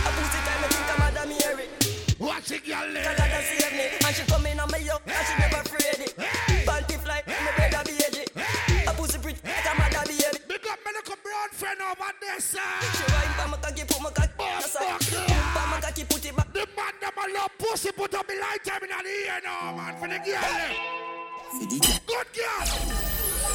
I 0.00 0.08
pussy 0.16 0.40
time, 0.40 0.64
I 0.64 0.68
think 0.72 0.88
I'm 0.88 0.96
Madam 1.04 1.28
Mary. 1.36 1.68
Watch 2.16 2.48
it, 2.48 2.64
girl. 2.64 2.88
Girl, 2.88 3.12
that 3.12 3.44
save 3.44 3.76
me. 3.76 3.92
And 4.08 4.16
she 4.16 4.24
come 4.24 4.46
in 4.48 4.56
on 4.56 4.72
my 4.72 4.80
yoke, 4.80 5.04
and 5.04 5.20
she 5.28 5.36
never 5.36 5.60
afraid 5.60 6.00
it. 6.00 6.16
Panty 6.64 6.96
fly, 6.96 7.20
me 7.28 7.50
better 7.60 7.84
be 7.84 7.92
edgy. 8.08 8.24
A 8.88 8.92
pussy 8.96 9.20
pretty 9.20 9.44
like 9.44 9.68
a 9.68 9.72
Madam 9.76 10.08
Baby. 10.08 10.40
Big 10.48 10.64
up 10.64 10.80
my 10.80 10.96
little 10.96 11.20
brown 11.20 11.48
friend 11.52 11.76
over 11.76 12.08
there, 12.24 12.40
sir. 12.40 12.64
She 12.96 13.04
wine 13.12 13.32
pa 13.36 13.44
my 13.52 13.60
cocky, 13.60 13.84
put 13.84 14.00
my 14.00 14.08
cocky 14.08 14.32
on 14.40 14.64
the 14.64 14.68
side. 14.72 14.96
Boom 15.12 15.28
pa 15.28 15.62
my 15.68 15.76
cocky, 15.84 16.08
put 16.08 16.24
it 16.24 16.32
back. 16.32 16.48
The 16.56 16.64
man 16.72 16.96
them 17.04 17.20
a 17.20 17.24
love 17.36 17.52
pussy 17.60 17.92
put 17.92 18.16
up 18.16 18.24
the 18.24 18.32
light 18.32 18.64
time 18.64 18.80
in 18.80 18.96
the 18.96 19.12
ear 19.28 19.44
now, 19.44 19.76
man, 19.76 19.92
for 20.00 20.08
the 20.08 20.24
girl. 20.24 20.72
Good 21.52 22.28
girl. 22.32 22.64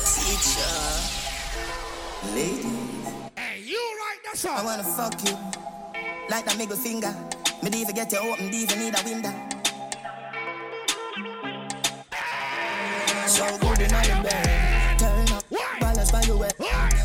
Teacher, 0.05 1.22
lady. 2.33 2.69
Hey, 3.35 3.61
you 3.63 3.77
right 3.77 4.17
there, 4.25 4.35
sir. 4.35 4.49
I 4.49 4.63
wanna 4.63 4.83
fuck 4.83 5.13
you 5.27 5.37
like 6.29 6.45
that 6.45 6.57
middle 6.57 6.77
finger. 6.77 7.13
Me 7.61 7.69
don't 7.69 7.81
even 7.81 7.95
get 7.95 8.11
you 8.11 8.19
open, 8.19 8.45
don't 8.45 8.53
even 8.53 8.79
need 8.79 8.95
a 8.99 9.03
window. 9.03 9.33
So 13.27 13.57
good 13.57 13.79
in 13.81 13.89
your 13.89 14.23
bed. 14.23 14.99
Turn 14.99 15.31
up, 15.33 15.43
balance 15.79 16.11
by 16.11 16.21
your 16.21 16.37
way. 16.37 16.49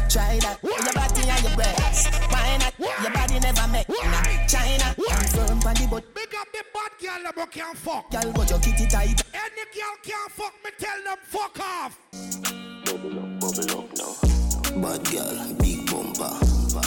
Try 0.09 0.39
that, 0.41 0.59
your 0.63 0.93
body 0.93 1.29
and 1.29 1.43
your 1.43 1.55
breasts. 1.55 2.09
Why 2.29 2.59
not? 2.59 2.75
Your 2.79 3.13
body 3.13 3.39
never 3.41 3.69
make. 3.69 3.89
Nah, 3.89 4.47
China, 4.47 4.95
confirm 4.95 5.59
on 5.67 5.75
the 5.75 5.87
butt. 5.91 6.15
Big 6.15 6.35
up 6.35 6.49
the 6.53 6.65
bad 6.75 6.93
girl 7.01 7.23
that 7.23 7.35
but 7.37 7.51
can't 7.51 7.77
fuck. 7.77 8.11
Girl, 8.11 8.33
but 8.33 8.51
your 8.51 8.59
kitty 8.59 8.87
tight. 8.89 9.23
Any 9.33 9.65
girl 9.75 9.97
can't 10.03 10.33
fuck 10.33 10.55
me, 10.65 10.71
tell 10.79 11.03
them 11.05 11.19
fuck 11.23 11.59
off. 11.61 11.99
Bubble 12.85 13.19
up, 13.19 13.41
bubble 13.41 13.79
up 13.81 13.97
now. 13.97 14.38
Bad 14.81 15.11
girl, 15.11 15.55
big 15.59 15.91
bumper, 15.91 16.31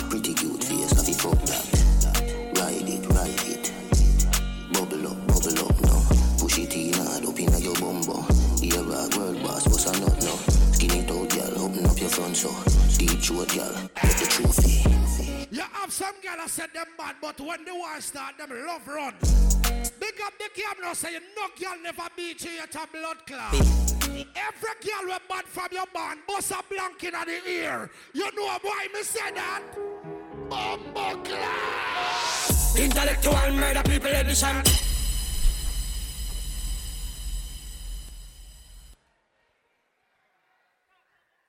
pretty 0.10 0.34
cute 0.34 0.64
face, 0.64 0.94
coffee 0.94 1.12
fuck 1.12 1.38
that. 1.44 1.66
Ride 2.58 2.88
it, 2.88 3.06
ride 3.10 3.48
it. 3.48 3.72
Bubble 4.72 5.08
up, 5.08 5.28
bubble 5.28 5.60
up 5.68 5.82
now. 5.82 6.02
Push 6.40 6.60
it 6.60 6.74
in 6.74 6.94
hard 6.94 7.26
up 7.26 7.38
inna 7.38 7.60
your 7.60 7.76
bumbo. 7.76 8.22
Here 8.62 8.80
a 8.80 9.10
world 9.18 9.44
boss, 9.44 9.68
what's 9.68 9.86
a 9.88 10.00
nut 10.00 10.24
now? 10.24 10.36
Skin 10.72 10.92
it 10.92 11.12
out, 11.12 11.30
girl, 11.30 11.66
open 11.66 11.86
up 11.86 12.00
your 12.00 12.10
front 12.10 12.38
so. 12.38 12.50
Deep 12.98 13.20
throat, 13.20 13.54
girl, 13.54 13.76
get 14.02 14.18
the 14.18 14.26
trophy. 14.26 15.01
You 15.52 15.64
have 15.74 15.92
some 15.92 16.16
girl 16.24 16.38
that 16.38 16.50
said 16.50 16.70
them 16.74 16.86
bad, 16.98 17.18
but 17.22 17.38
when 17.42 17.66
the 17.66 17.76
war 17.76 18.00
start, 18.00 18.38
them 18.38 18.52
love 18.66 18.88
run. 18.88 19.14
Big 20.00 20.22
up 20.24 20.34
the 20.40 20.50
now, 20.82 20.94
say 20.94 21.20
no 21.36 21.48
girl 21.60 21.78
never 21.84 22.08
beat 22.16 22.46
you 22.46 22.52
at 22.64 22.74
a 22.74 22.88
blood 22.90 23.18
clot. 23.28 23.54
Every 23.54 24.76
girl 24.82 25.08
we 25.08 25.14
bad 25.28 25.44
from 25.44 25.68
your 25.74 25.86
band, 25.94 26.22
bust 26.26 26.52
a 26.52 26.64
blank 26.70 27.04
in 27.04 27.12
the 27.12 27.50
ear. 27.52 27.92
You 28.14 28.32
know 28.34 28.58
why 28.62 28.88
me 28.94 29.04
say 29.04 29.32
that? 29.32 29.62
Bumbo 30.50 31.22
class. 31.22 32.80
Intellectual 32.80 33.52
murder 33.52 33.84
people 33.84 34.10
edition. 34.10 34.64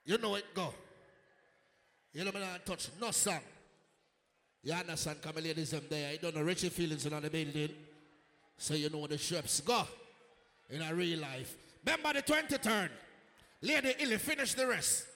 You 0.05 0.19
know 0.19 0.35
it 0.35 0.53
go. 0.53 0.75
You 2.13 2.25
know 2.25 2.33
me 2.33 2.41
not 2.41 2.67
touch 2.67 2.89
no 3.01 3.13
song. 3.13 3.41
You 4.65 4.75
understand, 4.75 5.21
come 5.21 5.35
there. 5.91 6.13
You 6.13 6.19
don't 6.19 6.37
know 6.37 6.43
Richie 6.43 6.69
Feelings 6.69 7.05
in 7.05 7.21
the 7.21 7.29
building. 7.29 7.71
So 8.57 8.75
you 8.75 8.91
know 8.91 9.07
the 9.07 9.19
ships 9.19 9.61
go 9.61 9.83
in 10.71 10.83
a 10.83 10.95
real 10.95 11.19
life. 11.21 11.57
Remember 11.85 12.13
the 12.13 12.23
23rd. 12.23 12.91
Lady 13.63 13.95
Illy, 14.01 14.19
finish 14.19 14.55
the 14.55 14.67
rest. 14.67 15.07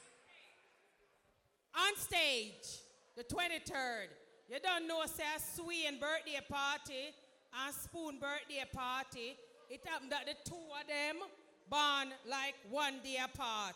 On 1.76 1.97
stage, 1.97 2.81
the 3.16 3.23
23rd, 3.25 4.08
you 4.49 4.58
don't 4.62 4.89
know, 4.89 5.02
say, 5.07 5.23
a 5.36 5.41
Swain 5.41 6.00
birthday 6.00 6.41
party 6.49 7.15
and 7.65 7.75
Spoon 7.75 8.18
birthday 8.20 8.65
party. 8.73 9.36
It 9.70 9.81
happened 9.84 10.10
that 10.12 10.26
the 10.26 10.34
two 10.49 10.57
of 10.57 10.86
them 10.89 11.16
born 11.68 12.15
like 12.28 12.55
one 12.70 12.94
day 13.02 13.18
apart. 13.23 13.75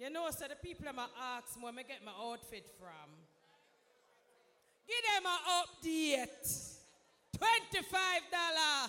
You 0.00 0.08
know, 0.08 0.30
so 0.30 0.46
the 0.48 0.56
people 0.56 0.86
a 0.88 0.92
ask 0.96 1.60
where 1.60 1.74
me 1.74 1.84
get 1.86 2.00
my 2.02 2.12
outfit 2.18 2.64
from. 2.80 3.10
Give 4.88 4.96
them 5.12 5.28
an 5.28 5.40
update. 5.60 6.78
Twenty-five 7.36 8.22
dollar. 8.32 8.88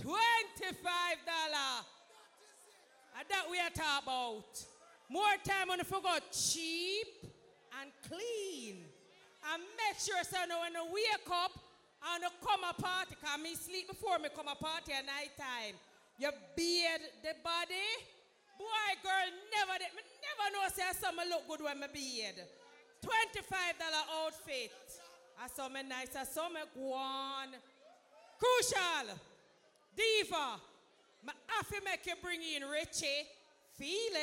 Twenty-five 0.00 1.18
dollar. 1.26 1.82
And 3.18 3.26
that 3.28 3.50
we 3.50 3.58
are 3.58 3.70
talking 3.74 4.06
about. 4.06 4.64
More 5.08 5.34
time 5.42 5.70
on 5.70 5.78
the 5.78 5.84
forgot 5.84 6.22
cheap 6.30 7.26
and 7.82 7.90
clean. 8.06 8.84
And 9.52 9.62
make 9.82 9.98
sure 9.98 10.22
so 10.22 10.38
now 10.48 10.60
when 10.60 10.76
I 10.76 10.84
wake 10.94 11.28
up 11.32 11.58
and 12.14 12.24
I 12.24 12.28
come 12.40 12.62
a 12.70 12.80
party, 12.80 13.16
cause 13.20 13.42
me 13.42 13.56
sleep 13.56 13.88
before 13.88 14.20
me 14.20 14.28
come 14.34 14.46
a 14.46 14.54
party 14.54 14.92
at 14.92 15.04
night 15.04 15.34
time. 15.36 15.74
You 16.20 16.30
beard 16.54 17.00
the 17.20 17.34
body. 17.42 18.13
Boy, 18.58 18.88
girl, 19.02 19.28
never 19.50 19.78
did. 19.78 19.92
Me 19.96 20.02
never 20.22 20.46
know 20.52 20.68
say 20.72 20.82
something 20.98 21.28
look 21.28 21.48
good 21.48 21.64
when 21.64 21.80
me 21.80 21.86
beard. 21.92 22.38
$25 23.02 23.46
outfit. 24.24 24.72
I 25.42 25.48
saw 25.48 25.68
me 25.68 25.82
nice, 25.82 26.14
I 26.16 26.24
saw 26.24 26.48
me 26.48 26.60
go. 26.74 27.50
Crucial. 28.38 29.16
Diva. 29.96 30.60
Have 31.46 31.68
to 31.68 31.80
make 31.84 32.06
you 32.06 32.14
bring 32.22 32.40
in 32.40 32.62
Richie. 32.68 33.26
Feelings. 33.76 34.14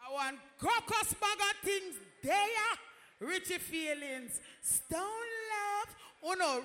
I 0.00 0.12
want 0.12 0.36
crocus 0.58 1.14
bag 1.14 1.56
things 1.64 1.96
there. 2.22 2.78
Richie 3.20 3.58
Feelings. 3.58 4.40
Stone 4.62 5.00
love. 5.00 5.96
Oh 6.24 6.34
no. 6.38 6.62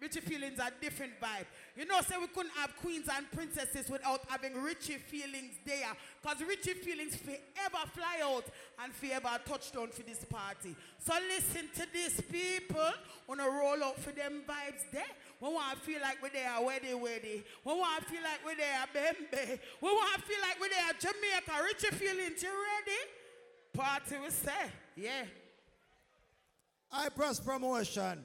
Richie 0.00 0.20
Feelings 0.20 0.58
are 0.58 0.70
different 0.80 1.12
vibe. 1.20 1.46
You 1.76 1.86
know, 1.86 2.00
say 2.00 2.16
we 2.20 2.26
couldn't 2.26 2.52
have 2.56 2.76
queens 2.76 3.08
and 3.14 3.30
princesses 3.30 3.88
without 3.88 4.20
having 4.28 4.54
Richie 4.60 4.94
Feelings 4.98 5.54
there. 5.64 5.92
Because 6.20 6.42
Richie 6.46 6.74
Feelings 6.74 7.16
forever 7.16 7.86
fly 7.94 8.20
out 8.22 8.44
and 8.82 8.92
forever 8.92 9.30
touchdown 9.46 9.88
for 9.88 10.02
this 10.02 10.24
party. 10.24 10.74
So 10.98 11.14
listen 11.28 11.68
to 11.76 11.86
these 11.92 12.20
people. 12.20 12.90
Wanna 13.26 13.48
roll 13.48 13.82
out 13.84 13.98
for 13.98 14.12
them 14.12 14.42
vibes 14.46 14.90
there. 14.92 15.04
We 15.40 15.48
want 15.48 15.78
to 15.78 15.84
feel 15.84 16.00
like 16.02 16.22
we're 16.22 16.30
there 16.30 16.50
weddy 16.60 16.92
weddy. 16.92 17.42
We 17.64 17.72
want 17.72 18.02
to 18.02 18.10
feel 18.10 18.22
like 18.22 18.44
we're 18.44 18.56
there 18.56 18.86
bembe. 18.94 19.58
We 19.80 19.88
want 19.88 20.14
to 20.16 20.22
feel 20.22 20.40
like 20.42 20.60
we're 20.60 20.68
there 20.68 20.92
Jamaica. 20.98 21.62
Richie 21.64 21.96
Feelings, 21.96 22.42
you 22.42 22.50
ready? 22.50 23.00
Party 23.72 24.16
we 24.22 24.30
say, 24.30 24.50
yeah. 24.96 25.24
I 26.92 27.08
press 27.08 27.38
promotion. 27.38 28.24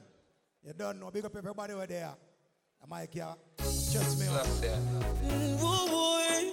You 0.64 0.72
don't 0.76 0.98
know. 0.98 1.10
Big 1.10 1.24
up 1.24 1.36
everybody 1.36 1.72
over 1.72 1.86
there. 1.86 2.14
The 2.88 3.08
yeah. 3.12 3.34
Just 3.58 3.92
Trust 3.92 4.20
me. 4.20 4.26
Mm, 4.26 5.58
woo, 5.60 5.88
boy. 5.88 6.52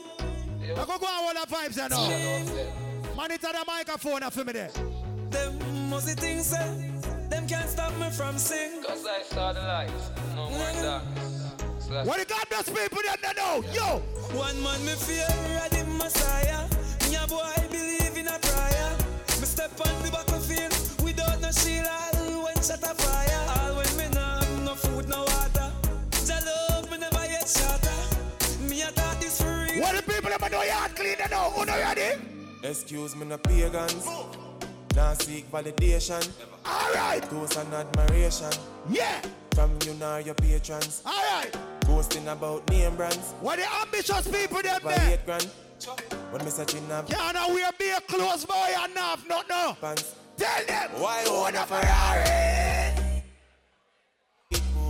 I 0.71 0.85
go 0.85 0.97
go 0.97 1.05
on 1.05 1.37
all 1.37 1.45
the 1.45 1.53
vibes 1.53 1.77
you 1.77 1.89
know. 1.89 3.15
Monitor 3.15 3.47
the 3.51 3.63
microphone 3.67 4.21
for 4.31 4.43
me 4.43 4.53
there. 4.53 4.71
Them 5.29 5.89
mostly 5.89 6.13
things 6.15 6.47
say, 6.47 6.91
them 7.29 7.47
can't 7.47 7.69
stop 7.69 7.95
me 7.97 8.09
from 8.09 8.37
sing. 8.39 8.81
Cause 8.83 9.05
I 9.05 9.21
saw 9.23 9.53
the 9.53 9.61
lights, 9.61 10.09
no 10.35 10.49
more 10.49 10.73
darkness. 10.81 12.07
What 12.07 12.17
you 12.17 12.25
got 12.25 12.49
those 12.49 12.69
people 12.69 13.01
that 13.05 13.17
they 13.21 13.33
know? 13.39 13.63
Yo! 13.71 13.99
One 14.35 14.63
man 14.63 14.83
me 14.85 14.93
fear 14.93 15.27
the 15.69 15.85
Messiah. 15.85 16.67
Me 17.09 17.15
a 17.15 17.27
boy 17.27 17.67
believe 17.69 18.17
in 18.17 18.27
a 18.27 18.39
prayer. 18.39 18.97
Me 19.39 19.45
step 19.45 19.71
on 19.79 20.01
the 20.01 20.09
battlefield 20.09 20.73
without 21.03 21.39
no 21.41 21.51
shield. 21.51 21.85
When 22.43 22.55
shot 22.63 22.81
a 22.81 23.02
clean 31.03 31.17
they 31.17 31.27
know? 31.35 31.51
Who 31.51 31.65
know 31.65 31.77
ready? 31.77 32.19
Excuse 32.63 33.15
me, 33.15 33.25
no 33.25 33.37
pagans. 33.37 34.07
Now 34.95 35.13
seek 35.13 35.51
validation. 35.51 36.23
Alright. 36.65 37.23
Toast 37.29 37.57
and 37.57 37.73
admiration. 37.73 38.51
Yeah. 38.89 39.21
From 39.53 39.77
you 39.85 39.93
now 39.95 40.17
your 40.17 40.35
patrons. 40.35 41.03
Alright. 41.05 41.55
Boasting 41.81 42.27
about 42.27 42.67
name 42.69 42.95
brands. 42.95 43.33
What 43.41 43.59
the 43.59 43.65
ambitious 43.81 44.27
people 44.27 44.61
them 44.61 44.81
there? 44.83 45.13
eight 45.13 45.25
grand. 45.25 45.49
When 46.31 46.45
me 46.45 46.51
searching 46.51 46.89
up. 46.91 47.09
Can't 47.09 47.35
know 47.35 47.53
wear 47.53 47.69
be 47.77 47.89
a 47.89 47.99
close 48.01 48.45
boy 48.45 48.69
enough, 48.89 49.27
not 49.27 49.49
no. 49.49 49.75
Pants. 49.81 50.15
Tell 50.37 50.65
them. 50.65 50.89
Why 51.01 51.25
own 51.27 51.55
a 51.55 51.65
Ferrari? 51.65 52.93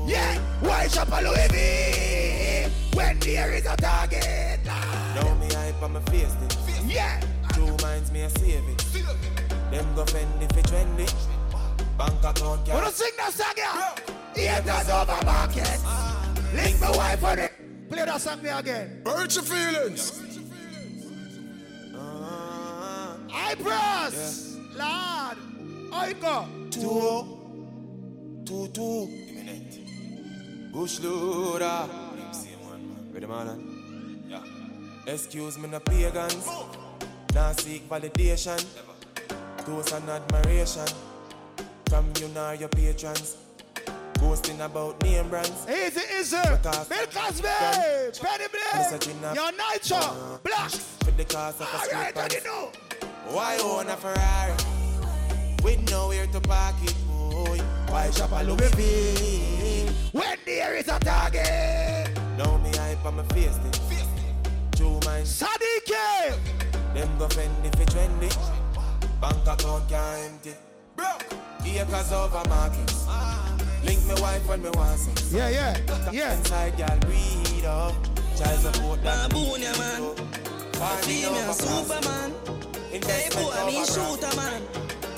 Yeah. 0.06 0.38
Why 0.61 0.88
shop 0.88 1.09
a 1.11 1.22
Louis 1.24 1.48
V? 1.51 2.95
When 2.95 3.19
there 3.19 3.53
is 3.53 3.66
a 3.66 3.75
target. 3.75 4.42
Now 5.83 5.89
me 5.89 5.95
hype 5.99 6.07
on 6.07 6.11
my 6.11 6.11
face 6.11 6.33
then. 6.35 6.89
Yeah. 6.89 7.19
Two 7.53 7.75
minds 7.83 8.09
me 8.09 8.21
a 8.21 8.29
save 8.29 8.63
it. 8.69 8.77
Them 9.69 9.95
go 9.95 10.05
fendi 10.05 10.47
fi 10.53 10.61
trendy. 10.61 11.07
Bank 11.97 12.23
account 12.23 12.67
Wanna 12.69 12.85
cash. 12.85 12.93
sing 12.93 13.11
that 13.17 13.33
song 13.33 13.53
yeah? 13.57 13.95
Haters 14.33 14.89
over 14.89 15.25
market. 15.25 15.79
Link 16.55 16.79
my 16.79 16.89
wife 16.91 17.23
on 17.25 17.39
it. 17.39 17.51
Play 17.89 18.05
that 18.05 18.21
song 18.21 18.41
me 18.41 18.49
again. 18.49 19.01
Hurt 19.05 19.35
your 19.35 19.43
feelings. 19.43 20.21
Uh-huh. 21.93 23.17
Eyebrows. 23.33 24.57
Lord. 24.75 25.37
How 25.91 26.05
it 26.07 26.21
go? 26.21 26.47
Two. 26.71 27.25
Two, 28.45 28.67
two. 28.69 29.09
Bush 30.71 30.99
loader. 31.01 31.89
Ready, 33.11 33.27
man? 33.27 33.72
Excuse 35.06 35.57
me, 35.57 35.67
no 35.69 35.80
pagans. 35.80 36.48
Now 37.33 37.51
seek 37.53 37.88
validation. 37.90 38.64
Toast 39.65 39.93
and 39.93 40.09
admiration. 40.09 40.85
from 41.90 42.11
you 42.19 42.27
nor 42.30 42.56
your 42.56 42.69
patrons. 42.69 43.38
Boasting 44.15 44.59
about 44.61 45.01
name 45.03 45.30
brands. 45.30 45.67
Easy, 45.69 46.01
easy. 46.19 46.38
Bill 46.38 47.07
Cosby, 47.14 47.48
Penny 48.22 48.45
Blake, 48.51 49.35
your 49.35 49.51
Nitro, 49.51 49.98
uh, 49.98 50.38
Black. 50.43 50.69
For 50.72 51.11
the 51.11 51.25
cost 51.25 51.61
of 51.61 51.67
a 51.67 51.72
All 51.77 51.80
street 51.83 51.93
right, 51.93 52.15
pants. 52.15 52.35
you 52.35 52.43
know. 52.45 52.72
Why 53.27 53.57
own 53.61 53.88
a 53.90 53.98
Ferrari? 53.98 54.53
With 55.64 55.90
nowhere 55.91 56.27
to 56.27 56.40
park 56.41 56.75
it, 56.83 56.95
boy. 57.07 57.59
Why 57.90 58.09
shop 58.11 58.32
a 58.32 58.43
Louis 58.43 58.69
V? 58.75 59.90
When 60.14 60.38
there 60.45 60.75
is 60.75 60.88
a 60.88 60.99
target. 60.99 62.09
Now 62.38 62.57
me 62.59 62.69
hype 62.77 63.06
on 63.06 63.17
my 63.17 63.23
face, 63.33 63.57
then. 65.23 65.49
True 65.85 65.95
mind. 65.95 66.37
Sadiq. 66.37 66.93
Them 66.93 67.17
go 67.17 67.27
fendi 67.27 67.69
for 67.75 67.85
trendy. 67.85 68.29
Bank 69.21 69.47
account 69.47 69.89
can't 69.89 70.31
empty. 70.31 70.53
Broke. 70.95 71.25
Acres 71.65 72.11
over 72.11 72.43
markets. 72.49 73.07
Link 73.85 74.05
me 74.05 74.21
wife 74.21 74.47
when 74.47 74.61
me 74.61 74.69
want 74.71 74.99
sex. 74.99 75.33
Yeah, 75.33 75.49
yeah, 75.49 75.77
yeah. 76.11 76.33
Inside 76.37 76.77
girl 76.77 76.99
breed 77.01 77.65
up. 77.65 77.93
Child 78.37 78.59
support 78.59 79.03
that 79.03 79.29
Baboon, 79.29 79.61
yeah, 79.61 79.77
man. 79.77 80.15
Female 81.01 81.53
Superman. 81.53 82.33
Hey, 82.91 83.29
boy, 83.31 83.51
I 83.53 83.65
mean 83.67 83.85
shooter, 83.85 84.35
man. 84.35 84.61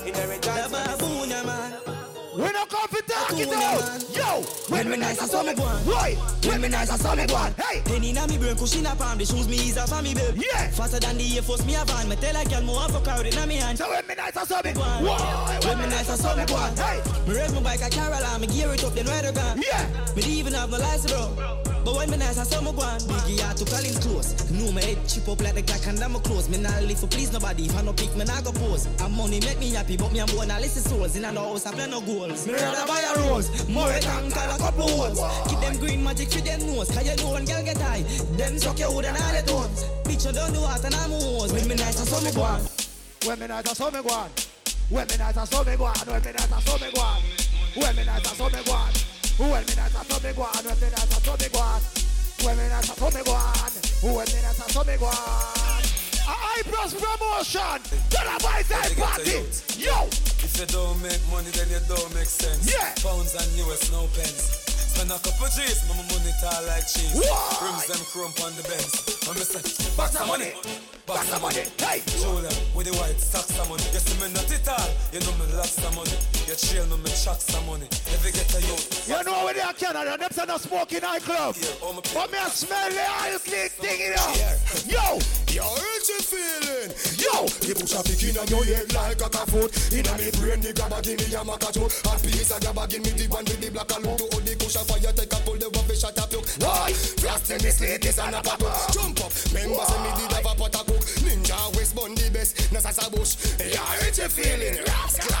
The 0.04 0.68
baboon, 0.70 1.30
yeah, 1.30 1.42
man. 1.42 1.95
We 2.36 2.52
no 2.52 2.66
come 2.66 2.88
for 2.88 3.00
talk 3.00 3.32
it 3.32 3.48
out. 3.48 3.80
Yo, 4.14 4.42
When 4.68 4.90
me 4.90 4.98
nice, 4.98 5.22
I 5.22 5.26
saw 5.26 5.42
me 5.42 5.54
go 5.54 5.62
on. 5.62 5.80
Why? 5.86 6.14
When 6.44 6.60
me 6.60 6.68
nice, 6.68 6.90
I 6.90 6.96
saw 6.96 7.14
me 7.14 7.26
go 7.26 7.34
on. 7.34 7.54
Hey. 7.54 7.80
Penny 7.86 8.10
inna 8.10 8.28
me 8.28 8.36
brain, 8.36 8.56
cushion 8.56 8.84
up 8.84 9.00
on 9.00 9.16
the 9.16 9.24
shoes 9.24 9.48
me 9.48 9.56
ease 9.56 9.78
off 9.78 9.90
on 9.92 10.04
me 10.04 10.12
babe. 10.12 10.36
Yeah. 10.36 10.68
Faster 10.68 11.00
than 11.00 11.16
the 11.16 11.36
Air 11.36 11.42
Force 11.42 11.64
me 11.64 11.76
a 11.76 11.84
van. 11.86 12.06
Me 12.10 12.16
tell 12.16 12.36
a 12.36 12.44
girl 12.44 12.62
more 12.62 12.88
for 12.90 13.00
crowd 13.00 13.24
inna 13.24 13.46
me 13.46 13.56
hand. 13.56 13.78
So 13.78 13.88
when 13.88 14.06
me 14.06 14.14
nice, 14.16 14.36
I 14.36 14.44
saw 14.44 14.60
me 14.62 14.74
go 14.74 14.82
on. 14.82 15.04
Why? 15.04 15.58
When 15.64 15.78
me 15.78 15.86
nice, 15.86 16.10
I 16.10 16.16
saw 16.16 16.36
me 16.36 16.44
go 16.44 16.56
on. 16.56 16.76
Hey. 16.76 17.00
Me 17.26 17.34
raise 17.34 17.54
my 17.54 17.62
bike 17.62 17.80
a 17.80 17.88
Caroline, 17.88 18.40
me 18.42 18.46
gear 18.48 18.74
it 18.74 18.84
up 18.84 18.92
then 18.92 19.06
ride 19.06 19.24
a 19.24 19.32
gun. 19.32 19.62
Yeah. 19.64 20.14
Me 20.14 20.22
even 20.22 20.52
have 20.52 20.70
no 20.70 20.76
license 20.76 21.10
bro. 21.10 21.56
But 21.86 21.94
when 21.94 22.10
me 22.10 22.16
nice, 22.18 22.36
I 22.36 22.42
saw 22.42 22.60
me 22.60 22.72
go 22.72 22.82
on. 22.82 23.00
Biggie 23.00 23.40
out 23.42 23.56
to 23.56 23.64
Collins 23.64 23.98
close. 24.00 24.50
Know 24.50 24.72
me 24.72 24.82
head 24.82 24.98
chip 25.08 25.28
up 25.28 25.40
like 25.40 25.54
the 25.54 25.62
Glock 25.62 25.86
and 25.88 26.02
I'm 26.02 26.14
close. 26.20 26.48
Me 26.48 26.58
not 26.58 26.82
live 26.82 26.98
for 26.98 27.06
please 27.06 27.32
nobody. 27.32 27.66
If 27.66 27.76
I 27.78 27.82
no 27.82 27.92
pick, 27.92 28.14
me 28.16 28.24
not 28.24 28.44
go 28.44 28.52
pose. 28.52 28.86
And 29.00 29.14
money 29.14 29.40
make 29.40 29.60
me 29.60 29.70
happy, 29.70 29.96
but 29.96 30.12
me 30.12 30.18
and 30.18 30.30
boy 30.32 30.44
not 30.46 30.60
listen 30.60 30.82
souls. 30.82 31.14
In 31.14 31.24
a 31.24 31.32
house, 31.32 31.64
I 31.64 31.72
play 31.72 31.88
no 31.88 32.00
goals. 32.00 32.25
Me 32.26 32.52
rather 32.54 32.86
buy 32.86 33.00
a 33.14 33.28
rose. 33.28 33.68
More 33.68 33.86
than 33.86 34.30
call 34.32 34.54
a 34.54 34.58
couple 34.58 34.88
holes. 34.88 35.20
Keep 35.48 35.60
them 35.60 35.76
green 35.78 36.02
magic 36.02 36.30
for 36.30 36.40
them 36.40 36.66
nose. 36.66 36.90
Cause 36.90 37.06
you 37.06 37.16
know 37.22 37.32
when 37.32 37.44
girl 37.44 37.62
get 37.62 37.78
high. 37.78 38.02
Them 38.36 38.58
suck 38.58 38.78
your 38.78 38.90
hood 38.90 39.04
and 39.04 39.16
all 39.16 39.32
the 39.32 39.42
tones. 39.46 39.84
You 40.26 40.32
don't 40.32 40.52
do 40.52 40.60
what 40.60 40.84
and 40.84 40.94
I'm 40.94 41.10
hose. 41.10 41.52
When 41.52 41.68
me 41.68 41.76
nice, 41.76 42.00
I 42.00 42.04
saw 42.04 42.20
me 42.24 42.32
go 42.32 42.42
on. 42.42 42.60
When 43.24 43.38
me 43.38 43.46
nice, 43.46 43.68
I 43.68 43.74
saw 43.74 43.90
me 43.92 44.02
go 44.02 44.10
on. 44.10 44.30
When 44.88 45.06
me 45.06 45.16
nice, 45.16 45.36
I 45.36 45.44
saw 45.44 45.62
me 45.62 45.76
go 45.76 45.84
on. 45.84 45.96
When 46.08 46.24
me 46.26 46.32
nice, 46.32 46.52
I 46.52 46.58
saw 46.58 46.78
me 46.78 46.90
go 46.92 47.00
on. 47.00 47.22
When 47.76 47.94
me 47.94 48.04
nice, 48.04 48.26
I 48.26 48.34
saw 48.34 48.48
me 48.48 48.58
go 48.64 48.72
on. 48.72 48.92
When 49.38 49.66
me 49.66 49.70
nice, 49.76 49.94
I 49.94 50.00
saw 50.02 50.18
me 50.18 50.32
go 50.34 50.42
on. 50.42 50.64
When 50.66 50.80
me 50.82 50.88
nice, 50.90 51.14
I 51.14 51.18
saw 51.22 51.36
me 51.36 51.48
go 51.48 51.60
on. 51.60 51.80
When 52.42 52.56
me 52.58 52.68
nice, 52.68 52.90
I 52.90 52.94
saw 52.96 53.10
go 53.22 53.32
on. 53.38 53.62
When 54.02 54.26
me 54.26 54.42
nice, 54.42 54.60
I 54.60 54.66
saw 54.66 54.82
go 54.82 55.06
on. 55.06 55.85
High 56.26 56.62
plus 56.66 56.92
promotion. 56.94 57.78
To 57.86 58.18
the 58.18 58.36
boys 58.42 58.66
side 58.66 58.96
party. 58.98 59.46
Yo. 59.78 60.10
If 60.42 60.58
you 60.58 60.66
don't 60.66 61.00
make 61.02 61.22
money, 61.30 61.50
then 61.54 61.70
you 61.70 61.80
don't 61.86 62.10
make 62.14 62.26
sense. 62.26 62.66
Yeah. 62.66 62.94
Pounds 62.98 63.34
and 63.38 63.46
US, 63.66 63.90
no 63.92 64.10
pence. 64.10 64.66
Spend 64.96 65.10
a 65.10 65.18
couple 65.22 65.46
G's, 65.54 65.86
my 65.88 65.94
money 65.94 66.32
tall 66.40 66.66
like 66.66 66.88
cheese. 66.88 67.14
Why? 67.14 67.58
Rims 67.62 67.86
them 67.86 68.02
chrome 68.10 68.34
on 68.42 68.56
the 68.56 68.62
Benz. 68.66 68.90
I'm 69.28 69.36
say, 69.36 69.96
Box 69.96 70.18
of 70.18 70.26
money. 70.26 70.52
Box 71.06 71.32
of 71.32 71.40
money. 71.40 71.62
Hey. 71.78 72.02
Julia, 72.18 72.50
with 72.74 72.90
the 72.90 72.94
white 72.98 73.14
stacks 73.20 73.54
of 73.60 73.68
money. 73.70 73.86
You 73.94 74.02
see 74.02 74.18
me 74.18 74.26
not 74.34 74.50
it 74.50 74.66
all, 74.66 74.90
you 75.14 75.20
know 75.22 75.38
me 75.38 75.46
lots 75.54 75.78
of 75.78 75.94
money. 75.94 76.18
You 76.50 76.58
chill 76.58 76.82
me, 76.90 76.98
me 76.98 77.10
chuck 77.14 77.38
some 77.38 77.62
money. 77.66 77.86
If 77.86 78.26
you 78.26 78.32
get 78.34 78.50
a 78.50 78.60
youth, 78.66 79.06
You 79.06 79.22
know 79.22 79.46
when 79.46 79.54
they 79.54 79.62
are 79.62 79.72
Canada, 79.72 80.18
them 80.18 80.30
say 80.34 80.44
no 80.46 80.58
smoking 80.58 81.06
nightclub. 81.06 81.54
But 81.54 82.32
me 82.32 82.38
a 82.42 82.50
smell 82.50 82.90
the 82.90 83.06
oil 83.22 83.38
slick 83.38 83.70
thing, 83.78 84.00
you 84.02 84.18
know. 84.18 84.34
Yo. 84.90 85.22
Yo, 85.56 85.64
hurt 85.64 86.04
you 86.04 86.20
feeling? 86.20 86.90
Yo, 87.16 87.48
the 87.64 87.72
push 87.72 87.96
a 87.96 88.02
pick 88.04 88.20
in 88.28 88.36
your 88.50 88.60
head 88.66 88.92
like 88.92 89.16
a 89.16 89.30
foot. 89.48 89.72
Inna 89.88 90.12
me 90.20 90.28
brain, 90.36 90.60
the 90.60 90.68
grabber 90.76 91.00
give 91.00 91.16
me 91.16 91.32
a 91.32 91.40
maca 91.40 91.72
joke. 91.72 91.96
And 92.12 92.20
piece 92.28 92.52
a 92.52 92.60
grabber 92.60 92.84
give 92.84 93.00
me 93.00 93.16
the 93.16 93.24
one 93.32 93.40
with 93.48 93.56
the 93.64 93.72
black 93.72 93.88
and 93.96 94.04
look. 94.04 94.20
To 94.20 94.28
hold 94.36 94.44
the 94.44 94.52
push 94.52 94.76
a 94.76 94.84
fire, 94.84 95.12
take 95.16 95.32
a 95.32 95.38
pull 95.48 95.56
the 95.56 95.72
one 95.72 95.88
fish 95.88 96.04
shot 96.04 96.18
a 96.20 96.28
puke. 96.28 96.44
Why? 96.60 96.92
Frost 96.92 97.48
in 97.56 97.64
the 97.64 97.72
slate 97.72 98.04
is 98.04 98.20
an 98.20 98.36
apple. 98.36 98.68
Jump 98.92 99.16
up, 99.24 99.32
member 99.56 99.80
say 99.80 99.98
me 100.04 100.10
did 100.12 100.32
have 100.36 100.44
a 100.44 100.52
pot 100.60 100.75
a 102.06 102.14
cook. 102.14 102.14
Ninja 102.14 102.14
West 102.14 102.14
Bun 102.14 102.14
the 102.14 102.30
best, 102.30 102.72
no 102.72 102.80
sasa 102.80 103.10
bush. 103.10 103.36
Yo, 103.58 103.80
hurt 103.82 104.18
you 104.18 104.28
feeling? 104.28 104.84
Rascal. 104.84 105.34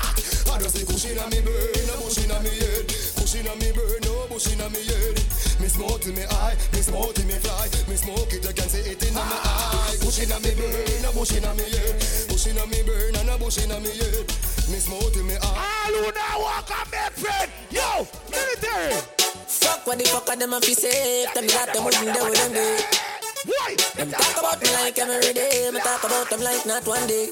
I 0.52 0.58
just 0.58 0.74
the 0.74 0.86
cushion 0.86 1.18
on 1.18 1.30
me 1.30 1.40
brain, 1.40 1.86
no 1.86 1.94
bush 2.00 2.18
inna 2.18 2.40
me 2.40 2.50
head. 2.50 2.86
Cushion 3.16 3.48
on 3.48 3.58
me 3.58 3.72
brain, 3.72 4.00
no 4.02 4.26
bush 4.28 4.52
inna 4.52 4.68
me 4.70 4.82
head. 4.84 5.16
Me 5.60 5.68
smoke 5.68 6.00
till 6.00 6.14
me 6.14 6.24
eye, 6.24 6.56
me 6.72 6.80
smoke 6.80 7.14
till 7.14 7.26
me 7.26 7.34
fly. 7.38 7.68
Me 7.88 7.96
smoke 7.96 8.32
it, 8.32 8.44
you 8.44 8.52
can 8.54 8.68
see 8.68 8.90
it 8.90 9.02
inna 9.02 9.20
my 9.20 9.38
eye. 9.42 9.96
Bush 10.00 10.20
inna 10.20 10.38
me 10.40 10.54
brain, 10.54 11.04
a 11.04 11.10
bush 11.12 11.32
inna 11.36 11.54
me 11.54 11.64
head. 11.70 11.96
Bush 12.28 12.46
inna 12.46 12.66
me 12.66 12.82
brain 12.82 13.16
and 13.16 13.30
a 13.30 13.38
bush 13.38 13.58
inna 13.58 13.78
me 13.80 13.90
head. 13.90 14.26
Me 14.70 14.78
smoke 14.80 15.12
till 15.12 15.24
me 15.24 15.36
eye. 15.36 15.46
All 15.46 15.94
who 15.94 16.10
now 16.12 16.40
walk 16.40 16.70
on 16.70 16.86
me 16.90 17.02
friend. 17.14 17.50
Yo, 17.70 18.06
military. 18.30 18.98
Fuck 19.46 19.86
what 19.86 19.98
the 19.98 20.04
fuck 20.04 20.28
are 20.28 20.36
them 20.36 20.52
a 20.54 20.60
fi 20.60 20.74
say? 20.74 21.26
Them 21.34 21.46
got 21.46 21.72
them 21.72 21.84
wouldn't 21.84 22.14
do 22.14 22.24
with 22.24 22.38
them 22.38 22.52
day. 22.52 23.25
Why? 23.46 23.76
Them 23.94 24.10
talk 24.10 24.36
about 24.38 24.62
me 24.62 24.72
like 24.74 24.98
every 24.98 25.32
day. 25.32 25.70
Me 25.72 25.80
talk 25.80 26.02
about 26.04 26.28
them 26.30 26.40
like 26.40 26.66
not 26.66 26.86
one 26.86 27.06
day. 27.06 27.30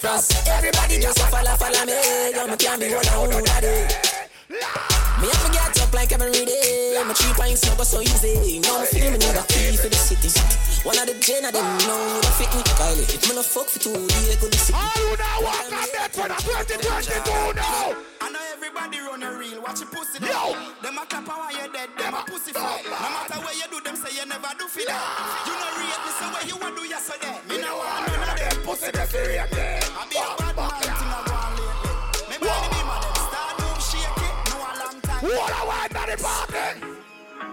Trust 0.00 0.48
everybody 0.48 0.98
just 1.00 1.18
a 1.18 1.26
follow 1.30 1.54
follow 1.56 1.84
me. 1.86 2.32
Yo, 2.34 2.46
me 2.46 2.56
can't 2.56 2.80
be 2.80 2.92
one 2.94 3.08
on 3.08 3.30
who 3.30 3.42
that 3.42 3.62
day. 3.62 3.86
Me 4.48 5.28
have 5.28 5.44
to 5.44 5.52
get 5.52 5.76
up 5.82 5.92
like 5.92 6.12
every 6.12 6.32
day. 6.32 6.96
My 7.04 7.12
three 7.12 7.34
pints 7.36 7.66
no 7.68 7.76
go 7.76 7.84
so 7.84 8.00
easy. 8.00 8.60
Now 8.60 8.80
me 8.80 8.86
feel 8.86 9.12
me 9.12 9.18
need 9.18 9.36
a 9.36 9.44
key 9.44 9.76
for 9.76 9.92
the 9.92 10.00
city. 10.00 10.32
One 10.88 10.96
of 10.96 11.04
the 11.04 11.14
gen 11.20 11.44
of 11.44 11.52
them 11.52 11.68
know 11.84 12.00
who 12.16 12.20
the 12.24 12.32
fit 12.40 12.48
me. 12.56 12.62
Kylie, 12.80 13.04
if 13.04 13.28
me 13.28 13.34
no 13.36 13.42
fuck 13.42 13.68
for 13.68 13.78
two 13.78 13.92
days, 13.92 14.36
go 14.40 14.48
to 14.48 14.58
city. 14.58 14.72
All 14.72 14.88
who 14.88 15.16
now 15.20 15.44
walk 15.44 15.68
on 15.68 15.76
me 15.76 15.98
friend. 16.16 16.32
I'm 16.32 16.40
2022 16.40 17.60
now. 17.60 17.92
I 18.24 18.30
know 18.32 18.40
everybody 18.56 18.98
run 19.04 19.22
a 19.22 19.36
reel, 19.36 19.60
watch 19.60 19.80
your 19.84 19.90
pussy 19.92 20.16
Yo. 20.24 20.32
down. 20.32 20.72
Them 20.80 20.96
a 20.96 21.04
clap 21.04 21.28
while 21.28 21.52
you're 21.52 21.68
dead, 21.68 21.92
them 21.98 22.14
a 22.16 22.24
pussy 22.24 22.52
fly. 22.56 22.80
No 22.88 22.96
matter 22.96 23.38
where 23.44 23.52
you 23.52 23.68
do, 23.68 23.84
them 23.84 23.96
say 24.00 24.16
you 24.16 24.24
never 24.24 24.48
do 24.56 24.64
for 24.64 24.80
that. 24.88 25.44
You 25.44 25.54
know 25.60 25.76
rate 25.76 26.02
me, 26.08 26.10
so 26.16 26.24
where 26.32 26.46
you 26.48 26.56
a 26.56 26.68
do 26.72 26.82
yesterday. 26.88 27.36
Me 27.52 27.60
no 27.60 27.76
want 27.76 28.08
none 28.16 28.32
of 28.32 28.38
them 28.40 28.56
pussy 28.64 28.90
them 28.96 29.06
for 29.12 29.20
rate 29.28 29.52
me. 29.52 29.87
What 35.28 35.52
I 35.52 35.60
want 35.68 35.92
that 35.92 36.08
it 36.08 36.24
party. 36.24 36.80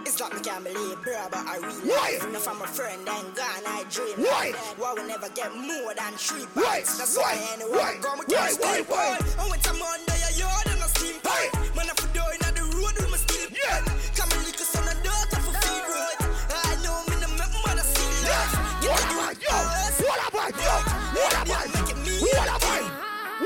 It's 0.07 0.15
like 0.23 0.31
me 0.31 0.39
can't 0.39 0.63
believe, 0.63 0.95
bro, 1.03 1.27
but 1.27 1.43
I 1.43 1.59
realize 1.59 1.83
Why? 1.83 2.23
Enough 2.23 2.43
from 2.47 2.61
a 2.63 2.67
friend 2.71 3.03
and 3.03 3.35
gone, 3.35 3.67
I 3.67 3.83
dream 3.91 4.15
Why? 4.15 4.55
Why 4.79 4.95
we 4.95 5.03
never 5.03 5.27
get 5.35 5.51
more 5.51 5.91
than 5.91 6.15
three 6.15 6.47
points? 6.55 6.95
That's 6.95 7.19
why, 7.19 7.35
why 7.35 7.51
anyway, 7.51 7.75
why, 7.75 7.99
go, 7.99 8.15
we 8.15 8.23
can't 8.31 8.55
why, 8.63 8.79
why, 8.87 9.19
why? 9.19 9.19
Oh, 9.43 9.51
it's 9.51 9.67
a 9.67 9.73
Monday, 9.75 10.19
a 10.23 10.31
yard, 10.39 10.67
I'm 10.71 10.79
a 10.79 10.87
steam 10.87 11.19
pipe 11.19 11.51
Man, 11.75 11.91
I'm 11.91 11.99
for 11.99 12.07
doing 12.15 12.39
on 12.47 12.53
the 12.55 12.63
road, 12.79 12.95
with 12.95 13.11
my 13.11 13.19
steel 13.19 13.51
yeah. 13.51 13.83
Come 14.15 14.31
and 14.31 14.43
lick 14.47 14.55
us 14.55 14.71
on 14.79 14.87
the 14.87 14.95
dirt, 15.03 15.29
I'm 15.35 15.43
for 15.43 15.55
feed 15.59 15.83
road 15.91 16.17
I 16.47 16.79
know 16.79 16.95
me, 17.11 17.19
no 17.19 17.27
make 17.35 17.55
mother 17.59 17.83
see 17.83 18.07
life 18.23 18.55
yeah. 18.87 18.87
What 18.87 19.03
about 19.03 19.35
you? 19.35 19.59
What 19.99 20.21
about 20.31 20.53
you? 20.63 20.75
What 21.11 21.33
about 21.43 21.67
you? 21.75 22.23
What 22.23 22.47
about 22.55 22.87
you? 22.87 22.94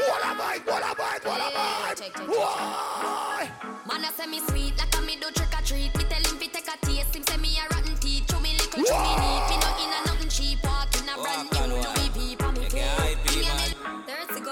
What 0.10 0.26
am 0.26 0.42
I? 0.42 0.58
What 0.66 0.82
am 0.82 0.96
I? 0.98 1.20
What 1.22 1.40
am 1.40 1.54
I? 1.54 1.94
Why? 2.26 3.52
Man, 3.88 4.04
I 4.04 4.10
say 4.10 4.26
me 4.26 4.40
sweet 4.40 4.76
like 4.76 4.98
a 4.98 5.02
me 5.06 5.18
do 5.22 5.30
trick 5.30 5.54
or 5.54 5.62
treat. 5.64 5.96
Me 5.96 6.04
tell 6.10 6.24
him 6.26 6.38
fi 6.42 6.48
take 6.48 6.68
a 6.68 6.84
taste. 6.84 7.16
Him 7.16 7.24
say 7.28 7.38
me 7.38 7.60
a 7.62 7.76
rotten 7.76 7.96
teeth. 7.98 8.26
Chew 8.28 8.40
me 8.40 8.54
little, 8.58 8.84
chew 8.90 9.02
me 9.06 9.14
neat. 9.22 9.46
Me 9.50 9.56
no 9.62 9.69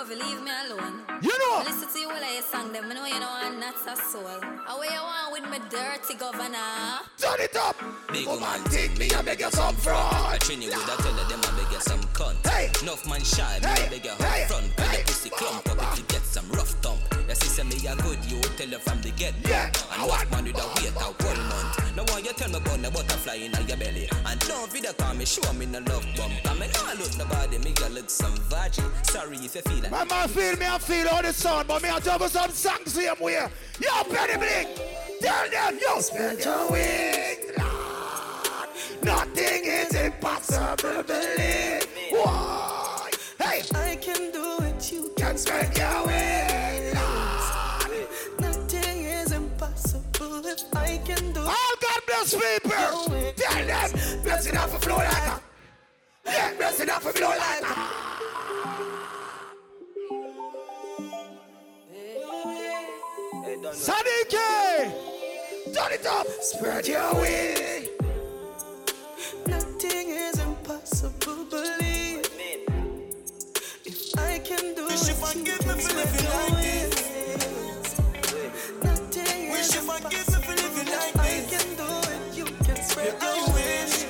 Thirsty 0.08 0.20
go, 0.20 0.26
leave 0.26 0.42
me 0.42 0.52
alone. 0.66 1.02
You 1.22 1.38
know. 1.40 1.64
Listen 1.66 1.90
to 1.90 2.00
you 2.00 2.08
while 2.08 2.24
I 2.24 2.42
sing 2.42 2.72
them. 2.72 2.86
I 2.90 2.94
know 2.94 3.06
you 3.06 3.20
know 3.20 3.30
I'm 3.30 3.60
not 3.60 3.76
so 3.78 3.94
soul. 3.96 4.26
Away 4.26 4.88
you 4.94 5.02
want 5.02 5.32
with 5.34 5.52
me 5.52 5.60
dirty 5.70 6.16
governor. 6.16 7.04
Turn 7.18 7.40
it 7.40 7.56
up. 7.56 7.76
Big 8.12 8.26
oh, 8.28 8.36
Woman, 8.36 8.64
take 8.70 8.98
me 8.98 9.10
and 9.14 9.26
make 9.26 9.40
you 9.40 9.52
some 9.52 9.76
fraud. 9.76 10.14
I 10.14 10.38
train 10.38 10.62
you 10.62 10.70
with 10.70 10.78
a 10.78 11.02
tell 11.02 11.14
them 11.14 11.42
I 11.44 11.62
beg 11.62 11.72
you 11.74 11.80
some 11.82 12.00
cunt. 12.16 12.48
Hey. 12.48 12.70
Enough 12.82 13.08
man 13.08 13.22
shy, 13.24 13.60
me 13.62 13.68
Hey. 13.68 13.86
I 13.86 13.90
beg 13.90 14.06
you 14.06 14.12
Hey. 14.12 14.46
front. 14.48 14.78
When 14.78 14.88
Hey. 14.88 14.98
the 14.98 15.04
pussy 15.08 15.30
clump 15.30 15.70
up 15.70 15.78
if 15.92 15.98
you 16.00 16.06
get 16.08 16.24
some 16.24 16.50
rough 16.52 16.72
thump. 16.82 17.00
You 17.28 17.36
see 17.36 17.48
say 17.50 17.64
me 17.64 17.76
a 17.88 17.96
good, 17.98 18.24
you 18.26 18.40
tell 18.56 18.70
her 18.70 18.80
from 18.80 19.02
the 19.02 19.12
get 19.12 19.34
go. 19.44 19.50
Yeah. 19.50 19.72
And 19.92 20.08
what 20.08 20.32
man 20.32 20.46
with 20.46 20.56
a 20.56 20.68
wait 20.80 20.96
a 20.96 21.08
one 21.26 21.42
month. 21.50 21.96
Now 21.98 22.04
why 22.14 22.20
you 22.20 22.32
tell 22.34 22.50
me 22.50 22.58
about 22.58 22.82
the 22.82 22.92
butterfly 22.92 23.36
in 23.36 23.52
your 23.68 23.78
belly? 23.78 24.08
And 24.26 24.40
don't 24.42 24.72
video 24.72 24.94
call 24.94 25.16
me, 25.16 25.26
show 25.26 25.52
me 25.54 25.66
no 25.66 25.80
love 25.80 26.06
bump. 26.16 26.34
I 26.46 26.54
mean, 26.54 26.70
I 26.86 26.94
look 26.94 27.18
nobody, 27.18 27.58
me 27.58 27.74
you 27.78 27.90
look 27.90 28.10
some 28.10 28.36
virgin. 28.48 28.86
Sorry 29.04 29.36
if 29.38 29.56
you 29.56 29.62
feel 29.62 29.82
that. 29.82 29.97
My 29.98 30.04
man 30.04 30.28
feel 30.30 30.56
me, 30.58 30.66
I 30.68 30.78
feel 30.78 31.08
all 31.10 31.24
the 31.24 31.34
sound, 31.34 31.68
but 31.68 31.82
me 31.82 31.90
I 31.90 32.00
double 32.00 32.30
some 32.30 32.52
song 32.52 32.86
same 32.86 33.20
way. 33.20 33.48
Yo, 33.82 34.04
Penny 34.04 34.38
Blink, 34.38 34.80
tell 35.20 35.50
them 35.50 35.80
you 35.82 36.02
spread 36.04 36.38
your 36.46 36.70
wings, 36.72 37.58
Lord. 37.58 38.70
Nothing 39.02 39.66
is 39.66 39.96
impossible, 39.96 41.02
believe. 41.02 41.88
Why? 42.12 43.10
Hey, 43.40 43.64
I 43.74 43.96
can 43.96 44.32
do 44.32 44.58
it, 44.66 44.92
you 44.92 45.12
can 45.18 45.36
spread 45.36 45.76
your 45.76 46.06
wings, 46.06 46.94
Lord. 46.94 48.08
Nothing 48.40 49.02
is 49.02 49.32
impossible 49.32 50.46
if 50.46 50.76
I 50.76 51.02
can 51.06 51.34
do 51.34 51.42
it. 51.42 51.48
All 51.48 51.76
God 51.82 52.02
bless 52.06 52.36
people. 52.36 53.34
Tell 53.36 53.66
them, 53.66 54.22
blessing 54.22 54.58
off 54.58 54.72
for 54.74 54.80
flow 54.80 54.98
like 54.98 55.28
a. 55.28 55.42
Yeah, 56.24 56.54
blessing 56.54 56.90
off 56.92 57.04
a 57.04 57.14
flow 57.14 57.30
like 57.30 57.64
a. 57.64 58.08
Sadike! 63.64 64.92
Turn 65.74 65.92
it 65.92 66.06
up! 66.06 66.28
Spread 66.42 66.88
your 66.88 67.14
wings! 67.16 67.90
Nothing 69.48 70.10
is 70.10 70.40
impossible, 70.40 71.46
believe. 71.50 72.26
If 73.86 74.18
I 74.20 74.40
can 74.40 74.76
do 74.76 74.86
Wish 74.86 75.08
you 75.10 75.16
it, 75.16 75.18
forgive 75.18 75.46
you 75.46 75.54
me 75.54 75.74
can 75.74 75.76
for 75.76 75.82
spread 75.82 76.06
living 76.06 76.26
your 76.26 76.34
like 76.34 76.54
wings. 76.56 78.00
Nothing 78.84 79.50
Wish 79.52 79.60
is 79.62 79.76
you 79.76 79.82
forgive 79.82 80.12
me 80.12 80.18
impossible. 80.18 80.44
for 80.44 80.56
living 80.56 80.90
like 80.94 81.18
I 81.18 81.46
can 81.50 81.68
do 81.76 81.90
it, 82.14 82.38
you 82.38 82.46
can 82.66 82.78
spread 82.84 83.16
your 83.22 83.40
wings. 83.56 84.06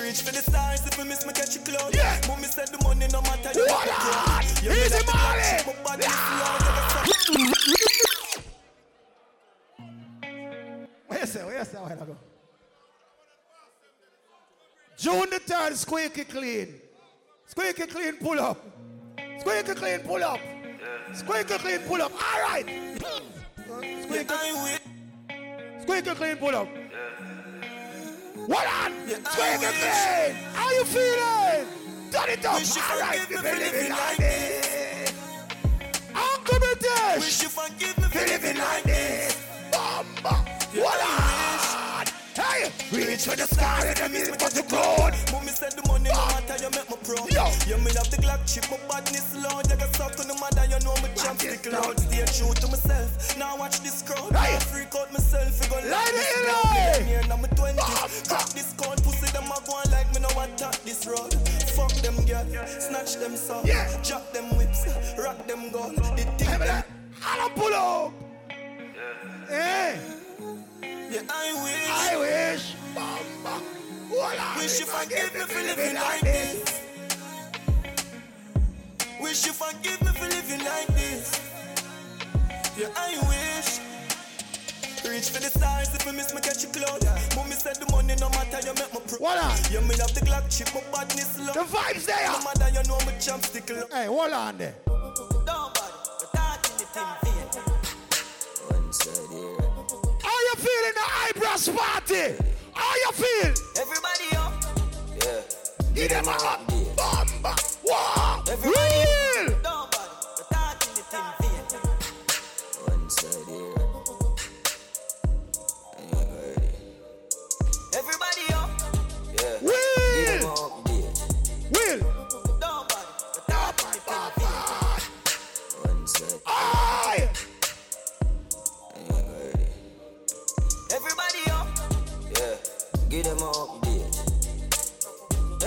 Reach 0.00 0.22
for 0.22 0.32
the 0.32 0.42
stars 0.42 0.86
if 0.86 0.98
we 0.98 1.04
miss 1.04 1.26
me 1.26 1.32
catch 1.32 1.56
a 1.56 1.58
cloud. 1.60 1.94
Yeah. 1.94 2.20
Mommy 2.28 2.44
said 2.44 2.68
the 2.68 2.78
money 2.84 3.06
no 3.12 3.20
matter 3.22 3.52
you 3.58 3.66
What 3.66 3.86
what 3.86 4.38
on? 4.38 4.44
you 4.64 4.70
Easy, 4.72 5.04
Marley. 5.06 5.64
What 11.06 11.20
you 11.20 11.26
say? 11.26 11.44
What 11.44 11.54
you 11.56 11.64
say? 11.64 11.78
Where 11.78 11.96
go? 11.96 12.16
June 14.96 15.28
the 15.30 15.40
3rd, 15.40 15.74
squeaky 15.74 16.24
clean. 16.24 16.80
Squeaky 17.46 17.86
clean, 17.86 18.16
pull 18.16 18.40
up. 18.40 18.58
Squeaky 19.40 19.74
clean, 19.74 20.00
pull 20.00 20.22
up. 20.22 20.40
Squeaky 21.12 21.58
clean, 21.58 21.78
pull 21.80 22.02
up. 22.02 22.12
All 22.12 22.40
right. 22.48 22.66
Squeaky, 24.02 24.34
squeaky 25.82 26.14
clean, 26.14 26.36
pull 26.36 26.54
up. 26.54 26.68
What 28.46 28.66
on? 28.66 28.92
Squeaky 29.08 29.70
clean. 29.80 30.34
How 30.52 30.70
you 30.72 30.84
feeling? 30.84 31.66
Turn 32.12 32.28
it 32.30 32.44
up. 32.44 32.54
All 32.54 33.00
right. 33.00 33.18
forgive 33.18 33.22
If 33.22 33.30
you 33.30 33.36
for 33.38 33.56
living 33.56 33.90
like 33.90 34.16
this. 34.16 35.12
Uncle 36.14 36.58
British. 36.60 37.18
Wish 37.18 37.42
you 37.42 37.48
forgive 37.48 37.98
me 37.98 38.04
for 38.04 38.18
living 38.20 38.58
like 38.58 38.84
this. 38.84 38.93
Reach 43.02 43.24
for 43.26 43.36
the 43.36 43.46
sky 43.46 43.86
and 43.88 43.96
the 43.96 44.08
music 44.08 44.38
but 44.38 44.52
the 44.52 44.62
cloud. 44.62 45.14
Mommy 45.32 45.48
said 45.50 45.72
the 45.72 45.82
money 45.88 46.10
no 46.10 46.24
matter 46.30 46.56
you 46.62 46.70
make 46.70 46.88
me 46.90 46.96
proud. 47.02 47.26
Yo. 47.32 47.44
You 47.66 47.78
me 47.82 47.90
have 47.98 48.10
the 48.10 48.18
Glock 48.22 48.42
chip, 48.46 48.66
my 48.70 48.78
badness 48.86 49.34
loud. 49.34 49.66
You 49.70 49.76
got 49.76 49.90
stuck 49.94 50.18
on 50.20 50.28
the 50.28 50.36
mother, 50.38 50.64
you 50.68 50.78
know 50.84 50.94
me 51.02 51.08
champ 51.16 51.40
stick 51.40 51.66
loud. 51.72 51.98
Stay 51.98 52.24
true 52.36 52.54
to 52.54 52.66
myself. 52.68 53.10
Now 53.38 53.56
watch 53.56 53.80
this 53.80 54.02
crowd. 54.02 54.30
Hey. 54.36 54.54
Now 54.54 54.60
freak 54.70 54.94
out 54.94 55.10
myself. 55.12 55.50
You 55.62 55.68
go 55.70 55.76
Light 55.88 55.90
like 55.90 56.14
it, 56.14 56.22
this 56.22 56.38
Eli. 56.38 56.54
road. 56.54 57.00
Me 57.00 57.04
here 57.08 57.24
now 57.28 57.36
me 57.40 57.48
20s. 57.56 58.28
Crack 58.28 58.48
this 58.54 58.70
code, 58.76 59.00
pussy 59.02 59.26
them 59.32 59.50
a 59.50 59.58
go 59.66 59.72
on 59.74 59.90
like 59.90 60.08
me 60.14 60.20
no 60.20 60.28
attack 60.38 60.76
this 60.84 61.06
road. 61.06 61.32
Fuck 61.74 61.92
them 62.04 62.16
girl, 62.26 62.44
snatch 62.66 63.16
them 63.16 63.36
son. 63.36 63.66
Yeah. 63.66 63.88
Drop 64.02 64.32
them 64.32 64.46
whips, 64.56 64.86
rock 65.18 65.46
them 65.48 65.70
gun. 65.70 65.94
The 65.96 66.24
thing 66.38 66.58
them. 66.58 66.84
I 67.24 67.36
don't 67.38 67.54
pull 67.56 67.72
up. 67.74 68.12
Hey, 69.48 69.98
Yeah, 71.10 71.22
I 71.28 71.52
wish. 71.64 71.90
I 71.90 72.16
wish. 72.16 72.74
Bomba. 72.94 73.64
What 74.10 74.38
on? 74.38 74.58
Wish 74.58 74.80
you 74.80 74.86
forgive 74.86 75.34
me 75.34 75.40
for 75.40 75.62
living 75.62 75.94
like 75.94 76.20
this. 76.20 76.82
Wish 79.20 79.46
you 79.46 79.52
forgive 79.52 80.00
me 80.02 80.08
for 80.08 80.28
living 80.28 80.64
like 80.64 80.86
this. 80.88 81.40
Yeah, 82.78 82.88
I 82.96 83.16
wish. 83.28 83.80
Reach 85.04 85.28
for 85.30 85.40
the 85.40 85.50
stars 85.50 85.94
if 85.94 86.06
we 86.06 86.12
miss 86.12 86.34
me 86.34 86.40
catch 86.40 86.64
a 86.64 86.66
cloud. 86.68 87.04
Mommy 87.36 87.52
said 87.52 87.76
the 87.76 87.86
money 87.92 88.14
no 88.18 88.28
matter 88.30 88.58
you 88.66 88.72
make 88.74 88.92
me 88.92 89.00
pro. 89.06 89.18
What 89.18 89.38
on? 89.38 89.52
You 89.70 89.80
me 89.82 89.94
have 90.00 90.14
the 90.14 90.20
Glock 90.24 90.48
chip, 90.50 90.72
my 90.74 90.80
badness 90.90 91.38
low. 91.38 91.52
The 91.52 91.60
vibes 91.60 92.06
there. 92.06 92.26
No 92.32 92.40
matter 92.42 92.68
you 92.72 92.82
know 92.88 92.98
me 93.04 93.12
champ 93.20 93.44
stick 93.44 93.68
low. 93.68 93.84
Hey, 93.92 94.06
hold 94.06 94.32
on 94.32 94.56
there. 94.56 94.74
Don't 94.86 95.46
bother, 95.46 96.16
but 96.20 96.32
that 96.32 96.70
in 96.72 97.33
you 100.54 100.60
feel 100.62 100.88
in 100.88 100.94
the 100.94 101.06
eyebrows 101.22 101.68
party? 101.68 102.34
How 102.74 102.94
you 102.94 103.12
feel? 103.12 103.54
Everybody 103.80 104.36
up. 104.36 104.52
Yeah. 105.16 105.94
Give 105.94 106.08
them 106.10 106.28
a 106.28 106.32
hot 106.32 106.60
bomba. 106.96 107.56
Wow. 107.84 108.44
Everybody 108.50 108.94
Real. 109.36 109.58
Don't 109.62 109.63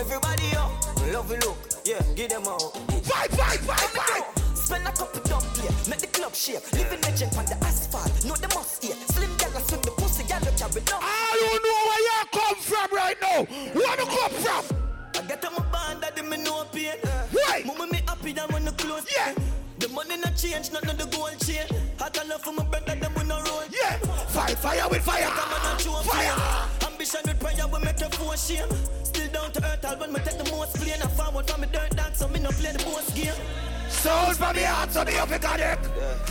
Everybody 0.08 0.56
up. 0.56 0.72
Love 1.12 1.30
you 1.30 1.38
look. 1.40 1.58
Yeah, 1.84 2.02
give 2.16 2.30
them 2.30 2.44
update. 2.44 3.04
Fight, 3.04 3.30
fight, 3.32 3.60
fight, 3.60 3.90
fight. 3.92 4.24
Spend 4.56 4.88
a 4.88 4.92
couple 4.94 5.22
dump 5.24 5.44
here, 5.58 5.70
make 5.90 6.00
the 6.00 6.08
club 6.08 6.34
shake. 6.34 6.64
Living 6.72 7.02
legend 7.02 7.36
on 7.36 7.44
the 7.44 7.58
asphalt, 7.66 8.08
know 8.24 8.36
the 8.36 8.48
must 8.56 8.82
here. 8.82 8.96
Slim 9.12 9.36
gal 9.36 9.52
a 9.52 9.60
swing 9.68 9.82
the 9.82 9.92
pussy, 9.92 10.24
gal 10.24 10.42
a 10.48 10.52
carry 10.56 10.82
no. 10.88 11.00
I 11.02 11.36
don't 11.44 11.60
know 11.60 11.80
where 11.92 12.04
you 12.08 12.20
come 12.40 12.56
from 12.56 12.88
right 12.96 13.18
now. 13.22 13.44
Where 13.76 14.00
you 14.00 14.08
come 14.08 14.32
from? 14.40 14.78
I 15.14 15.28
get 15.28 15.44
on 15.44 15.54
my 15.56 15.72
band 15.76 16.04
that 16.04 16.26
me 16.26 16.38
no 16.38 16.64
pain. 16.72 16.96
Right. 17.50 17.66
Mama 17.66 17.88
me 17.88 18.00
happy 18.08 18.32
that 18.32 18.50
when 18.54 18.64
the 18.64 18.72
close. 18.72 19.06
Yeah. 19.12 19.36
The 19.80 19.90
money 19.90 20.16
not 20.16 20.38
change, 20.38 20.72
nothing 20.72 20.90
on 20.90 20.98
the 20.98 21.06
gold 21.08 21.38
chain. 21.44 21.68
Hot 22.00 22.16
enough 22.24 22.46
for 22.46 22.54
my 22.54 22.64
brother, 22.64 22.96
them 22.96 23.12
we 23.14 23.26
no 23.26 23.44
roll. 23.44 23.64
Yeah. 23.70 23.98
Fight 24.32 24.58
fire 24.58 24.88
with 24.90 25.04
fire. 25.04 25.28
Come 25.28 25.52
on 25.52 25.72
and 25.72 25.82
show 25.82 25.92
Fire. 25.92 26.77
Ambition 27.08 27.32
with 27.32 27.40
prayer, 27.40 27.68
we 27.68 27.80
make 27.86 28.00
you 28.02 28.10
for 28.10 28.36
shame. 28.36 28.68
Still 29.04 29.32
down 29.32 29.52
to 29.54 29.64
earth, 29.64 30.00
when 30.00 30.12
me 30.12 30.20
take 30.20 30.38
the 30.38 30.52
most 30.52 30.76
plane. 30.76 31.02
I 31.02 31.08
forward 31.08 31.50
from 31.50 31.62
me 31.62 31.68
dirt 31.72 31.96
dance, 31.96 32.20
so 32.20 32.28
me 32.28 32.40
no 32.40 32.50
play 32.50 32.74
the 32.74 32.84
most 32.84 33.16
game. 33.16 33.34
Soul 33.88 34.34
from 34.34 34.56
the 34.56 34.68
heart 34.68 34.92
the 34.92 35.06
neck. 35.06 35.80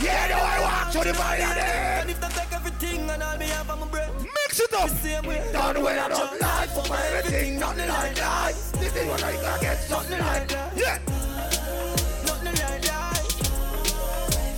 Yeah, 0.01 0.27
no, 0.29 0.37
I 0.37 0.59
walk 0.61 0.91
to 0.91 0.99
the 0.99 1.13
body 1.17 1.41
of 1.41 1.57
And 1.57 2.09
if 2.11 2.21
they 2.21 2.27
take 2.27 2.53
everything 2.53 3.09
and 3.09 3.23
all 3.23 3.37
me 3.37 3.45
have 3.45 3.69
on 3.71 3.79
my 3.79 3.87
breath. 3.87 4.11
Mix 4.21 4.59
it 4.59 4.73
up. 4.73 4.89
The 4.89 4.95
same 4.97 5.25
way. 5.25 5.49
Don't 5.51 5.83
wait, 5.83 5.97
I 5.97 6.09
don't 6.09 6.41
lie 6.41 6.67
for 6.67 6.87
my 6.89 7.01
everything. 7.07 7.59
Nothing 7.59 7.89
like 7.89 8.15
that. 8.15 8.53
This 8.77 8.95
is 8.95 9.07
what 9.07 9.23
I 9.23 9.31
can 9.33 9.61
get. 9.61 9.77
Something 9.79 10.19
like 10.19 10.47
that. 10.49 10.77
Yeah. 10.77 10.99
Nothing 12.27 12.53
like 12.53 12.81
that. 12.85 13.23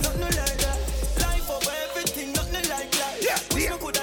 Nothing 0.02 0.20
like 0.20 0.58
that. 0.64 0.78
Life 1.22 1.50
over 1.50 1.72
everything, 1.88 2.32
nothing 2.32 2.68
like 2.68 2.90
that. 2.92 3.22
Yeah, 3.22 3.58
yeah. 3.58 3.99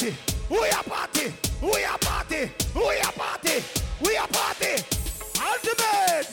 Party. 0.00 0.16
We 0.48 0.58
are 0.70 0.82
party. 0.82 1.32
We 1.62 1.84
are 1.84 1.98
party. 1.98 2.50
We 2.74 3.00
are 3.00 3.12
party. 3.12 3.62
We 4.02 4.16
are 4.16 4.28
party. 4.28 4.82
Ultimate. 5.38 6.26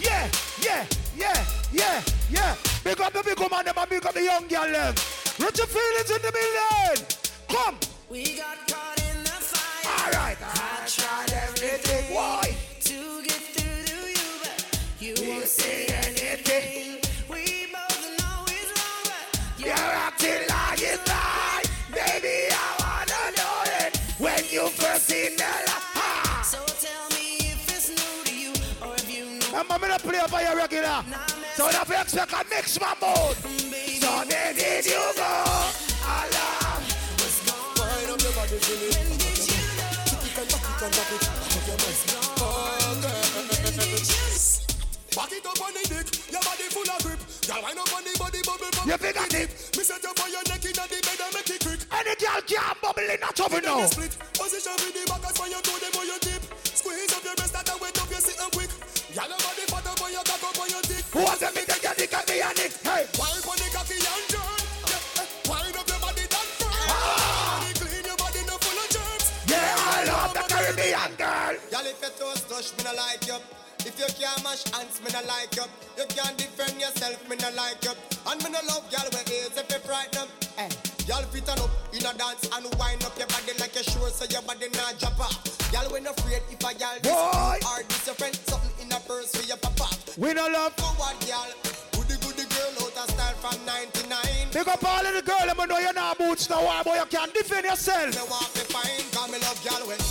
Yeah, 0.00 0.28
yeah, 0.62 0.84
yeah, 1.16 1.44
yeah, 1.72 2.02
yeah. 2.30 2.56
Big 2.84 3.00
up 3.00 3.12
the 3.12 3.22
big 3.22 3.38
woman, 3.38 3.64
them 3.64 3.74
and 3.76 3.90
big 3.90 4.06
up 4.06 4.14
the 4.14 4.22
young 4.22 4.46
girl, 4.48 4.64
them. 4.72 4.94
Your 5.38 5.50
feelings 5.66 6.10
in 6.10 6.22
the 6.22 6.32
building. 6.32 7.06
Come. 7.48 7.76
We 8.08 8.36
got 8.36 8.56
caught 8.68 8.98
in 9.10 9.22
the 9.22 9.30
fire. 9.30 10.04
All 10.06 10.10
right. 10.12 10.36
I 10.40 10.86
tried 10.86 11.32
everything. 11.32 12.14
Why? 12.14 12.56
To 12.80 13.22
get 13.22 13.42
through 13.54 13.84
to 13.84 14.08
you, 14.08 14.28
but 14.42 14.80
you 15.00 15.14
You 15.14 15.30
won't 15.34 15.44
say 15.46 15.86
anything. 15.86 16.62
anything. 16.62 17.00
We 17.28 17.66
both 17.72 18.18
know 18.18 18.44
it's 18.46 18.70
wrong, 18.80 19.02
but 19.04 19.60
You're 19.60 19.74
acting 19.76 20.48
like 20.48 20.80
it's. 20.80 21.05
Baby, 22.26 22.50
I 22.50 22.58
wanna 22.82 23.22
know 23.38 23.56
it. 23.86 23.90
When 24.18 24.42
you 24.50 24.68
first 24.68 25.06
seen 25.06 25.36
the 25.36 25.44
light. 25.44 26.44
So 26.44 26.58
tell 26.82 27.06
me 27.10 27.38
if 27.52 27.68
it's 27.70 27.88
new 27.90 28.24
to 28.26 28.34
you 28.34 28.52
or 28.84 28.94
if 28.96 29.08
you 29.08 29.24
know. 29.38 29.58
I'm 29.58 29.68
gonna 29.80 29.98
play 29.98 30.18
for 30.26 30.40
you 30.40 30.56
regular. 30.56 31.04
So 31.54 31.68
if 31.68 31.88
you 31.88 32.00
expect 32.00 32.32
a 32.32 32.44
mix 32.50 32.80
my 32.80 32.94
mode. 33.00 33.36
So 34.02 34.24
then 34.28 34.56
did 34.56 34.86
you 34.86 35.02
go 35.14 35.22
along? 35.22 36.82
Wind 37.78 38.10
up 38.10 38.20
your 38.20 38.32
body 38.32 38.58
for 38.58 38.74
me. 38.74 38.88
When 38.90 39.08
did 39.18 39.38
you 39.46 39.62
You 40.22 40.30
can 40.34 40.46
Back 45.16 45.32
it 45.32 45.48
up 45.48 45.56
on 45.64 45.72
the 45.72 45.80
dick, 45.88 46.12
your 46.28 46.44
body 46.44 46.68
full 46.68 46.84
of 46.84 47.00
grip. 47.00 47.16
Girl, 47.48 47.64
up 47.64 47.88
on 47.88 48.04
the 48.04 48.12
body 48.20 48.44
bubble 48.44 48.68
bubble. 48.68 48.84
You 48.84 49.00
feel 49.00 49.16
that? 49.16 49.32
Me 49.32 49.80
set 49.80 50.04
up 50.04 50.20
on 50.20 50.28
your 50.28 50.44
neck 50.44 50.60
inna 50.60 50.84
the 50.92 50.98
bed 51.00 51.20
and 51.24 51.32
make 51.32 51.48
it 51.56 51.60
quick. 51.64 51.80
Any 51.88 52.12
girl 52.20 52.40
can 52.44 52.76
bubble 52.84 53.00
in 53.00 53.16
that 53.24 53.32
now. 53.32 53.80
Split 53.88 54.12
position 54.36 54.76
with 54.76 54.92
the 54.92 55.08
back 55.08 55.24
as 55.24 55.40
you 55.40 55.56
do 55.64 55.72
them 55.80 55.96
on 55.96 56.04
your 56.04 56.20
tip. 56.20 56.44
Squeeze 56.68 57.16
up 57.16 57.24
your 57.24 57.32
breast 57.32 57.56
and 57.56 57.80
wait 57.80 57.96
up 57.96 58.12
your 58.12 58.20
sit 58.20 58.36
and 58.36 58.52
quick. 58.52 58.68
Girl, 59.16 59.24
your 59.24 59.40
body 59.40 59.64
fat 59.72 59.88
up 59.88 60.04
on 60.04 60.12
your 60.12 60.24
cock 60.28 60.44
up 60.52 60.60
on 60.60 60.68
your 60.68 60.84
dick. 60.84 61.04
Who 61.16 61.20
wants 61.24 61.40
to 61.40 61.48
the 61.48 61.64
girl 61.64 61.96
that 61.96 62.08
got 62.12 62.24
me 62.28 62.36
a 62.44 62.50
nick? 62.52 62.72
Hey, 62.84 63.02
wild 63.16 63.40
on 63.40 63.56
the 63.56 63.68
cocky 63.72 63.96
and 63.96 64.24
turn. 64.28 64.60
Wind 65.48 65.76
up 65.80 65.88
your 65.88 66.00
body 66.04 66.24
that 66.28 66.48
firm. 66.60 66.76
Ah. 66.92 67.64
Clean 67.72 68.04
your 68.04 68.20
body 68.20 68.42
no 68.44 68.60
full 68.60 68.80
of 68.84 68.88
germs. 68.92 69.26
Yeah, 69.48 69.64
I 69.64 70.04
love 70.12 70.36
the 70.36 70.44
Caribbean 70.44 71.12
girl. 71.16 71.56
Girl, 71.72 71.86
if 71.88 72.04
your 72.04 72.12
toes 72.20 72.44
touch 72.44 72.68
me, 72.76 72.84
no 72.84 72.92
light 72.92 73.24
you 73.24 73.40
up. 73.40 73.65
If 73.86 74.02
you 74.02 74.10
can't 74.18 74.42
mash 74.42 74.66
hands, 74.74 74.98
me 74.98 75.14
no 75.14 75.22
like 75.30 75.54
you. 75.54 75.62
You 75.94 76.06
can't 76.10 76.34
defend 76.36 76.74
yourself, 76.74 77.22
me 77.30 77.36
no 77.38 77.54
like 77.54 77.78
you. 77.86 77.94
And 78.26 78.42
me 78.42 78.50
no 78.50 78.58
love 78.66 78.82
y'all 78.90 79.06
with 79.14 79.30
AIDS 79.30 79.54
if 79.54 79.70
you 79.70 79.78
frighten 79.86 80.26
them. 80.26 80.28
Hey. 80.58 80.66
Eh. 80.66 81.06
Y'all 81.06 81.22
fit 81.30 81.46
on 81.46 81.62
up 81.62 81.70
in 81.94 82.02
a 82.02 82.10
dance 82.18 82.50
and 82.50 82.66
wind 82.82 83.06
up 83.06 83.14
your 83.14 83.30
body 83.30 83.54
like 83.62 83.78
a 83.78 83.86
sure 83.86 84.10
so 84.10 84.26
your 84.26 84.42
body 84.42 84.66
not 84.74 84.98
drop 84.98 85.14
off. 85.22 85.38
Y'all 85.70 85.86
when 85.94 86.02
afraid 86.02 86.42
if 86.50 86.58
a 86.58 86.70
y'all 86.74 86.98
this 86.98 87.14
Boy. 87.14 87.62
or 87.62 87.86
this 87.86 88.06
your 88.10 88.18
friend 88.18 88.34
something 88.50 88.74
in 88.82 88.90
a 88.90 88.98
purse 89.06 89.30
for 89.30 89.46
your 89.46 89.56
papa. 89.62 89.86
We 90.18 90.34
no 90.34 90.50
love. 90.50 90.74
What 90.98 91.14
y'all? 91.22 91.46
Goody 91.94 92.18
goody 92.26 92.42
girl 92.50 92.90
out 92.90 92.90
of 92.90 93.06
style 93.14 93.38
from 93.38 93.54
99. 93.70 94.50
Big 94.50 94.66
up 94.66 94.82
all 94.82 95.06
of 95.06 95.14
the 95.14 95.22
girl, 95.22 95.46
let 95.46 95.54
me 95.54 95.64
know 95.70 95.78
you're 95.78 95.94
not 95.94 96.18
boots 96.18 96.50
now, 96.50 96.82
boy 96.82 96.98
you 96.98 97.06
can't 97.06 97.32
defend 97.32 97.62
yourself. 97.62 98.10
Me 98.10 98.26
want 98.26 98.50
me 98.50 98.66
fine, 98.66 99.06
cause 99.14 99.30
me 99.30 99.38
love 99.46 99.62
y'all 99.62 99.86
when 99.86 100.02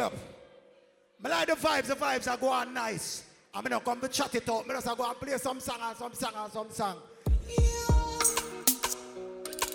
Pull 0.00 0.06
up. 0.06 0.14
Me 1.22 1.30
like 1.30 1.46
the 1.48 1.52
vibes, 1.52 1.86
the 1.86 1.94
vibes 1.94 2.26
are 2.30 2.38
going 2.38 2.72
nice. 2.72 3.24
I'm 3.52 3.62
gonna 3.62 3.80
come 3.80 4.00
to 4.00 4.08
chat 4.08 4.34
it 4.34 4.48
up. 4.48 4.66
Me 4.66 4.72
just 4.72 4.86
go 4.86 5.04
and 5.04 5.20
play 5.20 5.36
some 5.36 5.60
song 5.60 5.76
and 5.82 5.96
some 5.96 6.14
song 6.14 6.32
and 6.36 6.52
some 6.52 6.70
song. 6.70 6.96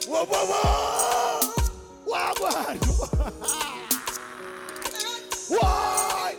Whoa, 0.07 0.25
whoa, 0.25 0.45
whoa! 0.49 1.41
Whoa, 2.05 2.33
whoa! 2.39 2.75
Why? 5.59 6.35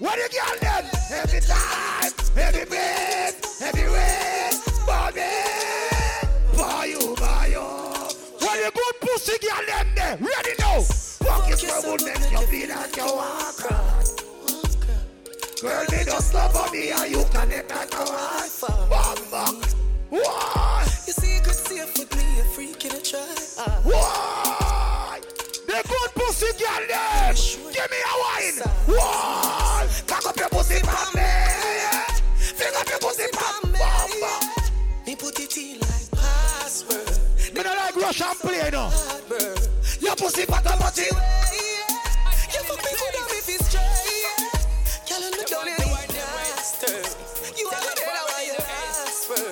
What 0.00 0.18
you 0.18 0.28
girl 0.28 0.58
them? 0.60 0.84
Every 1.12 1.40
time, 1.40 2.12
every 2.36 2.64
beat, 2.64 3.34
every 3.62 3.88
way, 3.88 4.50
body, 4.84 5.47
You 8.56 8.70
good 8.70 9.00
pussy 9.00 9.38
girl 9.38 9.66
them 9.66 9.86
there? 9.94 10.16
Ready 10.16 10.54
now? 10.58 10.78
Walk 11.20 11.50
is 11.50 11.62
where 11.62 11.90
would 11.90 12.02
make 12.02 12.30
you 12.30 12.46
feel 12.46 12.68
like 12.70 12.96
you 12.96 13.04
walk 13.04 13.58
Girl, 15.60 15.84
me 15.90 16.04
just 16.04 16.34
love 16.34 16.52
for 16.52 16.72
me 16.72 16.90
and 16.90 17.10
you 17.10 17.24
can 17.30 17.48
never 17.48 17.86
go 17.90 18.04
on. 18.04 18.88
Bum, 18.88 19.18
bum. 19.30 19.77
Russian 38.70 39.22
play 39.28 39.38
no. 39.38 39.54
Your 40.00 40.16
pussy 40.16 40.44
fat 40.44 40.66
and 40.66 40.80
much 40.80 40.98
it. 40.98 41.12
You 42.52 42.62
fuck 42.64 42.78
me 42.84 42.90
good 42.92 43.16
up 43.20 43.30
if 43.30 43.48
it's 43.48 43.66
straight. 43.68 44.48
Girl, 45.08 45.20
you 45.20 45.30
look 45.30 45.48
down 45.48 45.68
in 45.68 45.74
the. 45.76 45.84
You 47.56 47.66
are 47.68 47.80
the 47.80 47.86
better 47.96 48.24
why 48.28 48.42
you 48.46 48.54
for. 49.26 49.42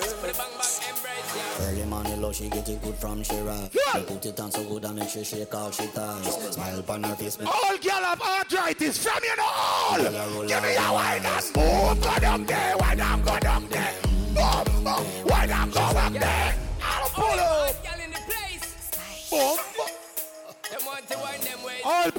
Early 1.63 1.85
morning 1.85 2.21
love, 2.21 2.35
she 2.35 2.49
get 2.49 2.69
it 2.69 2.81
good 2.81 2.95
from 2.95 3.23
she 3.23 3.37
rock. 3.39 3.71
She 3.71 4.01
put 4.03 4.25
it 4.25 4.39
on 4.39 4.51
so 4.51 4.63
good 4.63 4.85
and 4.85 4.95
make 4.95 5.09
she 5.09 5.23
shake 5.23 5.53
all 5.53 5.71
she 5.71 5.87
ties. 5.87 6.53
Smile 6.53 6.79
upon 6.79 7.03
her 7.03 7.15
face, 7.15 7.39
me 7.39 7.45
All 7.45 7.77
girl 7.77 8.03
have 8.03 8.21
arthritis 8.21 8.97
from 8.97 9.23
you 9.23 9.35
know. 9.35 10.09
Girl, 10.09 10.15
I 10.15 10.27
roll 10.33 10.47
Give 10.47 10.63
me 10.63 10.77
out 10.77 10.89
a 10.89 10.93
wine 10.93 11.25
and 11.25 11.55
move. 11.55 12.01
Go 12.03 12.19
down 12.19 12.45
there 12.45 12.77
when 12.77 13.01
I'm 13.01 13.21
go 13.21 13.39
down 13.39 13.67
there. 13.69 13.93
Bum, 14.35 14.83
bum. 14.83 15.03
When 15.03 15.51
I'm 15.51 15.69
go 15.71 15.79
up 15.79 16.13
there. 16.13 16.66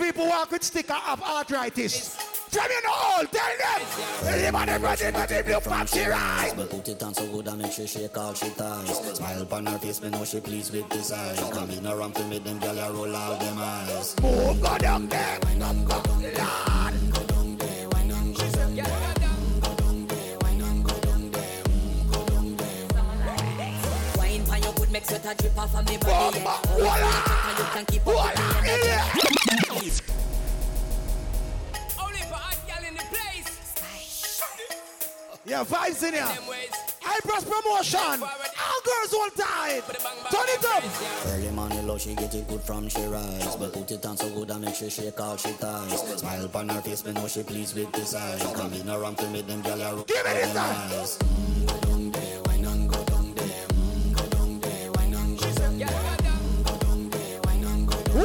People 0.09 0.27
walk 0.27 0.51
with 0.51 0.63
sticker 0.63 0.95
have 0.95 1.23
arthritis. 1.23 2.17
From 2.49 2.65
you 2.71 2.83
know 2.83 2.95
all, 2.95 3.25
tell 3.27 3.57
them. 3.61 3.83
Everybody 4.25 4.83
ready, 4.83 5.53
look 5.53 5.63
from 5.63 5.87
she. 5.87 5.99
Me 6.57 6.65
put 6.65 6.89
it 6.89 7.03
on 7.03 7.13
so 7.13 7.27
good 7.27 7.47
and 7.47 7.61
make 7.61 7.73
she 7.73 7.87
shake 7.87 8.17
all 8.17 8.33
she 8.33 8.49
ties. 8.51 9.17
Smile 9.17 9.43
upon 9.43 9.67
her 9.67 9.79
face, 9.79 10.01
me 10.03 10.09
know 10.09 10.25
she 10.25 10.41
pleased 10.41 10.73
with 10.73 10.89
this 10.89 11.13
eyes. 11.13 11.39
Come 11.53 11.71
in 11.71 11.87
around 11.87 12.15
to 12.15 12.25
me, 12.25 12.39
them 12.39 12.59
gyal 12.59 12.95
roll 12.95 13.15
out 13.15 13.39
them 13.39 13.59
eyes. 13.59 14.17
Move, 14.23 14.63
go 14.63 14.79
down 14.79 15.09
there. 15.09 15.39
Go 15.41 15.59
down 15.59 17.18
make 24.99 25.07
sweat 25.07 25.27
a 25.27 25.35
drip 25.41 25.59
off 25.59 25.75
of 25.77 25.89
me 25.89 25.97
body. 25.99 26.39
Yeah. 26.39 26.45
Oh, 26.47 26.61
Voila. 26.77 26.97
you 26.99 27.13
check 27.29 27.45
and 27.49 27.59
you 27.59 27.65
can 27.75 27.85
keep 27.87 28.07
up 28.07 28.15
with 28.25 28.63
me 28.63 28.71
energy. 28.71 30.03
Only 32.03 32.23
for 32.27 32.35
hot 32.35 32.59
gal 32.67 32.85
in 32.89 32.95
the 32.95 33.05
place. 33.13 33.49
Yeah, 35.45 35.65
vibes 35.65 36.03
in 36.03 36.15
here. 36.15 36.27
High 37.01 37.21
press 37.21 37.45
promotion. 37.45 38.23
All 38.23 38.81
girls 38.89 39.15
all 39.15 39.31
tight. 39.39 39.83
Turn 40.33 40.49
it 40.49 40.65
up. 40.65 40.83
Early 41.27 41.51
morning 41.53 41.87
love, 41.87 42.01
she 42.01 42.15
get 42.15 42.35
it 42.35 42.49
good 42.49 42.61
from 42.61 42.89
she 42.89 43.05
rise. 43.05 43.57
But 43.57 43.73
put 43.73 43.91
it 43.93 44.05
on 44.05 44.17
so 44.17 44.29
good 44.35 44.51
and 44.51 44.63
make 44.63 44.75
she 44.75 44.91
shake 44.91 45.21
all 45.21 45.37
she 45.37 45.53
ties. 45.53 46.19
Smile 46.19 46.45
upon 46.45 46.69
her 46.71 46.83
face, 46.83 47.05
me 47.05 47.13
know 47.13 47.29
she 47.29 47.45
pleased 47.45 47.77
with 47.77 47.93
this 47.93 48.15
eyes. 48.15 48.43
Come 48.43 48.73
in 48.75 48.91
around 48.91 49.19
to 49.19 49.29
me, 49.29 49.43
them 49.43 49.63
gyal 49.63 50.03
a 50.03 50.05
Give 50.05 50.25
me 50.25 50.31
out 50.31 50.37
this 50.37 50.57
eyes. 50.57 51.88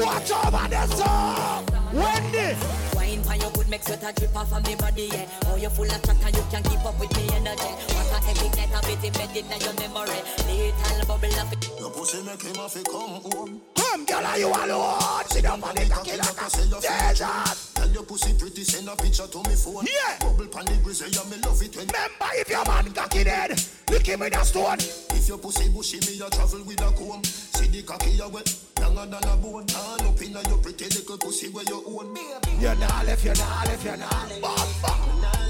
Watch 0.03 0.31
over 0.31 0.67
the 0.67 0.87
song. 0.87 1.65
Wendy. 1.93 2.57
Wine 2.95 3.23
pan 3.23 3.39
your 3.39 3.51
good 3.51 3.69
make 3.69 3.83
sweat 3.83 4.03
a 4.03 4.11
drip 4.11 4.35
off 4.35 4.51
of 4.51 4.65
me 4.67 4.75
body. 4.75 5.09
Yeah. 5.11 5.29
Oh, 5.45 5.55
you 5.55 5.69
full 5.69 5.85
of 5.85 6.03
chat 6.03 6.17
and 6.25 6.35
you 6.35 6.43
can't 6.51 6.65
keep 6.65 6.85
up 6.85 6.99
with 6.99 7.15
me 7.15 7.29
energy. 7.33 7.71
What 7.95 8.11
a 8.11 8.29
every 8.29 8.49
night 8.49 8.73
of 8.75 8.89
it 8.89 9.03
embedded 9.03 9.45
in 9.51 9.61
your 9.61 9.73
memory. 9.79 10.19
Little 10.47 11.07
bubble 11.07 11.39
of 11.39 11.53
it. 11.53 11.79
Your 11.79 11.89
pussy 11.91 12.21
make 12.23 12.41
him 12.41 12.55
have 12.55 12.73
to 12.73 12.83
come 12.83 13.21
home. 13.23 13.61
Come, 13.75 14.05
girl, 14.05 14.25
are 14.25 14.37
you 14.37 14.47
alone? 14.47 15.25
Sit 15.27 15.43
down 15.43 15.63
on 15.63 15.75
the 15.75 15.85
cocky 15.89 16.17
like 16.17 16.41
a 16.41 16.81
desert. 16.81 17.62
Tell 17.83 17.91
your 17.91 18.03
pussy 18.03 18.31
pretty, 18.39 18.63
send 18.63 18.87
a 18.87 18.95
picture 18.95 19.27
to 19.27 19.37
me 19.43 19.55
phone. 19.59 19.83
Yeah. 19.83 20.15
Bubble 20.23 20.47
pan 20.47 20.63
the 20.63 20.79
grizzly, 20.81 21.11
yeah, 21.11 21.27
me 21.27 21.35
love 21.43 21.59
it 21.59 21.75
when. 21.75 21.83
Remember, 21.91 22.31
if 22.39 22.47
your 22.47 22.63
man 22.63 22.87
cocky 22.93 23.25
dead, 23.25 23.59
lick 23.91 24.07
him 24.07 24.21
with 24.21 24.37
a 24.39 24.45
stone. 24.45 24.79
If 25.11 25.27
your 25.27 25.37
pussy 25.37 25.67
bushy, 25.67 25.99
me 25.99 26.15
a 26.23 26.29
travel 26.31 26.63
with 26.63 26.79
a 26.79 26.89
comb. 26.95 27.21
See 27.25 27.67
the 27.67 27.83
cocky 27.83 28.15
a 28.23 28.29
wet, 28.29 28.47
longer 28.79 29.03
than 29.03 29.27
a 29.27 29.35
bone. 29.35 29.67
Turn 29.67 30.07
up 30.07 30.21
inna 30.21 30.39
your 30.47 30.63
pretty 30.63 30.85
little 30.95 31.17
pussy 31.17 31.51
where 31.51 31.67
you 31.67 31.83
own. 31.83 32.15
You're 32.63 32.75
not 32.75 33.03
left, 33.03 33.25
you're 33.25 33.35
not 33.35 33.67
left, 33.67 33.83
you're 33.83 33.97
not 33.97 34.31
left. 34.31 35.43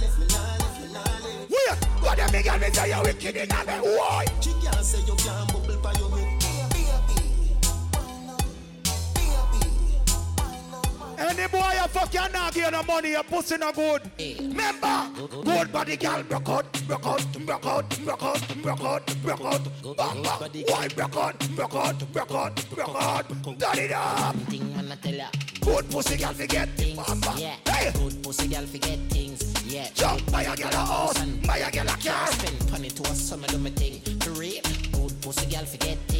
Wait, 1.53 1.77
what 2.01 2.17
the 2.17 2.25
big 2.33 2.45
girl 2.45 2.57
me 2.57 2.73
say 2.73 2.89
you 2.89 3.01
wicked 3.05 3.35
in 3.37 3.47
the 3.47 3.61
Why? 3.93 4.25
She 4.41 4.49
can't 4.57 4.81
say 4.81 5.05
you 5.05 5.13
can't 5.21 5.53
bubble 5.53 5.77
by 5.85 5.93
your 6.01 6.09
Any 11.17 11.47
boy 11.47 11.71
you 11.73 11.87
fuck 11.89 12.13
you 12.13 12.19
not 12.33 12.53
give 12.53 12.71
no 12.71 12.83
money, 12.83 13.11
your 13.11 13.23
pussy 13.23 13.57
no 13.57 13.71
good. 13.71 14.01
Remember, 14.39 15.09
good 15.43 15.71
body 15.71 15.97
girl 15.97 16.23
broke 16.23 16.49
out, 16.49 16.87
broke 16.87 17.05
out, 17.05 17.45
broke 17.45 17.65
out, 17.65 17.89
broke 18.03 18.23
out, 18.23 18.51
broke 18.61 18.83
out, 18.83 19.13
broke 19.21 19.41
out. 19.41 19.61
Why 20.69 20.87
broke 20.89 21.17
out, 21.17 21.55
broke 21.55 21.75
out, 21.75 22.13
broke 22.13 22.31
out, 22.31 22.69
broke 22.69 22.95
out. 23.01 23.29
Turn 23.59 23.79
it 23.79 23.91
up. 23.91 24.35
Thing 24.49 24.75
when 24.75 24.91
I 24.91 24.95
tell 24.95 25.13
ya. 25.13 25.27
Good 25.61 25.89
pussy 25.89 26.17
girl 26.17 26.33
forget 26.33 26.69
Bamba. 26.77 27.39
Yeah. 27.39 27.55
Hey, 27.67 27.91
Good 27.93 28.23
pussy 28.23 28.47
girl 28.47 28.65
forget 28.65 28.99
things. 29.09 29.53
Yeah. 29.65 29.87
jump 29.93 30.31
by 30.31 30.43
a 30.43 30.55
girl 30.55 30.67
a 30.71 30.75
house, 30.75 31.19
buy 31.47 31.57
a 31.57 31.71
girl 31.71 31.83
a 31.87 31.97
car. 31.97 32.27
Spend 32.27 32.71
money 32.71 32.89
to 32.89 33.03
a 33.03 33.15
summer 33.15 33.47
do 33.47 33.57
my 33.59 33.69
thing. 33.71 34.01
For 34.19 34.31
real. 34.31 34.61
Good 34.91 35.21
pussy 35.21 35.49
girl 35.49 35.65
forget 35.65 35.97
things. 36.07 36.12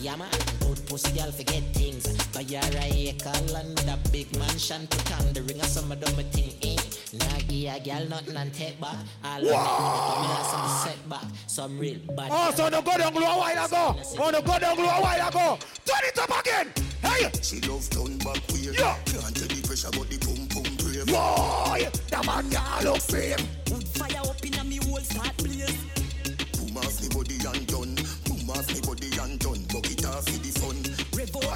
Yeah 0.00 0.16
man. 0.16 0.30
Good 0.60 0.80
pussy 0.86 1.12
girl 1.18 1.30
forget 1.30 1.62
things. 1.74 2.06
Buy 2.32 2.42
her 2.44 2.78
a 2.78 3.08
acre 3.08 3.52
land, 3.52 3.84
a 3.86 3.98
big 4.10 4.34
mansion. 4.38 4.86
Put 4.86 5.12
on 5.20 5.32
the 5.34 5.42
ring 5.42 5.60
of 5.60 5.66
summer 5.66 5.94
do 5.94 6.10
my 6.16 6.22
thing. 6.22 6.54
Eh. 6.62 6.76
Nah 7.18 7.38
give 7.46 7.74
a 7.74 7.80
girl 7.80 8.08
nothing 8.08 8.36
and 8.36 8.54
take 8.54 8.80
back. 8.80 8.96
All 9.22 9.36
of 9.36 9.42
me 9.42 9.50
come 9.50 10.44
some 10.44 10.88
setback. 10.88 11.24
Some 11.46 11.78
real 11.78 11.98
bad. 12.16 12.30
Oh, 12.32 12.50
so 12.54 12.70
the 12.70 12.80
go 12.80 12.96
down 12.96 13.12
glue 13.12 13.24
a 13.24 13.36
while 13.36 13.66
ago. 13.66 13.96
Oh, 14.18 14.30
the 14.32 14.40
go 14.40 14.58
down 14.58 14.76
glue 14.76 14.84
a 14.86 15.00
while 15.02 15.28
ago. 15.28 15.58
Turn 15.84 16.04
it 16.04 16.18
up 16.18 16.40
again. 16.40 16.72
Hey, 17.02 17.30
She 17.42 17.60
love 17.68 17.88
turn 17.90 18.16
back 18.18 18.40
weird. 18.52 18.78
Yeah. 18.78 18.96
Can't 19.04 19.36
tell 19.36 19.48
the 19.48 19.62
pressure, 19.66 19.90
but 19.90 20.08
the 20.08 20.16
pum 20.18 20.48
pum 20.48 20.76
brave. 20.80 21.06
boy, 21.06 21.88
the 22.08 22.22
man 22.24 22.50
can't 22.50 22.84
look 22.84 23.02
fame. 23.02 23.46
Wood 23.70 23.86
fire 23.88 24.20
up 24.22 24.44
in 24.46 24.54
a 24.54 24.64
me 24.64 24.76
whole 24.76 24.98
start 25.00 25.36
blaze. 25.38 25.79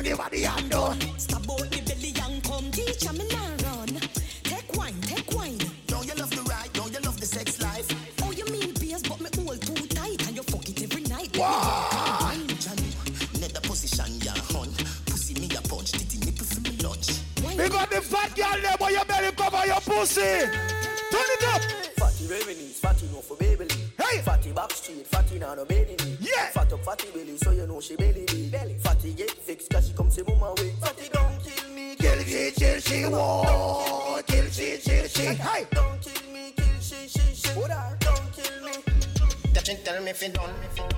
Everybody 0.07 0.45
what 0.45 0.71
the 0.71 0.77
hand. 0.77 1.21
Stop 1.21 1.51
out 1.51 1.71
the 1.71 1.81
belly 1.81 2.13
and 2.21 2.45
come 2.45 2.71
teach 2.71 3.11
me 3.11 3.25
now 3.33 3.49
run. 3.65 3.89
Take 4.45 4.77
wine, 4.77 5.01
take 5.01 5.33
wine. 5.33 5.59
Don't 5.87 6.07
you 6.07 6.15
love 6.21 6.29
the 6.29 6.43
ride? 6.43 6.71
Don't 6.75 6.93
you 6.93 7.01
love 7.01 7.19
the 7.19 7.25
sex 7.25 7.63
life? 7.63 7.89
Oh, 8.23 8.31
you 8.31 8.45
mean 8.53 8.75
beers, 8.75 9.03
but 9.03 9.19
me 9.19 9.31
all 9.39 9.57
too 9.57 9.87
tight 9.87 10.27
and 10.29 10.37
you 10.37 10.43
fuck 10.43 10.69
it 10.69 10.83
every 10.83 11.05
night. 11.05 11.35
Wow. 11.39 12.33
Leather 13.41 13.61
position, 13.63 14.13
yeah, 14.21 14.37
hun. 14.53 14.69
Pussy 15.07 15.41
me 15.41 15.49
a 15.57 15.63
punch, 15.63 15.93
titty 15.93 16.19
nipple 16.19 16.45
for 16.45 16.61
me 16.61 16.77
lunch. 16.85 17.09
We 17.57 17.69
got 17.71 17.91
the 17.91 18.03
fat 18.03 18.37
girl 18.37 18.61
there, 18.61 18.77
but 18.79 18.93
you 18.93 19.05
better 19.09 19.33
cover 19.35 19.67
your 19.67 19.81
pussy. 19.81 20.21
Turn 20.21 21.29
it 21.33 21.45
up. 21.49 21.63
Fatty 21.97 22.27
revenues, 22.29 22.79
fatty 22.79 23.07
no 23.09 23.23
for 23.23 23.39
baby. 23.39 23.69
Hey. 23.97 24.21
Fatty 24.21 24.53
backstreet, 24.53 25.07
fatty 25.07 25.39
now 25.39 25.55
no 25.55 25.65
baby. 25.65 25.97
Yeah. 26.21 26.51
Fat 26.53 26.71
up, 26.75 26.85
fatty 26.85 27.11
belly, 27.13 27.39
so 27.39 27.53
you 27.53 27.67
know 27.67 27.81
she 27.81 27.97
belly. 27.97 28.27
Belly. 28.53 28.77
Fatty 30.15 30.23
get 30.23 30.23
fixed, 30.23 30.23
cause 30.23 30.23
she 30.23 30.23
come 30.23 30.23
see 30.23 30.23
mama 30.23 30.55
way. 30.59 30.71
Fatty 30.81 31.09
don't 31.13 31.43
kill 31.43 31.71
me, 31.75 31.97
Kill 31.97 32.19
she, 32.25 32.51
chill 32.53 32.81
she, 32.81 33.03
whoa. 33.05 34.21
Kill 34.27 34.47
she, 34.47 34.79
chill 34.79 35.09
she. 35.09 35.23
Hey. 35.23 35.67
Don't 35.71 36.01
kill 36.01 36.33
me, 36.33 36.53
kill 36.57 36.81
she, 36.81 37.09
she, 37.09 37.35
she. 37.35 37.49
Don't 37.55 38.33
kill 38.33 38.65
me. 38.65 38.73
That 39.53 39.67
she 39.67 39.75
tell 39.77 40.03
me 40.03 40.13
fi 40.13 40.29
done, 40.29 40.51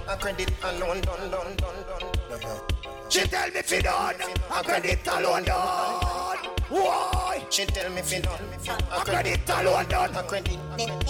a 0.09 0.17
credit 0.17 0.51
alone 0.63 1.01
done, 1.01 1.31
done, 1.31 1.57
done, 1.57 2.41
done. 2.41 2.61
She 3.09 3.21
tell 3.21 3.51
me 3.51 3.63
fi 3.63 3.81
done, 3.81 4.15
a 4.51 4.63
credit 4.63 5.07
alone 5.07 5.45
done. 5.45 6.37
Why? 6.69 7.45
She 7.51 7.65
tell 7.67 7.91
me 7.91 8.03
fi 8.03 8.21
done, 8.21 8.41
A 8.93 9.01
credit 9.05 9.49
alone 9.49 9.87
done. 9.89 10.15
a 10.15 10.23
credit, 10.23 10.59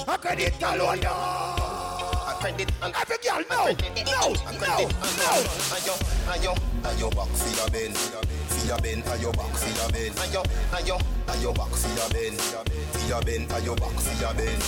A 0.06 0.18
credit 0.18 0.62
alone 0.62 1.00
done. 1.00 2.15
Credit, 2.46 2.70
and 2.82 2.94
Every 2.94 3.18
girl, 3.18 3.42
no, 3.50 3.64
no, 3.66 4.34
no, 4.54 4.74
no. 5.18 5.32
Ayo, 5.74 5.94
ayo, 6.30 6.52
ayo 6.84 7.10
back 7.10 7.30
for 7.34 7.50
your 7.56 7.68
ben, 7.70 7.92
for 7.92 8.66
your 8.66 8.78
ben, 8.78 9.02
ayo 9.02 9.32
back 9.36 9.52
for 9.56 9.70
your 9.74 9.90
ben, 9.90 10.12
ayo, 10.22 10.42
ayo, 10.72 10.96
ayo 11.26 11.54
back 11.54 11.72
for 11.74 11.90
your 11.98 12.08
ben, 12.10 12.36
for 12.38 13.06
your 13.08 13.22
ben, 13.22 13.46
ayo 13.48 13.74
back 13.76 13.98
for 13.98 14.14
your 14.20 14.34
ben, 14.34 14.58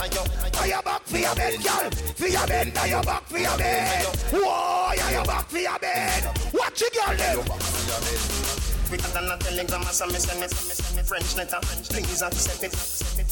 ayo, 0.00 0.22
Are 0.58 0.66
you 0.66 0.82
back 0.82 1.02
for 1.04 1.18
your 1.18 1.34
bed, 1.34 1.62
girl? 1.62 1.90
For 2.16 2.28
your 2.28 2.46
bed, 2.46 2.76
are 2.76 2.88
you 2.88 3.02
back 3.02 3.24
for 3.26 3.38
your 3.38 3.58
bed? 3.58 4.06
Why 4.32 4.96
are 5.02 5.12
you 5.12 5.24
back 5.24 5.48
for 5.48 5.58
your 5.58 5.78
bed? 5.78 6.24
Watch 6.52 6.82
it, 6.82 6.94
girl, 6.94 7.16
them. 7.16 8.77
Quicker 8.88 9.08
than 9.08 9.30
a 9.30 9.36
telegram, 9.36 9.82
as 9.82 10.00
a 10.00 10.08
send 10.08 10.50
send 10.50 10.98
it, 10.98 11.04
French 11.06 11.36
letter, 11.36 11.58
please 11.60 12.22
accept 12.22 12.64
it, 12.64 12.72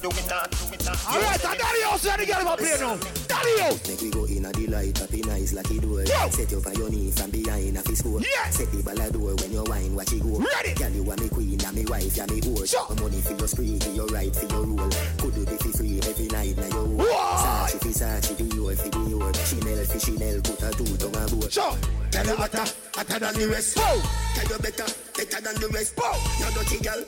do 0.03 0.09
it, 0.09 0.33
uh, 0.33 0.47
do 0.49 0.75
it, 0.75 0.87
uh. 0.87 0.95
All 1.09 1.21
right, 1.21 1.45
and 1.45 1.59
Daddy 1.59 1.83
House, 1.83 2.05
let 2.05 2.21
the 2.21 2.27
girl 2.27 2.49
up 2.49 2.61
here 2.61 2.77
now. 2.79 2.97
Daddy 3.27 3.61
House. 3.61 3.89
Make 3.89 4.01
we 4.03 4.11
go 4.11 4.25
in 4.27 4.45
a 4.45 4.53
delight, 4.53 4.99
happy 4.99 5.23
nice 5.23 5.55
like 5.55 5.71
it 5.71 5.81
door. 5.81 6.03
Yo. 6.03 6.29
Set 6.29 6.51
you 6.51 6.61
on 6.61 6.75
your 6.75 6.91
knees 6.91 7.19
from 7.19 7.31
behind 7.31 7.79
a 7.79 7.83
fist 7.83 8.01
score. 8.01 8.21
Yeah. 8.21 8.51
Set 8.51 8.71
the 8.71 8.83
ball 8.83 9.01
a 9.01 9.11
door 9.11 9.35
when 9.35 9.51
you 9.51 9.65
wine, 9.65 9.95
watch 9.95 10.13
it 10.13 10.23
go. 10.23 10.45
Ready. 10.45 10.75
Girl, 10.75 10.91
you 10.91 11.11
are 11.11 11.17
me 11.17 11.29
queen, 11.31 11.65
and 11.65 11.75
me 11.75 11.85
wife, 11.87 12.19
and 12.19 12.31
me 12.31 12.41
whore. 12.43 12.69
Sure. 12.69 12.87
My 12.95 13.01
money 13.01 13.21
for 13.23 13.33
your 13.33 13.49
spree, 13.49 13.79
for 13.79 13.91
your 13.91 14.07
right, 14.09 14.37
for 14.37 14.45
your 14.45 14.63
rule. 14.63 14.91
Could 15.17 15.35
do 15.35 15.47
be 15.47 15.57
for 15.57 15.73
free 15.73 16.01
every 16.05 16.27
night, 16.29 16.57
now 16.59 16.69
your 16.69 16.85
own. 16.85 16.86
Why? 16.86 16.86
Sachi 17.13 17.79
for 17.79 17.89
Sachi, 17.89 18.37
for 18.77 18.89
the 18.89 19.11
your. 19.11 19.33
Chanel 19.47 19.85
for 19.85 19.99
Chanel, 19.99 20.41
put 20.43 20.63
a 20.63 20.71
two 20.73 20.97
tongue 20.97 21.17
a 21.17 21.27
boat. 21.31 21.53
Sure. 21.53 21.77
Tell 22.11 22.27
you 22.27 22.37
hotter, 22.37 22.65
hotter 22.95 23.19
than 23.19 23.35
the 23.35 23.49
rest. 23.49 23.77
Bow. 23.77 24.03
Tell 24.35 24.49
you 24.51 24.59
better, 24.59 24.87
better 25.17 25.41
than 25.41 25.55
the 25.61 25.69
rest. 25.73 25.97
Bow. 25.97 26.17
You 26.39 26.51
dirty 26.55 26.83
girl, 26.83 27.05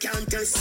can't 0.00 0.30
test. 0.30 0.58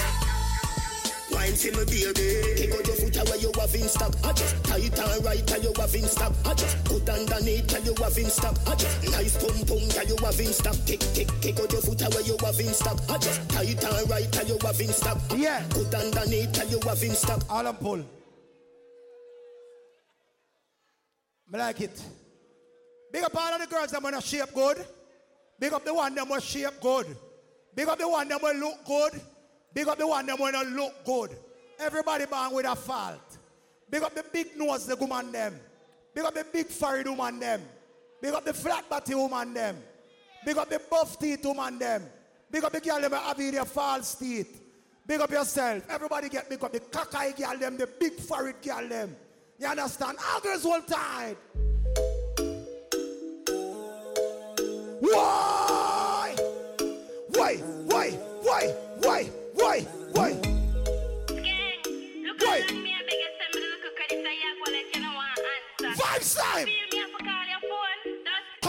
Wine 1.32 1.56
for 1.56 1.72
me 1.72 1.86
baby 1.88 2.60
Kick 2.60 2.74
out 2.76 2.88
your 2.88 2.96
foot 2.98 3.16
away 3.16 3.40
you 3.40 3.52
have 3.56 3.74
in 3.74 3.88
stock 3.88 4.14
I 4.24 4.34
just 4.34 4.64
tight 4.66 5.00
and 5.00 5.26
right 5.26 5.52
and 5.52 5.64
you 5.64 5.74
have 5.80 5.96
in 5.96 6.04
stock 6.04 6.34
I 6.46 6.54
just 6.54 6.84
put 6.84 7.08
underneath 7.08 7.74
and 7.74 7.86
you 7.86 7.96
have 8.04 8.18
in 8.18 8.30
stock 8.30 8.56
I 8.68 8.76
just 8.76 9.04
nice 9.12 9.38
pum 9.40 9.56
pum 9.66 9.80
and 9.80 10.10
you 10.10 10.18
have 10.18 10.40
in 10.40 10.52
stock 10.52 10.76
Kick 10.86 11.00
kick 11.16 11.30
kick 11.40 11.60
out 11.60 11.72
your 11.72 11.82
foot 11.82 12.02
away 12.02 12.24
you 12.26 12.36
have 12.44 12.60
in 12.60 12.74
stock 12.74 13.00
I 13.10 13.18
just 13.18 13.48
tight 13.50 13.84
and 13.84 14.10
right 14.10 14.38
and 14.38 14.50
you 14.50 14.58
have 14.62 14.82
in 14.82 14.90
stock 14.90 15.18
Yeah. 15.36 15.64
Put 15.70 15.94
underneath 15.96 16.60
and 16.60 16.72
you 16.72 16.80
have 16.84 17.02
in 17.02 17.16
stock 17.16 17.44
All 17.50 17.66
and 17.66 17.80
pull. 17.80 18.04
Me 21.52 21.60
like 21.60 21.82
it. 21.82 22.02
Big 23.12 23.24
up 23.24 23.36
all 23.36 23.54
of 23.54 23.60
the 23.60 23.68
girls 23.68 23.92
that 23.92 24.02
wanna 24.02 24.22
shape 24.22 24.54
good. 24.54 24.86
Big 25.60 25.74
up 25.74 25.84
the 25.84 25.94
one 25.94 26.16
that 26.16 26.28
wanna 26.28 26.42
shape 26.42 26.80
good. 26.82 27.06
Big 27.76 27.88
up 27.88 28.00
the 28.00 28.08
one 28.08 28.28
that 28.30 28.42
wanna 28.42 28.60
look 28.60 28.86
good. 28.86 29.22
Big 29.74 29.88
up 29.88 29.98
the 29.98 30.08
one 30.08 30.26
that 30.26 30.40
wanna 30.40 30.64
look 30.64 31.06
good. 31.06 31.38
Everybody 31.78 32.26
born 32.26 32.54
with 32.54 32.66
a 32.66 32.76
fault. 32.76 33.38
Big 33.90 34.02
up 34.02 34.16
the 34.16 34.24
big 34.32 34.58
nose 34.58 34.86
the 34.86 34.96
woman 34.96 35.32
them. 35.32 35.60
Big 36.16 36.24
up 36.24 36.34
the 36.34 36.46
big 36.46 36.68
forehead 36.68 37.08
woman 37.08 37.40
them. 37.40 37.62
Big 38.22 38.34
up 38.34 38.46
the 38.46 38.54
flat 38.54 38.90
body 38.90 39.16
woman 39.16 39.54
them. 39.54 39.78
Big 40.46 40.58
up 40.58 40.70
the 40.70 40.80
buff 40.90 41.20
teeth 41.20 41.44
woman 41.44 41.78
them. 41.78 42.04
Big 42.50 42.64
up 42.64 42.72
the 42.72 42.80
girl 42.80 43.02
them 43.02 43.12
have 43.12 43.38
their 43.38 43.66
false 43.66 44.16
teeth. 44.16 44.62
Big 45.06 45.20
up 45.20 45.32
yourself. 45.32 45.84
Everybody 45.90 46.30
get 46.30 46.50
big 46.50 46.64
up 46.64 46.72
the 46.72 46.80
cockeye 46.80 47.32
girl 47.32 47.58
them, 47.58 47.78
the 47.78 47.88
big 47.88 48.14
forehead 48.14 48.56
girl 48.62 48.88
them. 48.88 49.16
You 49.62 49.68
understand? 49.68 50.18
Girls 50.42 50.64
hold 50.64 50.88
tight. 50.88 51.36
Why? 55.00 56.36
Why? 57.28 57.56
Why? 57.86 58.10
Why? 58.42 58.74
Why? 59.00 59.30
Why? 59.54 59.80
Why? 60.14 60.32
Why? 62.40 62.62
Vibes 65.94 66.38
time! 66.40 66.68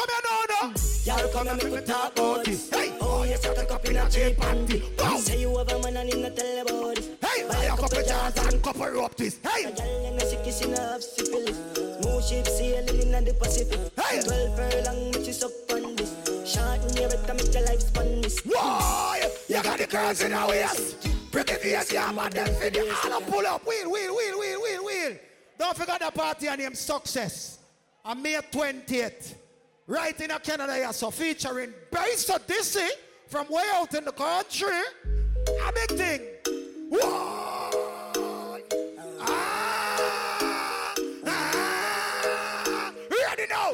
Come 0.02 0.10
here 0.10 0.48
now, 0.50 0.68
now. 0.68 0.74
Y'all 1.04 1.28
come 1.32 1.48
and 1.48 1.62
make 1.62 1.72
me 1.72 1.80
talk 1.86 2.12
about 2.12 2.44
this 2.44 2.70
Hey! 2.70 2.92
Oh 3.00 3.22
yes, 3.24 3.44
I 3.46 3.50
up 3.50 3.84
in 3.84 3.96
a 3.96 4.10
cheap 4.10 4.36
panty 4.36 5.00
Wow. 5.00 5.16
Say 5.16 5.40
you 5.40 5.56
have 5.56 5.70
a 5.70 5.78
man 5.80 5.96
and 5.96 6.12
him 6.12 6.22
not 6.22 6.36
tell 6.36 6.62
about 6.62 6.96
this 6.96 7.08
Hey! 7.20 7.46
Buy 7.48 7.64
a 7.64 7.76
couple 7.76 8.02
jars 8.02 8.36
and 8.36 8.62
couple 8.62 8.86
rope 8.88 9.16
this. 9.16 9.38
A 9.44 9.48
Hey! 9.48 9.62
girl 9.64 10.06
and 10.06 10.20
a 10.20 10.26
sick 10.26 10.42
kissing 10.42 10.74
have 10.74 11.02
syphilis 11.02 11.56
Smooth 11.74 12.24
ship 12.24 12.46
sailing 12.48 13.12
in 13.14 13.24
the 13.24 13.34
Pacific 13.34 13.78
Hey. 13.96 14.22
Twelve 14.22 14.56
furlong 14.56 15.12
which 15.12 15.28
is 15.28 15.42
up 15.44 15.52
on 15.70 15.94
this 15.96 16.52
Short 16.52 16.82
in 16.90 16.96
your 16.96 17.08
better 17.08 17.34
make 17.34 17.54
your 17.54 17.64
life 17.64 17.80
span 17.80 18.20
this 18.22 18.40
Why? 18.44 19.30
You 19.48 19.62
got 19.62 19.78
the 19.78 19.86
girls 19.86 20.20
in 20.20 20.32
our 20.32 20.48
waist. 20.48 21.08
Pretty 21.30 21.54
face, 21.54 21.92
yeah, 21.92 22.10
man, 22.10 22.30
them 22.30 22.52
for 22.56 22.70
the 22.70 23.12
all 23.12 23.20
pull 23.20 23.46
up. 23.46 23.66
Wheel, 23.66 23.90
wheel, 23.90 24.16
wheel, 24.16 24.38
wheel, 24.38 24.62
wheel, 24.62 24.84
wheel. 24.84 25.16
Don't 25.58 25.76
forget 25.76 26.00
the 26.00 26.10
party 26.10 26.48
and 26.48 26.60
name 26.60 26.74
Success. 26.74 27.58
On 28.04 28.20
May 28.20 28.34
20th. 28.34 29.34
Right 29.92 30.18
in 30.22 30.30
a 30.30 30.40
Canada, 30.40 30.74
yeah, 30.78 30.90
so 30.90 31.10
featuring 31.10 31.74
Bass 31.90 32.30
Odyssey 32.30 32.88
from 33.28 33.46
way 33.50 33.64
out 33.74 33.92
in 33.92 34.06
the 34.06 34.12
country. 34.12 34.68
A 35.68 35.70
big 35.70 35.98
thing. 35.98 36.20
Why? 36.88 38.62
Ah, 39.20 40.94
ah, 41.26 42.92
ready 43.10 43.46
now? 43.50 43.72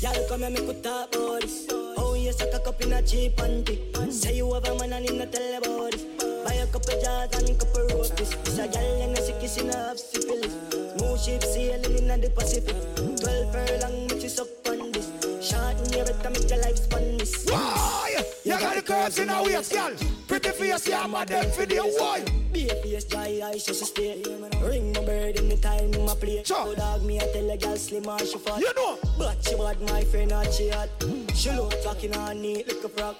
Y'all 0.00 0.28
come 0.28 0.42
and 0.42 0.54
make 0.54 0.66
me 0.66 0.80
talk 0.80 1.14
about 1.14 1.42
this 1.42 1.66
Oh 1.70 2.14
yes, 2.18 2.40
I 2.40 2.50
cock 2.50 2.68
up 2.68 2.80
in 2.80 2.92
a 2.94 3.02
cheap 3.02 3.36
panty 3.36 3.76
Say 4.10 4.36
you 4.36 4.54
have 4.54 4.64
a 4.66 4.74
man 4.78 4.92
and 4.94 5.06
him 5.06 5.18
not 5.18 5.32
tell 5.32 5.58
about 5.58 5.92
this 5.92 6.15
Buy 6.46 6.54
a 6.54 6.66
couple 6.68 6.94
jars 7.02 7.34
and 7.34 7.58
couple 7.58 7.82
roasties 7.88 8.30
This 8.44 8.58
a 8.58 8.68
girl 8.68 9.02
and 9.02 9.18
a 9.18 9.20
sick 9.20 9.40
kissing 9.40 9.66
have 9.66 9.98
syphilis 9.98 10.54
Smooth 10.70 11.20
ship 11.20 11.42
sailing 11.42 12.08
in 12.08 12.20
the 12.20 12.30
Pacific 12.30 12.76
Twelve 12.94 13.52
furlong 13.52 14.06
which 14.06 14.22
is 14.22 14.38
up 14.38 14.46
on 14.68 14.92
this 14.92 15.10
Short 15.42 15.74
in 15.82 15.92
your 15.92 16.06
better 16.06 16.30
make 16.30 16.48
your 16.48 16.60
life 16.62 16.76
span 16.76 17.18
this 17.18 17.46
Why? 17.46 18.22
You 18.44 18.52
got 18.60 18.76
the 18.76 18.82
curves 18.82 19.18
in 19.18 19.28
our 19.28 19.42
waist, 19.42 19.72
girl. 19.72 19.90
Pretty 20.28 20.50
face, 20.50 20.86
yeah, 20.86 21.24
them 21.24 21.50
for 21.50 21.66
the 21.66 21.78
why? 21.98 22.22
Be 22.52 22.68
a 22.68 22.74
face 22.76 23.04
dry 23.06 23.40
eyes 23.42 23.66
just 23.66 23.84
stay 23.84 24.22
Ring 24.62 24.92
my 24.92 25.04
bird 25.04 25.40
in 25.40 25.48
the 25.48 25.56
time 25.56 25.92
in 25.94 26.04
my 26.06 26.14
play 26.14 26.44
Sure. 26.44 26.64
So 26.64 26.74
dog 26.76 27.02
me 27.02 27.18
I 27.18 27.26
tell 27.32 27.50
a 27.50 27.56
girl 27.56 27.76
slim 27.76 28.06
or 28.06 28.20
she 28.20 28.38
fat 28.38 28.60
You 28.60 28.72
know. 28.74 28.98
But 29.18 29.44
she 29.44 29.56
bad 29.56 29.80
my 29.80 30.04
friend 30.04 30.30
not 30.30 30.52
she 30.52 30.68
hot 30.68 30.90
She 31.34 31.50
look 31.50 31.74
talking 31.82 32.14
on 32.14 32.40
neat 32.40 32.68
like 32.68 32.84
a 32.84 32.88
frog 32.88 33.16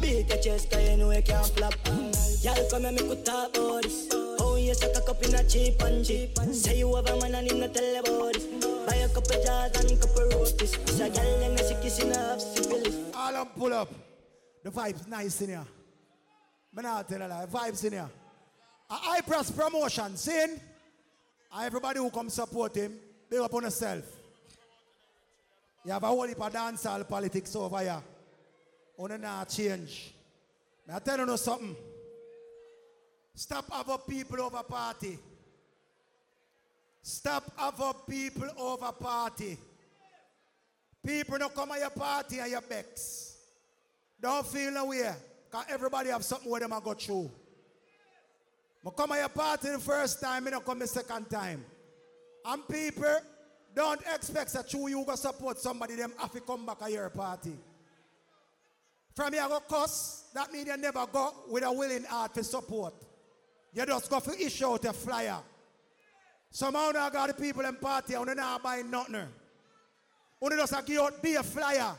Beat 0.00 0.28
your 0.28 0.38
chest 0.38 0.70
cause 0.70 0.88
you 0.88 0.96
know 0.96 1.10
you 1.10 1.22
can't 1.22 1.46
flop 1.46 1.74
Y'all 2.42 2.70
come 2.70 2.84
and 2.86 2.96
make 2.96 3.08
we 3.08 3.22
talk 3.22 3.56
about 3.56 3.82
this 3.82 4.08
Oh 4.12 4.56
yes 4.56 4.82
I 4.82 4.92
cock 4.92 5.10
up 5.10 5.22
in 5.22 5.34
a 5.34 5.44
cheap 5.44 5.80
and 5.82 6.04
cheap 6.04 6.38
Say 6.52 6.78
you 6.78 6.94
have 6.94 7.06
a 7.06 7.20
man 7.20 7.34
and 7.34 7.50
him 7.50 7.72
tell 7.72 7.96
about 8.00 8.34
this 8.34 8.44
Buy 8.86 8.96
a 8.96 9.08
couple 9.08 9.42
jars 9.44 9.72
and 9.76 10.00
couple 10.00 10.28
roasties 10.30 10.84
This 10.86 11.00
a 11.00 11.10
girl 11.10 11.42
and 11.42 11.60
a 11.60 11.64
sick 11.64 11.82
kissing 11.82 12.14
have 12.14 12.40
syphilis 12.40 12.96
All 13.14 13.36
up, 13.36 13.54
pull 13.56 13.72
up. 13.72 13.92
The 14.62 14.70
vibes 14.70 15.06
nice 15.08 15.40
in 15.42 15.48
here. 15.50 15.66
Me 16.74 16.82
not 16.82 17.08
tell 17.08 17.22
a 17.22 17.28
lie. 17.28 17.46
Vibes 17.46 17.84
in 17.84 17.92
here. 17.92 18.10
A 18.90 18.94
high 18.94 19.20
press 19.20 19.50
promotion, 19.50 20.16
seeing? 20.16 20.60
Everybody 21.58 21.98
who 21.98 22.10
come 22.10 22.28
support 22.28 22.74
him, 22.76 22.94
big 23.28 23.40
up 23.40 23.52
on 23.54 23.64
yourself. 23.64 24.04
You 25.84 25.92
have 25.92 26.02
a 26.02 26.06
whole 26.06 26.26
heap 26.26 26.40
of 26.40 26.52
dancehall 26.52 27.08
politics 27.08 27.56
over 27.56 27.78
here. 27.78 28.02
On 29.00 29.18
not 29.18 29.48
change. 29.48 30.12
Me 30.86 30.92
I 30.94 30.98
tell 30.98 31.18
you 31.18 31.24
know 31.24 31.36
something. 31.36 31.74
Stop 33.34 33.64
other 33.72 33.96
people 34.06 34.42
over 34.42 34.62
party. 34.62 35.18
Stop 37.00 37.50
other 37.58 37.98
people 38.06 38.50
over 38.58 38.92
party. 38.92 39.56
People 41.04 41.38
don't 41.38 41.54
come 41.54 41.72
at 41.72 41.80
your 41.80 41.88
party 41.88 42.40
and 42.40 42.50
your 42.50 42.60
becks. 42.60 43.38
Don't 44.20 44.46
feel 44.46 44.70
no 44.70 44.84
way. 44.84 45.10
Because 45.50 45.64
everybody 45.70 46.10
have 46.10 46.22
something 46.22 46.50
where 46.50 46.60
them 46.60 46.74
I 46.74 46.80
go 46.80 46.92
through. 46.92 47.30
I 48.86 48.90
come 48.90 49.12
at 49.12 49.20
your 49.20 49.28
party 49.30 49.70
the 49.70 49.78
first 49.78 50.20
time, 50.20 50.46
I 50.46 50.50
don't 50.50 50.64
come 50.66 50.78
the 50.78 50.86
second 50.86 51.30
time. 51.30 51.64
And 52.44 52.68
people, 52.68 53.16
Don't 53.74 54.02
expect 54.14 54.52
that 54.52 54.70
you 54.74 54.88
you 54.88 55.04
go 55.06 55.14
support 55.14 55.58
somebody 55.58 55.94
them 55.94 56.12
have 56.18 56.32
to 56.32 56.40
come 56.40 56.66
back 56.66 56.82
at 56.82 56.92
your 56.92 57.08
party. 57.08 57.56
From 59.14 59.32
here 59.32 59.46
go 59.48 59.60
cuss, 59.60 60.24
that 60.34 60.52
means 60.52 60.66
you 60.66 60.76
never 60.76 61.06
go 61.06 61.34
with 61.48 61.64
a 61.64 61.72
willing 61.72 62.04
heart 62.04 62.34
to 62.34 62.44
support. 62.44 62.94
You 63.72 63.86
just 63.86 64.10
go 64.10 64.20
for 64.20 64.34
issue 64.34 64.66
out 64.66 64.84
a 64.84 64.92
flyer. 64.92 65.38
Somehow 66.50 66.90
now 66.90 67.08
got 67.10 67.28
the 67.28 67.34
people 67.34 67.64
in 67.64 67.76
party 67.76 68.14
and 68.14 68.26
they 68.26 68.34
not 68.34 68.62
buying 68.62 68.90
nothing. 68.90 69.26
Only 70.42 70.56
just 70.56 70.86
give 70.86 71.00
out 71.00 71.22
be 71.22 71.34
a 71.34 71.42
flyer. 71.42 71.92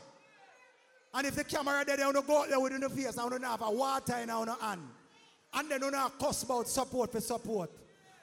And 1.14 1.26
if 1.26 1.34
the 1.34 1.44
camera 1.44 1.84
there, 1.84 1.96
they 1.96 2.02
to 2.02 2.22
go 2.22 2.42
out 2.42 2.48
there 2.48 2.60
with 2.60 2.78
the 2.80 2.88
face 2.88 3.16
and 3.16 3.30
don't 3.30 3.44
have 3.44 3.62
a 3.62 3.70
water 3.70 4.16
in 4.16 4.30
our 4.30 4.46
hand. 4.60 4.80
And 5.54 5.70
they 5.70 5.78
don't 5.78 5.94
have 5.94 6.18
cuss 6.18 6.42
about 6.42 6.68
support 6.68 7.12
for 7.12 7.20
support. 7.20 7.70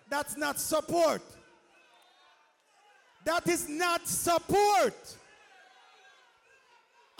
That's 0.09 0.35
not 0.38 0.59
support. 0.59 1.22
That 3.26 3.48
is 3.48 3.69
not 3.69 4.08
support. 4.08 5.16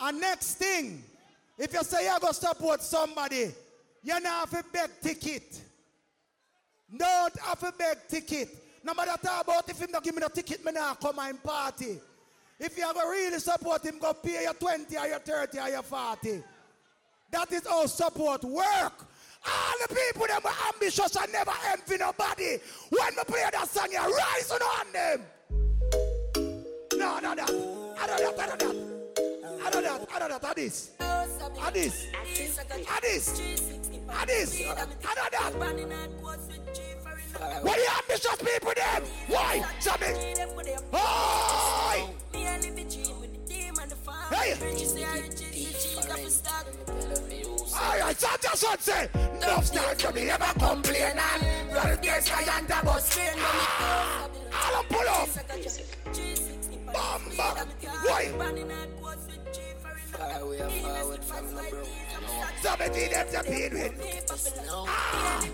And 0.00 0.20
next 0.20 0.54
thing, 0.54 1.04
if 1.60 1.74
you 1.74 1.84
say 1.84 2.04
you're 2.06 2.18
going 2.18 2.32
to 2.32 2.40
support 2.40 2.80
somebody, 2.80 3.52
you 4.02 4.12
don't 4.14 4.24
have 4.24 4.50
to 4.50 4.64
beg 4.72 4.88
ticket. 5.02 5.60
Don't 6.96 7.38
have 7.40 7.60
to 7.60 7.72
beg 7.78 7.98
ticket. 8.08 8.48
No 8.82 8.94
matter 8.94 9.12
talk 9.22 9.44
about 9.44 9.68
if 9.68 9.78
him 9.78 9.90
not 9.92 10.02
give 10.02 10.14
me 10.14 10.22
the 10.22 10.30
ticket, 10.30 10.64
me 10.64 10.72
not 10.72 10.98
come 10.98 11.18
and 11.18 11.42
party. 11.42 12.00
If 12.58 12.78
you 12.78 12.84
go 12.94 13.10
really 13.10 13.38
support 13.38 13.84
him, 13.84 13.98
go 13.98 14.14
pay 14.14 14.44
your 14.44 14.54
20 14.54 14.96
or 14.96 15.06
your 15.06 15.18
30 15.18 15.58
or 15.58 15.68
your 15.68 15.82
40. 15.82 16.42
That 17.30 17.52
is 17.52 17.66
how 17.66 17.84
support 17.84 18.42
work. 18.42 19.06
All 19.46 19.74
the 19.86 19.94
people 19.94 20.26
that 20.28 20.42
were 20.42 20.50
ambitious 20.74 21.14
and 21.16 21.30
never 21.30 21.52
envy 21.72 21.98
nobody. 21.98 22.56
When 22.88 23.14
we 23.16 23.24
play 23.24 23.44
that 23.52 23.68
song, 23.68 23.88
you 23.92 23.98
rise 23.98 24.50
on 24.50 24.92
them. 24.94 25.20
No, 26.96 27.18
no, 27.18 27.34
that. 27.34 27.50
I 28.00 28.06
don't 28.06 28.36
that, 28.36 28.50
I 28.50 28.56
don't 28.56 28.58
that. 28.58 29.64
I 29.66 29.70
don't 29.70 29.82
that, 29.82 30.08
I 30.14 30.18
don't 30.18 30.28
that. 30.30 30.44
I 30.44 30.54
this. 30.54 30.90
I 31.00 31.09
this. 31.72 32.06
I 34.08 34.24
don't 35.14 35.30
that. 35.30 35.52
What 37.62 37.78
are 37.78 37.82
you 37.82 37.88
ambitious 38.02 38.36
people 38.36 38.72
them? 38.74 39.02
Why? 39.28 39.64
Something. 39.78 40.14
Why? 40.90 42.10
Hey! 44.30 44.54
Alright, 47.72 48.20
so 48.20 48.28
just 48.42 48.64
what 48.64 48.82
say 48.82 49.08
No 49.40 49.60
start 49.60 49.98
to 49.98 50.12
me 50.12 50.30
ever 50.30 50.52
complain 50.58 51.18
and 51.18 51.72
Roll 51.72 51.96
the 51.96 52.20
sky 52.20 52.58
and 52.58 52.68
the 52.68 52.80
bus 60.10 60.30
train 60.30 60.32
I'll 60.32 60.40
pull 60.40 60.60
up 60.60 61.20
Bamba 61.22 61.54
Why? 61.54 62.52
Seventeen 62.62 63.10
them 63.10 63.26
to 63.26 63.42
with 63.58 63.70
Ah 64.88 65.46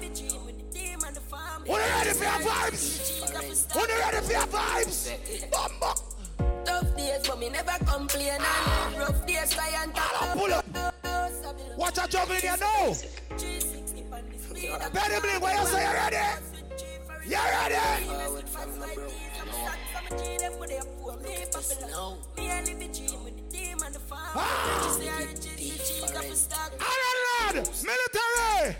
Wanna 1.66 1.84
ready 1.84 2.10
for 2.10 2.24
your 2.24 2.32
vibes? 2.32 3.74
Wanna 3.74 3.94
ready 3.94 4.20
for 4.26 4.32
your 4.32 4.46
vibes? 4.46 4.98
Bamba 5.50 5.92
Tough 6.64 6.96
days, 6.96 7.28
but 7.28 7.38
me 7.38 7.48
never 7.48 7.84
complain. 7.84 8.32
And 8.40 8.98
rough 8.98 9.26
days, 9.26 9.52
try 9.52 9.70
and 9.82 9.92
pull 10.34 10.52
up. 10.52 10.64
Watch 11.76 11.98
out, 11.98 12.10
jump 12.10 12.30
in 12.30 12.40
here 12.40 12.56
now. 12.58 12.92
Benny 14.92 15.20
Blink, 15.20 15.40
what 15.42 15.58
you 15.58 15.66
say? 15.66 15.82
You 15.86 15.92
ready? 15.94 16.16
You 17.26 17.36
ready? 17.36 18.16
Ah! 24.38 24.98
Iron 27.48 27.64
Military! 27.82 28.76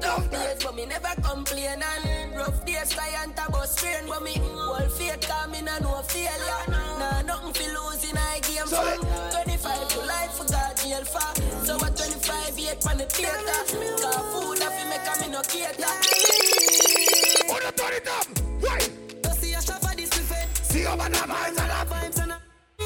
Tough 0.00 0.30
days, 0.30 0.64
but 0.64 0.74
me 0.74 0.86
never 0.86 1.14
complain 1.20 1.82
And 1.82 2.34
rough 2.34 2.64
days, 2.64 2.90
try 2.90 3.10
and 3.22 3.34
bus 3.34 3.76
train 3.76 4.04
But 4.06 4.22
me 4.22 4.38
whole 4.38 4.88
faith, 4.88 5.20
cause 5.28 5.50
me 5.50 5.60
no 5.62 6.02
failure 6.02 6.64
Nah, 6.68 7.22
nothing 7.22 7.52
for 7.52 7.68
losing, 7.74 8.16
I 8.16 8.40
game 8.40 8.66
so 8.66 8.82
from 8.82 9.04
25 9.44 9.88
to 9.88 9.98
life, 10.00 10.32
for 10.32 10.44
God 10.50 10.76
jail 10.76 11.04
for 11.04 11.66
So 11.66 11.74
at 11.84 11.96
25, 11.96 12.58
yet 12.58 12.80
pan 12.82 12.98
the 12.98 13.04
theater 13.04 13.36
Cause 14.00 14.24
food, 14.32 14.62
I 14.62 14.70
feel 14.72 14.88
make 14.88 15.08
a 15.08 15.20
me 15.20 15.28
no 15.32 15.42
cater 15.42 15.92
Put 17.48 17.62
it, 17.64 17.76
turn 17.76 17.92
it 17.92 18.08
up! 18.08 18.26
Why? 18.60 18.78
To 19.22 19.30
see 19.34 19.52
a 19.52 19.60
shop 19.60 19.82
for 19.82 19.94
this 19.94 20.08
buffet 20.10 20.48
See 20.64 20.82
have 20.82 20.98
vibes 20.98 21.48
and 21.48 21.58
have 21.58 21.88
vibes 21.88 22.04
and 22.04 22.17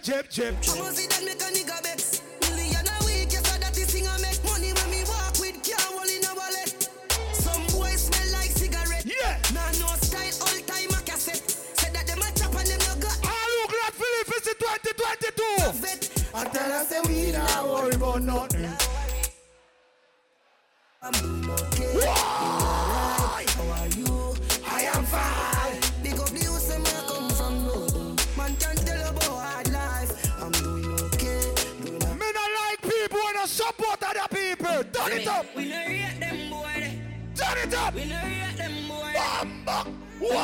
Chip, 0.00 0.30
chip, 0.30 0.60
chip 0.62 0.74
I 0.74 0.78
must 0.80 0.96
see 0.96 1.06
that 1.06 1.22
make 1.22 1.36
a 1.36 1.52
nigga 1.52 1.82
vex. 1.84 2.22
Million 2.48 2.80
a 2.80 3.04
week 3.04 3.28
yes 3.30 3.44
so 3.44 3.60
that 3.60 3.74
this 3.74 3.92
thing 3.92 4.08
I 4.08 4.16
make. 4.24 4.42
Money 4.42 4.72
when 4.72 4.88
me 4.90 5.04
walk 5.04 5.36
with 5.38 5.60
can't 5.62 5.78
hold 5.84 6.08
in 6.08 6.24
a 6.24 6.32
wallet. 6.32 6.88
Some 7.36 7.60
boys 7.76 8.08
smell 8.08 8.32
like 8.32 8.50
cigarette. 8.50 9.04
Yeah. 9.04 9.36
Nah 9.52 9.68
no 9.78 9.92
style 10.00 10.32
all 10.48 10.58
time 10.64 10.90
a 10.96 11.00
cassette. 11.04 11.44
Said 11.76 11.92
that 11.92 12.08
them 12.08 12.24
a 12.24 12.28
chop 12.32 12.56
and 12.56 12.66
them 12.72 12.80
no 12.88 13.04
got. 13.04 13.20
All 13.20 13.52
who 13.52 13.62
glad 13.68 13.92
Philip 13.92 14.32
is 14.32 14.46
in 14.48 14.56
2022 14.64 16.32
I 16.34 16.44
tell 16.48 16.72
us 16.72 16.88
that 16.88 17.06
we 17.06 17.30
not 17.30 17.68
worry 17.68 17.94
about 17.94 18.22
nothing. 18.22 18.72
I'm 21.04 21.50
okay. 21.68 21.92
Why? 22.00 23.44
How 23.44 23.68
are 23.76 23.88
you? 23.92 24.34
I 24.66 24.88
am 24.88 25.04
fine 25.04 25.51
people 33.42 33.48
support 33.48 34.02
other 34.02 34.28
people. 34.30 34.84
Turn 34.92 35.12
it 35.18 35.26
up. 35.28 35.46
We 35.56 35.68
no 35.68 35.86
rate 35.86 36.20
them 36.20 36.50
boy. 36.50 36.98
Turn 37.34 37.58
it 37.58 37.74
up. 37.74 37.94
We 37.94 38.04
no 38.04 38.22
rate 38.22 38.56
them 38.56 38.88
boy. 38.88 39.12
Bamba. 39.14 39.86
Why? 40.20 40.38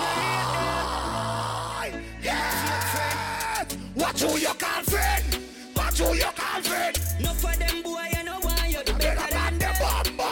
Yes. 2.22 3.76
Watch 3.94 4.22
who 4.22 4.36
you 4.38 4.54
call 4.54 4.82
friend? 4.84 5.38
Watch 5.76 5.98
who 5.98 6.14
you 6.14 6.30
call 6.36 6.62
friend? 6.62 6.98
No 7.20 7.32
for 7.34 7.56
them 7.56 7.82
boy 7.82 8.08
you 8.16 8.24
know 8.24 8.38
why 8.42 8.66
you 8.68 8.82
the 8.84 8.92
Better 8.94 9.26
than 9.32 9.58
than 9.58 9.58
the 9.58 9.66
them. 9.66 9.74
Bamba. 10.16 10.28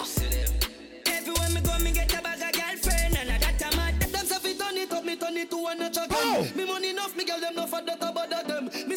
Everywhere 1.06 1.50
me 1.50 1.60
go 1.60 1.78
me 1.84 1.90
get 1.92 2.12
a 2.18 2.22
bag 2.22 2.42
of 2.42 2.52
girlfriend 2.52 3.16
And 3.16 3.30
a 3.30 3.38
that 3.38 3.62
a 3.62 3.76
mad 3.76 4.00
Them 4.00 4.26
say 4.26 4.38
fi 4.38 4.52
turn 4.58 4.76
it 4.76 4.92
up 4.92 5.04
me 5.04 5.16
turn 5.16 5.36
it 5.36 5.50
to 5.50 5.56
Oh. 5.58 6.46
Me 6.56 6.64
money 6.64 6.90
enough 6.90 7.14
me 7.16 7.24
girl 7.24 7.40
them 7.40 7.54
no 7.54 7.66
for 7.66 7.82
that 7.82 7.96
about 8.02 8.30
them 8.30 8.55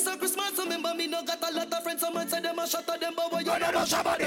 Say 0.10 0.18
Christmas 0.18 0.58
remember 0.58 0.96
me 0.96 1.06
no 1.06 1.24
got 1.24 1.38
a 1.48 1.56
lot 1.56 1.72
of 1.72 1.84
friends 1.84 2.02
Some 2.02 2.16
man 2.16 2.28
say 2.28 2.42
them 2.42 2.58
a 2.58 2.68
shot 2.68 2.90
at 2.90 3.00
them 3.00 3.14
but 3.16 3.32
what 3.32 3.46
you 3.46 3.52
I 3.52 3.60
don't 3.60 3.74
know 3.76 3.86
somebody 3.86 4.24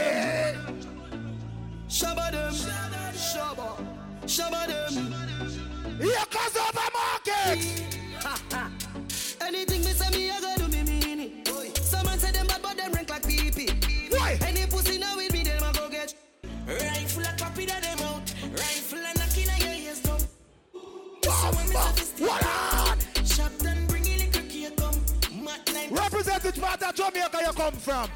Shabba 1.88 2.30
them 2.30 2.52
Shabba 3.12 3.84
Shabba 4.22 4.66
them 4.68 4.94
Here 6.00 6.26
comes 6.30 6.56
over 6.56 6.88
market 6.94 7.58
Anything 9.42 9.80
me 9.80 9.90
say 9.90 10.16
me, 10.16 10.30
I 10.30 10.40
go 10.40 10.54
do 10.56 10.68
me 10.68 10.82
mean 10.84 11.18
it. 11.18 11.76
Some 11.78 12.06
man 12.06 12.16
say 12.20 12.30
them 12.30 12.46
bad, 12.46 12.62
but 12.62 12.76
them 12.76 12.92
rank 12.92 13.10
like 13.10 13.26
pee 13.26 13.50
Why? 14.10 14.38
Any 14.46 14.66
pussy 14.66 14.98
now 14.98 15.16
with 15.16 15.32
me, 15.32 15.42
them 15.42 15.64
I 15.64 15.72
go 15.72 15.88
get. 15.88 16.14
Rifle 16.64 17.24
a 17.24 17.36
copy 17.36 17.66
that 17.66 17.82
them 17.82 17.98
out. 18.02 18.32
Rifle 18.52 18.98
a 19.00 19.18
knocking 19.18 19.50
on 19.50 19.60
your 19.60 19.88
ears 19.88 20.00
down. 20.00 20.20
What 22.18 22.46
on? 22.46 23.11
Represent 26.23 26.44
which 26.44 26.62
part 26.62 26.83
of 26.84 26.94
Jamaica 26.94 27.39
you 27.44 27.52
come 27.52 27.75
from. 27.75 28.09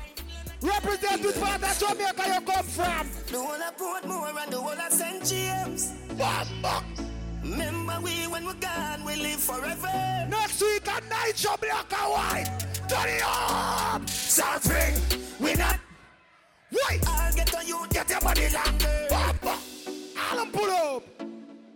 Represent 0.63 1.25
which 1.25 1.41
part 1.41 1.61
of 1.61 1.77
Jamaica 1.77 2.35
you 2.35 2.41
come 2.41 2.65
from. 2.65 3.11
The 3.27 3.41
whole 3.41 3.61
of 3.61 3.77
Portmore 3.77 4.45
and 4.45 4.53
the 4.53 4.61
whole 4.61 4.71
of 4.71 4.93
St. 4.93 5.25
James. 5.25 5.93
Remember 7.43 8.01
we 8.01 8.29
when 8.29 8.47
we're 8.47 8.55
gone, 8.55 9.05
we 9.05 9.17
live 9.17 9.41
forever. 9.41 10.29
Next 10.31 10.61
week 10.61 10.87
at 10.87 11.03
night 11.09 11.33
Jamaica 11.35 11.97
white. 11.97 12.47
Turn 12.89 13.09
it 13.09 13.23
up. 13.27 14.09
Something 14.09 14.95
We 15.41 15.55
not. 15.55 15.81
Wait. 16.71 17.03
I'll 17.09 17.35
get 17.35 17.57
on 17.57 17.67
you, 17.67 17.87
Get 17.91 18.09
your 18.09 18.21
money 18.21 18.49
longer 18.51 19.07
Bamba 19.11 19.59
I'll 20.17 20.47
pull 20.47 20.71
up. 20.71 21.03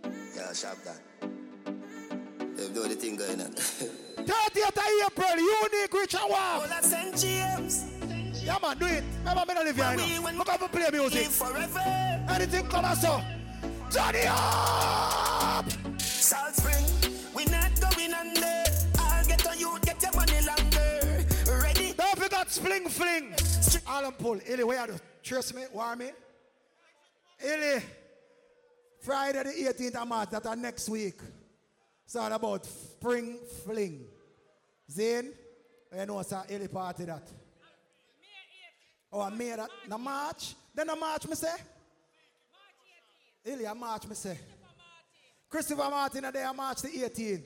Called 0.01 0.55
Shotgun. 0.55 0.95
They 2.55 2.69
know 2.69 2.87
the 2.87 2.95
thing 2.95 3.17
going 3.17 3.41
on. 3.41 3.53
30th 4.25 4.67
of 4.67 4.83
April, 5.05 5.37
unique 5.37 5.93
Richard 5.93 6.21
Walk. 6.29 6.61
Well, 6.61 6.69
I. 6.71 7.11
James. 7.15 7.85
Yeah, 8.43 8.57
man, 8.61 8.77
do 8.77 8.85
it. 8.85 9.03
Remember, 9.19 9.45
me 9.47 9.53
not 9.53 9.65
live 9.65 9.75
here, 9.75 10.07
you 10.07 10.21
know. 10.21 10.37
Look 10.37 10.49
how 10.49 10.57
we 10.59 10.67
play 10.67 10.89
music. 10.91 11.27
Forever. 11.27 11.79
Anything 12.29 12.67
come 12.67 12.85
on, 12.85 12.95
so. 12.95 13.21
It 13.93 14.25
up! 14.27 15.69
Salt 15.99 16.55
Spring, 16.55 16.85
we 17.35 17.43
not 17.45 17.71
going 17.81 18.13
under. 18.13 18.63
I'll 18.99 19.25
get 19.25 19.45
on 19.45 19.59
you, 19.59 19.77
get 19.81 20.01
your 20.01 20.13
money 20.13 20.39
longer. 20.47 21.25
Ready? 21.61 21.93
Don't 21.93 22.17
forget 22.17 22.49
Spring 22.49 22.87
Fling. 22.87 23.33
Alan 23.85 24.13
Pull. 24.13 24.39
Illy, 24.47 24.63
where 24.63 24.79
are 24.79 24.87
you? 24.87 24.95
Trust 25.21 25.53
me, 25.55 25.63
warm 25.73 25.99
me. 25.99 26.11
Illy, 27.43 27.83
Friday 29.01 29.43
the 29.43 29.73
18th 29.73 29.95
of 29.95 30.07
March, 30.07 30.29
that's 30.29 30.55
next 30.55 30.87
week. 30.87 31.19
It's 32.11 32.17
all 32.17 32.33
about 32.33 32.65
Spring 32.65 33.39
Fling. 33.63 34.01
Zane, 34.91 35.31
you 35.97 36.05
know, 36.05 36.19
it's 36.19 36.33
a 36.33 36.43
Illy 36.49 36.67
party 36.67 37.05
that. 37.05 37.25
Oh, 39.13 39.29
May 39.29 39.53
oh, 39.53 39.55
that. 39.55 39.69
Na 39.87 39.97
March? 39.97 40.53
Then 40.75 40.89
a 40.89 40.95
March, 40.97 41.25
me 41.25 41.35
say? 41.35 41.55
Illy, 43.45 43.63
a 43.63 43.73
March, 43.73 44.09
me 44.09 44.15
say. 44.15 44.37
Christopher 45.49 45.89
Martin, 45.89 46.25
a 46.25 46.33
day 46.33 46.43
of 46.43 46.53
March 46.53 46.81
the 46.81 46.89
18th. 46.89 47.43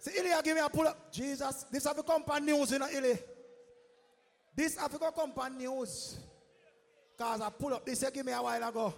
See, 0.00 0.18
Illy, 0.18 0.28
give 0.44 0.56
me 0.56 0.62
a 0.62 0.68
pull 0.68 0.88
up. 0.88 1.10
Jesus, 1.10 1.64
this 1.72 1.84
have 1.84 2.04
come 2.04 2.22
on 2.28 2.44
news, 2.44 2.70
you 2.70 2.80
know, 2.80 2.88
Illy. 2.92 3.18
This 4.54 4.76
Africa 4.76 5.10
Company 5.16 5.64
News. 5.64 6.18
Because 7.16 7.40
I 7.40 7.48
pull 7.48 7.72
up 7.72 7.86
this, 7.86 8.02
you 8.02 8.10
give 8.10 8.26
me 8.26 8.32
a 8.32 8.42
while 8.42 8.68
ago. 8.68 8.92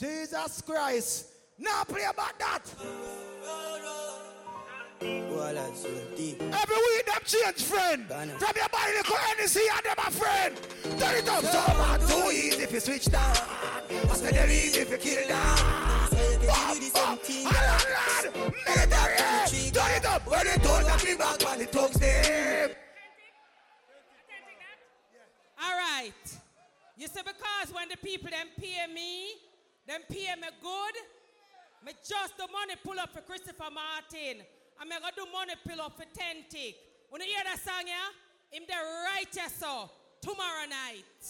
Jesus 0.00 0.62
Christ. 0.62 1.26
Now 1.58 1.84
play 1.84 2.04
about 2.04 2.38
that. 2.38 2.62
Oh, 2.80 4.05
Every 5.02 6.76
week 6.76 7.06
them 7.06 7.22
change 7.24 7.62
friend. 7.62 8.06
From 8.06 8.28
your 8.56 8.68
body 8.68 8.92
the 8.96 9.04
currency 9.04 9.60
and 9.72 9.84
them 9.84 9.98
a 9.98 10.10
friend. 10.10 10.56
Turn 10.98 11.14
it 11.16 11.28
up 11.28 11.44
so 11.44 11.66
bad, 11.66 12.00
too 12.00 12.30
easy 12.30 12.62
if 12.62 12.72
you 12.72 12.80
switch 12.80 13.06
down. 13.06 13.36
I 13.90 14.14
said 14.14 14.34
they're 14.34 14.50
easy 14.50 14.80
if 14.80 14.90
you 14.90 14.98
kill 14.98 15.28
down. 15.28 15.56
Bam, 16.46 16.78
bam. 16.92 17.18
Alan 17.46 17.86
lad, 17.94 18.24
military. 18.66 19.16
Turn 19.70 19.90
it 19.96 20.06
up 20.06 20.26
when 20.26 20.46
they 20.46 20.56
told 20.56 20.84
me 21.04 21.14
back 21.16 21.42
when 21.44 21.58
the 21.58 21.66
thugs 21.66 21.98
them. 21.98 22.70
All 25.62 25.76
right. 25.76 26.12
You 26.96 27.08
see, 27.08 27.20
because 27.22 27.74
when 27.74 27.88
the 27.88 27.96
people 27.98 28.30
them 28.30 28.48
pay 28.58 28.86
me, 28.92 29.34
them 29.86 30.00
pay 30.08 30.34
me 30.40 30.48
good, 30.62 30.94
me 31.84 31.92
just 32.08 32.36
the 32.38 32.46
money 32.50 32.74
pull 32.82 32.98
up 32.98 33.12
for 33.12 33.20
Christopher 33.20 33.70
Martin. 33.72 34.42
And 34.80 34.88
me 34.90 34.96
gonna 35.00 35.12
do 35.16 35.24
money 35.32 35.54
pull 35.66 35.80
up 35.80 35.96
for 35.96 36.04
Tentic. 36.04 36.74
When 37.10 37.22
you 37.22 37.28
hear 37.28 37.44
that 37.44 37.58
song, 37.64 37.86
yeah? 37.86 38.12
Him 38.50 38.64
the 38.68 38.76
righteous 39.14 39.54
so 39.58 39.90
tomorrow 40.20 40.66
night. 40.68 41.22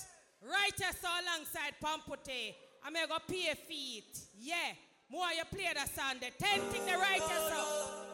Righteous 0.42 0.96
so 1.00 1.08
alongside 1.08 1.74
Pampute. 1.80 2.54
I'm 2.84 2.92
gonna 2.94 3.20
pay 3.28 3.54
feet. 3.68 4.18
Yeah. 4.38 4.74
More 5.10 5.30
you 5.36 5.44
play 5.50 5.70
that 5.74 5.88
song, 5.94 6.18
the 6.20 6.26
Tentic 6.42 6.84
the 6.84 6.98
righteous 6.98 7.44
so. 7.50 8.06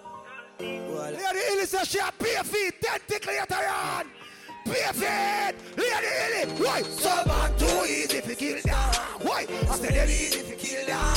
Lady 0.60 1.40
Illy 1.52 1.66
says 1.66 1.88
she 1.88 1.98
a 1.98 2.12
pay 2.18 2.42
feet, 2.44 2.74
ten 2.82 3.00
tick 3.08 3.26
later 3.26 3.54
on. 3.54 4.06
Pay 4.64 4.92
feet, 4.92 5.54
Lady 5.76 6.10
Illy. 6.24 6.52
Why? 6.62 6.82
So 6.82 7.08
man 7.26 7.56
too 7.56 7.90
easy 7.90 8.18
if 8.18 8.28
you 8.28 8.36
kill 8.36 8.60
down. 8.62 8.94
Why? 9.22 9.46
I 9.48 9.76
said 9.76 9.94
they're 9.94 10.06
easy 10.06 10.40
if 10.40 10.50
you 10.50 10.56
kill 10.56 10.86
down. 10.86 11.14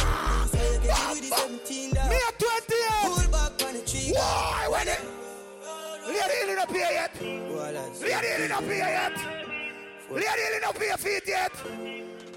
Bam, 0.51 0.91
ah, 0.91 1.13
ah. 1.13 1.15
bam. 1.29 2.09
Me 2.09 2.15
a 2.15 2.31
28. 2.37 2.74
Why? 4.15 4.67
When 4.69 4.87
it? 4.87 5.01
Lady 6.07 6.35
Illy 6.43 6.55
not 6.55 6.71
here 6.71 6.89
yet. 6.91 7.21
Lady 8.01 8.27
Illy 8.37 8.47
not 8.47 8.63
here 8.63 8.75
yet. 8.75 9.17
Lady 10.09 10.25
Illy 10.25 10.59
not 10.61 10.77
here 10.77 10.97
feet 10.97 11.23
yet. 11.27 11.51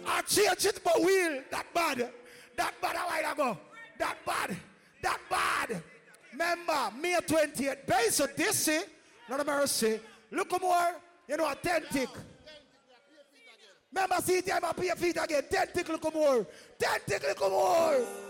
I 0.07 0.23
change 0.23 0.67
it 0.67 0.81
but 0.83 1.01
wheel. 1.01 1.43
That 1.51 1.67
bad. 1.73 2.11
That 2.57 2.75
bad 2.83 2.97
a 2.97 2.99
while 2.99 3.33
ago. 3.33 3.59
That 3.99 4.17
bad. 4.27 4.57
That 5.03 5.21
bad. 5.31 5.83
Remember, 6.33 6.91
May 7.01 7.15
28th. 7.15 7.87
Based 7.87 8.21
on 8.23 8.29
this, 8.37 8.57
see, 8.57 8.81
not 9.29 9.41
a 9.41 9.45
mercy. 9.45 10.01
Look 10.33 10.61
more, 10.61 10.97
you 11.29 11.37
know, 11.37 11.47
authentic. 11.47 12.09
Remember, 13.93 14.17
see, 14.23 14.43
time 14.43 14.65
I 14.65 14.73
pay 14.73 14.91
feet 14.91 15.17
again. 15.23 15.43
Ten 15.51 15.67
tick, 15.73 15.89
look 15.89 16.13
more. 16.13 16.47
Ten 16.79 17.01
tick, 17.07 17.23
look 17.23 17.51
more. 17.51 18.28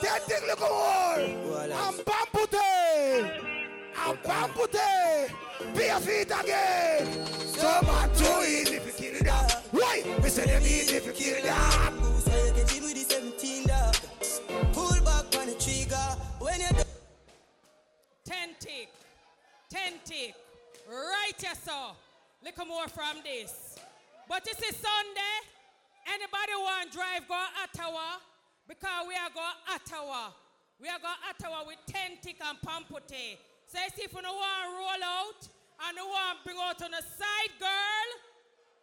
Ten 0.00 0.20
tick, 0.26 0.42
look 0.46 0.60
more. 0.60 1.68
I'm 1.72 1.94
Pampute. 2.04 2.60
I'm 3.96 4.16
Pampute. 4.18 5.30
Pay 5.74 5.98
feet 6.00 6.32
again. 6.40 7.26
So 7.26 7.80
man, 7.82 8.10
too 8.14 8.42
easy 8.46 8.76
if 8.76 8.86
you 8.86 9.10
kill 9.10 9.24
that. 9.24 9.62
Why? 9.70 10.02
We 10.22 10.28
say 10.28 10.46
them 10.46 10.62
easy 10.62 10.96
if 10.96 11.06
you 11.06 11.12
kill 11.12 11.42
that. 11.44 11.92
Pull 14.72 15.00
back 15.04 15.40
on 15.40 15.46
the 15.46 15.56
trigger 15.58 16.16
when 16.38 16.60
you 16.60 16.66
Tentic. 18.28 18.88
Tentic. 19.72 20.34
Righteous 20.88 21.58
so. 21.64 21.96
Look 22.44 22.58
more 22.66 22.88
from 22.88 23.22
this. 23.24 23.78
But 24.28 24.44
this 24.44 24.58
is 24.58 24.76
Sunday. 24.76 25.36
Anybody 26.06 26.52
want 26.58 26.92
drive 26.92 27.26
go 27.26 27.42
Ottawa? 27.62 28.18
Because 28.68 29.06
we 29.06 29.14
are 29.14 29.30
going 29.30 29.58
Ottawa. 29.70 30.34
We 30.82 30.88
are 30.88 30.98
going 30.98 31.22
Ottawa 31.30 31.64
with 31.66 31.78
Tentic 31.86 32.36
and 32.42 32.58
Pampute. 32.60 33.38
So 33.66 33.78
you 33.78 33.90
see 33.94 34.04
if 34.04 34.12
you 34.12 34.22
don't 34.22 34.34
want 34.34 34.62
to 34.62 34.70
roll 34.74 35.02
out 35.02 35.40
and 35.86 35.96
you 35.96 36.06
want 36.06 36.38
to 36.38 36.44
bring 36.44 36.58
out 36.58 36.82
on 36.82 36.90
the 36.90 37.02
side 37.02 37.54
girl, 37.58 38.08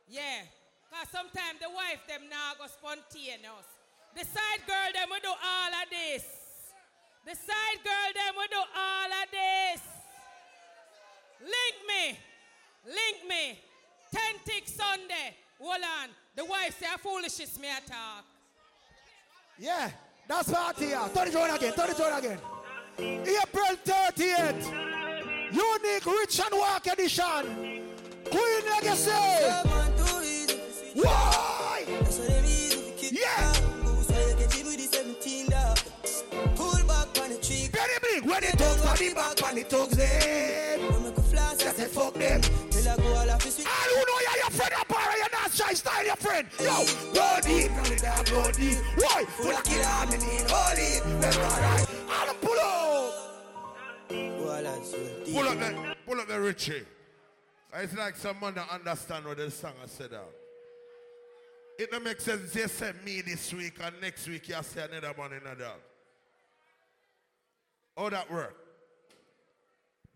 yeah. 0.08 0.48
Because 0.90 1.10
sometimes 1.10 1.60
the 1.60 1.70
wife 1.70 2.02
them 2.08 2.30
now 2.30 2.54
go 2.58 2.68
spontaneous. 2.68 3.68
The 4.16 4.26
side 4.26 4.62
girl 4.68 4.90
them 4.94 5.10
will 5.10 5.24
do 5.24 5.34
all 5.34 5.72
of 5.74 5.88
this. 5.90 6.24
The 7.26 7.36
side 7.36 7.80
girl 7.82 8.10
them 8.14 8.34
will 8.38 8.52
do 8.52 8.62
all 8.62 9.10
of 9.10 9.28
this. 9.32 9.82
Link 11.42 11.78
me. 11.88 12.04
Link 12.86 13.18
me. 13.28 13.60
Tentic 14.14 14.68
Sunday. 14.70 15.36
Hold 15.60 15.82
on. 15.82 16.10
The 16.36 16.46
wife 16.46 16.78
say 16.80 16.88
foolishness 17.02 17.60
me 17.60 17.70
attack. 17.70 18.26
Yeah, 19.60 19.90
that's 20.28 20.52
party 20.52 20.86
here. 20.88 21.00
Turn 21.14 21.28
it 21.28 21.36
on 21.36 21.50
again, 21.56 21.74
turn 21.74 21.90
it 21.90 22.02
on 22.02 22.20
again. 22.20 22.40
April 22.98 23.76
30th. 23.86 24.94
Unique 25.54 26.06
Rich 26.06 26.40
and 26.40 26.60
Walk 26.60 26.88
edition. 26.88 27.82
Queen 28.32 28.64
Legacy. 28.70 29.12
Why? 30.96 31.86
Yeah. 33.12 33.54
Very 37.72 37.98
big. 38.02 38.26
When 38.30 38.44
it 38.44 38.58
talks 38.58 39.00
the 39.00 39.14
back, 39.14 39.42
when 39.42 39.58
it 39.58 39.70
talks 39.70 39.96
them. 39.96 41.04
That's 41.32 41.80
it, 41.80 41.90
fuck 41.90 42.14
them. 42.14 42.63
Shy 45.54 45.74
style 45.74 46.06
your 46.06 46.16
friend. 46.16 46.48
Yo, 46.60 46.86
go 47.14 47.40
deep, 47.44 47.72
go 47.76 47.84
deep, 47.84 48.02
go 48.30 48.52
deep. 48.52 48.78
Why? 48.98 49.26
Full 49.26 49.52
of 49.52 49.86
arm, 49.86 50.10
me 50.10 50.18
need 50.18 50.52
all 50.52 50.74
it. 50.74 51.04
Alright. 51.38 51.88
All 52.10 52.26
them 52.26 52.36
pull 52.42 52.60
up. 52.60 53.14
Pull 55.34 55.48
up 55.48 55.60
the, 55.60 55.96
pull 56.06 56.20
up 56.20 56.28
the 56.28 56.40
Richie. 56.40 56.84
It's 57.76 57.96
like 57.96 58.16
someone 58.16 58.54
that 58.56 58.70
understand 58.70 59.26
what 59.26 59.38
the 59.38 59.50
song 59.50 59.74
I 59.84 59.88
said 59.88 60.14
out. 60.14 60.32
It 61.80 61.90
don't 61.90 62.04
make 62.04 62.22
sense. 62.22 62.56
You 62.56 62.68
say 62.68 62.92
me 63.04 63.22
this 63.22 63.52
week 63.54 63.80
and 63.84 63.96
next 64.00 64.28
week 64.28 64.48
you 64.48 64.56
say 64.62 64.86
another 64.92 65.14
one 65.16 65.34
in 65.34 65.40
a. 65.40 65.56
How 67.98 68.10
that 68.10 68.32
work? 68.32 68.63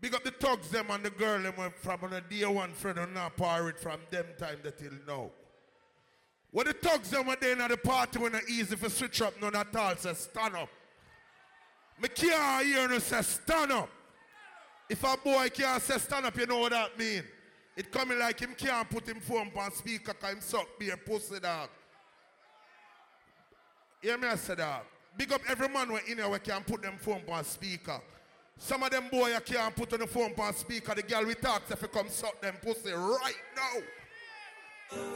Big 0.00 0.14
up 0.14 0.22
the 0.22 0.30
thugs 0.30 0.68
them 0.68 0.86
and 0.90 1.04
the 1.04 1.10
girl 1.10 1.42
them 1.42 1.54
from 1.80 2.04
on 2.04 2.12
a 2.14 2.50
one 2.50 2.72
friend 2.72 2.98
and 2.98 3.14
not 3.14 3.36
par 3.36 3.68
it 3.68 3.78
from 3.80 4.00
them 4.10 4.26
time 4.38 4.58
that 4.62 4.78
till 4.78 4.92
now. 5.06 5.30
What 6.50 6.66
the 6.66 6.72
thugs 6.72 7.10
them 7.10 7.26
were 7.26 7.36
there 7.40 7.60
at 7.60 7.70
the 7.70 7.76
party 7.76 8.18
when 8.18 8.34
it's 8.34 8.48
easy 8.48 8.76
for 8.76 8.88
switch 8.88 9.20
up 9.22 9.34
none 9.40 9.56
at 9.56 9.74
all 9.74 9.96
say 9.96 10.14
stand 10.14 10.54
up. 10.54 10.68
Me 12.00 12.08
can't 12.08 12.64
hear 12.64 12.88
no 12.88 12.98
say 12.98 13.22
stand 13.22 13.72
up. 13.72 13.90
If 14.88 15.02
a 15.02 15.16
boy 15.16 15.48
can't 15.52 15.82
say 15.82 15.98
stand 15.98 16.26
up, 16.26 16.36
you 16.38 16.46
know 16.46 16.58
what 16.58 16.70
that 16.72 16.96
mean. 16.98 17.24
It 17.76 17.90
coming 17.90 18.18
like 18.18 18.40
him 18.40 18.54
can't 18.56 18.88
put 18.88 19.06
him 19.06 19.20
phone 19.20 19.50
on 19.56 19.72
speaker 19.72 20.14
cause 20.14 20.32
him 20.32 20.40
suck 20.40 20.66
be 20.78 20.90
a 20.90 20.96
pussy 20.96 21.40
dog. 21.40 21.68
Hear 24.00 24.16
me 24.16 24.28
I 24.28 24.36
say 24.36 24.54
that. 24.54 24.84
Big 25.16 25.32
up 25.32 25.40
every 25.48 25.68
man 25.68 25.88
who 25.88 25.96
in 25.96 26.18
here 26.18 26.28
we 26.28 26.38
can 26.38 26.62
put 26.62 26.82
them 26.82 26.96
phone 26.98 27.22
on 27.28 27.44
speaker. 27.44 28.00
Some 28.58 28.82
of 28.82 28.90
them 28.90 29.08
boy 29.10 29.28
you 29.28 29.40
can't 29.40 29.74
put 29.74 29.92
on 29.92 30.00
the 30.00 30.06
phone 30.06 30.34
on 30.38 30.54
speaker. 30.54 30.94
The 30.94 31.02
girl 31.02 31.24
we 31.24 31.34
talk 31.34 31.62
if 31.70 31.80
you 31.80 31.88
come 31.88 32.08
suck 32.08 32.40
them 32.40 32.54
pussy 32.62 32.92
right 32.92 33.34
now. 33.56 33.80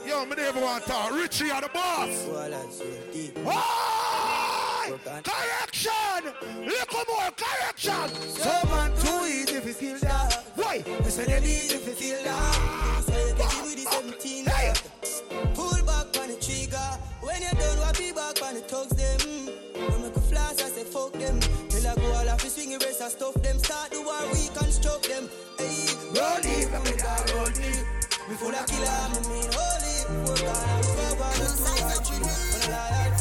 Yo, 0.06 0.24
me 0.26 0.36
never 0.36 0.60
want 0.60 0.84
to 0.84 0.90
talk. 0.90 1.12
Richie 1.12 1.50
are 1.50 1.60
the 1.60 1.68
boss. 1.68 2.26
Why? 3.42 4.92
Correction! 5.24 6.32
Little 6.58 7.04
more 7.08 7.30
correction! 7.36 8.08
So 8.28 8.68
man 8.68 8.90
too 8.96 9.26
easy 9.26 9.56
if 9.56 9.66
you 9.66 9.72
feel 9.72 9.98
that. 10.00 10.44
Why? 10.54 10.84
I 10.86 11.08
say 11.08 11.24
they 11.24 11.38
easy 11.46 11.76
if 11.76 11.86
you 11.86 11.94
feel 11.94 12.24
that. 12.24 13.01
The 22.78 22.86
race, 22.86 23.01
I 23.01 23.09
stuff 23.09 23.34
them. 23.34 23.59
Start 23.59 23.91
the 23.91 24.01
war, 24.02 24.23
we 24.33 24.49
construct 24.55 25.09
them. 25.09 25.28
Hey, 25.59 25.92
roll 26.17 26.41
it, 26.41 26.70
roll 26.73 26.86
it, 26.86 27.02
roll 27.34 27.47
it. 27.47 27.84
Me 28.28 28.34
full 28.36 28.55
of 28.55 28.67
killer, 28.67 29.09
me 29.12 29.20
mean 29.28 29.49
holy. 29.52 29.97
I'm 30.09 30.83
so 30.83 31.07
bad, 31.18 31.36
I'm 31.36 31.52
so 31.52 31.75
bad. 31.83 32.02
When 32.12 33.11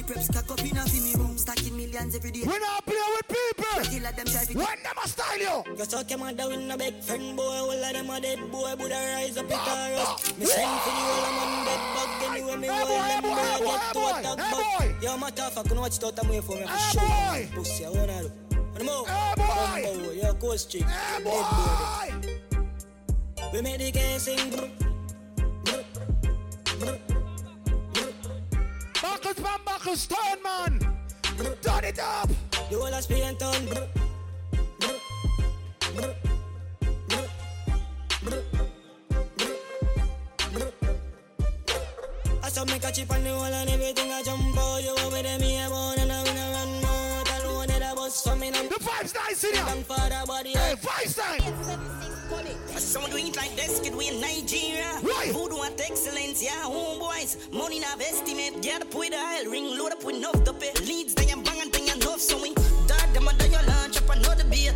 Preps, 0.00 0.32
cock 0.32 0.50
up 0.50 0.60
in 0.64 0.76
a 0.76 0.84
me 0.84 1.14
room. 1.14 1.36
Stacking 1.36 1.76
millions 1.76 2.14
every 2.14 2.30
day. 2.30 2.40
We 2.46 2.58
not 2.58 2.86
play 2.86 2.96
with 2.96 3.28
people! 3.28 3.82
Killer 3.84 4.12
them 4.12 4.26
try 4.26 4.44
to 4.44 4.56
When 4.56 4.82
them 4.82 4.96
a 5.04 5.08
style 5.08 5.38
you! 5.38 5.76
You 5.76 5.84
suck 5.84 6.08
your 6.08 6.18
mother 6.18 6.48
with 6.48 6.60
no 6.60 6.76
big 6.76 7.00
friend 7.02 7.36
boy, 7.36 7.42
all 7.42 7.70
of 7.70 7.92
them 7.92 8.10
a 8.10 8.20
dead 8.20 8.50
boy, 8.50 8.74
Buddha 8.76 8.94
rise 9.14 9.36
up 9.36 9.46
it 9.46 9.52
or 9.52 10.00
us. 10.00 10.38
Me 10.38 10.46
send 10.46 10.80
for 10.80 10.90
the 10.90 11.02
whole 11.04 11.24
of 11.24 11.34
man 11.36 11.64
dead 11.66 11.82
bug 11.94 12.10
anyway, 12.30 12.56
me 12.56 12.68
Hey, 12.68 12.82
boy, 12.82 12.88
them 12.88 13.04
hey, 13.04 13.20
boy, 13.20 13.28
boy, 13.28 13.76
hey, 13.76 13.92
boy, 13.92 14.18
a 14.18 14.22
dog 14.22 14.40
hey, 14.40 14.78
boy. 14.78 14.94
Yo, 15.02 15.16
motherfucker, 15.16 15.74
no 15.74 15.80
watch 15.82 15.96
it 15.98 16.04
out 16.04 16.18
of 16.18 16.30
me 16.30 16.40
for 16.40 16.56
me, 16.56 16.62
for 16.62 17.00
Hey, 17.00 17.48
boy. 17.48 17.56
Pussy, 17.56 17.84
I 17.84 17.90
wanna. 17.90 18.30
Wanna? 18.80 19.10
Hey, 19.74 19.98
boy. 19.98 20.12
Yo, 20.12 20.34
go 20.34 20.56
street. 20.56 20.84
Hey, 20.84 21.22
boy. 21.22 21.42
boy! 21.42 22.38
We 23.52 23.60
make 23.60 23.78
the 23.78 23.90
game 23.90 24.18
sing. 24.18 24.91
Brr. 29.34 29.58
Buckles, 29.64 29.86
man, 29.86 29.96
stone, 29.96 30.42
man! 30.42 30.78
Turn 31.62 31.84
it 31.84 31.98
up! 31.98 32.28
The 32.50 32.76
whole 32.76 32.86
of 32.86 33.02
Spain 33.02 33.36
town. 33.36 33.54
I 42.42 42.48
saw 42.48 42.64
me 42.64 42.78
catch 42.78 43.00
up 43.00 43.10
on 43.10 43.24
the 43.24 43.30
wall 43.30 43.44
and 43.44 43.70
everything 43.70 44.10
I 44.12 44.22
jump 44.22 44.58
out. 44.58 44.82
You 44.82 44.90
over 44.90 45.22
there, 45.22 45.38
me 45.38 45.62
a 45.62 45.68
bone 45.68 45.98
and 45.98 46.12
I 46.12 46.22
win 46.22 46.36
a 46.36 46.50
run 46.52 46.68
more. 46.82 47.24
Tell 47.24 47.54
one 47.54 47.70
of 47.70 47.78
the 47.78 47.92
boss 47.94 48.22
for 48.22 48.36
me. 48.36 48.50
The 48.50 48.58
vibes 48.58 49.14
nice 49.14 49.44
in 49.44 49.54
here! 49.54 49.64
Thank 49.64 49.86
for 49.86 49.94
the 49.94 50.24
body. 50.26 50.50
Hey, 50.50 50.74
vibes 50.76 51.16
time! 51.16 52.11
Some 52.76 53.04
do 53.10 53.16
it 53.16 53.36
like 53.36 53.54
this, 53.56 53.80
kid, 53.80 53.94
we 53.94 54.08
in 54.08 54.20
Nigeria. 54.20 54.84
Why? 55.02 55.30
Voodoo 55.32 55.62
at 55.62 55.80
excellence, 55.80 56.42
yeah, 56.42 56.64
homeboys. 56.64 57.36
Money 57.52 57.80
na 57.80 57.86
estimate, 58.00 58.60
get 58.62 58.82
up 58.82 58.94
with 58.94 59.12
a 59.12 59.48
ring, 59.48 59.76
load 59.78 59.92
up 59.92 60.04
with 60.04 60.16
enough 60.16 60.44
to 60.44 60.52
pay. 60.52 60.72
Leads, 60.84 61.14
they 61.14 61.30
am 61.30 61.42
bang 61.42 61.60
and 61.62 61.72
they 61.72 61.90
enough, 61.90 62.20
so 62.20 62.40
we 62.40 62.54
dart 62.86 63.12
them 63.14 63.28
under 63.28 63.46
your 63.46 63.62
lunch, 63.62 63.96
up 63.96 64.08
another 64.10 64.44
beat. 64.44 64.72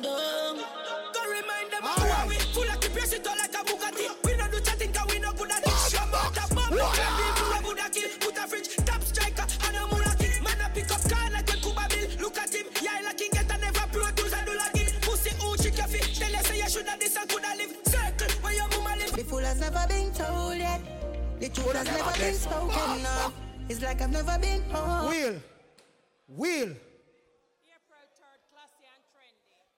So 0.00 0.56
for. 0.56 1.12
Go 1.12 1.20
remind 1.28 1.68
them 1.72 1.82
All 1.84 2.06
right. 2.08 2.28
we 2.28 2.36
full 2.54 2.64
of 2.70 2.80
keep 2.80 2.94
your 2.94 3.06
shit 3.06 3.26
all 3.26 3.36
like 3.36 3.52
a 3.52 3.62
Bugatti. 3.64 4.06
We 4.24 4.36
don't 4.36 4.50
do 4.50 4.60
chatting 4.60 4.92
'cause 4.92 5.06
we 5.12 5.18
no 5.18 5.32
good 5.32 5.50
at 5.52 5.64
this. 5.64 5.92
Your 5.92 6.06
mouth 6.06 6.36
a 6.38 6.54
bomb, 6.54 6.70
What? 6.72 6.98
like 6.98 7.16
people 7.20 7.52
a 7.52 7.62
good 7.62 7.78
at 7.84 7.92
kill. 7.92 8.10
Put 8.20 8.38
a 8.38 8.46
fridge, 8.48 8.76
top 8.86 9.02
striker, 9.02 9.46
and 9.66 9.76
a 9.76 9.86
moon. 9.90 10.02
Man 10.44 10.60
a 10.64 10.68
pick 10.74 10.90
up 10.90 11.02
car 11.10 11.30
like 11.30 11.50
a 11.52 11.56
Cuba 11.56 11.84
bill. 11.90 12.08
Look 12.22 12.38
at 12.38 12.54
him, 12.54 12.66
yeah 12.80 13.00
like 13.04 13.20
he 13.20 13.28
get 13.28 13.50
a 13.50 13.56
never 13.58 13.86
pro 13.92 14.10
tools 14.16 14.32
and 14.32 14.46
do 14.46 14.54
like 14.56 14.76
it. 14.80 15.00
Pussy 15.02 15.30
who 15.40 15.56
chick 15.58 15.76
your 15.76 15.86
feet. 15.88 16.08
Tell 16.18 16.30
you 16.32 16.42
say 16.44 16.56
you 16.58 16.68
shoulda 16.70 16.94
this 16.98 17.16
and 17.16 17.28
coulda 17.28 17.52
live. 17.58 17.76
Circle 17.86 18.32
where 18.42 18.54
your 18.54 18.68
mama 18.68 18.96
live. 18.96 19.12
The 19.12 19.24
fool 19.24 19.44
has 19.44 19.60
never 19.60 19.84
been 19.88 20.12
told 20.14 20.56
yet. 20.56 20.80
The 21.40 21.48
truth 21.50 21.72
has 21.76 21.86
never 21.86 22.12
been 22.18 22.34
spoken 22.34 23.06
of. 23.06 23.32
It's 23.68 23.80
like 23.82 24.00
I've 24.00 24.10
never 24.10 24.38
been 24.38 24.62
home. 24.70 25.08
Wheel! 25.10 25.34
Wheel! 26.28 26.74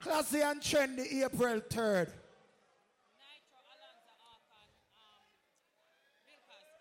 April 0.04 0.22
3rd, 0.22 0.24
classy 0.24 0.40
and 0.40 0.60
trendy. 0.60 1.24
April 1.24 1.60
3rd. 1.60 2.08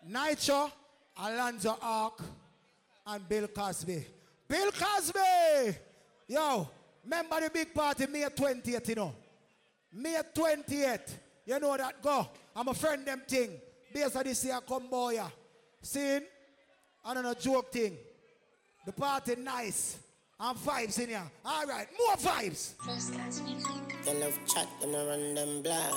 Nitro, 0.06 0.70
Alonzo 1.16 1.78
Ark, 1.80 2.20
and 3.06 3.28
Bill 3.28 3.48
Cosby. 3.48 4.04
Bill 4.46 4.70
Cosby! 4.70 5.76
Yo, 6.28 6.68
remember 7.02 7.40
the 7.40 7.50
big 7.50 7.72
party 7.72 8.06
May 8.06 8.24
20th, 8.24 8.88
you 8.88 8.94
know? 8.94 9.14
May 9.92 10.20
20th. 10.34 11.10
You 11.46 11.58
know 11.58 11.76
that 11.76 12.02
go. 12.02 12.28
I'm 12.54 12.68
a 12.68 12.74
friend 12.74 13.06
them 13.06 13.22
thing. 13.26 13.50
Based 13.92 14.16
on 14.16 14.24
this 14.24 14.44
year, 14.44 14.58
come 14.66 14.88
yeah. 15.12 15.28
See? 15.80 16.18
I 17.04 17.14
don't 17.14 17.22
know, 17.22 17.34
joke 17.34 17.72
thing. 17.72 17.96
The 18.84 18.92
party 18.92 19.36
nice. 19.36 19.98
And 20.40 20.58
vibes 20.58 20.98
in 20.98 21.10
here. 21.10 21.22
All 21.44 21.64
right, 21.64 21.86
more 21.96 22.16
vibes. 22.16 22.74
They 24.04 24.20
love 24.20 24.36
chat, 24.52 24.66
them 24.80 24.90
no 24.90 25.06
run 25.06 25.34
them 25.34 25.62
black. 25.62 25.92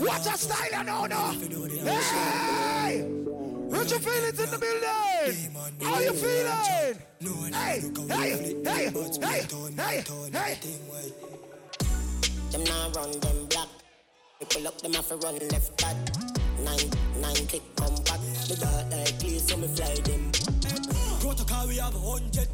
What 0.00 0.26
a 0.26 0.36
style, 0.36 0.72
you 0.72 0.84
know, 0.84 1.06
no? 1.06 1.30
Hey! 1.86 3.08
How's 3.70 3.90
your 3.92 4.00
feelings 4.00 4.40
in 4.40 4.50
the 4.50 4.58
building? 4.58 5.54
How 5.82 6.00
you 6.00 6.12
feeling? 6.12 6.98
Hey, 7.54 7.80
hey, 8.08 8.62
hey, 8.64 8.90
hey, 9.14 9.32
hey, 9.76 10.02
hey. 10.32 10.54
Them 12.50 12.64
now 12.64 12.90
run 12.90 13.10
them 13.20 13.46
black. 13.46 13.68
We 14.40 14.46
pull 14.46 14.66
up 14.66 14.80
them 14.82 14.94
have 14.94 15.08
to 15.08 15.16
run 15.16 15.38
left 15.48 15.76
back. 15.80 15.96
Nine, 16.64 16.90
nine 17.20 17.46
click 17.46 17.62
come 17.76 17.94
back. 18.02 18.20
The 18.48 18.56
dark 18.60 18.90
like 18.90 19.18
please 19.20 19.46
so 19.46 19.56
me 19.56 19.68
fly 19.68 19.94
them. 19.94 20.32
Protocol 21.34 21.66
we 21.66 21.76
have 21.78 21.94
a 21.94 21.98
hundred. 21.98 22.48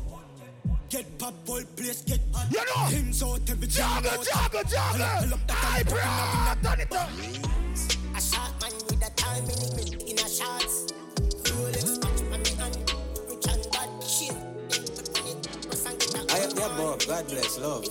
Get 0.89 1.19
pop 1.19 1.35
whole 1.47 1.63
place 1.77 2.01
get 2.03 2.21
hot. 2.33 2.51
You 2.51 2.65
know. 2.65 2.85
Him 2.87 3.13
so 3.13 3.37
temperature. 3.37 3.83
Joggle, 3.83 4.25
joggle, 4.25 4.65
joggle. 4.65 5.39
Hey, 5.51 5.83
bro, 5.83 6.01
turn 6.63 6.81
it 6.81 6.93
up. 6.97 7.11
A 8.17 8.21
shot 8.21 8.53
man 8.63 8.73
with 8.89 9.07
a 9.07 9.11
time 9.17 9.45
in 9.45 9.51
it 9.51 10.03
in 10.03 10.19
a 10.19 10.29
shots. 10.29 10.93
Rolex 11.45 12.01
watch 12.03 12.23
on 12.33 12.41
me 12.43 12.51
hand. 12.57 12.77
Rich 13.29 13.49
and 13.53 13.65
bad 13.71 13.91
shit. 14.03 14.37
I 16.31 16.39
am 16.39 16.51
yeah, 16.57 16.75
bro. 16.75 16.97
God 17.07 17.25
bless, 17.29 17.59
love. 17.59 17.85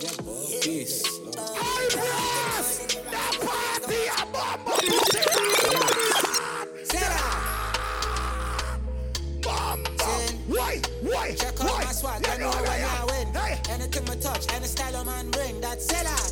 Yeah, 0.00 0.14
bro. 0.22 0.34
Peace. 0.62 1.02
Love. 1.24 1.58
Hey, 1.58 1.88
bros. 1.90 2.86
The 2.86 3.22
party, 3.44 4.00
a 4.06 4.26
bomb. 4.30 4.62
Bomb. 4.64 5.93
Why? 11.14 11.28
Why? 11.28 11.34
Check 11.34 11.60
out 11.60 11.84
my 11.84 11.92
swag, 11.92 12.26
You 12.26 12.32
I 12.32 12.36
know 12.38 12.50
know 12.50 12.56
where 12.56 12.62
where 12.62 12.86
I 12.86 13.00
I 13.00 13.04
win. 13.06 13.26
Hey. 13.34 13.60
Anything 13.72 14.04
me 14.04 14.16
touch, 14.20 14.52
any 14.54 14.66
style 14.66 14.94
a 14.96 15.04
man 15.04 15.30
bring, 15.30 15.60
that's 15.60 15.86
seller. 15.86 16.10
Ah. 16.10 16.30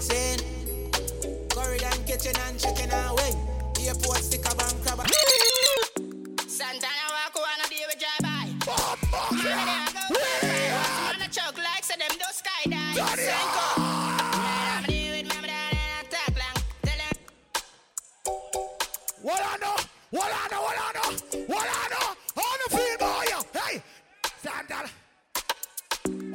Sin, 0.00 0.38
corridor 1.50 1.90
kitchen 2.06 2.34
and 2.46 2.58
chicken 2.58 2.90
and 2.90 3.16
wing. 3.16 3.36
Airport 3.86 4.18
sticker 4.18 4.54
bank 4.56 4.74
crabber. 4.82 5.04
Santana 6.48 7.06
walk 7.14 7.34
wanna 7.36 7.68
be 7.70 7.84
with 7.86 7.98
drive 8.02 8.22
by. 8.22 8.50
Bomb. 8.66 8.98
Man, 9.44 9.86
they 10.50 10.66
a 10.66 10.74
go 10.74 10.82
fly. 10.82 11.18
Man, 11.18 11.22
a 11.22 11.28
choke 11.30 11.58
like 11.58 11.84
say 11.84 11.96
them 11.96 12.10
ah. 12.10 12.18
do 12.18 12.28
skydive. 12.34 12.94
Senko. 13.26 13.66
I'm 13.78 14.84
deal 14.84 15.12
with 15.12 15.30
and 15.30 15.46
attack 16.02 16.34
long. 16.34 16.58
Tell 16.82 16.98
them. 16.98 17.16
What 19.22 19.40
I 19.40 19.56
know? 19.58 19.76
What 20.10 20.30
I 20.32 20.48
know? 20.50 20.62
What 20.62 20.76
I 20.78 20.92
know? 20.94 21.10
What 21.46 21.66
I 21.68 21.88
know? 21.90 22.05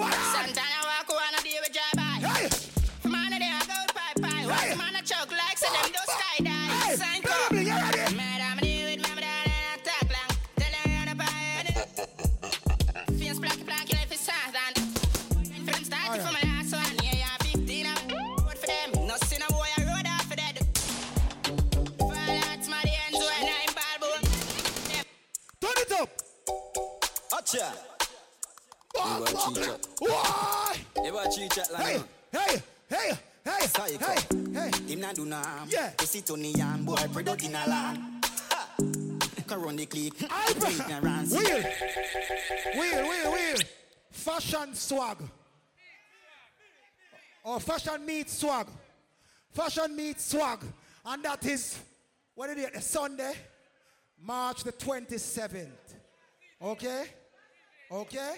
What? 0.02 0.14
Santana 0.34 0.82
walk 0.90 1.10
on 1.14 1.36
a 1.38 1.44
day 1.44 1.60
with 1.62 1.74
drive 1.78 1.94
Man, 3.06 3.30
they 3.30 3.46
a 3.46 3.62
gold 3.70 3.94
pipe 3.94 4.20
pipe. 4.20 4.76
Man, 4.76 4.96
a 4.96 5.02
choke 5.04 5.30
like 5.30 5.60
say 5.60 5.70
them 5.70 5.92
do 5.94 6.02
skydive. 6.10 6.70
Hey. 6.82 6.96
Sign 6.96 7.22
up. 7.30 7.52
You 7.52 7.70
ready? 7.70 8.16
Mad, 8.16 8.42
I'm 8.42 8.58
new 8.66 8.86
with 8.86 9.02
mama 9.06 9.22
long. 9.22 10.34
Tell 10.58 10.74
her 10.74 10.90
I'm 10.98 11.10
a 11.10 11.16
pioneer. 11.22 11.86
Fierce 13.20 13.38
black 13.38 13.60
life 13.94 14.12
is 14.12 14.20
sad 14.22 14.56
and 14.74 15.70
from 15.70 15.84
start 15.84 16.20
from 16.20 16.34
my 16.34 16.42
last 16.50 16.74
one. 16.74 16.98
Yeah, 17.04 17.22
yeah, 17.22 17.38
big 17.44 17.68
deal 17.68 17.86
up. 17.86 18.00
For 18.58 18.66
them? 18.66 19.06
No 19.06 19.16
sin 19.18 19.44
a 19.44 19.54
I 19.54 19.86
rode 19.86 20.08
off 20.08 20.26
for 20.26 20.36
dead. 20.36 20.66
Fall 22.00 22.12
out 22.12 22.68
my 22.68 22.82
ends 23.06 23.20
when 23.22 23.54
I'm 23.54 23.72
ball. 24.02 24.18
Turn 25.62 25.78
it 25.78 25.92
up. 25.92 26.10
Acha. 27.34 27.91
Tree 31.34 31.48
chat 31.48 31.70
Hey, 31.78 32.02
hey, 32.32 32.62
hey, 32.90 33.12
hey, 33.46 33.68
Psycho. 33.68 34.06
hey, 34.06 34.22
hey. 34.54 34.72
Him 34.94 35.00
not 35.00 35.16
do 35.16 35.26
no 35.26 35.38
harm. 35.38 35.70
Yeah. 35.70 35.92
You 36.14 36.34
on 36.34 36.42
the 36.42 36.50
yam, 36.50 36.84
boy, 36.84 36.96
product 37.14 37.44
in 37.44 37.56
a 37.56 37.68
land. 37.68 38.00
Run 39.50 39.76
the 39.76 39.86
clip. 39.86 40.14
Wheel, 41.34 41.64
wheel, 42.74 43.10
wheel, 43.10 43.34
wheel. 43.34 43.58
Fashion 44.10 44.74
swag. 44.76 45.18
Or 47.44 47.60
fashion 47.60 48.06
meets 48.06 48.38
swag. 48.38 48.68
Fashion 49.52 49.96
meets 49.96 50.26
swag. 50.32 50.60
And 51.06 51.24
that 51.24 51.46
is, 51.46 51.80
what 52.36 52.50
is 52.50 52.66
it, 52.66 52.84
Sunday, 52.84 53.34
March 54.22 54.64
the 54.64 54.72
27th. 54.72 55.68
Okay? 56.62 57.06
Okay? 57.92 58.36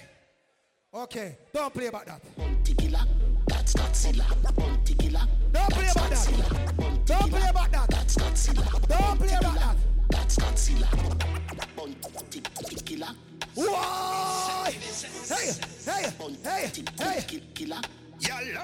Okay. 0.96 1.38
Don't 1.52 1.74
play 1.74 1.88
about 1.88 2.06
that. 2.06 2.22
That's 3.48 3.76
not 3.76 3.96
Silla. 3.96 4.26
Bounty 4.56 4.94
killer. 4.94 5.28
Don't 5.52 5.70
play 5.72 5.88
about 5.90 6.10
that. 6.12 7.06
Don't 7.06 7.32
play 7.32 7.50
about 7.50 7.72
that. 7.72 7.90
That's 7.90 8.18
not 8.20 8.38
Silla. 8.38 8.64
Don't 8.88 9.18
play 9.20 9.34
about 9.34 9.56
that. 9.56 9.76
That's 10.10 10.38
not 10.38 10.60
Silla. 10.60 10.88
Bounty 11.76 12.42
killer. 12.86 13.08
Why? 13.56 14.72
Hey, 15.28 15.52
hey, 15.84 16.12
hey, 16.44 16.72
hey. 17.00 17.42
Killer. 17.56 17.82
Yellow. 18.20 18.62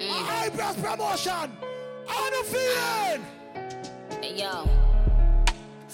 Eyebrows 0.00 0.76
promotion. 0.76 1.50
How 2.06 2.30
you 2.30 2.44
feeling? 2.44 3.24
Hey, 4.22 4.36
yo. 4.36 4.87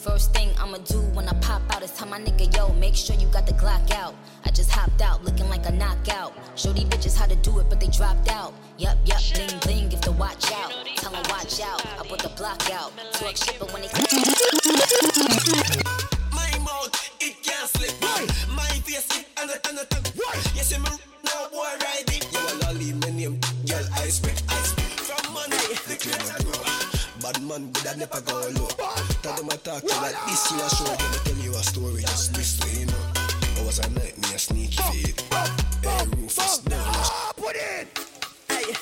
First 0.05 0.35
thing 0.35 0.51
I'ma 0.61 0.77
do 0.85 1.01
when 1.17 1.27
I 1.27 1.33
pop 1.41 1.63
out 1.75 1.83
is 1.83 1.91
tell 1.93 2.07
my 2.07 2.21
nigga, 2.21 2.55
yo, 2.55 2.75
make 2.75 2.95
sure 2.95 3.17
you 3.17 3.27
got 3.29 3.47
the 3.47 3.55
Glock 3.55 3.91
out. 3.91 4.15
I 4.45 4.51
just 4.51 4.71
hopped 4.71 5.01
out 5.01 5.25
looking 5.25 5.49
like 5.49 5.65
a 5.65 5.73
knockout. 5.73 6.35
Show 6.57 6.75
these 6.75 6.85
bitches 6.85 7.17
how 7.17 7.25
to 7.25 7.35
do 7.37 7.59
it, 7.59 7.71
but 7.71 7.81
they 7.81 7.87
dropped 7.87 8.29
out. 8.29 8.53
Yup, 8.77 8.99
yup, 9.07 9.23
bling 9.33 9.59
bling 9.61 9.93
if 9.93 10.03
the 10.03 10.13
watch 10.13 10.53
out. 10.53 10.75
Tell 10.97 11.11
them 11.11 11.23
watch 11.31 11.59
out, 11.63 11.81
I 11.99 12.07
put 12.07 12.19
the 12.19 12.29
block 12.37 12.71
out. 12.71 12.93
Twerk 13.15 13.43
shit, 13.43 13.59
but 13.59 13.73
when 13.73 13.81
they. 13.81 13.89
My 16.37 16.51
mouth, 16.59 16.93
it 17.21 17.43
can't 17.43 17.67
slip. 17.71 17.95
My 18.53 18.69
face, 18.85 19.09
it 19.19 19.27
and 19.41 19.49
the 19.49 19.57
and 19.71 19.79
the 19.79 20.53
You 20.55 20.65
see 20.65 20.81
me 20.81 20.91
now, 21.25 21.49
boy, 21.49 21.65
ride 21.81 22.05
it. 22.13 22.29
You 22.31 22.41
a 22.41 22.53
lolly, 22.67 22.93
my 22.93 23.09
name, 23.09 23.41
girl, 23.67 23.87
I 23.95 24.09
spit, 24.09 24.43
I 24.51 24.61
spit. 24.69 24.85
From 25.01 25.33
Monday, 25.33 25.57
the 25.89 25.97
clears 25.97 26.31
I 26.31 26.43
grow. 26.45 26.61
Bad 27.23 27.41
man, 27.41 27.73
but 27.73 27.89
I 27.89 27.95
never 27.97 28.21
go 28.21 28.51
low. 28.61 29.14
Tell 29.45 29.59
them 29.59 29.77
I 29.77 29.81
talk 29.81 29.83
to 29.83 30.01
like 30.01 30.27
this, 30.27 30.51
you 30.51 30.61
a 30.61 30.71
show. 30.71 30.85
Gonna 30.85 31.19
tell 31.25 31.37
you 31.37 31.51
a 31.51 31.63
story, 31.63 32.01
just 32.03 32.35
this 32.35 32.61
way, 32.61 32.81
you 32.81 32.87
know. 32.87 33.61
It 33.61 33.67
was 33.67 33.79
a 33.79 33.91
night, 33.91 34.17
me 34.17 34.35
a 34.35 34.39
sneaky 34.39 34.83
feed. 34.91 35.21
Hey, 35.83 36.07
Rufus, 36.17 36.59
down. 36.59 36.95
Up 37.29 37.37
with 37.37 37.57
it. 37.57 37.89
Hey, 38.49 38.75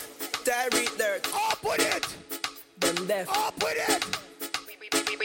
diary 0.44 0.86
dirt. 0.96 1.26
Up 1.34 1.64
with 1.64 1.80
it. 1.80 2.06
Them 2.78 3.06
deaf. 3.08 3.28
Up 3.30 3.54
with 3.56 3.74
it. 3.76 4.06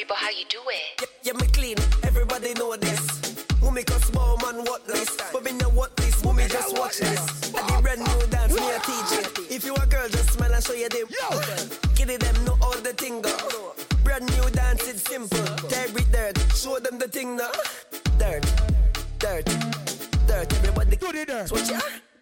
But 0.07 0.17
how 0.17 0.30
you 0.30 0.45
do 0.49 0.59
it? 0.69 1.09
Yeah, 1.24 1.33
me 1.33 1.48
clean, 1.48 1.77
everybody 2.03 2.53
know 2.53 2.75
this. 2.75 3.45
Woman 3.61 3.83
can 3.83 3.99
small 4.01 4.38
man 4.38 4.64
what 4.64 4.88
this, 4.88 5.17
but 5.33 5.43
me 5.43 5.51
know 5.51 5.69
what 5.69 5.95
this. 5.98 6.24
Woman 6.24 6.48
just 6.49 6.77
watch 6.80 6.98
this. 6.99 7.53
I 7.53 7.75
the 7.75 7.82
brand 7.82 7.99
new 7.99 8.27
dance 8.27 8.53
me 8.53 8.61
a 8.72 8.80
teach 8.80 9.19
it. 9.19 9.51
If 9.51 9.66
you 9.66 9.75
a 9.75 9.85
girl, 9.85 10.07
just 10.07 10.32
smile 10.32 10.53
and 10.53 10.64
show 10.64 10.74
you 10.74 10.88
them. 10.90 11.07
Give 11.95 12.09
it 12.09 12.22
them 12.22 12.45
know 12.45 12.57
all 12.61 12.77
the 12.77 12.93
thing 12.93 13.22
go. 13.22 13.57
Show 16.58 16.80
them 16.80 16.98
the 16.98 17.08
thing 17.08 17.38
now. 17.38 17.52
Dirt, 18.18 18.44
dirt, 19.19 19.45
dirt. 20.26 20.53
Everybody 20.58 20.98
do 20.98 21.11
the 21.11 21.26
dirt. 21.26 21.48
Switch 21.50 21.69
ya. 21.69 21.80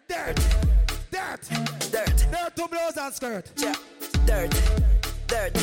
Dirt, 0.08 0.36
dirt, 1.10 1.40
dirt. 1.90 2.16
Dirt 2.30 2.56
to 2.56 2.68
blouse 2.68 2.96
and 2.98 3.14
skirt. 3.14 3.50
Yeah. 3.56 3.74
Dirt, 4.26 4.50
dirt, 5.26 5.54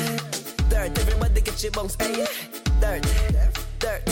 dirt. 0.69 0.99
Everybody 0.99 1.41
get 1.41 1.61
your 1.61 1.71
bones. 1.71 1.95
Eh, 1.99 2.15
hey, 2.15 2.25
dirt, 2.81 3.03
dirt, 3.79 4.05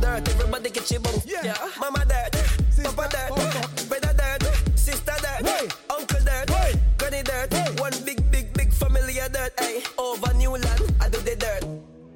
dirt. 0.00 0.28
Everybody 0.28 0.70
get 0.70 0.90
your 0.90 1.00
bones. 1.00 1.24
Yeah. 1.26 1.54
Mama 1.80 2.04
dirt, 2.04 2.36
Papa 2.84 3.08
dirt, 3.08 3.88
brother 3.88 4.14
dirt, 4.18 4.78
sister 4.78 5.16
dirt, 5.22 5.72
uncle 5.88 6.20
dirt, 6.24 6.76
granny 6.98 7.22
dirt. 7.22 7.80
One 7.80 7.94
big, 8.04 8.30
big, 8.30 8.52
big 8.52 8.70
family 8.70 9.18
of 9.18 9.32
dirt. 9.32 9.52
Hey, 9.58 9.82
over 9.96 10.34
new 10.34 10.50
land, 10.50 10.82
I 11.00 11.08
do 11.08 11.18
the 11.20 11.36
dirt. 11.36 11.64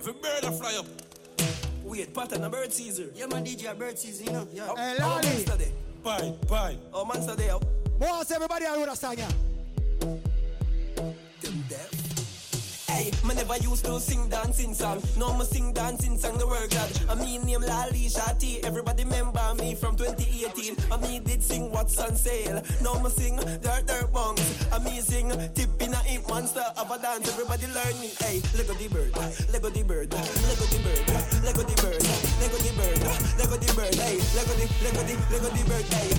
If 0.01 0.09
a 0.09 0.13
bird 0.13 0.55
fly 0.59 0.77
up. 0.79 1.12
Wait, 1.93 2.15
pattern 2.15 2.43
a 2.43 2.49
bird 2.49 2.73
Caesar. 2.73 3.11
Yeah, 3.15 3.27
man, 3.27 3.45
DJ 3.45 3.71
a 3.71 3.75
bird 3.75 3.99
Caesar, 3.99 4.25
you 4.25 4.33
know. 4.33 4.49
Yeah. 4.51 4.75
Hey, 4.75 4.97
How 4.99 5.09
Lolly. 5.17 5.29
monster? 5.29 5.73
Bye, 6.03 6.33
bye. 6.49 6.77
Oh, 6.91 7.05
monster 7.05 7.37
day 7.37 7.51
up. 7.51 7.63
Boss, 8.01 8.31
everybody 8.31 8.65
I 8.65 8.71
understand 8.77 9.19
ya. 9.19 9.27
Them 10.01 10.23
deaf. 10.97 11.32
Me 13.33 13.39
never 13.39 13.57
used 13.65 13.87
to 13.87 13.99
sing 13.99 14.29
dancing 14.29 14.75
song. 14.75 15.03
No, 15.17 15.33
me 15.33 15.47
sing 15.47 15.73
dancing 15.73 16.19
song, 16.19 16.37
the 16.37 16.47
word 16.47 16.69
God. 16.69 16.91
I 17.09 17.15
mean 17.15 17.43
name 17.47 17.63
Lali 17.63 18.05
Shati. 18.13 18.63
Everybody 18.63 19.05
remember 19.05 19.55
me 19.57 19.75
from 19.75 19.97
2018. 19.97 20.77
I 20.93 20.97
me 20.99 21.19
did 21.19 21.43
sing 21.43 21.73
what's 21.73 21.99
on 21.99 22.15
sale. 22.15 22.63
Now 22.83 23.01
me 23.01 23.09
sing 23.09 23.37
dirt 23.37 23.87
dirt 23.87 24.13
me 24.85 25.01
sing 25.01 25.33
tip 25.55 25.71
in 25.81 25.95
a 25.95 26.03
imp 26.13 26.29
monster 26.29 26.65
of 26.77 26.91
a 26.91 26.99
dance. 26.99 27.27
Everybody 27.33 27.69
learning. 27.73 28.13
Hey, 28.21 28.43
Lego 28.53 28.75
the 28.75 28.89
bird, 28.93 29.17
Lego 29.49 29.71
the 29.71 29.83
bird, 29.83 30.13
Lego 30.13 30.67
the 30.69 30.79
bird, 30.85 31.09
Lego 31.41 31.63
the 31.65 31.77
bird, 31.81 32.05
Lego 32.37 32.59
the 32.61 32.73
bird, 32.77 33.01
Lego 33.41 33.57
the 33.57 33.73
bird. 33.73 33.95
Hey, 33.97 34.21
Lego 34.37 34.53
the 34.61 34.69
Lego 34.85 35.01
the 35.09 35.17
Lego 35.33 35.49
the 35.49 35.65
bird. 35.65 35.85
Hey. 35.89 36.13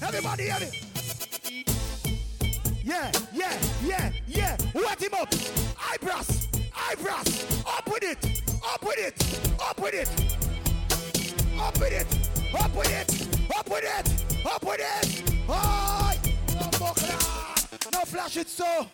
Everybody 0.00 0.48
me. 0.48 0.81
Yeah, 2.92 3.10
yeah, 3.32 3.58
yeah, 3.82 4.12
yeah. 4.26 4.56
Wet 4.74 5.02
him 5.02 5.14
up. 5.14 5.32
Eyebrows, 5.90 6.48
eyebrows. 6.76 7.64
Up 7.66 7.88
with 7.88 8.02
it, 8.02 8.42
up 8.62 8.84
with 8.84 8.98
it, 8.98 9.14
up 9.58 9.80
with 9.80 9.94
it. 9.94 10.10
Up 11.58 11.78
with 11.80 11.92
it, 11.92 12.06
up 12.54 12.76
with 12.76 12.90
it, 12.92 13.28
up 13.56 13.70
with 13.70 13.84
it, 13.84 14.46
up 14.46 14.62
with 14.62 14.80
it. 14.80 15.22
Hi. 15.48 16.18
No 16.60 16.68
buckler. 16.78 17.16
No 17.92 18.00
flash 18.04 18.36
it 18.36 18.48
so. 18.50 18.86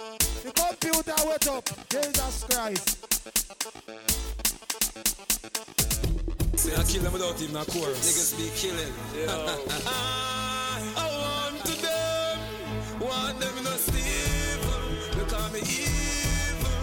The 0.45 0.53
computer 0.53 1.15
wet 1.27 1.49
up. 1.49 1.69
Jesus 1.89 2.45
Christ. 2.45 3.05
See, 6.57 6.73
I 6.73 6.85
kill 6.85 7.03
them 7.03 7.13
without 7.15 7.43
even 7.43 7.57
a 7.57 7.65
chorus. 7.65 7.99
Niggas 8.07 8.37
be 8.39 8.49
killing. 8.55 8.93
I 10.97 11.05
want 11.51 11.65
to 11.65 11.83
them, 11.83 12.18
want 13.09 13.41
them 13.41 13.59
in 13.59 13.67
a 13.67 13.77
Steve. 13.79 14.63
They 15.17 15.25
call 15.25 15.49
me 15.51 15.61
evil. 15.61 16.81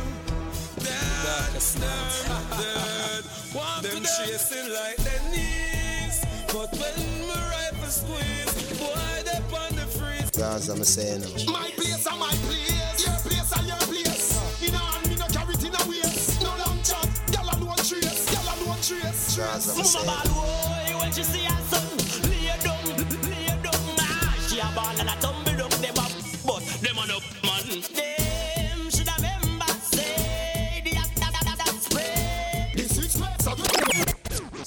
Dead, 0.80 1.54
dead, 1.54 2.46
dead. 2.60 3.24
Want 3.54 3.84
them 3.84 4.04
chasing 4.04 4.74
like 4.74 4.98
their 4.98 5.22
knees. 5.32 6.18
But 6.52 6.72
when 6.74 7.28
my 7.28 7.40
rifle 7.54 7.90
squeeze, 7.90 8.80
boy, 8.80 9.24
they 9.26 9.40
on 9.56 9.76
the 9.76 9.86
freeze. 9.98 10.32
Guys, 10.32 10.70
I'm 10.70 10.84
saying 10.84 11.22
now. 11.22 11.52
My 11.52 11.70
place 11.78 12.06
and 12.08 12.20
my 12.20 12.30
place. 12.48 13.06
Your 13.06 13.18
place 13.26 13.52
and 13.58 13.68
your 13.68 13.78
place. 13.78 14.28
In 14.68 14.74
a 14.74 14.78
hand, 14.78 15.10
me 15.10 15.16
no 15.16 15.28
carry 15.28 15.54
it 15.54 15.64
in 15.64 15.76
a 15.76 15.82
waist. 15.90 16.42
No 16.42 16.50
long 16.50 16.80
chat. 16.84 17.08
Gyal 17.32 17.50
alone 17.62 17.78
trace. 17.78 18.26
Gyal 18.34 18.48
alone 18.66 18.82
trace. 18.82 19.38
Guys, 19.38 19.70
I'm 19.70 19.78
Mama 19.78 19.88
saying. 19.88 20.06
ball, 20.06 20.28
boy, 20.34 21.00
when 21.00 21.12
she 21.12 21.24
see 21.24 21.44
her 21.46 21.62
son, 21.70 21.86
lay 22.30 22.52
down, 22.64 22.84
lay 23.30 23.48
down. 23.64 24.00
Ah, 24.00 24.36
she 24.50 24.60
a 24.60 24.68
ball 24.76 24.96
and 25.00 25.10
a 25.10 25.16
tumble 25.22 25.45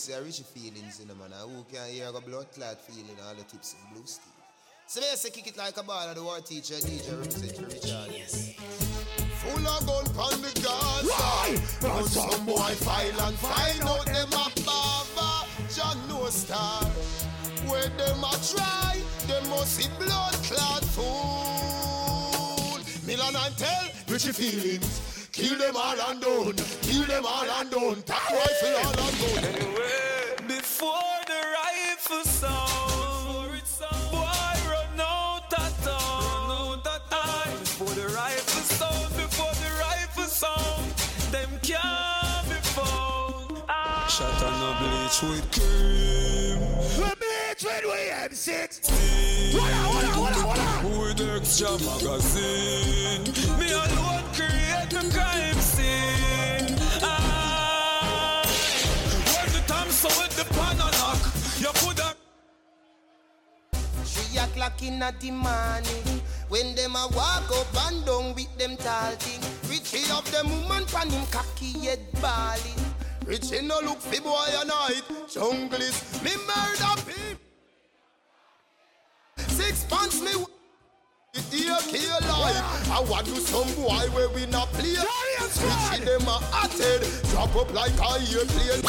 You 0.09 0.15
see, 0.15 0.21
I 0.21 0.25
reach 0.25 0.41
feelings 0.41 1.01
in 1.01 1.09
the 1.09 1.15
man. 1.15 1.33
I 1.35 1.41
who 1.43 1.65
can 1.65 1.87
hear 1.91 2.09
a 2.09 2.21
blood 2.21 2.47
clot 2.55 2.81
feeling 2.81 3.17
all 3.27 3.35
the 3.35 3.43
tips 3.43 3.75
in 3.75 3.95
blue 3.95 4.07
steel. 4.07 4.33
So 4.87 5.01
they 5.01 5.07
say 5.17 5.29
kick 5.29 5.49
it 5.49 5.57
like 5.59 5.77
a 5.77 5.83
ball 5.83 6.09
of 6.09 6.17
the 6.17 6.23
war 6.23 6.41
teacher, 6.41 6.75
DJ 6.77 7.19
represent 7.19 7.59
Richard. 7.59 8.09
Yes. 8.17 8.55
Full 9.43 9.69
of 9.69 9.87
gun 9.87 10.05
pon 10.15 10.41
the 10.41 10.53
Gaza. 10.65 11.13
Why? 11.13 11.61
But 11.83 12.05
some 12.05 12.47
boy 12.47 12.75
file 12.81 13.21
and 13.21 13.37
find 13.37 13.83
out 13.83 14.07
them 14.07 14.33
a 14.33 14.51
baba. 14.65 15.47
John 15.75 15.99
no 16.09 16.27
star. 16.31 16.85
Where 17.69 17.89
them 17.89 18.25
a 18.25 18.33
try, 18.49 19.03
them 19.27 19.51
must 19.51 19.75
see 19.77 19.91
blood 19.99 20.33
clot 20.49 20.85
fool. 20.85 22.79
Milan 23.07 23.37
and 23.37 23.57
tell 23.59 23.89
Richie 24.09 24.33
Feelings. 24.33 25.08
Kill 25.39 25.57
them 25.57 25.77
all 25.77 26.01
and 26.11 26.21
done. 26.21 26.55
Kill 26.83 27.05
them 27.05 27.25
all 27.25 27.49
and 27.49 27.71
done. 27.71 28.03
Tack 28.03 28.29
rifle 28.29 28.77
all 28.77 28.89
and 28.89 29.19
done. 29.21 30.49
Before 30.49 31.19
the 31.29 31.41
rifle 31.55 32.25
sound, 32.25 33.63
boy 34.11 34.59
run 34.69 35.01
out 35.01 35.55
of 35.57 35.73
town. 35.85 36.81
Before 37.61 37.95
the 37.95 38.09
rifle 38.09 38.63
sound, 38.63 39.15
before 39.15 39.55
the 39.63 39.71
rifle 39.79 40.25
sound, 40.25 40.91
them 41.31 41.51
can't 41.63 42.49
be 42.49 42.59
found. 42.75 43.63
Ah. 43.69 44.09
Shot 44.11 44.43
on 44.43 44.55
the 44.59 44.73
bleach 44.83 45.23
with 45.23 45.47
cream. 45.53 46.59
The 46.99 47.15
bleach 47.15 47.63
with 47.85 48.11
M6. 48.33 48.91
Hold 49.53 49.71
on, 49.71 49.71
hold 49.85 50.05
on, 50.05 50.11
hold 50.11 50.33
on. 50.33 50.38
With 50.85 51.21
extra 51.21 51.71
magazine. 51.79 53.25
Me 53.59 53.73
alone 53.73 54.23
create 54.33 54.89
the 54.89 55.11
crime 55.13 55.61
scene. 55.61 56.77
Ah, 57.03 58.43
when 59.27 59.53
the 59.53 59.61
time 59.67 59.91
so 59.91 60.09
with 60.21 60.37
the 60.37 60.45
pan 60.55 60.79
and 60.79 60.93
knock, 60.99 61.19
you 61.59 61.73
put 61.83 61.99
a 61.99 62.15
Three 64.05 64.39
o'clock 64.39 64.81
in 64.83 65.01
the 65.01 65.31
morning 65.33 66.23
When 66.49 66.77
them 66.77 66.95
a 66.95 67.09
walk 67.09 67.51
up 67.51 67.91
and 67.91 68.07
down 68.07 68.35
with 68.37 68.57
them 68.57 68.77
tall 68.77 69.13
thing 69.17 69.41
Richie 69.69 70.09
of 70.13 70.31
them 70.31 70.49
woman 70.49 70.85
pan 70.87 71.11
him 71.11 71.27
cocky 71.27 71.73
head 71.81 71.99
balling 72.23 72.79
Richie 73.27 73.67
no 73.67 73.81
look 73.81 74.01
fi 74.01 74.21
boy 74.21 74.47
a 74.55 74.65
night 74.65 75.03
Jungle 75.29 75.81
is 75.81 76.23
me 76.23 76.31
murder 76.47 77.03
people 77.05 77.43
Six 79.49 79.85
pants 79.85 80.21
me 80.23 80.31
w- 81.39 81.55
it 81.55 81.55
here 81.55 81.77
kill. 81.89 82.19
I 82.93 83.01
want 83.09 83.27
to 83.27 83.37
some 83.37 83.69
boy 83.75 84.07
where 84.15 84.29
we 84.31 84.47
not 84.47 84.69
play. 84.73 84.95
Richie 84.95 86.05
them 86.05 86.23
a 86.23 86.39
hotted, 86.53 87.03
drop 87.31 87.55
up 87.57 87.73
like 87.75 87.93
a 87.93 88.13
airplane. 88.33 88.83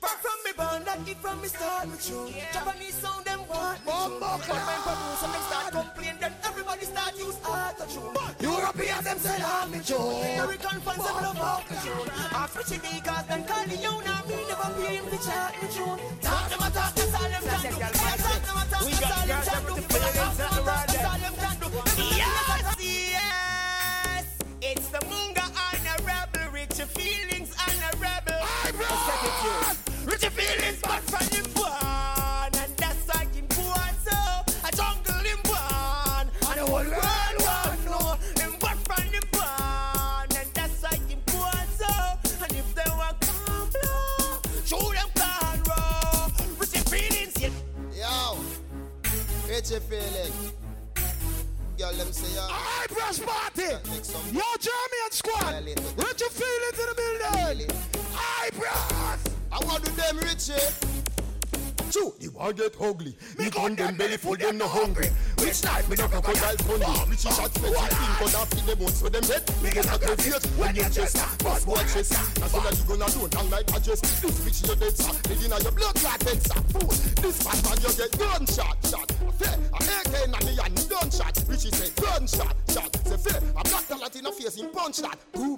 Back 0.00 0.18
from 0.22 0.38
me 0.44 0.52
band, 0.56 0.86
that 0.86 1.08
it 1.08 1.16
from 1.18 1.40
me 1.42 1.48
start 1.48 1.86
with 1.88 2.08
you. 2.08 2.32
Japanese 2.52 2.94
sound 2.94 3.24
them 3.24 3.40
want 3.48 3.78
me 3.84 3.92
tune. 3.92 4.20
But 4.20 4.40
when 4.48 4.80
produce 4.84 5.20
them 5.20 5.42
start 5.48 5.72
complain, 5.72 6.14
then 6.20 6.32
everybody 6.44 6.84
start 6.84 7.16
use 7.18 7.38
auto 7.44 7.84
tune. 7.86 8.14
Europeans 8.40 9.04
them 9.04 9.18
say 9.18 9.42
I'm 9.42 9.70
me 9.70 9.80
tune. 9.80 9.98
American 9.98 10.80
fans 10.80 11.04
them 11.04 11.16
love 11.20 11.40
off 11.40 11.68
the 11.68 11.74
tune. 11.84 12.08
Ask 12.32 12.56
Richie 12.58 12.78
D 12.80 13.00
cause 13.00 13.26
them 13.26 13.44
call 13.44 13.64
the 13.66 13.76
own 13.86 14.04
and 14.04 14.24
me 14.28 14.36
never 14.48 14.70
pay 14.80 14.96
him 14.96 15.06
to 15.10 15.18
chart 15.24 15.52
me 15.62 15.68
tune. 15.68 15.98
Talk 16.20 16.48
them 16.50 16.60
a 16.60 16.68
talk, 16.70 16.94
that's 16.94 17.14
all 17.14 17.28
them 17.28 17.42
can 17.44 17.60
do. 17.60 17.80
Talk 17.80 18.40
them 18.44 18.56
a 18.56 18.64
talk, 18.70 18.82
that's 18.86 19.04
all 19.04 19.26
them 19.26 19.42
can 19.44 20.86
do. 20.86 20.89
Richie 30.22 30.34
Feelings 30.36 30.82
bad 30.82 31.02
from 31.04 31.26
him 31.28 31.46
born, 31.54 32.62
and 32.62 32.76
that's 32.76 33.08
why 33.08 33.24
him 33.32 33.46
born 33.56 33.94
so. 34.04 34.12
A 34.68 34.70
jungle 34.76 35.24
him 35.24 35.38
born, 35.44 36.28
and 36.46 36.60
the 36.60 36.66
whole 36.66 36.84
world 36.84 37.36
want 37.40 37.84
know 37.86 38.42
him 38.42 38.52
bad 38.60 38.76
from 38.84 39.04
him 39.04 39.22
born, 39.32 40.28
and 40.36 40.48
that's 40.52 40.82
why 40.82 40.96
him 41.08 41.20
born 41.24 41.66
so. 41.72 41.88
And 42.44 42.52
if 42.52 42.74
they 42.74 42.90
want 42.90 43.18
come 43.22 43.70
blow, 43.72 44.40
show 44.66 44.92
them 44.92 45.08
can 45.14 45.62
roll. 45.70 46.28
Richie 46.58 46.84
Feelings, 46.90 47.40
yeah. 47.40 48.04
Yo, 48.04 48.36
Richie 49.48 49.80
feeling. 49.88 50.52
Girl, 51.78 51.92
them 51.94 52.12
say 52.12 52.34
yo. 52.34 52.42
High 52.42 52.86
press 52.88 53.18
party. 53.20 53.72
Yo, 54.34 54.42
German 54.60 55.12
squad. 55.12 55.64
Richie 55.64 56.28
Feelings 56.28 56.78
in 56.78 56.86
the 56.90 56.94
building. 56.94 57.70
High 58.12 58.50
press. 58.50 59.39
I 59.52 59.58
want 59.64 59.84
to 59.84 59.90
eh? 59.90 59.94
them 59.94 60.18
Richie. 60.18 60.98
True, 61.90 62.14
ah, 62.14 62.22
the 62.22 62.28
war 62.28 62.52
get 62.52 62.74
ugly. 62.80 63.16
Me 63.36 63.50
gun 63.50 63.74
them 63.74 63.96
belly 63.96 64.16
full, 64.16 64.36
them 64.36 64.58
no 64.58 64.68
hungry. 64.68 65.08
Which 65.38 65.64
night 65.64 65.88
me 65.90 65.96
no 65.96 66.06
crocodile 66.06 66.56
funny. 66.62 66.86
Richie 67.10 67.30
shot 67.34 67.50
me, 67.58 67.66
she 67.66 67.94
think 67.98 68.30
gonna 68.30 68.46
feed 68.46 68.66
them 68.66 68.78
bones 68.78 69.00
for 69.02 69.10
them 69.10 69.24
head. 69.24 69.42
Me 69.60 69.70
get 69.70 69.86
a 69.86 70.16
face 70.22 70.46
when 70.54 70.76
you 70.76 70.86
chest. 70.86 71.18
Boss 71.42 71.64
boy 71.64 71.82
chest. 71.90 72.14
That's 72.38 72.54
all 72.54 72.60
that 72.60 72.78
you 72.78 72.84
gonna 72.86 73.10
do. 73.10 73.26
Long 73.36 73.50
night 73.50 73.66
address. 73.74 74.00
This 74.00 74.38
bitch 74.38 74.68
you 74.68 74.76
dead 74.76 74.96
sir. 74.96 75.18
They 75.26 75.44
inna 75.44 75.58
your 75.58 75.72
blood 75.72 75.94
clot 75.96 76.20
dead 76.20 76.40
sir. 76.46 76.62
Fool. 76.70 76.94
This 77.18 77.42
bad 77.42 77.58
man 77.66 77.78
you 77.82 77.90
get 77.98 78.12
gunshot 78.14 78.78
shot. 78.86 79.10
Fair, 79.34 79.58
a 79.58 79.78
AK 79.82 80.44
me 80.46 80.58
and 80.62 80.86
gunshot. 80.86 81.34
Richie 81.48 81.74
say 81.74 81.90
gunshot 81.98 82.54
shot. 82.70 82.94
Say 83.02 83.16
fair, 83.18 83.42
a 83.50 83.62
black 83.66 83.88
talent 83.88 84.14
in 84.14 84.24
the 84.24 84.30
face 84.30 84.56
in 84.58 84.70
punch 84.70 84.98
that. 84.98 85.18
Boom. 85.32 85.56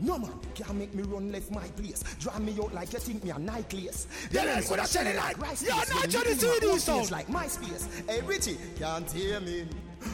No 0.00 0.18
man, 0.18 0.30
can't 0.54 0.74
make 0.74 0.94
me 0.94 1.02
run 1.04 1.32
left 1.32 1.50
my 1.50 1.66
place. 1.68 2.02
Draw 2.20 2.38
me 2.38 2.54
out 2.62 2.74
like 2.74 2.92
you 2.92 2.98
think 2.98 3.24
me 3.24 3.30
a 3.30 3.38
necklace. 3.38 4.06
Yeah, 4.30 4.44
that's 4.44 4.68
what 4.70 4.78
I 4.80 4.84
said 4.84 5.06
it 5.06 5.16
like. 5.16 5.38
Rice 5.38 5.62
You're 5.62 5.74
not 5.74 5.86
trying 5.86 6.10
to 6.10 6.34
see 6.34 6.60
do 6.60 6.72
these 6.72 6.84
songs. 6.84 7.10
like 7.10 7.28
my 7.28 7.46
space. 7.46 7.88
Hey 8.08 8.20
Richie, 8.20 8.58
can't 8.78 9.10
hear 9.10 9.40
me 9.40 9.66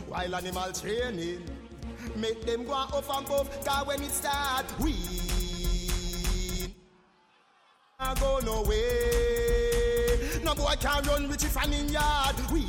while 0.08 0.34
animal 0.34 0.72
training. 0.72 1.42
Make 2.16 2.44
them 2.44 2.64
go 2.64 2.72
off 2.72 3.08
and 3.16 3.26
puff, 3.26 3.64
cause 3.64 3.86
when 3.86 4.02
it 4.02 4.10
start, 4.10 4.66
we 4.80 4.94
I 7.98 8.14
go 8.14 8.40
no 8.44 8.62
way. 8.62 10.40
No 10.44 10.54
boy 10.54 10.74
can 10.80 11.04
run 11.04 11.28
Richie 11.28 11.46
from 11.46 11.72
in 11.72 11.88
yard. 11.88 12.36
We 12.52 12.64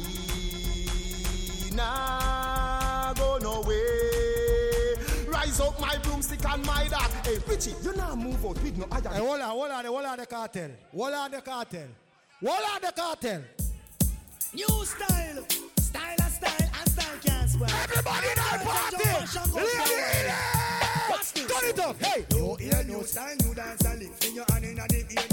nah 1.75 3.14
go 3.14 3.38
no 3.40 3.61
way. 3.61 4.43
Rise 5.44 5.60
up 5.60 5.78
my 5.78 5.98
broomstick 5.98 6.46
and 6.46 6.66
my 6.66 6.88
dog. 6.88 7.12
Hey 7.26 7.38
Richie, 7.46 7.74
you 7.84 7.94
nah 7.98 8.16
move 8.16 8.46
out 8.46 8.62
with 8.64 8.78
no 8.78 8.88
iron. 8.90 9.04
Hey, 9.04 9.20
hold 9.20 9.42
on, 9.42 9.50
hold 9.50 9.72
on, 9.72 9.86
hold 9.86 10.06
on 10.06 10.18
the 10.18 10.26
cartel. 10.26 10.70
Hold 10.96 11.14
on 11.14 11.32
the 11.32 11.42
cartel. 11.42 11.88
Hold 12.46 12.64
on 12.74 12.82
the 12.82 12.94
cartel. 12.96 13.42
New 14.54 14.86
style, 14.86 15.44
style 15.82 16.16
and 16.22 16.32
style 16.32 16.70
and 16.80 16.90
style 16.90 17.20
can't 17.26 17.50
spoil. 17.50 17.68
Everybody 17.84 18.28
in 18.32 18.40
our 18.40 18.60
party. 18.60 18.98
Lady, 19.54 20.24
Turn 21.54 21.70
it 21.70 21.80
up. 21.80 22.02
Hey. 22.02 22.26
New 22.32 22.58
ear, 22.62 22.84
new 22.86 23.04
style, 23.04 23.36
new 23.44 23.54
dance 23.54 23.86
and 23.86 24.00
lift. 24.00 24.26
In 24.26 24.36
your 24.36 24.46
hand 24.50 24.64
in 24.64 24.76
the 24.76 25.06
ear, 25.10 25.33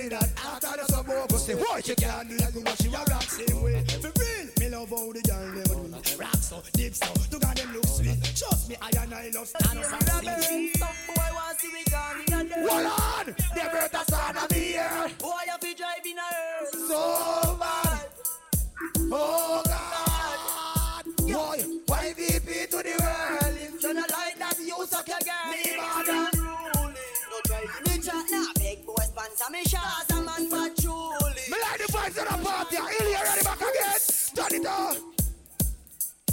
it 0.00 0.10
that 0.10 0.30
after 0.36 0.80
the 0.80 0.84
sub 0.86 1.06
bogle 1.06 1.38
say, 1.38 1.54
what 1.54 1.86
you 1.86 1.94
can't 1.94 2.28
do 2.28 2.36
like 2.36 2.54
you 2.54 2.62
know 2.64 2.74
she 2.80 2.88
a 2.88 3.00
rock 3.10 3.22
same 3.22 3.62
way. 3.62 3.84
For 4.00 4.12
real, 4.18 4.46
me 4.58 4.68
love 4.70 4.90
how 4.90 5.12
the 5.12 5.22
girl 5.22 5.52
them 5.52 5.92
do. 5.92 6.18
Rock 6.18 6.36
so, 6.36 6.62
dip 6.72 6.94
so, 6.94 7.12
to 7.12 7.38
got 7.38 7.56
them 7.56 7.72
look 7.74 7.86
sweet. 7.86 8.18
Trust 8.36 8.68
me, 8.68 8.76
I 8.80 8.90
and 9.02 9.14
I 9.14 9.30
love 9.34 9.48
stand 9.48 9.78
up 9.78 10.26
and 10.26 10.44
sing. 10.44 10.70
Some 10.76 10.88
boy 11.08 11.30
want 11.34 11.58
see 11.58 11.70
we 11.72 11.84
gone 11.90 12.20
in 12.26 12.34
a 12.34 12.44
day. 12.44 12.66
Hold 12.68 12.86
on. 12.86 13.34
They 13.54 13.62
us 13.98 14.12
out 14.12 14.36
of 14.36 14.56
here. 14.56 15.10
Boy, 15.18 15.42
you 15.46 15.58
be 15.60 15.74
driving 15.74 16.18
a 16.18 16.28
earth. 16.36 16.74
So 16.88 17.56
bad. 17.60 18.06
Oh 19.12 19.62
God. 19.66 21.04
Boy, 21.18 21.58
YVP 21.86 22.70
to 22.70 22.76
the 22.82 22.94
world. 23.00 23.82
You 23.82 23.94
not 23.94 24.10
like 24.10 24.38
that, 24.38 24.58
you 24.58 24.86
suck 24.86 25.06
girl. 25.06 25.50
Me 25.50 25.76
mother. 25.76 26.29
Big 29.20 29.28
boy 29.28 29.34
sponsor 29.36 29.52
me 29.52 29.64
shots. 29.64 30.10
A 30.10 30.22
man 30.22 30.48
for 30.48 30.80
truly. 30.80 31.42
Me 31.50 31.56
like 31.62 31.78
the 31.78 31.92
vibes 31.92 32.18
of 32.18 32.38
the 32.38 32.44
party. 32.44 32.76
Ilya 32.76 33.18
ready 33.24 33.44
back 33.44 33.60
again. 33.60 34.00
Turn 34.34 34.60
it 34.60 34.66
up. 34.66 34.96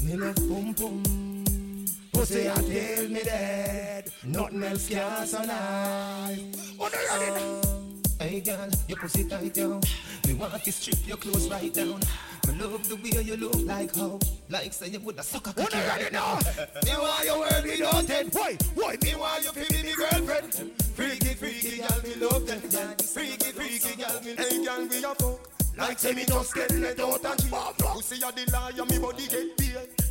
Me 0.04 0.16
love 0.16 0.36
pum 0.36 0.74
pum. 0.74 1.86
Pussy 2.14 2.46
until 2.48 3.10
me 3.10 3.24
dead. 3.24 4.12
Nothing 4.26 4.64
else 4.64 4.90
can 4.90 5.28
survive. 5.28 6.40
Oh, 6.80 6.90
no, 6.94 7.00
you're 7.02 7.34
ready. 7.34 7.87
Hey 8.20 8.40
girl, 8.40 8.68
your 8.88 8.98
pussy 8.98 9.24
tight 9.26 9.54
down. 9.54 9.82
Me 10.28 10.34
want 10.34 10.64
to 10.64 10.72
strip 10.72 11.08
your 11.08 11.18
clothes 11.18 11.50
right 11.50 11.72
down. 11.72 12.00
Me 12.48 12.54
love 12.64 12.88
the 12.90 12.96
way 12.96 13.22
you 13.22 13.38
look 13.38 13.56
like 13.66 13.96
how, 13.96 14.20
like 14.50 14.74
say 14.74 14.88
you 14.88 15.00
woulda 15.00 15.22
suck 15.22 15.48
a 15.48 15.50
Oh, 15.52 15.54
cocky 15.64 15.78
no, 15.78 15.88
right 15.88 16.12
now. 16.12 16.40
Me 16.86 16.92
want 16.98 17.26
your 17.26 17.40
world 17.40 17.64
be 17.64 17.80
noted. 17.80 18.34
Why? 18.34 18.58
Why? 18.74 18.98
Me 19.04 19.16
want 19.16 19.44
you 19.44 19.52
be 19.54 19.84
me 19.84 19.94
girlfriend. 19.94 20.54
Freaky, 20.96 21.34
freaky 21.36 21.78
girl, 21.78 22.02
me 22.04 22.16
love 22.16 22.48
them. 22.48 22.62
Freaky, 22.98 23.52
freaky 23.52 23.96
girl, 24.02 24.22
me 24.24 24.36
hey 24.36 24.66
girl, 24.66 24.88
we 24.88 25.04
a 25.04 25.16
fuck. 25.16 25.40
Like 25.78 26.00
say 26.00 26.14
me 26.14 26.26
just 26.26 26.56
get 26.56 26.72
let 26.72 27.00
out 27.00 27.24
and 27.24 27.40
jail. 27.40 27.74
Pussy 27.78 28.16
a 28.24 28.32
the 28.32 28.52
liar, 28.52 28.86
me 28.90 28.98
body 28.98 29.28
get 29.28 29.58
bail. 29.58 29.67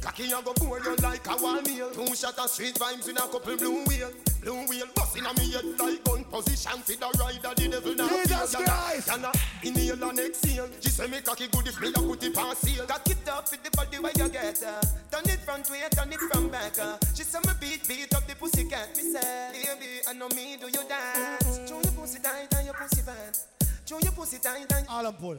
Cocky 0.06 0.30
a 0.30 0.40
go 0.40 0.52
bore 0.54 0.78
you 0.78 0.94
like 1.02 1.26
a 1.26 1.36
wall 1.42 1.60
meal. 1.62 1.90
Two 1.90 2.14
shot 2.14 2.38
of 2.38 2.48
street 2.48 2.76
vibes 2.76 3.08
in 3.08 3.16
a 3.16 3.20
couple 3.22 3.56
blue 3.56 3.82
wheel. 3.86 4.10
Blue 4.40 4.64
wheel 4.68 4.86
busting 4.94 5.26
on 5.26 5.34
me 5.34 5.50
head 5.50 5.64
like 5.80 6.04
gun 6.04 6.22
position. 6.30 6.78
For 6.78 6.92
the 6.94 7.10
rider, 7.18 7.54
the 7.56 7.68
devil 7.68 7.94
now. 7.96 8.08
Jesus 8.08 8.54
Christ. 8.54 9.08
Yana, 9.08 9.34
inhale 9.64 10.08
and 10.08 10.20
exhale. 10.20 10.68
She 10.80 10.90
say 10.90 11.08
me 11.08 11.20
cocky 11.22 11.48
good 11.48 11.66
if 11.66 11.80
me 11.80 11.88
a 11.88 11.92
put 11.92 12.22
it 12.22 12.38
on 12.38 12.54
sale. 12.54 12.86
Cock 12.86 13.10
it 13.10 13.28
up 13.28 13.50
with 13.50 13.64
the 13.64 13.70
body 13.76 13.98
where 13.98 14.12
you 14.16 14.28
get 14.28 14.58
her. 14.60 14.80
Turn 15.10 15.24
it 15.28 15.40
front 15.40 15.68
way, 15.70 15.82
turn 15.90 16.12
it 16.12 16.20
from 16.20 16.50
back. 16.50 16.78
uh. 16.78 16.98
She 17.12 17.24
say 17.24 17.40
me 17.44 17.52
beat, 17.60 17.88
beat 17.88 18.14
up 18.14 18.28
the 18.28 18.36
pussy 18.36 18.62
cat. 18.68 18.96
Me 18.96 19.02
say, 19.10 19.50
baby, 19.52 20.06
I 20.06 20.12
know 20.12 20.28
me 20.28 20.56
do 20.60 20.66
you 20.66 20.86
dance. 20.88 21.68
Show 21.68 21.80
your 21.82 21.92
pussy 21.98 22.20
tight 22.20 22.54
and 22.54 22.64
your 22.66 22.74
pussy 22.74 23.02
fat. 23.02 23.38
Show 23.84 23.98
your 23.98 24.12
pussy 24.12 24.38
tight 24.38 24.70
and 24.72 24.86
Alan 24.88 25.14
Paul. 25.14 25.38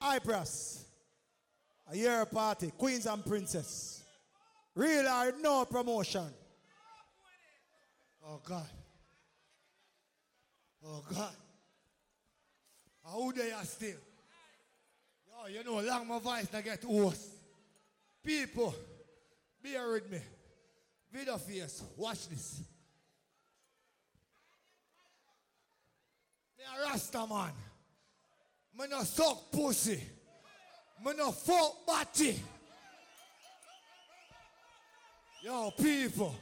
High 0.00 0.20
press. 0.20 0.81
A 1.92 1.96
year 1.96 2.24
party. 2.24 2.72
Queens 2.76 3.04
and 3.04 3.24
princess. 3.24 4.02
Real 4.74 5.06
or 5.06 5.34
no 5.42 5.66
promotion. 5.66 6.26
Oh 8.26 8.40
God. 8.42 8.70
Oh 10.84 11.04
God. 11.12 11.34
How 13.04 13.30
they 13.32 13.52
are 13.52 13.64
still? 13.64 13.98
Yo, 15.26 15.48
you 15.48 15.64
know, 15.64 15.80
long 15.80 16.08
my 16.08 16.18
voice 16.18 16.48
I 16.54 16.62
get 16.62 16.82
worse. 16.84 17.28
People, 18.24 18.74
bear 19.62 19.92
with 19.92 20.10
me. 20.10 20.20
Video 21.12 21.36
face, 21.36 21.82
watch 21.96 22.26
this. 22.28 22.62
Me 26.56 26.64
a 26.64 26.88
Rasta 26.88 27.26
man. 27.28 27.52
Me 28.78 28.86
no 28.88 29.02
suck 29.02 29.52
pussy. 29.52 30.00
No 31.04 31.32
fuck 31.32 31.86
body. 31.86 32.40
Yo, 35.42 35.70
people. 35.72 36.34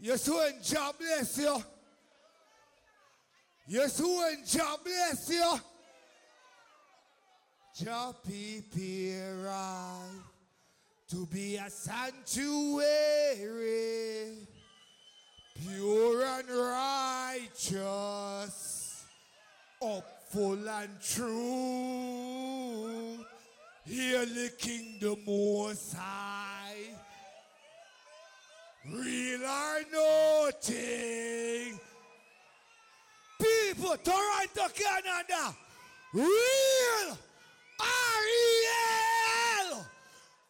Yes, 0.00 0.28
when 0.28 0.54
God 0.72 0.94
bless 0.98 1.38
you. 1.38 1.62
Yes, 3.68 4.00
when 4.00 4.44
God 4.56 4.78
bless 4.84 5.30
you. 5.30 5.60
Jah 7.78 8.12
prepare 8.24 9.52
to 11.08 11.26
be 11.26 11.56
a 11.56 11.68
sanctuary, 11.68 12.86
pure 15.54 16.24
and 16.24 16.48
righteous, 17.68 19.04
upful 20.26 20.68
and 20.68 21.00
true. 21.00 21.24
Hear 23.84 24.26
the 24.26 24.50
kingdom 24.58 25.16
most 25.26 25.94
high. 25.94 26.74
Real 28.88 29.42
or 29.42 29.80
nothing. 29.92 31.80
People, 33.38 33.96
Toronto, 34.02 34.68
Canada. 34.74 35.54
Real. 36.12 37.18
R-E-L. 37.80 39.86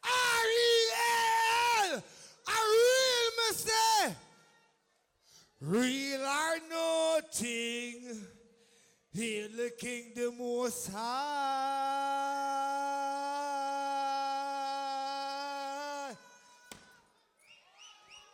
R-E-L. 0.05 2.03
A 2.49 2.51
real 2.51 3.31
mistake. 3.49 4.17
Real 5.61 6.21
or 6.21 6.59
nothing. 6.71 8.27
The 9.17 9.73
kingdom 9.79 10.37
most 10.37 10.93
high. 10.93 11.01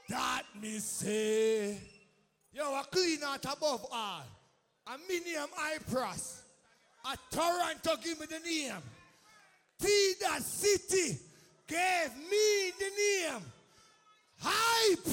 That 0.08 0.42
me 0.60 0.80
say. 0.80 1.78
you 2.52 2.62
a 2.62 2.82
clean 2.90 3.20
out 3.24 3.44
above 3.44 3.86
all. 3.92 4.24
A 4.88 4.98
high 5.54 5.78
price. 5.88 6.42
A 7.04 7.16
Toronto 7.30 7.96
give 8.02 8.18
me 8.18 8.26
the 8.26 8.40
name. 8.40 8.82
T 9.80 10.14
that 10.20 10.42
city 10.42 11.16
gave 11.68 12.10
me 12.28 12.72
the 12.76 12.90
name. 12.98 13.42
Hype. 14.40 15.06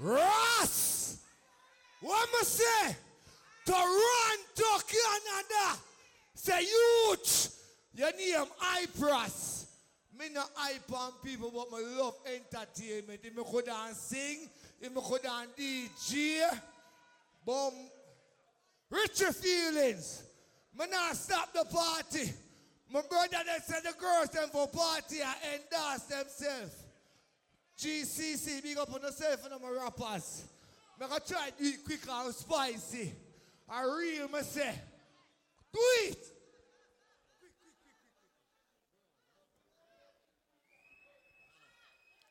Ross. 0.00 1.18
What 2.00 2.28
me 2.32 2.38
say? 2.42 2.96
Toronto, 3.68 4.82
Canada. 4.88 5.78
Say 6.34 6.62
youth. 6.62 7.54
Your 7.94 8.12
name 8.12 8.46
Hypras. 8.58 9.66
Me 10.18 10.30
no 10.32 10.42
hype 10.54 10.90
on 10.94 11.12
people, 11.22 11.52
but 11.54 11.78
me 11.78 11.84
love 11.98 12.14
entertainment. 12.24 13.20
If 13.22 13.36
me 13.36 13.42
could 13.50 13.68
and 13.68 13.94
sing, 13.94 14.48
if 14.80 14.94
me 14.94 15.02
could 15.04 15.20
and 15.26 15.50
DJ, 15.54 16.40
boom. 17.44 17.74
Richie 18.90 19.32
Feelings. 19.32 20.22
Me 20.78 20.86
not 20.90 21.14
stop 21.14 21.52
the 21.52 21.64
party. 21.66 22.32
My 22.90 23.02
brother 23.02 23.36
they 23.44 23.58
said 23.66 23.82
the 23.84 23.92
girls 24.00 24.30
them 24.30 24.48
for 24.50 24.66
party 24.68 25.16
and 25.20 25.60
endorse 25.60 26.04
themselves. 26.04 26.74
GCC, 27.78 28.62
big 28.62 28.78
up 28.78 28.94
on 28.94 29.02
yourself 29.02 29.46
and 29.52 29.62
my 29.62 29.68
rappers. 29.68 30.44
Me 30.98 31.06
gonna 31.06 31.20
try 31.20 31.50
to 31.50 31.64
eat 31.64 31.84
quick 31.84 32.00
and 32.10 32.34
spicy. 32.34 33.12
I 33.70 33.82
real 33.82 34.28
me 34.28 34.40
say. 34.42 34.74
Do 35.72 35.80
it! 36.04 36.18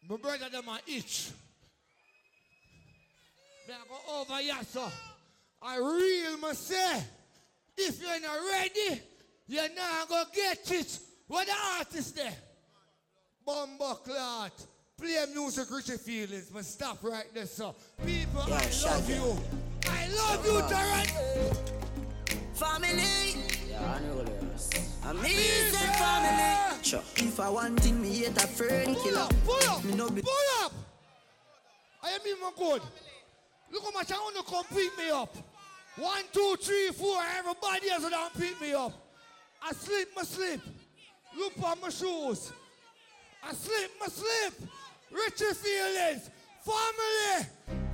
My 0.09 0.16
brother 0.16 0.49
them 0.49 0.69
are 0.69 0.80
itch. 0.88 1.32
Me 3.67 3.74
I 3.74 3.88
go 3.88 4.22
over 4.22 4.41
here 4.41 4.56
so. 4.67 4.90
I 5.61 5.77
real 5.77 6.53
say. 6.53 7.03
If 7.77 8.01
you're 8.01 8.22
not 8.22 8.40
ready, 8.51 9.01
you're 9.48 9.75
not 9.75 10.09
gonna 10.09 10.30
get 10.33 10.72
it. 10.72 10.99
What 11.27 11.45
the 11.45 11.53
artist 11.77 12.16
there? 12.16 12.33
Bumbo 13.45 13.95
clot. 13.95 14.53
Play 14.98 15.25
music, 15.33 15.69
Richie 15.69 15.98
Feelings. 15.98 16.49
But 16.51 16.66
stop 16.66 17.03
right 17.03 17.32
there, 17.33 17.45
so. 17.45 17.75
People, 18.03 18.43
Yeah, 18.48 18.56
I 18.56 18.85
love 18.85 19.09
you. 19.09 19.56
I 20.07 20.15
love 20.15 20.45
you, 20.45 20.61
Tarrant. 20.69 21.11
Family. 22.53 23.43
Yeah, 23.69 23.93
I 23.93 23.99
know 24.01 24.23
this. 24.23 24.69
I 25.03 25.13
me 25.13 25.29
say 25.29 25.87
family. 25.97 26.83
Sure. 26.83 27.01
If 27.17 27.39
I 27.39 27.49
want 27.49 27.79
thing, 27.81 28.01
me 28.01 28.09
hate 28.09 28.37
a 28.37 28.47
fern 28.47 28.95
killer. 28.95 29.27
Pull 29.45 29.69
up, 29.69 29.83
Me 29.83 29.93
no 29.95 30.09
be. 30.09 30.21
Pull 30.21 30.65
up. 30.65 30.71
I 32.03 32.09
am 32.11 32.21
my 32.41 32.51
good. 32.57 32.81
Look 33.71 33.83
how 33.83 33.91
much 33.91 34.11
I 34.11 34.15
want 34.15 34.35
to 34.37 34.43
come 34.43 34.63
pick 34.65 34.97
me 34.97 35.09
up. 35.09 35.35
One, 35.97 36.23
two, 36.31 36.55
three, 36.61 36.89
four. 36.91 37.21
Everybody 37.37 37.89
else 37.89 38.09
don't 38.09 38.33
pick 38.39 38.61
me 38.61 38.73
up. 38.73 38.93
I 39.61 39.73
sleep, 39.73 40.09
my 40.15 40.23
sleep. 40.23 40.61
Look 41.37 41.53
on 41.63 41.81
my 41.81 41.89
shoes. 41.89 42.53
I 43.43 43.53
sleep, 43.53 43.91
my 43.99 44.07
sleep. 44.07 44.69
Richie 45.11 45.53
feelings. 45.53 46.29
Family. 46.63 47.47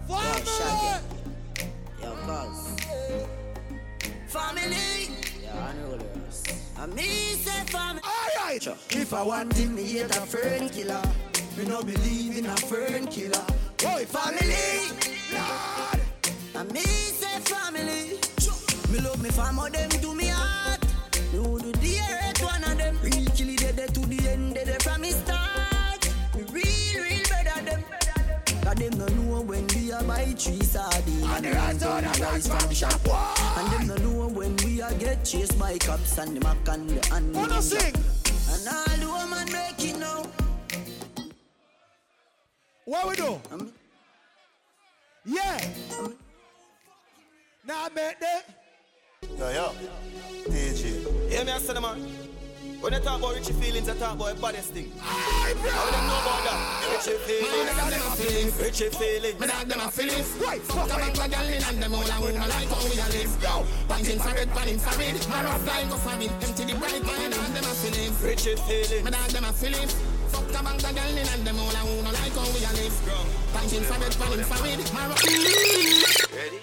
Family. 0.08 1.23
Yo, 2.04 2.12
cuz. 2.28 2.58
Family. 4.28 5.10
Yeah, 5.42 5.56
I 5.56 5.74
know 5.74 5.98
this. 5.98 6.44
I 6.78 6.86
me 6.88 7.04
say 7.44 7.64
family. 7.66 8.02
Alright. 8.04 8.68
If 8.90 9.14
I 9.14 9.24
want 9.24 9.54
thing, 9.54 9.74
me 9.76 9.84
hate 9.84 10.06
a 10.06 10.22
fern 10.26 10.70
killer. 10.70 11.02
Me 11.58 11.66
no 11.66 11.82
believe 11.82 12.38
in 12.38 12.46
a 12.48 12.58
fern 12.58 13.08
killer. 13.08 13.46
Boy, 13.78 14.06
family. 14.06 14.92
Lord. 15.32 16.02
I 16.56 16.64
me 16.74 16.82
say 16.82 17.40
family. 17.42 18.20
Me 18.92 19.00
love 19.00 19.22
me 19.24 19.30
family, 19.30 19.72
them 19.72 19.90
to 19.90 20.14
me 20.14 20.26
heart. 20.26 20.28
Me 20.28 20.33
when 29.94 30.08
we 30.08 30.14
are 30.14 30.18
buy 30.18 30.26
three 30.34 30.62
sardines. 30.64 31.24
And 31.24 31.46
the 31.46 31.52
rest 31.52 31.84
of 31.84 32.02
them 32.02 32.24
rice 32.24 32.48
from 32.48 32.60
from 32.60 32.74
shop. 32.74 33.02
And 33.58 33.72
them 33.72 33.88
no 33.88 33.96
know 33.96 34.28
when 34.30 34.56
we 34.58 34.82
are 34.82 34.94
get 34.94 35.24
chased 35.24 35.58
by 35.60 35.78
cops 35.78 36.18
and 36.18 36.38
the 36.38 36.42
mac 36.42 36.68
and 36.68 36.90
the 36.90 37.14
and 37.14 37.36
Wanna 37.36 37.62
sing? 37.62 37.94
And 38.50 38.68
all 38.68 38.98
the 38.98 39.08
woman 39.08 39.52
make 39.52 39.90
it 39.90 40.00
now. 40.00 40.26
What 42.86 43.10
we 43.10 43.16
do? 43.16 43.40
Um. 43.52 43.72
Yeah. 45.26 45.62
Now, 47.66 47.88
man, 47.96 48.14
that. 48.20 48.44
Yo, 49.38 49.50
yo. 49.50 49.72
DJ. 50.50 51.32
Hear 51.32 51.46
me, 51.46 51.52
I 51.52 51.58
said, 51.60 51.82
man. 51.82 52.33
When 52.84 52.92
they 52.92 53.00
talk 53.00 53.18
about 53.18 53.36
Richie 53.36 53.54
feelings, 53.54 53.88
they 53.88 53.96
talk 53.96 54.20
about 54.20 54.36
the 54.36 54.42
baddest 54.44 54.76
thing. 54.76 54.92
We 54.92 55.56
don't 55.56 56.04
know 56.04 56.20
about 56.20 56.44
that? 56.44 56.84
Richie 56.92 57.16
feelings. 57.24 58.60
Richie 58.60 58.92
feelings. 58.92 59.40
Me 59.40 59.48
dog 59.48 59.72
them 59.72 59.80
a 59.80 59.88
feelings. 59.88 60.28
Fuck 60.68 60.92
a 60.92 60.96
bang 61.00 61.16
a 61.16 61.28
gal 61.32 61.48
in 61.48 61.64
and 61.64 61.80
them 61.80 61.96
all 61.96 62.04
a. 62.04 62.12
I 62.12 62.44
like 62.44 62.68
how 62.68 62.84
we 62.84 63.00
a 63.00 63.08
live. 63.16 63.32
Yo, 63.40 63.64
punching 63.88 64.20
for 64.20 64.36
red, 64.36 64.52
panning 64.52 64.76
for 64.84 64.92
red. 65.00 65.16
My 65.32 65.48
rough 65.48 65.64
line 65.64 65.88
go 65.88 65.96
for 65.96 66.18
me. 66.20 66.28
Empty 66.28 66.64
the 66.68 66.76
bright 66.76 67.00
man 67.08 67.32
and 67.32 67.56
them 67.56 67.64
a 67.64 67.72
feelings. 67.80 68.20
Richie 68.20 68.60
feelings. 68.68 69.04
Me 69.08 69.12
dog 69.16 69.32
them 69.32 69.48
a 69.48 69.54
feelings. 69.56 69.96
Fuck 70.28 70.52
a 70.52 70.60
bang 70.60 70.84
a 70.84 70.92
gal 70.92 71.08
in 71.08 71.24
and 71.24 71.48
them 71.48 71.60
all 71.64 71.72
a. 71.72 71.82
I 71.88 72.12
like 72.20 72.36
how 72.36 72.52
we 72.52 72.68
a 72.68 72.72
live. 72.84 73.00
Punching 73.56 73.88
for 73.88 73.96
red, 73.96 74.12
panning 74.12 74.44
for 74.44 74.60
red. 74.60 74.84
My 74.92 75.08
rough. 75.08 75.24
Ready? 76.36 76.60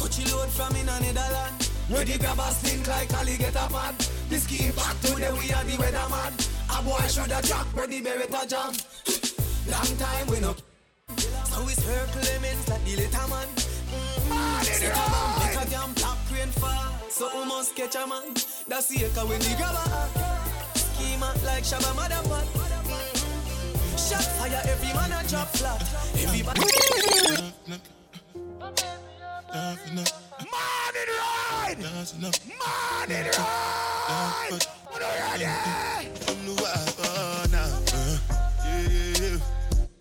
Coachy 0.00 0.24
load 0.32 0.48
from 0.48 0.72
in 0.72 0.88
a 0.88 0.96
Netherland. 1.04 1.61
Where 1.88 2.04
the 2.04 2.18
grabbers 2.18 2.56
stink 2.56 2.86
like 2.86 3.12
alligator 3.12 3.68
pad. 3.70 3.94
This 4.28 4.46
key 4.46 4.70
back 4.72 4.98
to 5.02 5.12
the 5.14 5.30
we 5.38 5.52
are 5.52 5.64
the 5.64 5.76
weatherman. 5.76 6.32
A 6.70 6.82
boy 6.82 7.06
shoulda 7.08 7.40
jack 7.42 7.66
where 7.76 7.86
the 7.86 8.00
beretta 8.00 8.48
jam. 8.48 8.72
Long 9.70 9.96
time 9.98 10.26
we 10.28 10.40
no. 10.40 10.54
So 11.16 11.64
we 11.64 11.74
her 11.74 12.06
lemons 12.22 12.68
like 12.68 12.84
the 12.84 12.96
little 12.96 13.28
man. 13.28 13.48
Mm, 14.28 14.62
Set 14.64 14.92
a 14.92 15.10
bomb, 15.10 15.38
make 15.40 15.56
a 15.60 15.70
damn 15.70 15.92
black 15.94 16.18
rain 16.32 16.48
fall. 16.48 16.92
So 17.10 17.28
we 17.38 17.44
must 17.46 17.76
catch 17.76 17.96
a 17.96 18.06
man. 18.06 18.34
That's 18.68 18.88
the 18.88 19.04
echo 19.04 19.26
when 19.26 19.40
the 19.40 19.54
grabber. 19.56 19.84
Schema 20.74 21.34
like 21.44 21.64
Shabba 21.64 21.92
Motherfuck. 21.92 22.48
Shot 23.98 24.24
fire, 24.38 24.62
every 24.64 24.92
man 24.94 25.12
a 25.12 25.28
drop 25.28 25.48
flat. 25.48 25.82
Everybody. 26.16 26.60
Morning 29.52 30.04
ride! 30.48 31.76
Morning 31.76 31.92
ride! 32.62 33.68
What 34.88 35.02
are 35.02 35.36
you 35.36 35.48
From 36.24 36.38
the 36.46 36.52
water 36.56 37.52
now. 37.52 37.68
Yeah, 37.92 38.80
yeah, 38.88 39.20
yeah. 39.20 39.36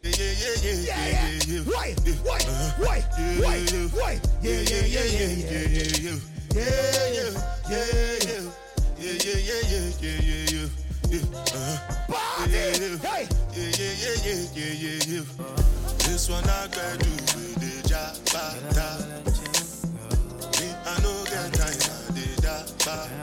Yeah, 0.03 0.15
yeah, 0.15 0.55
yeah, 0.63 0.71
yeah, 0.71 1.03
Yeah, 4.41 4.59
yeah, 4.61 4.87
yeah, 4.87 5.03
yeah, 5.03 5.27
yeah, 5.27 5.99
yeah. 5.99 6.15
Yeah, 6.53 6.71
yeah, 6.71 7.19
yeah. 7.19 7.35
Yeah, 7.67 7.83
yeah, 7.83 7.99
yeah, 7.99 8.15
Yeah, 13.51 13.67
yeah, 13.67 13.99
yeah, 13.99 14.39
yeah, 14.55 14.73
yeah, 14.79 15.03
yeah. 15.07 15.25
This 15.97 16.23
one 16.29 16.43
I 16.45 16.67
gotta 16.67 16.97
do 16.99 17.09
with 17.11 17.55
the 17.59 17.89
job. 17.89 19.30
time. 22.97 23.20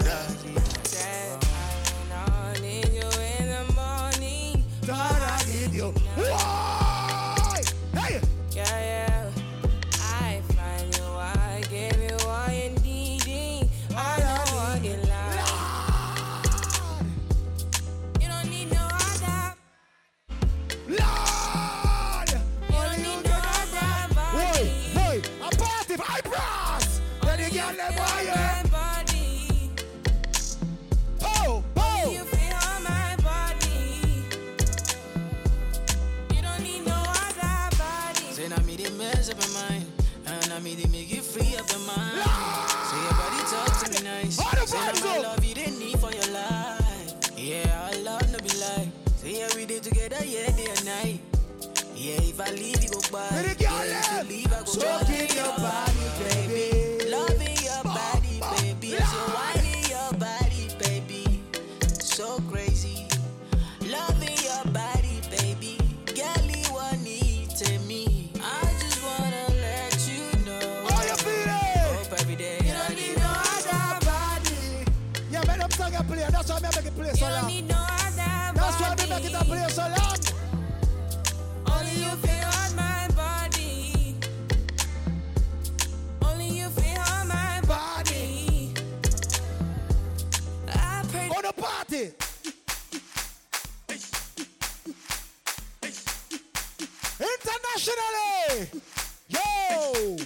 Yo. 99.29 100.17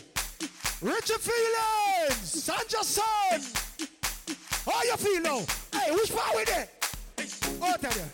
Richie 0.80 1.18
Feelings. 1.20 2.46
Sanja 2.46 2.82
Son. 2.82 3.40
How 4.64 4.82
you 4.84 4.96
feel 4.96 5.20
now? 5.20 5.40
Hey, 5.72 5.92
which 5.92 6.14
part 6.14 6.34
with 6.34 6.48
it? 6.48 6.70
Out 7.62 7.76
of 7.76 7.94
there. 7.94 8.10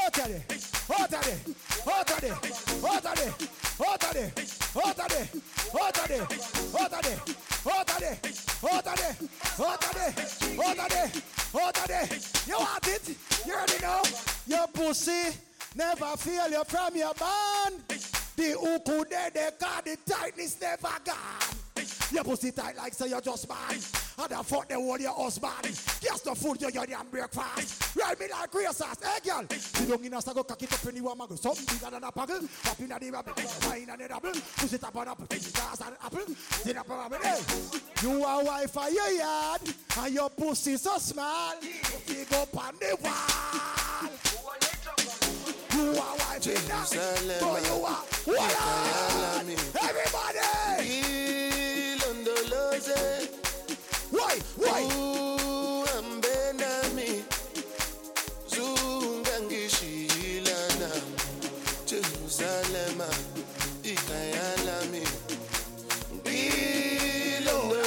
Out 0.00 0.18
of 0.18 0.26
there. 0.26 0.44
Out 0.98 1.12
of 1.12 1.20
there. 1.22 1.38
Out 1.86 2.10
of 2.10 2.20
there. 2.20 2.34
Out 2.88 3.04
of 3.06 3.14
there. 3.16 3.34
Out 3.86 4.04
of 4.04 4.14
there. 4.14 4.32
Out 4.80 4.98
of 4.98 5.08
there. 5.08 5.28
Out 5.80 5.98
of 5.98 6.08
there. 6.08 6.10
Out 6.10 6.10
of 6.10 6.10
there. 6.10 6.26
Out 6.70 6.92
of 6.92 7.00
there. 7.00 7.18
Out 8.70 8.86
of 8.86 8.96
there. 8.96 9.16
Out 9.60 9.84
of 9.84 9.94
there. 9.94 10.14
Out 10.60 10.78
of 10.78 10.88
there. 10.90 11.10
Out 11.62 11.78
of 11.78 11.86
there. 11.86 12.08
You 12.46 12.56
want 12.58 12.88
it? 12.88 13.16
You 13.46 13.54
already 13.54 13.78
know. 13.82 14.02
Your 14.46 14.66
pussy 14.68 15.36
never 15.76 16.16
fail 16.16 16.50
you 16.50 16.64
from 16.66 16.96
your 16.96 17.14
band. 17.14 17.82
The 18.40 18.56
uku 18.58 19.04
there, 19.04 19.28
they 19.28 19.50
got 19.58 19.84
the 19.84 19.98
tightness 20.08 20.58
never 20.62 20.88
gone. 21.04 21.84
Your 22.10 22.24
pussy 22.24 22.50
tight 22.50 22.74
like 22.74 22.94
say 22.94 23.08
you're 23.10 23.20
just 23.20 23.46
man. 23.46 23.58
And 23.70 24.30
the 24.30 24.42
fuck 24.42 24.66
they 24.66 24.76
hold 24.76 24.98
your 24.98 25.12
husband. 25.12 25.78
Yes, 26.00 26.22
the 26.22 26.34
food 26.34 26.62
you 26.62 26.70
your 26.72 26.86
damn 26.86 27.06
breakfast. 27.08 27.94
Ride 27.94 28.18
me 28.18 28.28
like 28.30 28.54
real 28.54 28.72
sauce. 28.72 28.96
Hey, 29.02 29.28
girl. 29.28 29.44
Sit 29.50 29.90
down 29.90 30.02
in 30.02 30.14
a 30.14 30.22
sago, 30.22 30.42
cock 30.42 30.62
it 30.62 30.72
up 30.72 30.86
in 30.86 30.94
the 30.94 31.00
one 31.02 31.18
muggle. 31.18 31.38
Something 31.38 31.66
bigger 31.66 31.90
than 31.90 32.02
a 32.02 32.10
puggle. 32.10 32.48
Pop 32.64 32.80
in 32.80 32.88
the 32.88 33.10
rabbit. 33.12 33.66
Wine 33.66 33.88
and 33.92 34.00
a 34.00 34.08
double. 34.08 34.32
Push 34.32 34.72
it 34.72 34.84
up 34.84 34.96
on 34.96 35.08
apple. 35.08 35.26
Fish 35.26 35.48
it 35.48 35.60
ass 35.60 35.82
and 35.82 35.96
apple. 36.02 36.34
Sit 36.34 36.78
up 36.78 36.90
on 36.90 37.10
rabbit. 37.10 37.20
Hey. 37.22 37.40
You 38.02 38.24
are 38.24 38.42
wife 38.42 38.70
for 38.70 38.88
your 38.88 39.10
yard. 39.10 39.60
And 39.98 40.14
your 40.14 40.30
pussy 40.30 40.78
so 40.78 40.96
small. 40.96 41.56
You 41.60 42.24
go 42.30 42.48
on 42.58 42.74
the 42.80 42.96
wall. 43.02 44.08
You 45.74 45.90
are 45.90 46.16
wife 46.16 46.46
in 46.46 46.68
that. 46.68 47.38
Oh, 47.42 47.58
you 47.58 47.84
are. 47.84 48.09
What 48.26 48.38
up? 48.38 48.52
Everybody! 49.82 50.38
Deal 50.84 52.02
on 52.06 52.16
the 52.22 52.36
loze. 52.50 52.90
Why? 54.10 54.38
Why? 54.56 54.82
Uambenami. 55.88 57.24
Zungangishilana. 58.46 60.90
Jerusalem. 61.86 63.00
Ikayalami. 63.82 65.04
Deal 66.22 67.48
on 67.48 67.68
the. 67.70 67.82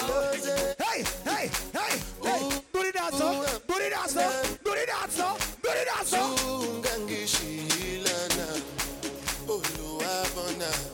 Hey, 0.84 1.04
hey, 1.24 1.50
hey, 1.74 2.00
hey. 2.24 2.42
Do 2.74 2.80
the 2.82 2.92
dance, 2.92 3.20
do 3.20 3.26
the 3.78 3.90
dance, 3.92 4.14
do 4.14 4.20
the 4.74 4.86
dance, 4.88 5.16
do 5.62 5.70
the 5.70 5.86
dance 5.86 6.14
now. 10.64 10.93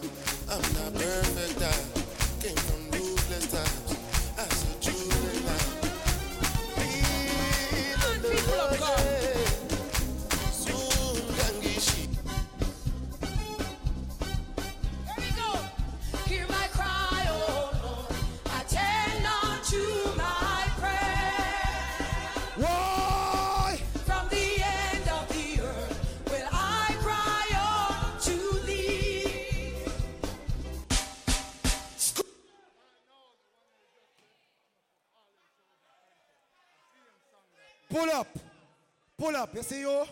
Pull 39.20 39.36
up. 39.36 39.54
You 39.54 39.64
see 39.64 39.82
you? 39.82 40.06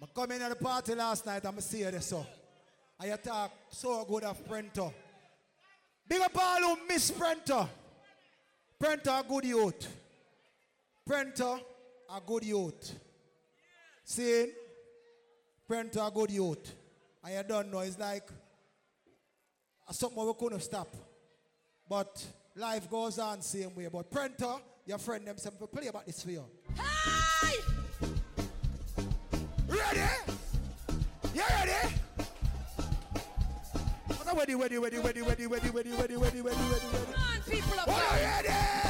I 0.00 0.06
come 0.14 0.30
in 0.30 0.42
at 0.42 0.50
the 0.50 0.56
party 0.56 0.94
last 0.94 1.26
night 1.26 1.44
and 1.44 1.56
I 1.56 1.60
see 1.60 1.80
you 1.80 1.90
there, 1.90 2.00
so. 2.00 2.24
And 3.00 3.10
you 3.10 3.16
talk 3.16 3.50
so 3.68 4.04
good 4.04 4.22
of 4.22 4.46
Prento. 4.48 4.92
Big 6.08 6.20
up 6.20 6.38
all 6.38 6.60
who 6.60 6.86
miss 6.86 7.10
Prento. 7.10 7.68
Prento 8.80 9.08
a 9.08 9.24
good 9.28 9.44
youth. 9.44 9.88
Prento 11.08 11.60
a 12.14 12.20
good 12.24 12.44
youth. 12.44 12.94
See? 14.04 14.52
Prento 15.68 16.06
a 16.06 16.10
good 16.12 16.30
youth. 16.30 16.72
And 17.24 17.34
you 17.34 17.42
don't 17.42 17.72
know, 17.72 17.80
it's 17.80 17.98
like 17.98 18.30
uh, 19.88 19.92
something 19.92 20.24
we 20.24 20.32
couldn't 20.38 20.60
stop. 20.60 20.94
But 21.88 22.24
life 22.54 22.88
goes 22.88 23.18
on 23.18 23.42
same 23.42 23.74
way. 23.74 23.88
But 23.92 24.08
Prento, 24.12 24.60
your 24.86 24.98
friend 24.98 25.26
them 25.26 25.38
say, 25.38 25.50
play 25.72 25.88
about 25.88 26.06
this 26.06 26.22
for 26.22 26.30
you. 26.30 26.44
Ready? 29.70 30.00
You 31.32 31.42
ready? 31.48 31.72
Ready, 34.36 34.54
ready, 34.54 34.78
ready, 34.78 34.98
ready, 34.98 35.20
ready, 35.22 35.46
ready, 35.46 35.46
ready, 35.46 35.70
ready, 35.70 35.90
ready, 35.90 36.16
ready, 36.16 36.40
ready, 36.40 36.42
ready. 36.42 36.86
Come 36.90 37.22
on, 37.22 37.40
people 37.48 37.78
of 37.78 37.88
Are 37.88 38.18
you 38.18 38.48
ready? 38.48 38.89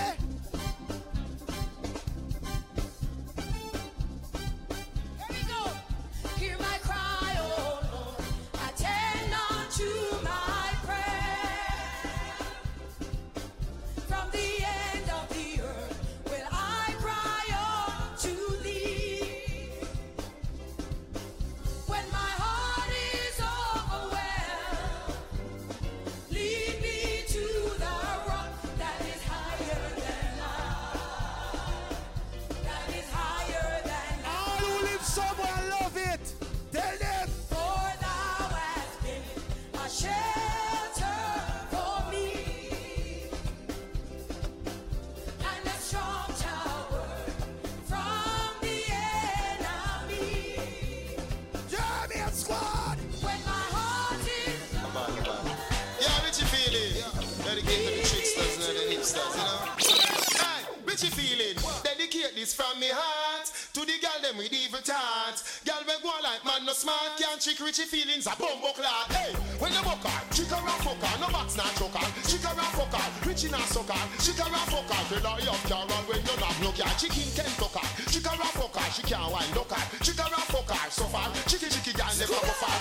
With 64.41 64.53
evil 64.53 64.81
thoughts. 64.81 65.61
Girl 65.69 65.85
we 65.85 65.93
go 66.01 66.13
like 66.25 66.41
man 66.49 66.65
no 66.65 66.73
smart, 66.73 67.21
can't 67.21 67.37
trick 67.41 67.61
Richie 67.61 67.85
feelings 67.85 68.25
a 68.25 68.33
bumbo 68.41 68.73
clot. 68.73 69.13
Hey, 69.13 69.37
when 69.61 69.73
you 69.73 69.83
buck 69.85 70.01
her, 70.01 70.21
chick 70.33 70.49
her 70.49 70.57
and 70.57 70.81
fuck 70.81 70.97
her, 70.97 71.15
no 71.21 71.29
box 71.29 71.57
not 71.61 71.69
choke 71.77 71.93
her. 71.93 72.09
Chick 72.25 72.41
her 72.49 72.57
and 72.57 72.73
fuck 72.73 72.89
her, 72.89 73.09
Richie 73.29 73.53
not 73.53 73.69
suck 73.69 73.93
her. 73.93 74.01
Chick 74.17 74.41
her 74.41 74.49
and 74.49 74.67
fuck 74.73 74.89
her, 74.89 75.01
tell 75.13 75.29
her 75.29 75.41
you 75.45 75.53
have 75.53 75.65
Carol 75.69 76.05
when 76.09 76.25
you 76.25 76.37
not 76.41 76.57
no 76.65 76.73
car. 76.73 76.93
Chicken 76.97 77.29
can 77.37 77.53
fuck 77.61 77.77
her, 77.77 77.85
chick 78.09 78.25
her 78.25 78.33
and 78.33 78.55
fuck 78.57 78.77
her, 78.81 78.89
she 78.97 79.03
can't 79.05 79.29
wind 79.29 79.57
up 79.61 79.69
her. 79.69 79.85
Chick 80.01 80.17
her 80.17 80.33
and 80.33 80.49
fuck 80.49 80.71
her, 80.73 80.91
so 80.91 81.05
far. 81.13 81.29
Chicky 81.45 81.69
chicky 81.69 81.93
girl 81.93 82.09
never 82.17 82.41
go 82.41 82.55
far. 82.57 82.81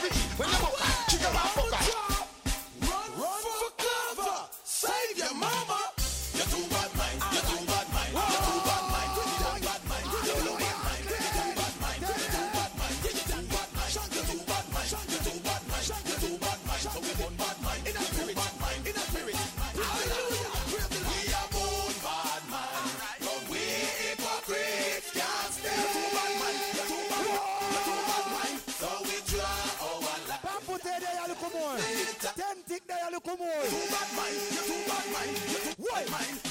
Look 33.30 33.40
more. 33.40 33.64
Too 33.64 33.92
bad 33.92 34.10
mind. 34.16 34.36
You're 34.52 34.64
too 34.64 34.90
bad 34.90 35.14
mind. 35.14 35.38
You're 35.52 35.74
too 35.74 35.86
bad 35.94 36.12
mind. 36.12 36.49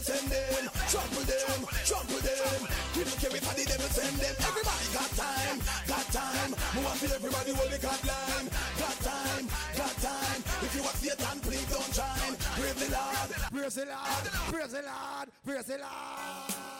Devil 0.00 0.16
send 0.16 0.30
them. 0.30 0.70
Trample 0.88 1.24
them, 1.24 1.60
trample 1.84 2.20
them. 2.20 2.60
We 2.96 3.04
no 3.04 3.14
care 3.20 3.36
if 3.36 3.56
the 3.56 3.64
devil 3.64 3.90
send 3.90 4.16
them. 4.16 4.34
Everybody 4.40 4.86
got 4.92 5.10
time, 5.16 5.58
got 5.86 6.06
time. 6.12 6.50
Move 6.74 6.86
on 6.86 6.96
feel 6.96 7.12
everybody 7.12 7.52
hold 7.52 7.70
the 7.70 7.78
got 7.78 8.00
line. 8.04 8.48
Got 8.78 8.96
time, 9.00 9.44
got 9.76 9.94
time. 10.00 10.40
If 10.62 10.74
you 10.74 10.82
want 10.82 10.96
Satan, 10.96 11.40
please 11.40 11.66
don't 11.68 11.94
shine. 11.94 12.34
Praise 12.56 12.74
the 12.74 12.88
Lord. 12.92 13.30
Praise 13.52 13.74
the 13.74 13.86
Lord. 13.86 14.24
Praise 14.48 14.72
the 14.72 14.82
Lord. 14.82 15.28
Praise 15.44 15.64
the 15.66 15.78
Lord. 15.78 16.79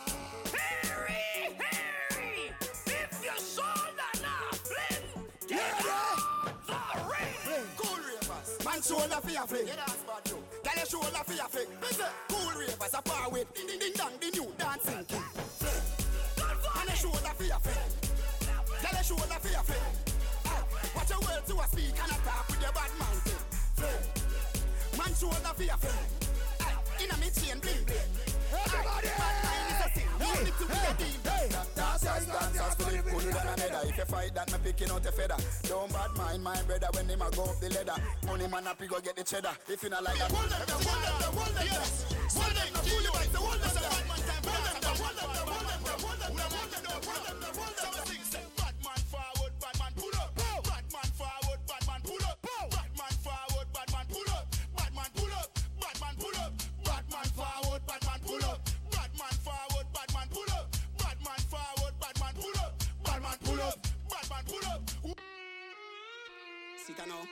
Man 8.80 8.98
shoulder 8.98 9.20
for 9.20 9.30
your 9.30 9.46
flick. 9.46 9.66
Yeah, 9.66 9.76
that's 9.76 10.02
bad 10.04 10.22
you. 10.26 10.38
Girl 10.64 10.72
your 10.76 10.86
shoulder 10.86 11.22
for 11.24 11.32
your 11.32 11.48
flick. 11.48 11.68
Cool 12.28 12.50
ravers 12.58 12.94
a 12.94 13.02
par 13.02 13.30
with 13.30 13.54
ding 13.54 13.66
ding 13.66 13.78
ding 13.78 13.92
dong 13.94 14.12
the 14.20 14.30
new 14.30 14.46
dancing 14.58 15.04
king. 15.04 15.22
Your 16.86 16.96
shoulder 16.96 17.32
for 17.36 17.44
your 17.44 17.58
flick. 17.60 17.76
Girl 18.80 18.92
your 18.92 19.04
shoulder 19.04 19.38
for 19.40 19.48
your 19.48 19.62
flick. 19.62 19.82
Ah, 20.46 20.64
Watch 20.96 21.10
your 21.10 21.20
words 21.20 21.46
to 21.48 21.54
a 21.60 21.66
speak 21.68 21.96
and 22.02 22.12
attack 22.12 22.48
with 22.48 22.62
your 22.62 22.72
bad 22.72 22.90
man 22.98 23.16
thing. 23.24 23.44
Flick. 23.76 24.98
Man 24.98 25.14
shoulder 25.14 25.52
for 25.54 25.62
your 25.62 25.76
flick. 25.76 26.08
Inna 27.00 27.16
me 27.18 27.28
chain 27.30 27.58
bling 27.60 27.84
bling. 27.84 28.10
Everybody, 28.52 29.08
bad 30.30 30.38
mind 30.38 30.46
is 30.46 30.46
a 30.46 30.46
sin. 30.46 30.46
You 30.46 30.46
need 30.46 30.58
to 30.58 30.66
be 30.66 30.74
a. 30.74 31.64
Dancers, 31.74 32.26
dancers, 32.26 32.74
put 32.76 32.92
it 32.94 33.04
cooler 33.06 33.32
than 33.32 33.46
a 33.46 33.56
leather. 33.56 33.88
If 33.88 33.96
you 33.98 34.04
fight 34.04 34.34
that, 34.34 34.52
me 34.52 34.58
picking 34.64 34.90
out 34.90 35.06
a 35.06 35.12
feather. 35.12 35.36
Don't 35.68 35.92
bad 35.92 36.10
mind 36.16 36.42
my 36.44 36.62
brother 36.62 36.88
when 36.94 37.08
him 37.08 37.22
a 37.22 37.30
go 37.30 37.44
up 37.44 37.60
the 37.60 37.68
ladder. 37.70 38.02
Money 38.26 38.48
man 38.48 38.64
happy 38.64 38.86
go 38.86 39.00
get 39.00 39.16
the 39.16 39.24
cheddar. 39.24 39.52
If 39.68 39.82
you 39.82 39.90
not 39.90 40.04
like 40.04 40.18
that, 40.18 40.30
hold 40.30 40.50
them, 40.50 40.60
hold 40.68 41.02
them, 41.20 41.34
hold 41.34 41.56
them, 41.56 41.66
yes. 41.66 42.04
Hold 42.34 42.54
them, 42.54 42.72
no 42.74 42.80
fool 42.80 43.02
you 43.02 43.12
like 43.12 43.32
the 43.32 43.38
hold 43.38 43.60
them, 43.60 43.74
bad 43.74 44.04
man 44.08 44.20
time. 44.20 44.44
Hold 44.44 44.64
them, 44.66 44.94
hold 45.00 45.16
them, 45.16 45.28
hold 45.30 45.66
them, 45.66 45.80
hold 45.80 46.00
them, 46.00 46.00
hold 46.00 46.18
them, 46.20 46.50
hold 46.50 46.70
them, 46.70 46.84
hold 47.00 47.26
them, 47.26 47.54
hold 47.58 47.74
them. 47.76 47.90
Some 47.90 48.04
things 48.06 48.28
say, 48.28 48.28
bad 48.28 48.29
man 48.29 48.29
Sit 66.90 67.06
down. 67.06 67.22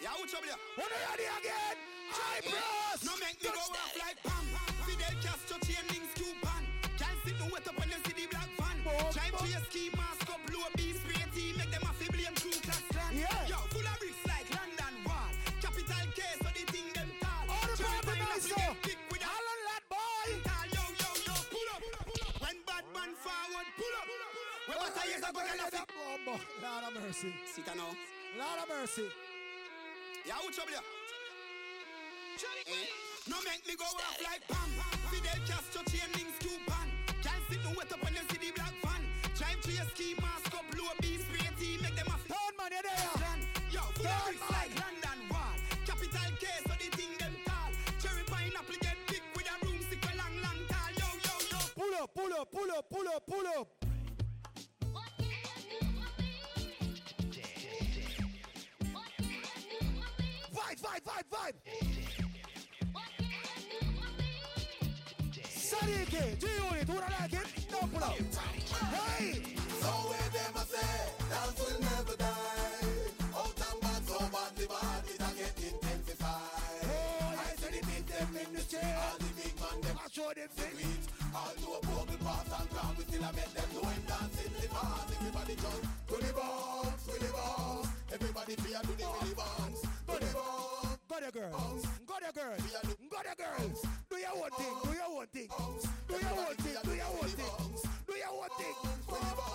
Yeah, 0.00 0.14
what's 0.18 0.34
up 0.34 0.42
there? 0.46 0.54
What 0.76 0.86
are 0.86 0.94
you 0.94 1.10
ready 1.10 1.26
again? 1.42 1.76
High 2.14 2.46
bros. 2.46 3.02
No 3.02 3.10
make 3.18 3.42
me 3.42 3.50
go 3.50 3.58
off 3.58 3.90
like 3.98 4.22
Pam. 4.22 4.46
Fidel 4.86 5.18
Castro 5.18 5.58
chain 5.66 5.82
links 5.90 6.14
Cuban. 6.14 6.62
Can't 6.94 7.18
sit 7.26 7.34
no 7.42 7.50
wet 7.50 7.66
up 7.66 7.74
when 7.74 7.90
you 7.90 7.98
see 8.06 8.14
the 8.14 8.30
black 8.30 8.46
van. 8.54 8.78
Drive 9.10 9.34
to 9.34 9.46
your 9.50 9.58
ski 9.66 9.90
mask 9.98 10.30
up, 10.30 10.38
blow 10.46 10.62
beef 10.76 11.02
When 24.74 24.90
what 24.90 24.98
I 24.98 25.06
is 25.14 25.22
a 25.22 25.30
go 25.32 25.38
get 25.38 25.54
a 25.54 25.70
fi- 25.70 25.86
Lord 26.26 26.84
of 26.84 27.02
mercy. 27.02 27.30
Sit 27.46 27.66
down 27.66 27.76
now. 27.78 27.94
Lord 28.38 28.58
of 28.62 28.68
mercy. 28.68 29.06
Yeah, 30.26 30.34
what's 30.42 30.58
up 30.58 30.66
there? 30.66 30.82
Eh? 32.66 32.86
No 33.30 33.36
make 33.46 33.62
me 33.66 33.74
go 33.78 33.84
off 33.86 34.18
like 34.18 34.42
Pam. 34.50 34.70
Fidel 35.14 35.38
Castro 35.46 35.82
chain 35.86 36.10
links 36.18 36.38
Cuban. 36.42 36.88
Can't 37.22 37.42
sit 37.48 37.62
no 37.62 37.70
wet 37.78 37.92
up 37.92 38.02
when 38.02 38.14
you 38.14 38.24
see 38.30 38.38
the 38.42 38.50
black 38.58 38.74
van. 38.82 39.02
Drive 39.38 39.60
to 39.62 39.70
your 39.70 39.86
ski 39.94 40.14
mask 40.20 40.50
up, 40.54 40.66
blow 40.74 40.90
beef 41.00 41.22
spray 41.22 41.46
tea, 41.56 41.78
make 41.80 41.94
them 41.94 42.10
a 42.10 42.18
f- 42.18 42.26
Turn 42.26 42.54
man, 42.58 42.74
you 42.74 42.82
there. 42.82 43.38
Yo, 43.70 43.80
full 43.94 44.10
of 44.10 44.18
bricks 44.26 44.50
like 44.50 44.72
London 44.82 45.18
Wall. 45.30 45.54
Capital 45.86 46.30
K, 46.42 46.44
so 46.66 46.74
the 46.74 46.88
thing 46.98 47.14
them 47.22 47.34
tall. 47.46 47.70
Cherry 48.02 48.24
pineapple 48.26 48.76
get 48.82 48.98
big 49.06 49.22
with 49.38 49.46
a 49.46 49.54
room 49.64 49.78
stick 49.86 50.02
a 50.02 50.12
long, 50.18 50.34
long 50.42 50.60
tall. 50.66 50.90
Yo, 50.98 51.06
yo, 51.22 51.34
yo. 51.54 51.60
Pull 51.78 51.94
up, 52.02 52.10
pull 52.10 52.32
up, 52.34 52.48
pull 52.50 52.70
up, 52.74 52.84
pull 52.90 53.08
up, 53.08 53.22
pull 53.30 53.46
up. 53.54 53.83
vibe, 60.84 61.04
vibe, 61.08 61.28
vibe. 61.32 61.56
Sadiki, 65.48 66.38
do 66.38 66.46
you 66.46 66.66
it? 66.78 66.88
Would 66.88 67.02
I 67.02 67.10
like 67.20 67.32
it? 67.32 67.48
No, 67.72 67.78
pull 67.92 68.04
up. 68.04 68.12
Hey! 68.92 69.56
So 69.80 69.90
where 70.08 70.28
them 70.34 70.54
a 70.56 70.64
say, 70.72 70.94
dance 71.30 71.58
will 71.60 71.80
never 71.80 72.16
die. 72.16 72.84
Out 73.34 73.60
and 73.64 73.80
bad, 73.80 74.02
so 74.06 74.18
bad, 74.34 74.50
the 74.56 74.66
bad, 74.68 75.04
it 75.08 75.20
a 75.24 75.30
get 75.38 75.56
intensified. 75.72 76.84
Hey, 76.84 77.32
I 77.32 77.56
said 77.56 77.72
the 77.72 77.80
beat 77.86 78.06
them 78.06 78.30
in 78.44 78.50
the 78.54 78.62
chair. 78.62 78.94
All 79.00 79.16
the 79.18 79.30
big 79.40 79.54
man, 79.60 79.80
them 79.80 79.96
I 80.04 80.08
show 80.12 80.30
them 80.36 80.50
things. 80.52 81.08
All 81.34 81.54
to 81.64 81.68
a 81.72 81.80
broken 81.80 82.18
path 82.20 82.60
and 82.60 82.68
ground, 82.70 82.94
we 82.98 83.04
still 83.04 83.24
a 83.24 83.32
make 83.32 83.52
them 83.56 83.68
doing 83.72 84.02
dancing 84.04 84.52
the 84.60 84.68
bars. 84.68 85.08
Everybody 85.16 85.54
jump 85.56 85.82
to 86.08 86.16
the 86.20 86.32
box, 86.34 87.02
to 87.08 87.14
the 87.24 87.30
box. 87.32 87.88
Everybody 88.12 88.54
fear 88.56 88.80
to 88.84 88.92
the 88.92 89.06
really 89.08 89.34
box. 89.34 89.93
Go 91.14 91.20
there, 91.20 91.30
girl. 91.30 91.54
Go 92.10 92.14
there, 92.18 92.34
girl. 92.34 92.58
Go 93.06 93.18
there, 93.22 93.38
girl. 93.38 93.70
Do 94.10 94.16
your 94.18 94.34
own 94.34 94.50
thing. 94.58 94.74
Do 94.82 94.90
your 94.98 95.06
own 95.14 95.26
thing. 95.30 95.46
Do 96.10 96.14
your 96.18 96.34
own 96.34 96.56
thing. 96.58 96.74
Do 96.82 96.90
your 96.90 97.06
own 97.06 97.30
thing. 97.30 97.54
Do 98.02 98.14
your 98.18 98.34
own 98.34 98.50
thing. 98.58 98.74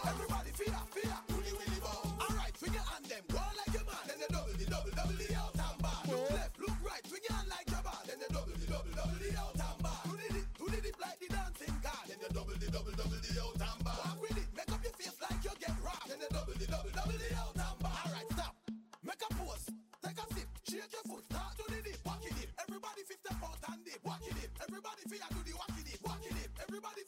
Everybody 0.07 0.51
fear, 0.55 0.79
fear, 0.95 1.11
to 1.27 1.35
the 1.35 1.51
willy 1.59 1.79
bounce. 1.83 2.15
All 2.15 2.31
right, 2.39 2.55
swing 2.55 2.71
your 2.71 2.87
hand 2.87 3.03
them, 3.11 3.23
go 3.27 3.43
like 3.59 3.75
your 3.75 3.83
man. 3.83 4.03
Then 4.07 4.23
you 4.23 4.29
double 4.31 4.55
the 4.55 4.65
double, 4.71 4.91
double 4.95 5.19
the 5.19 5.35
out 5.35 5.51
and 5.51 5.81
back. 5.83 6.07
Look 6.07 6.31
left, 6.31 6.55
look 6.63 6.77
right, 6.79 7.03
swing 7.03 7.23
your 7.27 7.35
hand 7.35 7.49
like 7.51 7.67
your 7.67 7.83
man. 7.83 8.03
Then 8.07 8.17
you 8.23 8.29
double 8.31 8.55
the 8.55 8.67
double, 8.71 8.95
double 8.95 9.19
the 9.19 9.29
out 9.35 9.59
and 9.59 9.83
back. 9.83 10.03
Do 10.07 10.15
the 10.15 10.39
do 10.39 10.65
the 10.71 10.79
dip 10.79 10.95
like 11.03 11.19
the 11.19 11.27
dancing 11.27 11.75
car. 11.83 12.01
Then 12.07 12.23
you 12.23 12.29
double 12.31 12.55
the 12.55 12.67
double, 12.71 12.95
double 12.95 13.19
the 13.19 13.31
out 13.35 13.59
and 13.59 13.83
back. 13.83 13.99
Walk 13.99 14.17
with 14.23 14.39
it, 14.39 14.47
make 14.55 14.71
up 14.71 14.79
your 14.79 14.95
face 14.95 15.19
like 15.19 15.43
you 15.43 15.51
get 15.59 15.75
rocked. 15.83 16.07
Then 16.07 16.23
you 16.23 16.29
double 16.31 16.55
the 16.55 16.67
double, 16.71 16.91
double 16.95 17.19
the 17.19 17.29
out 17.35 17.51
and 17.51 17.75
back. 17.83 17.99
All 17.99 18.15
right, 18.15 18.29
stop. 18.31 18.55
Make 19.03 19.19
a 19.19 19.29
pose, 19.35 19.67
take 19.99 20.19
a 20.23 20.25
sip, 20.31 20.48
Shake 20.69 20.81
your 20.93 21.01
foot, 21.09 21.25
start 21.25 21.57
to 21.57 21.63
the 21.73 21.81
dip, 21.81 21.97
walking 22.05 22.37
it. 22.37 22.49
Everybody 22.61 23.01
50 23.01 23.33
foot 23.41 23.57
and 23.73 23.85
dip, 23.85 23.99
walking 24.05 24.37
it. 24.37 24.51
Everybody 24.61 25.01
feel 25.09 25.19
I 25.25 25.33
do 25.33 25.41
the 25.41 25.53
walking 25.57 25.87
it, 25.89 25.99
walking 26.05 26.37
it. 26.37 26.49
Everybody 26.61 26.95
feel. 27.01 27.07